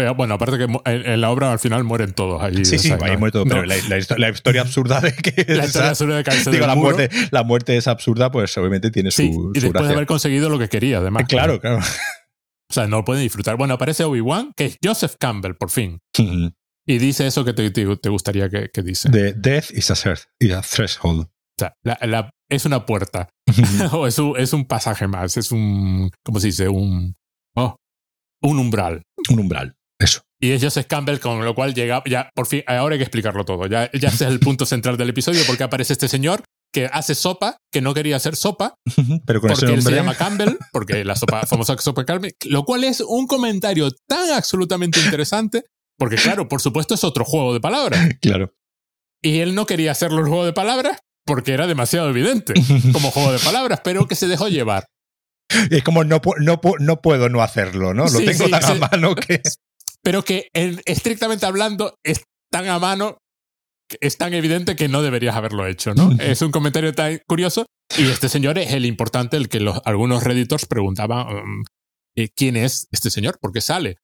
Eh, 0.00 0.10
bueno, 0.10 0.34
aparte 0.34 0.58
que 0.58 0.66
en, 0.84 1.20
la 1.20 1.30
obra 1.30 1.52
al 1.52 1.58
final 1.58 1.84
mueren 1.84 2.12
todos. 2.12 2.42
Sí, 2.66 2.78
sí, 2.78 2.92
ahí 3.02 3.16
muere 3.16 3.32
todo, 3.32 3.44
pero 3.44 3.64
la, 3.64 4.28
historia 4.30 4.62
absurda 4.62 5.00
de 5.00 5.14
que... 5.14 5.44
La 5.54 5.64
historia 5.64 5.90
absurda 5.90 6.16
de 6.16 6.24
caerse 6.24 6.50
digo, 6.50 6.66
la, 6.66 6.74
muerte, 6.74 7.10
la 7.30 7.42
muerte 7.42 7.76
es 7.76 7.86
absurda, 7.88 8.30
pues 8.30 8.56
obviamente 8.58 8.90
tiene 8.90 9.10
su, 9.10 9.52
y 9.54 9.60
después 9.60 9.86
de 9.86 9.94
haber 9.94 10.06
conseguido 10.06 10.48
lo 10.48 10.58
que 10.58 10.68
quería, 10.68 10.98
además. 10.98 11.24
Claro, 11.28 11.60
claro. 11.60 11.78
O 11.78 12.72
sea, 12.72 12.86
no 12.86 12.98
lo 12.98 13.04
pueden 13.04 13.22
disfrutar. 13.22 13.56
Bueno, 13.56 13.74
aparece 13.74 14.04
Obi-Wan, 14.04 14.52
que 14.56 14.66
es 14.66 14.78
Joseph 14.82 15.16
Campbell, 15.18 15.54
por 15.54 15.70
fin. 15.70 16.00
Y 16.86 16.98
dice 16.98 17.26
eso 17.26 17.44
que 17.44 17.52
te, 17.52 17.70
te, 17.70 18.08
gustaría 18.08 18.48
que, 18.48 18.68
que, 18.72 18.82
dice. 18.82 19.10
The 19.10 19.34
death 19.34 19.70
is 19.72 19.90
a, 19.90 20.62
threshold. 20.62 21.22
O 21.22 21.28
sea, 21.58 21.74
la, 21.82 22.30
es 22.48 22.64
una 22.64 22.86
puerta. 22.86 23.28
o 23.92 24.06
es 24.06 24.18
un, 24.18 24.38
es 24.38 24.52
un, 24.52 24.64
pasaje 24.66 25.08
más. 25.08 25.36
Es 25.36 25.52
un. 25.52 26.10
¿Cómo 26.24 26.40
se 26.40 26.48
dice? 26.48 26.68
Un. 26.68 27.16
Oh, 27.56 27.76
un 28.42 28.58
umbral. 28.58 29.02
Un 29.28 29.40
umbral. 29.40 29.74
Eso. 30.00 30.22
Y 30.40 30.50
es 30.50 30.62
Joseph 30.62 30.86
Campbell, 30.88 31.20
con 31.20 31.44
lo 31.44 31.54
cual 31.54 31.74
llega. 31.74 32.02
Ya, 32.06 32.30
por 32.34 32.46
fin, 32.46 32.64
ahora 32.66 32.94
hay 32.94 32.98
que 32.98 33.04
explicarlo 33.04 33.44
todo. 33.44 33.66
Ya, 33.66 33.90
ya 33.92 34.08
ese 34.08 34.24
es 34.24 34.30
el 34.30 34.40
punto 34.40 34.66
central 34.66 34.96
del 34.96 35.10
episodio, 35.10 35.42
porque 35.46 35.62
aparece 35.62 35.92
este 35.92 36.08
señor 36.08 36.42
que 36.72 36.86
hace 36.86 37.14
sopa, 37.14 37.58
que 37.70 37.80
no 37.80 37.94
quería 37.94 38.16
hacer 38.16 38.34
sopa, 38.34 38.74
pero 39.26 39.40
con 39.40 39.50
porque 39.50 39.66
él 39.66 39.82
se 39.82 39.92
llama 39.92 40.14
Campbell, 40.14 40.56
porque 40.72 41.04
la 41.04 41.16
sopa 41.16 41.42
famosa 41.46 41.76
sopa 41.78 42.04
Campbell, 42.04 42.32
lo 42.46 42.64
cual 42.64 42.84
es 42.84 43.00
un 43.00 43.26
comentario 43.26 43.90
tan 44.08 44.30
absolutamente 44.30 45.00
interesante 45.00 45.64
porque 46.00 46.16
claro, 46.16 46.48
por 46.48 46.62
supuesto 46.62 46.94
es 46.94 47.04
otro 47.04 47.26
juego 47.26 47.52
de 47.52 47.60
palabras. 47.60 48.08
claro. 48.22 48.54
Y 49.22 49.40
él 49.40 49.54
no 49.54 49.66
quería 49.66 49.92
hacerlo 49.92 50.20
el 50.20 50.28
juego 50.28 50.46
de 50.46 50.54
palabras 50.54 50.98
porque 51.26 51.52
era 51.52 51.66
demasiado 51.66 52.08
evidente 52.08 52.54
como 52.92 53.10
juego 53.10 53.32
de 53.32 53.38
palabras, 53.38 53.82
pero 53.84 54.08
que 54.08 54.14
se 54.14 54.26
dejó 54.26 54.48
llevar. 54.48 54.86
Es 55.70 55.82
como 55.82 56.02
no, 56.04 56.22
no, 56.38 56.60
no 56.78 57.02
puedo 57.02 57.28
no 57.28 57.42
hacerlo, 57.42 57.92
¿no? 57.92 58.06
Lo 58.06 58.18
tengo 58.18 58.48
tan 58.48 58.64
a 58.64 58.74
mano 58.74 59.14
que... 59.14 59.42
Pero 60.02 60.24
que 60.24 60.48
estrictamente 60.52 61.46
hablando 61.46 61.94
es 62.04 62.24
tan 62.50 62.68
a 62.68 62.78
mano, 62.78 63.18
es 64.00 64.16
tan 64.16 64.34
evidente 64.34 64.76
que 64.76 64.88
no 64.88 65.02
deberías 65.02 65.36
haberlo 65.36 65.66
hecho, 65.66 65.94
¿no? 65.94 66.10
es 66.20 66.42
un 66.42 66.52
comentario 66.52 66.92
tan 66.92 67.20
curioso. 67.26 67.66
Y 67.98 68.04
este 68.04 68.28
señor 68.28 68.58
es 68.58 68.72
el 68.72 68.86
importante, 68.86 69.36
el 69.36 69.48
que 69.48 69.60
los, 69.60 69.80
algunos 69.84 70.22
redditors 70.22 70.66
preguntaban 70.66 71.26
um, 71.26 71.64
eh, 72.16 72.28
quién 72.34 72.56
es 72.56 72.86
este 72.92 73.10
señor, 73.10 73.38
por 73.40 73.52
qué 73.52 73.60
sale. 73.60 73.96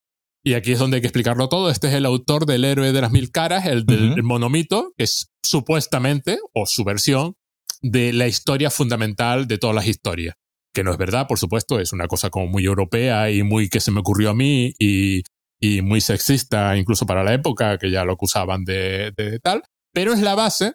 Y 0.44 0.54
aquí 0.54 0.72
es 0.72 0.78
donde 0.78 0.96
hay 0.96 1.00
que 1.00 1.08
explicarlo 1.08 1.48
todo. 1.48 1.70
Este 1.70 1.88
es 1.88 1.94
el 1.94 2.06
autor 2.06 2.46
del 2.46 2.64
héroe 2.64 2.92
de 2.92 3.00
las 3.00 3.10
mil 3.10 3.30
caras, 3.30 3.66
el 3.66 3.84
del 3.84 4.22
monomito, 4.22 4.92
que 4.96 5.04
es 5.04 5.28
supuestamente, 5.44 6.38
o 6.54 6.66
su 6.66 6.84
versión, 6.84 7.34
de 7.82 8.12
la 8.12 8.28
historia 8.28 8.70
fundamental 8.70 9.48
de 9.48 9.58
todas 9.58 9.74
las 9.74 9.86
historias. 9.86 10.36
Que 10.72 10.84
no 10.84 10.92
es 10.92 10.98
verdad, 10.98 11.26
por 11.26 11.38
supuesto, 11.38 11.80
es 11.80 11.92
una 11.92 12.06
cosa 12.06 12.30
como 12.30 12.46
muy 12.46 12.64
europea 12.64 13.30
y 13.30 13.42
muy 13.42 13.68
que 13.68 13.80
se 13.80 13.90
me 13.90 14.00
ocurrió 14.00 14.30
a 14.30 14.34
mí 14.34 14.72
y, 14.78 15.22
y 15.60 15.82
muy 15.82 16.00
sexista, 16.00 16.76
incluso 16.76 17.06
para 17.06 17.24
la 17.24 17.34
época, 17.34 17.78
que 17.78 17.90
ya 17.90 18.04
lo 18.04 18.12
acusaban 18.12 18.64
de, 18.64 19.12
de 19.16 19.38
tal. 19.40 19.62
Pero 19.92 20.12
es 20.12 20.20
la 20.20 20.34
base 20.34 20.74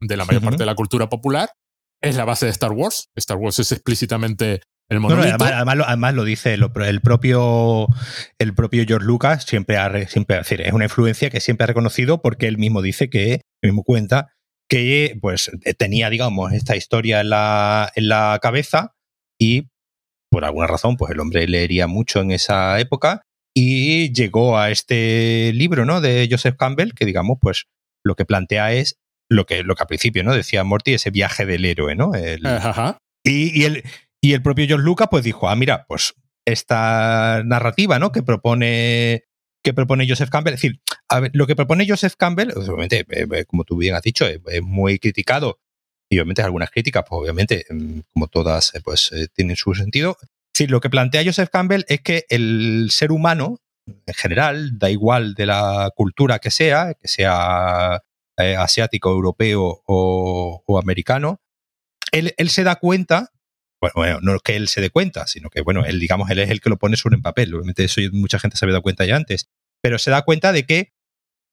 de 0.00 0.16
la 0.16 0.24
mayor 0.24 0.42
parte 0.42 0.58
de 0.58 0.66
la 0.66 0.74
cultura 0.74 1.08
popular. 1.08 1.50
Es 2.00 2.16
la 2.16 2.24
base 2.24 2.46
de 2.46 2.52
Star 2.52 2.72
Wars. 2.72 3.10
Star 3.14 3.36
Wars 3.36 3.58
es 3.58 3.72
explícitamente 3.72 4.62
además, 4.96 6.14
lo, 6.14 6.24
dice 6.24 6.54
el, 6.54 7.00
propio, 7.00 7.88
el 8.38 8.54
propio 8.54 8.84
George 8.86 9.06
Lucas, 9.06 9.44
siempre, 9.44 9.76
ha, 9.76 10.06
siempre 10.06 10.36
decir, 10.36 10.60
es 10.60 10.72
una 10.72 10.84
influencia 10.84 11.30
que 11.30 11.40
siempre 11.40 11.64
ha 11.64 11.68
reconocido 11.68 12.20
porque 12.20 12.46
él 12.46 12.58
mismo 12.58 12.82
dice 12.82 13.08
que, 13.08 13.34
él 13.62 13.70
mismo 13.70 13.84
cuenta, 13.84 14.34
que 14.68 15.18
pues 15.20 15.50
tenía, 15.78 16.10
digamos, 16.10 16.52
esta 16.52 16.76
historia 16.76 17.20
en 17.20 17.30
la, 17.30 17.90
en 17.94 18.08
la 18.08 18.38
cabeza 18.42 18.94
y 19.38 19.68
por 20.30 20.44
alguna 20.44 20.66
razón, 20.66 20.96
pues 20.96 21.12
el 21.12 21.20
hombre 21.20 21.46
leería 21.46 21.86
mucho 21.86 22.20
en 22.20 22.30
esa 22.30 22.78
época 22.80 23.22
y 23.54 24.12
llegó 24.12 24.58
a 24.58 24.70
este 24.70 25.52
libro, 25.54 25.84
¿no? 25.84 26.00
De 26.00 26.28
Joseph 26.30 26.56
Campbell, 26.56 26.92
que 26.94 27.04
digamos, 27.04 27.38
pues 27.40 27.66
lo 28.04 28.14
que 28.14 28.24
plantea 28.24 28.72
es 28.72 28.98
lo 29.28 29.46
que, 29.46 29.62
lo 29.62 29.74
que 29.74 29.82
al 29.82 29.88
principio, 29.88 30.24
¿no? 30.24 30.34
Decía 30.34 30.64
Morty, 30.64 30.94
ese 30.94 31.10
viaje 31.10 31.46
del 31.46 31.64
héroe, 31.64 31.94
¿no? 31.94 32.12
Y, 33.24 33.60
y, 33.60 33.64
el, 33.64 33.84
y 34.20 34.32
el 34.32 34.42
propio 34.42 34.66
George 34.66 34.84
Lucas 34.84 35.08
pues 35.10 35.24
dijo, 35.24 35.48
ah, 35.48 35.56
mira, 35.56 35.86
pues 35.86 36.14
esta 36.44 37.42
narrativa, 37.44 37.98
¿no? 37.98 38.12
Que 38.12 38.22
propone 38.22 39.24
que 39.62 39.72
propone 39.72 40.08
Joseph 40.08 40.30
Campbell. 40.30 40.54
Es 40.54 40.60
decir, 40.60 40.80
a 41.08 41.20
ver, 41.20 41.30
lo 41.34 41.46
que 41.46 41.56
propone 41.56 41.88
Joseph 41.88 42.14
Campbell, 42.16 42.50
pues, 42.52 42.68
obviamente, 42.68 43.06
eh, 43.10 43.26
eh, 43.32 43.44
como 43.44 43.64
tú 43.64 43.76
bien 43.76 43.94
has 43.94 44.02
dicho, 44.02 44.26
es, 44.26 44.40
muy 44.62 44.98
criticado. 44.98 45.60
Y 46.10 46.18
obviamente 46.18 46.42
algunas 46.42 46.70
críticas, 46.70 47.04
pues 47.08 47.20
obviamente, 47.22 47.64
mm, 47.70 48.00
como 48.12 48.26
todas, 48.28 48.74
eh, 48.74 48.80
pues 48.84 49.10
tienen 49.34 49.56
su 49.56 49.74
sentido. 49.74 50.16
Decir, 50.54 50.70
lo 50.70 50.80
que 50.80 50.90
plantea 50.90 51.24
Joseph 51.24 51.48
Campbell 51.50 51.84
es 51.88 52.00
que 52.02 52.24
el 52.28 52.88
ser 52.90 53.10
humano, 53.10 53.58
en 53.86 54.14
general, 54.14 54.78
da 54.78 54.90
igual 54.90 55.34
de 55.34 55.46
la 55.46 55.90
cultura 55.94 56.38
que 56.38 56.50
sea, 56.50 56.94
que 56.94 57.08
sea 57.08 58.02
asiático, 58.36 59.10
europeo 59.10 59.82
o, 59.86 60.78
americano, 60.78 61.40
él, 62.10 62.34
se 62.50 62.64
da 62.64 62.76
cuenta 62.76 63.30
bueno, 63.94 64.20
no 64.20 64.36
es 64.36 64.42
que 64.42 64.54
él 64.54 64.68
se 64.68 64.80
dé 64.80 64.90
cuenta, 64.90 65.26
sino 65.26 65.50
que, 65.50 65.60
bueno, 65.60 65.84
él, 65.84 65.98
digamos, 65.98 66.30
él 66.30 66.38
es 66.38 66.50
el 66.50 66.60
que 66.60 66.70
lo 66.70 66.78
pone 66.78 66.96
sobre 66.96 67.16
en 67.16 67.22
papel. 67.22 67.52
Obviamente 67.52 67.82
eso 67.82 68.00
mucha 68.12 68.38
gente 68.38 68.56
se 68.56 68.64
había 68.64 68.74
dado 68.74 68.82
cuenta 68.82 69.04
ya 69.04 69.16
antes. 69.16 69.48
Pero 69.82 69.98
se 69.98 70.12
da 70.12 70.22
cuenta 70.22 70.52
de 70.52 70.64
que, 70.64 70.92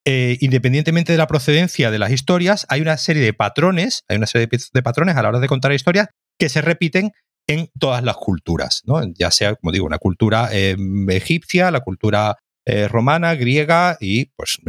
eh, 0.06 0.38
independientemente 0.40 1.12
de 1.12 1.18
la 1.18 1.26
procedencia 1.26 1.90
de 1.90 1.98
las 1.98 2.12
historias, 2.12 2.68
hay 2.70 2.82
una 2.82 2.98
serie 2.98 3.24
de 3.24 3.34
patrones, 3.34 4.04
hay 4.08 4.18
una 4.18 4.28
serie 4.28 4.48
de 4.48 4.84
patrones 4.84 5.16
a 5.16 5.24
la 5.24 5.30
hora 5.30 5.40
de 5.40 5.48
contar 5.48 5.72
historias 5.72 6.10
que 6.38 6.50
se 6.50 6.62
repiten 6.62 7.14
en 7.50 7.68
todas 7.80 8.04
las 8.04 8.16
culturas, 8.16 8.84
¿no? 8.86 9.02
ya 9.16 9.32
sea, 9.32 9.56
como 9.56 9.72
digo, 9.72 9.86
una 9.86 9.98
cultura 9.98 10.50
eh, 10.52 10.78
egipcia, 11.10 11.72
la 11.72 11.80
cultura 11.80 12.38
eh, 12.66 12.88
romana, 12.88 13.34
griega 13.34 13.98
y 14.00 14.26
pues 14.36 14.60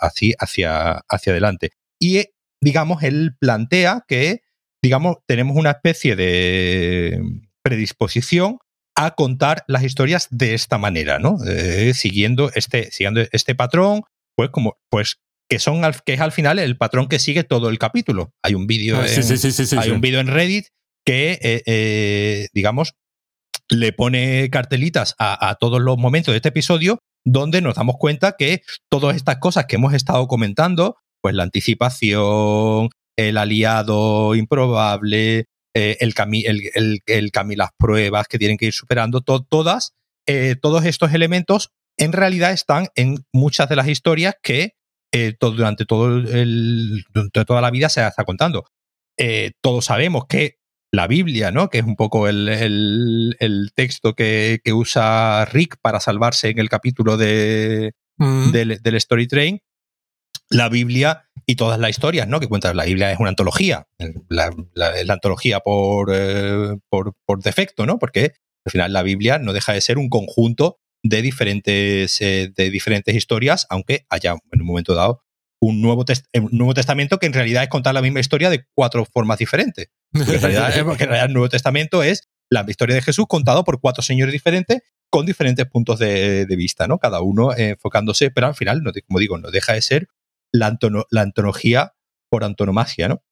así 0.00 0.34
hacia, 0.36 1.04
hacia 1.08 1.32
adelante. 1.32 1.70
Y 2.00 2.24
digamos, 2.60 3.04
él 3.04 3.36
plantea 3.38 4.04
que, 4.08 4.40
digamos, 4.82 5.18
tenemos 5.26 5.56
una 5.56 5.70
especie 5.70 6.16
de 6.16 7.22
predisposición 7.62 8.58
a 8.96 9.12
contar 9.12 9.62
las 9.68 9.84
historias 9.84 10.26
de 10.32 10.54
esta 10.54 10.76
manera, 10.76 11.20
¿no? 11.20 11.38
siguiendo, 11.94 12.50
este, 12.52 12.90
siguiendo 12.90 13.22
este 13.30 13.54
patrón, 13.54 14.02
pues 14.34 14.50
como, 14.50 14.76
pues 14.90 15.20
que 15.48 15.60
son 15.60 15.82
que 16.04 16.14
es 16.14 16.20
al 16.20 16.32
final 16.32 16.58
el 16.58 16.76
patrón 16.76 17.06
que 17.06 17.20
sigue 17.20 17.44
todo 17.44 17.68
el 17.68 17.78
capítulo. 17.78 18.34
Hay 18.42 18.54
un 18.54 18.66
vídeo 18.66 18.98
ah, 19.00 19.06
en, 19.06 19.78
hay 19.78 19.90
un 19.90 20.00
vídeo 20.00 20.18
en 20.18 20.26
Reddit 20.26 20.66
que 21.08 21.38
eh, 21.40 21.62
eh, 21.64 22.48
digamos 22.52 22.92
le 23.70 23.94
pone 23.94 24.50
cartelitas 24.50 25.14
a, 25.18 25.56
todos 25.58 25.80
los 25.80 25.96
momentos 25.96 26.32
de 26.32 26.36
este 26.36 26.50
episodio 26.50 26.98
donde 27.24 27.62
nos 27.62 27.76
damos 27.76 27.96
cuenta 27.98 28.36
que 28.38 28.60
todas 28.90 29.16
estas 29.16 29.38
cosas 29.38 29.64
que 29.64 29.76
hemos 29.76 29.94
estado 29.94 30.26
comentando, 30.26 30.96
pues 31.22 31.34
la 31.34 31.44
anticipación, 31.44 32.90
el 33.16 33.38
aliado 33.38 34.34
improbable, 34.34 35.46
eh, 35.74 35.96
el, 36.00 36.12
el, 37.06 37.30
las 37.56 37.70
pruebas 37.78 38.28
que 38.28 38.38
tienen 38.38 38.58
que 38.58 38.66
ir 38.66 38.74
superando, 38.74 39.22
todas, 39.22 39.94
todos 40.60 40.84
estos 40.84 41.14
elementos 41.14 41.70
en 41.96 42.12
realidad 42.12 42.52
están 42.52 42.88
en 42.96 43.16
muchas 43.32 43.70
de 43.70 43.76
las 43.76 43.88
historias 43.88 44.34
que 44.42 44.72
durante, 45.40 45.84
el, 45.88 47.04
toda 47.32 47.62
la 47.62 47.70
vida 47.70 47.88
se 47.88 48.06
está 48.06 48.24
contando. 48.24 48.66
Todos 49.62 49.86
sabemos 49.86 50.26
que 50.26 50.57
la 50.92 51.06
Biblia, 51.06 51.50
¿no? 51.50 51.68
que 51.68 51.78
es 51.78 51.84
un 51.84 51.96
poco 51.96 52.28
el, 52.28 52.48
el, 52.48 53.70
texto 53.74 54.14
que, 54.14 54.60
que, 54.64 54.72
usa 54.72 55.44
Rick 55.46 55.76
para 55.80 56.00
salvarse 56.00 56.48
en 56.48 56.58
el 56.58 56.68
capítulo 56.68 57.16
de, 57.16 57.92
mm. 58.16 58.50
del, 58.52 58.82
del, 58.82 58.94
Story 58.96 59.26
Train, 59.26 59.60
la 60.50 60.68
Biblia 60.68 61.28
y 61.46 61.56
todas 61.56 61.78
las 61.78 61.90
historias 61.90 62.26
¿no? 62.26 62.40
que 62.40 62.48
cuentan. 62.48 62.76
La 62.76 62.84
Biblia 62.84 63.12
es 63.12 63.20
una 63.20 63.28
antología, 63.30 63.86
la, 64.28 64.50
la, 64.74 65.12
antología 65.12 65.60
por, 65.60 66.10
eh, 66.12 66.76
por, 66.88 67.14
por, 67.26 67.42
defecto, 67.42 67.84
¿no? 67.84 67.98
porque 67.98 68.32
al 68.64 68.72
final 68.72 68.92
la 68.92 69.02
Biblia 69.02 69.38
no 69.38 69.52
deja 69.52 69.72
de 69.72 69.80
ser 69.80 69.98
un 69.98 70.08
conjunto 70.08 70.78
de 71.02 71.22
diferentes, 71.22 72.20
eh, 72.20 72.50
de 72.54 72.70
diferentes 72.70 73.14
historias, 73.14 73.66
aunque 73.68 74.06
haya 74.08 74.36
en 74.52 74.60
un 74.60 74.66
momento 74.66 74.94
dado 74.94 75.22
un 75.60 75.80
nuevo, 75.80 76.04
un 76.34 76.48
nuevo 76.52 76.74
Testamento 76.74 77.18
que 77.18 77.26
en 77.26 77.32
realidad 77.32 77.62
es 77.62 77.68
contar 77.68 77.94
la 77.94 78.02
misma 78.02 78.20
historia 78.20 78.50
de 78.50 78.64
cuatro 78.74 79.04
formas 79.04 79.38
diferentes. 79.38 79.88
en 80.12 80.40
realidad, 80.40 81.24
el 81.24 81.32
Nuevo 81.32 81.48
Testamento 81.48 82.02
es 82.02 82.28
la 82.50 82.64
historia 82.66 82.94
de 82.94 83.02
Jesús 83.02 83.26
contado 83.28 83.64
por 83.64 83.80
cuatro 83.80 84.02
señores 84.02 84.32
diferentes 84.32 84.82
con 85.10 85.26
diferentes 85.26 85.66
puntos 85.66 85.98
de, 85.98 86.46
vista, 86.50 86.86
¿no? 86.86 86.98
Cada 86.98 87.20
uno 87.20 87.56
enfocándose, 87.56 88.30
pero 88.30 88.46
al 88.46 88.54
final, 88.54 88.82
no, 88.82 88.92
como 89.06 89.18
digo, 89.18 89.38
no 89.38 89.50
deja 89.50 89.72
de 89.72 89.82
ser 89.82 90.08
la, 90.52 90.76
la 91.10 91.22
antología 91.22 91.94
por 92.30 92.44
antonomasia, 92.44 93.08
¿no? 93.08 93.22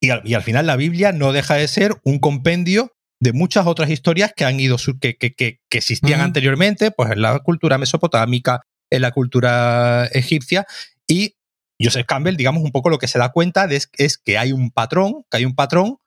Y 0.00 0.10
al, 0.10 0.22
y 0.24 0.34
al, 0.34 0.42
final 0.42 0.66
la 0.66 0.76
Biblia 0.76 1.12
no 1.12 1.32
deja 1.32 1.54
de 1.54 1.66
ser 1.66 1.94
un 2.04 2.18
compendio 2.18 2.92
de 3.20 3.32
muchas 3.32 3.66
otras 3.66 3.90
historias 3.90 4.32
que 4.36 4.44
han 4.44 4.60
ido, 4.60 4.76
que, 5.00 5.16
que, 5.16 5.34
que, 5.34 5.58
existían 5.70 6.20
anteriormente, 6.20 6.90
pues 6.90 7.10
en 7.12 7.22
la 7.22 7.38
cultura 7.38 7.78
mesopotámica, 7.78 8.60
en 8.90 9.02
la 9.02 9.12
cultura 9.12 10.06
egipcia, 10.12 10.66
y 11.08 11.36
Joseph 11.80 12.06
Campbell, 12.06 12.36
digamos, 12.36 12.62
un 12.62 12.72
poco 12.72 12.90
lo 12.90 12.98
que 12.98 13.08
se 13.08 13.18
da 13.18 13.32
cuenta 13.32 13.64
es, 13.64 13.90
es 13.98 14.18
que 14.18 14.38
hay 14.38 14.52
un 14.52 14.70
patrón, 14.70 15.24
que 15.30 15.38
hay 15.38 15.44
un 15.44 15.54
patrón 15.54 15.98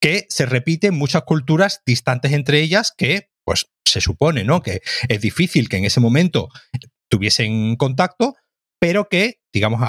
que 0.00 0.26
se 0.28 0.46
repite 0.46 0.88
en 0.88 0.94
muchas 0.94 1.22
culturas 1.22 1.82
distantes 1.84 2.32
entre 2.32 2.60
ellas, 2.60 2.92
que 2.96 3.30
pues 3.44 3.66
se 3.84 4.00
supone, 4.00 4.44
¿no? 4.44 4.62
Que 4.62 4.82
es 5.08 5.20
difícil 5.20 5.68
que 5.68 5.76
en 5.76 5.84
ese 5.84 6.00
momento 6.00 6.48
tuviesen 7.08 7.76
contacto, 7.76 8.34
pero 8.80 9.08
que, 9.08 9.40
digamos, 9.52 9.80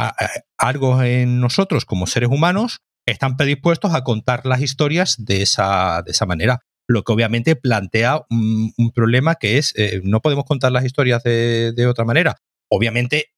algo 0.57 1.01
en 1.03 1.39
nosotros 1.39 1.85
como 1.85 2.07
seres 2.07 2.29
humanos 2.29 2.79
están 3.05 3.37
predispuestos 3.37 3.93
a 3.93 4.03
contar 4.03 4.45
las 4.45 4.61
historias 4.61 5.15
de 5.17 5.41
esa, 5.41 6.01
de 6.03 6.11
esa 6.11 6.25
manera 6.25 6.61
lo 6.87 7.03
que 7.03 7.11
obviamente 7.11 7.55
plantea 7.55 8.21
un, 8.29 8.91
problema 8.95 9.35
que 9.35 9.57
es, 9.57 9.73
eh, 9.75 10.01
no 10.03 10.21
podemos 10.21 10.45
contar 10.45 10.71
las 10.71 10.85
historias 10.85 11.21
de, 11.23 11.85
otra 11.87 12.05
manera. 12.05 12.37
Obviamente, 12.69 13.33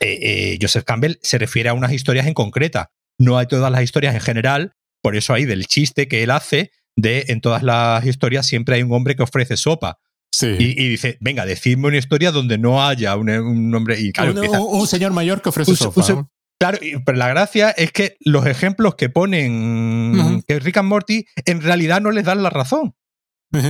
eh, 0.00 0.18
eh, 0.20 0.58
Joseph 0.60 0.84
Campbell 0.84 1.18
se 1.22 1.38
refiere 1.38 1.68
a 1.68 1.74
unas 1.74 1.92
historias 1.92 2.26
en 2.26 2.34
concreta, 2.34 2.90
no 3.18 3.38
hay 3.38 3.46
todas 3.46 3.70
las 3.70 3.82
historias 3.82 4.14
en 4.14 4.20
general, 4.20 4.72
por 5.02 5.16
eso 5.16 5.34
hay 5.34 5.44
del 5.44 5.66
chiste 5.66 6.08
que 6.08 6.22
él 6.22 6.30
hace 6.30 6.70
de 6.96 7.26
en 7.28 7.40
todas 7.40 7.62
las 7.62 8.04
historias 8.04 8.46
siempre 8.46 8.76
hay 8.76 8.82
un 8.82 8.92
hombre 8.92 9.16
que 9.16 9.22
ofrece 9.22 9.56
sopa. 9.56 9.98
Sí. 10.32 10.56
Y, 10.58 10.88
dice, 10.88 11.16
venga, 11.20 11.46
decidme 11.46 11.88
una 11.88 11.96
historia 11.96 12.30
donde 12.30 12.58
no 12.58 12.84
haya 12.86 13.16
un, 13.16 13.74
hombre. 13.74 13.98
Y 14.00 14.12
un, 14.20 14.86
señor 14.86 15.12
mayor 15.12 15.40
que 15.40 15.48
ofrece 15.48 15.74
sopa. 15.76 16.28
Claro, 16.58 16.78
pero 17.04 17.18
la 17.18 17.28
gracia 17.28 17.70
es 17.70 17.92
que 17.92 18.16
los 18.20 18.46
ejemplos 18.46 18.94
que 18.96 19.08
ponen 19.08 20.42
que 20.46 20.58
Rick 20.58 20.78
and 20.78 20.88
Morty 20.88 21.26
en 21.44 21.60
realidad 21.62 22.00
no 22.00 22.10
les 22.10 22.24
dan 22.24 22.42
la 22.42 22.50
razón. 22.50 22.94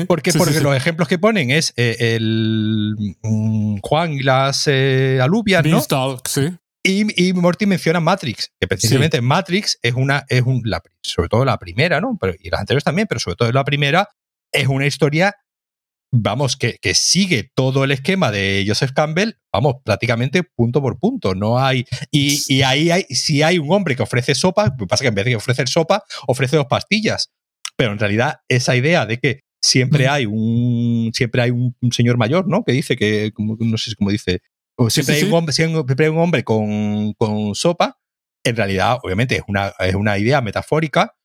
Porque, 0.09 0.33
porque 0.33 0.61
los 0.61 0.75
ejemplos 0.75 1.07
que 1.07 1.19
ponen 1.19 1.51
es 1.51 1.73
eh, 1.77 1.97
el 2.17 2.97
mm, 3.23 3.79
Juan 3.83 4.15
y 4.15 4.21
las 4.21 4.65
eh, 4.67 5.21
alubias, 5.23 5.65
¿no? 5.65 5.79
Y, 6.83 7.29
y, 7.29 7.33
Morty 7.33 7.67
menciona 7.67 7.99
Matrix, 7.99 8.53
que 8.61 8.69
precisamente 8.69 9.21
Matrix 9.21 9.79
es 9.83 9.95
una, 9.95 10.25
es 10.29 10.43
un, 10.43 10.63
sobre 11.03 11.29
todo 11.29 11.45
la 11.45 11.59
primera, 11.59 12.01
¿no? 12.01 12.17
Pero, 12.21 12.35
y 12.41 12.49
las 12.49 12.61
anteriores 12.61 12.85
también, 12.85 13.09
pero 13.09 13.19
sobre 13.19 13.37
todo 13.37 13.51
la 13.51 13.65
primera, 13.65 14.09
es 14.53 14.69
una 14.69 14.87
historia 14.87 15.35
vamos, 16.13 16.57
que, 16.57 16.79
que, 16.81 16.95
sigue 16.95 17.51
todo 17.55 17.85
el 17.85 17.93
esquema 17.93 18.31
de 18.31 18.65
Joseph 18.67 18.93
Campbell, 18.93 19.33
vamos, 19.53 19.77
prácticamente 19.85 20.43
punto 20.43 20.81
por 20.81 20.99
punto. 20.99 21.35
No 21.35 21.59
hay. 21.59 21.85
Y, 22.11 22.43
y 22.49 22.63
ahí 22.63 22.91
hay, 22.91 23.03
si 23.05 23.43
hay 23.43 23.59
un 23.59 23.73
hombre 23.73 23.97
que 23.97 24.03
ofrece 24.03 24.35
sopa, 24.35 24.75
pasa 24.89 25.03
que 25.03 25.09
en 25.09 25.15
vez 25.15 25.25
de 25.25 25.37
ofrecer 25.37 25.69
sopa, 25.69 26.05
ofrece 26.27 26.57
dos 26.57 26.67
pastillas. 26.67 27.33
Pero 27.77 27.93
en 27.93 27.99
realidad, 27.99 28.41
esa 28.49 28.77
idea 28.77 29.07
de 29.07 29.19
que 29.19 29.41
siempre 29.67 30.09
hay 30.09 30.27
un. 30.27 31.11
Siempre 31.13 31.43
hay 31.43 31.51
un, 31.51 31.75
señor 31.91 32.17
mayor, 32.17 32.47
¿no? 32.49 32.65
Que 32.65 32.73
dice 32.73 32.97
que. 32.97 33.33
no 33.37 33.79
sé 33.79 33.95
cómo 33.97 34.11
dice. 34.11 34.43
Siempre, 34.89 35.15
hay 35.17 35.23
Un 35.25 35.33
hombre, 35.33 35.53
siempre 35.55 36.05
hay 36.07 36.11
un 36.11 36.19
hombre 36.19 36.45
con, 36.45 37.15
con 37.15 37.55
sopa. 37.55 37.99
En 38.45 38.57
realidad, 38.57 38.99
obviamente, 39.03 39.37
es 39.37 39.43
una, 39.49 39.73
es 39.79 39.95
una 39.95 40.19
idea 40.19 40.41
metafórica 40.41 41.17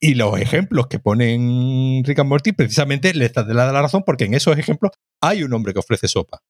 y 0.00 0.14
los 0.14 0.40
ejemplos 0.40 0.86
que 0.88 0.98
ponen 0.98 2.02
Rick 2.04 2.18
and 2.18 2.28
Morty 2.28 2.52
precisamente 2.52 3.14
les 3.14 3.32
da 3.32 3.44
la 3.44 3.82
razón 3.82 4.02
porque 4.04 4.24
en 4.24 4.34
esos 4.34 4.58
ejemplos 4.58 4.92
hay 5.20 5.42
un 5.42 5.52
hombre 5.52 5.72
que 5.72 5.78
ofrece 5.78 6.08
sopa. 6.08 6.40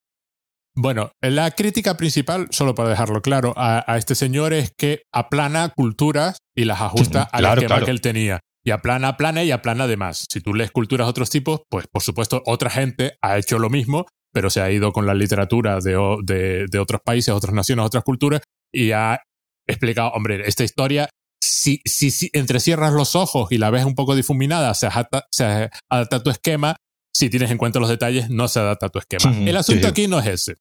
Bueno, 0.77 1.13
la 1.21 1.51
crítica 1.53 1.97
principal, 1.97 2.49
solo 2.51 2.75
para 2.75 2.89
dejarlo 2.89 3.23
claro, 3.23 3.55
a, 3.57 3.85
este 3.97 4.15
señor 4.15 4.53
es 4.53 4.73
que 4.77 5.03
aplana 5.13 5.69
culturas 5.69 6.39
y 6.55 6.65
las 6.65 6.81
ajusta 6.81 7.23
a 7.23 7.41
la 7.41 7.55
que 7.55 7.91
él 7.91 8.01
tenía. 8.01 8.41
Y 8.65 8.71
aplana, 8.71 9.09
aplana 9.09 9.45
y 9.45 9.51
aplana 9.51 9.85
además. 9.85 10.27
Si 10.31 10.41
tú 10.41 10.55
lees 10.55 10.71
culturas 10.71 11.07
de 11.07 11.11
otros 11.11 11.31
tipos, 11.31 11.63
pues 11.69 11.87
por 11.87 12.03
supuesto 12.03 12.43
otra 12.47 12.71
gente 12.71 13.17
ha 13.21 13.37
hecho 13.37 13.59
lo 13.59 13.69
mismo, 13.69 14.07
pero 14.33 14.49
se 14.49 14.61
ha 14.63 14.71
ido 14.71 14.93
con 14.93 15.07
la 15.07 15.15
literatura 15.15 15.81
de, 15.81 15.97
de, 16.25 16.67
de 16.71 16.79
otros 16.79 17.03
países, 17.05 17.35
otras 17.35 17.55
naciones, 17.55 17.85
otras 17.85 18.05
culturas 18.05 18.41
y 18.73 18.93
ha 18.93 19.21
explicado, 19.67 20.11
hombre, 20.11 20.43
esta 20.47 20.65
historia 20.65 21.09
si, 21.45 21.81
si, 21.85 22.11
si 22.11 22.31
entrecierras 22.33 22.93
los 22.93 23.15
ojos 23.15 23.53
y 23.53 23.59
la 23.59 23.71
ves 23.71 23.85
un 23.85 23.95
poco 23.95 24.17
difuminada, 24.17 24.73
se 24.75 24.87
adapta, 24.87 25.27
se 25.31 25.71
adapta 25.91 26.23
tu 26.23 26.31
esquema. 26.31 26.77
Si 27.13 27.31
tienes 27.31 27.51
en 27.51 27.59
cuenta 27.59 27.79
los 27.79 27.89
detalles, 27.89 28.29
no 28.31 28.49
se 28.49 28.61
adapta 28.61 28.87
a 28.87 28.89
tu 28.89 28.99
esquema. 28.99 29.37
el 29.37 29.57
asunto 29.57 29.87
aquí 29.87 30.09
no 30.09 30.19
es 30.19 30.27
ese. 30.27 30.55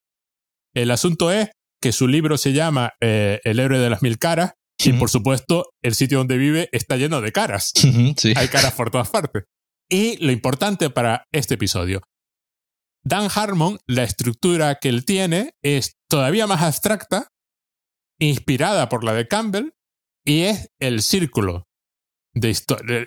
El 0.75 0.91
asunto 0.91 1.31
es 1.31 1.49
que 1.81 1.91
su 1.91 2.07
libro 2.07 2.37
se 2.37 2.53
llama 2.53 2.93
eh, 3.01 3.39
El 3.43 3.59
héroe 3.59 3.79
de 3.79 3.89
las 3.89 4.01
mil 4.01 4.17
caras 4.17 4.53
y 4.77 4.93
por 4.93 5.09
supuesto 5.09 5.65
el 5.81 5.95
sitio 5.95 6.17
donde 6.17 6.37
vive 6.37 6.69
está 6.71 6.97
lleno 6.97 7.21
de 7.21 7.31
caras. 7.31 7.71
Hay 8.35 8.47
caras 8.47 8.73
por 8.73 8.91
todas 8.91 9.09
partes. 9.09 9.43
Y 9.89 10.17
lo 10.25 10.31
importante 10.31 10.89
para 10.89 11.25
este 11.31 11.55
episodio, 11.55 12.01
Dan 13.03 13.29
Harmon, 13.33 13.79
la 13.85 14.03
estructura 14.03 14.75
que 14.75 14.89
él 14.89 15.05
tiene 15.05 15.51
es 15.61 15.97
todavía 16.09 16.47
más 16.47 16.61
abstracta, 16.61 17.27
inspirada 18.19 18.87
por 18.89 19.03
la 19.03 19.13
de 19.13 19.27
Campbell, 19.27 19.71
y 20.25 20.43
es 20.43 20.69
el 20.79 21.01
círculo 21.01 21.67
de 22.33 22.57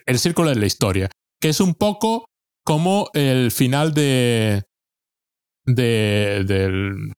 el 0.07 0.19
círculo 0.19 0.51
de 0.51 0.57
la 0.57 0.67
historia, 0.67 1.11
que 1.41 1.49
es 1.49 1.61
un 1.61 1.75
poco 1.75 2.27
como 2.65 3.09
el 3.15 3.51
final 3.51 3.95
de, 3.95 4.65
de 5.65 6.45
del 6.47 7.13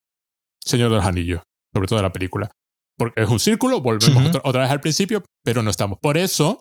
Señor 0.65 0.91
de 0.91 0.97
los 0.97 1.05
Anillos, 1.05 1.43
sobre 1.75 1.89
todo 1.89 1.99
de 1.99 2.05
la 2.05 2.13
película. 2.13 2.51
Porque 2.99 3.23
es 3.23 3.29
un 3.29 3.41
círculo, 3.41 3.81
volvemos 3.81 4.37
otra, 4.43 4.63
vez 4.63 4.71
al 4.71 4.81
principio, 4.81 5.23
pero 5.45 5.63
no 5.63 5.71
estamos. 5.71 5.99
Por 6.03 6.19
eso, 6.19 6.61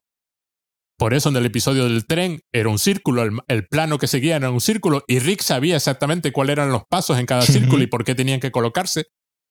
por 0.98 1.14
eso 1.14 1.30
en 1.30 1.36
el 1.36 1.46
episodio 1.46 1.86
del 1.86 2.06
tren 2.06 2.40
era 2.54 2.70
un 2.70 2.80
círculo, 2.80 3.24
el, 3.48 3.68
plano 3.68 3.98
que 3.98 4.08
seguía 4.08 4.36
era 4.36 4.52
un 4.52 4.62
círculo, 4.62 5.04
y 5.08 5.20
Rick 5.20 5.42
sabía 5.42 5.76
exactamente 5.76 6.32
cuáles 6.32 6.54
eran 6.54 6.72
los 6.72 6.84
pasos 6.90 7.18
en 7.18 7.26
cada 7.26 7.42
círculo 7.42 7.84
y 7.84 7.88
por 7.88 8.04
qué 8.04 8.16
tenían 8.16 8.40
que 8.40 8.52
colocarse 8.52 9.06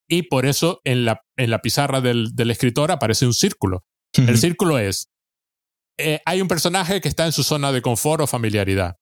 y 0.09 0.23
por 0.23 0.47
eso 0.47 0.81
en 0.85 1.05
la, 1.05 1.21
en 1.37 1.51
la 1.51 1.61
pizarra 1.61 2.01
del, 2.01 2.31
del 2.35 2.51
escritor 2.53 2.93
aparece 2.93 3.27
un 3.27 3.35
círculo. 3.35 3.83
El 4.17 4.39
círculo 4.39 4.79
es 4.79 5.11
eh, 5.99 6.21
hay 6.27 6.43
un 6.43 6.49
personaje 6.49 7.01
que 7.01 7.09
está 7.09 7.25
en 7.25 7.33
su 7.33 7.43
zona 7.43 7.73
de 7.73 7.83
confort 7.83 8.23
o 8.23 8.27
familiaridad. 8.27 8.97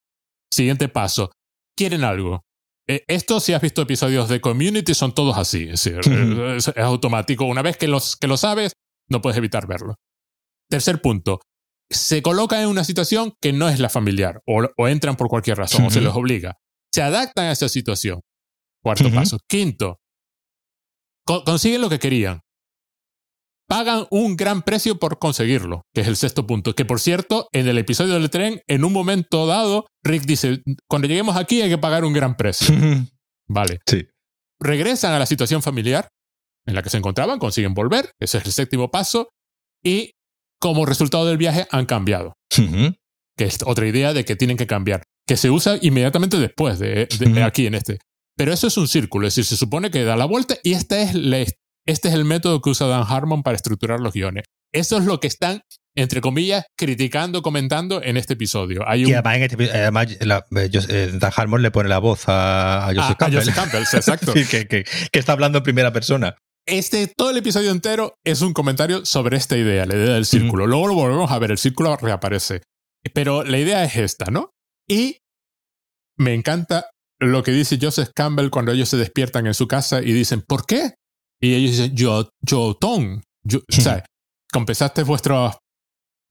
Siguiente 0.52 0.88
paso. 0.88 1.32
Quieren 1.76 2.04
algo. 2.04 2.44
Eh, 2.88 3.04
esto, 3.08 3.40
si 3.40 3.52
has 3.52 3.62
visto 3.62 3.82
episodios 3.82 4.28
de 4.28 4.40
Community, 4.40 4.94
son 4.94 5.14
todos 5.14 5.38
así. 5.38 5.68
Es, 5.70 5.86
es, 5.86 6.68
es 6.68 6.76
automático. 6.76 7.44
Una 7.44 7.62
vez 7.62 7.76
que, 7.76 7.88
los, 7.88 8.16
que 8.16 8.26
lo 8.26 8.36
sabes, 8.36 8.72
no 9.08 9.20
puedes 9.22 9.38
evitar 9.38 9.66
verlo. 9.66 9.96
Tercer 10.68 11.00
punto. 11.00 11.40
Se 11.90 12.22
colocan 12.22 12.62
en 12.62 12.68
una 12.68 12.84
situación 12.84 13.34
que 13.40 13.52
no 13.52 13.68
es 13.68 13.78
la 13.78 13.88
familiar 13.88 14.40
o, 14.46 14.66
o 14.76 14.88
entran 14.88 15.16
por 15.16 15.28
cualquier 15.28 15.58
razón 15.58 15.86
o 15.86 15.90
se 15.90 16.00
les 16.00 16.12
obliga. 16.12 16.56
Se 16.92 17.02
adaptan 17.02 17.46
a 17.46 17.52
esa 17.52 17.68
situación. 17.68 18.20
Cuarto 18.82 19.10
paso. 19.12 19.38
Quinto. 19.48 20.00
Co 21.26 21.44
consiguen 21.44 21.80
lo 21.80 21.88
que 21.88 21.98
querían 21.98 22.40
pagan 23.66 24.06
un 24.10 24.36
gran 24.36 24.62
precio 24.62 24.98
por 24.98 25.18
conseguirlo, 25.18 25.82
que 25.94 26.02
es 26.02 26.08
el 26.08 26.16
sexto 26.16 26.46
punto. 26.46 26.74
Que 26.74 26.84
por 26.84 27.00
cierto, 27.00 27.48
en 27.52 27.68
el 27.68 27.78
episodio 27.78 28.14
del 28.14 28.30
tren, 28.30 28.60
en 28.66 28.84
un 28.84 28.92
momento 28.92 29.46
dado, 29.46 29.86
Rick 30.02 30.24
dice, 30.24 30.62
cuando 30.88 31.08
lleguemos 31.08 31.36
aquí 31.36 31.62
hay 31.62 31.70
que 31.70 31.78
pagar 31.78 32.04
un 32.04 32.12
gran 32.12 32.36
precio. 32.36 32.74
vale. 33.48 33.80
Sí. 33.86 34.06
Regresan 34.60 35.12
a 35.12 35.18
la 35.18 35.26
situación 35.26 35.62
familiar 35.62 36.08
en 36.66 36.74
la 36.74 36.82
que 36.82 36.90
se 36.90 36.96
encontraban, 36.96 37.38
consiguen 37.38 37.74
volver, 37.74 38.12
ese 38.20 38.38
es 38.38 38.46
el 38.46 38.52
séptimo 38.52 38.90
paso, 38.90 39.28
y 39.82 40.12
como 40.58 40.86
resultado 40.86 41.26
del 41.26 41.36
viaje 41.36 41.66
han 41.70 41.86
cambiado. 41.86 42.34
Que 43.36 43.44
es 43.44 43.58
otra 43.66 43.86
idea 43.86 44.12
de 44.14 44.24
que 44.24 44.36
tienen 44.36 44.56
que 44.56 44.66
cambiar, 44.66 45.02
que 45.26 45.36
se 45.36 45.50
usa 45.50 45.78
inmediatamente 45.82 46.38
después 46.38 46.78
de, 46.78 47.06
de 47.06 47.42
aquí 47.42 47.66
en 47.66 47.74
este. 47.74 47.98
Pero 48.36 48.52
eso 48.52 48.66
es 48.66 48.76
un 48.76 48.88
círculo, 48.88 49.26
es 49.26 49.34
decir, 49.34 49.44
se 49.44 49.56
supone 49.56 49.90
que 49.90 50.04
da 50.04 50.16
la 50.16 50.24
vuelta 50.24 50.56
y 50.62 50.72
esta 50.72 51.00
es 51.02 51.14
la, 51.14 51.44
este 51.86 52.08
es 52.08 52.14
el 52.14 52.24
método 52.24 52.60
que 52.60 52.70
usa 52.70 52.86
Dan 52.86 53.04
Harmon 53.06 53.42
para 53.42 53.56
estructurar 53.56 54.00
los 54.00 54.12
guiones. 54.12 54.44
Eso 54.72 54.98
es 54.98 55.04
lo 55.04 55.20
que 55.20 55.28
están, 55.28 55.60
entre 55.94 56.20
comillas, 56.20 56.64
criticando, 56.76 57.42
comentando 57.42 58.02
en 58.02 58.16
este 58.16 58.34
episodio. 58.34 58.82
Hay 58.88 59.04
un... 59.04 59.10
Y 59.10 59.14
además, 59.14 59.36
en 59.36 59.42
este, 59.42 59.70
además 59.70 60.06
la, 60.20 60.44
eh, 60.56 61.10
Dan 61.14 61.32
Harmon 61.36 61.62
le 61.62 61.70
pone 61.70 61.88
la 61.88 61.98
voz 61.98 62.28
a, 62.28 62.88
a 62.88 62.94
Joseph 62.94 63.10
ah, 63.10 63.16
Campbell. 63.18 63.36
A 63.36 63.40
Joseph 63.40 63.54
Campbell, 63.54 63.82
exacto. 63.82 64.32
sí, 64.34 64.46
que, 64.46 64.66
que, 64.66 64.84
que, 64.84 65.18
está 65.18 65.32
hablando 65.32 65.58
en 65.58 65.64
primera 65.64 65.92
persona. 65.92 66.36
Este, 66.66 67.06
todo 67.06 67.30
el 67.30 67.36
episodio 67.36 67.70
entero 67.70 68.14
es 68.24 68.40
un 68.40 68.54
comentario 68.54 69.04
sobre 69.04 69.36
esta 69.36 69.56
idea, 69.56 69.84
la 69.84 69.94
idea 69.94 70.14
del 70.14 70.24
círculo. 70.24 70.66
Luego 70.66 70.88
lo 70.88 70.94
volvemos 70.94 71.30
a 71.30 71.38
ver, 71.38 71.50
el 71.50 71.58
círculo 71.58 71.96
reaparece. 71.96 72.62
Pero 73.12 73.44
la 73.44 73.58
idea 73.58 73.84
es 73.84 73.96
esta, 73.96 74.30
¿no? 74.30 74.50
Y 74.88 75.18
me 76.16 76.32
encanta 76.32 76.88
lo 77.20 77.42
que 77.42 77.52
dice 77.52 77.78
Joseph 77.80 78.10
Campbell 78.14 78.50
cuando 78.50 78.72
ellos 78.72 78.88
se 78.88 78.96
despiertan 78.96 79.46
en 79.46 79.54
su 79.54 79.68
casa 79.68 80.00
y 80.00 80.12
dicen, 80.12 80.42
¿por 80.42 80.64
qué? 80.66 80.94
Y 81.40 81.54
ellos 81.54 81.72
dicen, 81.72 81.96
yo, 81.96 82.30
yo, 82.40 82.74
Tom, 82.74 83.20
yo, 83.42 83.60
¿sabes? 83.68 84.04
Compensaste 84.52 85.02
vuestro, 85.02 85.58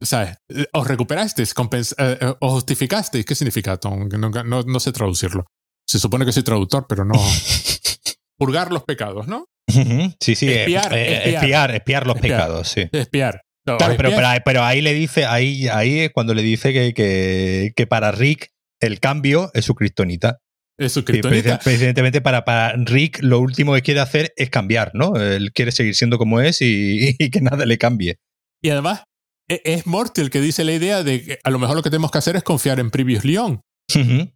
¿sabes? 0.02 0.38
Os 0.74 0.88
recuperasteis, 0.88 1.54
compens 1.54 1.94
eh, 1.98 2.18
eh, 2.20 2.34
os 2.40 2.54
justificasteis. 2.54 3.26
¿Qué 3.26 3.36
significa 3.36 3.78
Tom? 3.78 4.08
No, 4.08 4.30
no, 4.30 4.62
no, 4.64 4.80
sé 4.80 4.92
traducirlo. 4.92 5.46
Se 5.86 6.00
supone 6.00 6.26
que 6.26 6.32
soy 6.32 6.44
traductor, 6.44 6.86
pero 6.88 7.06
no. 7.06 7.14
Purgar 8.38 8.72
los 8.72 8.84
pecados, 8.84 9.28
¿no? 9.28 9.46
Sí, 9.68 10.36
sí, 10.36 10.50
espiar, 10.50 10.94
eh, 10.94 11.16
espiar, 11.16 11.36
espiar, 11.36 11.76
espiar, 11.76 12.08
los 12.08 12.20
pecados, 12.20 12.68
sí. 12.68 12.90
Espiar. 12.92 13.42
No, 13.66 13.78
claro, 13.78 13.96
pero, 13.96 14.10
pero, 14.10 14.28
pero, 14.44 14.64
ahí 14.64 14.82
le 14.82 14.94
dice, 14.94 15.26
ahí, 15.26 15.70
ahí 15.70 16.00
es 16.00 16.12
cuando 16.12 16.34
le 16.34 16.42
dice 16.42 16.74
que, 16.74 16.94
que, 16.94 17.72
que 17.76 17.88
para 17.88 18.12
Rick 18.12 18.50
el 18.82 19.00
cambio 19.00 19.52
es 19.54 19.64
su 19.66 19.74
kriptonita. 19.74 20.40
Es 20.78 21.00
kriptonita. 21.04 21.60
Evidentemente, 21.66 22.22
para, 22.22 22.46
para 22.46 22.76
Rick, 22.76 23.20
lo 23.22 23.40
último 23.40 23.74
que 23.74 23.82
quiere 23.82 24.00
hacer 24.00 24.34
es 24.36 24.50
cambiar, 24.50 24.92
¿no? 24.94 25.16
Él 25.16 25.52
quiere 25.54 25.72
seguir 25.72 25.96
siendo 25.96 26.18
como 26.18 26.42
es 26.42 26.62
y, 26.62 27.16
y 27.20 27.30
que 27.30 27.42
nada 27.42 27.66
le 27.66 27.78
cambie. 27.78 28.18
Y 28.62 28.70
además, 28.70 29.04
e, 29.50 29.62
es 29.66 29.86
Morty 29.86 30.22
el 30.22 30.30
que 30.30 30.42
dice 30.42 30.64
la 30.64 30.74
idea 30.74 31.04
de 31.04 31.24
que 31.24 31.40
a 31.44 31.50
lo 31.50 31.60
mejor 31.60 31.76
lo 31.76 31.84
que 31.84 31.90
tenemos 31.90 32.12
que 32.12 32.18
hacer 32.18 32.36
es 32.36 32.44
confiar 32.44 32.80
en 32.80 32.90
Previous 32.90 33.24
Leon. 33.24 33.62
Uh 33.96 34.00
-huh. 34.00 34.34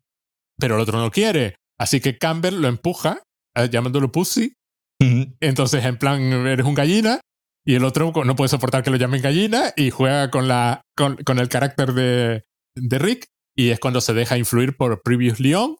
Pero 0.59 0.75
el 0.75 0.81
otro 0.81 0.99
no 0.99 1.11
quiere. 1.11 1.55
Así 1.79 1.99
que 1.99 2.17
Campbell 2.17 2.61
lo 2.61 2.67
empuja, 2.67 3.23
eh, 3.55 3.69
llamándolo 3.69 4.11
Pussy. 4.11 4.53
Uh 5.01 5.05
-huh. 5.05 5.37
Entonces, 5.39 5.85
en 5.85 5.97
plan, 5.97 6.21
eres 6.21 6.65
un 6.65 6.75
gallina. 6.75 7.19
Y 7.65 7.75
el 7.75 7.83
otro 7.83 8.13
no 8.23 8.35
puede 8.35 8.47
soportar 8.47 8.81
que 8.81 8.91
lo 8.91 8.95
llamen 8.95 9.21
gallina 9.21 9.73
y 9.75 9.89
juega 9.89 10.31
con, 10.31 10.47
la, 10.47 10.81
con, 10.95 11.17
con 11.17 11.37
el 11.37 11.49
carácter 11.49 11.93
de, 11.93 12.45
de 12.75 12.99
Rick. 12.99 13.25
Y 13.57 13.71
es 13.71 13.79
cuando 13.79 13.99
se 13.99 14.13
deja 14.13 14.37
influir 14.37 14.77
por 14.77 15.01
Previous 15.03 15.41
Leon 15.41 15.75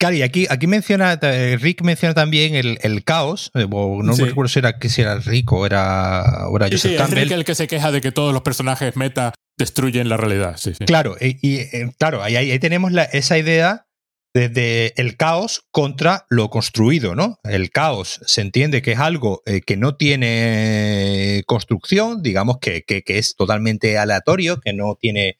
Claro, 0.00 0.16
y 0.16 0.22
aquí, 0.22 0.46
aquí 0.48 0.66
menciona, 0.66 1.16
Rick 1.16 1.82
menciona 1.82 2.14
también 2.14 2.54
el, 2.54 2.78
el 2.80 3.04
caos. 3.04 3.50
Eh, 3.54 3.66
no 3.68 4.12
sí. 4.14 4.24
recuerdo 4.24 4.48
si 4.48 4.58
era, 4.58 4.78
si 4.80 5.02
era 5.02 5.16
Rick 5.18 5.52
o 5.52 5.66
era, 5.66 6.48
o 6.48 6.56
era 6.56 6.68
sí, 6.68 6.72
Joseph 6.72 6.92
sí, 6.92 6.96
Campbell. 6.96 7.18
Es 7.18 7.24
Rick 7.24 7.32
el 7.32 7.44
que 7.44 7.54
se 7.54 7.68
queja 7.68 7.92
de 7.92 8.00
que 8.00 8.10
todos 8.10 8.32
los 8.32 8.40
personajes 8.40 8.96
meta 8.96 9.34
destruyen 9.58 10.08
la 10.08 10.16
realidad. 10.16 10.56
Sí. 10.56 10.72
Claro, 10.86 11.16
y, 11.20 11.36
y 11.46 11.58
eh, 11.58 11.92
claro, 11.98 12.22
ahí, 12.22 12.34
ahí 12.34 12.58
tenemos 12.58 12.92
la, 12.92 13.04
esa 13.04 13.36
idea 13.36 13.88
desde 14.32 14.98
el 14.98 15.18
caos 15.18 15.66
contra 15.70 16.24
lo 16.30 16.48
construido, 16.48 17.14
¿no? 17.14 17.38
El 17.44 17.70
caos 17.70 18.20
se 18.24 18.40
entiende 18.40 18.80
que 18.80 18.92
es 18.92 18.98
algo 19.00 19.42
eh, 19.44 19.60
que 19.60 19.76
no 19.76 19.96
tiene 19.96 21.42
construcción, 21.46 22.22
digamos 22.22 22.56
que, 22.58 22.84
que, 22.84 23.02
que 23.02 23.18
es 23.18 23.34
totalmente 23.36 23.98
aleatorio, 23.98 24.60
que 24.60 24.72
no 24.72 24.96
tiene 24.98 25.36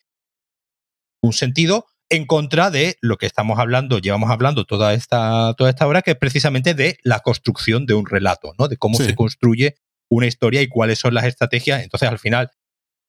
un 1.23 1.33
sentido, 1.33 1.87
en 2.11 2.27
contra 2.27 2.71
de 2.71 2.97
lo 3.01 3.17
que 3.17 3.27
estamos 3.27 3.59
hablando, 3.59 3.99
llevamos 3.99 4.31
hablando 4.31 4.65
toda 4.65 4.93
esta, 4.95 5.55
toda 5.57 5.71
esta 5.71 5.87
hora, 5.87 6.03
que 6.03 6.11
es 6.13 6.17
precisamente 6.17 6.75
de 6.75 6.99
la 7.03 7.21
construcción 7.21 7.87
de 7.87 7.95
un 7.95 8.07
relato, 8.07 8.53
¿no? 8.59 8.69
De 8.69 8.77
cómo 8.77 8.99
sí. 8.99 9.05
se 9.05 9.15
construye 9.15 9.77
una 10.11 10.27
historia 10.27 10.61
y 10.61 10.69
cuáles 10.69 10.99
son 10.99 11.15
las 11.15 11.25
estrategias. 11.25 11.83
Entonces, 11.83 12.09
al 12.09 12.19
final, 12.19 12.51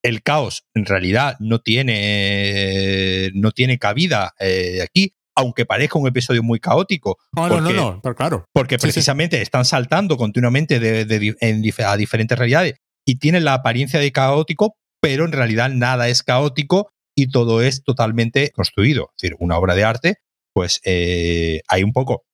el 0.03 0.21
caos 0.21 0.65
en 0.75 0.85
realidad 0.85 1.35
no 1.39 1.59
tiene, 1.59 3.31
no 3.33 3.51
tiene 3.51 3.79
cabida 3.79 4.33
eh, 4.39 4.81
aquí, 4.83 5.15
aunque 5.35 5.65
parezca 5.65 5.97
un 5.97 6.07
episodio 6.07 6.43
muy 6.43 6.59
caótico. 6.59 7.17
No, 7.35 7.47
porque, 7.47 7.61
no, 7.61 7.71
no, 7.71 7.91
no, 7.93 8.01
pero 8.03 8.15
claro. 8.15 8.45
Porque 8.53 8.75
sí, 8.75 8.83
precisamente 8.83 9.37
sí. 9.37 9.41
están 9.41 9.65
saltando 9.65 10.15
continuamente 10.15 10.79
de, 10.79 11.05
de, 11.05 11.19
de, 11.19 11.35
en, 11.41 11.63
a 11.85 11.97
diferentes 11.97 12.37
realidades 12.37 12.75
y 13.03 13.15
tienen 13.15 13.45
la 13.45 13.55
apariencia 13.55 13.99
de 13.99 14.11
caótico, 14.11 14.75
pero 15.01 15.25
en 15.25 15.31
realidad 15.31 15.71
nada 15.71 16.07
es 16.07 16.21
caótico 16.21 16.91
y 17.21 17.27
todo 17.27 17.61
es 17.61 17.83
totalmente 17.83 18.49
construido. 18.51 19.11
Es 19.15 19.21
decir, 19.21 19.37
una 19.39 19.57
obra 19.57 19.75
de 19.75 19.83
arte, 19.83 20.15
pues 20.53 20.81
eh, 20.83 21.61
hay 21.67 21.83
un 21.83 21.93
poco 21.93 22.25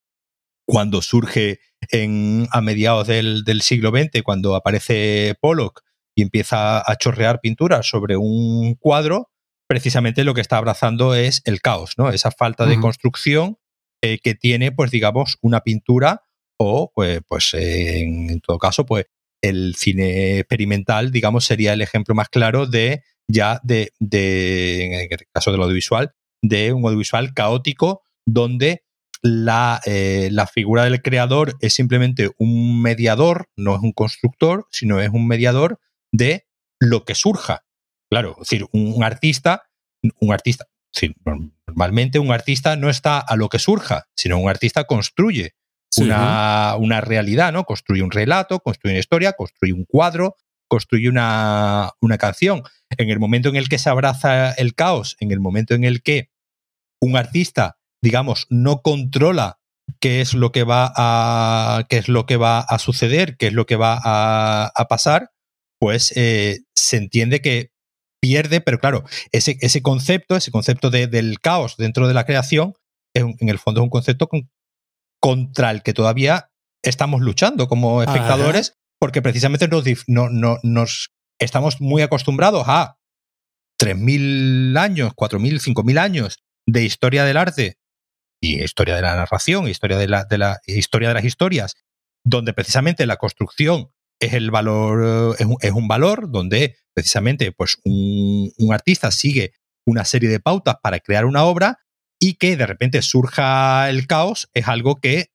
cuando 0.66 1.02
surge 1.02 1.60
en, 1.90 2.48
a 2.50 2.60
mediados 2.60 3.06
del, 3.06 3.44
del, 3.44 3.60
siglo 3.62 3.90
XX, 3.90 4.22
cuando 4.22 4.54
aparece 4.54 5.34
Pollock 5.40 5.82
y 6.14 6.22
empieza 6.22 6.78
a 6.78 6.96
chorrear 6.96 7.40
pinturas 7.40 7.86
sobre 7.86 8.16
un 8.16 8.74
cuadro, 8.74 9.30
precisamente 9.66 10.24
lo 10.24 10.34
que 10.34 10.40
está 10.40 10.56
abrazando 10.56 11.14
es 11.14 11.42
el 11.44 11.60
caos, 11.60 11.94
¿no? 11.98 12.10
Esa 12.10 12.30
falta 12.30 12.64
de 12.66 12.74
uh 12.74 12.78
-huh. 12.78 12.82
construcción 12.82 13.58
eh, 14.02 14.18
que 14.18 14.34
tiene, 14.34 14.72
pues 14.72 14.90
digamos, 14.90 15.36
una 15.42 15.60
pintura 15.60 16.22
o, 16.58 16.90
pues, 16.94 17.20
pues 17.28 17.52
eh, 17.54 18.00
en, 18.00 18.30
en 18.30 18.40
todo 18.40 18.58
caso, 18.58 18.86
pues 18.86 19.06
el 19.42 19.74
cine 19.76 20.38
experimental, 20.38 21.12
digamos, 21.12 21.44
sería 21.44 21.74
el 21.74 21.82
ejemplo 21.82 22.14
más 22.14 22.28
claro 22.28 22.66
de 22.66 23.02
ya 23.28 23.60
de, 23.62 23.92
de, 24.00 24.84
en 24.86 24.92
el 25.12 25.18
caso 25.32 25.52
del 25.52 25.62
audiovisual, 25.62 26.12
de 26.42 26.72
un 26.72 26.84
audiovisual 26.84 27.34
caótico 27.34 28.02
donde 28.26 28.82
la, 29.22 29.80
eh, 29.84 30.28
la, 30.32 30.46
figura 30.46 30.84
del 30.84 31.02
creador 31.02 31.56
es 31.60 31.74
simplemente 31.74 32.30
un 32.38 32.80
mediador, 32.80 33.48
no 33.56 33.74
es 33.74 33.82
un 33.82 33.92
constructor, 33.92 34.66
sino 34.70 35.00
es 35.00 35.10
un 35.10 35.26
mediador 35.26 35.80
de 36.12 36.46
lo 36.78 37.04
que 37.04 37.14
surja. 37.14 37.64
Claro, 38.10 38.32
es 38.32 38.48
decir, 38.48 38.66
un, 38.72 38.94
un 38.94 39.04
artista, 39.04 39.64
un 40.20 40.32
artista, 40.32 40.66
sí, 40.92 41.14
normalmente 41.66 42.18
un 42.18 42.32
artista 42.32 42.76
no 42.76 42.88
está 42.88 43.18
a 43.18 43.36
lo 43.36 43.48
que 43.48 43.58
surja, 43.58 44.06
sino 44.14 44.38
un 44.38 44.48
artista 44.48 44.84
construye 44.84 45.54
sí. 45.90 46.04
una, 46.04 46.76
una 46.78 47.00
realidad, 47.00 47.52
¿no? 47.52 47.64
Construye 47.64 48.02
un 48.02 48.10
relato, 48.10 48.60
construye 48.60 48.94
una 48.94 49.00
historia, 49.00 49.32
construye 49.32 49.72
un 49.72 49.84
cuadro, 49.84 50.36
construye 50.68 51.08
una, 51.08 51.92
una 52.00 52.18
canción. 52.18 52.62
En 52.90 53.10
el 53.10 53.18
momento 53.18 53.48
en 53.48 53.56
el 53.56 53.68
que 53.68 53.78
se 53.78 53.90
abraza 53.90 54.52
el 54.52 54.74
caos, 54.74 55.16
en 55.20 55.30
el 55.30 55.40
momento 55.40 55.74
en 55.74 55.84
el 55.84 56.02
que 56.02 56.30
un 57.00 57.16
artista, 57.16 57.78
digamos, 58.02 58.46
no 58.50 58.82
controla 58.82 59.58
qué 60.00 60.20
es 60.20 60.34
lo 60.34 60.52
que 60.52 60.64
va 60.64 60.92
a, 60.94 61.86
qué 61.88 61.98
es 61.98 62.08
lo 62.08 62.26
que 62.26 62.36
va 62.36 62.60
a 62.60 62.78
suceder, 62.78 63.36
qué 63.36 63.48
es 63.48 63.52
lo 63.52 63.66
que 63.66 63.76
va 63.76 63.98
a, 64.02 64.70
a 64.74 64.88
pasar, 64.88 65.30
pues 65.80 66.12
eh, 66.16 66.60
se 66.74 66.96
entiende 66.96 67.40
que 67.40 67.72
pierde, 68.20 68.60
pero 68.60 68.78
claro, 68.78 69.04
ese, 69.32 69.56
ese 69.60 69.82
concepto, 69.82 70.36
ese 70.36 70.50
concepto 70.50 70.90
de, 70.90 71.06
del 71.06 71.40
caos 71.40 71.76
dentro 71.76 72.08
de 72.08 72.14
la 72.14 72.24
creación, 72.24 72.74
en, 73.14 73.36
en, 73.38 73.48
el 73.48 73.58
fondo 73.58 73.80
es 73.80 73.84
un 73.84 73.90
concepto 73.90 74.28
con, 74.28 74.50
contra 75.20 75.70
el 75.70 75.82
que 75.82 75.94
todavía 75.94 76.50
estamos 76.82 77.20
luchando 77.20 77.68
como 77.68 78.02
espectadores, 78.02 78.77
porque 78.98 79.22
precisamente 79.22 79.68
nos, 79.68 79.84
no, 80.06 80.28
no, 80.28 80.58
nos 80.62 81.10
estamos 81.38 81.80
muy 81.80 82.02
acostumbrados 82.02 82.64
a 82.66 82.96
3.000 83.80 84.76
años, 84.78 85.12
4.000, 85.14 85.60
5.000 85.60 85.98
años 85.98 86.38
de 86.66 86.84
historia 86.84 87.24
del 87.24 87.36
arte 87.36 87.78
y 88.40 88.62
historia 88.62 88.96
de 88.96 89.02
la 89.02 89.16
narración, 89.16 89.68
historia 89.68 89.98
de 89.98 90.08
la, 90.08 90.60
historia 90.66 91.08
de 91.08 91.14
las 91.14 91.24
historias, 91.24 91.74
donde 92.24 92.52
precisamente 92.52 93.06
la 93.06 93.16
construcción 93.16 93.90
es 94.20 94.34
el 94.34 94.50
valor, 94.50 95.36
es 95.38 95.46
un, 95.46 95.56
es 95.60 95.72
un 95.72 95.88
valor 95.88 96.30
donde 96.30 96.76
precisamente 96.92 97.52
pues 97.52 97.78
un, 97.84 98.52
artista 98.72 99.10
sigue 99.12 99.52
una 99.86 100.04
serie 100.04 100.28
de 100.28 100.40
pautas 100.40 100.76
para 100.82 100.98
crear 100.98 101.24
una 101.24 101.44
obra 101.44 101.78
y 102.20 102.34
que 102.34 102.56
de 102.56 102.66
repente 102.66 103.00
surja 103.02 103.88
el 103.88 104.06
caos 104.08 104.50
es 104.52 104.66
algo 104.66 104.96
que 104.96 105.30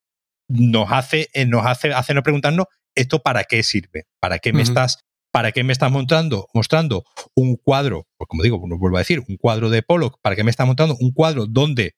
nos 0.50 0.92
hace, 0.92 1.30
eh, 1.34 1.46
nos 1.46 1.66
hace 1.66 1.94
hacernos 1.94 2.24
preguntarnos 2.24 2.68
esto 2.96 3.20
para 3.20 3.44
qué 3.44 3.64
sirve, 3.64 4.06
para 4.20 4.40
qué 4.40 4.54
me 4.54 4.62
uh 4.62 4.66
-huh. 4.66 4.70
estás, 4.70 5.00
para 5.32 5.52
qué 5.52 5.64
me 5.64 5.74
estás 5.74 5.92
mostrando, 5.92 6.48
mostrando 6.54 7.04
un 7.36 7.56
cuadro, 7.56 8.08
pues 8.18 8.28
como 8.28 8.44
digo, 8.44 8.62
no 8.68 8.78
vuelvo 8.78 8.98
a 8.98 9.02
decir, 9.02 9.24
un 9.28 9.38
cuadro 9.38 9.70
de 9.70 9.82
Pollock, 9.82 10.20
para 10.22 10.36
qué 10.36 10.44
me 10.44 10.52
estás 10.52 10.68
mostrando 10.68 10.96
un 11.00 11.12
cuadro 11.12 11.46
donde 11.46 11.96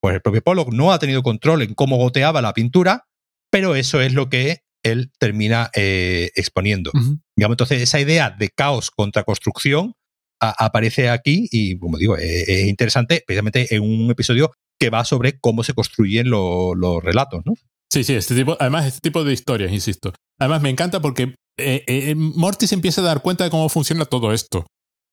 pues 0.00 0.14
el 0.14 0.20
propio 0.20 0.42
Pollock 0.42 0.70
no 0.72 0.92
ha 0.92 0.98
tenido 0.98 1.22
control 1.22 1.62
en 1.62 1.74
cómo 1.74 1.96
goteaba 1.96 2.42
la 2.42 2.52
pintura, 2.52 3.06
pero 3.50 3.74
eso 3.74 4.02
es 4.02 4.12
lo 4.12 4.28
que 4.28 4.64
él 4.82 5.10
termina 5.18 5.70
eh, 5.74 6.30
exponiendo. 6.36 6.90
Uh 6.92 6.98
-huh. 6.98 7.20
Digamos, 7.36 7.54
entonces, 7.54 7.80
esa 7.80 8.00
idea 8.00 8.30
de 8.30 8.50
caos 8.50 8.90
contra 8.90 9.24
construcción 9.24 9.94
a, 10.40 10.66
aparece 10.66 11.08
aquí 11.08 11.48
y, 11.50 11.78
como 11.78 11.96
digo, 11.96 12.18
es, 12.18 12.48
es, 12.48 12.66
interesante, 12.66 13.24
precisamente 13.26 13.74
en 13.74 13.82
un 13.82 14.10
episodio 14.10 14.50
que 14.78 14.90
va 14.90 15.04
sobre 15.04 15.38
cómo 15.40 15.64
se 15.64 15.72
construyen 15.72 16.28
lo, 16.28 16.74
los 16.74 17.02
relatos, 17.02 17.42
¿no? 17.46 17.54
Sí, 17.94 18.02
sí, 18.02 18.14
este 18.14 18.34
tipo, 18.34 18.56
además, 18.58 18.86
este 18.86 18.98
tipo 18.98 19.22
de 19.22 19.32
historias, 19.32 19.70
insisto. 19.72 20.12
Además, 20.40 20.62
me 20.62 20.70
encanta 20.70 21.00
porque 21.00 21.36
eh, 21.56 21.84
eh, 21.86 22.14
Morty 22.16 22.66
se 22.66 22.74
empieza 22.74 23.00
a 23.00 23.04
dar 23.04 23.22
cuenta 23.22 23.44
de 23.44 23.50
cómo 23.50 23.68
funciona 23.68 24.04
todo 24.04 24.32
esto. 24.32 24.66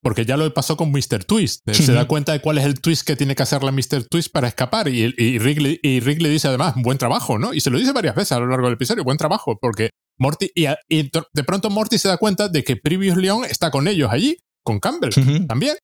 Porque 0.04 0.26
ya 0.26 0.36
lo 0.36 0.52
pasó 0.52 0.78
con 0.78 0.92
Mr. 0.92 1.26
Twist. 1.26 1.62
Él 1.68 1.76
se 1.76 1.94
da 1.94 2.08
cuenta 2.08 2.32
de 2.32 2.42
cuál 2.42 2.58
es 2.58 2.66
el 2.66 2.82
twist 2.82 3.06
que 3.06 3.16
tiene 3.16 3.36
que 3.36 3.44
hacer 3.44 3.62
la 3.62 3.72
Mr. 3.72 4.08
Twist 4.10 4.32
para 4.32 4.48
escapar. 4.48 4.88
Y, 4.88 5.14
y, 5.16 5.38
Rick, 5.38 5.62
le, 5.62 5.80
y 5.84 6.00
Rick 6.00 6.24
le 6.24 6.30
dice 6.30 6.48
además, 6.48 6.74
buen 6.78 6.98
trabajo, 6.98 7.38
¿no? 7.38 7.54
Y 7.54 7.62
se 7.62 7.70
lo 7.70 7.78
dice 7.78 7.92
varias 7.92 8.16
veces 8.16 8.32
a 8.32 8.40
lo 8.40 8.48
largo 8.48 8.66
del 8.66 8.74
episodio, 8.74 9.04
buen 9.04 9.20
trabajo, 9.20 9.60
porque 9.62 9.92
Morty. 10.18 10.50
Y, 10.56 10.66
y 10.90 11.12
de 11.12 11.44
pronto 11.44 11.70
Morty 11.70 12.00
se 12.00 12.08
da 12.08 12.18
cuenta 12.18 12.50
de 12.50 12.64
que 12.64 12.78
Previous 12.78 13.16
Leon 13.16 13.46
está 13.46 13.70
con 13.70 13.88
ellos 13.88 14.10
allí, 14.12 14.38
con 14.66 14.80
Campbell 14.80 15.14
uh 15.16 15.22
-huh. 15.22 15.48
también. 15.48 15.78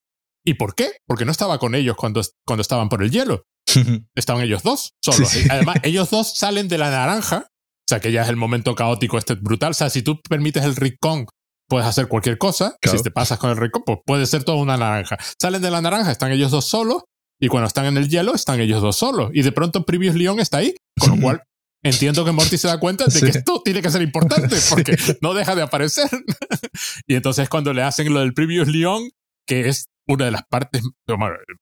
¿Y 0.44 0.56
por 0.56 0.74
qué? 0.74 0.94
Porque 1.06 1.26
no 1.26 1.32
estaba 1.32 1.60
con 1.60 1.76
ellos 1.76 1.96
cuando, 1.96 2.22
cuando 2.44 2.62
estaban 2.64 2.90
por 2.90 3.04
el 3.04 3.12
hielo. 3.12 3.44
Estaban 4.16 4.44
ellos 4.44 4.64
dos 4.64 4.94
solos. 5.04 5.30
Sí, 5.30 5.44
sí. 5.44 5.48
Además, 5.50 5.78
ellos 5.84 6.10
dos 6.10 6.38
salen 6.38 6.68
de 6.68 6.78
la 6.78 6.90
naranja. 6.90 7.48
O 7.50 7.90
sea, 7.90 8.00
que 8.00 8.12
ya 8.12 8.24
es 8.24 8.30
el 8.30 8.36
momento 8.36 8.76
caótico 8.76 9.18
este 9.18 9.36
brutal. 9.36 9.72
O 9.72 9.74
sea, 9.74 9.90
si 9.90 10.02
tú 10.02 10.20
permites 10.22 10.64
el 10.64 10.76
Rick 10.76 10.98
Kong 11.00 11.28
puedes 11.70 11.88
hacer 11.88 12.08
cualquier 12.08 12.38
cosa. 12.38 12.76
Claro. 12.82 12.98
Si 12.98 13.04
te 13.04 13.12
pasas 13.12 13.40
con 13.40 13.50
el 13.50 13.58
rico, 13.58 13.84
pues 13.86 14.00
puede 14.06 14.26
ser 14.26 14.44
toda 14.44 14.58
una 14.58 14.78
naranja. 14.78 15.18
Salen 15.40 15.62
de 15.62 15.72
la 15.72 15.82
naranja, 15.82 16.12
están 16.12 16.32
ellos 16.32 16.52
dos 16.52 16.68
solos, 16.68 17.04
y 17.40 17.48
cuando 17.50 17.68
están 17.68 17.86
en 17.86 17.98
el 17.98 18.10
hielo, 18.10 18.34
están 18.34 18.60
ellos 18.60 18.82
dos 18.82 18.96
solos. 18.96 19.32
Y 19.34 19.44
de 19.44 19.52
pronto 19.52 19.86
Previous 19.86 20.16
Leon 20.16 20.40
está 20.40 20.58
ahí, 20.58 20.76
con 21.00 21.12
lo 21.12 21.22
cual 21.22 21.44
entiendo 21.84 22.26
que 22.26 22.32
Morty 22.32 22.58
se 22.58 22.68
da 22.68 22.80
cuenta 22.80 23.06
de 23.06 23.12
sí. 23.12 23.22
que 23.22 23.38
esto 23.38 23.62
tiene 23.64 23.82
que 23.82 23.92
ser 23.92 24.02
importante, 24.02 24.56
porque 24.70 24.98
no 25.22 25.34
deja 25.34 25.56
de 25.56 25.62
aparecer. 25.62 26.10
y 27.08 27.16
entonces 27.16 27.50
cuando 27.50 27.74
le 27.74 27.84
hacen 27.84 28.12
lo 28.14 28.22
del 28.22 28.34
Previous 28.34 28.68
Leon, 28.68 29.10
que 29.46 29.70
es 29.70 29.88
una 30.08 30.26
de 30.26 30.32
las 30.32 30.44
partes 30.50 30.84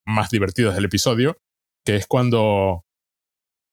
más 0.05 0.29
divertidas 0.29 0.75
del 0.75 0.85
episodio, 0.85 1.37
que 1.85 1.95
es 1.95 2.07
cuando 2.07 2.83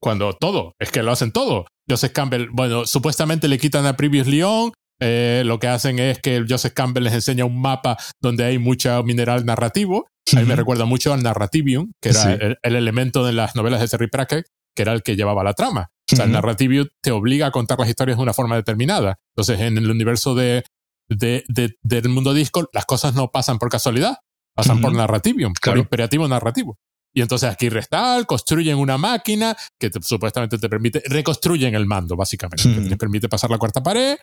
cuando 0.01 0.32
todo, 0.32 0.74
es 0.80 0.90
que 0.90 1.02
lo 1.02 1.12
hacen 1.12 1.30
todo. 1.30 1.66
Joseph 1.89 2.12
Campbell, 2.12 2.48
bueno, 2.51 2.86
supuestamente 2.86 3.47
le 3.47 3.59
quitan 3.59 3.86
a 3.86 3.97
Previous 3.97 4.26
Leon, 4.26 4.72
eh, 5.01 5.43
lo 5.44 5.59
que 5.59 5.68
hacen 5.68 5.98
es 5.98 6.20
que 6.20 6.44
Joseph 6.48 6.74
Campbell 6.74 7.05
les 7.05 7.12
enseña 7.12 7.44
un 7.44 7.60
mapa 7.60 7.97
donde 8.20 8.44
hay 8.44 8.59
mucho 8.59 9.02
mineral 9.02 9.44
narrativo. 9.44 10.06
A 10.32 10.40
mí 10.40 10.47
me 10.47 10.55
recuerda 10.55 10.84
mucho 10.84 11.12
al 11.12 11.22
Narrativium, 11.22 11.93
que 12.01 12.10
era 12.10 12.22
sí. 12.22 12.28
el, 12.40 12.59
el, 12.62 12.76
elemento 12.76 13.24
de 13.24 13.32
las 13.32 13.56
novelas 13.56 13.80
de 13.80 13.89
Terry 13.89 14.09
Pratchett, 14.09 14.47
que 14.76 14.82
era 14.82 14.93
el 14.93 15.02
que 15.02 15.16
llevaba 15.16 15.43
la 15.43 15.55
trama. 15.55 15.90
O 16.12 16.16
sea, 16.16 16.26
el 16.26 16.32
Narrativium 16.32 16.86
te 17.02 17.10
obliga 17.10 17.48
a 17.48 17.51
contar 17.51 17.78
las 17.80 17.89
historias 17.89 18.18
de 18.18 18.22
una 18.22 18.32
forma 18.32 18.55
determinada. 18.55 19.16
Entonces, 19.34 19.60
en 19.60 19.78
el 19.78 19.90
universo 19.90 20.36
de, 20.36 20.62
de, 21.09 21.44
de, 21.48 21.76
del 21.82 22.09
mundo 22.10 22.34
disco, 22.34 22.68
las 22.72 22.86
cosas 22.86 23.14
no 23.14 23.32
pasan 23.32 23.59
por 23.59 23.70
casualidad, 23.70 24.18
pasan 24.55 24.80
por 24.80 24.94
Narrativium, 24.94 25.52
claro. 25.55 25.78
por 25.78 25.84
imperativo 25.86 26.28
narrativo. 26.28 26.78
Y 27.14 27.20
entonces 27.20 27.51
aquí 27.51 27.68
Restal 27.68 28.26
construyen 28.26 28.78
una 28.78 28.97
máquina 28.97 29.56
que 29.78 29.90
te, 29.90 30.01
supuestamente 30.02 30.59
te 30.59 30.68
permite, 30.68 31.02
reconstruyen 31.06 31.74
el 31.74 31.86
mando, 31.86 32.16
básicamente, 32.16 32.62
que 32.62 32.89
te 32.89 32.97
permite 32.97 33.28
pasar 33.28 33.51
la 33.51 33.59
cuarta 33.59 33.82
pared, 33.82 34.16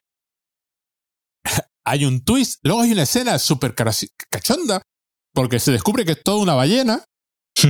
hay 1.86 2.06
un 2.06 2.24
twist, 2.24 2.60
luego 2.64 2.82
hay 2.82 2.92
una 2.92 3.04
escena 3.04 3.40
súper 3.40 3.74
cachonda, 3.74 4.82
porque 5.34 5.60
se 5.60 5.72
descubre 5.72 6.06
que 6.06 6.14
es 6.14 6.24
toda 6.24 6.38
una 6.38 6.54
ballena. 6.54 7.04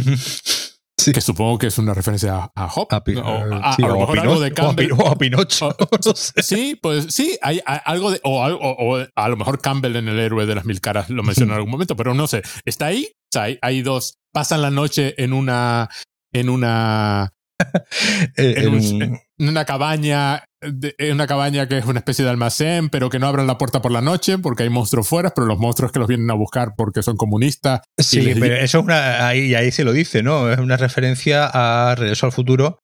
Sí. 0.99 1.13
Que 1.13 1.21
supongo 1.21 1.57
que 1.57 1.67
es 1.67 1.77
una 1.77 1.93
referencia 1.93 2.51
a, 2.53 2.65
Hop. 2.75 2.89
A, 2.91 3.01
no, 3.13 3.55
a, 3.55 3.73
sí, 3.73 3.83
a, 3.83 3.87
lo 3.87 3.99
mejor 3.99 4.19
algo 4.19 4.39
de 4.41 4.53
Campbell. 4.53 4.91
O 4.91 5.07
a, 5.07 5.17
Pinocho. 5.17 5.73
no 6.05 6.13
sé. 6.13 6.43
Sí, 6.43 6.75
pues 6.75 7.13
sí, 7.15 7.37
hay, 7.41 7.61
hay 7.65 7.79
algo 7.85 8.11
de. 8.11 8.19
O, 8.25 8.45
o, 8.45 9.07
a 9.15 9.29
lo 9.29 9.37
mejor 9.37 9.61
Campbell 9.61 9.95
en 9.95 10.09
El 10.09 10.19
héroe 10.19 10.45
de 10.45 10.55
las 10.55 10.65
mil 10.65 10.81
caras 10.81 11.09
lo 11.09 11.23
mencionó 11.23 11.53
en 11.53 11.59
algún 11.59 11.71
momento, 11.71 11.95
pero 11.95 12.13
no 12.13 12.27
sé. 12.27 12.41
Está 12.65 12.87
ahí. 12.87 13.07
O 13.29 13.31
sea, 13.31 13.43
hay, 13.43 13.59
hay 13.61 13.81
dos. 13.81 14.15
Pasan 14.31 14.61
la 14.61 14.71
noche 14.71 15.15
en 15.21 15.33
una. 15.33 15.89
En 16.33 16.49
una. 16.49 17.33
en, 18.37 18.69
un, 18.69 19.01
en, 19.03 19.49
una 19.49 19.65
cabaña 19.65 20.43
en 20.61 21.13
una 21.13 21.27
cabaña 21.27 21.67
que 21.67 21.77
es 21.77 21.85
una 21.85 21.99
especie 21.99 22.25
de 22.25 22.31
almacén, 22.31 22.89
pero 22.89 23.09
que 23.09 23.19
no 23.19 23.27
abran 23.27 23.47
la 23.47 23.57
puerta 23.57 23.81
por 23.81 23.91
la 23.91 24.01
noche 24.01 24.37
porque 24.37 24.63
hay 24.63 24.69
monstruos 24.69 25.07
fuera, 25.07 25.33
pero 25.33 25.47
los 25.47 25.57
monstruos 25.57 25.91
que 25.91 25.99
los 25.99 26.07
vienen 26.07 26.29
a 26.31 26.33
buscar 26.33 26.73
porque 26.75 27.01
son 27.01 27.15
comunistas. 27.15 27.81
Sí, 27.97 28.21
les... 28.21 28.39
pero 28.39 28.55
eso 28.55 28.79
es 28.79 28.83
una. 28.83 29.27
Ahí, 29.27 29.55
ahí 29.55 29.71
se 29.71 29.83
lo 29.83 29.93
dice, 29.93 30.21
¿no? 30.21 30.51
Es 30.51 30.59
una 30.59 30.77
referencia 30.77 31.49
a 31.51 31.95
Regreso 31.95 32.25
al 32.25 32.31
Futuro 32.31 32.79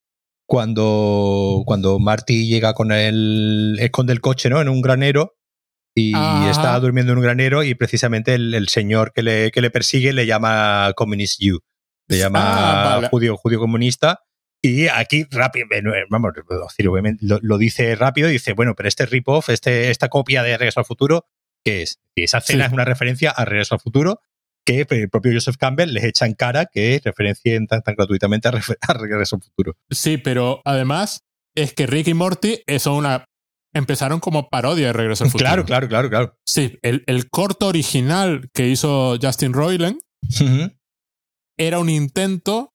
cuando, 0.48 1.64
cuando 1.66 2.00
Marty 2.00 2.48
llega 2.48 2.74
con 2.74 2.92
el. 2.92 3.78
esconde 3.80 4.14
el 4.14 4.22
coche, 4.22 4.50
¿no? 4.50 4.62
En 4.62 4.70
un 4.70 4.82
granero 4.82 5.35
y 5.96 6.14
está 6.50 6.78
durmiendo 6.80 7.14
en 7.14 7.20
un 7.20 7.24
granero 7.24 7.64
y 7.64 7.74
precisamente 7.74 8.36
el, 8.36 8.54
el 8.54 8.68
señor 8.68 9.14
que 9.14 9.24
le, 9.24 9.52
que 9.52 9.62
le, 9.62 9.72
persigue 9.72 10.12
le 10.12 10.26
llama 10.26 10.92
Communist 10.96 11.40
You. 11.40 11.62
Le 12.08 12.18
llama 12.18 12.42
ah, 12.44 12.96
vale. 12.98 13.08
judío, 13.08 13.38
judío 13.38 13.60
comunista 13.60 14.20
y 14.62 14.88
aquí 14.88 15.28
rápido, 15.30 15.68
vamos, 16.10 16.34
lo, 17.22 17.40
lo, 17.42 17.58
dice 17.60 17.96
rápido 17.96 18.30
y 18.30 18.34
dice, 18.34 18.54
bueno, 18.54 18.74
pero 18.76 18.90
este 18.90 19.06
rip-off, 19.06 19.50
este, 19.50 19.92
esta 19.92 20.10
copia 20.10 20.42
de 20.42 20.58
Regreso 20.58 20.80
al 20.80 20.88
Futuro, 20.88 21.28
¿qué 21.64 21.84
es? 21.84 22.00
Y 22.16 22.24
esa 22.24 22.40
escena 22.40 22.64
sí. 22.64 22.68
es 22.70 22.74
una 22.74 22.84
referencia 22.84 23.30
a 23.30 23.46
Regreso 23.46 23.76
al 23.76 23.82
Futuro 23.82 24.22
que 24.66 24.88
el 24.90 25.10
propio 25.10 25.32
Joseph 25.34 25.58
Campbell 25.58 25.94
les 25.94 26.04
echa 26.04 26.26
en 26.26 26.34
cara 26.34 26.66
que 26.66 27.00
referencien 27.04 27.68
tan, 27.68 27.84
tan 27.84 27.94
gratuitamente 27.94 28.48
a, 28.48 28.52
a 28.82 28.94
Regreso 28.94 29.36
al 29.36 29.44
Futuro. 29.44 29.78
Sí, 29.92 30.18
pero 30.18 30.62
además 30.66 31.24
es 31.54 31.74
que 31.74 31.86
Rick 31.86 32.08
y 32.08 32.14
Morty 32.16 32.64
son 32.80 32.96
una 32.96 33.26
empezaron 33.76 34.20
como 34.20 34.50
parodia 34.50 34.88
de 34.88 34.94
Regreso 34.94 35.26
al 35.26 35.30
Futuro. 35.32 35.48
Claro, 35.48 35.66
claro, 35.66 35.88
claro, 35.88 36.10
claro. 36.10 36.40
Sí, 36.46 36.80
el, 36.82 37.04
el 37.06 37.30
corto 37.30 37.68
original 37.68 38.50
que 38.54 38.70
hizo 38.70 39.18
Justin 39.22 39.54
Roiland 39.54 39.98
uh 40.24 40.44
-huh. 40.44 40.78
era 41.58 41.80
un 41.80 41.90
intento 41.90 42.72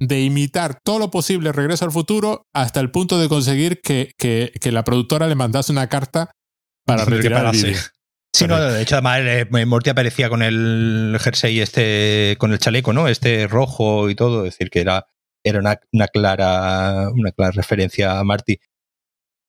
de 0.00 0.22
imitar 0.22 0.80
todo 0.82 0.98
lo 0.98 1.10
posible 1.10 1.52
Regreso 1.52 1.84
al 1.84 1.92
Futuro 1.92 2.46
hasta 2.54 2.80
el 2.80 2.90
punto 2.90 3.18
de 3.18 3.28
conseguir 3.28 3.80
que, 3.80 4.12
que, 4.16 4.52
que 4.60 4.72
la 4.72 4.84
productora 4.84 5.26
le 5.26 5.34
mandase 5.34 5.72
una 5.72 5.88
carta 5.88 6.30
para 6.86 7.04
retirar 7.04 7.46
el 7.46 7.60
vídeo. 7.62 7.78
Sí, 8.34 8.46
no, 8.46 8.60
de 8.60 8.82
hecho, 8.82 8.94
además 8.96 9.20
eh, 9.24 9.66
Morty 9.66 9.90
aparecía 9.90 10.28
con 10.28 10.42
el 10.42 11.16
jersey 11.20 11.60
este, 11.60 12.36
con 12.38 12.52
el 12.52 12.58
chaleco, 12.58 12.92
¿no? 12.92 13.08
Este 13.08 13.46
rojo 13.48 14.10
y 14.10 14.14
todo, 14.14 14.44
es 14.44 14.52
decir, 14.52 14.70
que 14.70 14.80
era, 14.80 15.06
era 15.42 15.58
una, 15.58 15.80
una, 15.92 16.06
clara, 16.08 17.10
una 17.10 17.32
clara 17.32 17.52
referencia 17.52 18.18
a 18.18 18.24
Marty. 18.24 18.58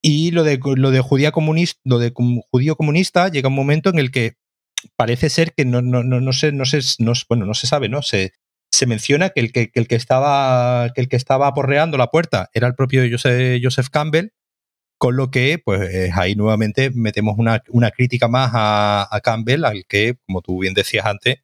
Y 0.02 0.30
lo 0.30 0.44
de, 0.44 0.58
lo 0.76 0.90
de 0.90 1.00
judía 1.00 1.30
comunista, 1.30 1.80
lo 1.84 1.98
de 1.98 2.12
judío 2.50 2.76
comunista 2.76 3.28
llega 3.28 3.48
un 3.48 3.54
momento 3.54 3.90
en 3.90 3.98
el 3.98 4.10
que 4.10 4.34
parece 4.96 5.28
ser 5.28 5.52
que 5.52 5.64
no, 5.64 5.82
no, 5.82 6.02
no, 6.02 6.20
no 6.20 6.32
se, 6.32 6.52
no 6.52 6.64
se, 6.64 6.80
no, 6.98 7.12
bueno, 7.28 7.44
no 7.44 7.54
se 7.54 7.66
sabe, 7.66 7.88
¿no? 7.88 8.00
Se, 8.02 8.32
se 8.72 8.86
menciona 8.86 9.30
que 9.30 9.40
el 9.40 9.52
que, 9.52 9.70
el 9.74 9.88
que 9.88 9.96
estaba 9.96 10.90
que 10.94 11.02
el 11.02 11.08
que 11.08 11.16
estaba 11.16 11.48
aporreando 11.48 11.98
la 11.98 12.06
puerta 12.08 12.48
era 12.54 12.66
el 12.66 12.74
propio 12.74 13.02
Joseph, 13.10 13.60
Joseph 13.62 13.88
Campbell, 13.90 14.30
con 14.98 15.16
lo 15.16 15.30
que 15.30 15.60
pues 15.62 16.10
ahí 16.14 16.34
nuevamente 16.34 16.90
metemos 16.90 17.36
una, 17.38 17.62
una 17.68 17.90
crítica 17.90 18.28
más 18.28 18.52
a, 18.54 19.08
a, 19.10 19.20
Campbell, 19.20 19.64
al 19.64 19.84
que, 19.86 20.16
como 20.26 20.42
tú 20.42 20.60
bien 20.60 20.74
decías 20.74 21.06
antes, 21.06 21.38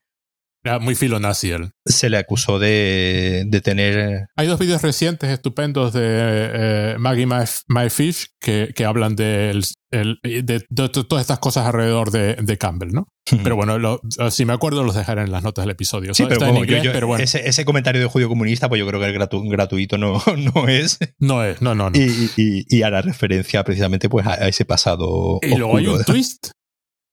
era 0.67 0.79
muy 0.79 0.95
filonazi 0.95 1.51
él. 1.51 1.71
Se 1.85 2.11
le 2.11 2.19
acusó 2.19 2.59
de, 2.59 3.45
de 3.47 3.61
tener... 3.61 4.27
Hay 4.37 4.47
dos 4.47 4.59
vídeos 4.59 4.83
recientes 4.83 5.31
estupendos 5.31 5.93
de 5.93 6.03
eh, 6.03 6.97
Maggie 6.99 7.27
My, 7.27 7.45
My, 7.69 7.91
Fish 7.91 8.29
que, 8.41 8.73
que 8.75 8.85
hablan 8.85 9.17
de, 9.17 9.51
el, 9.51 9.65
el, 9.91 10.19
de, 10.45 10.61
todas 10.69 11.21
estas 11.21 11.39
cosas 11.39 11.67
alrededor 11.67 12.11
de, 12.11 12.35
de 12.35 12.59
Campbell, 12.59 12.93
¿no? 12.93 13.09
pero 13.43 13.57
bueno, 13.57 13.79
lo, 13.79 14.01
si 14.31 14.45
me 14.45 14.53
acuerdo 14.53 14.85
los 14.85 14.95
dejaré 14.95 15.23
en 15.23 15.33
las 15.33 15.43
notas 15.43 15.65
del 15.65 15.71
episodio. 15.71 16.15
Sí, 16.15 16.25
pero, 16.29 16.39
como 16.41 16.61
inglés, 16.61 16.83
yo, 16.83 16.87
yo, 16.87 16.93
pero 16.93 17.09
bueno. 17.09 17.25
ese, 17.25 17.49
ese, 17.49 17.65
comentario 17.65 18.01
de 18.01 18.07
judío 18.07 18.29
comunista, 18.29 18.69
pues 18.69 18.79
yo 18.79 18.87
creo 18.87 19.01
que 19.01 19.07
el 19.07 19.13
gratu 19.13 19.43
gratuito 19.49 19.99
no, 19.99 20.23
no 20.55 20.69
es. 20.69 20.99
No 21.19 21.43
es, 21.43 21.61
no, 21.61 21.75
no. 21.75 21.91
no. 21.91 21.99
Y, 21.99 22.31
y, 22.37 22.83
referencia 22.83 23.65
precisamente 23.65 24.09
pues 24.09 24.27
a 24.27 24.47
ese 24.47 24.65
pasado. 24.65 25.41
Y 25.43 25.57
luego 25.57 25.77
hay 25.77 25.89
un 25.89 26.05
twist 26.05 26.51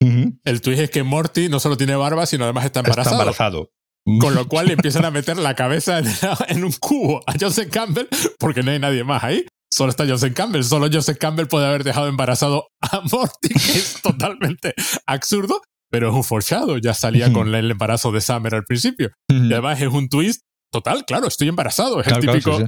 Uh 0.03 0.07
-huh. 0.07 0.39
El 0.43 0.61
twist 0.61 0.81
es 0.81 0.89
que 0.89 1.03
Morty 1.03 1.49
no 1.49 1.59
solo 1.59 1.77
tiene 1.77 1.95
barba, 1.95 2.25
sino 2.25 2.43
además 2.43 2.65
está 2.65 2.81
embarazado. 2.81 3.15
Está 3.15 3.23
embarazado. 3.23 3.71
Con 4.19 4.35
lo 4.35 4.47
cual 4.49 4.67
le 4.67 4.73
empiezan 4.73 5.05
a 5.05 5.11
meter 5.11 5.37
la 5.37 5.55
cabeza 5.55 5.99
en, 5.99 6.07
en, 6.49 6.63
un 6.65 6.73
cubo 6.73 7.21
a 7.25 7.33
Joseph 7.39 7.69
Campbell 7.71 8.07
porque 8.37 8.61
no 8.61 8.71
hay 8.71 8.79
nadie 8.79 9.05
más 9.05 9.23
ahí. 9.23 9.45
Solo 9.73 9.89
está 9.89 10.05
Joseph 10.05 10.33
Campbell. 10.33 10.63
Solo 10.63 10.87
Joseph 10.91 11.17
Campbell 11.17 11.47
puede 11.47 11.65
haber 11.65 11.83
dejado 11.83 12.07
embarazado 12.07 12.67
a 12.81 13.01
Morty, 13.11 13.49
que 13.49 13.79
es 13.79 14.01
totalmente 14.03 14.73
absurdo, 15.07 15.61
pero 15.89 16.09
es 16.09 16.13
un 16.13 16.23
foreshadow. 16.23 16.77
Ya 16.77 16.93
salía 16.93 17.31
con 17.31 17.53
el 17.55 17.71
embarazo 17.71 18.11
de 18.11 18.21
Summer 18.21 18.53
al 18.53 18.65
principio. 18.65 19.09
Y 19.29 19.51
además 19.51 19.81
es 19.81 19.87
un 19.87 20.09
twist 20.09 20.41
total, 20.71 21.05
claro, 21.05 21.27
estoy 21.27 21.47
embarazado. 21.47 22.01
Es 22.01 22.07
el 22.07 22.19
típico. 22.19 22.59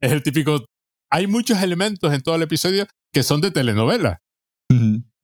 Es 0.00 0.12
el 0.12 0.22
típico. 0.22 0.66
Hay 1.10 1.26
muchos 1.26 1.62
elementos 1.62 2.12
en 2.12 2.20
todo 2.22 2.36
el 2.36 2.42
episodio 2.42 2.86
que 3.12 3.22
son 3.22 3.40
de 3.40 3.50
telenovela. 3.50 4.20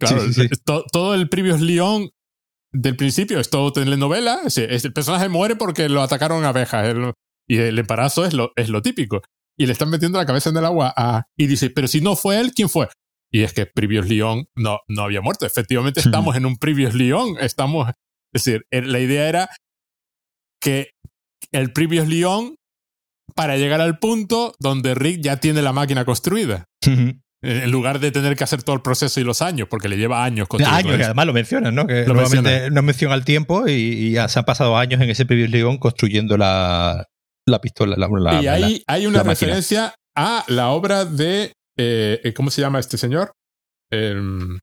Claro, 0.06 0.84
todo 0.92 1.14
el 1.14 1.28
previous 1.28 1.60
Leon 1.60 2.10
del 2.72 2.96
principio 2.96 3.38
es 3.38 3.50
todo 3.50 3.72
telenovela. 3.72 4.40
el 4.56 4.92
personaje 4.92 5.28
muere 5.28 5.56
porque 5.56 5.88
lo 5.88 6.02
atacaron 6.02 6.44
abejas. 6.44 6.94
y 7.48 7.58
el 7.58 7.78
embarazo 7.78 8.24
es 8.24 8.34
lo, 8.34 8.52
es 8.56 8.68
lo 8.68 8.82
típico. 8.82 9.20
Y 9.58 9.66
le 9.66 9.72
están 9.72 9.90
metiendo 9.90 10.18
la 10.18 10.26
cabeza 10.26 10.50
en 10.50 10.56
el 10.56 10.64
agua 10.64 10.92
a, 10.96 11.24
y 11.36 11.46
dice, 11.46 11.70
pero 11.70 11.86
si 11.86 12.00
no 12.00 12.16
fue 12.16 12.40
él, 12.40 12.52
¿quién 12.54 12.68
fue? 12.68 12.88
Y 13.30 13.42
es 13.42 13.52
que 13.52 13.66
Previous 13.66 14.08
Leon 14.08 14.46
no, 14.56 14.80
no 14.88 15.02
había 15.02 15.20
muerto. 15.20 15.46
Efectivamente, 15.46 16.00
estamos 16.00 16.36
en 16.36 16.46
un 16.46 16.56
Previous 16.56 16.94
Leon. 16.94 17.36
Estamos. 17.40 17.88
Es 18.34 18.44
decir, 18.44 18.66
la 18.70 18.98
idea 18.98 19.28
era 19.28 19.48
que 20.60 20.90
el 21.50 21.72
Previous 21.72 22.08
Leon 22.08 22.56
para 23.34 23.56
llegar 23.56 23.80
al 23.80 23.98
punto 23.98 24.54
donde 24.58 24.94
Rick 24.94 25.20
ya 25.22 25.38
tiene 25.38 25.62
la 25.62 25.72
máquina 25.72 26.04
construida. 26.04 26.66
En 27.42 27.72
lugar 27.72 27.98
de 27.98 28.12
tener 28.12 28.36
que 28.36 28.44
hacer 28.44 28.62
todo 28.62 28.76
el 28.76 28.82
proceso 28.82 29.20
y 29.20 29.24
los 29.24 29.42
años, 29.42 29.66
porque 29.68 29.88
le 29.88 29.96
lleva 29.96 30.24
años. 30.24 30.46
Años, 30.64 30.96
que 30.96 31.04
además 31.04 31.26
lo 31.26 31.32
mencionan, 31.32 31.74
¿no? 31.74 31.88
Que 31.88 32.04
normalmente 32.06 32.70
no 32.70 32.82
menciona 32.82 33.16
el 33.16 33.24
tiempo 33.24 33.66
y, 33.66 34.12
ya 34.12 34.28
se 34.28 34.38
han 34.38 34.44
pasado 34.44 34.76
años 34.76 35.00
en 35.00 35.10
ese 35.10 35.26
Previous 35.26 35.50
Leon 35.50 35.78
construyendo 35.78 36.36
la, 36.36 37.08
la 37.46 37.60
pistola. 37.60 37.96
La, 37.96 38.40
y 38.40 38.46
ahí 38.46 38.84
hay 38.86 39.06
una 39.06 39.24
referencia 39.24 39.94
a 40.16 40.44
la 40.48 40.68
obra 40.68 41.04
de. 41.04 41.52
Eh, 41.76 42.32
¿Cómo 42.36 42.50
se 42.50 42.60
llama 42.60 42.78
este 42.78 42.96
señor? 42.96 43.32
Em, 43.90 44.58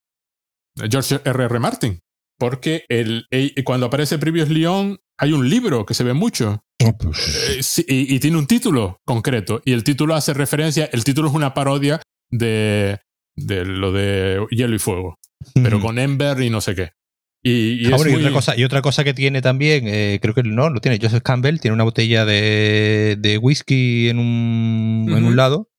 George 0.89 1.19
R. 1.23 1.43
R. 1.43 1.59
Martin. 1.59 1.99
Porque 2.37 2.85
el, 2.87 3.27
cuando 3.65 3.87
aparece 3.87 4.17
Previous 4.17 4.47
Leon 4.47 4.97
hay 5.19 5.33
un 5.33 5.49
libro 5.49 5.85
que 5.85 5.93
se 5.93 6.05
ve 6.05 6.13
mucho. 6.13 6.63
Pues. 6.97 7.79
Eh, 7.79 7.83
y, 7.87 8.19
tiene 8.19 8.37
un 8.37 8.47
título 8.47 9.01
concreto. 9.05 9.61
Y 9.65 9.73
el 9.73 9.83
título 9.83 10.15
hace 10.15 10.33
referencia. 10.33 10.89
El 10.93 11.03
título 11.03 11.27
es 11.27 11.33
una 11.33 11.53
parodia 11.53 12.01
de, 12.29 12.99
de 13.35 13.65
lo 13.65 13.91
de 13.91 14.45
Hielo 14.51 14.75
y 14.75 14.79
Fuego. 14.79 15.19
Pero 15.53 15.79
con 15.79 15.99
Ember 15.99 16.41
y 16.41 16.49
no 16.49 16.61
sé 16.61 16.75
qué. 16.75 16.91
Y, 17.41 17.89
ah, 17.91 17.95
otra 17.95 18.31
cosa, 18.31 18.57
y 18.57 18.65
otra 18.65 18.81
cosa 18.81 19.05
que 19.05 19.13
tiene 19.13 19.41
también, 19.41 19.87
eh, 19.87 20.19
creo 20.21 20.33
que 20.33 20.43
no, 20.43 20.69
lo 20.69 20.81
tiene 20.81 20.99
Joseph 21.01 21.23
Campbell, 21.23 21.59
tiene 21.59 21.73
una 21.73 21.85
botella 21.85 22.25
de, 22.25 23.15
de 23.17 23.37
whisky 23.37 24.09
en 24.09 24.19
un, 24.19 25.07
en 25.09 25.23
un 25.23 25.35
lado. 25.37 25.69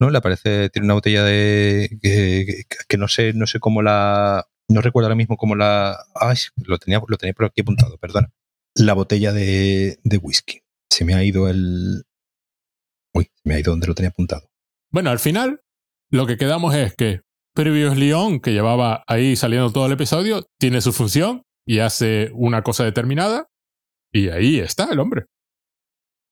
¿no? 0.00 0.10
Le 0.10 0.18
aparece, 0.18 0.70
tiene 0.70 0.86
una 0.86 0.94
botella 0.94 1.22
de. 1.22 1.98
Que, 2.02 2.64
que, 2.88 2.96
no 2.96 3.08
sé, 3.08 3.32
no 3.34 3.46
sé 3.46 3.60
cómo 3.60 3.82
la. 3.82 4.46
No 4.68 4.80
recuerdo 4.80 5.06
ahora 5.06 5.16
mismo 5.16 5.36
cómo 5.36 5.54
la. 5.54 5.96
Ay, 6.14 6.36
lo 6.64 6.78
tenía, 6.78 7.00
lo 7.06 7.16
tenía 7.18 7.34
por 7.34 7.46
aquí 7.46 7.60
apuntado, 7.60 7.98
perdona 7.98 8.30
la 8.76 8.94
botella 8.94 9.32
de, 9.32 9.98
de 10.04 10.16
whisky. 10.18 10.60
Se 10.90 11.04
me 11.04 11.14
ha 11.14 11.24
ido 11.24 11.48
el... 11.48 12.04
Uy, 13.14 13.30
se 13.34 13.48
me 13.48 13.54
ha 13.54 13.60
ido 13.60 13.72
donde 13.72 13.86
lo 13.86 13.94
tenía 13.94 14.10
apuntado. 14.10 14.50
Bueno, 14.90 15.10
al 15.10 15.18
final 15.18 15.62
lo 16.10 16.26
que 16.26 16.36
quedamos 16.36 16.74
es 16.74 16.94
que 16.94 17.20
Previous 17.54 17.96
Leon, 17.96 18.40
que 18.40 18.52
llevaba 18.52 19.02
ahí 19.06 19.34
saliendo 19.34 19.72
todo 19.72 19.86
el 19.86 19.92
episodio, 19.92 20.44
tiene 20.58 20.80
su 20.80 20.92
función 20.92 21.42
y 21.66 21.78
hace 21.78 22.30
una 22.34 22.62
cosa 22.62 22.84
determinada 22.84 23.46
y 24.12 24.28
ahí 24.28 24.58
está 24.60 24.88
el 24.92 25.00
hombre. 25.00 25.24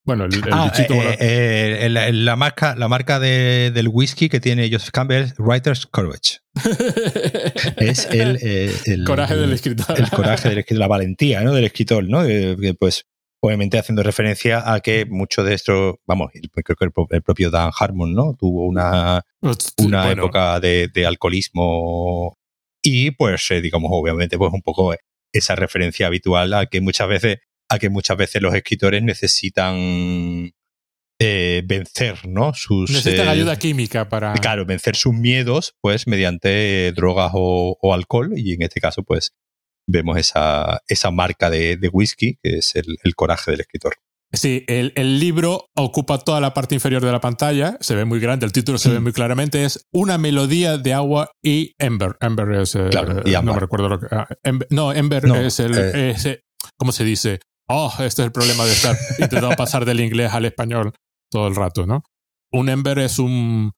Bueno, 0.06 0.26
el, 0.26 0.32
ah, 0.52 0.70
eh, 0.76 1.78
eh, 1.80 1.88
la, 1.88 2.36
marca, 2.36 2.76
la 2.76 2.88
marca 2.88 3.18
de, 3.18 3.70
del 3.74 3.88
whisky 3.88 4.28
que 4.28 4.38
tiene 4.38 4.70
Joseph 4.70 4.90
Campbell, 4.90 5.32
Writer's 5.38 5.86
Courage. 5.86 6.40
es 7.78 8.06
el, 8.10 8.38
eh, 8.42 8.70
el, 8.84 9.04
coraje 9.04 9.34
del 9.34 9.54
escritor. 9.54 9.98
El 9.98 10.10
coraje 10.10 10.50
del 10.50 10.58
escritor, 10.58 10.80
la 10.80 10.88
valentía 10.88 11.40
¿no? 11.40 11.54
del 11.54 11.64
escritor, 11.64 12.06
¿no? 12.06 12.22
pues 12.78 13.06
obviamente 13.44 13.78
haciendo 13.78 14.02
referencia 14.02 14.72
a 14.72 14.80
que 14.80 15.04
mucho 15.04 15.44
de 15.44 15.52
esto, 15.52 16.00
vamos, 16.06 16.30
creo 16.32 16.76
que 16.76 16.84
el, 17.10 17.22
propio 17.22 17.50
Dan 17.50 17.72
Harmon, 17.78 18.14
¿no? 18.14 18.34
Tuvo 18.38 18.64
una, 18.64 19.22
una 19.78 20.10
época 20.10 20.58
de, 20.60 20.88
de, 20.88 21.04
alcoholismo 21.04 22.38
y 22.82 23.10
pues, 23.10 23.46
digamos, 23.62 23.90
obviamente, 23.92 24.38
pues 24.38 24.50
un 24.52 24.62
poco 24.62 24.94
esa 25.32 25.56
referencia 25.56 26.06
habitual 26.06 26.54
a 26.54 26.66
que 26.66 26.80
muchas 26.80 27.08
veces 27.08 27.38
a 27.68 27.78
que 27.78 27.90
muchas 27.90 28.16
veces 28.16 28.40
los 28.40 28.54
escritores 28.54 29.02
necesitan 29.02 30.52
eh, 31.18 31.62
vencer, 31.64 32.26
¿no? 32.26 32.54
Sus, 32.54 32.90
necesitan 32.90 33.26
eh, 33.26 33.30
ayuda 33.30 33.56
química 33.56 34.08
para. 34.08 34.32
Claro, 34.34 34.64
vencer 34.66 34.96
sus 34.96 35.14
miedos, 35.14 35.74
pues, 35.80 36.06
mediante 36.06 36.92
drogas 36.92 37.32
o, 37.34 37.94
alcohol. 37.94 38.32
Y 38.36 38.54
en 38.54 38.62
este 38.62 38.80
caso, 38.80 39.02
pues, 39.02 39.32
vemos 39.86 40.18
esa, 40.18 40.80
esa 40.88 41.10
marca 41.10 41.50
de, 41.50 41.78
whisky, 41.92 42.38
que 42.42 42.58
es 42.58 42.74
el, 42.76 43.14
coraje 43.14 43.50
del 43.50 43.60
escritor. 43.60 43.94
Sí, 44.32 44.64
el, 44.66 45.20
libro 45.20 45.66
ocupa 45.76 46.18
toda 46.18 46.40
la 46.40 46.54
parte 46.54 46.74
inferior 46.74 47.04
de 47.04 47.12
la 47.12 47.20
pantalla, 47.20 47.76
se 47.80 47.94
ve 47.94 48.04
muy 48.04 48.18
grande, 48.18 48.46
el 48.46 48.52
título 48.52 48.78
se 48.78 48.90
ve 48.90 49.00
mm. 49.00 49.02
muy 49.02 49.12
claramente, 49.12 49.64
es 49.64 49.86
Una 49.92 50.18
melodía 50.18 50.78
de 50.78 50.92
agua 50.92 51.30
y 51.42 51.74
Ember. 51.78 52.16
Ember 52.20 52.50
es... 52.52 52.74
Eh, 52.74 52.90
no 53.42 53.54
me 53.54 53.60
recuerdo 53.60 53.88
lo 53.88 54.00
que... 54.00 54.06
Ah, 54.10 54.26
no, 54.70 54.92
Ember 54.92 55.24
es 55.36 55.60
el... 55.60 56.16
¿Cómo 56.76 56.92
se 56.92 57.04
dice? 57.04 57.40
oh, 57.68 57.92
este 58.00 58.22
es 58.22 58.26
el 58.26 58.32
problema 58.32 58.64
de 58.64 58.72
estar 58.72 58.96
intentando 59.18 59.56
pasar 59.56 59.84
del 59.84 60.00
inglés 60.00 60.32
al 60.32 60.44
español 60.44 60.92
todo 61.30 61.48
el 61.48 61.56
rato, 61.56 61.86
¿no? 61.86 62.02
Un 62.52 62.68
ember 62.68 62.98
es 63.00 63.18
un, 63.18 63.72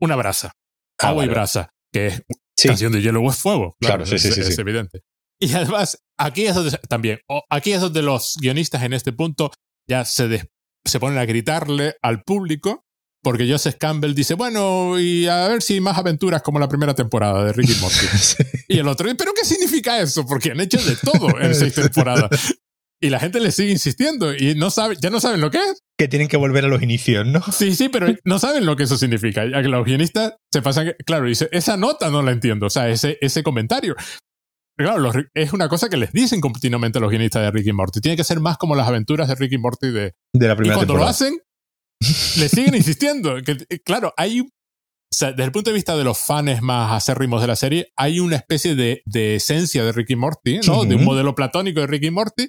una 0.00 0.16
brasa, 0.16 0.52
ah, 1.00 1.08
agua 1.08 1.24
y 1.24 1.28
brasa, 1.28 1.70
que 1.92 2.08
es 2.08 2.22
canción 2.60 2.92
de 2.92 3.00
hielo 3.00 3.20
o 3.20 3.30
es 3.30 3.38
fuego. 3.38 3.76
Claro, 3.80 4.04
sí, 4.04 4.18
sí, 4.18 4.28
es, 4.28 4.58
evidente. 4.58 5.02
Y 5.40 5.52
además, 5.54 6.02
aquí 6.18 6.46
es 6.46 6.54
donde 6.54 6.76
también, 6.88 7.20
aquí 7.48 7.72
es 7.72 7.80
donde 7.80 8.02
los 8.02 8.36
guionistas 8.40 8.82
en 8.82 8.92
este 8.92 9.12
punto 9.12 9.50
ya 9.88 10.04
se, 10.04 10.50
se 10.84 11.00
ponen 11.00 11.18
a 11.18 11.24
gritarle 11.24 11.96
al 12.02 12.22
público 12.22 12.84
porque 13.22 13.50
Joseph 13.50 13.76
Campbell 13.78 14.14
dice, 14.14 14.34
bueno, 14.34 14.98
y 14.98 15.26
a 15.26 15.48
ver 15.48 15.62
si 15.62 15.80
más 15.80 15.98
aventuras 15.98 16.42
como 16.42 16.58
la 16.58 16.68
primera 16.68 16.94
temporada 16.94 17.44
de 17.44 17.52
Ricky 17.52 17.74
Morty. 17.80 18.06
Y 18.68 18.78
el 18.78 18.88
otro, 18.88 19.08
¿pero 19.16 19.32
qué 19.34 19.44
significa 19.44 20.00
eso? 20.00 20.24
Porque 20.26 20.52
han 20.52 20.60
hecho 20.60 20.78
de 20.78 20.94
todo 20.96 21.40
en 21.40 21.54
seis 21.54 21.74
temporadas. 21.74 22.30
Y 23.00 23.10
la 23.10 23.20
gente 23.20 23.38
le 23.38 23.52
sigue 23.52 23.70
insistiendo 23.70 24.34
y 24.34 24.56
no 24.56 24.70
sabe, 24.70 24.96
ya 25.00 25.08
no 25.08 25.20
saben 25.20 25.40
lo 25.40 25.52
que 25.52 25.58
es. 25.58 25.84
Que 25.96 26.08
tienen 26.08 26.26
que 26.26 26.36
volver 26.36 26.64
a 26.64 26.68
los 26.68 26.82
inicios, 26.82 27.24
¿no? 27.24 27.40
Sí, 27.52 27.76
sí, 27.76 27.88
pero 27.88 28.08
no 28.24 28.40
saben 28.40 28.66
lo 28.66 28.74
que 28.74 28.82
eso 28.82 28.98
significa. 28.98 29.44
Ya 29.48 29.62
que 29.62 29.68
los 29.68 29.84
guionistas 29.84 30.34
se 30.52 30.62
pasan, 30.62 30.96
claro, 31.06 31.26
dice, 31.26 31.48
esa 31.52 31.76
nota 31.76 32.10
no 32.10 32.22
la 32.22 32.32
entiendo, 32.32 32.66
o 32.66 32.70
sea, 32.70 32.88
ese, 32.88 33.16
ese 33.20 33.44
comentario. 33.44 33.94
Claro, 34.78 35.12
es 35.34 35.52
una 35.52 35.68
cosa 35.68 35.88
que 35.88 35.96
les 35.96 36.12
dicen 36.12 36.40
continuamente 36.40 37.00
los 37.00 37.10
guionistas 37.10 37.42
de 37.42 37.50
Ricky 37.50 37.72
Morty. 37.72 38.00
Tiene 38.00 38.16
que 38.16 38.24
ser 38.24 38.40
más 38.40 38.56
como 38.56 38.74
las 38.74 38.88
aventuras 38.88 39.28
de 39.28 39.34
Ricky 39.34 39.58
Morty 39.58 39.90
de, 39.90 40.14
de 40.32 40.48
la 40.48 40.56
primera 40.56 40.74
Y 40.74 40.78
cuando 40.78 40.96
lo 40.96 41.06
hacen, 41.06 41.38
le 42.00 42.48
siguen 42.48 42.74
insistiendo. 42.74 43.36
Que, 43.42 43.56
claro, 43.84 44.14
hay 44.16 44.40
o 44.40 45.16
sea, 45.16 45.30
desde 45.30 45.44
el 45.44 45.52
punto 45.52 45.70
de 45.70 45.74
vista 45.74 45.96
de 45.96 46.04
los 46.04 46.18
fans 46.18 46.60
más 46.60 46.92
acérrimos 46.92 47.40
de 47.40 47.46
la 47.46 47.56
serie, 47.56 47.92
hay 47.96 48.20
una 48.20 48.36
especie 48.36 48.74
de, 48.74 49.02
de 49.06 49.36
esencia 49.36 49.82
de 49.82 49.92
Ricky 49.92 50.16
Morty, 50.16 50.60
¿no? 50.66 50.84
De 50.84 50.96
un 50.96 51.04
modelo 51.04 51.34
platónico 51.34 51.80
de 51.80 51.86
Ricky 51.86 52.10
Morty 52.10 52.48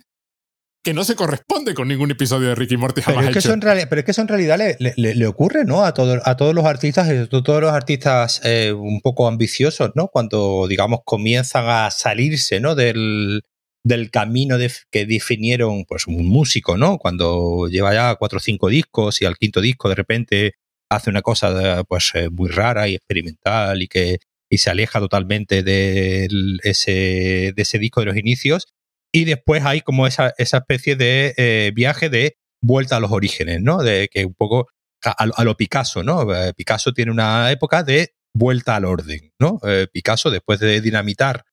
que 0.84 0.94
no 0.94 1.04
se 1.04 1.16
corresponde 1.16 1.74
con 1.74 1.88
ningún 1.88 2.12
episodio 2.12 2.50
de 2.50 2.56
Ricky 2.56 2.78
Morty 2.78 3.02
jamás 3.02 3.20
pero 3.20 3.30
es 3.30 3.34
que 3.34 3.40
hecho. 3.40 3.60
pero 3.90 4.00
es 4.00 4.06
que 4.06 4.12
eso 4.12 4.22
en 4.22 4.28
realidad 4.28 4.58
le, 4.58 4.94
le, 4.96 5.28
ocurre, 5.28 5.66
¿no? 5.66 5.84
A, 5.84 5.94
todo, 5.94 6.22
a 6.24 6.38
todos 6.38 6.56
los 6.56 6.66
artistas, 6.66 7.10
a 7.10 7.28
todos 7.28 7.62
los 7.62 7.72
artistas 7.72 8.42
eh, 8.46 8.72
un 8.72 9.02
poco 9.02 9.28
ambiciosos, 9.28 9.92
¿no? 9.96 10.08
Cuando, 10.08 10.68
digamos, 10.70 11.02
comienzan 11.04 11.66
a 11.68 11.92
salirse, 11.92 12.62
¿no? 12.62 12.76
Del, 12.76 13.42
del 13.84 14.10
camino 14.10 14.58
de, 14.58 14.72
que 14.90 15.06
definieron, 15.06 15.84
pues, 15.86 16.08
un 16.08 16.26
músico, 16.26 16.78
¿no? 16.78 16.98
Cuando 16.98 17.68
lleva 17.68 17.94
ya 17.94 18.16
cuatro 18.16 18.38
o 18.38 18.42
cinco 18.42 18.70
discos 18.70 19.22
y 19.22 19.26
al 19.26 19.38
quinto 19.38 19.60
disco 19.60 19.90
de 19.90 19.96
repente 19.96 20.54
hace 20.90 21.10
una 21.10 21.22
cosa, 21.22 21.84
pues, 21.84 22.12
eh, 22.14 22.30
muy 22.30 22.50
rara 22.50 22.88
y 22.88 22.96
experimental 22.96 23.82
y 23.82 23.88
que 23.88 24.20
y 24.52 24.58
se 24.58 24.72
aleja 24.72 25.00
totalmente 25.00 25.62
de 25.62 26.28
ese, 26.64 27.54
de 27.56 27.62
ese 27.62 27.78
disco 27.78 28.00
de 28.00 28.08
los 28.08 28.18
inicios 28.18 28.68
y 29.12 29.26
después 29.26 29.64
hay 29.66 29.82
como 29.82 30.08
esa, 30.08 30.34
esa 30.38 30.58
especie 30.58 30.96
de 30.96 31.34
eh, 31.38 31.72
viaje 31.74 32.10
de 32.10 32.38
vuelta 32.62 32.98
a 32.98 33.00
los 33.00 33.12
orígenes, 33.12 33.62
¿no? 33.62 33.82
De 33.82 34.10
que 34.12 34.26
un 34.26 34.34
poco 34.34 34.68
a, 35.04 35.44
lo 35.44 35.56
Picasso, 35.56 36.04
¿no? 36.04 36.34
Eh, 36.34 36.54
Picasso 36.54 36.94
tiene 36.94 37.12
una 37.12 37.52
época 37.52 37.84
de 37.84 38.14
vuelta 38.34 38.76
al 38.76 38.86
orden, 38.86 39.32
¿no? 39.40 39.60
Eh, 39.66 39.88
Picasso, 39.92 40.30
después 40.30 40.60
de 40.60 40.82
dinamitar 40.82 41.44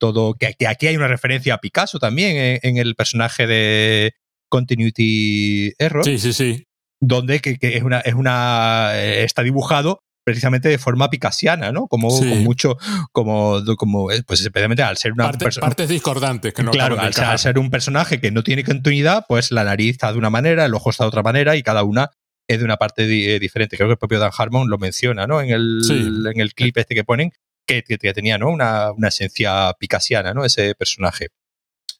todo, 0.00 0.34
que, 0.34 0.66
aquí 0.66 0.88
hay 0.88 0.96
una 0.96 1.06
referencia 1.06 1.54
a 1.54 1.58
Picasso 1.58 2.00
también 2.00 2.58
en, 2.60 2.78
el 2.78 2.96
personaje 2.96 3.46
de 3.46 4.12
Continuity 4.48 5.72
Error. 5.78 6.04
Sí, 6.04 6.18
sí, 6.18 6.32
sí. 6.32 6.66
Donde 7.00 7.38
que, 7.38 7.58
que 7.58 7.76
es 7.76 7.84
una, 7.84 8.00
es 8.00 8.14
una, 8.14 9.00
está 9.00 9.44
dibujado 9.44 10.00
precisamente 10.28 10.68
de 10.68 10.76
forma 10.76 11.08
picasiana, 11.08 11.72
¿no? 11.72 11.86
Como 11.86 12.10
mucho, 12.20 12.76
como, 13.12 13.64
como, 13.78 14.10
eh, 14.10 14.22
pues 14.26 14.42
especialmente 14.42 14.82
al 14.82 14.98
ser 14.98 15.12
una 15.12 15.32
persona. 15.32 15.68
Partes 15.68 15.88
discordantes 15.88 16.52
que 16.52 16.62
no 16.62 16.70
Claro, 16.70 17.00
al 17.00 17.38
ser, 17.38 17.58
un 17.58 17.70
personaje 17.70 18.20
que 18.20 18.30
no 18.30 18.42
tiene 18.42 18.62
continuidad, 18.62 19.24
pues 19.26 19.50
la 19.52 19.64
nariz 19.64 19.92
está 19.92 20.12
de 20.12 20.18
una 20.18 20.28
manera, 20.28 20.66
el 20.66 20.74
ojo 20.74 20.90
está 20.90 21.04
de 21.04 21.08
otra 21.08 21.22
manera 21.22 21.56
y 21.56 21.62
cada 21.62 21.82
una 21.82 22.10
es 22.46 22.58
de 22.58 22.64
una 22.66 22.76
parte 22.76 23.06
diferente. 23.06 23.78
Creo 23.78 23.88
que 23.88 23.92
el 23.92 23.98
propio 23.98 24.18
Dan 24.18 24.32
Harmon 24.36 24.68
lo 24.68 24.76
menciona, 24.76 25.26
¿no? 25.26 25.40
En 25.40 25.48
el, 25.48 25.80
en 26.30 26.40
el 26.40 26.52
clip 26.52 26.76
este 26.76 26.94
que 26.94 27.04
ponen, 27.04 27.32
que, 27.66 27.82
tenía, 27.82 28.36
¿no? 28.36 28.50
Una, 28.50 28.92
una, 28.92 29.08
esencia 29.08 29.72
picasiana, 29.80 30.34
¿no? 30.34 30.44
Ese 30.44 30.74
personaje. 30.74 31.28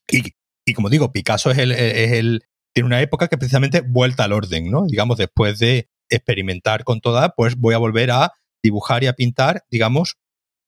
Y, 0.06 0.34
y 0.66 0.74
como 0.74 0.90
digo, 0.90 1.12
Picasso 1.12 1.50
es 1.50 1.56
el, 1.56 1.72
es 1.72 2.12
el, 2.12 2.44
tiene 2.74 2.88
una 2.88 3.00
época 3.00 3.28
que 3.28 3.38
precisamente 3.38 3.80
vuelta 3.80 4.24
al 4.24 4.34
orden, 4.34 4.70
¿no? 4.70 4.84
Digamos, 4.86 5.16
después 5.16 5.58
de 5.58 5.88
experimentar 6.10 6.84
con 6.84 7.00
toda, 7.00 7.30
pues 7.30 7.56
voy 7.56 7.74
a 7.74 7.78
volver 7.78 8.10
a 8.10 8.32
dibujar 8.62 9.04
y 9.04 9.06
a 9.06 9.12
pintar, 9.12 9.64
digamos, 9.70 10.16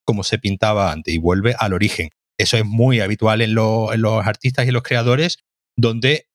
como 0.05 0.25
se 0.25 0.39
pintaba 0.39 0.93
antes 0.93 1.15
y 1.15 1.19
vuelve 1.19 1.55
al 1.59 1.73
origen. 1.73 2.11
Eso 2.39 2.57
es 2.57 2.65
muy 2.65 3.01
habitual 3.01 3.43
en, 3.43 3.51
en 3.51 3.57
los 4.03 4.27
artistas 4.27 4.67
y 4.67 4.71
los 4.71 4.83
creadores, 4.83 5.39
donde 5.77 6.27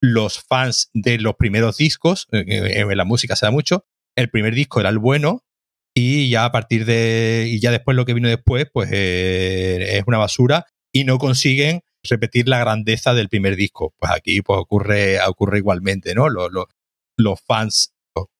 los 0.00 0.42
fans 0.42 0.90
de 0.92 1.18
los 1.18 1.36
primeros 1.36 1.78
discos, 1.78 2.26
eh, 2.32 2.44
eh, 2.46 2.80
en 2.80 2.96
la 2.96 3.04
música 3.04 3.36
se 3.36 3.46
da 3.46 3.50
mucho, 3.50 3.86
el 4.16 4.28
primer 4.30 4.54
disco 4.54 4.80
era 4.80 4.90
el 4.90 4.98
bueno 4.98 5.44
y 5.94 6.28
ya 6.28 6.44
a 6.44 6.52
partir 6.52 6.84
de, 6.84 7.46
y 7.48 7.60
ya 7.60 7.70
después 7.70 7.96
lo 7.96 8.04
que 8.04 8.14
vino 8.14 8.28
después, 8.28 8.66
pues 8.72 8.90
eh, 8.92 9.98
es 9.98 10.04
una 10.06 10.18
basura 10.18 10.66
y 10.92 11.04
no 11.04 11.18
consiguen 11.18 11.82
repetir 12.02 12.48
la 12.48 12.58
grandeza 12.58 13.14
del 13.14 13.28
primer 13.28 13.56
disco. 13.56 13.94
Pues 13.98 14.12
aquí 14.12 14.42
pues, 14.42 14.58
ocurre, 14.58 15.18
ocurre 15.26 15.58
igualmente, 15.58 16.14
¿no? 16.14 16.26
Los 16.28 17.40
fans 17.40 17.93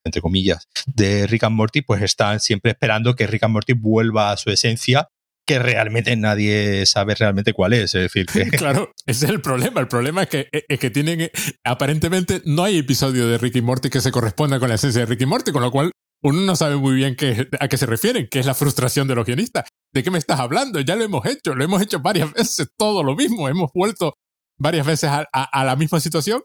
entre 0.05 0.23
comillas, 0.23 0.69
de 0.87 1.27
Rick 1.27 1.45
and 1.45 1.57
Morty, 1.57 1.83
pues 1.83 2.03
están 2.03 2.41
siempre 2.41 2.73
esperando 2.73 3.15
que 3.15 3.27
Rick 3.27 3.45
and 3.45 3.53
Morty 3.53 3.73
vuelva 3.73 4.33
a 4.33 4.37
su 4.37 4.51
esencia 4.51 5.09
que 5.47 5.59
realmente 5.59 6.17
nadie 6.17 6.87
sabe 6.87 7.15
realmente 7.15 7.53
cuál 7.53 7.75
es. 7.75 7.95
Es 7.95 8.03
decir, 8.03 8.27
que... 8.27 8.49
claro, 8.57 8.93
ese 9.07 9.27
es 9.27 9.31
el 9.31 9.43
problema. 9.43 9.81
El 9.81 9.89
problema 9.89 10.23
es 10.23 10.29
que, 10.29 10.49
es 10.51 10.79
que 10.79 10.91
tienen, 10.91 11.31
aparentemente 11.65 12.41
no 12.47 12.65
hay 12.65 12.79
episodio 12.79 13.29
de 13.29 13.39
Rick 13.39 13.57
y 13.57 13.63
Morty 13.63 13.91
que 13.91 14.01
se 14.01 14.11
corresponda 14.11 14.59
con 14.59 14.69
la 14.69 14.77
esencia 14.77 15.01
de 15.01 15.07
Rick 15.07 15.23
y 15.23 15.27
Morty, 15.27 15.53
con 15.53 15.63
lo 15.63 15.71
cual 15.71 15.91
uno 16.23 16.41
no 16.41 16.57
sabe 16.57 16.77
muy 16.77 16.95
bien 16.95 17.17
a 17.61 17.69
qué 17.69 17.77
se 17.77 17.85
refieren, 17.85 18.29
qué 18.31 18.39
es 18.39 18.47
la 18.47 18.55
frustración 18.55 19.07
de 19.07 19.15
los 19.15 19.27
guionistas. 19.27 19.69
¿De 19.93 20.03
qué 20.03 20.11
me 20.11 20.19
estás 20.19 20.41
hablando? 20.41 20.81
Ya 20.81 20.97
lo 20.97 21.05
hemos 21.05 21.27
hecho, 21.27 21.55
lo 21.55 21.63
hemos 21.63 21.83
hecho 21.83 22.01
varias 22.01 22.33
veces, 22.33 22.69
todo 22.79 23.03
lo 23.03 23.15
mismo, 23.15 23.49
hemos 23.49 23.71
vuelto 23.75 24.15
varias 24.59 24.87
veces 24.87 25.11
a, 25.11 25.65
la 25.65 25.77
misma 25.77 26.01
situación 26.01 26.43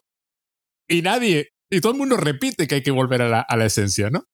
y 0.88 1.02
nadie, 1.02 1.50
y 1.72 1.82
todo 1.82 1.92
el 1.92 1.98
mundo 1.98 2.18
repite 2.18 2.68
que 2.68 2.76
hay 2.76 2.84
que 2.84 2.92
volver 2.92 3.22
a 3.22 3.30
la, 3.30 3.42
a 3.42 3.58
la 3.58 3.66
esencia, 3.66 4.10
¿no? 4.10 4.26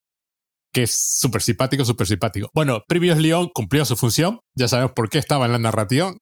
que 0.76 0.84
es 0.84 0.94
súper 0.94 1.42
simpático, 1.42 1.86
súper 1.86 2.06
simpático. 2.06 2.50
Bueno, 2.54 2.84
Previous 2.86 3.18
Leon 3.18 3.50
cumplió 3.54 3.86
su 3.86 3.96
función, 3.96 4.42
ya 4.58 4.68
sabemos 4.68 4.92
por 4.92 5.10
qué 5.10 5.20
estaba 5.20 5.46
en 5.46 5.54
la 5.54 5.58
narración, 5.58 6.18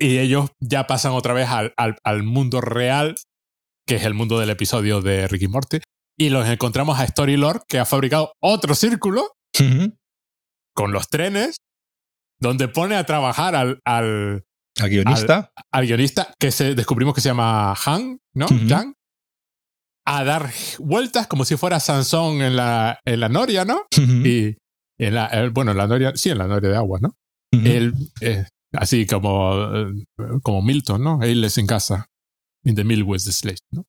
y 0.00 0.16
ellos 0.16 0.48
ya 0.58 0.86
pasan 0.86 1.12
otra 1.12 1.34
vez 1.34 1.50
al, 1.50 1.74
al, 1.76 2.22
mundo 2.22 2.62
real, 2.62 3.16
que 3.86 3.96
es 3.96 4.04
el 4.04 4.14
mundo 4.14 4.38
del 4.38 4.48
episodio 4.48 5.02
de 5.02 5.28
Ricky 5.28 5.48
Morty, 5.48 5.80
y 6.16 6.30
los 6.30 6.48
encontramos 6.48 6.98
a 6.98 7.04
Story 7.04 7.36
Lord, 7.36 7.64
que 7.68 7.78
ha 7.78 7.84
fabricado 7.84 8.32
otro 8.40 8.74
círculo 8.74 9.32
con 10.74 10.92
los 10.92 11.10
trenes, 11.10 11.58
donde 12.40 12.68
pone 12.68 12.96
a 12.96 13.04
trabajar 13.04 13.54
al, 13.54 13.80
al, 13.84 14.44
guionista. 14.80 15.52
Al, 15.70 15.86
guionista 15.86 16.32
que 16.38 16.52
se, 16.52 16.74
descubrimos 16.74 17.14
que 17.14 17.20
se 17.20 17.28
llama 17.28 17.74
Han, 17.84 18.18
¿no? 18.32 18.46
A 20.10 20.24
dar 20.24 20.50
vueltas 20.78 21.26
como 21.26 21.44
si 21.44 21.56
fuera 21.58 21.80
Sansón 21.80 22.40
en 22.40 22.56
la, 22.56 22.98
en 23.04 23.20
la 23.20 23.28
noria, 23.28 23.66
¿no? 23.66 23.86
Y 23.96 24.56
en 24.98 25.14
la, 25.14 25.50
bueno, 25.52 25.72
en 25.72 25.76
la 25.76 25.86
noria, 25.86 26.12
sí, 26.16 26.30
en 26.30 26.38
la 26.38 26.46
noria 26.46 26.70
de 26.70 26.76
agua, 26.76 26.98
¿no? 27.02 27.14
Él, 27.52 27.92
eh, 28.22 28.46
así 28.72 29.06
como, 29.06 29.52
eh, 29.76 29.92
como 30.42 30.62
Milton, 30.62 31.02
¿no? 31.02 31.22
Él 31.22 31.44
es 31.44 31.58
en 31.58 31.66
casa. 31.66 32.06
In 32.64 32.74
the 32.74 32.84
mill 32.84 33.02
with 33.02 33.22
the 33.24 33.32
slate, 33.32 33.60
¿no? 33.70 33.84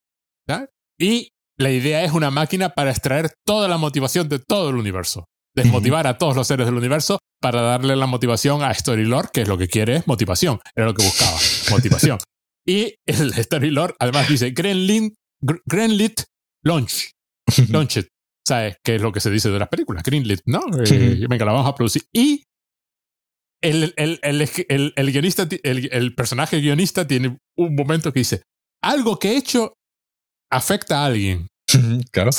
Y 1.00 1.30
la 1.58 1.72
idea 1.72 2.04
es 2.04 2.12
una 2.12 2.32
máquina 2.32 2.70
para 2.70 2.92
extraer 2.92 3.32
toda 3.46 3.70
la 3.70 3.78
motivación 3.78 4.28
de 4.28 4.40
todo 4.40 4.70
el 4.70 4.76
universo. 4.76 5.26
Desmotivar 5.56 6.06
a 6.06 6.18
todos 6.18 6.36
los 6.36 6.48
seres 6.48 6.66
del 6.66 6.76
universo 6.76 7.20
para 7.42 7.62
darle 7.62 7.96
la 7.96 8.08
motivación 8.08 8.62
a 8.62 8.74
Storylord, 8.74 9.32
que 9.32 9.42
es 9.42 9.48
lo 9.48 9.58
que 9.58 9.70
quiere 9.70 9.98
es 9.98 10.08
motivación. 10.08 10.60
Era 10.76 10.88
lo 10.88 10.94
que 10.94 11.06
buscaba, 11.06 11.38
motivación. 11.72 12.18
Y 12.68 12.94
el 13.08 13.34
Storylord 13.34 13.96
además 14.00 14.28
dice, 14.28 14.52
Greenland 14.52 15.14
Greenlit 15.42 16.24
Launch. 16.64 17.12
Launched. 17.70 18.08
¿Sabes 18.48 18.78
qué 18.84 18.96
es 18.96 19.02
lo 19.02 19.12
que 19.12 19.20
se 19.20 19.30
dice 19.30 19.50
de 19.50 19.60
las 19.60 19.70
películas? 19.70 20.04
Greenlit, 20.04 20.42
¿no? 20.46 20.62
Eh, 20.86 21.26
venga, 21.30 21.46
la 21.46 21.52
vamos 21.52 21.70
a 21.70 21.76
producir. 21.76 22.04
Y 22.12 22.44
el, 23.62 23.94
el, 23.98 24.20
el, 24.24 24.94
el 24.96 25.12
guionista, 25.12 25.48
el, 25.64 26.16
personaje 26.16 26.60
guionista 26.60 27.06
tiene 27.06 27.38
un 27.58 27.76
momento 27.76 28.12
que 28.12 28.22
dice, 28.22 28.42
algo 28.82 29.20
que 29.20 29.34
he 29.34 29.38
hecho 29.38 29.74
afecta 30.52 31.04
a 31.04 31.06
alguien. 31.06 31.48
Claro. 32.12 32.32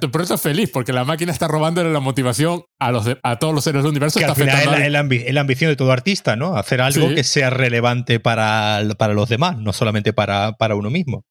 te, 0.00 0.08
por 0.08 0.22
eso 0.22 0.38
feliz, 0.38 0.70
porque 0.70 0.94
la 0.94 1.04
máquina 1.04 1.30
está 1.32 1.46
robándole 1.46 1.92
la 1.92 2.00
motivación 2.00 2.62
a, 2.80 2.90
los 2.92 3.04
a 3.22 3.38
todos 3.38 3.52
los 3.52 3.62
seres 3.62 3.82
del 3.82 3.90
universo. 3.90 4.18
Que 4.18 4.24
al 4.24 4.34
final 4.34 4.82
es 4.82 4.90
la, 4.90 5.02
la, 5.02 5.40
ambición 5.40 5.70
de 5.70 5.76
todo 5.76 5.92
artista, 5.92 6.34
¿no? 6.36 6.56
Hacer 6.56 6.80
algo 6.80 7.10
que 7.10 7.24
sea 7.24 7.50
relevante 7.50 8.20
para, 8.20 8.82
para 8.96 9.12
los 9.12 9.28
demás, 9.28 9.58
no 9.58 9.74
solamente 9.74 10.14
para, 10.14 10.52
para 10.52 10.76
uno 10.76 10.88
mismo 10.88 11.24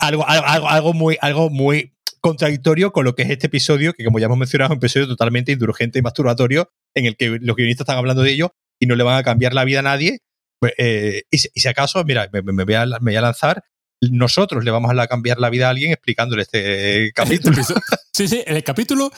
algo, 0.00 0.26
algo, 0.28 0.68
algo, 0.68 0.92
muy, 0.92 1.18
algo 1.20 1.50
muy 1.50 1.92
contradictorio 2.20 2.92
con 2.92 3.04
lo 3.04 3.14
que 3.14 3.22
es 3.22 3.30
este 3.30 3.48
episodio, 3.48 3.92
que 3.92 4.04
como 4.04 4.18
ya 4.18 4.26
hemos 4.26 4.38
mencionado, 4.38 4.68
es 4.68 4.70
un 4.72 4.78
episodio 4.78 5.08
totalmente 5.08 5.52
indulgente 5.52 5.98
y 5.98 6.02
masturbatorio, 6.02 6.70
en 6.94 7.06
el 7.06 7.16
que 7.16 7.38
los 7.40 7.56
guionistas 7.56 7.84
están 7.84 7.98
hablando 7.98 8.22
de 8.22 8.32
ello 8.32 8.54
y 8.78 8.86
no 8.86 8.94
le 8.94 9.04
van 9.04 9.18
a 9.18 9.22
cambiar 9.22 9.54
la 9.54 9.64
vida 9.64 9.80
a 9.80 9.82
nadie. 9.82 10.18
Pues, 10.60 10.72
eh, 10.78 11.24
y, 11.30 11.38
si, 11.38 11.68
acaso, 11.68 12.02
mira, 12.04 12.30
me, 12.32 12.40
voy 12.40 12.74
a, 12.74 12.86
me, 12.86 12.98
voy 13.00 13.16
a, 13.16 13.20
lanzar, 13.20 13.64
nosotros 14.00 14.64
le 14.64 14.70
vamos 14.70 14.92
a 14.96 15.06
cambiar 15.08 15.38
la 15.38 15.50
vida 15.50 15.66
a 15.66 15.70
alguien 15.70 15.92
explicándole 15.92 16.42
este 16.42 17.10
capítulo. 17.14 17.56
sí, 18.12 18.28
sí, 18.28 18.42
el 18.46 18.62
capítulo 18.62 19.10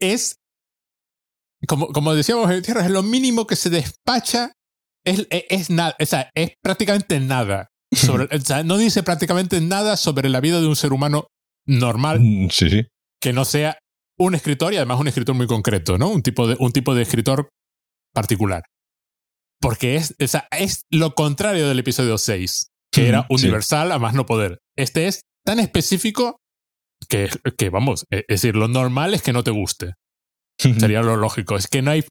es, 0.00 0.38
como, 1.66 1.88
como 1.88 2.14
decíamos 2.14 2.50
en 2.50 2.62
Tierra, 2.62 2.84
es 2.84 2.90
lo 2.90 3.02
mínimo 3.02 3.46
que 3.46 3.56
se 3.56 3.68
despacha, 3.68 4.52
es, 5.04 5.26
es, 5.30 5.68
nada, 5.68 5.94
o 6.00 6.06
sea, 6.06 6.30
es 6.34 6.52
prácticamente 6.62 7.20
nada 7.20 7.70
no 8.64 8.78
dice 8.78 9.02
prácticamente 9.02 9.60
nada 9.60 9.96
sobre 9.96 10.28
la 10.28 10.40
vida 10.40 10.60
de 10.60 10.66
un 10.66 10.76
ser 10.76 10.92
humano 10.92 11.28
normal 11.66 12.20
mm, 12.20 12.48
que 13.20 13.32
no 13.32 13.44
sea 13.44 13.78
un 14.18 14.34
escritor 14.34 14.72
y 14.72 14.76
además 14.76 15.00
un 15.00 15.08
escritor 15.08 15.34
muy 15.34 15.46
concreto, 15.46 15.96
¿no? 15.96 16.08
Un 16.08 16.22
tipo 16.22 16.46
de, 16.46 16.56
un 16.58 16.72
tipo 16.72 16.94
de 16.94 17.02
escritor 17.02 17.48
particular. 18.12 18.64
Porque 19.60 19.96
es, 19.96 20.14
es 20.18 20.82
lo 20.90 21.14
contrario 21.14 21.68
del 21.68 21.78
episodio 21.78 22.18
6, 22.18 22.68
que 22.92 23.08
era 23.08 23.26
universal 23.28 23.92
a 23.92 23.98
más 23.98 24.14
no 24.14 24.26
poder. 24.26 24.58
Este 24.76 25.06
es 25.06 25.22
tan 25.44 25.60
específico 25.60 26.36
que, 27.08 27.28
que, 27.56 27.70
vamos, 27.70 28.06
e, 28.10 28.18
es 28.28 28.42
decir, 28.42 28.56
lo 28.56 28.68
normal 28.68 29.14
es 29.14 29.22
que 29.22 29.32
no 29.32 29.44
te 29.44 29.50
guste. 29.50 29.94
Sería 30.58 31.02
lo 31.02 31.16
lógico. 31.16 31.56
Es 31.56 31.68
que 31.68 31.82
no 31.82 31.92
hay 31.92 32.04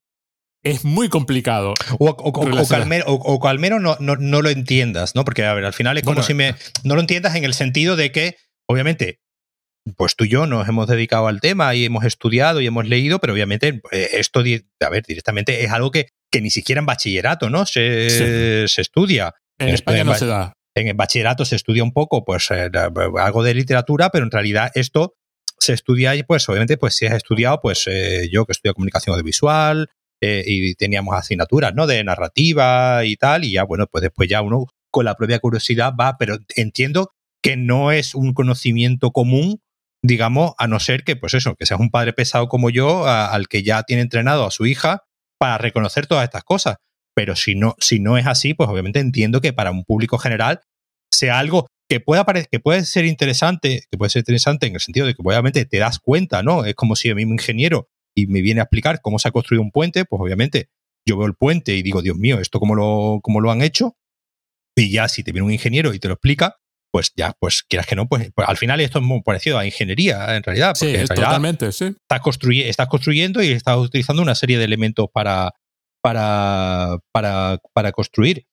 es 0.69 0.85
muy 0.85 1.09
complicado. 1.09 1.73
O, 1.99 2.09
o, 2.09 3.47
al 3.47 3.59
menos, 3.59 3.81
no, 3.81 4.15
no, 4.15 4.41
lo 4.41 4.49
entiendas, 4.49 5.15
¿no? 5.15 5.25
Porque, 5.25 5.45
a 5.45 5.53
ver, 5.53 5.65
al 5.65 5.73
final 5.73 5.97
es 5.97 6.03
como 6.03 6.23
si 6.23 6.33
me. 6.33 6.55
No 6.83 6.95
lo 6.95 7.01
entiendas 7.01 7.35
en 7.35 7.43
el 7.43 7.53
sentido 7.53 7.95
de 7.95 8.11
que, 8.11 8.35
obviamente, 8.67 9.19
pues 9.95 10.15
tú 10.15 10.25
y 10.25 10.29
yo 10.29 10.45
nos 10.47 10.67
hemos 10.67 10.87
dedicado 10.87 11.27
al 11.27 11.39
tema 11.39 11.73
y 11.75 11.85
hemos 11.85 12.03
estudiado 12.03 12.59
y 12.59 12.67
hemos 12.67 12.87
leído, 12.87 13.19
pero 13.19 13.33
obviamente 13.33 13.81
eh, 13.91 14.09
esto, 14.13 14.41
a 14.41 14.89
ver, 14.89 15.03
directamente 15.07 15.63
es 15.63 15.71
algo 15.71 15.91
que, 15.91 16.07
que 16.29 16.41
ni 16.41 16.49
siquiera 16.49 16.79
en 16.79 16.85
bachillerato, 16.85 17.49
¿no? 17.49 17.65
Se, 17.65 18.67
se 18.67 18.81
estudia. 18.81 19.33
En, 19.57 19.69
España 19.69 20.03
no 20.03 20.15
se 20.15 20.25
da. 20.25 20.53
En 20.75 20.87
el 20.87 20.93
bachillerato 20.93 21.45
se 21.45 21.55
estudia 21.55 21.83
un 21.83 21.93
poco, 21.93 22.25
pues, 22.25 22.51
eh, 22.51 22.69
algo 23.17 23.43
de 23.43 23.53
literatura, 23.53 24.09
pero 24.09 24.25
en 24.25 24.31
realidad 24.31 24.71
esto 24.75 25.15
se 25.57 25.73
estudia 25.73 26.15
y, 26.15 26.23
pues, 26.23 26.47
obviamente, 26.49 26.77
pues 26.77 26.95
si 26.95 27.07
has 27.07 27.13
estudiado, 27.13 27.59
pues 27.61 27.87
eh, 27.87 28.29
yo 28.31 28.45
que 28.45 28.51
estudio 28.51 28.73
comunicación 28.73 29.13
audiovisual, 29.13 29.89
eh, 30.21 30.43
y 30.45 30.75
teníamos 30.75 31.15
asignaturas, 31.15 31.73
¿no? 31.75 31.87
De 31.87 32.03
narrativa 32.03 33.05
y 33.05 33.15
tal, 33.17 33.43
y 33.43 33.51
ya, 33.51 33.63
bueno, 33.63 33.87
pues 33.87 34.01
después 34.01 34.27
ya 34.29 34.41
uno 34.41 34.65
con 34.89 35.05
la 35.05 35.15
propia 35.15 35.39
curiosidad 35.39 35.93
va, 35.99 36.17
pero 36.17 36.37
entiendo 36.55 37.11
que 37.43 37.55
no 37.55 37.91
es 37.91 38.15
un 38.15 38.33
conocimiento 38.33 39.11
común, 39.11 39.61
digamos, 40.01 40.53
a 40.57 40.67
no 40.67 40.79
ser 40.79 41.03
que, 41.03 41.15
pues 41.15 41.33
eso, 41.33 41.55
que 41.55 41.65
seas 41.65 41.79
un 41.79 41.91
padre 41.91 42.13
pesado 42.13 42.47
como 42.47 42.69
yo, 42.69 43.07
al 43.07 43.47
que 43.47 43.63
ya 43.63 43.83
tiene 43.83 44.01
entrenado 44.01 44.45
a 44.45 44.51
su 44.51 44.65
hija 44.65 45.03
para 45.39 45.57
reconocer 45.57 46.07
todas 46.07 46.23
estas 46.23 46.43
cosas. 46.43 46.77
Pero 47.15 47.35
si 47.35 47.55
no, 47.55 47.75
si 47.79 47.99
no 47.99 48.17
es 48.17 48.27
así, 48.27 48.53
pues 48.53 48.69
obviamente 48.69 48.99
entiendo 48.99 49.41
que 49.41 49.53
para 49.53 49.71
un 49.71 49.83
público 49.83 50.17
general 50.17 50.61
sea 51.11 51.39
algo 51.39 51.67
que 51.89 51.99
pueda 51.99 52.25
que 52.51 52.59
puede 52.59 52.83
ser 52.85 53.05
interesante, 53.05 53.83
que 53.89 53.97
puede 53.97 54.09
ser 54.09 54.21
interesante 54.21 54.67
en 54.67 54.75
el 54.75 54.81
sentido 54.81 55.07
de 55.07 55.13
que 55.13 55.21
obviamente 55.23 55.65
te 55.65 55.77
das 55.77 55.99
cuenta, 55.99 56.43
¿no? 56.43 56.65
Es 56.65 56.75
como 56.75 56.95
si 56.95 57.09
el 57.09 57.15
mismo 57.15 57.33
ingeniero 57.33 57.87
y 58.17 58.25
me 58.25 58.41
viene 58.41 58.61
a 58.61 58.63
explicar 58.63 58.99
cómo 59.01 59.19
se 59.19 59.27
ha 59.27 59.31
construido 59.31 59.61
un 59.61 59.69
puente, 59.69 60.03
pues 60.03 60.19
obviamente 60.19 60.69
yo 61.05 61.17
veo 61.17 61.27
el 61.27 61.35
puente 61.35 61.75
y 61.75 61.83
digo, 61.83 62.01
Dios 62.01 62.17
mío, 62.17 62.39
¿esto 62.39 62.59
cómo 62.59 62.73
lo, 62.73 63.19
cómo 63.21 63.41
lo 63.41 63.51
han 63.51 63.61
hecho? 63.61 63.95
Y 64.75 64.91
ya 64.91 65.07
si 65.07 65.23
te 65.23 65.31
viene 65.31 65.45
un 65.45 65.53
ingeniero 65.53 65.93
y 65.93 65.99
te 65.99 66.07
lo 66.07 66.15
explica, 66.15 66.57
pues 66.91 67.13
ya, 67.15 67.33
pues 67.39 67.61
quieras 67.61 67.85
que 67.85 67.95
no, 67.95 68.07
pues, 68.07 68.31
pues 68.33 68.49
al 68.49 68.57
final 68.57 68.81
esto 68.81 68.97
es 68.97 69.05
muy 69.05 69.21
parecido 69.21 69.59
a 69.59 69.67
ingeniería 69.67 70.35
en 70.35 70.41
realidad. 70.41 70.73
sí, 70.73 70.95
totalmente, 71.07 71.71
sí. 71.71 71.95
Estás, 72.09 72.21
estás 72.65 72.87
construyendo 72.87 73.43
y 73.43 73.51
estás 73.51 73.77
utilizando 73.77 74.23
una 74.23 74.33
serie 74.33 74.57
de 74.57 74.65
elementos 74.65 75.07
para, 75.13 75.53
para, 76.01 76.97
para, 77.11 77.59
para 77.73 77.91
construir. 77.91 78.47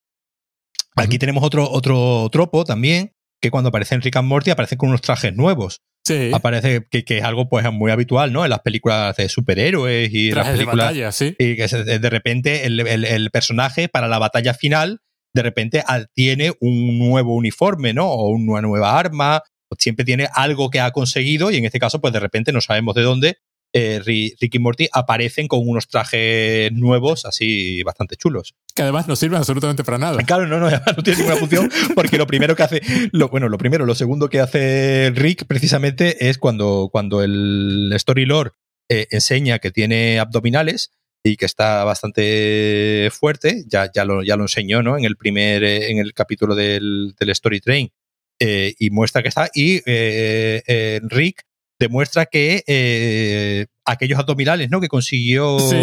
Aquí 0.95 1.19
tenemos 1.19 1.43
otro, 1.43 1.71
otro 1.71 2.29
tropo 2.31 2.65
también, 2.65 3.14
que 3.45 3.51
cuando 3.51 3.69
aparecen 3.69 4.01
Rick 4.01 4.17
and 4.17 4.27
Morty 4.29 4.51
aparecen 4.51 4.79
con 4.79 4.89
unos 4.89 5.03
trajes 5.03 5.35
nuevos. 5.35 5.81
Sí. 6.07 6.31
Aparece 6.33 6.87
que, 6.91 7.05
que 7.05 7.19
es 7.19 7.25
algo 7.25 7.49
pues 7.49 7.71
muy 7.73 7.91
habitual, 7.91 8.33
¿no? 8.33 8.45
En 8.45 8.51
las 8.51 8.61
películas 8.61 9.17
de 9.17 9.29
superhéroes 9.29 10.13
y 10.13 10.27
las 10.31 10.35
Trajes 10.45 10.53
de 10.53 10.59
películas. 10.59 10.87
batalla, 10.87 11.13
sí. 11.13 11.37
y 11.39 11.57
que 11.57 11.67
de 11.67 12.11
repente 12.11 12.67
el, 12.67 12.81
el- 12.81 13.05
el 13.05 13.31
personaje 13.31 13.89
para 13.89 14.09
la 14.09 14.19
batalla 14.19 14.55
final 14.55 15.01
de 15.35 15.43
repente 15.43 15.83
ah, 15.87 16.05
tiene 16.15 16.53
un 16.61 16.99
nuevo 16.99 17.35
uniforme, 17.35 17.93
¿no? 17.93 18.07
O 18.11 18.29
una 18.31 18.61
nueva 18.63 18.99
arma, 18.99 19.43
siempre 19.79 20.05
tiene 20.05 20.29
algo 20.35 20.71
que 20.71 20.81
ha 20.81 20.91
conseguido 20.93 21.51
y 21.51 21.57
en 21.57 21.65
este 21.65 21.79
caso 21.81 22.01
pues 22.01 22.13
de 22.13 22.21
repente 22.21 22.53
no 22.53 22.61
sabemos 22.61 22.95
de 22.95 23.03
dónde 23.03 23.37
eh, 23.77 24.01
Ri- 24.05 24.35
Rick 24.41 24.55
y 24.55 24.59
Morty 24.61 24.89
aparecen 24.93 25.49
con 25.49 25.69
unos 25.69 25.89
trajes 25.89 26.71
nuevos 26.73 27.27
así 27.27 27.83
bastante 27.83 28.17
chulos. 28.17 28.55
Que 28.75 28.83
además 28.83 29.09
no 29.09 29.17
sirven 29.17 29.39
absolutamente 29.39 29.83
para 29.85 29.99
nada. 29.99 30.23
Claro, 30.23 30.47
no, 30.47 30.59
no, 30.61 30.71
no 30.71 31.03
tiene 31.03 31.19
ninguna 31.19 31.37
función 31.37 31.71
porque 31.95 32.17
lo 32.17 32.27
primero 32.27 32.55
que 32.57 32.63
hace, 32.63 32.81
lo, 33.13 33.29
bueno, 33.29 33.49
lo 33.49 33.59
primero, 33.59 33.85
lo 33.85 33.95
segundo 33.95 34.31
que 34.31 34.41
hace 34.41 35.11
Rick 35.15 35.45
precisamente 35.47 36.29
es 36.29 36.39
cuando, 36.39 36.89
cuando 36.91 37.23
el 37.23 37.93
Storylord 37.99 38.53
eh, 38.89 39.09
enseña 39.11 39.59
que 39.59 39.71
tiene 39.71 40.19
abdominales 40.21 40.93
y 41.25 41.37
que 41.37 41.47
está 41.47 41.83
bastante 41.85 43.09
fuerte, 43.11 43.65
ya, 43.67 43.91
ya, 43.93 44.05
lo, 44.05 44.23
ya 44.23 44.37
lo 44.37 44.45
enseñó, 44.45 44.83
¿no? 44.83 44.97
En 44.99 45.05
el 45.05 45.17
primer, 45.17 45.65
eh, 45.65 45.91
en 45.91 45.99
el 45.99 46.13
capítulo 46.15 46.55
del, 46.55 47.15
del 47.19 47.31
Story 47.31 47.61
Train 47.61 47.91
eh, 48.39 48.75
y 48.79 48.91
muestra 48.91 49.23
que 49.23 49.29
está 49.31 49.49
y 49.55 49.81
eh, 49.87 51.01
Rick 51.05 51.43
demuestra 51.79 52.27
que 52.27 52.63
eh, 52.67 53.67
aquellos 53.85 54.19
abdominales, 54.19 54.71
¿no? 54.71 54.81
Que 54.81 54.89
consiguió 54.89 55.59
Sí, 55.59 55.77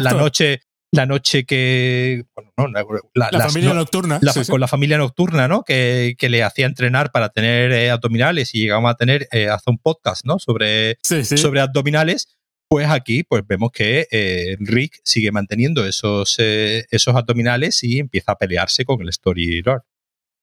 la 0.00 0.12
noche 0.12 0.60
la 0.92 1.06
noche 1.06 1.42
que 1.44 2.22
bueno, 2.36 2.52
no, 2.56 2.68
la, 2.68 2.84
la- 3.14 3.28
La 3.32 3.38
las- 3.38 3.46
familia 3.52 3.70
no, 3.70 3.74
nocturna. 3.80 4.20
la- 4.22 4.32
sí, 4.32 4.44
sí. 4.44 4.50
con 4.52 4.60
la 4.60 4.68
familia 4.68 4.96
nocturna, 4.96 5.48
¿no? 5.48 5.64
Que, 5.64 6.14
que 6.16 6.28
le 6.28 6.44
hacía 6.44 6.66
entrenar 6.66 7.10
para 7.10 7.30
tener 7.30 7.72
eh, 7.72 7.90
abdominales 7.90 8.54
y 8.54 8.60
llegamos 8.60 8.92
a 8.92 8.94
tener 8.94 9.26
eh, 9.32 9.48
hasta 9.48 9.72
un 9.72 9.78
podcast, 9.78 10.24
¿no? 10.24 10.38
Sobre, 10.38 10.96
Sí, 11.02 11.24
sobre 11.24 11.60
abdominales. 11.60 12.28
Pues 12.68 12.88
aquí, 12.88 13.24
pues 13.24 13.42
vemos 13.46 13.72
que 13.72 14.06
eh, 14.10 14.56
Rick 14.60 15.00
sigue 15.04 15.32
manteniendo 15.32 15.84
esos, 15.84 16.36
eh, 16.38 16.86
esos 16.92 17.14
abdominales 17.16 17.82
y 17.82 17.98
empieza 17.98 18.32
a 18.32 18.36
pelearse 18.38 18.84
con 18.84 19.02
el 19.02 19.08
Story 19.08 19.62
Lord. 19.62 19.82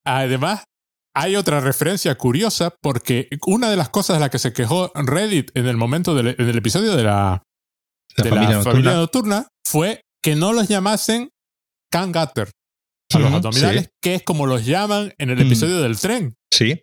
Además, 0.05 0.65
hay 1.13 1.35
otra 1.35 1.59
referencia 1.59 2.15
curiosa 2.15 2.73
porque 2.81 3.27
una 3.45 3.69
de 3.69 3.75
las 3.77 3.89
cosas 3.89 4.15
de 4.17 4.21
las 4.21 4.29
que 4.29 4.39
se 4.39 4.53
quejó 4.53 4.91
Reddit 4.95 5.51
en 5.55 5.67
el 5.67 5.77
momento 5.77 6.15
del, 6.15 6.35
en 6.37 6.47
el 6.49 6.57
episodio 6.57 6.95
de 6.95 7.03
la, 7.03 7.43
La 8.17 8.23
de 8.23 8.29
familia 8.29 8.49
la 8.49 8.55
nocturna. 8.55 8.71
familia 8.71 8.93
nocturna 8.95 9.47
fue 9.65 10.01
que 10.23 10.35
no 10.35 10.53
los 10.53 10.67
llamasen 10.67 11.29
Can 11.91 12.11
Gutter 12.11 12.49
a 13.13 13.19
los 13.19 13.33
abdominales, 13.33 13.83
sí. 13.85 13.89
que 14.01 14.15
es 14.15 14.23
como 14.23 14.45
los 14.45 14.65
llaman 14.65 15.13
en 15.17 15.29
el 15.31 15.37
Mm. 15.37 15.41
episodio 15.41 15.81
del 15.81 15.99
tren. 15.99 16.35
Sí. 16.53 16.81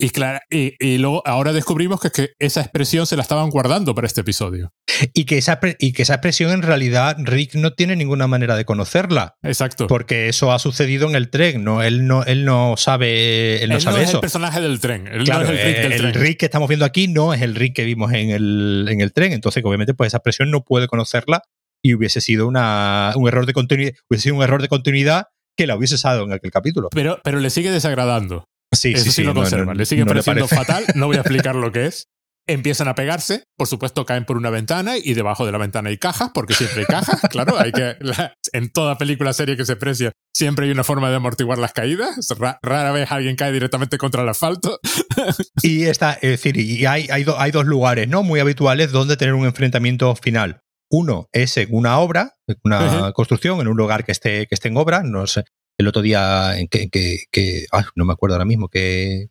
Y, 0.00 0.10
claro, 0.10 0.40
y, 0.50 0.74
y 0.80 0.98
luego 0.98 1.22
ahora 1.26 1.52
descubrimos 1.52 2.00
que, 2.00 2.10
que 2.10 2.30
esa 2.38 2.60
expresión 2.62 3.06
se 3.06 3.16
la 3.16 3.22
estaban 3.22 3.50
guardando 3.50 3.94
para 3.94 4.06
este 4.06 4.22
episodio. 4.22 4.72
Y 5.14 5.24
que, 5.24 5.38
esa, 5.38 5.60
y 5.78 5.92
que 5.92 6.02
esa 6.02 6.14
expresión 6.14 6.50
en 6.52 6.62
realidad 6.62 7.16
Rick 7.20 7.54
no 7.54 7.72
tiene 7.72 7.96
ninguna 7.96 8.26
manera 8.26 8.56
de 8.56 8.64
conocerla. 8.64 9.36
Exacto. 9.42 9.86
Porque 9.86 10.28
eso 10.28 10.52
ha 10.52 10.58
sucedido 10.58 11.08
en 11.08 11.14
el 11.14 11.30
tren, 11.30 11.64
¿no? 11.64 11.82
Él 11.82 12.06
no, 12.06 12.24
él 12.24 12.44
no 12.44 12.76
sabe, 12.76 13.62
él 13.62 13.70
no 13.70 13.76
Él 13.76 13.82
sabe 13.82 13.96
no 13.98 14.02
es 14.02 14.08
eso. 14.08 14.18
el 14.18 14.20
personaje 14.22 14.60
del 14.60 14.80
tren. 14.80 15.06
Él 15.06 15.24
Claro, 15.24 15.46
no 15.46 15.52
es 15.52 15.58
el 15.60 15.66
Rick 15.66 15.76
eh, 15.76 15.82
del 15.82 15.92
el 15.92 16.12
tren. 16.12 16.14
Rick 16.24 16.38
que 16.38 16.46
estamos 16.46 16.68
viendo 16.68 16.84
aquí 16.84 17.08
no 17.08 17.34
es 17.34 17.42
el 17.42 17.54
Rick 17.54 17.76
que 17.76 17.84
vimos 17.84 18.12
en 18.12 18.30
el, 18.30 18.86
en 18.90 19.00
el 19.00 19.12
tren. 19.12 19.32
Entonces, 19.32 19.62
obviamente, 19.64 19.94
pues 19.94 20.08
esa 20.08 20.18
expresión 20.18 20.50
no 20.50 20.62
puede 20.64 20.86
conocerla 20.86 21.42
y 21.82 21.94
hubiese 21.94 22.20
sido 22.20 22.46
una, 22.46 23.12
un 23.16 23.28
error 23.28 23.46
de 23.46 23.52
continuidad, 23.52 23.92
hubiese 24.10 24.24
sido 24.24 24.36
un 24.36 24.42
error 24.42 24.60
de 24.60 24.68
continuidad 24.68 25.26
que 25.56 25.66
la 25.66 25.76
hubiese 25.76 25.94
usado 25.96 26.24
en 26.24 26.32
aquel 26.32 26.50
capítulo. 26.50 26.88
Pero, 26.92 27.20
pero 27.22 27.40
le 27.40 27.50
sigue 27.50 27.70
desagradando. 27.70 28.44
Sí, 28.72 28.92
Eso 28.92 29.04
sí, 29.04 29.10
sí, 29.10 29.22
lo 29.24 29.34
no, 29.34 29.74
le 29.74 29.84
sigue 29.86 30.02
no 30.02 30.08
pareciendo 30.08 30.46
fatal. 30.46 30.84
No 30.94 31.06
voy 31.06 31.16
a 31.16 31.20
explicar 31.20 31.56
lo 31.56 31.72
que 31.72 31.86
es. 31.86 32.06
Empiezan 32.46 32.88
a 32.88 32.94
pegarse, 32.94 33.44
por 33.56 33.68
supuesto 33.68 34.04
caen 34.06 34.24
por 34.24 34.36
una 34.36 34.50
ventana 34.50 34.96
y 34.96 35.14
debajo 35.14 35.44
de 35.46 35.52
la 35.52 35.58
ventana 35.58 35.90
hay 35.90 35.98
cajas, 35.98 36.30
porque 36.34 36.54
siempre 36.54 36.80
hay 36.80 36.86
cajas, 36.86 37.20
claro, 37.30 37.56
hay 37.58 37.70
que 37.70 37.96
la- 38.00 38.34
en 38.52 38.72
toda 38.72 38.96
película 38.98 39.32
serie 39.32 39.56
que 39.56 39.64
se 39.66 39.76
precia 39.76 40.10
siempre 40.34 40.64
hay 40.66 40.72
una 40.72 40.82
forma 40.82 41.10
de 41.10 41.16
amortiguar 41.16 41.58
las 41.58 41.72
caídas, 41.72 42.26
Ra- 42.38 42.58
rara 42.62 42.90
vez 42.92 43.12
alguien 43.12 43.36
cae 43.36 43.52
directamente 43.52 43.98
contra 43.98 44.22
el 44.22 44.28
asfalto. 44.28 44.80
Y 45.62 45.84
está, 45.84 46.14
es 46.14 46.30
decir, 46.30 46.56
y 46.56 46.86
hay, 46.86 47.08
hay, 47.10 47.24
do- 47.24 47.38
hay 47.38 47.50
dos 47.50 47.66
lugares 47.66 48.08
¿no? 48.08 48.22
muy 48.22 48.40
habituales 48.40 48.90
donde 48.90 49.16
tener 49.16 49.34
un 49.34 49.44
enfrentamiento 49.44 50.16
final. 50.16 50.60
Uno 50.90 51.28
es 51.32 51.56
en 51.56 51.68
una 51.70 51.98
obra, 51.98 52.32
una 52.64 53.12
construcción, 53.12 53.60
en 53.60 53.68
un 53.68 53.76
lugar 53.76 54.04
que 54.04 54.10
esté, 54.12 54.46
que 54.48 54.54
esté 54.56 54.68
en 54.68 54.76
obra. 54.76 55.02
No 55.04 55.26
sé, 55.28 55.44
el 55.80 55.88
otro 55.88 56.02
día, 56.02 56.58
en 56.58 56.68
que, 56.68 56.88
que, 56.88 57.24
que- 57.30 57.66
ay, 57.72 57.84
no 57.96 58.04
me 58.04 58.12
acuerdo 58.12 58.34
ahora 58.36 58.44
mismo 58.44 58.68
qué, 58.68 59.28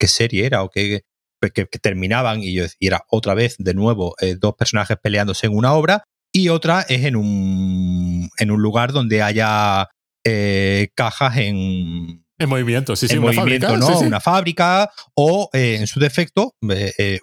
serie 0.00 0.46
era 0.46 0.62
o 0.64 0.68
qué, 0.70 1.02
que, 1.54 1.64
terminaban 1.80 2.42
y, 2.42 2.52
yo, 2.54 2.64
y 2.78 2.86
era 2.88 3.04
otra 3.08 3.34
vez 3.34 3.54
de 3.58 3.74
nuevo 3.74 4.14
eh, 4.20 4.36
dos 4.38 4.54
personajes 4.56 4.96
peleándose 5.02 5.46
en 5.46 5.56
una 5.56 5.72
obra. 5.74 6.02
Y 6.32 6.48
otra 6.48 6.80
es 6.88 7.04
en 7.04 7.14
un, 7.16 8.30
en 8.38 8.50
un 8.50 8.62
lugar 8.62 8.92
donde 8.92 9.22
haya 9.22 9.88
eh, 10.24 10.88
cajas 10.94 11.36
en, 11.36 12.24
En 12.38 12.48
movimiento, 12.48 12.96
sí, 12.96 13.06
sí, 13.06 13.14
en 13.14 13.20
una 13.20 13.32
movimiento, 13.32 13.66
fábrica, 13.68 13.86
¿no? 13.86 13.94
sí, 13.94 14.00
sí. 14.00 14.06
Una 14.06 14.20
fábrica 14.20 14.90
o, 15.14 15.50
eh, 15.52 15.76
en 15.78 15.86
su 15.86 16.00
defecto, 16.00 16.54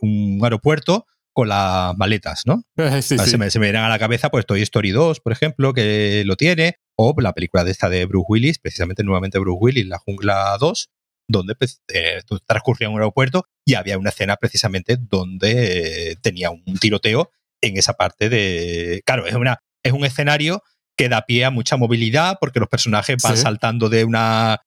un 0.01 0.39
aeropuerto 0.43 1.05
con 1.33 1.47
las 1.49 1.97
maletas, 1.97 2.43
¿no? 2.45 2.63
Sí, 3.01 3.17
sí. 3.17 3.19
Se, 3.19 3.37
me, 3.37 3.49
se 3.49 3.59
me 3.59 3.65
vienen 3.67 3.83
a 3.83 3.89
la 3.89 3.99
cabeza, 3.99 4.29
pues 4.29 4.45
Toy 4.45 4.61
Story 4.61 4.91
2, 4.91 5.21
por 5.21 5.31
ejemplo, 5.33 5.73
que 5.73 6.23
lo 6.25 6.35
tiene, 6.35 6.75
o 7.01 7.15
la 7.21 7.31
película 7.33 7.63
de 7.63 7.71
esta 7.71 7.87
de 7.87 8.05
Bruce 8.05 8.25
Willis, 8.27 8.59
precisamente 8.59 9.03
nuevamente 9.05 9.39
Bruce 9.39 9.57
Willis, 9.61 9.87
La 9.87 9.99
Jungla 9.99 10.57
2, 10.59 10.89
donde 11.29 11.55
pues, 11.55 11.81
eh, 11.87 12.19
transcurría 12.45 12.87
en 12.89 12.93
un 12.93 12.99
aeropuerto 12.99 13.45
y 13.65 13.75
había 13.75 13.97
una 13.97 14.09
escena 14.09 14.35
precisamente 14.35 14.97
donde 14.99 16.11
eh, 16.11 16.15
tenía 16.21 16.49
un 16.51 16.77
tiroteo 16.77 17.31
en 17.61 17.77
esa 17.77 17.93
parte 17.93 18.27
de... 18.27 19.01
Claro, 19.05 19.25
es, 19.27 19.33
una, 19.35 19.59
es 19.81 19.93
un 19.93 20.03
escenario 20.03 20.61
que 20.97 21.07
da 21.07 21.25
pie 21.25 21.45
a 21.45 21.51
mucha 21.51 21.77
movilidad 21.77 22.37
porque 22.41 22.59
los 22.59 22.67
personajes 22.67 23.15
van 23.23 23.37
Sí. 23.37 23.43
saltando 23.43 23.87
de 23.87 24.03
una, 24.03 24.59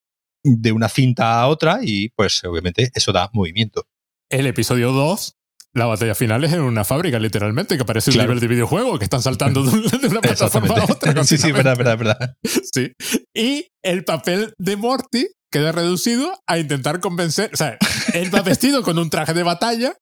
de 0.43 0.73
una 0.73 0.89
cinta 0.89 1.39
a 1.43 1.49
otra 1.49 1.81
y 1.83 2.09
pues 2.11 2.43
obviamente 2.45 2.91
eso 2.95 3.13
da 3.13 3.29
movimiento. 3.35 3.87
El 4.31 4.47
episodio 4.47 4.93
2, 4.93 5.37
la 5.75 5.87
batalla 5.87 6.15
final 6.15 6.45
es 6.45 6.53
en 6.53 6.61
una 6.61 6.85
fábrica, 6.85 7.19
literalmente, 7.19 7.79
que 7.79 7.85
parece 7.85 8.11
Claro. 8.11 8.31
un 8.31 8.35
nivel 8.37 8.41
de 8.41 8.55
videojuego, 8.55 8.99
que 8.99 9.05
están 9.05 9.23
saltando 9.23 9.63
de 9.63 9.71
una, 10.09 10.21
plataforma 10.21 10.75
a 10.75 10.85
otra. 10.85 11.25
sí, 11.25 11.39
sí, 11.39 11.51
verdad, 11.53 11.77
verdad, 11.77 11.99
verdad. 11.99 12.35
Sí. 12.73 12.93
Y 13.35 13.69
el 13.83 14.05
papel 14.05 14.55
de 14.59 14.77
Morty 14.77 15.27
queda 15.51 15.73
reducido 15.73 16.39
a 16.47 16.59
intentar 16.59 17.01
convencer. 17.01 17.51
O 17.53 17.57
sea, 17.57 17.77
él 18.15 18.35
va 18.35 18.43
vestido 18.43 18.83
con 18.83 18.99
un 18.99 19.11
traje 19.11 19.35
de 19.35 19.43
batalla 19.43 19.95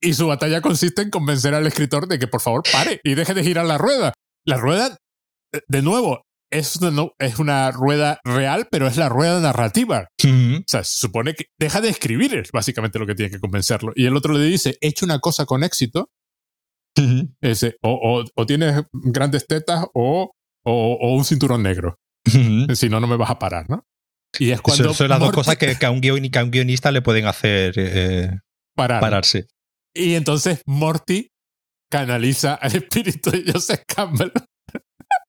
y 0.00 0.14
su 0.14 0.26
batalla 0.26 0.60
consiste 0.60 1.02
en 1.02 1.10
convencer 1.10 1.54
al 1.54 1.66
escritor 1.66 2.08
de 2.08 2.18
que 2.18 2.26
por 2.26 2.40
favor 2.40 2.62
pare 2.70 3.00
y 3.04 3.14
deje 3.14 3.34
de 3.34 3.44
girar 3.44 3.64
la 3.66 3.78
rueda. 3.78 4.12
La 4.44 4.56
rueda, 4.56 4.96
eh, 5.54 5.60
de 5.68 5.82
nuevo, 5.82 6.22
es 6.52 6.76
una, 6.76 6.90
no- 6.90 7.12
es 7.18 7.38
una 7.38 7.70
rueda 7.72 8.20
real, 8.24 8.68
pero 8.70 8.86
es 8.86 8.96
la 8.96 9.08
rueda 9.08 9.40
narrativa. 9.40 10.08
O 10.24 10.62
sea, 10.66 10.84
se 10.84 10.96
supone 10.98 11.34
que 11.34 11.46
deja 11.58 11.80
de 11.80 11.88
escribir, 11.88 12.34
es 12.34 12.52
básicamente 12.52 12.98
lo 12.98 13.06
que 13.06 13.14
tiene 13.14 13.30
que 13.32 13.40
convencerlo. 13.40 13.92
Y 13.96 14.06
el 14.06 14.16
otro 14.16 14.34
le 14.34 14.44
dice, 14.44 14.76
he 14.80 14.88
hecho 14.88 15.04
una 15.04 15.18
cosa 15.18 15.46
con 15.46 15.64
éxito, 15.64 16.10
ese, 17.40 17.76
o, 17.82 17.90
o- 18.20 18.24
o 18.34 18.46
tienes 18.46 18.84
grandes 18.92 19.46
tetas 19.46 19.86
o, 19.94 20.32
o- 20.64 21.14
un 21.16 21.24
cinturón 21.24 21.62
negro. 21.62 21.98
Si 22.74 22.88
no, 22.88 23.00
no 23.00 23.06
me 23.06 23.16
vas 23.16 23.30
a 23.30 23.38
parar, 23.38 23.68
¿no? 23.68 23.84
Y 24.38 24.50
es 24.50 24.60
cuando 24.60 24.84
Eso- 24.84 24.94
son 24.94 25.08
las 25.08 25.18
dos 25.20 25.32
cosas 25.32 25.56
que, 25.56 25.76
que 25.76 25.86
a 25.86 25.90
un 25.90 26.00
guion- 26.00 26.30
que 26.30 26.38
a 26.38 26.44
un 26.44 26.50
guionista 26.50 26.90
le 26.92 27.02
pueden 27.02 27.26
hacer 27.26 27.74
eh, 27.76 28.30
parar. 28.76 29.00
pararse. 29.00 29.46
Y 29.94 30.14
entonces 30.14 30.62
Morty 30.66 31.28
canaliza 31.90 32.54
al 32.54 32.74
espíritu 32.76 33.30
de 33.30 33.52
Joseph 33.52 33.82
Campbell. 33.86 34.30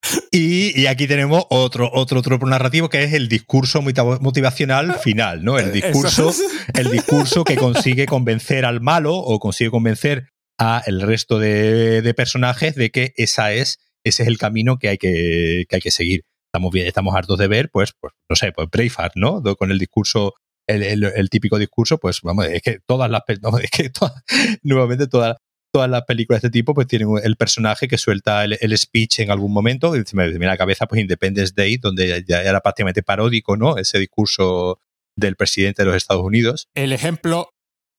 Y, 0.32 0.80
y 0.80 0.88
aquí 0.88 1.08
tenemos 1.08 1.46
otro, 1.50 1.90
otro 1.94 2.22
tropo 2.22 2.46
narrativo 2.48 2.90
que 2.90 3.04
es 3.04 3.14
el 3.14 3.30
discurso 3.30 3.82
motivacional 3.84 4.96
final, 4.96 5.44
¿no? 5.44 5.60
El 5.60 5.72
discurso, 5.72 6.30
Eso- 6.30 6.44
el 6.74 6.90
discurso 6.92 7.44
que 7.44 7.56
consigue 7.56 8.06
convencer 8.06 8.66
al 8.66 8.82
malo 8.82 9.16
o 9.16 9.40
consigue 9.40 9.70
convencer 9.70 10.30
a 10.60 10.82
el 10.86 11.02
resto 11.02 11.40
de, 11.40 12.02
de 12.02 12.14
personajes 12.14 12.76
de 12.76 12.90
que 12.90 13.14
esa 13.16 13.54
es, 13.54 13.80
ese 14.04 14.24
es 14.24 14.28
el 14.30 14.38
camino 14.38 14.78
que 14.78 14.90
hay 14.90 14.98
que, 14.98 15.66
que 15.70 15.76
hay 15.76 15.82
que 15.82 15.92
seguir. 15.92 16.24
Estamos 16.52 16.72
bien, 16.72 16.88
estamos 16.88 17.16
hartos 17.16 17.38
de 17.40 17.48
ver, 17.48 17.70
pues, 17.72 17.94
pues 18.00 18.14
no 18.30 18.36
sé, 18.36 18.52
pues 18.52 18.68
Braveheart, 18.72 19.14
¿no? 19.16 19.42
Con 19.56 19.72
el 19.72 19.80
discurso, 19.80 20.34
el, 20.68 20.84
el- 20.84 21.04
el 21.16 21.30
típico 21.30 21.58
discurso, 21.58 21.98
pues 21.98 22.20
vamos, 22.24 22.46
es 22.48 22.62
que 22.62 22.80
todas 22.88 23.10
las, 23.10 23.22
no, 23.42 23.58
es 23.60 23.72
que 23.72 23.90
todas- 23.90 24.24
nuevamente 24.64 25.08
todas, 25.08 25.38
todas 25.74 25.90
las 25.90 26.04
películas 26.04 26.41
de 26.41 26.48
este 26.48 26.58
tipo, 26.58 26.74
pues 26.74 26.88
tienen 26.88 27.10
el 27.24 27.36
personaje 27.36 27.88
que 27.88 27.98
suelta 27.98 28.44
el, 28.44 28.58
el 28.62 28.78
speech 28.78 29.20
en 29.20 29.32
algún 29.32 29.52
momento, 29.52 29.95
y 29.98 30.04
se 30.06 30.16
me 30.16 30.30
viene 30.30 30.45
a 30.45 30.50
la 30.50 30.58
cabeza, 30.58 30.86
pues 30.86 31.02
Independence 31.02 31.54
Day, 31.56 31.78
donde 31.78 32.24
ya 32.28 32.44
era 32.44 32.62
prácticamente 32.62 33.02
paródico, 33.02 33.58
¿no? 33.58 33.78
Ese 33.78 33.98
discurso 33.98 34.80
del 35.18 35.36
presidente 35.36 35.82
de 35.82 35.88
los 35.88 35.95
Estados 35.95 36.24
Unidos. 36.24 36.68
El 36.76 36.94
ejemplo 36.94 37.50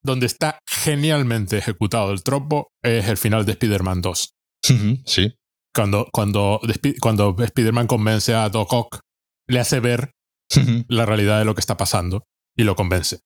donde 0.05 0.27
está 0.27 0.59
genialmente 0.69 1.59
ejecutado 1.59 2.13
el 2.13 2.23
tropo 2.23 2.69
es 2.83 3.09
el 3.09 3.17
final 3.17 3.45
de 3.45 3.53
Spider-Man 3.53 4.03
2. 4.03 4.35
Sí. 5.05 5.35
Cuando, 5.75 6.09
cuando, 6.13 6.61
cuando 7.01 7.35
Spider-Man 7.39 7.89
convence 7.89 8.35
a 8.35 8.49
Doc 8.51 8.73
Ock, 8.73 9.01
le 9.49 9.59
hace 9.59 9.81
ver 9.81 10.13
la 10.89 11.07
realidad 11.07 11.41
de 11.41 11.45
lo 11.45 11.55
que 11.55 11.61
está 11.61 11.77
pasando. 11.77 12.25
y 12.57 12.63
lo 12.63 12.77
convence. 12.77 13.21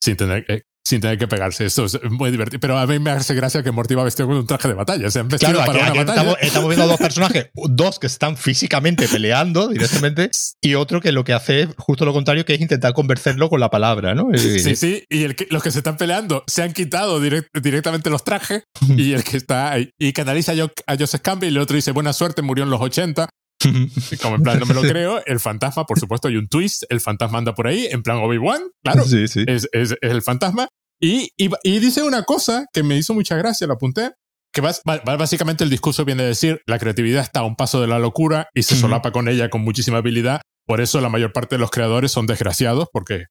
Sin 0.00 0.16
tener, 0.16 0.44
eh, 0.48 0.62
sin 0.88 1.02
tener 1.02 1.18
que 1.18 1.28
pegarse. 1.28 1.66
Esto 1.66 1.84
es 1.84 1.98
muy 2.10 2.30
divertido. 2.30 2.60
Pero 2.60 2.78
a 2.78 2.86
mí 2.86 2.98
me 2.98 3.10
hace 3.10 3.34
gracia 3.34 3.62
que 3.62 3.70
Morty 3.72 3.94
va 3.94 4.04
vestido 4.04 4.26
con 4.26 4.36
un 4.38 4.46
traje 4.46 4.68
de 4.68 4.74
batalla. 4.74 5.10
Se 5.10 5.18
han 5.18 5.28
vestido 5.28 5.52
Claro, 5.52 5.66
para 5.66 5.78
aquí- 5.78 5.82
una 5.82 5.88
aquí 5.90 5.98
batalla. 5.98 6.20
estamos, 6.20 6.36
estamos 6.40 6.68
viendo 6.70 6.86
dos 6.86 6.96
personajes, 6.98 7.50
dos 7.54 7.98
que 7.98 8.06
están 8.06 8.36
físicamente 8.38 9.06
peleando 9.06 9.68
directamente 9.68 10.30
y 10.62 10.74
otro 10.76 11.02
que 11.02 11.12
lo 11.12 11.24
que 11.24 11.34
hace 11.34 11.60
es 11.62 11.68
justo 11.76 12.06
lo 12.06 12.14
contrario, 12.14 12.46
que 12.46 12.54
es 12.54 12.60
intentar 12.62 12.94
convencerlo 12.94 13.50
con 13.50 13.60
la 13.60 13.68
palabra, 13.68 14.14
¿no? 14.14 14.28
Y- 14.32 14.38
Sí, 14.38 14.76
sí, 14.76 15.04
y 15.10 15.24
el 15.24 15.36
que- 15.36 15.46
los 15.50 15.62
que 15.62 15.70
se 15.70 15.78
están 15.78 15.98
peleando 15.98 16.42
se 16.46 16.62
han 16.62 16.72
quitado 16.72 17.20
direct- 17.22 17.48
directamente 17.60 18.08
los 18.08 18.24
trajes 18.24 18.62
y 18.88 19.12
el 19.12 19.24
que 19.24 19.36
está 19.36 19.72
ahí, 19.72 19.90
y 19.98 20.12
canaliza 20.14 20.52
a, 20.52 20.56
Jo- 20.56 20.72
a 20.86 20.96
Joseph 20.98 21.20
Campbell 21.20 21.52
y 21.52 21.56
el 21.56 21.62
otro 21.62 21.76
dice 21.76 21.90
buena 21.92 22.14
suerte, 22.14 22.40
murió 22.40 22.64
en 22.64 22.70
los 22.70 22.80
80, 22.80 23.28
y 23.64 24.16
como 24.18 24.36
en 24.36 24.42
plan 24.44 24.60
no 24.60 24.66
me 24.66 24.74
lo 24.74 24.82
creo, 24.82 25.20
el 25.26 25.40
fantasma, 25.40 25.84
por 25.84 25.98
supuesto, 25.98 26.28
hay 26.28 26.36
un 26.36 26.46
twist, 26.48 26.84
el 26.90 27.00
fantasma 27.00 27.38
anda 27.38 27.54
por 27.56 27.66
ahí, 27.66 27.88
en 27.90 28.02
plan 28.04 28.18
Obi-Wan, 28.18 28.62
claro, 28.84 29.04
Sí, 29.04 29.26
sí. 29.26 29.44
es, 29.48 29.68
es- 29.72 29.96
es 30.00 30.10
el 30.12 30.22
fantasma, 30.22 30.68
y, 31.00 31.30
y, 31.36 31.50
y 31.62 31.78
dice 31.78 32.02
una 32.02 32.22
cosa 32.24 32.66
que 32.72 32.82
me 32.82 32.96
hizo 32.96 33.14
mucha 33.14 33.36
gracia, 33.36 33.66
lo 33.66 33.74
apunté, 33.74 34.12
que 34.52 34.62
bas- 34.62 34.82
básicamente 34.84 35.62
el 35.64 35.70
discurso 35.70 36.04
viene 36.04 36.22
a 36.22 36.26
decir, 36.26 36.60
la 36.66 36.78
creatividad 36.78 37.22
está 37.22 37.40
a 37.40 37.44
un 37.44 37.54
paso 37.56 37.80
de 37.80 37.86
la 37.86 37.98
locura 37.98 38.48
y 38.54 38.62
se 38.62 38.76
solapa 38.76 39.12
con 39.12 39.28
ella 39.28 39.50
con 39.50 39.60
muchísima 39.62 39.98
habilidad, 39.98 40.40
por 40.66 40.80
eso 40.80 41.00
la 41.00 41.08
mayor 41.08 41.32
parte 41.32 41.54
de 41.56 41.60
los 41.60 41.70
creadores 41.70 42.10
son 42.12 42.26
desgraciados, 42.26 42.88
porque 42.92 43.24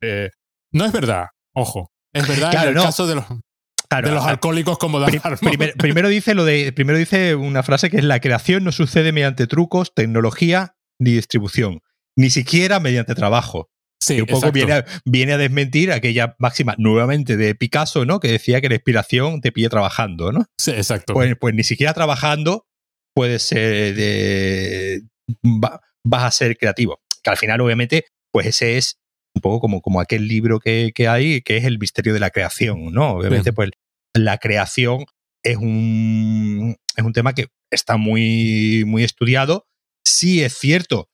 eh, 0.00 0.30
no 0.72 0.84
es 0.84 0.92
verdad, 0.92 1.26
ojo. 1.54 1.90
Es 2.14 2.26
verdad 2.28 2.50
Claro, 2.50 2.64
en 2.64 2.68
el 2.70 2.74
no. 2.76 2.82
caso 2.84 3.06
de 3.06 3.14
los, 3.16 3.24
Claro, 3.88 4.08
de 4.08 4.14
los 4.14 4.24
alcohólicos 4.24 4.78
como 4.78 4.98
Dan 5.00 5.10
pri- 5.10 5.20
Harmon. 5.22 5.38
primer- 5.40 5.74
primero 5.74 6.08
dice 6.08 6.34
lo 6.34 6.44
de 6.44 6.72
primero 6.72 6.98
dice 6.98 7.34
una 7.34 7.62
frase 7.62 7.90
que 7.90 7.98
es 7.98 8.04
la 8.04 8.20
creación 8.20 8.64
no 8.64 8.72
sucede 8.72 9.12
mediante 9.12 9.46
trucos, 9.46 9.92
tecnología 9.94 10.74
ni 10.98 11.12
distribución, 11.12 11.80
ni 12.16 12.30
siquiera 12.30 12.80
mediante 12.80 13.14
trabajo. 13.14 13.68
Sí, 14.02 14.16
que 14.16 14.22
un 14.22 14.26
poco 14.28 14.52
viene 14.52 14.72
a, 14.72 14.84
viene 15.04 15.32
a 15.32 15.38
desmentir 15.38 15.92
aquella 15.92 16.34
máxima 16.38 16.74
nuevamente 16.78 17.36
de 17.36 17.54
Picasso, 17.54 18.04
¿no? 18.04 18.20
Que 18.20 18.28
decía 18.28 18.60
que 18.60 18.68
la 18.68 18.74
inspiración 18.76 19.40
te 19.40 19.52
pille 19.52 19.68
trabajando, 19.68 20.32
¿no? 20.32 20.44
Sí, 20.58 20.70
exacto. 20.72 21.14
Pues, 21.14 21.34
pues 21.40 21.54
ni 21.54 21.64
siquiera 21.64 21.92
trabajando 21.94 22.66
puedes 23.14 23.42
ser 23.42 23.94
de, 23.94 25.02
va- 25.44 25.80
vas 26.04 26.24
a 26.24 26.30
ser 26.30 26.56
creativo. 26.56 27.00
Que 27.22 27.30
al 27.30 27.36
final, 27.36 27.60
obviamente, 27.60 28.06
pues 28.32 28.46
ese 28.46 28.76
es 28.78 28.96
un 29.34 29.40
poco 29.42 29.60
como, 29.60 29.80
como 29.80 30.00
aquel 30.00 30.28
libro 30.28 30.58
que, 30.60 30.92
que 30.94 31.08
hay, 31.08 31.40
que 31.42 31.56
es 31.56 31.64
el 31.64 31.78
misterio 31.78 32.12
de 32.14 32.20
la 32.20 32.30
creación, 32.30 32.92
¿no? 32.92 33.12
Obviamente, 33.12 33.50
Bien. 33.50 33.54
pues 33.54 33.70
la 34.14 34.38
creación 34.38 35.04
es 35.44 35.56
un, 35.56 36.76
es 36.96 37.04
un 37.04 37.12
tema 37.12 37.32
que 37.34 37.46
está 37.70 37.96
muy, 37.96 38.84
muy 38.86 39.04
estudiado. 39.04 39.66
Sí 40.04 40.42
es 40.42 40.54
cierto 40.58 41.08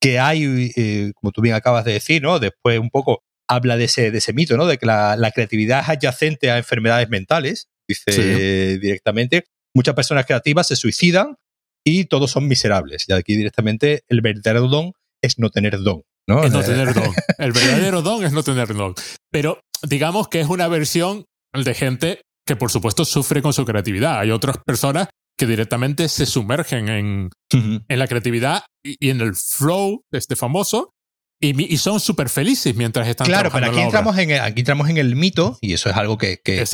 que 0.00 0.18
hay, 0.18 0.72
eh, 0.76 1.12
como 1.14 1.32
tú 1.32 1.40
bien 1.40 1.54
acabas 1.54 1.84
de 1.84 1.92
decir, 1.92 2.22
¿no? 2.22 2.38
Después 2.38 2.78
un 2.78 2.90
poco 2.90 3.22
habla 3.48 3.76
de 3.76 3.84
ese, 3.84 4.10
de 4.10 4.18
ese 4.18 4.32
mito, 4.32 4.56
¿no? 4.56 4.66
De 4.66 4.76
que 4.78 4.86
la, 4.86 5.16
la 5.16 5.30
creatividad 5.30 5.80
es 5.82 5.88
adyacente 5.88 6.50
a 6.50 6.58
enfermedades 6.58 7.08
mentales, 7.08 7.68
dice 7.88 8.12
Sí. 8.12 8.78
directamente. 8.78 9.44
Muchas 9.74 9.94
personas 9.94 10.26
creativas 10.26 10.66
se 10.66 10.76
suicidan 10.76 11.36
y 11.84 12.06
todos 12.06 12.30
son 12.30 12.48
miserables. 12.48 13.04
Y 13.08 13.12
aquí 13.12 13.36
directamente 13.36 14.02
el 14.08 14.20
verdadero 14.20 14.66
don 14.68 14.92
es 15.22 15.38
no 15.38 15.50
tener 15.50 15.78
don, 15.80 16.02
¿no? 16.28 16.44
es 16.44 16.52
no 16.52 16.60
Eh, 16.60 16.64
tener 16.64 16.92
don. 16.94 17.12
El 17.38 17.52
verdadero 17.52 18.02
don 18.02 18.24
es 18.24 18.32
no 18.32 18.42
tener 18.42 18.74
don. 18.74 18.94
Pero 19.30 19.60
digamos 19.82 20.28
que 20.28 20.40
es 20.40 20.48
una 20.48 20.68
versión 20.68 21.24
de 21.54 21.74
gente 21.74 22.22
que 22.46 22.56
por 22.56 22.70
supuesto 22.70 23.04
sufre 23.04 23.42
con 23.42 23.52
su 23.52 23.64
creatividad. 23.64 24.18
Hay 24.20 24.30
otras 24.30 24.56
personas 24.64 25.08
que 25.38 25.46
directamente 25.46 26.08
se 26.08 26.26
sumergen 26.26 26.88
en, 26.88 27.30
en 27.52 27.98
la 27.98 28.06
creatividad 28.08 28.64
y, 28.84 28.96
y 29.06 29.10
en 29.10 29.20
el 29.20 29.34
flow 29.34 30.02
de 30.10 30.18
este 30.18 30.36
famoso 30.36 30.92
y, 31.40 31.76
son 31.76 32.00
súper 32.00 32.30
felices 32.30 32.74
mientras 32.74 33.06
están 33.06 33.26
Claro, 33.26 33.50
pero 33.50 33.66
trabajando 33.66 33.78
aquí 33.80 33.88
obra. 33.88 33.98
entramos, 33.98 34.18
en 34.18 34.30
el, 34.30 34.40
aquí 34.40 34.60
entramos 34.60 34.88
en 34.88 34.96
el 34.96 35.16
mito, 35.16 35.58
y 35.60 35.74
eso 35.74 35.90
es 35.90 35.96
algo 35.96 36.16
que, 36.16 36.38
que, 36.42 36.64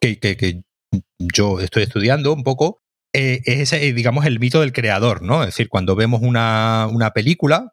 que, 0.00 0.36
que- 0.36 0.62
yo 1.18 1.58
estoy 1.60 1.82
estudiando 1.84 2.32
un 2.32 2.44
poco, 2.44 2.78
eh, 3.14 3.40
es 3.44 3.58
ese, 3.60 3.86
eh, 3.88 3.92
digamos, 3.92 4.24
el 4.26 4.38
mito 4.38 4.60
del 4.60 4.72
creador, 4.72 5.22
¿no? 5.22 5.42
Es 5.42 5.48
decir, 5.48 5.68
cuando 5.68 5.96
vemos 5.96 6.20
una, 6.22 6.86
una 6.90 7.10
película, 7.12 7.72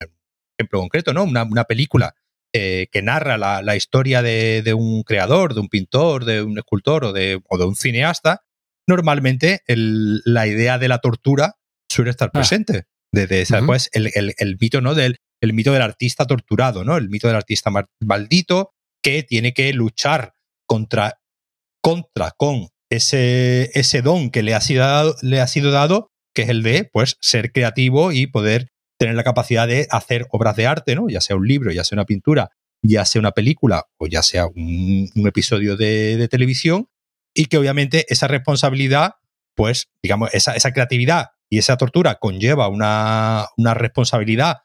por 0.00 0.10
ejemplo 0.58 0.80
concreto, 0.80 1.12
¿no? 1.12 1.22
Una, 1.24 1.44
una 1.44 1.64
película 1.64 2.14
eh, 2.52 2.88
que 2.90 3.02
narra 3.02 3.36
la, 3.38 3.62
la 3.62 3.76
historia 3.76 4.22
de, 4.22 4.62
de 4.62 4.74
un 4.74 5.02
creador, 5.02 5.54
de 5.54 5.60
un 5.60 5.68
pintor, 5.68 6.24
de 6.24 6.42
un 6.42 6.58
escultor 6.58 7.04
o 7.04 7.12
de, 7.12 7.40
o 7.48 7.58
de 7.58 7.64
un 7.64 7.76
cineasta, 7.76 8.42
normalmente 8.86 9.62
el- 9.66 10.20
la 10.24 10.46
idea 10.46 10.78
de 10.78 10.88
la 10.88 10.98
tortura 10.98 11.54
suele 11.88 12.10
estar 12.10 12.28
Ah. 12.28 12.32
presente. 12.32 12.84
Desde 13.12 13.40
esa, 13.42 13.64
pues, 13.64 13.90
el, 13.92 14.10
el- 14.14 14.34
el 14.38 14.56
mito, 14.60 14.80
¿no? 14.80 14.94
Del, 14.94 15.18
el 15.40 15.52
mito 15.52 15.72
del 15.72 15.82
artista 15.82 16.26
torturado, 16.26 16.84
¿no? 16.84 16.96
El 16.96 17.08
mito 17.08 17.28
del 17.28 17.36
artista 17.36 17.70
maldito 18.00 18.70
que 19.02 19.22
tiene 19.22 19.52
que 19.54 19.72
luchar 19.72 20.32
contra, 20.66 21.20
contra 21.80 22.32
con 22.36 22.68
ese, 22.90 23.70
ese 23.74 24.02
don 24.02 24.30
que 24.30 24.42
le 24.42 24.54
ha, 24.54 24.60
sido 24.60 24.80
dado, 24.82 25.14
le 25.22 25.40
ha 25.40 25.46
sido 25.46 25.70
dado, 25.70 26.10
que 26.34 26.42
es 26.42 26.48
el 26.48 26.62
de 26.62 26.88
pues, 26.92 27.16
ser 27.20 27.52
creativo 27.52 28.10
y 28.12 28.26
poder 28.26 28.70
tener 28.98 29.14
la 29.14 29.24
capacidad 29.24 29.68
de 29.68 29.86
hacer 29.90 30.26
obras 30.30 30.56
de 30.56 30.66
arte, 30.66 30.94
¿no? 30.96 31.08
Ya 31.08 31.20
sea 31.20 31.36
un 31.36 31.46
libro, 31.46 31.70
ya 31.72 31.84
sea 31.84 31.96
una 31.96 32.06
pintura, 32.06 32.50
ya 32.82 33.04
sea 33.04 33.20
una 33.20 33.32
película 33.32 33.84
o 33.98 34.06
ya 34.06 34.22
sea 34.22 34.46
un, 34.46 35.10
un 35.14 35.26
episodio 35.28 35.76
de, 35.76 36.16
de 36.16 36.28
televisión, 36.28 36.88
y 37.34 37.46
que 37.46 37.58
obviamente 37.58 38.06
esa 38.08 38.28
responsabilidad, 38.28 39.12
pues, 39.56 39.88
digamos, 40.02 40.32
esa, 40.32 40.54
esa 40.54 40.72
creatividad 40.72 41.28
y 41.50 41.58
esa 41.58 41.76
tortura 41.76 42.16
conlleva 42.16 42.68
una, 42.68 43.46
una 43.56 43.74
responsabilidad 43.74 44.58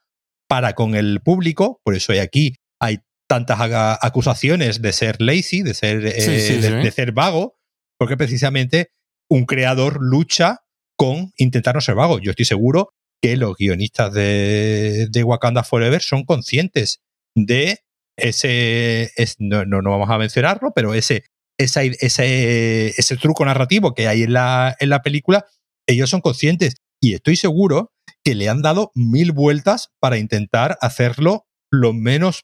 para 0.48 0.74
con 0.74 0.96
el 0.96 1.22
público, 1.22 1.82
por 1.84 1.96
eso 1.96 2.12
hay 2.14 2.20
aquí 2.20 2.56
hay 2.82 3.00
tantas 3.28 3.60
acusaciones 4.02 4.82
de 4.82 4.94
ser 4.94 5.22
lazy, 5.22 5.62
de 5.62 5.74
ser, 5.74 6.06
eh, 6.06 6.22
Sí, 6.22 6.40
sí, 6.40 6.62
de, 6.62 6.68
sí. 6.70 6.74
de 6.76 6.92
ser 6.92 7.12
vago, 7.12 7.58
porque 8.00 8.18
precisamente 8.18 8.92
un 9.30 9.46
creador 9.46 9.98
lucha 10.02 10.60
con 10.98 11.32
intentar 11.38 11.76
no 11.76 11.82
ser 11.82 11.96
vago. 11.96 12.20
Yo 12.20 12.32
estoy 12.32 12.46
seguro 12.46 12.90
que 13.22 13.38
los 13.38 13.56
guionistas 13.56 14.14
de, 14.14 15.08
de 15.12 15.24
Wakanda 15.24 15.64
Forever 15.64 16.02
son 16.02 16.24
conscientes 16.24 17.02
de 17.36 17.80
ese, 18.18 19.12
es- 19.16 19.36
no, 19.40 19.66
no, 19.66 19.82
no 19.82 19.92
vamos 19.92 20.10
a 20.10 20.18
mencionarlo, 20.18 20.72
pero 20.74 20.94
ese, 20.94 21.24
ese, 21.60 22.94
ese 22.98 23.18
truco 23.18 23.46
narrativo 23.46 23.94
que 23.94 24.08
hay 24.08 24.24
en 24.24 24.34
la, 24.34 24.76
en 24.80 24.90
la 24.90 25.02
película, 25.02 25.46
ellos 25.88 26.10
son 26.10 26.22
conscientes 26.22 26.76
y 27.02 27.14
estoy 27.14 27.36
seguro 27.36 27.92
que 28.24 28.36
le 28.36 28.50
han 28.50 28.62
dado 28.62 28.92
mil 28.96 29.32
vueltas 29.32 29.90
para 30.00 30.18
intentar 30.18 30.78
hacerlo 30.82 31.46
lo 31.72 31.94
menos 31.94 32.44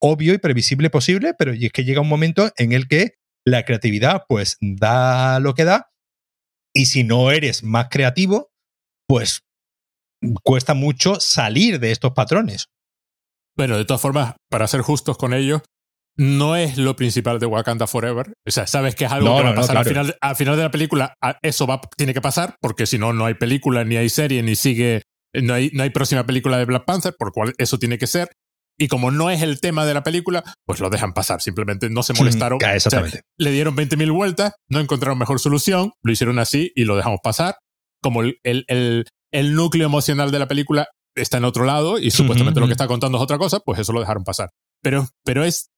obvio 0.00 0.34
y 0.34 0.38
previsible 0.38 0.90
posible, 0.90 1.34
pero 1.38 1.52
es 1.52 1.72
que 1.72 1.84
llega 1.84 2.00
un 2.00 2.08
momento 2.08 2.50
en 2.56 2.72
el 2.72 2.88
que 2.88 3.14
la 3.44 3.64
creatividad 3.64 4.22
pues 4.28 4.56
da 4.60 5.38
lo 5.40 5.54
que 5.54 5.64
da 5.64 5.90
y 6.74 6.86
si 6.86 7.04
no 7.04 7.30
eres 7.30 7.62
más 7.62 7.88
creativo, 7.90 8.50
pues 9.08 9.42
cuesta 10.42 10.74
mucho 10.74 11.20
salir 11.20 11.78
de 11.80 11.92
estos 11.92 12.12
patrones. 12.12 12.68
Bueno, 13.56 13.78
de 13.78 13.84
todas 13.84 14.02
formas, 14.02 14.34
para 14.50 14.66
ser 14.66 14.82
justos 14.82 15.16
con 15.16 15.32
ellos, 15.32 15.62
no 16.18 16.56
es 16.56 16.78
lo 16.78 16.96
principal 16.96 17.38
de 17.38 17.46
Wakanda 17.46 17.86
Forever. 17.86 18.32
O 18.46 18.50
sea, 18.50 18.66
sabes 18.66 18.94
que 18.94 19.04
es 19.04 19.12
algo 19.12 19.28
No, 19.28 19.36
que 19.36 19.42
va 19.42 19.44
no, 19.44 19.50
a 19.50 19.54
no, 19.54 19.60
pasar 19.60 19.76
al, 19.76 19.84
claro. 19.84 20.04
final, 20.04 20.18
al 20.20 20.36
final 20.36 20.56
de 20.56 20.62
la 20.62 20.70
película. 20.70 21.14
Eso 21.42 21.66
va, 21.66 21.80
tiene 21.96 22.14
que 22.14 22.20
pasar, 22.20 22.56
porque 22.60 22.86
si 22.86 22.98
no, 22.98 23.12
no 23.12 23.26
hay 23.26 23.34
película, 23.34 23.84
ni 23.84 23.96
hay 23.96 24.08
serie, 24.08 24.42
ni 24.42 24.56
sigue. 24.56 25.02
No 25.34 25.52
hay, 25.54 25.70
no 25.74 25.82
hay 25.82 25.90
próxima 25.90 26.24
película 26.24 26.56
de 26.58 26.64
Black 26.64 26.84
Panther, 26.86 27.14
por 27.18 27.32
cual 27.32 27.52
eso 27.58 27.78
tiene 27.78 27.98
que 27.98 28.06
ser. 28.06 28.28
Y 28.78 28.88
como 28.88 29.10
no 29.10 29.30
es 29.30 29.42
el 29.42 29.60
tema 29.60 29.84
de 29.86 29.94
la 29.94 30.02
película, 30.02 30.44
pues 30.66 30.80
lo 30.80 30.90
dejan 30.90 31.12
pasar. 31.14 31.40
Simplemente 31.42 31.88
no 31.90 32.02
se 32.02 32.12
molestaron. 32.14 32.56
O 32.56 32.60
sea, 32.60 32.74
Exactamente. 32.76 33.22
le 33.38 33.50
dieron 33.50 33.74
20.000 33.76 34.12
vueltas, 34.12 34.52
no 34.70 34.80
encontraron 34.80 35.18
mejor 35.18 35.40
solución, 35.40 35.92
lo 36.02 36.12
hicieron 36.12 36.38
así 36.38 36.72
y 36.74 36.84
lo 36.84 36.96
dejamos 36.96 37.20
pasar. 37.22 37.56
Como 38.02 38.22
el, 38.22 38.38
el, 38.42 38.64
el- 38.68 39.04
el 39.32 39.54
núcleo 39.54 39.86
emocional 39.86 40.30
de 40.30 40.38
la 40.38 40.46
película 40.48 40.86
está 41.14 41.38
en 41.38 41.44
otro 41.44 41.64
lado 41.64 41.98
y 41.98 42.10
supuestamente 42.10 42.60
lo 42.60 42.66
que 42.66 42.72
está 42.72 42.86
contando 42.86 43.18
es 43.18 43.24
otra 43.24 43.38
cosa, 43.38 43.60
pues 43.60 43.78
eso 43.80 43.92
lo 43.92 44.00
dejaron 44.00 44.24
pasar. 44.24 44.50
Pero, 44.82 45.08
pero 45.24 45.44
es, 45.44 45.68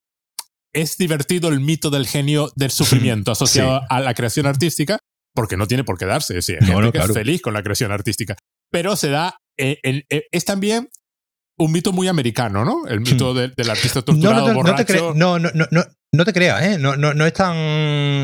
es 0.74 0.96
divertido 0.98 1.48
el 1.48 1.60
mito 1.60 1.90
del 1.90 2.06
genio 2.06 2.50
del 2.56 2.70
sufrimiento 2.70 3.30
asociado 3.32 3.80
Sí. 3.80 3.86
a 3.90 4.00
la 4.00 4.14
creación 4.14 4.46
artística, 4.46 4.98
porque 5.34 5.56
no 5.56 5.66
tiene 5.66 5.84
por 5.84 5.98
qué 5.98 6.06
darse. 6.06 6.36
Es 6.38 6.46
decir, 6.46 6.58
hay 6.62 6.68
No, 6.68 6.74
gente 6.74 6.86
no, 6.86 6.92
que 6.92 6.98
claro. 6.98 7.12
es 7.12 7.18
feliz 7.18 7.42
con 7.42 7.54
la 7.54 7.62
creación 7.62 7.92
artística. 7.92 8.36
Pero 8.70 8.96
se 8.96 9.08
da, 9.08 9.36
eh, 9.58 9.78
en- 9.82 10.04
eh, 10.10 10.24
es 10.30 10.44
también 10.44 10.88
un 11.60 11.72
mito 11.72 11.92
muy 11.92 12.06
americano, 12.06 12.64
¿no? 12.64 12.86
El 12.86 13.00
mito 13.00 13.34
del- 13.34 13.52
del 13.56 13.70
artista 13.70 14.00
Hmm. 14.00 14.04
No, 14.06 14.20
torturado, 14.30 14.48
no, 14.48 14.62
no 14.62 14.74
te 14.76 14.84
borracho. 14.84 15.14
no, 15.16 15.38
no, 15.38 15.50
no, 15.54 15.66
no, 15.70 15.84
no 16.12 16.24
te 16.24 16.32
creas, 16.32 16.62
¿eh? 16.62 16.78
No, 16.78 16.96
no, 16.96 17.14
no 17.14 17.26
es 17.26 17.32
tan. 17.32 17.56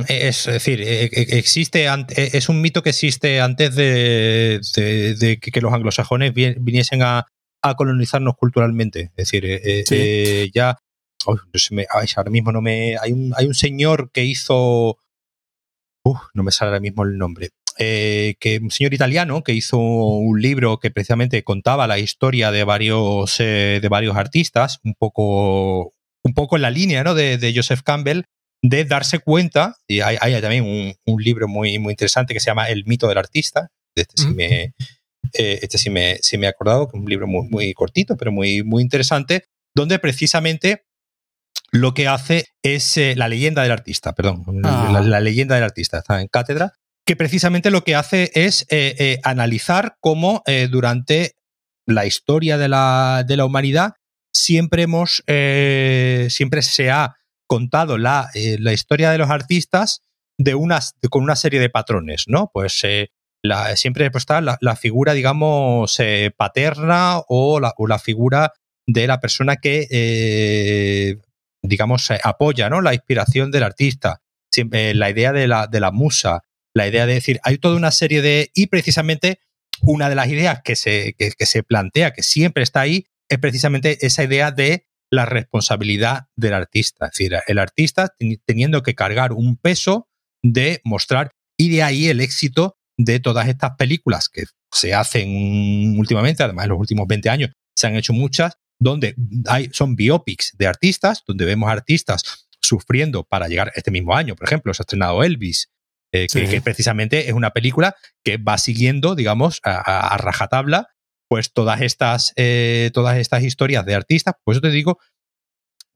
Es, 0.08 0.46
decir, 0.46 0.80
eh, 0.80 1.04
eh, 1.06 1.26
existe. 1.38 1.86
Es 2.16 2.48
un 2.48 2.60
mito 2.60 2.82
que 2.82 2.90
existe 2.90 3.40
antes 3.40 3.74
de, 3.74 4.60
de- 4.76 5.14
de 5.16 5.38
que 5.38 5.60
los 5.60 5.72
anglosajones 5.72 6.32
vi- 6.32 6.54
viniesen 6.60 7.02
a, 7.02 7.26
a 7.62 7.74
colonizarnos 7.74 8.34
culturalmente. 8.36 9.10
Es 9.16 9.30
decir, 9.30 9.42
Sí. 9.86 9.94
eh, 9.96 10.50
ya. 10.54 10.76
Uy, 11.26 11.38
no 11.52 11.58
se 11.58 11.74
me- 11.74 11.86
ay, 11.90 12.08
ahora 12.16 12.30
mismo 12.30 12.52
no 12.52 12.60
me. 12.60 12.96
Hay 13.00 13.12
un, 13.12 13.32
hay 13.36 13.46
un 13.46 13.54
señor 13.54 14.10
que 14.12 14.24
hizo. 14.24 14.98
Uf, 16.04 16.18
no 16.34 16.42
me 16.42 16.52
sale 16.52 16.68
ahora 16.68 16.80
mismo 16.80 17.02
el 17.04 17.16
nombre. 17.18 17.50
eh, 17.78 18.36
que 18.38 18.58
un 18.58 18.70
señor 18.70 18.94
italiano 18.94 19.42
que 19.42 19.52
hizo 19.52 19.78
un 19.78 20.40
libro 20.40 20.78
que 20.78 20.92
precisamente 20.92 21.42
contaba 21.42 21.88
la 21.88 21.98
historia 21.98 22.52
de 22.52 22.62
varios, 22.62 23.40
eh, 23.40 23.80
de 23.82 23.88
varios 23.88 24.16
artistas, 24.16 24.78
un 24.84 24.94
poco, 24.94 25.92
un 26.22 26.34
poco 26.34 26.54
en 26.54 26.62
la 26.62 26.70
línea 26.70 27.02
¿no? 27.02 27.14
de, 27.14 27.52
Joseph 27.52 27.80
Campbell, 27.82 28.22
de 28.62 28.84
darse 28.84 29.18
cuenta, 29.18 29.76
y 29.88 30.00
hay, 30.00 30.40
también 30.40 30.96
un, 31.04 31.22
libro 31.22 31.48
muy, 31.48 31.78
muy 31.80 31.92
interesante 31.92 32.32
que 32.32 32.38
se 32.38 32.46
llama 32.46 32.68
El 32.68 32.84
mito 32.86 33.08
del 33.08 33.18
artista, 33.18 33.70
este 33.96 34.22
sí 34.22 34.28
me, 34.28 34.74
eh, 35.32 35.58
este 35.62 35.78
sí 35.78 35.90
me, 35.90 36.18
sí 36.22 36.38
me 36.38 36.46
he 36.46 36.50
acordado, 36.50 36.86
que 36.86 36.96
es 36.96 37.02
un 37.02 37.10
libro 37.10 37.26
muy, 37.26 37.48
muy 37.48 37.74
cortito, 37.74 38.16
pero 38.16 38.30
muy, 38.30 38.62
muy 38.62 38.82
interesante, 38.82 39.46
donde 39.74 39.98
precisamente 39.98 40.84
lo 41.74 41.92
que 41.92 42.06
hace 42.06 42.46
es 42.62 42.96
la 43.16 43.26
leyenda 43.26 43.62
del 43.62 43.72
artista, 43.72 44.14
perdón, 44.14 44.44
ah. 44.62 45.02
la, 45.04 45.20
leyenda 45.20 45.56
del 45.56 45.64
artista, 45.64 45.98
está 45.98 46.20
en 46.20 46.28
cátedra, 46.28 46.74
que 47.04 47.16
precisamente 47.16 47.72
lo 47.72 47.82
que 47.82 47.96
hace 47.96 48.30
es 48.34 48.62
eh, 48.70 48.94
eh, 48.96 49.18
analizar 49.24 49.96
cómo 50.00 50.44
eh, 50.46 50.68
durante 50.70 51.32
la 51.84 52.06
historia 52.06 52.58
de 52.58 52.68
la, 52.68 53.24
de 53.26 53.36
la 53.36 53.44
humanidad 53.44 53.94
siempre 54.32 54.82
hemos, 54.82 55.24
siempre 55.26 56.62
se 56.62 56.92
ha 56.92 57.16
contado 57.48 57.98
la, 57.98 58.30
la, 58.34 58.72
historia 58.72 59.10
de 59.10 59.18
los 59.18 59.30
artistas 59.30 60.00
de 60.38 60.54
unas, 60.54 60.94
con 61.10 61.24
una 61.24 61.34
serie 61.34 61.58
de 61.58 61.70
patrones, 61.70 62.24
¿no? 62.28 62.50
Pues 62.52 62.82
la, 63.42 63.76
siempre 63.76 64.10
está 64.14 64.40
la, 64.40 64.58
la, 64.60 64.76
figura, 64.76 65.12
digamos, 65.12 65.98
paterna 66.36 67.18
o 67.28 67.58
la, 67.58 67.74
o 67.76 67.86
la, 67.86 67.98
figura 67.98 68.52
de 68.86 69.06
la 69.06 69.20
persona 69.20 69.56
que, 69.56 71.20
digamos, 71.64 72.10
apoya, 72.22 72.68
¿no? 72.68 72.80
La 72.80 72.94
inspiración 72.94 73.50
del 73.50 73.62
artista. 73.62 74.20
Siempre, 74.52 74.94
la 74.94 75.10
idea 75.10 75.32
de 75.32 75.48
la, 75.48 75.66
de 75.66 75.80
la 75.80 75.90
musa, 75.90 76.42
la 76.74 76.86
idea 76.86 77.06
de 77.06 77.14
decir, 77.14 77.40
hay 77.42 77.58
toda 77.58 77.76
una 77.76 77.90
serie 77.90 78.22
de... 78.22 78.50
Y 78.54 78.66
precisamente 78.66 79.40
una 79.82 80.08
de 80.08 80.14
las 80.14 80.28
ideas 80.28 80.60
que 80.62 80.76
se, 80.76 81.14
que, 81.14 81.46
se 81.46 81.62
plantea, 81.62 82.12
que 82.12 82.22
siempre 82.22 82.62
está 82.62 82.80
ahí, 82.80 83.06
es 83.28 83.38
precisamente 83.38 84.06
esa 84.06 84.24
idea 84.24 84.50
de 84.50 84.86
la 85.10 85.26
responsabilidad 85.26 86.26
del 86.36 86.54
artista. 86.54 87.06
Es 87.06 87.12
decir, 87.12 87.38
el 87.46 87.58
artista 87.58 88.14
teniendo 88.44 88.82
que 88.82 88.94
cargar 88.94 89.32
un 89.32 89.56
peso 89.56 90.08
de 90.42 90.80
mostrar, 90.84 91.30
y 91.56 91.70
de 91.70 91.82
ahí 91.82 92.08
el 92.08 92.20
éxito 92.20 92.76
de 92.96 93.20
todas 93.20 93.48
estas 93.48 93.76
películas 93.76 94.28
que 94.28 94.44
se 94.72 94.94
hacen 94.94 95.98
últimamente, 95.98 96.42
además 96.42 96.64
en 96.64 96.70
los 96.70 96.80
últimos 96.80 97.06
20 97.06 97.30
años 97.30 97.50
se 97.76 97.86
han 97.86 97.96
hecho 97.96 98.12
muchas, 98.12 98.56
donde 98.78 99.14
hay, 99.46 99.70
son 99.72 99.96
biopics 99.96 100.52
de 100.56 100.66
artistas, 100.66 101.22
donde 101.26 101.44
vemos 101.44 101.70
artistas 101.70 102.48
sufriendo 102.60 103.24
para 103.24 103.48
llegar 103.48 103.72
este 103.74 103.90
mismo 103.90 104.16
año, 104.16 104.36
por 104.36 104.46
ejemplo, 104.46 104.72
se 104.74 104.82
ha 104.82 104.84
estrenado 104.84 105.22
Elvis, 105.22 105.70
eh, 106.12 106.26
que, 106.32 106.60
precisamente 106.60 107.28
es 107.28 107.34
una 107.34 107.50
película 107.50 107.96
que 108.22 108.36
va 108.36 108.56
siguiendo, 108.56 109.14
digamos, 109.16 109.60
a, 109.64 110.16
rajatabla, 110.18 110.88
pues 111.28 111.52
todas 111.52 111.80
estas, 111.80 112.32
eh, 112.36 112.90
todas 112.94 113.18
estas 113.18 113.42
historias 113.42 113.84
de 113.84 113.94
artistas. 113.94 114.34
Pues 114.44 114.58
yo 114.58 114.60
te 114.60 114.70
digo 114.70 114.98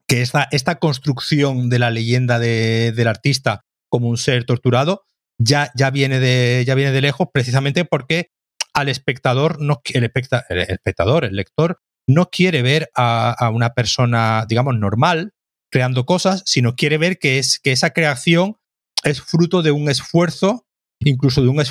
que 0.07 0.21
esta, 0.21 0.47
esta 0.51 0.75
construcción 0.75 1.69
de 1.69 1.79
la 1.79 1.89
leyenda 1.89 2.37
del 2.37 3.07
artista 3.07 3.63
como 3.87 4.09
un 4.09 4.17
ser 4.17 4.43
torturado 4.43 5.05
ya, 5.37 5.71
ya, 5.73 5.89
viene 5.89 6.19
de, 6.19 6.63
ya 6.65 6.75
viene 6.75 6.91
de 6.91 7.01
lejos 7.01 7.27
precisamente 7.33 7.85
porque 7.85 8.31
al 8.73 8.89
espectador, 8.89 9.61
no, 9.61 9.81
el, 9.93 10.03
espectador, 10.03 11.25
el 11.25 11.35
lector, 11.35 11.79
no 12.09 12.29
quiere 12.31 12.63
ver 12.63 12.89
a, 12.95 13.31
a, 13.31 13.51
una 13.51 13.75
persona, 13.75 14.45
digamos, 14.49 14.75
normal 14.75 15.33
creando 15.71 16.05
cosas, 16.05 16.41
sino 16.45 16.75
quiere 16.75 16.97
ver 16.97 17.19
que, 17.19 17.37
es, 17.37 17.59
que 17.59 17.71
esa 17.71 17.91
creación 17.91 18.57
es 19.03 19.21
fruto 19.21 19.61
de 19.61 19.71
un 19.71 19.89
esfuerzo, 19.89 20.65
incluso 20.99 21.43
de 21.43 21.49
un 21.49 21.63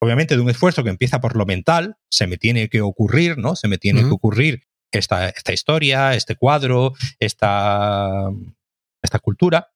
obviamente 0.00 0.34
de 0.34 0.40
un 0.40 0.50
esfuerzo 0.50 0.82
que 0.82 0.90
empieza 0.90 1.20
por 1.20 1.36
lo 1.36 1.46
mental, 1.46 1.96
se 2.10 2.26
me 2.26 2.38
tiene 2.38 2.68
que 2.68 2.80
ocurrir, 2.80 3.38
¿no? 3.38 3.54
Se 3.54 3.68
me 3.68 3.78
tiene 3.78 4.00
que 4.00 4.10
ocurrir 4.10 4.64
esta, 4.90 5.28
esta, 5.28 5.52
historia, 5.52 6.14
este 6.14 6.34
cuadro, 6.34 6.94
esta, 7.20 8.28
esta 9.00 9.18
cultura. 9.20 9.68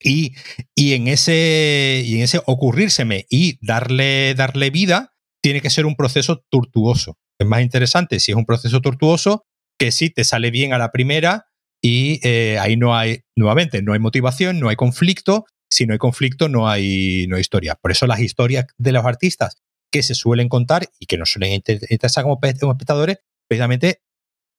Y, 0.00 0.34
y, 0.74 0.94
en 0.94 1.08
ese, 1.08 2.02
y 2.04 2.16
en 2.16 2.22
ese 2.22 2.40
ocurrírseme 2.44 3.26
y 3.30 3.58
darle, 3.64 4.34
darle 4.34 4.70
vida, 4.70 5.14
tiene 5.40 5.60
que 5.60 5.70
ser 5.70 5.86
un 5.86 5.94
proceso 5.94 6.44
tortuoso. 6.50 7.16
Es 7.38 7.46
más 7.46 7.62
interesante 7.62 8.20
si 8.20 8.32
es 8.32 8.36
un 8.36 8.46
proceso 8.46 8.80
tortuoso 8.80 9.44
que 9.78 9.92
si 9.92 10.10
te 10.10 10.24
sale 10.24 10.50
bien 10.50 10.72
a 10.72 10.78
la 10.78 10.90
primera 10.90 11.48
y 11.82 12.26
eh, 12.26 12.58
ahí 12.58 12.76
no 12.76 12.96
hay, 12.96 13.20
nuevamente, 13.36 13.82
no 13.82 13.92
hay 13.92 13.98
motivación, 13.98 14.58
no 14.58 14.68
hay 14.68 14.76
conflicto 14.76 15.44
si 15.68 15.86
no 15.86 15.92
hay 15.92 15.98
conflicto, 15.98 16.48
no 16.48 16.68
hay, 16.68 17.26
no 17.28 17.36
hay 17.36 17.40
historia. 17.40 17.74
Por 17.74 17.90
eso 17.90 18.06
las 18.06 18.20
historias 18.20 18.66
de 18.78 18.92
los 18.92 19.04
artistas 19.04 19.56
que 19.92 20.02
se 20.02 20.14
suelen 20.14 20.48
contar 20.48 20.88
y 20.98 21.06
que 21.06 21.18
nos 21.18 21.30
suelen 21.30 21.52
interesar 21.52 22.24
como, 22.24 22.38
espectadores, 22.42 23.18
precisamente 23.48 24.00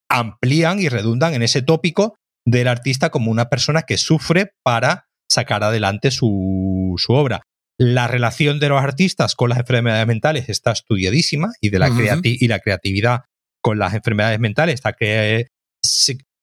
amplían 0.09 0.79
y 0.79 0.89
redundan 0.89 1.33
en 1.33 1.43
ese 1.43 1.61
tópico 1.61 2.15
del 2.45 2.67
artista 2.67 3.09
como 3.09 3.31
una 3.31 3.49
persona 3.49 3.83
que 3.83 3.97
sufre 3.97 4.53
para 4.63 5.07
sacar 5.29 5.63
adelante 5.63 6.11
su, 6.11 6.95
su 6.97 7.13
obra. 7.13 7.43
La 7.79 8.07
relación 8.07 8.59
de 8.59 8.69
los 8.69 8.81
artistas 8.81 9.35
con 9.35 9.49
las 9.49 9.59
enfermedades 9.59 10.07
mentales 10.07 10.49
está 10.49 10.71
estudiadísima 10.71 11.51
y, 11.61 11.69
de 11.69 11.79
la, 11.79 11.89
y 12.23 12.47
la 12.47 12.59
creatividad 12.59 13.21
con 13.61 13.77
las 13.77 13.93
enfermedades 13.93 14.39
mentales 14.39 14.75
está 14.75 14.93
que, 14.93 15.47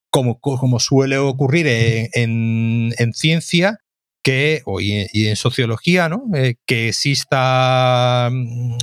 como, 0.09 0.39
como 0.39 0.79
suele 0.79 1.17
ocurrir 1.17 1.67
en, 1.67 2.93
en 2.97 3.13
ciencia, 3.13 3.79
que, 4.25 4.63
y, 4.79 5.27
en 5.27 5.35
sociología, 5.35 6.09
¿no? 6.09 6.23
Eh, 6.33 6.55
que 6.65 6.89
exista 6.89 8.29
mm, 8.31 8.77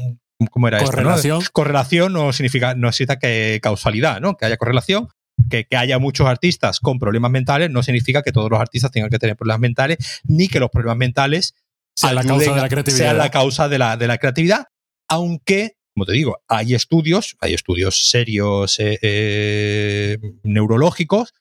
¿cómo 0.53 0.69
era 0.69 0.79
correlación. 0.85 1.39
Esto, 1.39 1.51
Correlación 1.53 2.13
no 2.13 2.33
significa, 2.33 2.77
no 2.77 2.87
necesita 2.87 3.19
que 3.19 3.59
causalidad, 3.61 4.21
¿no? 4.21 4.37
Que 4.37 4.47
haya 4.47 4.57
correlación, 4.57 5.09
que, 5.51 5.65
que, 5.65 5.77
haya 5.77 5.99
muchos 5.99 6.29
artistas 6.29 6.79
con 6.79 7.01
problemas 7.01 7.33
mentales 7.33 7.71
no 7.71 7.83
significa 7.83 8.23
que 8.23 8.31
todos 8.31 8.49
los 8.51 8.61
artistas 8.61 8.93
tengan 8.93 9.11
que 9.11 9.19
tener 9.19 9.35
problemas 9.35 9.61
mentales, 9.61 10.21
ni 10.23 10.47
que 10.47 10.61
los 10.61 10.71
problemas 10.71 10.97
mentales 10.97 11.55
sean 11.95 12.15
la 12.15 12.25
causa 12.25 12.55
de 12.55 12.61
la 12.61 12.69
creatividad. 12.69 13.17
la 13.17 13.31
causa 13.31 13.69
de 13.69 13.79
la, 13.79 13.97
de 13.97 14.07
la 14.07 14.19
creatividad, 14.19 14.67
aunque, 15.09 15.77
como 15.95 16.07
te 16.07 16.13
digo, 16.13 16.39
hay 16.49 16.75
estudios, 16.75 17.37
hay 17.41 17.55
estudios 17.55 18.09
serios 18.11 18.79
eh, 18.81 18.99
eh, 19.03 20.19
neurológicos 20.43 21.35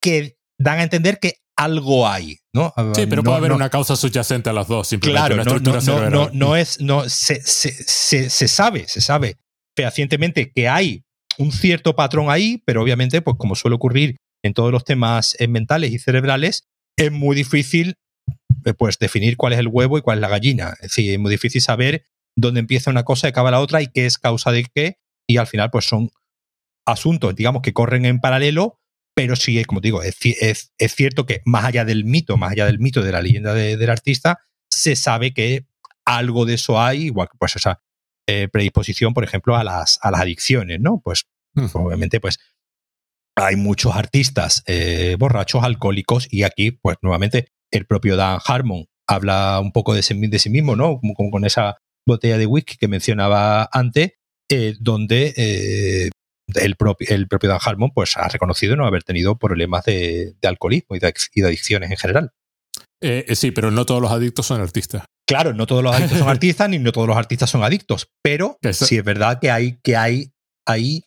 que 0.00 0.36
dan 0.58 0.80
a 0.80 0.82
entender 0.82 1.18
que 1.18 1.38
algo 1.56 2.08
hay, 2.08 2.38
¿no? 2.54 2.72
Sí, 2.94 3.06
pero 3.06 3.24
puede 3.24 3.38
haber 3.38 3.52
una 3.52 3.68
causa 3.68 3.96
subyacente 3.96 4.48
a 4.48 4.52
las 4.52 4.68
dos, 4.68 4.86
simplemente 4.86 5.20
claro, 5.20 5.34
una 5.34 5.42
estructura 5.42 5.80
no, 5.80 6.10
no, 6.10 6.30
no, 6.32 6.56
es, 6.56 6.80
no, 6.80 7.08
se, 7.08 7.40
se, 7.42 8.30
se, 8.30 8.48
sabe, 8.48 8.86
se 8.86 9.00
sabe 9.00 9.36
fehacientemente 9.76 10.52
que 10.52 10.68
hay 10.68 11.02
un 11.36 11.50
cierto 11.50 11.96
patrón 11.96 12.30
ahí, 12.30 12.62
pero 12.64 12.82
obviamente, 12.82 13.22
pues 13.22 13.36
como 13.38 13.56
suele 13.56 13.74
ocurrir 13.74 14.16
en 14.44 14.54
todos 14.54 14.70
los 14.70 14.84
temas 14.84 15.36
eh, 15.40 15.48
mentales 15.48 15.92
y 15.92 15.98
cerebrales, 15.98 16.64
es 16.96 17.10
muy 17.10 17.34
difícil 17.34 17.94
pues 18.74 18.98
definir 18.98 19.36
cuál 19.36 19.52
es 19.52 19.58
el 19.58 19.68
huevo 19.68 19.98
y 19.98 20.02
cuál 20.02 20.18
es 20.18 20.22
la 20.22 20.28
gallina. 20.28 20.74
Es 20.80 20.90
decir, 20.90 21.12
es 21.12 21.18
muy 21.18 21.30
difícil 21.30 21.60
saber 21.60 22.04
dónde 22.36 22.60
empieza 22.60 22.90
una 22.90 23.04
cosa 23.04 23.26
y 23.26 23.30
acaba 23.30 23.50
la 23.50 23.60
otra 23.60 23.82
y 23.82 23.88
qué 23.88 24.06
es 24.06 24.18
causa 24.18 24.52
de 24.52 24.64
qué, 24.72 24.98
y 25.26 25.36
al 25.36 25.46
final, 25.46 25.70
pues 25.70 25.84
son 25.84 26.10
asuntos, 26.86 27.34
digamos, 27.34 27.62
que 27.62 27.72
corren 27.72 28.04
en 28.06 28.20
paralelo, 28.20 28.80
pero 29.14 29.36
sí, 29.36 29.62
como 29.64 29.80
te 29.80 29.88
digo, 29.88 30.02
es, 30.02 30.16
es, 30.22 30.94
cierto 30.94 31.26
que 31.26 31.42
más 31.44 31.64
allá 31.64 31.84
del 31.84 32.04
mito, 32.04 32.36
más 32.36 32.52
allá 32.52 32.66
del 32.66 32.78
mito 32.78 33.02
de 33.02 33.12
la 33.12 33.20
leyenda 33.20 33.52
del 33.52 33.90
artista, 33.90 34.38
se 34.70 34.96
sabe 34.96 35.34
que 35.34 35.66
algo 36.04 36.46
de 36.46 36.54
eso 36.54 36.80
hay, 36.80 37.06
igual 37.06 37.28
que 37.30 37.36
pues 37.36 37.56
esa 37.56 37.82
eh, 38.26 38.48
predisposición, 38.48 39.14
por 39.14 39.24
ejemplo, 39.24 39.56
a 39.56 39.64
las, 39.64 39.98
a 40.02 40.10
las 40.10 40.20
adicciones, 40.20 40.80
¿no? 40.80 41.00
Pues, 41.04 41.26
obviamente, 41.72 42.20
pues 42.20 42.38
hay 43.34 43.56
muchos 43.56 43.94
artistas 43.94 44.62
eh, 44.66 45.16
borrachos, 45.18 45.64
alcohólicos, 45.64 46.28
y 46.30 46.44
aquí, 46.44 46.70
pues 46.70 46.96
nuevamente, 47.02 47.52
el 47.70 47.86
propio 47.86 48.16
Dan 48.16 48.38
Harmon 48.44 48.86
habla 49.06 49.60
un 49.60 49.72
poco 49.72 49.94
de 49.94 50.02
sí, 50.02 50.14
de 50.14 50.38
sí 50.38 50.50
mismo, 50.50 50.76
¿no? 50.76 51.00
Como, 51.00 51.30
con 51.30 51.44
esa 51.44 51.78
botella 52.06 52.38
de 52.38 52.46
whisky 52.46 52.76
que 52.76 52.88
mencionaba 52.88 53.68
antes, 53.72 54.12
eh, 54.50 54.74
donde 54.80 56.10
el 56.54 56.76
propio, 56.76 57.06
el 57.10 57.28
propio 57.28 57.50
Dan 57.50 57.60
Harmon 57.62 57.90
pues, 57.94 58.16
ha 58.16 58.28
reconocido 58.28 58.76
no 58.76 58.86
haber 58.86 59.04
tenido 59.04 59.36
problemas 59.38 59.84
de, 59.84 60.34
alcoholismo 60.42 60.96
y 60.96 60.98
de, 60.98 61.14
adicciones 61.44 61.90
en 61.90 61.96
general. 61.96 62.30
Eh, 63.00 63.26
eh, 63.28 63.36
sí, 63.36 63.50
pero 63.50 63.70
no 63.70 63.86
todos 63.86 64.02
los 64.02 64.10
adictos 64.10 64.46
son 64.46 64.60
artistas. 64.60 65.04
Claro, 65.26 65.52
no 65.52 65.66
todos 65.66 65.82
los 65.82 65.94
adictos 65.94 66.18
son 66.18 66.28
artistas, 66.28 66.68
ni 66.68 66.78
no 66.78 66.92
todos 66.92 67.06
los 67.06 67.16
artistas 67.16 67.50
son 67.50 67.62
adictos, 67.62 68.08
pero 68.22 68.58
sí 68.72 68.96
es 68.96 69.04
verdad 69.04 69.38
que 69.40 69.50
hay, 69.50 69.78
que 69.82 69.96
hay, 69.96 70.32
hay 70.66 71.04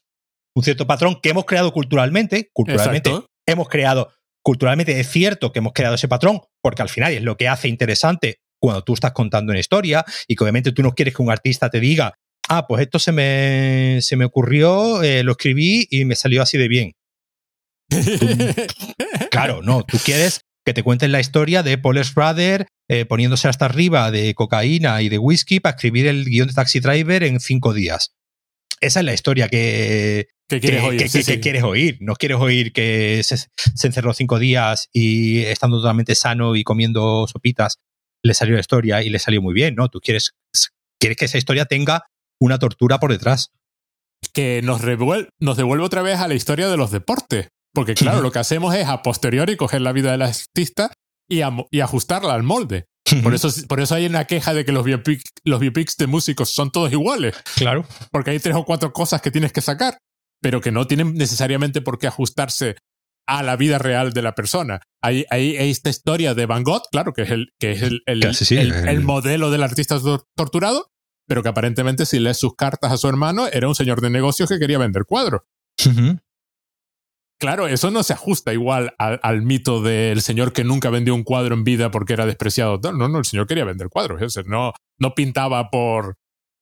un 0.55 0.63
cierto 0.63 0.87
patrón 0.87 1.19
que 1.21 1.29
hemos 1.29 1.45
creado 1.45 1.73
culturalmente. 1.73 2.49
Culturalmente 2.53 3.11
hemos 3.47 3.67
creado, 3.67 4.13
culturalmente 4.43 4.99
es 4.99 5.09
cierto 5.09 5.51
que 5.51 5.59
hemos 5.59 5.73
creado 5.73 5.95
ese 5.95 6.07
patrón, 6.07 6.41
porque 6.61 6.81
al 6.81 6.89
final 6.89 7.13
es 7.13 7.21
lo 7.21 7.37
que 7.37 7.47
hace 7.47 7.67
interesante 7.67 8.37
cuando 8.59 8.83
tú 8.83 8.93
estás 8.93 9.11
contando 9.11 9.51
una 9.51 9.59
historia 9.59 10.05
y 10.27 10.35
que 10.35 10.43
obviamente 10.43 10.71
tú 10.71 10.83
no 10.83 10.93
quieres 10.93 11.15
que 11.15 11.21
un 11.21 11.31
artista 11.31 11.69
te 11.69 11.79
diga 11.79 12.15
ah, 12.51 12.67
pues 12.67 12.81
esto 12.81 12.99
se 12.99 13.11
me, 13.11 13.99
se 14.01 14.17
me 14.17 14.25
ocurrió, 14.25 15.01
eh, 15.03 15.23
lo 15.23 15.31
escribí 15.31 15.87
y 15.89 16.05
me 16.05 16.15
salió 16.15 16.41
así 16.41 16.57
de 16.57 16.67
bien. 16.67 16.91
claro, 19.31 19.61
no, 19.61 19.83
tú 19.83 19.97
quieres, 20.03 20.41
que 20.65 20.73
te 20.73 20.83
cuenten 20.83 21.11
la 21.11 21.21
historia 21.21 21.63
de 21.63 21.77
Paul 21.77 22.03
Schrader 22.03 22.67
eh, 22.89 23.05
poniéndose 23.05 23.47
hasta 23.47 23.65
arriba 23.65 24.11
de 24.11 24.33
cocaína 24.33 25.01
y 25.01 25.09
de 25.09 25.17
whisky 25.17 25.59
para 25.59 25.75
escribir 25.75 26.07
el 26.07 26.25
guion 26.25 26.49
de 26.49 26.53
Taxi 26.53 26.79
Driver 26.81 27.23
en 27.23 27.39
cinco 27.39 27.73
días. 27.73 28.13
Esa 28.81 28.99
es 28.99 29.05
la 29.05 29.13
historia 29.13 29.47
que, 29.47 30.27
¿Qué 30.55 30.61
quieres 30.61 30.81
que- 30.81 30.87
oír? 30.89 30.99
que- 30.99 31.09
Sí, 31.09 31.17
que- 31.19 31.23
sí. 31.23 31.31
que 31.33 31.39
quieres 31.39 31.63
oír. 31.63 31.97
No 32.01 32.15
quieres 32.15 32.37
oír 32.39 32.71
que 32.73 33.21
se, 33.23 33.37
se 33.37 33.87
encerró 33.87 34.13
cinco 34.13 34.39
días 34.39 34.87
y 34.93 35.39
estando 35.43 35.77
totalmente 35.77 36.15
sano 36.15 36.55
y 36.55 36.63
comiendo 36.63 37.27
sopitas 37.27 37.77
le 38.23 38.33
salió 38.33 38.53
la 38.55 38.61
historia 38.61 39.01
y 39.01 39.09
le 39.09 39.17
salió 39.19 39.41
muy 39.41 39.53
bien, 39.53 39.73
¿no? 39.75 39.89
Tú 39.89 39.99
quieres, 39.99 40.31
quieres 40.99 41.17
que 41.17 41.25
esa 41.25 41.37
historia 41.39 41.65
tenga 41.65 42.03
una 42.39 42.59
tortura 42.59 42.99
por 42.99 43.11
detrás. 43.11 43.49
que 44.33 44.61
nos, 44.63 44.81
revuel- 44.81 45.29
nos 45.39 45.57
devuelve 45.57 45.83
otra 45.83 46.03
vez 46.03 46.19
a 46.19 46.27
la 46.27 46.35
historia 46.35 46.69
de 46.69 46.77
los 46.77 46.91
deportes. 46.91 47.47
Porque 47.73 47.95
claro, 47.95 48.21
lo 48.21 48.31
que 48.31 48.39
hacemos 48.39 48.75
es 48.75 48.85
a 48.87 49.01
posteriori 49.01 49.55
coger 49.57 49.81
la 49.81 49.93
vida 49.93 50.11
del 50.11 50.21
artista 50.21 50.91
y, 51.29 51.39
y 51.71 51.79
ajustarla 51.79 52.33
al 52.33 52.43
molde. 52.43 52.85
Por 53.23 53.33
eso, 53.33 53.49
por 53.67 53.79
eso 53.79 53.95
hay 53.95 54.05
una 54.05 54.25
queja 54.25 54.53
de 54.53 54.63
que 54.63 54.71
los 54.71 54.85
biopic- 54.85 55.23
los 55.43 55.59
biopics 55.59 55.97
de 55.97 56.05
músicos 56.07 56.51
son 56.53 56.71
todos 56.71 56.91
iguales. 56.91 57.35
Claro. 57.55 57.85
Porque 58.11 58.29
hay 58.31 58.39
tres 58.39 58.55
o 58.55 58.63
cuatro 58.63 58.93
cosas 58.93 59.21
que 59.21 59.31
tienes 59.31 59.51
que 59.51 59.61
sacar, 59.61 59.97
pero 60.41 60.61
que 60.61 60.71
no 60.71 60.87
tienen 60.87 61.13
necesariamente 61.13 61.81
por 61.81 61.99
qué 61.99 62.07
ajustarse 62.07 62.75
a 63.27 63.43
la 63.43 63.55
vida 63.55 63.77
real 63.77 64.11
de 64.13 64.21
la 64.21 64.33
persona. 64.33 64.81
Hay, 65.01 65.25
hay 65.29 65.55
esta 65.55 65.89
historia 65.89 66.33
de 66.33 66.45
Van 66.47 66.63
Gogh, 66.63 66.83
claro, 66.91 67.13
que 67.13 67.21
es 67.21 67.29
el, 67.29 67.49
que 67.59 67.71
es 67.71 67.81
el, 67.83 68.01
el, 68.07 68.33
sí, 68.33 68.57
modelo 69.03 69.51
del 69.51 69.63
artista 69.63 69.97
tor- 69.99 70.25
torturado, 70.35 70.87
pero 71.27 71.43
que 71.43 71.49
aparentemente 71.49 72.05
si 72.05 72.19
lees 72.19 72.37
sus 72.37 72.55
cartas 72.55 72.91
a 72.91 72.97
su 72.97 73.07
hermano 73.07 73.47
era 73.47 73.67
un 73.67 73.75
señor 73.75 74.01
de 74.01 74.09
negocios 74.09 74.49
que 74.49 74.59
quería 74.59 74.79
vender 74.79 75.05
cuadros. 75.05 75.41
Claro, 77.39 77.67
eso 77.67 77.89
no 77.89 78.03
se 78.03 78.13
ajusta 78.13 78.53
igual 78.53 78.93
al, 78.99 79.19
al 79.23 79.41
mito 79.41 79.81
del 79.81 80.21
señor 80.21 80.53
que 80.53 80.63
nunca 80.63 80.91
vendió 80.91 81.15
un 81.15 81.23
cuadro 81.23 81.55
en 81.55 81.63
vida 81.63 81.89
porque 81.89 82.13
era 82.13 82.27
despreciado. 82.27 82.79
No, 82.83 82.91
no, 82.91 83.07
no, 83.07 83.17
el 83.19 83.25
señor 83.25 83.47
quería 83.47 83.65
vender 83.65 83.89
cuadros. 83.89 84.21
no, 84.45 84.73
no 84.99 85.15
pintaba 85.15 85.69
por, 85.71 86.17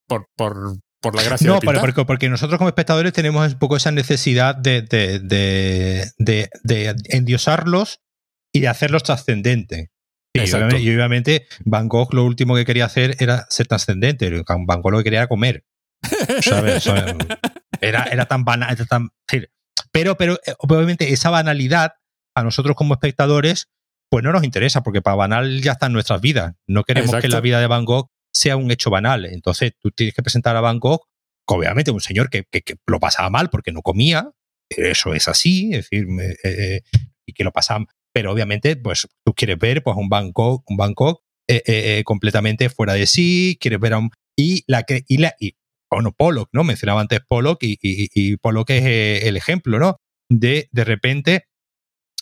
por, 0.08 0.26
por, 0.36 0.78
por 1.00 1.14
la 1.16 1.22
gracia 1.22 1.46
No, 1.46 1.54
de 1.60 1.60
porque, 1.80 2.04
porque 2.04 2.28
nosotros 2.28 2.58
como 2.58 2.68
espectadores 2.68 3.12
tenemos 3.12 3.52
un 3.52 3.58
poco 3.58 3.76
esa 3.76 3.90
necesidad 3.90 4.54
de, 4.54 4.82
de, 4.82 5.18
de, 5.20 6.10
de- 6.18 6.50
de 6.62 6.94
endiosarlos 7.08 8.00
y 8.52 8.60
de 8.60 8.68
hacerlos 8.68 9.02
trascendentes. 9.02 9.88
Y 10.32 10.40
obviamente, 10.40 10.80
y 10.80 10.94
obviamente 10.94 11.46
Van 11.64 11.88
Gogh 11.88 12.14
lo 12.14 12.24
último 12.24 12.54
que 12.54 12.64
quería 12.64 12.84
hacer 12.84 13.16
era 13.18 13.46
ser 13.50 13.66
trascendente. 13.66 14.30
Van 14.66 14.80
Gogh 14.82 14.92
lo 14.92 14.98
que 14.98 15.04
quería 15.04 15.20
era 15.20 15.28
comer. 15.28 15.64
¿sabes? 16.42 16.86
Era, 17.80 18.04
era 18.04 18.26
tan 18.26 18.44
banal. 18.44 18.72
era 18.72 18.84
tan- 18.84 19.10
sí. 19.28 19.42
pero, 19.92 20.16
pero 20.16 20.34
eh, 20.46 20.54
obviamente 20.58 21.12
esa 21.12 21.30
banalidad 21.30 21.94
a 22.36 22.42
nosotros 22.44 22.76
como 22.76 22.94
espectadores 22.94 23.68
pues 24.10 24.24
no 24.24 24.32
nos 24.32 24.44
interesa 24.44 24.82
porque 24.82 25.02
para 25.02 25.16
banal 25.16 25.60
ya 25.62 25.72
está 25.72 25.86
en 25.86 25.92
nuestras 25.92 26.20
vidas. 26.20 26.54
No 26.66 26.84
queremos 26.84 27.14
que 27.16 27.28
la 27.28 27.40
vida 27.40 27.60
de 27.60 27.66
Van 27.68 27.84
Gogh 27.84 28.08
sea 28.40 28.56
un 28.56 28.70
hecho 28.70 28.90
banal. 28.90 29.26
Entonces 29.26 29.72
tú 29.80 29.90
tienes 29.90 30.14
que 30.14 30.22
presentar 30.22 30.56
a 30.56 30.60
Van 30.60 30.78
Gogh, 30.78 31.02
obviamente 31.48 31.90
un 31.90 32.00
señor 32.00 32.30
que, 32.30 32.44
que- 32.50 32.76
lo 32.86 32.98
pasaba 33.00 33.30
mal 33.30 33.50
porque 33.50 33.72
no 33.72 33.82
comía, 33.82 34.30
eso 34.68 35.14
es 35.14 35.28
así, 35.28 35.70
es 35.74 35.88
decir, 35.90 36.06
eh, 36.20 36.36
eh, 36.44 36.80
y 37.26 37.32
que 37.32 37.44
lo 37.44 37.52
pasaba, 37.52 37.84
pero 38.14 38.32
obviamente 38.32 38.76
pues 38.76 39.06
tú 39.24 39.34
quieres 39.34 39.58
ver 39.58 39.82
pues 39.82 39.96
un 39.96 40.08
Van 40.08 40.32
Gogh, 40.32 40.62
un 40.66 40.76
Van 40.76 40.94
eh, 41.48 42.02
completamente 42.04 42.70
fuera 42.70 42.94
de 42.94 43.06
sí, 43.06 43.58
quieres 43.60 43.80
ver 43.80 43.94
a 43.94 43.98
un 43.98 44.10
y 44.36 44.62
la 44.66 44.84
y 45.08 45.18
la 45.18 45.34
y 45.40 45.56
bueno 45.90 46.12
Pollock, 46.12 46.48
¿no? 46.52 46.62
Mencionaba 46.64 47.00
antes 47.00 47.20
Pollock 47.28 47.62
y, 47.64 47.72
y, 47.82 48.08
y 48.14 48.36
Pollock 48.36 48.70
es 48.70 49.24
el 49.24 49.36
ejemplo, 49.36 49.78
¿no? 49.78 49.96
De 50.30 50.68
de 50.72 50.84
repente 50.84 51.46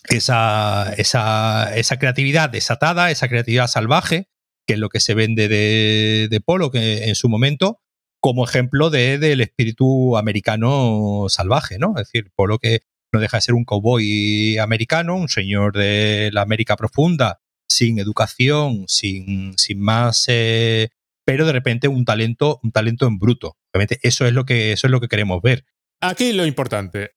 esa, 0.09 0.93
esa, 0.97 1.75
esa 1.75 1.99
creatividad 1.99 2.49
desatada, 2.49 3.11
esa 3.11 3.27
creatividad 3.27 3.67
salvaje, 3.67 4.27
que 4.69 4.73
es 4.73 4.79
lo 4.79 4.89
que 4.89 4.99
se 4.99 5.15
vende 5.15 5.47
de, 5.47 6.27
de 6.29 6.41
Pollock 6.41 6.75
en, 6.75 7.15
su 7.15 7.27
momento, 7.27 7.79
como 8.21 8.45
ejemplo 8.45 8.91
de, 8.91 9.17
del 9.17 9.41
espíritu 9.41 10.15
americano 10.15 11.25
salvaje, 11.27 11.79
¿no? 11.79 11.93
Es 11.97 12.11
decir, 12.11 12.29
Pollock 12.35 12.61
que 12.61 12.81
no 13.11 13.19
deja 13.19 13.37
de 13.37 13.41
ser 13.41 13.55
un 13.55 13.65
cowboy 13.65 14.59
americano, 14.59 15.15
un 15.15 15.27
señor 15.27 15.75
de 15.75 16.29
la 16.33 16.41
América 16.43 16.75
profunda, 16.75 17.39
sin 17.67 17.97
educación, 17.97 18.85
sin, 18.87 19.57
sin 19.57 19.79
más, 19.79 20.25
eh, 20.27 20.89
pero 21.25 21.47
de 21.47 21.51
repente 21.53 21.87
un 21.87 22.05
talento, 22.05 22.59
un 22.61 22.71
talento 22.71 23.07
en 23.07 23.17
bruto. 23.17 23.57
Obviamente 23.73 23.97
eso 24.03 24.27
es 24.27 24.33
lo 24.33 24.45
que, 24.45 24.71
eso 24.73 24.85
es 24.85 24.91
lo 24.91 25.01
que 25.01 25.07
queremos 25.07 25.41
ver. 25.41 25.65
Aquí 25.99 26.31
lo 26.33 26.45
importante. 26.45 27.13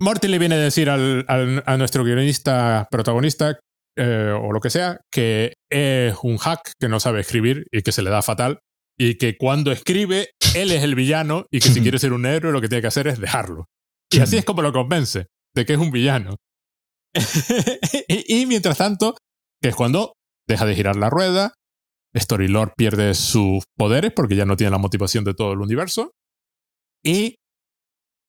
Morty 0.00 0.26
le 0.28 0.38
viene 0.38 0.54
a 0.54 0.58
decir 0.58 0.88
al, 0.88 1.26
al- 1.28 1.62
a 1.66 1.76
nuestro 1.76 2.02
guionista 2.02 2.88
protagonista, 2.90 3.58
eh, 3.94 4.32
o 4.34 4.52
lo 4.52 4.60
que 4.60 4.70
sea, 4.70 5.02
que 5.10 5.52
es 5.72 6.14
un 6.22 6.36
hack 6.36 6.72
que 6.78 6.88
no 6.88 7.00
sabe 7.00 7.20
escribir 7.20 7.66
y 7.72 7.82
que 7.82 7.92
se 7.92 8.02
le 8.02 8.10
da 8.10 8.22
fatal. 8.22 8.60
Y 8.98 9.16
que 9.16 9.36
cuando 9.36 9.72
escribe, 9.72 10.30
él 10.54 10.70
es 10.70 10.82
el 10.82 10.94
villano 10.94 11.46
y 11.50 11.60
que 11.60 11.68
si 11.68 11.80
quiere 11.82 11.98
ser 11.98 12.12
un 12.12 12.26
héroe, 12.26 12.52
lo 12.52 12.60
que 12.60 12.68
tiene 12.68 12.82
que 12.82 12.88
hacer 12.88 13.06
es 13.08 13.18
dejarlo. 13.18 13.66
Y 14.10 14.20
así 14.20 14.36
es 14.36 14.44
como 14.44 14.62
lo 14.62 14.72
convence 14.72 15.26
de 15.54 15.66
que 15.66 15.72
es 15.72 15.78
un 15.78 15.90
villano. 15.90 16.36
y, 18.08 18.42
y 18.42 18.46
mientras 18.46 18.76
tanto, 18.76 19.16
que 19.60 19.70
es 19.70 19.74
cuando 19.74 20.12
deja 20.46 20.66
de 20.66 20.74
girar 20.74 20.96
la 20.96 21.08
rueda, 21.08 21.54
Storylord 22.14 22.74
pierde 22.76 23.14
sus 23.14 23.64
poderes 23.76 24.12
porque 24.14 24.36
ya 24.36 24.44
no 24.44 24.56
tiene 24.56 24.70
la 24.70 24.78
motivación 24.78 25.24
de 25.24 25.34
todo 25.34 25.52
el 25.52 25.60
universo. 25.60 26.12
Y 27.02 27.36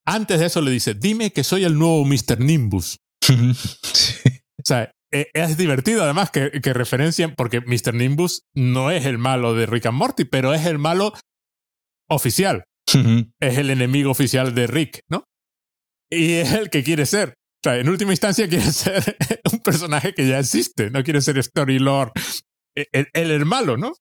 antes 0.06 0.40
de 0.40 0.46
eso 0.46 0.62
le 0.62 0.72
dice, 0.72 0.94
dime 0.94 1.32
que 1.32 1.44
soy 1.44 1.64
el 1.64 1.78
nuevo 1.78 2.06
Mr. 2.06 2.40
Nimbus. 2.40 2.98
O 4.56 4.66
sea, 4.66 4.92
es 5.34 5.58
divertido 5.58 6.04
además 6.04 6.32
que, 6.32 6.52
que 6.52 6.74
referencien, 6.74 7.36
porque 7.36 7.62
Mr. 7.62 7.94
Nimbus 7.94 8.46
no 8.54 8.92
es 8.92 9.06
el 9.06 9.18
malo 9.18 9.54
de 9.54 9.66
Rick 9.66 9.86
and 9.86 9.98
Morty, 9.98 10.26
pero 10.26 10.54
es 10.54 10.66
el 10.66 10.80
malo 10.80 11.14
oficial. 12.10 12.66
Es 13.40 13.58
el 13.58 13.70
enemigo 13.70 14.12
oficial 14.12 14.54
de 14.54 14.68
Rick, 14.68 15.02
¿no? 15.10 15.24
Y 16.12 16.34
es 16.34 16.52
el 16.52 16.70
que 16.70 16.84
quiere 16.84 17.06
ser. 17.06 17.30
O 17.30 17.70
sea, 17.70 17.78
en 17.78 17.90
última 17.90 18.12
instancia 18.12 18.48
quiere 18.48 18.66
ser 18.72 19.04
un 19.52 19.60
personaje 19.60 20.14
que 20.14 20.28
ya 20.28 20.40
existe, 20.40 20.90
no 20.92 21.04
quiere 21.04 21.22
ser 21.22 21.42
Storylord, 21.42 22.12
el, 22.76 23.08
el, 23.14 23.32
el 23.32 23.46
malo, 23.46 23.78
¿no? 23.78 23.94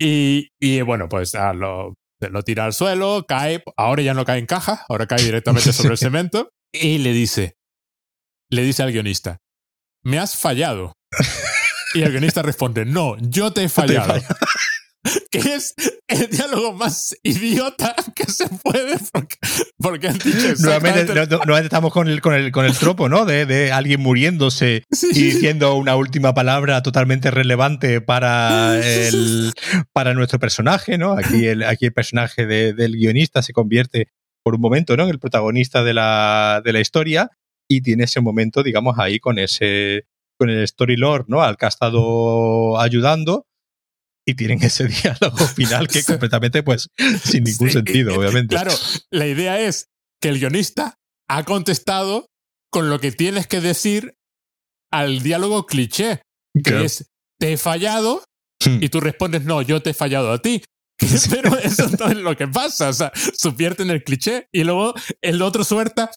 Y, 0.00 0.48
y 0.60 0.80
bueno, 0.80 1.08
pues 1.08 1.34
ah, 1.34 1.52
lo, 1.52 1.94
lo 2.20 2.42
tira 2.42 2.64
al 2.64 2.72
suelo, 2.72 3.26
cae, 3.28 3.62
ahora 3.76 4.02
ya 4.02 4.14
no 4.14 4.24
cae 4.24 4.38
en 4.38 4.46
caja, 4.46 4.84
ahora 4.88 5.06
cae 5.06 5.22
directamente 5.22 5.72
sobre 5.72 5.92
el 5.92 5.98
cemento 5.98 6.50
y 6.72 6.98
le 6.98 7.12
dice, 7.12 7.56
le 8.50 8.62
dice 8.62 8.82
al 8.82 8.92
guionista, 8.92 9.38
me 10.04 10.18
has 10.18 10.36
fallado. 10.36 10.92
Y 11.94 12.02
el 12.02 12.10
guionista 12.10 12.42
responde, 12.42 12.84
no, 12.84 13.16
yo 13.20 13.52
te 13.52 13.64
he 13.64 13.68
fallado. 13.68 14.14
que 15.30 15.38
es 15.38 15.74
el 16.08 16.30
diálogo 16.30 16.72
más 16.72 17.14
idiota 17.22 17.94
que 18.16 18.24
se 18.24 18.48
puede 18.48 18.96
porque, 19.12 19.36
porque 19.76 20.08
han 20.08 20.18
dicho 20.18 20.54
Nuevamente, 20.60 21.14
no- 21.14 21.40
no- 21.44 21.58
estamos 21.58 21.92
con 21.92 22.08
el, 22.08 22.22
con 22.22 22.32
el, 22.34 22.50
con 22.52 22.64
el 22.64 22.74
tropo, 22.76 23.08
¿no? 23.10 23.26
De, 23.26 23.44
de 23.44 23.70
alguien 23.70 24.00
muriéndose 24.00 24.82
Sí. 24.90 25.08
y 25.12 25.22
diciendo 25.24 25.74
una 25.74 25.94
última 25.96 26.32
palabra 26.32 26.82
totalmente 26.82 27.30
relevante 27.30 28.00
para 28.00 28.78
el 28.82 29.52
para 29.92 30.14
nuestro 30.14 30.38
personaje, 30.38 30.96
¿no? 30.96 31.12
Aquí 31.18 31.46
el, 31.46 31.62
aquí 31.64 31.84
el 31.86 31.92
personaje 31.92 32.46
de- 32.46 32.72
del 32.72 32.96
guionista 32.96 33.42
se 33.42 33.52
convierte 33.52 34.08
por 34.42 34.54
un 34.54 34.60
momento, 34.62 34.96
¿no? 34.96 35.04
En 35.04 35.10
el 35.10 35.18
protagonista 35.18 35.82
de 35.84 35.92
la, 35.94 36.62
de 36.64 36.72
la 36.72 36.80
historia 36.80 37.30
y 37.68 37.80
tiene 37.82 38.04
ese 38.04 38.20
momento, 38.20 38.62
digamos, 38.62 38.98
ahí 38.98 39.18
con 39.20 39.38
ese 39.38 40.06
con 40.38 40.50
el 40.50 40.62
story 40.64 40.96
lord, 40.96 41.26
¿no? 41.28 41.42
Al 41.42 41.56
que 41.56 41.66
ha 41.66 41.68
estado 41.68 42.78
ayudando 42.80 43.46
y 44.26 44.34
tienen 44.34 44.58
ese 44.62 44.88
diálogo 44.88 45.38
final 45.46 45.86
que 45.88 46.00
es 46.00 46.06
completamente, 46.06 46.62
pues, 46.62 46.88
sin 47.22 47.44
ningún 47.44 47.68
Sí, 47.68 47.74
sentido, 47.74 48.14
obviamente. 48.18 48.54
Claro, 48.54 48.72
la 49.10 49.26
idea 49.26 49.60
es 49.60 49.88
que 50.20 50.28
el 50.30 50.38
guionista 50.40 50.98
ha 51.28 51.44
contestado 51.44 52.26
con 52.70 52.90
lo 52.90 52.98
que 53.00 53.12
tienes 53.12 53.46
que 53.46 53.60
decir 53.60 54.16
al 54.92 55.20
diálogo 55.22 55.66
cliché, 55.66 56.22
que 56.54 56.62
Claro. 56.62 56.84
es 56.84 57.10
te 57.38 57.52
he 57.52 57.56
fallado 57.56 58.22
Hmm. 58.64 58.82
y 58.82 58.88
tú 58.88 59.00
respondes 59.00 59.44
no, 59.44 59.60
yo 59.62 59.82
te 59.82 59.90
he 59.90 59.94
fallado 59.94 60.32
a 60.32 60.40
ti. 60.40 60.62
Pero 61.30 61.58
eso 61.58 61.88
no 61.98 62.06
es 62.06 62.16
lo 62.16 62.36
que 62.36 62.48
pasa, 62.48 62.88
o 62.88 62.92
sea, 62.92 63.12
subvierte 63.36 63.82
en 63.82 63.90
el 63.90 64.02
cliché 64.04 64.48
y 64.52 64.64
luego 64.64 64.94
el 65.20 65.42
otro 65.42 65.64
suelta 65.64 66.10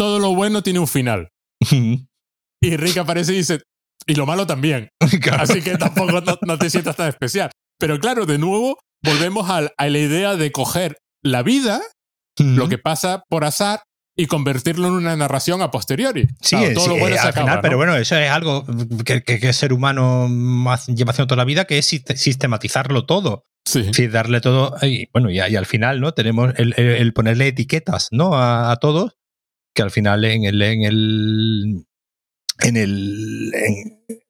todo 0.00 0.18
lo 0.18 0.34
bueno 0.34 0.62
tiene 0.62 0.78
un 0.78 0.88
final. 0.88 1.28
Y 2.62 2.76
Rick 2.76 2.96
aparece 2.96 3.34
y 3.34 3.36
dice, 3.36 3.60
y 4.06 4.14
lo 4.14 4.24
malo 4.24 4.46
también. 4.46 4.88
Claro. 5.20 5.42
Así 5.42 5.60
que 5.60 5.76
tampoco 5.76 6.20
no, 6.22 6.38
no 6.40 6.58
te 6.58 6.70
sientas 6.70 6.96
tan 6.96 7.08
especial. 7.08 7.50
Pero 7.78 7.98
claro, 7.98 8.24
de 8.24 8.38
nuevo, 8.38 8.78
volvemos 9.02 9.50
a, 9.50 9.60
la 9.62 9.98
idea 9.98 10.36
de 10.36 10.52
coger 10.52 10.96
la 11.22 11.42
vida, 11.42 11.82
lo 12.38 12.68
que 12.70 12.78
pasa 12.78 13.24
por 13.28 13.44
azar, 13.44 13.80
y 14.16 14.26
convertirlo 14.26 14.88
en 14.88 14.94
una 14.94 15.16
narración 15.16 15.60
a 15.62 15.70
posteriori. 15.70 16.26
Sí, 16.40 16.56
Claro, 16.56 16.72
todo 16.74 16.84
sí, 16.84 16.90
lo 16.90 16.96
bueno 16.98 17.16
eh, 17.16 17.18
se 17.18 17.22
al 17.24 17.28
acaba, 17.28 17.44
final, 17.46 17.56
¿no? 17.56 17.62
pero 17.62 17.76
bueno, 17.76 17.96
eso 17.96 18.16
es 18.16 18.30
algo 18.30 18.64
que, 19.04 19.22
que, 19.22 19.38
que 19.38 19.48
el 19.48 19.54
ser 19.54 19.72
humano 19.74 20.28
más 20.28 20.86
lleva 20.88 21.10
haciendo 21.10 21.26
toda 21.28 21.38
la 21.38 21.44
vida, 21.44 21.66
que 21.66 21.76
es 21.78 21.92
sist- 21.92 22.16
sistematizarlo 22.16 23.04
todo. 23.06 23.44
Sí. 23.66 24.06
Darle 24.08 24.40
todo. 24.40 24.74
Y 24.82 25.08
bueno, 25.12 25.30
y, 25.30 25.36
y 25.36 25.56
al 25.56 25.66
final, 25.66 26.00
¿no? 26.00 26.12
Tenemos 26.12 26.52
el, 26.56 26.72
el- 26.78 26.86
el 26.96 27.12
ponerle 27.12 27.48
etiquetas, 27.48 28.08
¿no? 28.10 28.34
A, 28.34 28.72
a 28.72 28.76
todos, 28.76 29.16
que 29.74 29.82
al 29.82 29.90
final 29.90 30.24
en 30.24 30.44
el, 30.44 30.62
en 30.62 30.82
el 30.82 31.86
en 32.62 32.76
el 32.76 33.52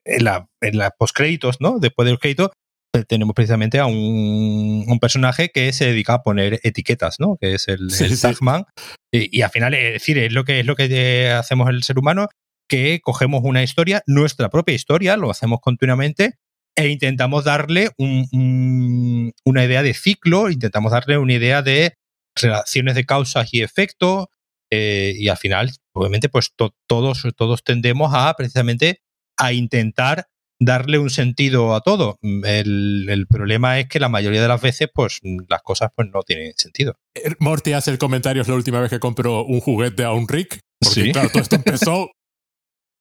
en, 0.04 0.24
la, 0.24 0.48
en 0.60 0.78
la 0.78 0.90
postcréditos, 0.90 1.60
¿no? 1.60 1.78
Después 1.78 2.06
de 2.06 2.12
los 2.12 2.20
créditos, 2.20 2.50
pues, 2.92 3.06
tenemos 3.06 3.34
precisamente 3.34 3.78
a 3.78 3.86
un, 3.86 4.84
un, 4.86 4.98
personaje 4.98 5.50
que 5.50 5.72
se 5.72 5.86
dedica 5.86 6.14
a 6.14 6.22
poner 6.22 6.60
etiquetas, 6.62 7.20
¿no? 7.20 7.36
Que 7.40 7.54
es 7.54 7.68
el, 7.68 7.90
sí, 7.90 8.04
el 8.04 8.20
Tagman. 8.20 8.64
Y, 9.12 9.38
y, 9.38 9.42
al 9.42 9.50
final, 9.50 9.74
es 9.74 9.94
decir, 9.94 10.18
es 10.18 10.32
lo 10.32 10.44
que 10.44 10.60
es 10.60 10.66
lo 10.66 10.76
que 10.76 11.30
hacemos 11.30 11.68
el 11.70 11.82
ser 11.82 11.98
humano, 11.98 12.28
que 12.68 13.00
cogemos 13.02 13.42
una 13.44 13.62
historia, 13.62 14.02
nuestra 14.06 14.48
propia 14.50 14.74
historia, 14.74 15.16
lo 15.16 15.30
hacemos 15.30 15.60
continuamente, 15.60 16.34
e 16.76 16.88
intentamos 16.88 17.44
darle 17.44 17.90
un, 17.98 18.26
un, 18.32 19.32
una 19.44 19.64
idea 19.64 19.82
de 19.82 19.94
ciclo, 19.94 20.50
intentamos 20.50 20.92
darle 20.92 21.18
una 21.18 21.34
idea 21.34 21.62
de 21.62 21.94
relaciones 22.34 22.94
de 22.94 23.04
causas 23.04 23.52
y 23.52 23.62
efectos, 23.62 24.26
eh, 24.70 25.14
y 25.16 25.28
al 25.28 25.36
final, 25.36 25.70
obviamente, 25.92 26.28
pues 26.28 26.52
to 26.54 26.74
todos, 26.86 27.22
todos 27.36 27.64
tendemos 27.64 28.12
a 28.14 28.34
precisamente 28.34 29.02
a 29.36 29.52
intentar 29.52 30.26
darle 30.60 30.98
un 30.98 31.10
sentido 31.10 31.74
a 31.74 31.80
todo. 31.80 32.18
El, 32.22 33.06
el, 33.08 33.26
problema 33.26 33.80
es 33.80 33.88
que 33.88 33.98
la 33.98 34.08
mayoría 34.08 34.42
de 34.42 34.48
las 34.48 34.60
veces, 34.60 34.88
pues, 34.94 35.20
las 35.48 35.62
cosas 35.62 35.90
pues 35.96 36.08
no 36.12 36.22
tienen 36.22 36.52
sentido. 36.56 36.96
Morty 37.38 37.72
hace 37.72 37.90
el 37.90 37.98
comentario, 37.98 38.42
es 38.42 38.48
la 38.48 38.54
última 38.54 38.80
vez 38.80 38.90
que 38.90 39.00
compró 39.00 39.44
un 39.44 39.60
juguete 39.60 40.04
a 40.04 40.12
un 40.12 40.28
Rick. 40.28 40.60
Porque, 40.78 41.02
¿Sí? 41.02 41.12
claro, 41.12 41.30
todo 41.30 41.42
esto 41.42 41.56
empezó 41.64 42.10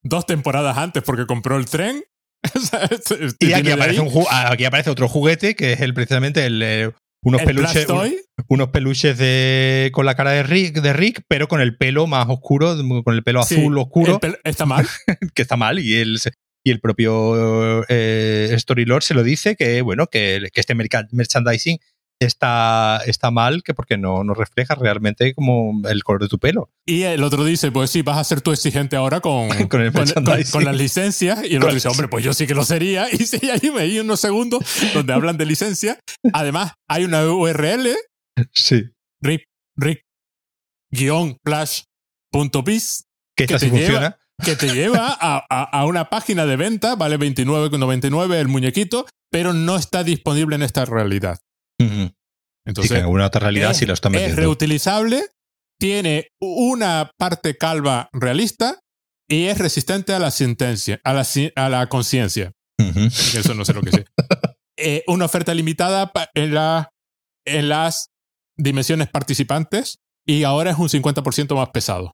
dos 0.02 0.26
temporadas 0.26 0.78
antes 0.78 1.04
porque 1.04 1.26
compró 1.26 1.58
el 1.58 1.66
tren. 1.66 2.02
y 3.40 3.52
aquí 3.52 3.70
aparece, 3.70 4.00
un 4.00 4.26
aquí 4.30 4.64
aparece, 4.64 4.90
otro 4.90 5.10
juguete 5.10 5.56
que 5.56 5.74
es 5.74 5.82
el 5.82 5.94
precisamente 5.94 6.46
el, 6.46 6.62
eh, 6.64 6.92
unos 7.22 7.42
¿El 7.42 7.48
peluches 7.48 7.88
un, 7.90 8.16
unos 8.48 8.70
peluches 8.70 9.18
de 9.18 9.90
con 9.94 10.06
la 10.06 10.16
cara 10.16 10.32
de 10.32 10.44
Rick, 10.44 10.82
de 10.82 10.94
Rick 10.94 11.24
pero 11.28 11.48
con 11.48 11.62
el 11.62 11.78
pelo 11.78 12.08
más 12.08 12.28
oscuro 12.30 12.76
con 13.04 13.14
el 13.16 13.24
pelo 13.24 13.44
sí, 13.44 13.56
azul 13.56 13.78
oscuro. 13.78 14.20
está 14.44 14.66
mal. 14.66 14.88
Que 15.34 15.42
está 15.42 15.58
mal 15.58 15.80
y 15.80 15.96
él 15.96 16.20
y 16.64 16.72
el 16.72 16.80
propio 16.80 17.86
eh, 17.90 18.56
Storylord 18.58 19.04
se 19.04 19.14
lo 19.14 19.24
dice 19.24 19.56
que 19.56 19.82
bueno 19.82 20.08
que, 20.08 20.50
que 20.54 20.62
este 20.62 20.76
merchandising 20.76 21.80
está, 22.20 23.02
está 23.06 23.32
mal 23.32 23.64
que 23.64 23.74
porque 23.74 23.98
no, 23.98 24.24
no 24.24 24.34
refleja 24.34 24.76
realmente 24.76 25.34
como 25.34 25.82
el 25.88 26.04
color 26.04 26.22
de 26.22 26.28
tu 26.28 26.38
pelo. 26.38 26.70
Y 26.86 27.04
el 27.04 27.24
otro 27.24 27.46
dice, 27.46 27.72
pues 27.72 27.90
sí, 27.90 28.02
vas 28.02 28.18
a 28.18 28.24
ser 28.24 28.42
tú 28.42 28.52
exigente 28.52 28.96
ahora 28.96 29.22
con, 29.22 29.48
con, 29.70 29.82
el 29.82 29.94
con, 29.94 30.08
con, 30.08 30.44
con 30.52 30.66
las 30.66 30.76
licencias. 30.76 31.44
Y 31.44 31.56
el 31.56 31.64
otro 31.64 31.74
dice, 31.74 31.88
hombre, 31.88 32.08
pues 32.08 32.24
yo 32.24 32.34
sí 32.34 32.46
que 32.46 32.56
lo 32.56 32.64
sería. 32.64 33.08
Y 33.20 33.26
sí, 33.26 33.50
ahí 33.50 33.72
me 33.72 33.84
di 33.84 34.00
unos 34.00 34.20
segundos 34.20 34.64
donde 34.94 35.14
hablan 35.14 35.38
de 35.38 35.46
licencia. 35.46 36.00
Además, 36.34 36.74
hay 36.88 37.06
una 37.06 37.26
URL. 37.26 37.96
Sí. 38.54 38.84
Rick, 39.22 39.46
Rick, 39.76 40.04
guion, 40.92 41.38
flash, 41.44 41.84
punto 42.32 42.64
biz. 42.64 43.06
Que 43.36 43.46
esta 43.46 43.60
sí 43.60 43.70
funciona. 43.70 44.00
Lleva, 44.00 44.20
que 44.44 44.56
te 44.56 44.74
lleva 44.74 45.08
a, 45.20 45.46
a, 45.50 45.64
a, 45.64 45.86
una 45.86 46.10
página 46.10 46.46
de 46.46 46.56
venta, 46.56 46.96
vale 46.96 47.18
29,99 47.18 48.36
el 48.36 48.48
muñequito, 48.48 49.06
pero 49.32 49.54
no 49.54 49.76
está 49.76 50.04
disponible 50.04 50.56
en 50.56 50.64
esta 50.64 50.86
realidad. 50.86 51.40
Uh 51.80 51.86
-huh. 51.86 52.16
Entonces, 52.66 52.92
sí, 52.92 52.96
en 52.96 53.04
alguna 53.04 53.28
otra 53.28 53.42
realidad 53.42 53.72
es, 53.72 53.78
sí 53.78 53.86
lo 53.86 53.94
están 53.94 54.12
metiendo. 54.12 54.34
Es 54.34 54.40
reutilizable, 54.40 55.24
tiene 55.80 56.28
una 56.40 57.12
parte 57.18 57.58
calva 57.58 58.10
realista 58.14 58.80
y 59.28 59.46
es 59.46 59.58
resistente 59.58 60.14
a 60.14 60.20
la 60.20 60.32
sentencia, 60.32 61.00
a 61.04 61.14
la, 61.14 61.26
a 61.56 61.70
la 61.70 61.88
conciencia. 61.88 62.52
Uh 62.80 62.86
-huh. 62.86 63.40
Eso 63.40 63.54
no 63.54 63.66
sé 63.66 63.74
lo 63.74 63.82
que 63.82 63.92
sé. 63.92 64.06
eh, 64.78 65.04
una 65.08 65.26
oferta 65.26 65.54
limitada 65.54 66.12
en, 66.34 66.54
la, 66.54 66.90
en 67.46 67.70
las 67.70 68.10
dimensiones 68.58 69.10
participantes 69.10 70.00
y 70.26 70.44
ahora 70.44 70.72
es 70.72 70.78
un 70.78 70.90
50% 70.90 71.56
más 71.56 71.70
pesado. 71.70 72.12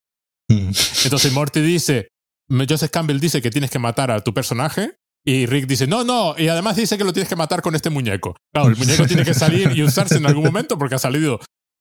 Uh 0.50 0.56
-huh. 0.56 1.04
Entonces 1.06 1.34
Morty 1.34 1.62
dice, 1.62 2.10
Joseph 2.50 2.92
Campbell 2.92 3.20
dice 3.20 3.42
que 3.42 3.50
tienes 3.50 3.72
que 3.72 3.80
matar 3.80 4.12
a 4.12 4.22
tu 4.22 4.34
personaje 4.34 4.98
y 5.28 5.48
Rick 5.48 5.66
dice, 5.66 5.88
no, 5.88 6.04
no, 6.04 6.36
y 6.38 6.48
además 6.48 6.76
dice 6.76 6.98
que 6.98 7.04
lo 7.04 7.12
tienes 7.12 7.28
que 7.28 7.36
matar 7.36 7.64
con 7.64 7.74
este 7.74 7.90
muñeco. 7.90 8.36
Claro, 8.54 8.70
el 8.70 8.76
muñeco 8.76 9.08
tiene 9.08 9.26
que 9.26 9.34
salir 9.34 9.72
y 9.76 9.82
usarse 9.82 10.18
en 10.18 10.26
algún 10.28 10.44
momento 10.46 10.78
porque 10.78 10.96
ha 10.96 11.00
salido 11.00 11.40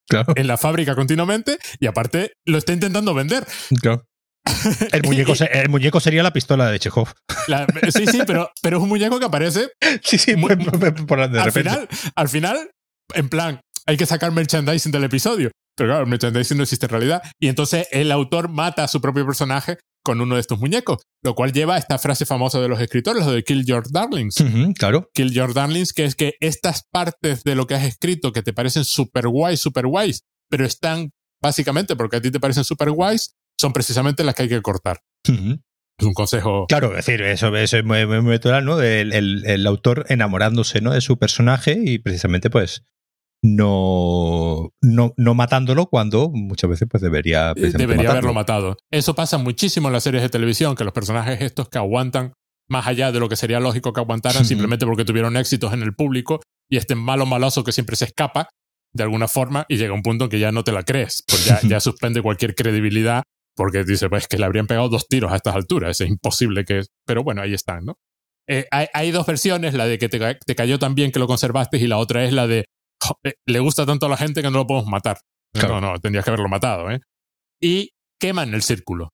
claro. 0.08 0.32
en 0.34 0.46
la 0.46 0.56
fábrica 0.56 0.94
continuamente 0.94 1.58
y 1.78 1.86
aparte 1.86 2.32
lo 2.46 2.56
está 2.56 2.72
intentando 2.72 3.12
vender. 3.12 3.46
Claro. 3.82 4.06
El 4.92 5.02
muñeco, 5.04 5.34
el 5.52 5.68
muñeco 5.68 6.00
sería 6.00 6.22
la 6.22 6.32
pistola 6.32 6.70
de 6.70 6.78
Chekhov. 6.78 7.12
La, 7.46 7.66
sí, 7.90 8.06
sí, 8.06 8.20
pero, 8.26 8.50
pero 8.62 8.78
es 8.78 8.82
un 8.82 8.88
muñeco 8.88 9.18
que 9.18 9.26
aparece. 9.26 9.68
Sí, 10.02 10.18
sí, 10.18 10.36
muy, 10.36 10.56
por, 10.56 10.78
de 11.30 11.38
al, 11.38 11.44
repente. 11.44 11.52
final, 11.52 11.88
al 12.14 12.28
final, 12.28 12.70
en 13.14 13.28
plan, 13.28 13.60
hay 13.86 13.96
que 13.96 14.06
sacar 14.06 14.32
merchandising 14.32 14.92
del 14.92 15.04
episodio. 15.04 15.50
Pero 15.76 15.90
claro, 15.90 16.04
el 16.04 16.10
merchandising 16.10 16.56
no 16.56 16.62
existe 16.62 16.86
en 16.86 16.90
realidad. 16.90 17.22
Y 17.40 17.48
entonces 17.48 17.88
el 17.90 18.10
autor 18.12 18.48
mata 18.48 18.84
a 18.84 18.88
su 18.88 19.00
propio 19.00 19.26
personaje 19.26 19.78
con 20.04 20.20
uno 20.20 20.36
de 20.36 20.40
estos 20.40 20.60
muñecos, 20.60 20.98
lo 21.22 21.34
cual 21.34 21.52
lleva 21.52 21.74
a 21.74 21.78
esta 21.78 21.98
frase 21.98 22.26
famosa 22.26 22.60
de 22.60 22.68
los 22.68 22.80
escritores, 22.80 23.24
lo 23.24 23.32
de 23.32 23.42
Kill 23.42 23.64
Your 23.64 23.90
Darlings. 23.90 24.38
Uh 24.40 24.44
-huh, 24.44 24.74
claro. 24.74 25.10
Kill 25.14 25.32
Your 25.32 25.54
Darlings, 25.54 25.92
que 25.92 26.04
es 26.04 26.14
que 26.14 26.34
estas 26.40 26.84
partes 26.92 27.42
de 27.42 27.54
lo 27.54 27.66
que 27.66 27.74
has 27.74 27.84
escrito 27.84 28.32
que 28.32 28.42
te 28.42 28.52
parecen 28.52 28.84
super 28.84 29.26
guays, 29.26 29.60
super 29.60 29.86
guays, 29.86 30.22
pero 30.48 30.64
están 30.64 31.10
básicamente 31.42 31.96
porque 31.96 32.16
a 32.16 32.20
ti 32.20 32.30
te 32.30 32.38
parecen 32.38 32.64
super 32.64 32.90
guays, 32.90 33.34
son 33.58 33.72
precisamente 33.72 34.22
las 34.22 34.34
que 34.34 34.42
hay 34.42 34.48
que 34.48 34.62
cortar. 34.62 35.00
Uh 35.28 35.32
-huh. 35.32 35.62
Es 35.98 36.06
un 36.06 36.14
consejo. 36.14 36.66
Claro, 36.66 36.90
es 36.96 37.06
decir, 37.06 37.22
eso, 37.22 37.54
eso 37.56 37.78
es 37.78 37.84
muy, 37.84 38.04
muy, 38.06 38.20
muy 38.20 38.32
natural, 38.32 38.64
¿no? 38.64 38.80
El, 38.80 39.12
el, 39.12 39.44
el, 39.46 39.66
autor 39.66 40.06
enamorándose, 40.08 40.80
¿no? 40.80 40.92
De 40.92 41.00
su 41.00 41.18
personaje 41.18 41.80
y 41.84 41.98
precisamente, 41.98 42.50
pues, 42.50 42.82
no, 43.44 44.72
no, 44.80 45.12
no 45.18 45.34
matándolo 45.34 45.84
cuando 45.84 46.30
muchas 46.30 46.70
veces 46.70 46.88
pues 46.90 47.02
debería 47.02 47.52
debería 47.52 47.86
matarlo. 47.88 48.10
haberlo 48.10 48.32
matado. 48.32 48.76
Eso 48.90 49.14
pasa 49.14 49.36
muchísimo 49.36 49.88
en 49.88 49.92
las 49.92 50.02
series 50.02 50.22
de 50.22 50.30
televisión 50.30 50.74
que 50.74 50.82
los 50.82 50.94
personajes 50.94 51.42
estos 51.42 51.68
que 51.68 51.76
aguantan 51.76 52.32
más 52.70 52.86
allá 52.86 53.12
de 53.12 53.20
lo 53.20 53.28
que 53.28 53.36
sería 53.36 53.60
lógico 53.60 53.92
que 53.92 54.00
aguantaran 54.00 54.46
simplemente 54.46 54.86
porque 54.86 55.04
tuvieron 55.04 55.36
éxitos 55.36 55.74
en 55.74 55.82
el 55.82 55.94
público 55.94 56.40
y 56.70 56.78
este 56.78 56.94
malo 56.94 57.26
maloso 57.26 57.64
que 57.64 57.72
siempre 57.72 57.96
se 57.96 58.06
escapa 58.06 58.48
de 58.94 59.02
alguna 59.02 59.28
forma 59.28 59.66
y 59.68 59.76
llega 59.76 59.92
un 59.92 60.02
punto 60.02 60.24
en 60.24 60.30
que 60.30 60.38
ya 60.38 60.50
no 60.50 60.64
te 60.64 60.72
la 60.72 60.82
crees 60.82 61.22
pues 61.28 61.44
ya, 61.44 61.60
ya 61.68 61.80
suspende 61.80 62.22
cualquier 62.22 62.54
credibilidad 62.54 63.24
porque 63.54 63.84
dice 63.84 64.08
pues 64.08 64.26
que 64.26 64.38
le 64.38 64.46
habrían 64.46 64.66
pegado 64.66 64.88
dos 64.88 65.06
tiros 65.06 65.30
a 65.30 65.36
estas 65.36 65.54
alturas 65.54 66.00
es 66.00 66.08
imposible 66.08 66.64
que 66.64 66.80
pero 67.04 67.22
bueno 67.22 67.42
ahí 67.42 67.52
están 67.52 67.84
no 67.84 67.98
eh, 68.48 68.66
hay, 68.70 68.86
hay, 68.92 69.10
dos 69.10 69.26
versiones 69.26 69.74
la 69.74 69.86
de 69.86 69.98
que 69.98 70.08
te, 70.08 70.18
te 70.18 70.54
cayó 70.54 70.78
tan 70.78 70.94
bien 70.94 71.12
que 71.12 71.18
lo 71.18 71.26
conservaste 71.26 71.78
y 71.78 71.86
la 71.86 71.96
otra 71.98 72.24
es 72.24 72.32
la 72.32 72.46
de 72.46 72.64
le 73.46 73.58
gusta 73.60 73.86
tanto 73.86 74.06
a 74.06 74.08
la 74.08 74.16
gente 74.16 74.42
que 74.42 74.50
no 74.50 74.58
lo 74.58 74.66
podemos 74.66 74.88
matar. 74.88 75.18
Claro. 75.52 75.80
No, 75.80 75.92
no, 75.92 75.98
tendrías 75.98 76.24
que 76.24 76.30
haberlo 76.30 76.48
matado, 76.48 76.90
¿eh? 76.90 77.00
Y 77.60 77.90
queman 78.20 78.54
el 78.54 78.62
círculo. 78.62 79.10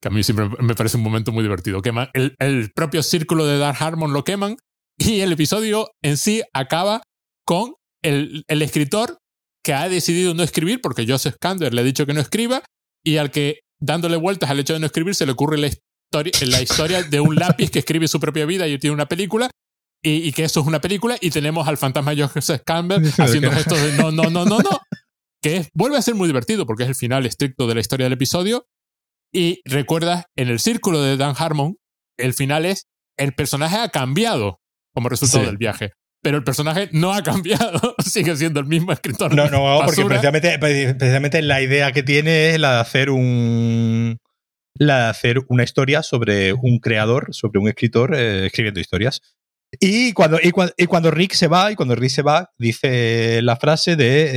que 0.00 0.08
a 0.08 0.10
mí 0.10 0.22
siempre 0.22 0.48
me 0.60 0.74
parece 0.74 0.96
un 0.96 1.02
momento 1.02 1.32
muy 1.32 1.42
divertido. 1.42 1.82
Queman 1.82 2.08
el, 2.14 2.34
el, 2.38 2.70
propio 2.72 3.02
círculo 3.02 3.46
de 3.46 3.58
Dark 3.58 3.76
Harmon 3.80 4.12
lo 4.12 4.24
queman 4.24 4.56
y 4.98 5.20
el 5.20 5.32
episodio 5.32 5.88
en 6.02 6.16
sí 6.16 6.42
acaba 6.52 7.02
con 7.44 7.74
el, 8.02 8.44
el 8.48 8.62
escritor 8.62 9.18
que 9.64 9.74
ha 9.74 9.88
decidido 9.88 10.34
no 10.34 10.42
escribir 10.42 10.80
porque 10.82 11.06
Joseph 11.06 11.36
Kander 11.40 11.74
le 11.74 11.80
ha 11.80 11.84
dicho 11.84 12.06
que 12.06 12.14
no 12.14 12.20
escriba 12.20 12.62
y 13.04 13.16
al 13.16 13.30
que 13.30 13.60
dándole 13.80 14.16
vueltas 14.16 14.50
al 14.50 14.60
hecho 14.60 14.74
de 14.74 14.80
no 14.80 14.86
escribir 14.86 15.14
se 15.14 15.26
le 15.26 15.32
ocurre 15.32 15.58
la 15.58 15.68
historia, 15.68 16.32
la 16.46 16.62
historia 16.62 17.02
de 17.02 17.20
un 17.20 17.36
lápiz 17.36 17.70
que 17.70 17.78
escribe 17.80 18.08
su 18.08 18.20
propia 18.20 18.46
vida 18.46 18.66
y 18.66 18.78
tiene 18.78 18.94
una 18.94 19.06
película 19.06 19.50
y, 20.02 20.28
y, 20.28 20.32
que 20.32 20.44
eso 20.44 20.60
es 20.60 20.66
una 20.66 20.80
película 20.80 21.16
y 21.20 21.30
tenemos 21.30 21.66
al 21.66 21.76
fantasma 21.76 22.14
Joseph 22.16 22.62
Campbell 22.64 23.04
haciendo 23.18 23.50
gestos 23.50 23.82
de 23.82 23.92
no, 23.92 24.12
no, 24.12 24.30
no, 24.30 24.44
no, 24.44 24.58
no, 24.58 24.80
que 25.42 25.56
es, 25.56 25.68
vuelve 25.74 25.96
a 25.96 26.02
ser 26.02 26.14
muy 26.14 26.28
divertido 26.28 26.66
porque 26.66 26.84
es 26.84 26.88
el 26.88 26.94
final 26.94 27.26
estricto 27.26 27.66
de 27.66 27.74
la 27.74 27.80
historia 27.80 28.04
del 28.04 28.12
episodio 28.12 28.66
y 29.32 29.60
recuerdas 29.64 30.26
en 30.36 30.48
el 30.48 30.60
círculo 30.60 31.02
de 31.02 31.16
Dan 31.16 31.34
Harmon 31.36 31.76
el 32.16 32.32
final 32.34 32.64
es 32.64 32.86
el 33.16 33.34
personaje 33.34 33.76
ha 33.76 33.88
cambiado 33.88 34.60
como 34.94 35.08
resultado 35.08 35.44
sí. 35.44 35.46
del 35.46 35.58
viaje 35.58 35.92
pero 36.22 36.36
el 36.36 36.44
personaje 36.44 36.88
no 36.92 37.12
ha 37.12 37.22
cambiado, 37.22 37.94
sigue 38.04 38.36
siendo 38.36 38.60
el 38.60 38.66
mismo 38.66 38.92
escritor. 38.92 39.34
No, 39.34 39.48
no, 39.48 39.62
basura. 39.62 39.86
porque 39.86 40.04
precisamente, 40.04 40.58
precisamente 40.58 41.42
la 41.42 41.62
idea 41.62 41.92
que 41.92 42.02
tiene 42.02 42.50
es 42.50 42.60
la 42.60 42.74
de 42.74 42.80
hacer 42.80 43.10
un 43.10 44.18
la 44.74 45.04
de 45.04 45.10
hacer 45.10 45.40
una 45.48 45.64
historia 45.64 46.02
sobre 46.02 46.52
un 46.52 46.78
creador, 46.78 47.28
sobre 47.34 47.58
un 47.58 47.68
escritor 47.68 48.14
eh, 48.14 48.46
escribiendo 48.46 48.80
historias. 48.80 49.20
Y 49.80 50.12
cuando, 50.12 50.38
y, 50.42 50.50
cuando, 50.50 50.72
y 50.76 50.86
cuando 50.86 51.10
Rick 51.10 51.34
se 51.34 51.46
va, 51.46 51.70
y 51.70 51.76
cuando 51.76 51.94
Rick 51.94 52.10
se 52.10 52.22
va, 52.22 52.50
dice 52.58 53.42
la 53.42 53.56
frase 53.56 53.96
de 53.96 54.30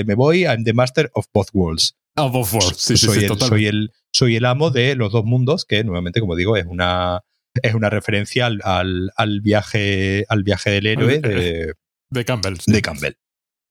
eh, 0.00 0.04
me 0.06 0.14
voy, 0.14 0.44
I'm 0.44 0.64
the 0.64 0.72
master 0.72 1.10
of 1.14 1.26
both 1.32 1.48
worlds. 1.52 1.96
Of 2.16 2.32
both 2.32 2.52
worlds, 2.52 2.76
sí, 2.78 2.96
soy, 2.96 3.14
sí, 3.14 3.20
sí, 3.20 3.26
el, 3.26 3.38
soy, 3.38 3.66
el, 3.66 3.92
soy 4.12 4.36
el 4.36 4.44
amo 4.44 4.70
de 4.70 4.94
los 4.96 5.12
dos 5.12 5.24
mundos, 5.24 5.64
que 5.64 5.84
nuevamente, 5.84 6.20
como 6.20 6.34
digo, 6.34 6.56
es 6.56 6.66
una, 6.66 7.20
es 7.62 7.74
una 7.74 7.90
referencia 7.90 8.46
al, 8.46 8.60
al, 8.64 9.10
al 9.16 9.40
viaje, 9.40 10.24
al 10.28 10.42
viaje 10.42 10.70
del 10.70 10.86
héroe 10.86 11.20
de, 11.20 11.74
de 12.10 12.24
Campbell. 12.24 12.56
De 12.66 12.82
Campbell. 12.82 13.14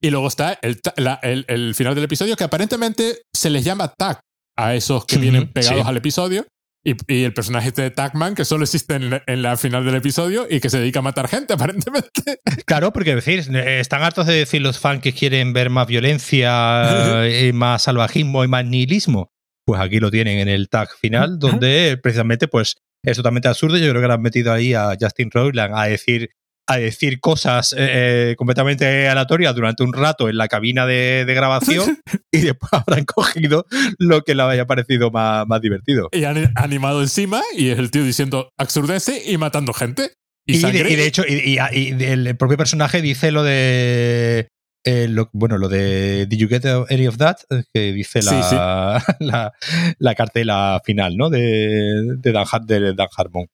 Y 0.01 0.11
luego 0.11 0.27
está 0.27 0.57
el, 0.61 0.79
la, 0.95 1.19
el, 1.23 1.45
el, 1.49 1.75
final 1.75 1.95
del 1.95 2.05
episodio, 2.05 2.35
que 2.37 2.45
aparentemente 2.45 3.23
se 3.33 3.49
les 3.49 3.65
llama 3.65 3.93
tag 3.97 4.21
a 4.57 4.75
esos 4.75 5.05
que 5.05 5.17
vienen 5.17 5.51
pegados 5.51 5.81
sí. 5.81 5.87
al 5.87 5.97
episodio. 5.97 6.45
Y, 6.83 6.95
y, 7.13 7.23
el 7.23 7.33
personaje 7.33 7.67
este 7.67 7.81
de 7.81 7.91
Tagman, 7.91 8.35
que 8.35 8.45
solo 8.45 8.63
existe 8.63 8.95
en 8.95 9.09
la, 9.09 9.23
en 9.27 9.41
la, 9.41 9.57
final 9.57 9.83
del 9.83 9.95
episodio 9.95 10.47
y 10.49 10.61
que 10.61 10.69
se 10.69 10.79
dedica 10.79 10.99
a 10.99 11.01
matar 11.01 11.27
gente, 11.27 11.53
aparentemente. 11.55 12.39
Claro, 12.65 12.93
porque 12.93 13.15
decir, 13.15 13.39
están 13.39 14.01
hartos 14.01 14.27
de 14.27 14.35
decir 14.35 14.61
los 14.61 14.79
fans 14.79 15.01
que 15.01 15.13
quieren 15.13 15.51
ver 15.51 15.69
más 15.69 15.87
violencia, 15.87 17.27
y 17.47 17.51
más 17.51 17.83
salvajismo 17.83 18.43
y 18.43 18.47
más 18.47 18.65
nihilismo. 18.65 19.31
pues 19.65 19.81
aquí 19.81 19.99
lo 19.99 20.09
tienen 20.09 20.39
en 20.39 20.47
el 20.47 20.69
tag 20.69 20.89
final, 20.99 21.37
donde 21.37 21.99
precisamente 22.01 22.47
pues 22.47 22.77
es 23.03 23.17
totalmente 23.17 23.47
absurdo. 23.49 23.77
Yo 23.77 23.89
creo 23.89 24.01
que 24.01 24.07
le 24.07 24.13
han 24.13 24.21
metido 24.21 24.53
ahí 24.53 24.73
a 24.73 24.95
Justin 24.99 25.31
Roiland 25.31 25.75
a 25.75 25.85
decir 25.85 26.29
a 26.69 26.77
decir 26.77 27.19
cosas 27.19 27.73
eh, 27.75 28.35
completamente 28.37 29.09
aleatorias 29.09 29.55
durante 29.55 29.81
un 29.81 29.91
rato 29.91 30.29
en 30.29 30.37
la 30.37 30.47
cabina 30.47 30.85
de, 30.85 31.25
grabación 31.27 31.97
y 32.31 32.41
después 32.41 32.71
habrán 32.71 33.05
cogido 33.05 33.65
lo 33.97 34.21
que 34.21 34.35
le 34.35 34.43
haya 34.43 34.67
parecido 34.67 35.09
más, 35.09 35.47
más 35.47 35.61
divertido. 35.61 36.09
Y 36.11 36.25
han 36.25 36.53
animado 36.55 37.01
encima 37.01 37.41
y 37.57 37.69
es 37.69 37.79
el 37.79 37.89
tío 37.89 38.03
diciendo 38.03 38.51
absurdece 38.55 39.23
y 39.25 39.37
matando 39.37 39.73
gente. 39.73 40.11
Y, 40.45 40.59
de, 40.59 41.05
hecho, 41.05 41.23
y, 41.27 41.57
el 41.57 42.35
propio 42.37 42.57
personaje 42.57 43.01
dice 43.01 43.31
lo 43.31 43.43
de 43.43 44.47
eh, 44.85 45.07
bueno, 45.31 45.57
lo 45.57 45.69
de 45.69 46.27
Did 46.27 46.37
you 46.37 46.47
get 46.47 46.65
any 46.65 47.07
of 47.07 47.17
that? 47.17 47.37
Que 47.73 47.93
dice 47.93 48.21
la, 49.19 49.51
la, 49.99 50.15
cartela 50.15 50.81
final, 50.85 51.17
¿no? 51.17 51.29
De, 51.29 52.15
de, 52.17 52.31
Dan, 52.31 52.45
de 52.65 52.93
Dan 52.93 53.07
Harmon. 53.15 53.47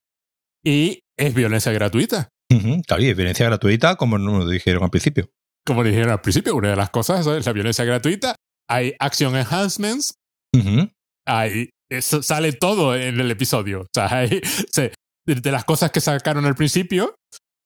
Y 0.62 1.00
es 1.16 1.34
violencia 1.34 1.72
gratuita. 1.72 2.30
Claro, 2.86 3.02
y 3.02 3.08
es 3.08 3.16
violencia 3.16 3.46
gratuita, 3.46 3.96
como 3.96 4.18
nos 4.18 4.50
dijeron 4.50 4.84
al 4.84 4.90
principio. 4.90 5.30
Como 5.64 5.82
dijeron 5.82 6.10
al 6.10 6.20
principio, 6.20 6.54
una 6.54 6.70
de 6.70 6.76
las 6.76 6.90
cosas 6.90 7.26
es 7.26 7.46
la 7.46 7.52
violencia 7.52 7.84
gratuita. 7.84 8.36
Hay 8.68 8.94
action 8.98 9.36
enhancements. 9.36 10.14
hay, 11.26 11.70
eso 11.90 12.22
sale 12.22 12.52
todo 12.52 12.94
en 12.94 13.20
el 13.20 13.30
episodio. 13.30 13.80
O 13.80 13.86
sea, 13.92 14.18
hay, 14.18 14.40
de 15.26 15.50
las 15.50 15.64
cosas 15.64 15.90
que 15.90 16.00
sacaron 16.00 16.44
al 16.44 16.54
principio, 16.54 17.16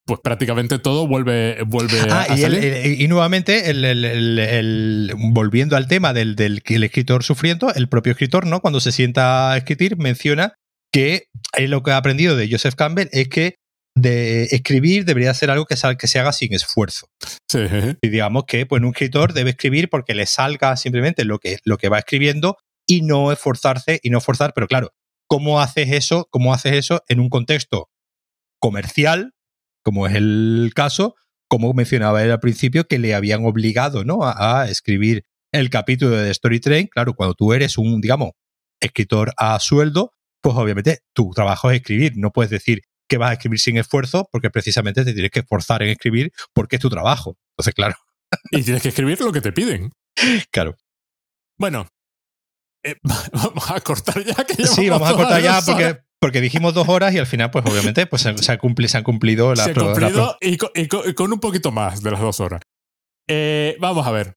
pues 0.07 0.21
prácticamente 0.23 0.79
todo 0.79 1.07
vuelve, 1.07 1.63
vuelve 1.67 2.01
ah, 2.11 2.27
a 2.29 2.35
y, 2.35 2.41
salir. 2.41 3.01
y 3.01 3.07
nuevamente, 3.09 3.71
el, 3.71 5.13
volviendo 5.33 5.77
al 5.77 5.87
tema 5.87 6.13
del, 6.13 6.37
del 6.37 6.63
escritor 6.83 7.23
sufriendo, 7.23 7.73
el 7.75 7.89
propio 7.89 8.13
escritor, 8.13 8.47
¿no? 8.47 8.61
Cuando 8.61 8.81
se 8.81 8.93
sienta 8.93 9.53
a 9.53 9.57
escribir, 9.59 9.99
menciona 9.99 10.55
que 10.93 11.27
lo 11.59 11.83
que 11.83 11.93
ha 11.93 11.97
aprendido 11.99 12.37
de 12.37 12.51
Joseph 12.51 12.75
Campbell 12.75 13.09
es 13.13 13.29
que 13.29 13.57
de 14.01 14.45
escribir 14.45 15.05
debería 15.05 15.35
ser 15.35 15.51
algo 15.51 15.67
que, 15.67 15.77
que 15.99 16.07
se 16.07 16.19
haga 16.19 16.33
sin 16.33 16.55
esfuerzo. 16.55 17.09
Sí. 17.49 17.61
Y 18.01 18.09
digamos 18.09 18.45
que 18.47 18.67
pues, 18.67 18.83
un 18.83 18.89
escritor 18.89 19.33
debe 19.33 19.51
escribir 19.51 19.89
porque 19.89 20.15
le 20.15 20.27
salga 20.27 20.77
simplemente 20.77 21.25
lo 21.25 21.39
que, 21.39 21.59
lo 21.65 21.79
que 21.79 21.89
va 21.89 21.99
escribiendo 21.99 22.57
y 22.87 23.03
no 23.03 23.33
esforzarse 23.33 24.01
y 24.03 24.11
no 24.11 24.21
forzar. 24.21 24.53
Pero 24.55 24.67
claro, 24.67 24.93
¿cómo 25.27 25.61
haces 25.61 25.91
eso? 25.93 26.29
¿Cómo 26.31 26.55
haces 26.55 26.75
eso 26.75 27.03
en 27.09 27.21
un 27.21 27.29
contexto 27.29 27.89
comercial 28.61 29.33
como 29.83 30.07
es 30.07 30.15
el 30.15 30.73
caso, 30.75 31.15
como 31.49 31.73
mencionaba 31.73 32.23
él 32.23 32.31
al 32.31 32.41
principio, 32.41 32.87
que 32.87 32.99
le 32.99 33.15
habían 33.15 33.45
obligado 33.45 34.05
¿no? 34.05 34.21
a, 34.23 34.69
escribir 34.69 35.25
el 35.53 35.71
capítulo 35.71 36.17
de 36.17 36.31
Story 36.31 36.61
Train. 36.61 36.87
Claro, 36.87 37.15
cuando 37.15 37.35
tú 37.35 37.53
eres 37.53 37.79
un, 37.79 38.01
digamos, 38.01 38.31
escritor 38.81 39.33
a 39.37 39.59
sueldo, 39.59 40.13
pues 40.43 40.57
obviamente 40.57 41.01
tu 41.13 41.31
trabajo 41.31 41.71
es 41.71 41.77
escribir. 41.77 42.13
No 42.17 42.31
puedes 42.31 42.51
decir 42.51 42.83
que 43.11 43.19
vas 43.19 43.31
a 43.31 43.33
escribir 43.35 43.59
sin 43.59 43.77
esfuerzo, 43.77 44.29
porque 44.31 44.51
precisamente 44.51 45.05
te 45.05 45.13
tienes 45.13 45.33
que 45.33 45.41
esforzar 45.41 45.83
en 45.83 45.91
escribir 45.91 46.33
porque 46.55 46.77
es 46.77 46.83
tu 46.83 46.89
trabajo. 46.89 47.37
Entonces, 47.53 47.75
claro. 47.75 47.97
Y 48.53 48.63
tienes 48.63 48.83
que 48.83 48.89
escribir 48.89 49.21
lo 49.21 49.33
que 49.33 49.43
te 49.43 49.53
piden. 49.53 49.91
Claro. 50.53 50.77
Bueno, 51.59 51.87
eh, 52.85 52.97
vamos 53.33 53.71
a 53.71 53.81
cortar 53.81 54.23
ya. 54.23 54.35
Que 54.45 54.67
sí, 54.67 54.89
vamos 54.89 55.09
a 55.09 55.15
cortar 55.15 55.43
ya 55.43 55.61
porque, 55.65 55.99
porque 56.21 56.41
dijimos 56.41 56.75
dos 56.75 56.89
horas 56.89 57.15
y 57.15 57.19
al 57.19 57.27
final, 57.27 57.51
pues 57.51 57.65
obviamente, 57.65 58.07
pues 58.07 58.23
se, 58.23 58.37
se, 58.37 58.59
cumplido, 58.59 58.89
se 58.89 58.99
han 58.99 59.05
cumplido 59.05 59.55
las 59.55 59.67
Se 59.67 59.75
cumplido 59.75 60.37
y, 60.41 60.57
con, 61.15 61.33
un 61.33 61.41
poquito 61.41 61.71
más 61.71 62.03
de 62.03 62.11
las 62.11 62.21
dos 62.21 62.41
horas. 62.41 62.61
Eh, 63.29 63.77
vamos 63.81 64.07
a 64.07 64.11
ver. 64.11 64.37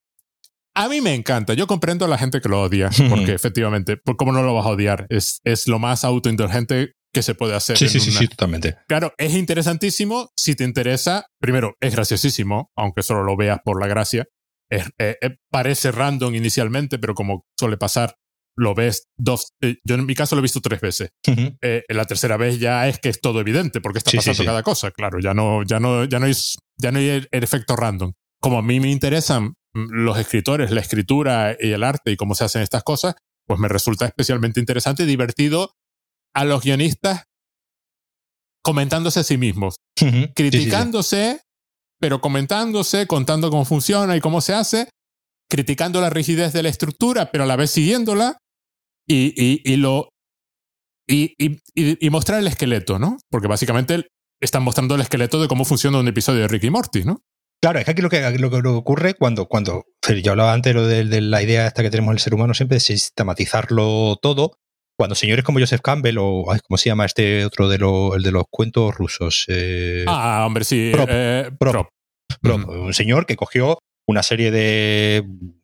A 0.75 0.87
mí 0.87 1.01
me 1.01 1.13
encanta. 1.13 1.53
Yo 1.53 1.67
comprendo 1.67 2.05
a 2.05 2.07
la 2.07 2.17
gente 2.17 2.39
que 2.39 2.49
lo 2.49 2.61
odia, 2.61 2.89
porque 3.09 3.33
efectivamente, 3.33 3.99
¿cómo 4.17 4.31
no 4.31 4.41
lo 4.41 4.53
vas 4.53 4.65
a 4.65 4.69
odiar? 4.69 5.05
Es, 5.09 5.41
es 5.43 5.67
lo 5.67 5.79
más 5.79 6.03
autoindulgente 6.05 6.93
que 7.13 7.23
se 7.23 7.35
puede 7.35 7.55
hacer. 7.55 7.77
Sí, 7.77 7.87
sí, 7.87 7.99
sí, 7.99 8.11
sí, 8.11 8.27
totalmente. 8.27 8.77
Claro, 8.87 9.13
es 9.17 9.33
interesantísimo. 9.33 10.31
Si 10.35 10.55
te 10.55 10.63
interesa, 10.63 11.27
primero, 11.39 11.75
es 11.79 11.93
graciosísimo, 11.93 12.71
aunque 12.75 13.03
solo 13.03 13.23
lo 13.23 13.37
veas 13.37 13.59
por 13.63 13.79
la 13.79 13.87
gracia. 13.87 14.25
Eh, 14.71 14.83
eh, 14.97 15.37
parece 15.51 15.91
random 15.91 16.33
inicialmente, 16.33 16.97
pero 16.97 17.13
como 17.13 17.45
suele 17.57 17.77
pasar, 17.77 18.15
lo 18.55 18.75
ves 18.75 19.07
dos. 19.17 19.53
Eh, 19.61 19.77
yo 19.83 19.95
en 19.95 20.05
mi 20.05 20.15
caso 20.15 20.35
lo 20.35 20.39
he 20.39 20.43
visto 20.43 20.61
tres 20.61 20.81
veces. 20.81 21.09
Eh, 21.61 21.83
en 21.87 21.97
la 21.97 22.05
tercera 22.05 22.37
vez 22.37 22.59
ya 22.59 22.87
es 22.87 22.99
que 22.99 23.09
es 23.09 23.21
todo 23.21 23.39
evidente 23.39 23.81
porque 23.81 23.99
está 23.99 24.11
pasando 24.11 24.45
cada 24.45 24.63
cosa. 24.63 24.91
Claro, 24.91 25.19
ya 25.19 25.33
no, 25.33 25.63
ya 25.63 25.79
no, 25.79 26.05
ya 26.05 26.19
no 26.19 26.25
hay, 26.25 26.33
ya 26.77 26.91
no 26.91 26.99
hay 26.99 27.09
el, 27.09 27.27
efecto 27.31 27.75
random. 27.75 28.13
Como 28.39 28.59
a 28.59 28.61
mí 28.61 28.79
me 28.79 28.89
interesan 28.89 29.55
mm, 29.73 30.03
los 30.03 30.17
escritores, 30.17 30.71
la 30.71 30.81
escritura 30.81 31.55
y 31.59 31.71
el 31.71 31.83
arte 31.83 32.11
y 32.11 32.17
cómo 32.17 32.35
se 32.35 32.43
hacen 32.43 32.61
estas 32.61 32.83
cosas, 32.83 33.15
pues 33.45 33.59
me 33.59 33.67
resulta 33.67 34.05
especialmente 34.05 34.59
interesante 34.59 35.03
y 35.03 35.05
divertido 35.05 35.73
a 36.33 36.45
los 36.45 36.63
guionistas 36.63 37.23
comentándose 38.63 39.19
a 39.19 39.23
sí 39.23 39.37
mismos, 39.37 39.75
criticándose, 40.35 41.41
pero 41.99 42.21
comentándose, 42.21 43.07
contando 43.07 43.49
cómo 43.49 43.65
funciona 43.65 44.15
y 44.15 44.21
cómo 44.21 44.41
se 44.41 44.53
hace, 44.53 44.89
criticando 45.49 45.99
la 46.01 46.09
rigidez 46.09 46.53
de 46.53 46.63
la 46.63 46.69
estructura, 46.69 47.29
pero 47.31 47.43
a 47.43 47.47
la 47.47 47.57
vez 47.57 47.71
siguiéndola, 47.71 48.37
y, 49.07 49.33
y, 49.35 49.61
y 49.65 49.75
lo. 49.75 50.09
Y, 51.05 51.35
y, 51.75 52.09
mostrar 52.09 52.39
el 52.39 52.47
esqueleto, 52.47 52.97
¿no? 52.97 53.17
Porque 53.29 53.49
básicamente 53.49 54.07
están 54.41 54.63
mostrando 54.63 54.95
el 54.95 55.01
esqueleto 55.01 55.41
de 55.41 55.49
cómo 55.49 55.65
funciona 55.65 55.99
un 55.99 56.07
episodio 56.07 56.41
de 56.41 56.47
Ricky 56.47 56.69
Morty, 56.69 57.03
¿no? 57.03 57.19
Claro, 57.61 57.79
es 57.79 57.85
que 57.85 57.91
aquí 57.91 58.01
lo 58.01 58.09
que, 58.09 58.37
lo 58.39 58.49
que 58.49 58.67
ocurre 58.69 59.13
cuando, 59.13 59.47
cuando 59.47 59.83
yo 60.21 60.31
hablaba 60.31 60.53
antes 60.53 60.73
de, 60.73 61.03
de, 61.05 61.21
la 61.21 61.43
idea 61.43 61.67
esta 61.67 61.81
que 61.81 61.89
tenemos 61.89 62.13
el 62.13 62.19
ser 62.19 62.33
humano 62.33 62.53
siempre 62.53 62.77
de 62.77 62.81
sistematizarlo 62.81 64.17
todo, 64.21 64.53
cuando 64.97 65.15
señores 65.15 65.43
como 65.43 65.59
Joseph 65.59 65.81
Campbell 65.81 66.17
o 66.19 66.45
¿cómo 66.67 66.77
se 66.77 66.89
llama 66.89 67.05
este 67.05 67.45
otro 67.45 67.67
de, 67.69 67.77
lo, 67.77 68.15
el 68.15 68.23
de 68.23 68.31
los 68.31 68.43
cuentos 68.49 68.93
rusos? 68.95 69.45
Eh, 69.47 70.05
ah, 70.07 70.43
hombre, 70.45 70.63
sí. 70.63 70.91
Prop, 70.93 71.09
eh, 71.11 71.49
prop, 71.59 71.87
Un 72.43 72.93
señor 72.93 73.25
que 73.25 73.35
cogió 73.35 73.79
una 74.07 74.23
serie 74.23 74.51
de 74.51 75.23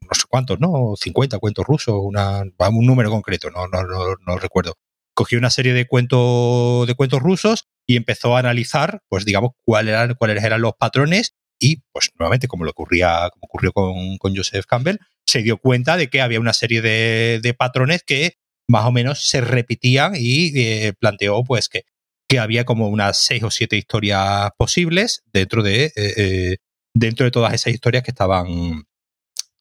no 0.10 0.16
sé 0.16 0.24
cuántos, 0.28 0.60
¿no? 0.60 0.96
50 0.96 1.38
cuentos 1.38 1.66
rusos, 1.66 1.96
una, 2.02 2.42
un 2.42 2.86
número 2.86 3.12
concreto, 3.12 3.52
no, 3.52 3.68
no, 3.68 3.84
no, 3.84 4.16
no 4.26 4.38
recuerdo. 4.38 4.74
Cogió 5.14 5.38
una 5.38 5.50
serie 5.50 5.74
de 5.74 5.86
cuentos, 5.86 6.88
de 6.88 6.96
cuentos 6.96 7.20
rusos 7.22 7.66
y 7.86 7.96
empezó 7.96 8.36
a 8.36 8.40
analizar, 8.40 9.02
pues 9.10 9.26
digamos, 9.26 9.52
cuáles 9.66 9.94
eran, 9.94 10.16
cuáles 10.16 10.44
eran 10.44 10.62
los 10.62 10.74
patrones 10.74 11.36
y, 11.60 11.82
pues 11.92 12.10
nuevamente, 12.18 12.48
como 12.48 12.64
lo 12.64 12.72
ocurría, 12.72 13.30
como 13.32 13.42
ocurrió 13.44 13.72
con, 13.74 14.18
con 14.18 14.36
Joseph 14.36 14.66
Campbell, 14.66 14.98
se 15.28 15.44
dio 15.44 15.58
cuenta 15.58 15.98
de 15.98 16.10
que 16.10 16.22
había 16.22 16.40
una 16.40 16.54
serie 16.54 16.82
de, 16.82 17.40
de 17.44 17.54
patrones 17.54 18.04
que 18.04 18.38
más 18.70 18.86
o 18.86 18.92
menos 18.92 19.28
se 19.28 19.42
repetían 19.42 20.14
y 20.16 20.52
eh, 20.56 20.94
planteó, 20.98 21.44
pues, 21.44 21.68
que, 21.68 21.84
que 22.30 22.40
había 22.40 22.64
como 22.64 22.88
unas 22.88 23.18
seis 23.18 23.44
o 23.44 23.50
siete 23.50 23.76
historias 23.76 24.52
posibles 24.58 25.24
dentro 25.34 25.64
de, 25.64 25.86
eh, 25.86 25.92
eh, 25.96 26.58
dentro 26.94 27.26
de 27.26 27.32
todas 27.32 27.54
esas 27.54 27.74
historias 27.74 28.04
que 28.04 28.12
estaban, 28.12 28.86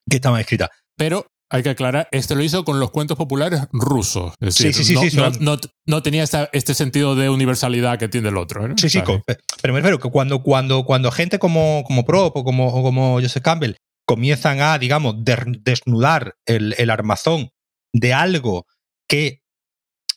que 0.08 0.16
estaban 0.16 0.40
escritas. 0.40 0.68
Pero 0.94 1.26
hay 1.50 1.62
que 1.62 1.70
aclarar, 1.70 2.08
este 2.12 2.34
lo 2.34 2.42
hizo 2.42 2.64
con 2.64 2.78
los 2.78 2.90
cuentos 2.90 3.16
populares 3.16 3.62
rusos. 3.72 4.34
sí, 4.50 4.74
sí, 4.74 4.84
sí, 4.84 4.94
no, 4.94 5.30
sí, 5.32 5.38
no, 5.40 5.56
no, 5.86 6.02
tenía 6.02 6.24
este 6.52 6.74
sentido 6.74 7.16
de 7.16 7.30
universalidad 7.30 7.98
que 7.98 8.08
tiene 8.08 8.28
el 8.28 8.36
otro. 8.36 8.68
Sí, 8.76 8.90
sí, 8.90 9.00
pero 9.62 9.72
me 9.72 9.80
refiero 9.80 9.98
que 9.98 10.10
cuando, 10.10 10.42
cuando, 10.42 10.84
cuando 10.84 11.10
gente 11.10 11.38
como, 11.38 11.82
como 11.86 12.04
Prop 12.04 12.36
o 12.36 12.44
como, 12.44 12.70
como 12.82 13.14
Joseph 13.22 13.42
Campbell 13.42 13.76
comienzan 14.04 14.60
a, 14.60 14.78
digamos, 14.78 15.16
desnudar 15.24 16.34
el, 16.44 16.74
el 16.76 16.90
armazón 16.90 17.48
de 17.94 18.12
algo 18.12 18.66
que 19.08 19.42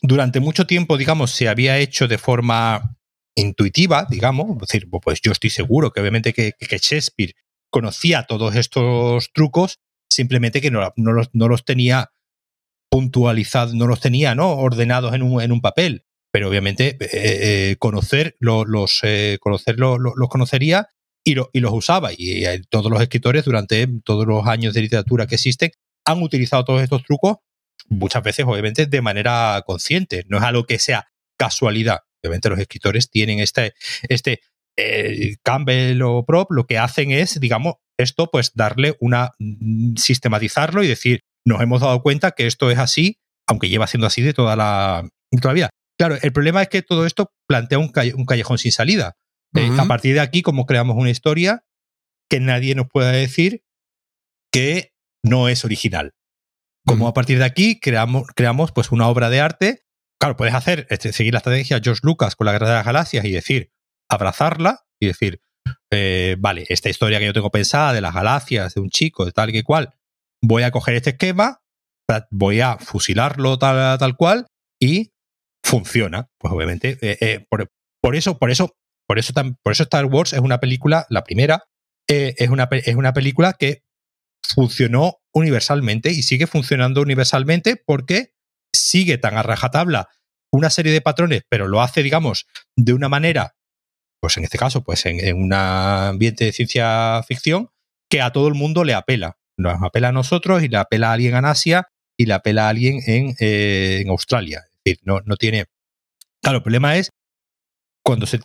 durante 0.02 0.40
mucho 0.40 0.68
tiempo, 0.68 0.98
digamos, 0.98 1.32
se 1.32 1.48
había 1.48 1.78
hecho 1.78 2.08
de 2.08 2.18
forma 2.18 2.98
intuitiva, 3.36 4.08
digamos, 4.10 4.52
es 4.52 4.68
decir, 4.68 4.90
pues 4.90 5.22
yo 5.22 5.32
estoy 5.32 5.50
seguro 5.50 5.92
que 5.92 6.02
obviamente 6.02 6.34
que, 6.34 6.54
Shakespeare 6.60 7.36
conocía 7.70 8.24
todos 8.24 8.56
estos 8.56 9.32
trucos, 9.34 9.80
simplemente 10.10 10.62
que 10.62 10.72
no, 10.72 10.92
los, 10.98 11.30
no 11.34 11.48
los, 11.48 11.64
tenía 11.64 12.12
puntualizados, 12.90 13.74
no 13.74 13.88
los 13.88 14.02
tenía 14.02 14.36
¿no? 14.36 14.52
ordenados 14.52 15.14
en 15.14 15.22
un, 15.24 15.42
en 15.42 15.52
un 15.52 15.62
papel. 15.62 16.06
Pero 16.34 16.50
obviamente 16.50 16.98
eh, 17.00 17.76
eh, 17.76 17.78
los, 18.40 19.00
eh, 19.04 19.38
conocer 19.40 19.80
los, 19.80 20.30
conocería 20.30 20.88
y, 21.26 21.36
y, 21.54 21.60
los 21.60 21.74
usaba. 21.74 22.12
Y 22.16 22.44
todos 22.70 22.90
los 22.90 23.02
escritores 23.02 23.46
durante 23.46 23.88
todos 24.04 24.26
los 24.26 24.48
años 24.48 24.74
de 24.74 24.82
literatura 24.82 25.28
que 25.28 25.36
existen 25.36 25.72
han 26.06 26.22
utilizado 26.22 26.64
todos 26.64 26.82
estos 26.82 27.04
trucos, 27.04 27.38
muchas 27.92 28.24
veces 28.24 28.46
obviamente 28.48 28.86
de 28.86 29.02
manera 29.02 29.62
consciente. 29.66 30.24
No 30.28 30.38
es 30.38 30.44
algo 30.44 30.66
que 30.66 30.80
sea 30.80 31.08
casualidad. 31.38 32.00
Obviamente 32.24 32.50
los 32.50 32.60
escritores 32.60 33.10
tienen 33.10 33.40
este, 33.40 33.74
este 34.04 34.42
eh, 34.78 35.36
Campbell 35.44 36.02
o 36.02 36.26
Prop 36.26 36.52
lo 36.52 36.66
que 36.66 36.78
hacen 36.78 37.12
es, 37.12 37.40
digamos, 37.40 37.76
esto, 37.98 38.30
pues 38.32 38.54
darle 38.56 38.96
una, 39.00 39.32
mm, 39.40 39.96
sistematizarlo 39.96 40.84
y 40.84 40.88
decir, 40.88 41.22
nos 41.46 41.62
hemos 41.62 41.82
dado 41.82 42.02
cuenta 42.02 42.32
que 42.32 42.48
esto 42.48 42.72
es 42.72 42.78
así, 42.78 43.20
aunque 43.48 43.70
lleva 43.70 43.88
siendo 43.88 44.08
así 44.08 44.22
de 44.22 44.34
toda 44.34 44.56
la, 44.56 45.08
vida. 45.54 45.70
Claro, 45.98 46.18
el 46.22 46.32
problema 46.32 46.62
es 46.62 46.70
que 46.70 46.82
todo 46.82 47.06
esto 47.06 47.32
plantea 47.48 47.80
un, 47.80 47.92
callejón 47.92 48.58
sin 48.58 48.72
salida. 48.72 49.16
Eh, 49.56 49.70
a 49.78 49.86
partir 49.86 50.14
de 50.14 50.22
aquí, 50.22 50.42
como 50.42 50.66
creamos 50.66 50.96
una 50.98 51.10
historia 51.10 51.64
que 52.30 52.40
nadie 52.40 52.76
nos 52.76 52.88
pueda 52.88 53.12
decir 53.12 53.64
que 54.52 54.94
no 55.24 55.50
es 55.50 55.66
original. 55.66 56.14
Como 56.86 57.08
a 57.08 57.14
partir 57.14 57.38
de 57.38 57.46
aquí 57.46 57.80
creamos, 57.80 58.28
creamos 58.36 58.72
pues 58.72 58.92
una 58.92 59.08
obra 59.08 59.30
de 59.30 59.40
arte. 59.40 59.84
Claro, 60.20 60.36
puedes 60.36 60.54
hacer, 60.54 60.88
este, 60.90 61.14
seguir 61.14 61.34
la 61.34 61.40
estrategia 61.40 61.78
de 61.78 61.84
George 61.84 62.02
Lucas 62.04 62.36
con 62.36 62.46
la 62.46 62.52
Guerra 62.52 62.70
de 62.70 62.76
las 62.76 62.86
Galaxias 62.86 63.26
y 63.26 63.32
decir, 63.32 63.72
abrazarla 64.10 64.82
y 65.00 65.08
decir, 65.08 65.42
eh, 65.92 66.36
vale, 66.40 66.66
esta 66.70 66.90
historia 66.90 67.20
que 67.20 67.26
yo 67.26 67.34
tengo 67.34 67.50
pensada 67.50 67.94
de 67.94 68.02
las 68.02 68.14
galaxias, 68.14 68.74
de 68.74 68.82
un 68.82 68.90
chico, 68.90 69.26
de 69.26 69.32
tal 69.32 69.50
y 69.50 69.54
que 69.54 69.64
cual, 69.64 69.94
voy 70.42 70.64
a 70.64 70.72
coger 70.72 70.96
este 70.96 71.12
esquema, 71.12 71.62
voy 72.30 72.62
a 72.62 72.78
fusilarlo 72.78 73.58
tal, 73.58 73.98
tal 73.98 74.16
cual 74.16 74.48
y 74.80 75.12
funciona. 75.64 76.30
Pues 76.38 76.54
obviamente, 76.54 76.98
eh, 77.02 77.18
eh, 77.22 77.46
por, 77.50 77.62
eso, 78.16 78.38
por 78.38 78.52
eso, 78.52 78.76
por 79.08 79.20
eso, 79.20 79.34
por 79.64 79.72
eso 79.72 79.84
Star 79.84 80.06
Wars 80.06 80.34
es 80.34 80.40
una 80.40 80.60
película, 80.60 81.06
la 81.10 81.24
primera, 81.24 81.64
es, 82.08 82.50
una, 82.50 82.68
es 82.72 82.96
una 82.96 83.14
película 83.14 83.54
que 83.54 83.84
funcionó 84.46 85.21
universalmente 85.34 86.12
y 86.12 86.24
sigue 86.24 86.48
funcionando 86.48 87.02
universalmente 87.02 87.76
porque 87.76 88.34
sigue 88.74 89.18
tan 89.18 89.38
a 89.38 89.44
rajatabla 89.44 90.10
una 90.52 90.70
serie 90.70 90.92
de 90.92 91.02
patrones, 91.02 91.44
pero 91.50 91.68
lo 91.68 91.82
hace, 91.82 92.04
digamos, 92.04 92.48
de 92.76 92.94
una 92.94 93.10
manera, 93.10 93.56
pues 94.20 94.38
en 94.38 94.44
este 94.44 94.58
caso, 94.58 94.84
pues 94.84 95.06
en, 95.06 95.36
un 95.36 95.54
ambiente 95.54 96.46
de 96.46 96.52
ciencia 96.52 97.24
ficción, 97.28 97.70
que 98.10 98.22
a 98.22 98.32
todo 98.32 98.48
el 98.50 98.56
mundo 98.56 98.84
le 98.84 98.94
apela. 98.94 99.38
Nos 99.58 99.82
apela 99.82 100.10
a 100.10 100.14
nosotros 100.14 100.64
y 100.64 100.68
le 100.68 100.78
apela 100.78 101.10
a 101.10 101.14
alguien 101.14 101.36
en 101.36 101.46
Asia 101.46 101.88
y 102.18 102.26
le 102.26 102.34
apela 102.34 102.66
a 102.66 102.70
alguien 102.70 103.00
en, 103.06 103.36
eh, 103.40 104.04
Australia. 104.10 104.64
Es 104.66 104.80
decir, 104.84 105.00
no, 105.04 105.22
no 105.26 105.38
tiene. 105.38 105.66
Claro, 106.42 106.58
el 106.58 106.64
problema 106.64 106.98
es 106.98 107.10
cuando 108.04 108.26
se 108.26 108.40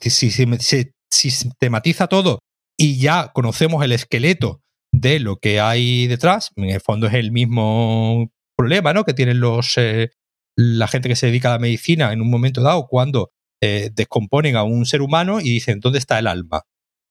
sistematiza 1.11 2.07
todo 2.07 2.41
y 2.77 2.99
ya 2.99 3.33
conocemos 3.33 3.83
el 3.85 3.93
esqueleto 3.93 4.61
de 4.97 5.21
lo 5.21 5.37
que 5.37 5.61
hay 5.61 6.07
detrás. 6.07 6.51
En 6.57 6.71
el 6.71 6.81
fondo 6.81 7.07
es 7.07 7.15
el 7.15 7.31
mismo 7.31 8.31
problema 8.57 8.95
¿no? 8.95 9.05
que 9.05 9.13
tienen 9.13 9.41
los, 9.41 9.77
eh, 9.77 10.11
la 10.57 10.89
gente 10.89 11.09
que 11.09 11.17
se 11.17 11.27
dedica 11.27 11.51
a 11.51 11.53
la 11.53 11.59
medicina 11.59 12.13
en 12.13 12.23
un 12.23 12.31
momento 12.31 12.63
dado 12.63 12.87
cuando 12.87 13.31
eh, 13.63 13.91
descomponen 13.95 14.57
a 14.57 14.63
un 14.63 14.87
ser 14.87 15.03
humano 15.03 15.41
y 15.41 15.51
dicen, 15.51 15.81
¿dónde 15.81 15.99
está 15.99 16.19
el 16.19 16.27
alma? 16.27 16.63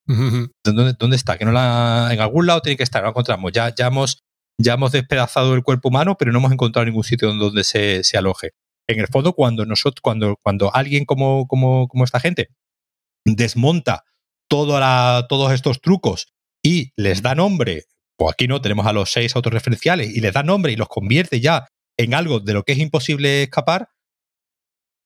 ¿Dónde, 0.07 0.93
¿Dónde, 0.99 1.15
está? 1.15 1.37
Que 1.37 1.45
no 1.45 1.51
la, 1.51 2.09
en 2.11 2.19
algún 2.19 2.45
lado 2.45 2.61
tiene 2.61 2.77
que 2.77 2.83
estar, 2.83 3.03
no 3.03 3.09
encontramos. 3.09 3.51
Ya, 3.51 3.73
ya, 3.73 3.87
hemos, 3.87 4.19
ya 4.59 4.73
hemos 4.73 4.91
despedazado 4.91 5.53
el 5.55 5.63
cuerpo 5.63 5.89
humano, 5.89 6.15
pero 6.17 6.31
no 6.31 6.39
hemos 6.39 6.51
encontrado 6.51 6.85
ningún 6.85 7.03
sitio 7.03 7.33
donde 7.33 7.63
se, 7.63 8.03
se 8.03 8.17
aloje. 8.17 8.51
En 8.87 8.99
el 8.99 9.07
fondo, 9.07 9.33
cuando 9.33 9.65
nosotros, 9.65 10.01
cuando, 10.01 10.37
cuando 10.43 10.73
alguien 10.75 11.05
como, 11.05 11.47
como, 11.47 11.87
como 11.87 12.03
esta 12.03 12.19
gente 12.19 12.49
desmonta 13.25 14.03
todo 14.47 14.79
la, 14.79 15.25
todos 15.27 15.51
estos 15.53 15.81
trucos 15.81 16.34
y 16.65 16.91
les 16.97 17.21
da 17.21 17.35
nombre, 17.35 17.83
pues 18.17 18.33
aquí 18.33 18.47
no, 18.47 18.59
tenemos 18.59 18.87
a 18.87 18.93
los 18.93 19.11
seis 19.11 19.35
autorreferenciales 19.35 20.09
y 20.09 20.19
les 20.19 20.33
da 20.33 20.41
nombre 20.41 20.71
y 20.71 20.75
los 20.75 20.87
convierte 20.87 21.39
ya 21.39 21.67
en 21.95 22.15
algo 22.15 22.39
de 22.39 22.53
lo 22.53 22.63
que 22.63 22.71
es 22.71 22.79
imposible 22.79 23.43
escapar, 23.43 23.89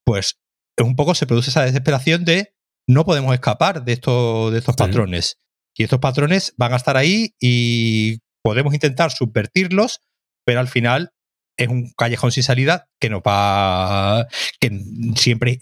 pues 0.06 0.40
un 0.78 0.96
poco 0.96 1.14
se 1.16 1.28
produce 1.28 1.50
esa 1.50 1.66
desesperación 1.66 2.24
de 2.24 2.54
no 2.88 3.04
podemos 3.04 3.34
escapar 3.34 3.84
de, 3.84 3.92
estos, 3.92 4.54
de 4.54 4.60
estos 4.60 4.78
patrones. 4.78 5.38
Y 5.76 5.84
estos 5.84 6.00
patrones 6.00 6.54
van 6.56 6.72
a 6.72 6.78
estar 6.78 6.96
ahí 6.96 7.36
y 7.42 8.20
podemos 8.42 8.74
intentar 8.74 9.12
subvertirlos, 9.12 10.00
pero 10.46 10.62
al 10.62 10.70
final 10.70 11.12
es 11.58 11.68
un 11.68 11.92
callejón 11.92 12.32
sin 12.32 12.44
salida 12.44 12.88
que 13.02 13.10
no 13.10 13.22
va. 13.22 14.28
que 14.62 14.72
siempre, 15.18 15.60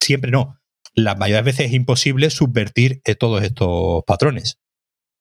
siempre 0.00 0.30
no. 0.30 0.58
La 0.94 1.14
mayoría 1.14 1.42
de 1.42 1.50
veces 1.50 1.66
es 1.66 1.72
imposible 1.74 2.30
subvertir 2.30 3.02
eh, 3.04 3.14
todos 3.14 3.42
estos 3.42 4.02
patrones. 4.06 4.58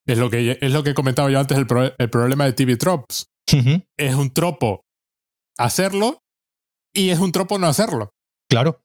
Es 0.08 0.17
lo 0.17 0.30
que, 0.30 0.58
es 0.61 0.72
lo 0.72 0.84
que 0.84 0.92
he 0.92 0.93
comentado 0.93 1.30
yo 1.30 1.40
antes, 1.40 1.58
el, 1.58 1.67
el 1.98 2.09
problema 2.09 2.45
de 2.45 2.53
TV 2.53 2.77
Tropes. 2.77 3.27
Es 3.98 4.16
un 4.16 4.34
tropo 4.34 4.82
hacerlo 5.58 6.19
y 6.93 7.09
es 7.09 7.19
un 7.19 7.32
tropo 7.32 7.58
no 7.58 7.67
hacerlo. 7.67 8.11
Claro. 8.50 8.82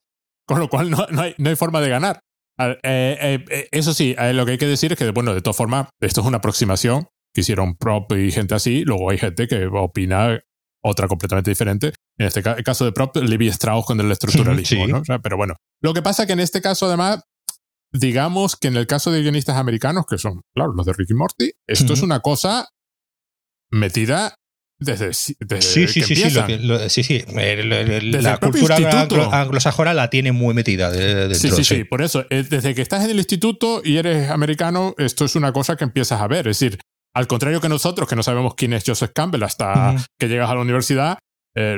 Con 0.47 0.59
lo 0.59 0.69
cual 0.69 0.89
no, 0.89 1.05
no, 1.11 1.21
hay, 1.21 1.35
no 1.37 1.49
hay, 1.49 1.55
forma 1.55 1.81
de 1.81 1.89
ganar. 1.89 2.19
Eh, 2.59 2.77
eh, 2.83 3.45
eh, 3.49 3.67
eso 3.71 3.93
sí, 3.93 4.15
lo 4.33 4.45
que 4.45 4.53
hay 4.53 4.57
que 4.57 4.67
decir 4.67 4.91
es 4.91 4.97
que, 4.97 5.09
bueno, 5.11 5.33
de 5.33 5.41
todas 5.41 5.57
formas, 5.57 5.87
esto 5.99 6.21
es 6.21 6.27
una 6.27 6.37
aproximación 6.37 7.07
que 7.33 7.41
hicieron 7.41 7.75
prop 7.75 8.11
y 8.13 8.31
gente 8.31 8.55
así. 8.55 8.83
Luego 8.83 9.09
hay 9.09 9.17
gente 9.17 9.47
que 9.47 9.65
opina 9.67 10.39
otra 10.83 11.07
completamente 11.07 11.51
diferente. 11.51 11.93
En 12.17 12.27
este 12.27 12.41
caso 12.41 12.85
de 12.85 12.91
prop, 12.91 13.15
Levi 13.17 13.47
Strauss 13.47 13.85
con 13.85 13.99
el 13.99 14.11
estructuralismo. 14.11 14.87
¿no? 14.87 15.03
pero 15.21 15.37
bueno, 15.37 15.55
lo 15.81 15.93
que 15.93 16.01
pasa 16.01 16.23
es 16.23 16.27
que 16.27 16.33
en 16.33 16.39
este 16.39 16.61
caso, 16.61 16.87
además, 16.87 17.21
digamos 17.91 18.55
que 18.55 18.67
en 18.67 18.77
el 18.77 18.87
caso 18.87 19.11
de 19.11 19.21
guionistas 19.21 19.57
americanos, 19.57 20.05
que 20.09 20.17
son, 20.17 20.41
claro, 20.55 20.73
los 20.73 20.85
de 20.85 20.93
Ricky 20.93 21.13
Morty, 21.13 21.51
esto 21.67 21.93
es 21.93 22.01
una 22.01 22.21
cosa 22.21 22.69
metida 23.69 24.35
desde, 24.79 25.07
desde 25.39 25.61
sí, 25.61 25.87
sí, 25.87 26.01
sí, 26.01 26.15
sí, 26.15 26.29
sí, 26.89 27.03
sí, 27.03 27.23
la 27.27 28.37
cultura 28.37 28.77
anglosajona 29.31 29.93
la 29.93 30.09
tiene 30.09 30.31
muy 30.31 30.55
metida 30.55 30.89
dentro, 30.89 31.35
sí, 31.35 31.51
sí, 31.51 31.63
sí, 31.63 31.83
por 31.83 32.01
eso, 32.01 32.25
eh, 32.31 32.43
desde 32.49 32.73
que 32.73 32.81
estás 32.81 33.05
en 33.05 33.11
el 33.11 33.17
instituto 33.17 33.81
y 33.83 33.97
eres 33.97 34.31
americano, 34.31 34.95
esto 34.97 35.25
es 35.25 35.35
una 35.35 35.53
cosa 35.53 35.75
que 35.75 35.83
empiezas 35.83 36.19
a 36.19 36.27
ver, 36.27 36.47
es 36.47 36.59
decir, 36.59 36.79
al 37.13 37.27
contrario 37.27 37.61
que 37.61 37.69
nosotros, 37.69 38.09
que 38.09 38.15
no 38.15 38.23
sabemos 38.23 38.55
quién 38.55 38.73
es 38.73 38.83
Joseph 38.85 39.11
Campbell 39.13 39.43
hasta 39.43 39.95
que 40.19 40.27
llegas 40.27 40.49
a 40.49 40.55
la 40.55 40.61
universidad, 40.61 41.19
eh, 41.55 41.77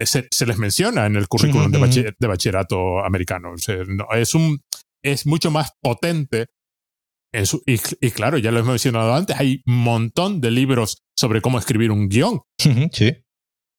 se, 0.00 0.46
les 0.46 0.58
menciona 0.58 1.06
en 1.06 1.16
el 1.16 1.28
currículum 1.28 1.70
de, 1.70 2.26
bachillerato 2.26 3.04
americano. 3.04 3.54
es 3.54 4.34
un 4.34 4.60
es 5.02 5.26
mucho 5.26 5.50
más 5.50 5.72
potente. 5.82 6.46
y, 7.66 8.10
claro, 8.10 8.38
ya 8.38 8.50
lo 8.50 8.58
hemos 8.58 8.70
mencionado 8.70 9.14
antes, 9.14 9.38
hay 9.38 9.62
un 9.66 9.78
montón 9.78 10.40
de 10.40 10.50
libros 10.50 10.98
sobre 11.16 11.40
cómo 11.40 11.58
escribir 11.58 11.90
un 11.90 12.08
guion. 12.08 12.40
Sí. 12.92 13.12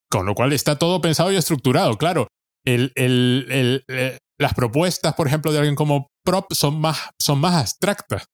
Con 0.09 0.25
lo 0.25 0.35
cual 0.35 0.53
está 0.53 0.77
todo 0.77 1.01
pensado 1.01 1.31
y 1.31 1.37
estructurado. 1.37 1.97
Claro, 1.97 2.27
el, 2.65 2.91
el, 2.95 3.83
eh, 3.87 4.17
las 4.39 4.53
propuestas, 4.53 5.13
por 5.15 5.27
ejemplo, 5.27 5.51
de 5.51 5.59
alguien 5.59 5.75
como 5.75 6.07
Prop 6.25 6.51
son 6.53 6.79
más, 6.79 7.09
son 7.19 7.39
más 7.39 7.55
abstractas. 7.55 8.25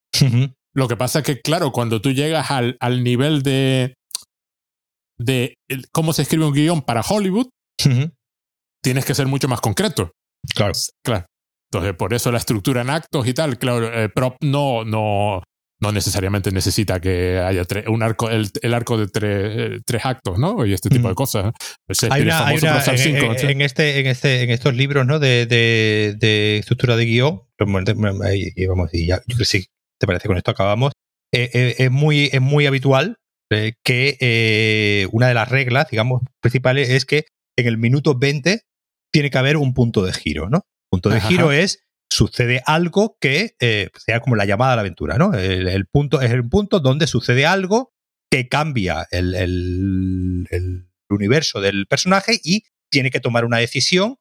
Lo 0.74 0.88
que 0.88 0.98
pasa 0.98 1.19
es 1.19 1.25
que, 1.25 1.41
claro, 1.41 1.72
cuando 1.72 2.01
tú 2.01 2.11
llegas 2.11 2.51
al, 2.51 2.77
al 2.80 3.03
nivel 3.03 3.41
de, 3.43 3.95
de 5.19 5.56
cómo 5.91 6.14
se 6.14 6.24
escribe 6.24 6.45
un 6.45 6.53
guion 6.53 6.82
para 6.82 7.01
Hollywood, 7.01 7.48
tienes 8.83 9.06
que 9.06 9.16
ser 9.16 9.27
mucho 9.27 9.48
más 9.48 9.61
concreto. 9.61 10.11
Claro. 10.56 10.74
Claro. 11.03 11.25
Entonces, 11.71 11.95
por 11.95 12.13
eso 12.13 12.31
la 12.31 12.37
estructura 12.37 12.81
en 12.81 12.89
actos 12.89 13.27
y 13.27 13.33
tal, 13.33 13.57
claro, 13.57 13.93
eh, 13.93 14.09
prop 14.09 14.37
no, 14.41 14.85
no, 14.85 15.43
no 15.81 15.91
necesariamente 15.91 16.51
necesita 16.51 17.01
que 17.01 17.39
haya 17.39 17.63
un 17.87 18.03
arco, 18.03 18.29
el, 18.29 18.73
arco 18.73 18.97
de 18.97 19.81
tres 19.85 20.05
actos, 20.05 20.39
¿no? 20.39 20.65
Y 20.65 20.73
este 20.73 20.89
tipo 20.89 21.09
de 21.09 21.15
cosas. 21.15 21.53
Hay 22.09 22.21
una, 22.21 22.53
en, 22.53 23.61
este, 23.61 23.99
en, 23.99 24.07
este, 24.07 24.43
en 24.43 24.49
estos 24.49 24.75
libros, 24.75 25.05
¿no? 25.05 25.19
De, 25.19 25.45
de, 25.45 26.57
estructura 26.57 26.95
de 26.95 27.05
guion, 27.05 27.41
vamos, 27.59 28.93
y 28.93 29.07
ya, 29.07 29.17
yo 29.17 29.23
creo 29.25 29.39
que 29.39 29.45
sí, 29.45 29.67
te 29.99 30.07
parece 30.07 30.27
con 30.27 30.37
esto 30.37 30.51
acabamos. 30.51 30.93
Eh, 31.33 31.49
eh, 31.53 31.75
es, 31.79 31.91
muy, 31.91 32.29
es 32.31 32.41
muy 32.41 32.65
habitual 32.65 33.17
que 33.83 35.07
una 35.11 35.27
de 35.27 35.33
las 35.33 35.49
reglas, 35.49 35.89
digamos, 35.89 36.21
principales 36.41 36.89
es 36.89 37.05
que 37.05 37.25
en 37.57 37.67
el 37.67 37.77
minuto 37.77 38.17
20 38.17 38.61
tiene 39.11 39.29
que 39.29 39.37
haber 39.37 39.57
un 39.57 39.73
punto 39.73 40.05
de 40.05 40.13
giro, 40.13 40.49
¿no? 40.49 40.63
Punto 40.90 41.09
de 41.09 41.22
giro 41.22 41.51
es 41.51 41.88
sucede 42.09 42.61
algo 42.66 43.17
que 43.19 43.56
eh, 43.59 43.90
sea 43.95 44.19
como 44.22 44.35
la 44.35 44.45
llamada 44.45 44.74
a 44.74 44.75
la 44.77 44.82
aventura, 44.82 45.17
¿no? 45.17 45.33
El, 45.33 45.85
punto 45.88 46.22
es 46.22 46.32
el 46.32 46.48
punto 46.48 46.80
donde 46.80 47.07
sucede 47.07 47.45
algo 47.45 47.93
que 48.32 48.48
cambia 48.48 49.07
el, 49.11 49.35
el, 49.35 50.88
universo 51.09 51.61
del 51.61 51.88
personaje 51.88 52.38
y 52.43 52.64
tiene 52.91 53.11
que 53.11 53.22
tomar 53.22 53.45
una 53.45 53.57
decisión 53.57 54.17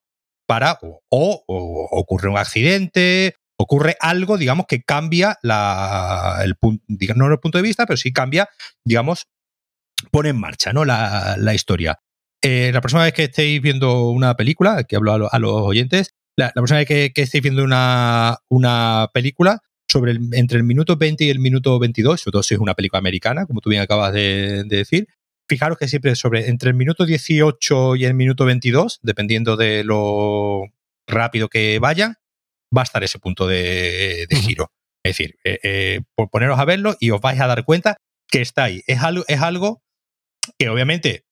para 0.47 0.78
o, 0.81 1.45
ocurre 1.91 2.28
un 2.28 2.39
accidente, 2.39 3.35
ocurre 3.59 3.97
algo, 3.99 4.39
digamos, 4.39 4.67
que 4.67 4.83
cambia 4.83 5.36
la, 5.43 6.41
el 6.45 6.55
punto, 6.55 6.85
no 7.17 7.27
el 7.27 7.41
punto 7.41 7.59
de 7.59 7.62
vista, 7.62 7.86
pero 7.86 7.97
sí 7.97 8.12
cambia, 8.12 8.49
digamos, 8.85 9.27
pone 10.12 10.28
en 10.28 10.39
marcha, 10.39 10.73
¿no? 10.73 10.85
La, 10.85 11.36
la 11.39 11.55
historia. 11.55 11.99
Eh, 12.41 12.70
la 12.73 12.81
próxima 12.81 13.03
vez 13.03 13.12
que 13.15 13.25
estéis 13.25 13.61
viendo 13.61 14.09
una 14.11 14.36
película, 14.36 14.85
que 14.85 14.95
hablo 14.95 15.12
a, 15.12 15.28
a 15.28 15.39
los 15.41 15.53
oyentes, 15.53 16.15
la, 16.36 16.52
próxima 16.52 16.78
vez 16.78 16.89
que, 16.89 17.12
que, 17.12 17.23
estéis 17.23 17.42
viendo 17.42 17.65
una, 17.65 18.39
una 18.48 19.10
película, 19.12 19.62
sobre 19.89 20.12
el, 20.12 20.20
entre 20.32 20.58
el 20.58 20.65
minuto 20.65 20.97
20 20.97 21.24
y 21.24 21.31
el 21.31 21.39
minuto 21.39 21.78
22, 21.78 22.20
sobre 22.20 22.32
todo 22.32 22.42
si 22.42 22.55
es 22.55 22.60
una 22.60 22.74
película 22.74 22.98
americana, 22.98 23.47
como 23.47 23.60
tú 23.60 23.70
bien 23.70 23.82
acabas 23.82 24.12
de, 24.12 24.65
decir, 24.65 25.08
fijaros 25.48 25.78
que 25.78 25.89
siempre 25.89 26.15
sobre 26.16 26.48
entre 26.48 26.70
el 26.70 26.76
minuto 26.76 27.06
18 27.06 27.97
y 27.97 28.05
el 28.05 28.15
minuto 28.15 28.44
22, 28.44 29.00
dependiendo 29.02 29.56
de 29.56 29.84
lo 29.84 30.65
rápido 31.06 31.48
que 31.48 31.78
vayan, 31.78 32.16
va 32.76 32.82
a 32.82 32.84
estar 32.84 33.02
ese 33.05 33.18
punto 33.18 33.47
de, 33.47 34.26
giro. 34.31 34.70
Es 35.05 35.16
decir, 35.16 35.36
eh, 35.44 35.60
eh, 35.62 36.00
por 36.16 36.31
poneros 36.31 36.58
a 36.58 36.65
verlo 36.65 36.97
y 36.98 37.10
os 37.10 37.20
vais 37.20 37.40
a 37.40 37.47
dar 37.47 37.65
cuenta 37.65 37.97
que 38.28 38.40
está 38.40 38.65
ahí. 38.65 38.82
Es 38.89 39.02
algo, 39.02 39.24
es 39.28 39.40
algo 39.40 39.82
que 40.58 40.68
obviamente 40.68 41.24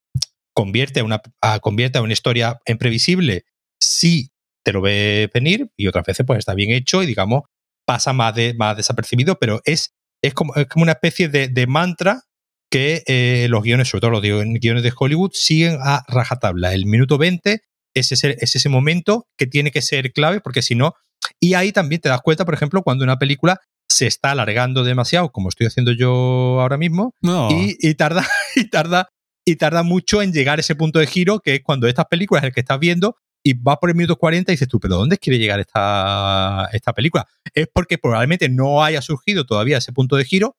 convierte 0.55 1.01
a, 1.01 1.05
una, 1.05 1.21
convierte 1.61 1.99
a 1.99 2.03
una 2.03 2.13
historia 2.13 2.61
en 2.67 2.79
previsible 2.79 3.45
si 3.81 4.31
te 4.65 4.73
lo 4.73 4.81
ve 4.81 5.31
venir 5.33 5.71
y 5.77 5.87
otras 5.87 6.05
veces 6.05 6.27
pues 6.27 6.39
está 6.39 6.55
bien 6.55 6.71
hecho 6.71 7.03
y 7.03 7.07
digamos 7.07 7.43
pasa 7.85 8.13
más, 8.13 8.35
de, 8.35 8.55
más 8.55 8.77
desapercibido, 8.77 9.39
pero 9.39 9.61
es, 9.65 9.95
es, 10.23 10.35
como, 10.35 10.55
es 10.55 10.67
como 10.67 10.85
una 10.85 10.93
especie 10.93 11.29
de, 11.29 11.67
mantra 11.67 12.23
que 12.71 13.03
eh, 13.07 13.47
los 13.51 13.63
guiones, 13.63 13.89
sobre 13.89 14.01
todo 14.01 14.11
los 14.11 14.23
guiones 14.23 14.83
de 14.83 14.93
Hollywood, 14.97 15.31
siguen 15.35 15.79
a 15.83 16.03
rajatabla. 16.09 16.75
El 16.75 16.87
minuto 16.87 17.19
20 17.19 17.61
es 17.95 18.13
ese, 18.13 18.37
es 18.41 18.57
ese 18.57 18.69
momento 18.69 19.29
que 19.37 19.47
tiene 19.47 19.71
que 19.71 19.83
ser 19.83 20.13
clave, 20.13 20.41
porque 20.41 20.63
si 20.63 20.75
no. 20.75 20.95
Y 21.41 21.55
ahí 21.55 21.73
también 21.73 22.01
te 22.01 22.09
das 22.09 22.21
cuenta, 22.23 22.45
por 22.45 22.55
ejemplo, 22.55 22.83
cuando 22.83 23.05
una 23.05 23.19
película 23.19 23.61
se 23.89 24.07
está 24.07 24.33
alargando 24.33 24.83
demasiado, 24.83 25.31
como 25.31 25.51
estoy 25.51 25.67
haciendo 25.67 25.93
yo 25.93 26.61
ahora 26.61 26.79
mismo, 26.79 27.15
y, 27.51 27.95
tarda, 27.95 28.27
y 28.57 28.69
tarda, 28.69 29.09
y 29.45 29.57
tarda 29.57 29.83
mucho 29.83 30.23
en 30.23 30.33
llegar 30.33 30.59
a 30.59 30.61
ese 30.61 30.75
punto 30.75 30.99
de 30.99 31.07
giro, 31.07 31.41
que 31.41 31.57
es 31.57 31.63
cuando 31.63 31.87
estas 31.87 32.07
películas 32.07 32.45
el 32.45 32.53
que 32.53 32.61
estás 32.61 32.81
viendo 32.81 33.17
y 33.47 33.53
vas 33.53 33.77
por 33.79 33.91
el 33.91 33.95
minuto 33.95 34.17
40 34.17 34.51
y 34.51 34.55
dices 34.55 34.69
tú, 34.69 34.81
pero 34.81 34.97
¿dónde 34.97 35.19
quiere 35.19 35.39
llegar 35.39 35.61
esta, 35.61 36.69
esta 36.73 36.95
película? 36.95 37.29
Es 37.53 37.69
porque 37.73 37.99
probablemente 37.99 38.49
no 38.49 38.83
haya 38.83 39.03
surgido 39.03 39.45
todavía 39.45 39.79
ese 39.79 39.93
punto 39.93 40.17
de 40.17 40.25
giro, 40.25 40.57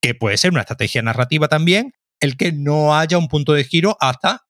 que 0.00 0.14
puede 0.14 0.38
ser 0.38 0.50
una 0.50 0.62
estrategia 0.62 1.02
narrativa 1.02 1.48
también, 1.48 1.92
el 2.20 2.38
que 2.38 2.52
no 2.52 2.96
haya 2.96 3.18
un 3.18 3.28
punto 3.28 3.52
de 3.52 3.64
giro 3.64 3.98
hasta, 4.00 4.46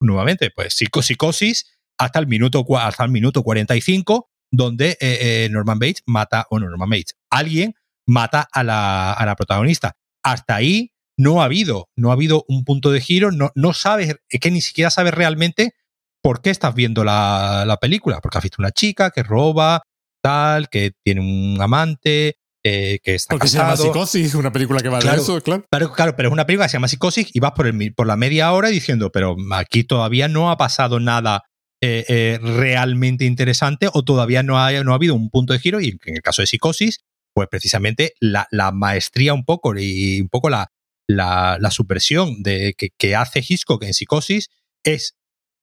nuevamente, 0.00 0.50
pues 0.50 0.74
psicosis 0.74 1.66
hasta 1.98 2.18
el 2.18 2.26
minuto, 2.26 2.64
hasta 2.78 3.04
el 3.04 3.10
minuto 3.10 3.42
45, 3.42 4.30
donde 4.50 4.92
eh, 4.92 4.96
eh, 5.00 5.48
Norman 5.50 5.78
Bates 5.78 6.02
mata, 6.06 6.46
o 6.48 6.58
no, 6.58 6.70
Norman 6.70 6.88
Bates, 6.88 7.16
alguien 7.28 7.74
mata 8.06 8.48
a 8.50 8.64
la, 8.64 9.12
a 9.12 9.26
la, 9.26 9.36
protagonista. 9.36 9.96
Hasta 10.22 10.54
ahí 10.54 10.92
no 11.18 11.42
ha 11.42 11.44
habido, 11.44 11.90
no 11.94 12.08
ha 12.08 12.14
habido 12.14 12.46
un 12.48 12.64
punto 12.64 12.90
de 12.90 13.02
giro, 13.02 13.32
no, 13.32 13.50
no 13.54 13.74
sabes, 13.74 14.16
es 14.30 14.40
que 14.40 14.50
ni 14.50 14.62
siquiera 14.62 14.88
sabes 14.88 15.12
realmente 15.12 15.74
por 16.22 16.42
qué 16.42 16.50
estás 16.50 16.74
viendo 16.74 17.04
la, 17.04 17.64
la 17.66 17.76
película, 17.76 18.20
porque 18.20 18.38
has 18.38 18.44
visto 18.44 18.60
una 18.60 18.70
chica 18.70 19.10
que 19.10 19.22
roba, 19.22 19.82
tal, 20.22 20.68
que 20.68 20.92
tiene 21.04 21.20
un 21.20 21.60
amante, 21.60 22.36
eh, 22.64 22.98
que 23.02 23.14
está 23.14 23.34
Porque 23.34 23.48
se 23.48 23.58
llama 23.58 23.76
Psicosis, 23.76 24.34
una 24.34 24.52
película 24.52 24.80
que 24.80 24.88
va 24.88 24.98
de 24.98 25.08
eso, 25.16 25.40
claro. 25.40 25.64
claro. 25.70 25.92
Claro, 25.92 26.16
pero 26.16 26.28
es 26.28 26.32
una 26.32 26.44
película 26.44 26.66
que 26.66 26.70
se 26.70 26.76
llama 26.76 26.88
Psicosis 26.88 27.30
y 27.32 27.40
vas 27.40 27.52
por, 27.52 27.66
el, 27.66 27.94
por 27.94 28.06
la 28.06 28.16
media 28.16 28.52
hora 28.52 28.68
diciendo, 28.68 29.10
pero 29.12 29.36
aquí 29.52 29.84
todavía 29.84 30.28
no 30.28 30.50
ha 30.50 30.56
pasado 30.56 31.00
nada 31.00 31.44
eh, 31.80 32.04
eh, 32.08 32.38
realmente 32.42 33.24
interesante 33.24 33.88
o 33.92 34.02
todavía 34.02 34.42
no 34.42 34.58
ha, 34.58 34.72
no 34.82 34.92
ha 34.92 34.96
habido 34.96 35.14
un 35.14 35.30
punto 35.30 35.52
de 35.52 35.60
giro 35.60 35.80
y 35.80 35.98
en 36.04 36.16
el 36.16 36.22
caso 36.22 36.42
de 36.42 36.46
Psicosis, 36.46 37.00
pues 37.32 37.48
precisamente 37.48 38.14
la, 38.20 38.48
la 38.50 38.72
maestría 38.72 39.34
un 39.34 39.44
poco 39.44 39.74
y 39.78 40.20
un 40.20 40.28
poco 40.28 40.50
la, 40.50 40.72
la, 41.06 41.56
la 41.60 41.70
supresión 41.70 42.42
de, 42.42 42.74
que, 42.76 42.90
que 42.98 43.14
hace 43.14 43.44
Hitchcock 43.46 43.84
en 43.84 43.94
Psicosis 43.94 44.50
es 44.82 45.14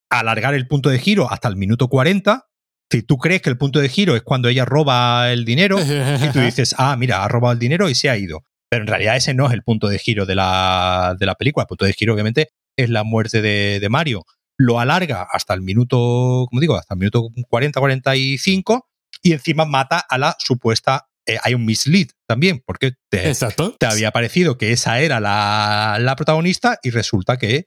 alargar 0.10 0.54
el 0.54 0.68
punto 0.68 0.90
de 0.90 1.00
giro 1.00 1.32
hasta 1.32 1.48
el 1.48 1.56
minuto 1.56 1.88
40 1.88 2.46
si 2.92 3.02
tú 3.02 3.18
crees 3.18 3.42
que 3.42 3.50
el 3.50 3.58
punto 3.58 3.80
de 3.80 3.90
giro 3.90 4.16
es 4.16 4.22
cuando 4.22 4.48
ella 4.48 4.66
roba 4.66 5.32
el 5.32 5.46
dinero 5.46 5.78
y 5.80 6.30
tú 6.32 6.40
dices, 6.42 6.76
ah, 6.78 6.96
mira, 6.98 7.24
ha 7.24 7.28
robado 7.28 7.54
el 7.54 7.60
dinero 7.60 7.90
y 7.90 7.96
se 7.96 8.10
ha 8.10 8.18
ido. 8.18 8.46
Pero 8.70 8.84
en 8.84 8.88
realidad 8.88 9.16
ese 9.16 9.34
no 9.34 9.48
es 9.48 9.54
el 9.54 9.64
punto 9.64 9.88
de 9.88 10.00
giro 10.00 10.26
de 10.26 10.36
la, 10.36 11.16
de 11.20 11.26
la 11.26 11.36
película. 11.36 11.64
El 11.64 11.68
punto 11.68 11.86
de 11.86 11.94
giro, 11.94 12.14
obviamente, 12.14 12.50
es 12.78 12.90
la 12.90 13.04
muerte 13.04 13.42
de, 13.42 13.80
de 13.80 13.90
Mario. 13.90 14.26
Lo 14.58 14.80
alarga 14.80 15.28
hasta 15.30 15.54
el 15.54 15.62
minuto, 15.62 16.46
como 16.50 16.62
digo, 16.62 16.76
hasta 16.76 16.94
el 16.94 17.00
minuto 17.00 17.30
40-45 17.52 18.84
y 19.22 19.34
encima 19.34 19.66
mata 19.66 20.00
a 20.00 20.18
la 20.18 20.36
supuesta. 20.40 21.08
Eh, 21.28 21.38
hay 21.42 21.56
un 21.56 21.66
mislead 21.66 22.08
también, 22.28 22.62
porque 22.66 22.92
te, 23.10 23.34
te 23.80 23.86
había 23.88 24.12
parecido 24.12 24.58
que 24.58 24.72
esa 24.72 25.00
era 25.00 25.20
la, 25.20 25.98
la, 26.00 26.16
protagonista 26.16 26.78
y 26.84 26.92
resulta 26.92 27.38
que 27.38 27.66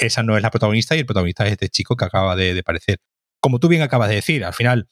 esa 0.00 0.22
no 0.22 0.36
es 0.36 0.42
la 0.42 0.50
protagonista 0.50 0.96
y 0.96 1.00
el 1.00 1.06
protagonista 1.06 1.46
es 1.46 1.52
este 1.52 1.68
chico 1.68 1.96
que 1.96 2.04
acaba 2.04 2.36
de, 2.36 2.54
de 2.54 2.60
aparecer 2.60 2.98
como 3.40 3.58
tú 3.58 3.68
bien 3.68 3.82
acabas 3.82 4.08
de 4.08 4.16
decir, 4.16 4.44
al 4.44 4.54
final 4.54 4.88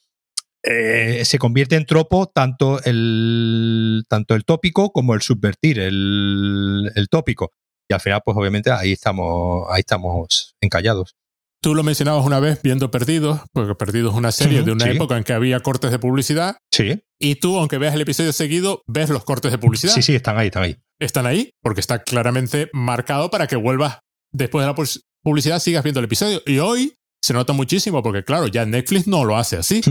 eh, 0.63 1.23
se 1.25 1.39
convierte 1.39 1.75
en 1.75 1.85
tropo 1.85 2.27
tanto 2.27 2.81
el, 2.83 4.03
tanto 4.09 4.35
el 4.35 4.45
tópico 4.45 4.91
como 4.91 5.13
el 5.13 5.21
subvertir 5.21 5.79
el, 5.79 6.91
el, 6.95 7.07
tópico. 7.09 7.51
Y 7.89 7.93
al 7.93 8.01
final, 8.01 8.21
pues 8.25 8.35
obviamente 8.37 8.71
ahí 8.71 8.91
estamos, 8.91 9.67
ahí 9.71 9.79
estamos 9.79 10.55
encallados. 10.61 11.15
Tú 11.61 11.73
lo 11.73 11.83
mencionabas 11.83 12.25
una 12.25 12.39
vez 12.39 12.61
viendo 12.61 12.91
Perdidos, 12.91 13.41
porque 13.51 13.73
Perdidos 13.75 14.13
es 14.13 14.17
una 14.17 14.31
serie 14.31 14.61
de 14.61 14.71
una 14.71 14.89
época 14.91 15.17
en 15.17 15.23
que 15.23 15.33
había 15.33 15.59
cortes 15.61 15.89
de 15.89 15.97
publicidad. 15.97 16.57
Sí. 16.71 17.01
Y 17.19 17.35
tú, 17.35 17.57
aunque 17.57 17.79
veas 17.79 17.95
el 17.95 18.01
episodio 18.01 18.31
seguido, 18.31 18.83
ves 18.85 19.09
los 19.09 19.23
cortes 19.23 19.51
de 19.51 19.57
publicidad. 19.57 19.93
Sí, 19.93 20.03
sí, 20.03 20.15
están 20.15 20.37
ahí, 20.37 20.47
están 20.47 20.63
ahí. 20.63 20.77
Están 20.99 21.25
ahí, 21.25 21.49
porque 21.61 21.79
está 21.79 22.03
claramente 22.03 22.69
marcado 22.73 23.31
para 23.31 23.47
que 23.47 23.55
vuelvas 23.55 23.99
después 24.31 24.65
de 24.65 24.73
la 24.73 24.75
publicidad, 25.23 25.59
sigas 25.59 25.83
viendo 25.83 25.99
el 25.99 26.05
episodio. 26.05 26.41
Y 26.45 26.59
hoy 26.59 26.93
se 27.23 27.33
nota 27.33 27.53
muchísimo 27.53 28.01
porque, 28.03 28.23
claro, 28.23 28.47
ya 28.47 28.65
Netflix 28.65 29.07
no 29.07 29.25
lo 29.25 29.37
hace 29.37 29.57
así. 29.57 29.81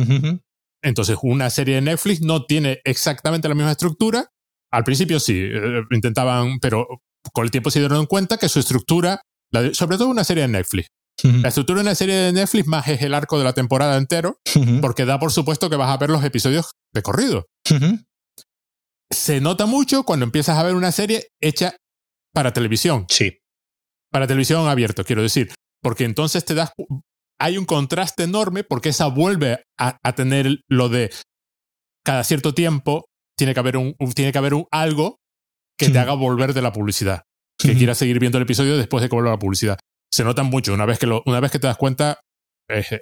Entonces, 0.83 1.17
una 1.23 1.51
serie 1.51 1.77
de 1.77 1.81
Netflix 1.81 2.21
no 2.21 2.45
tiene 2.45 2.81
exactamente 2.85 3.49
la 3.49 3.55
misma 3.55 3.73
estructura. 3.73 4.29
Al 4.73 4.85
principio 4.85 5.21
sí, 5.21 5.35
eh, 5.37 5.83
intentaban, 5.91 6.59
pero 6.61 6.87
con 7.33 7.45
el 7.45 7.51
tiempo 7.51 7.71
se 7.71 7.81
dieron 7.81 8.07
cuenta 8.07 8.37
que 8.37 8.49
su 8.49 8.61
estructura, 8.61 9.21
sobre 9.73 9.97
todo 9.97 10.09
una 10.09 10.25
serie 10.25 10.43
de 10.43 10.49
Netflix, 10.49 10.89
la 11.23 11.49
estructura 11.49 11.79
de 11.79 11.87
una 11.87 11.95
serie 11.95 12.15
de 12.15 12.33
Netflix 12.33 12.67
más 12.67 12.87
es 12.89 13.01
el 13.03 13.15
arco 13.15 13.39
de 13.39 13.45
la 13.45 13.55
temporada 13.55 13.97
entero, 13.97 14.39
porque 14.81 15.07
da 15.07 15.19
por 15.19 15.33
supuesto 15.33 15.71
que 15.71 15.77
vas 15.77 15.91
a 15.91 15.97
ver 15.97 16.11
los 16.11 16.23
episodios 16.23 16.73
de 16.93 17.03
corrido. 17.03 17.47
Se 19.11 19.41
nota 19.41 19.67
mucho 19.67 20.03
cuando 20.05 20.25
empiezas 20.25 20.59
a 20.59 20.63
ver 20.63 20.75
una 20.75 20.93
serie 20.93 21.29
hecha 21.41 21.77
para 22.35 22.53
televisión. 22.53 23.07
Sí. 23.09 23.39
Para 24.17 24.27
televisión 24.27 24.67
abierto, 24.67 25.05
quiero 25.05 25.21
decir. 25.21 25.53
Porque 25.83 26.05
entonces 26.05 26.43
te 26.47 26.55
das, 26.55 26.73
hay 27.39 27.59
un 27.59 27.67
contraste 27.67 28.23
enorme 28.23 28.65
porque 28.65 28.89
esa 28.89 29.09
vuelve 29.09 29.63
a, 29.79 29.99
tener 30.15 30.61
lo 30.71 30.89
de 30.89 31.11
cada 32.03 32.25
cierto 32.25 32.55
tiempo 32.55 33.11
tiene 33.37 33.53
que 33.53 33.61
haber 33.61 33.77
un, 33.77 33.95
tiene 34.15 34.33
que 34.33 34.39
haber 34.39 34.55
un 34.55 34.65
algo 34.71 35.19
que 35.79 35.91
te 35.91 35.99
haga 35.99 36.15
volver 36.15 36.55
de 36.55 36.63
la 36.63 36.73
publicidad, 36.73 37.25
que 37.59 37.75
quieras 37.77 37.99
seguir 37.99 38.19
viendo 38.19 38.39
el 38.39 38.45
episodio 38.45 38.79
después 38.79 39.03
de 39.03 39.11
que 39.11 39.17
vuelva 39.17 39.33
la 39.33 39.39
publicidad. 39.39 39.79
Se 40.11 40.25
notan 40.25 40.47
mucho, 40.47 40.73
una 40.73 40.87
vez 40.87 40.99
que, 40.99 41.07
lo, 41.07 41.23
una 41.27 41.41
vez 41.41 41.51
que 41.51 41.59
te 41.59 41.67
das 41.67 41.77
cuenta. 41.77 42.19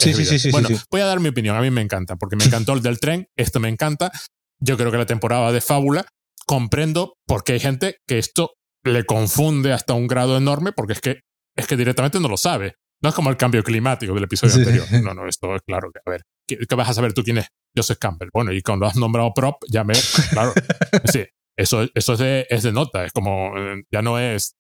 sí, 0.01 0.15
sí, 0.15 0.41
sí, 0.41 0.51
bueno, 0.51 0.69
voy 0.91 1.01
a 1.01 1.07
dar 1.07 1.21
mi 1.21 1.29
opinión. 1.29 1.57
A 1.57 1.61
mí 1.61 1.71
me 1.71 1.81
encanta, 1.81 2.17
porque 2.17 2.35
me 2.35 2.43
encantó 2.47 2.73
el 2.73 2.83
del 2.83 2.99
tren, 2.99 3.29
esto 3.37 3.61
me 3.61 3.69
encanta. 3.69 4.11
Yo 4.59 4.77
creo 4.77 4.91
que 4.91 4.99
la 4.99 5.07
temporada 5.07 5.53
de 5.53 5.61
Fábula, 5.61 6.09
comprendo 6.45 7.15
porque 7.25 7.53
hay 7.53 7.61
gente 7.61 7.99
que 8.05 8.19
esto 8.19 8.55
le 8.85 9.05
confunde 9.05 9.73
hasta 9.73 9.95
un 9.95 10.07
grado 10.07 10.37
enorme, 10.37 10.73
porque 10.73 10.93
es 10.93 11.01
que, 11.01 11.21
es 11.57 11.67
que 11.67 11.77
directamente 11.77 12.21
no 12.21 12.29
lo 12.29 12.37
sabe. 12.37 12.75
No 13.03 13.11
es 13.11 13.15
como 13.15 13.31
el 13.31 13.37
cambio 13.37 13.63
climático 13.63 14.15
del 14.15 14.25
episodio 14.25 14.55
anterior. 14.55 14.87
No, 15.03 15.15
no, 15.15 15.27
esto 15.29 15.55
es 15.55 15.63
claro 15.63 15.91
que, 15.93 16.01
a 16.05 16.11
ver, 16.11 16.23
¿qué, 16.49 16.75
vas 16.75 16.89
a 16.89 16.95
saber 16.95 17.13
tú 17.13 17.23
quién 17.23 17.39
es 17.39 17.49
Joseph 17.77 17.99
Campbell? 17.99 18.31
Bueno, 18.33 18.53
y 18.53 18.63
cuando 18.63 18.87
has 18.87 18.97
nombrado 18.97 19.33
prop, 19.35 19.57
ya 19.71 19.85
me, 19.85 19.95
claro, 20.31 20.53
sí, 21.13 21.25
eso, 21.59 21.87
eso 21.95 22.13
es, 22.15 22.19
de, 22.19 22.47
es 22.49 22.63
de 22.63 22.73
nota, 22.73 23.05
es 23.05 23.13
como, 23.13 23.53
eh, 23.59 23.83
ya 23.93 24.01
no 24.01 24.19
es, 24.19 24.55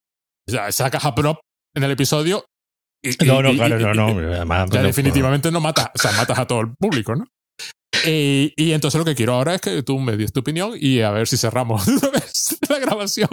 ya 0.46 0.70
sacas 0.72 1.04
a 1.04 1.14
prop 1.14 1.38
en 1.74 1.84
el 1.84 1.90
episodio 1.92 2.44
y, 3.02 3.10
no, 3.24 3.42
no, 3.42 3.52
claro, 3.52 3.94
no, 3.94 4.14
no. 4.14 4.66
ya 4.68 4.82
definitivamente 4.82 5.50
no 5.50 5.60
matas, 5.60 5.90
o 5.94 5.98
sea, 5.98 6.12
matas 6.12 6.38
a 6.38 6.46
todo 6.46 6.60
el 6.60 6.74
público, 6.74 7.14
¿no? 7.14 7.26
Y, 8.06 8.52
y, 8.56 8.72
entonces 8.72 8.98
lo 8.98 9.04
que 9.04 9.14
quiero 9.14 9.34
ahora 9.34 9.54
es 9.54 9.60
que 9.60 9.82
tú 9.82 9.98
me 9.98 10.16
des 10.16 10.32
tu 10.32 10.40
opinión 10.40 10.72
y 10.78 11.00
a 11.00 11.10
ver 11.10 11.26
si 11.26 11.36
cerramos 11.36 11.86
la 12.68 12.78
grabación. 12.78 13.28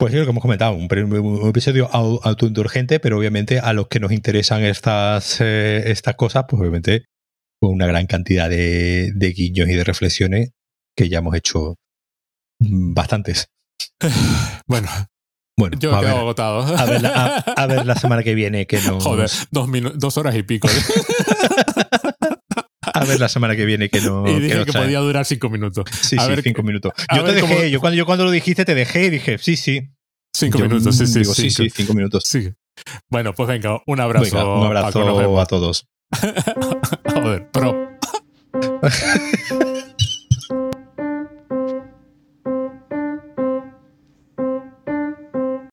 Pues 0.00 0.12
sí, 0.14 0.18
lo 0.18 0.24
que 0.24 0.30
hemos 0.30 0.40
comentado, 0.40 0.72
un, 0.72 1.46
episodio 1.46 1.90
autoindulgente, 1.92 3.00
pero 3.00 3.18
obviamente 3.18 3.58
a 3.58 3.74
los 3.74 3.88
que 3.88 4.00
nos 4.00 4.12
interesan 4.12 4.64
estas, 4.64 5.42
eh, 5.42 5.90
estas 5.90 6.14
cosas, 6.14 6.46
pues 6.48 6.58
obviamente 6.58 7.04
con 7.60 7.72
una 7.72 7.86
gran 7.86 8.06
cantidad 8.06 8.48
de, 8.48 9.12
de 9.14 9.32
guiños 9.32 9.68
y 9.68 9.74
de 9.74 9.84
reflexiones 9.84 10.52
que 10.96 11.10
ya 11.10 11.18
hemos 11.18 11.34
hecho 11.34 11.76
bastantes. 12.58 13.50
Bueno, 14.66 14.88
bueno, 15.58 15.76
yo 15.78 15.90
he 15.90 16.08
agotado. 16.08 16.60
A 16.62 16.86
ver, 16.86 17.02
a, 17.04 17.66
ver, 17.66 17.84
la 17.84 17.96
semana 17.96 18.22
que 18.22 18.34
viene 18.34 18.66
que 18.66 18.80
nos... 18.86 19.04
Joder, 19.04 19.28
dos, 19.50 19.68
dos 19.96 20.16
horas 20.16 20.34
y 20.34 20.44
pico. 20.44 20.68
a 22.92 23.04
ver 23.04 23.20
la 23.20 23.28
semana 23.28 23.56
que 23.56 23.64
viene 23.64 23.88
que 23.88 24.00
no. 24.00 24.26
Y 24.28 24.40
dije 24.40 24.64
que, 24.64 24.72
podía 24.72 25.00
durar 25.00 25.24
cinco 25.24 25.50
minutos. 25.50 25.84
Sí, 25.90 26.16
sí, 26.18 26.42
cinco 26.42 26.62
minutos. 26.62 26.92
Yo 27.14 27.24
te 27.24 27.32
dejé, 27.32 27.70
yo, 27.70 27.80
cuando, 27.80 27.96
yo 27.96 28.06
cuando 28.06 28.24
lo 28.24 28.30
dijiste 28.30 28.64
te 28.64 28.74
dejé 28.74 29.06
y 29.06 29.10
dije, 29.10 29.38
sí, 29.38 29.56
sí. 29.56 29.90
Cinco 30.32 30.58
minutos, 30.58 30.96
sí, 30.96 31.06
sí, 31.06 31.18
digo, 31.20 31.34
sí, 31.34 31.50
sí, 31.50 31.70
cinco 31.70 31.94
minutos. 31.94 32.22
Sí. 32.26 32.50
Bueno, 33.08 33.34
pues 33.34 33.48
venga, 33.48 33.80
un 33.86 34.00
abrazo. 34.00 34.60
un 34.60 34.66
abrazo 34.66 35.40
a 35.40 35.46
todos. 35.46 35.86
Joder, 37.12 37.50
pro. 37.50 37.90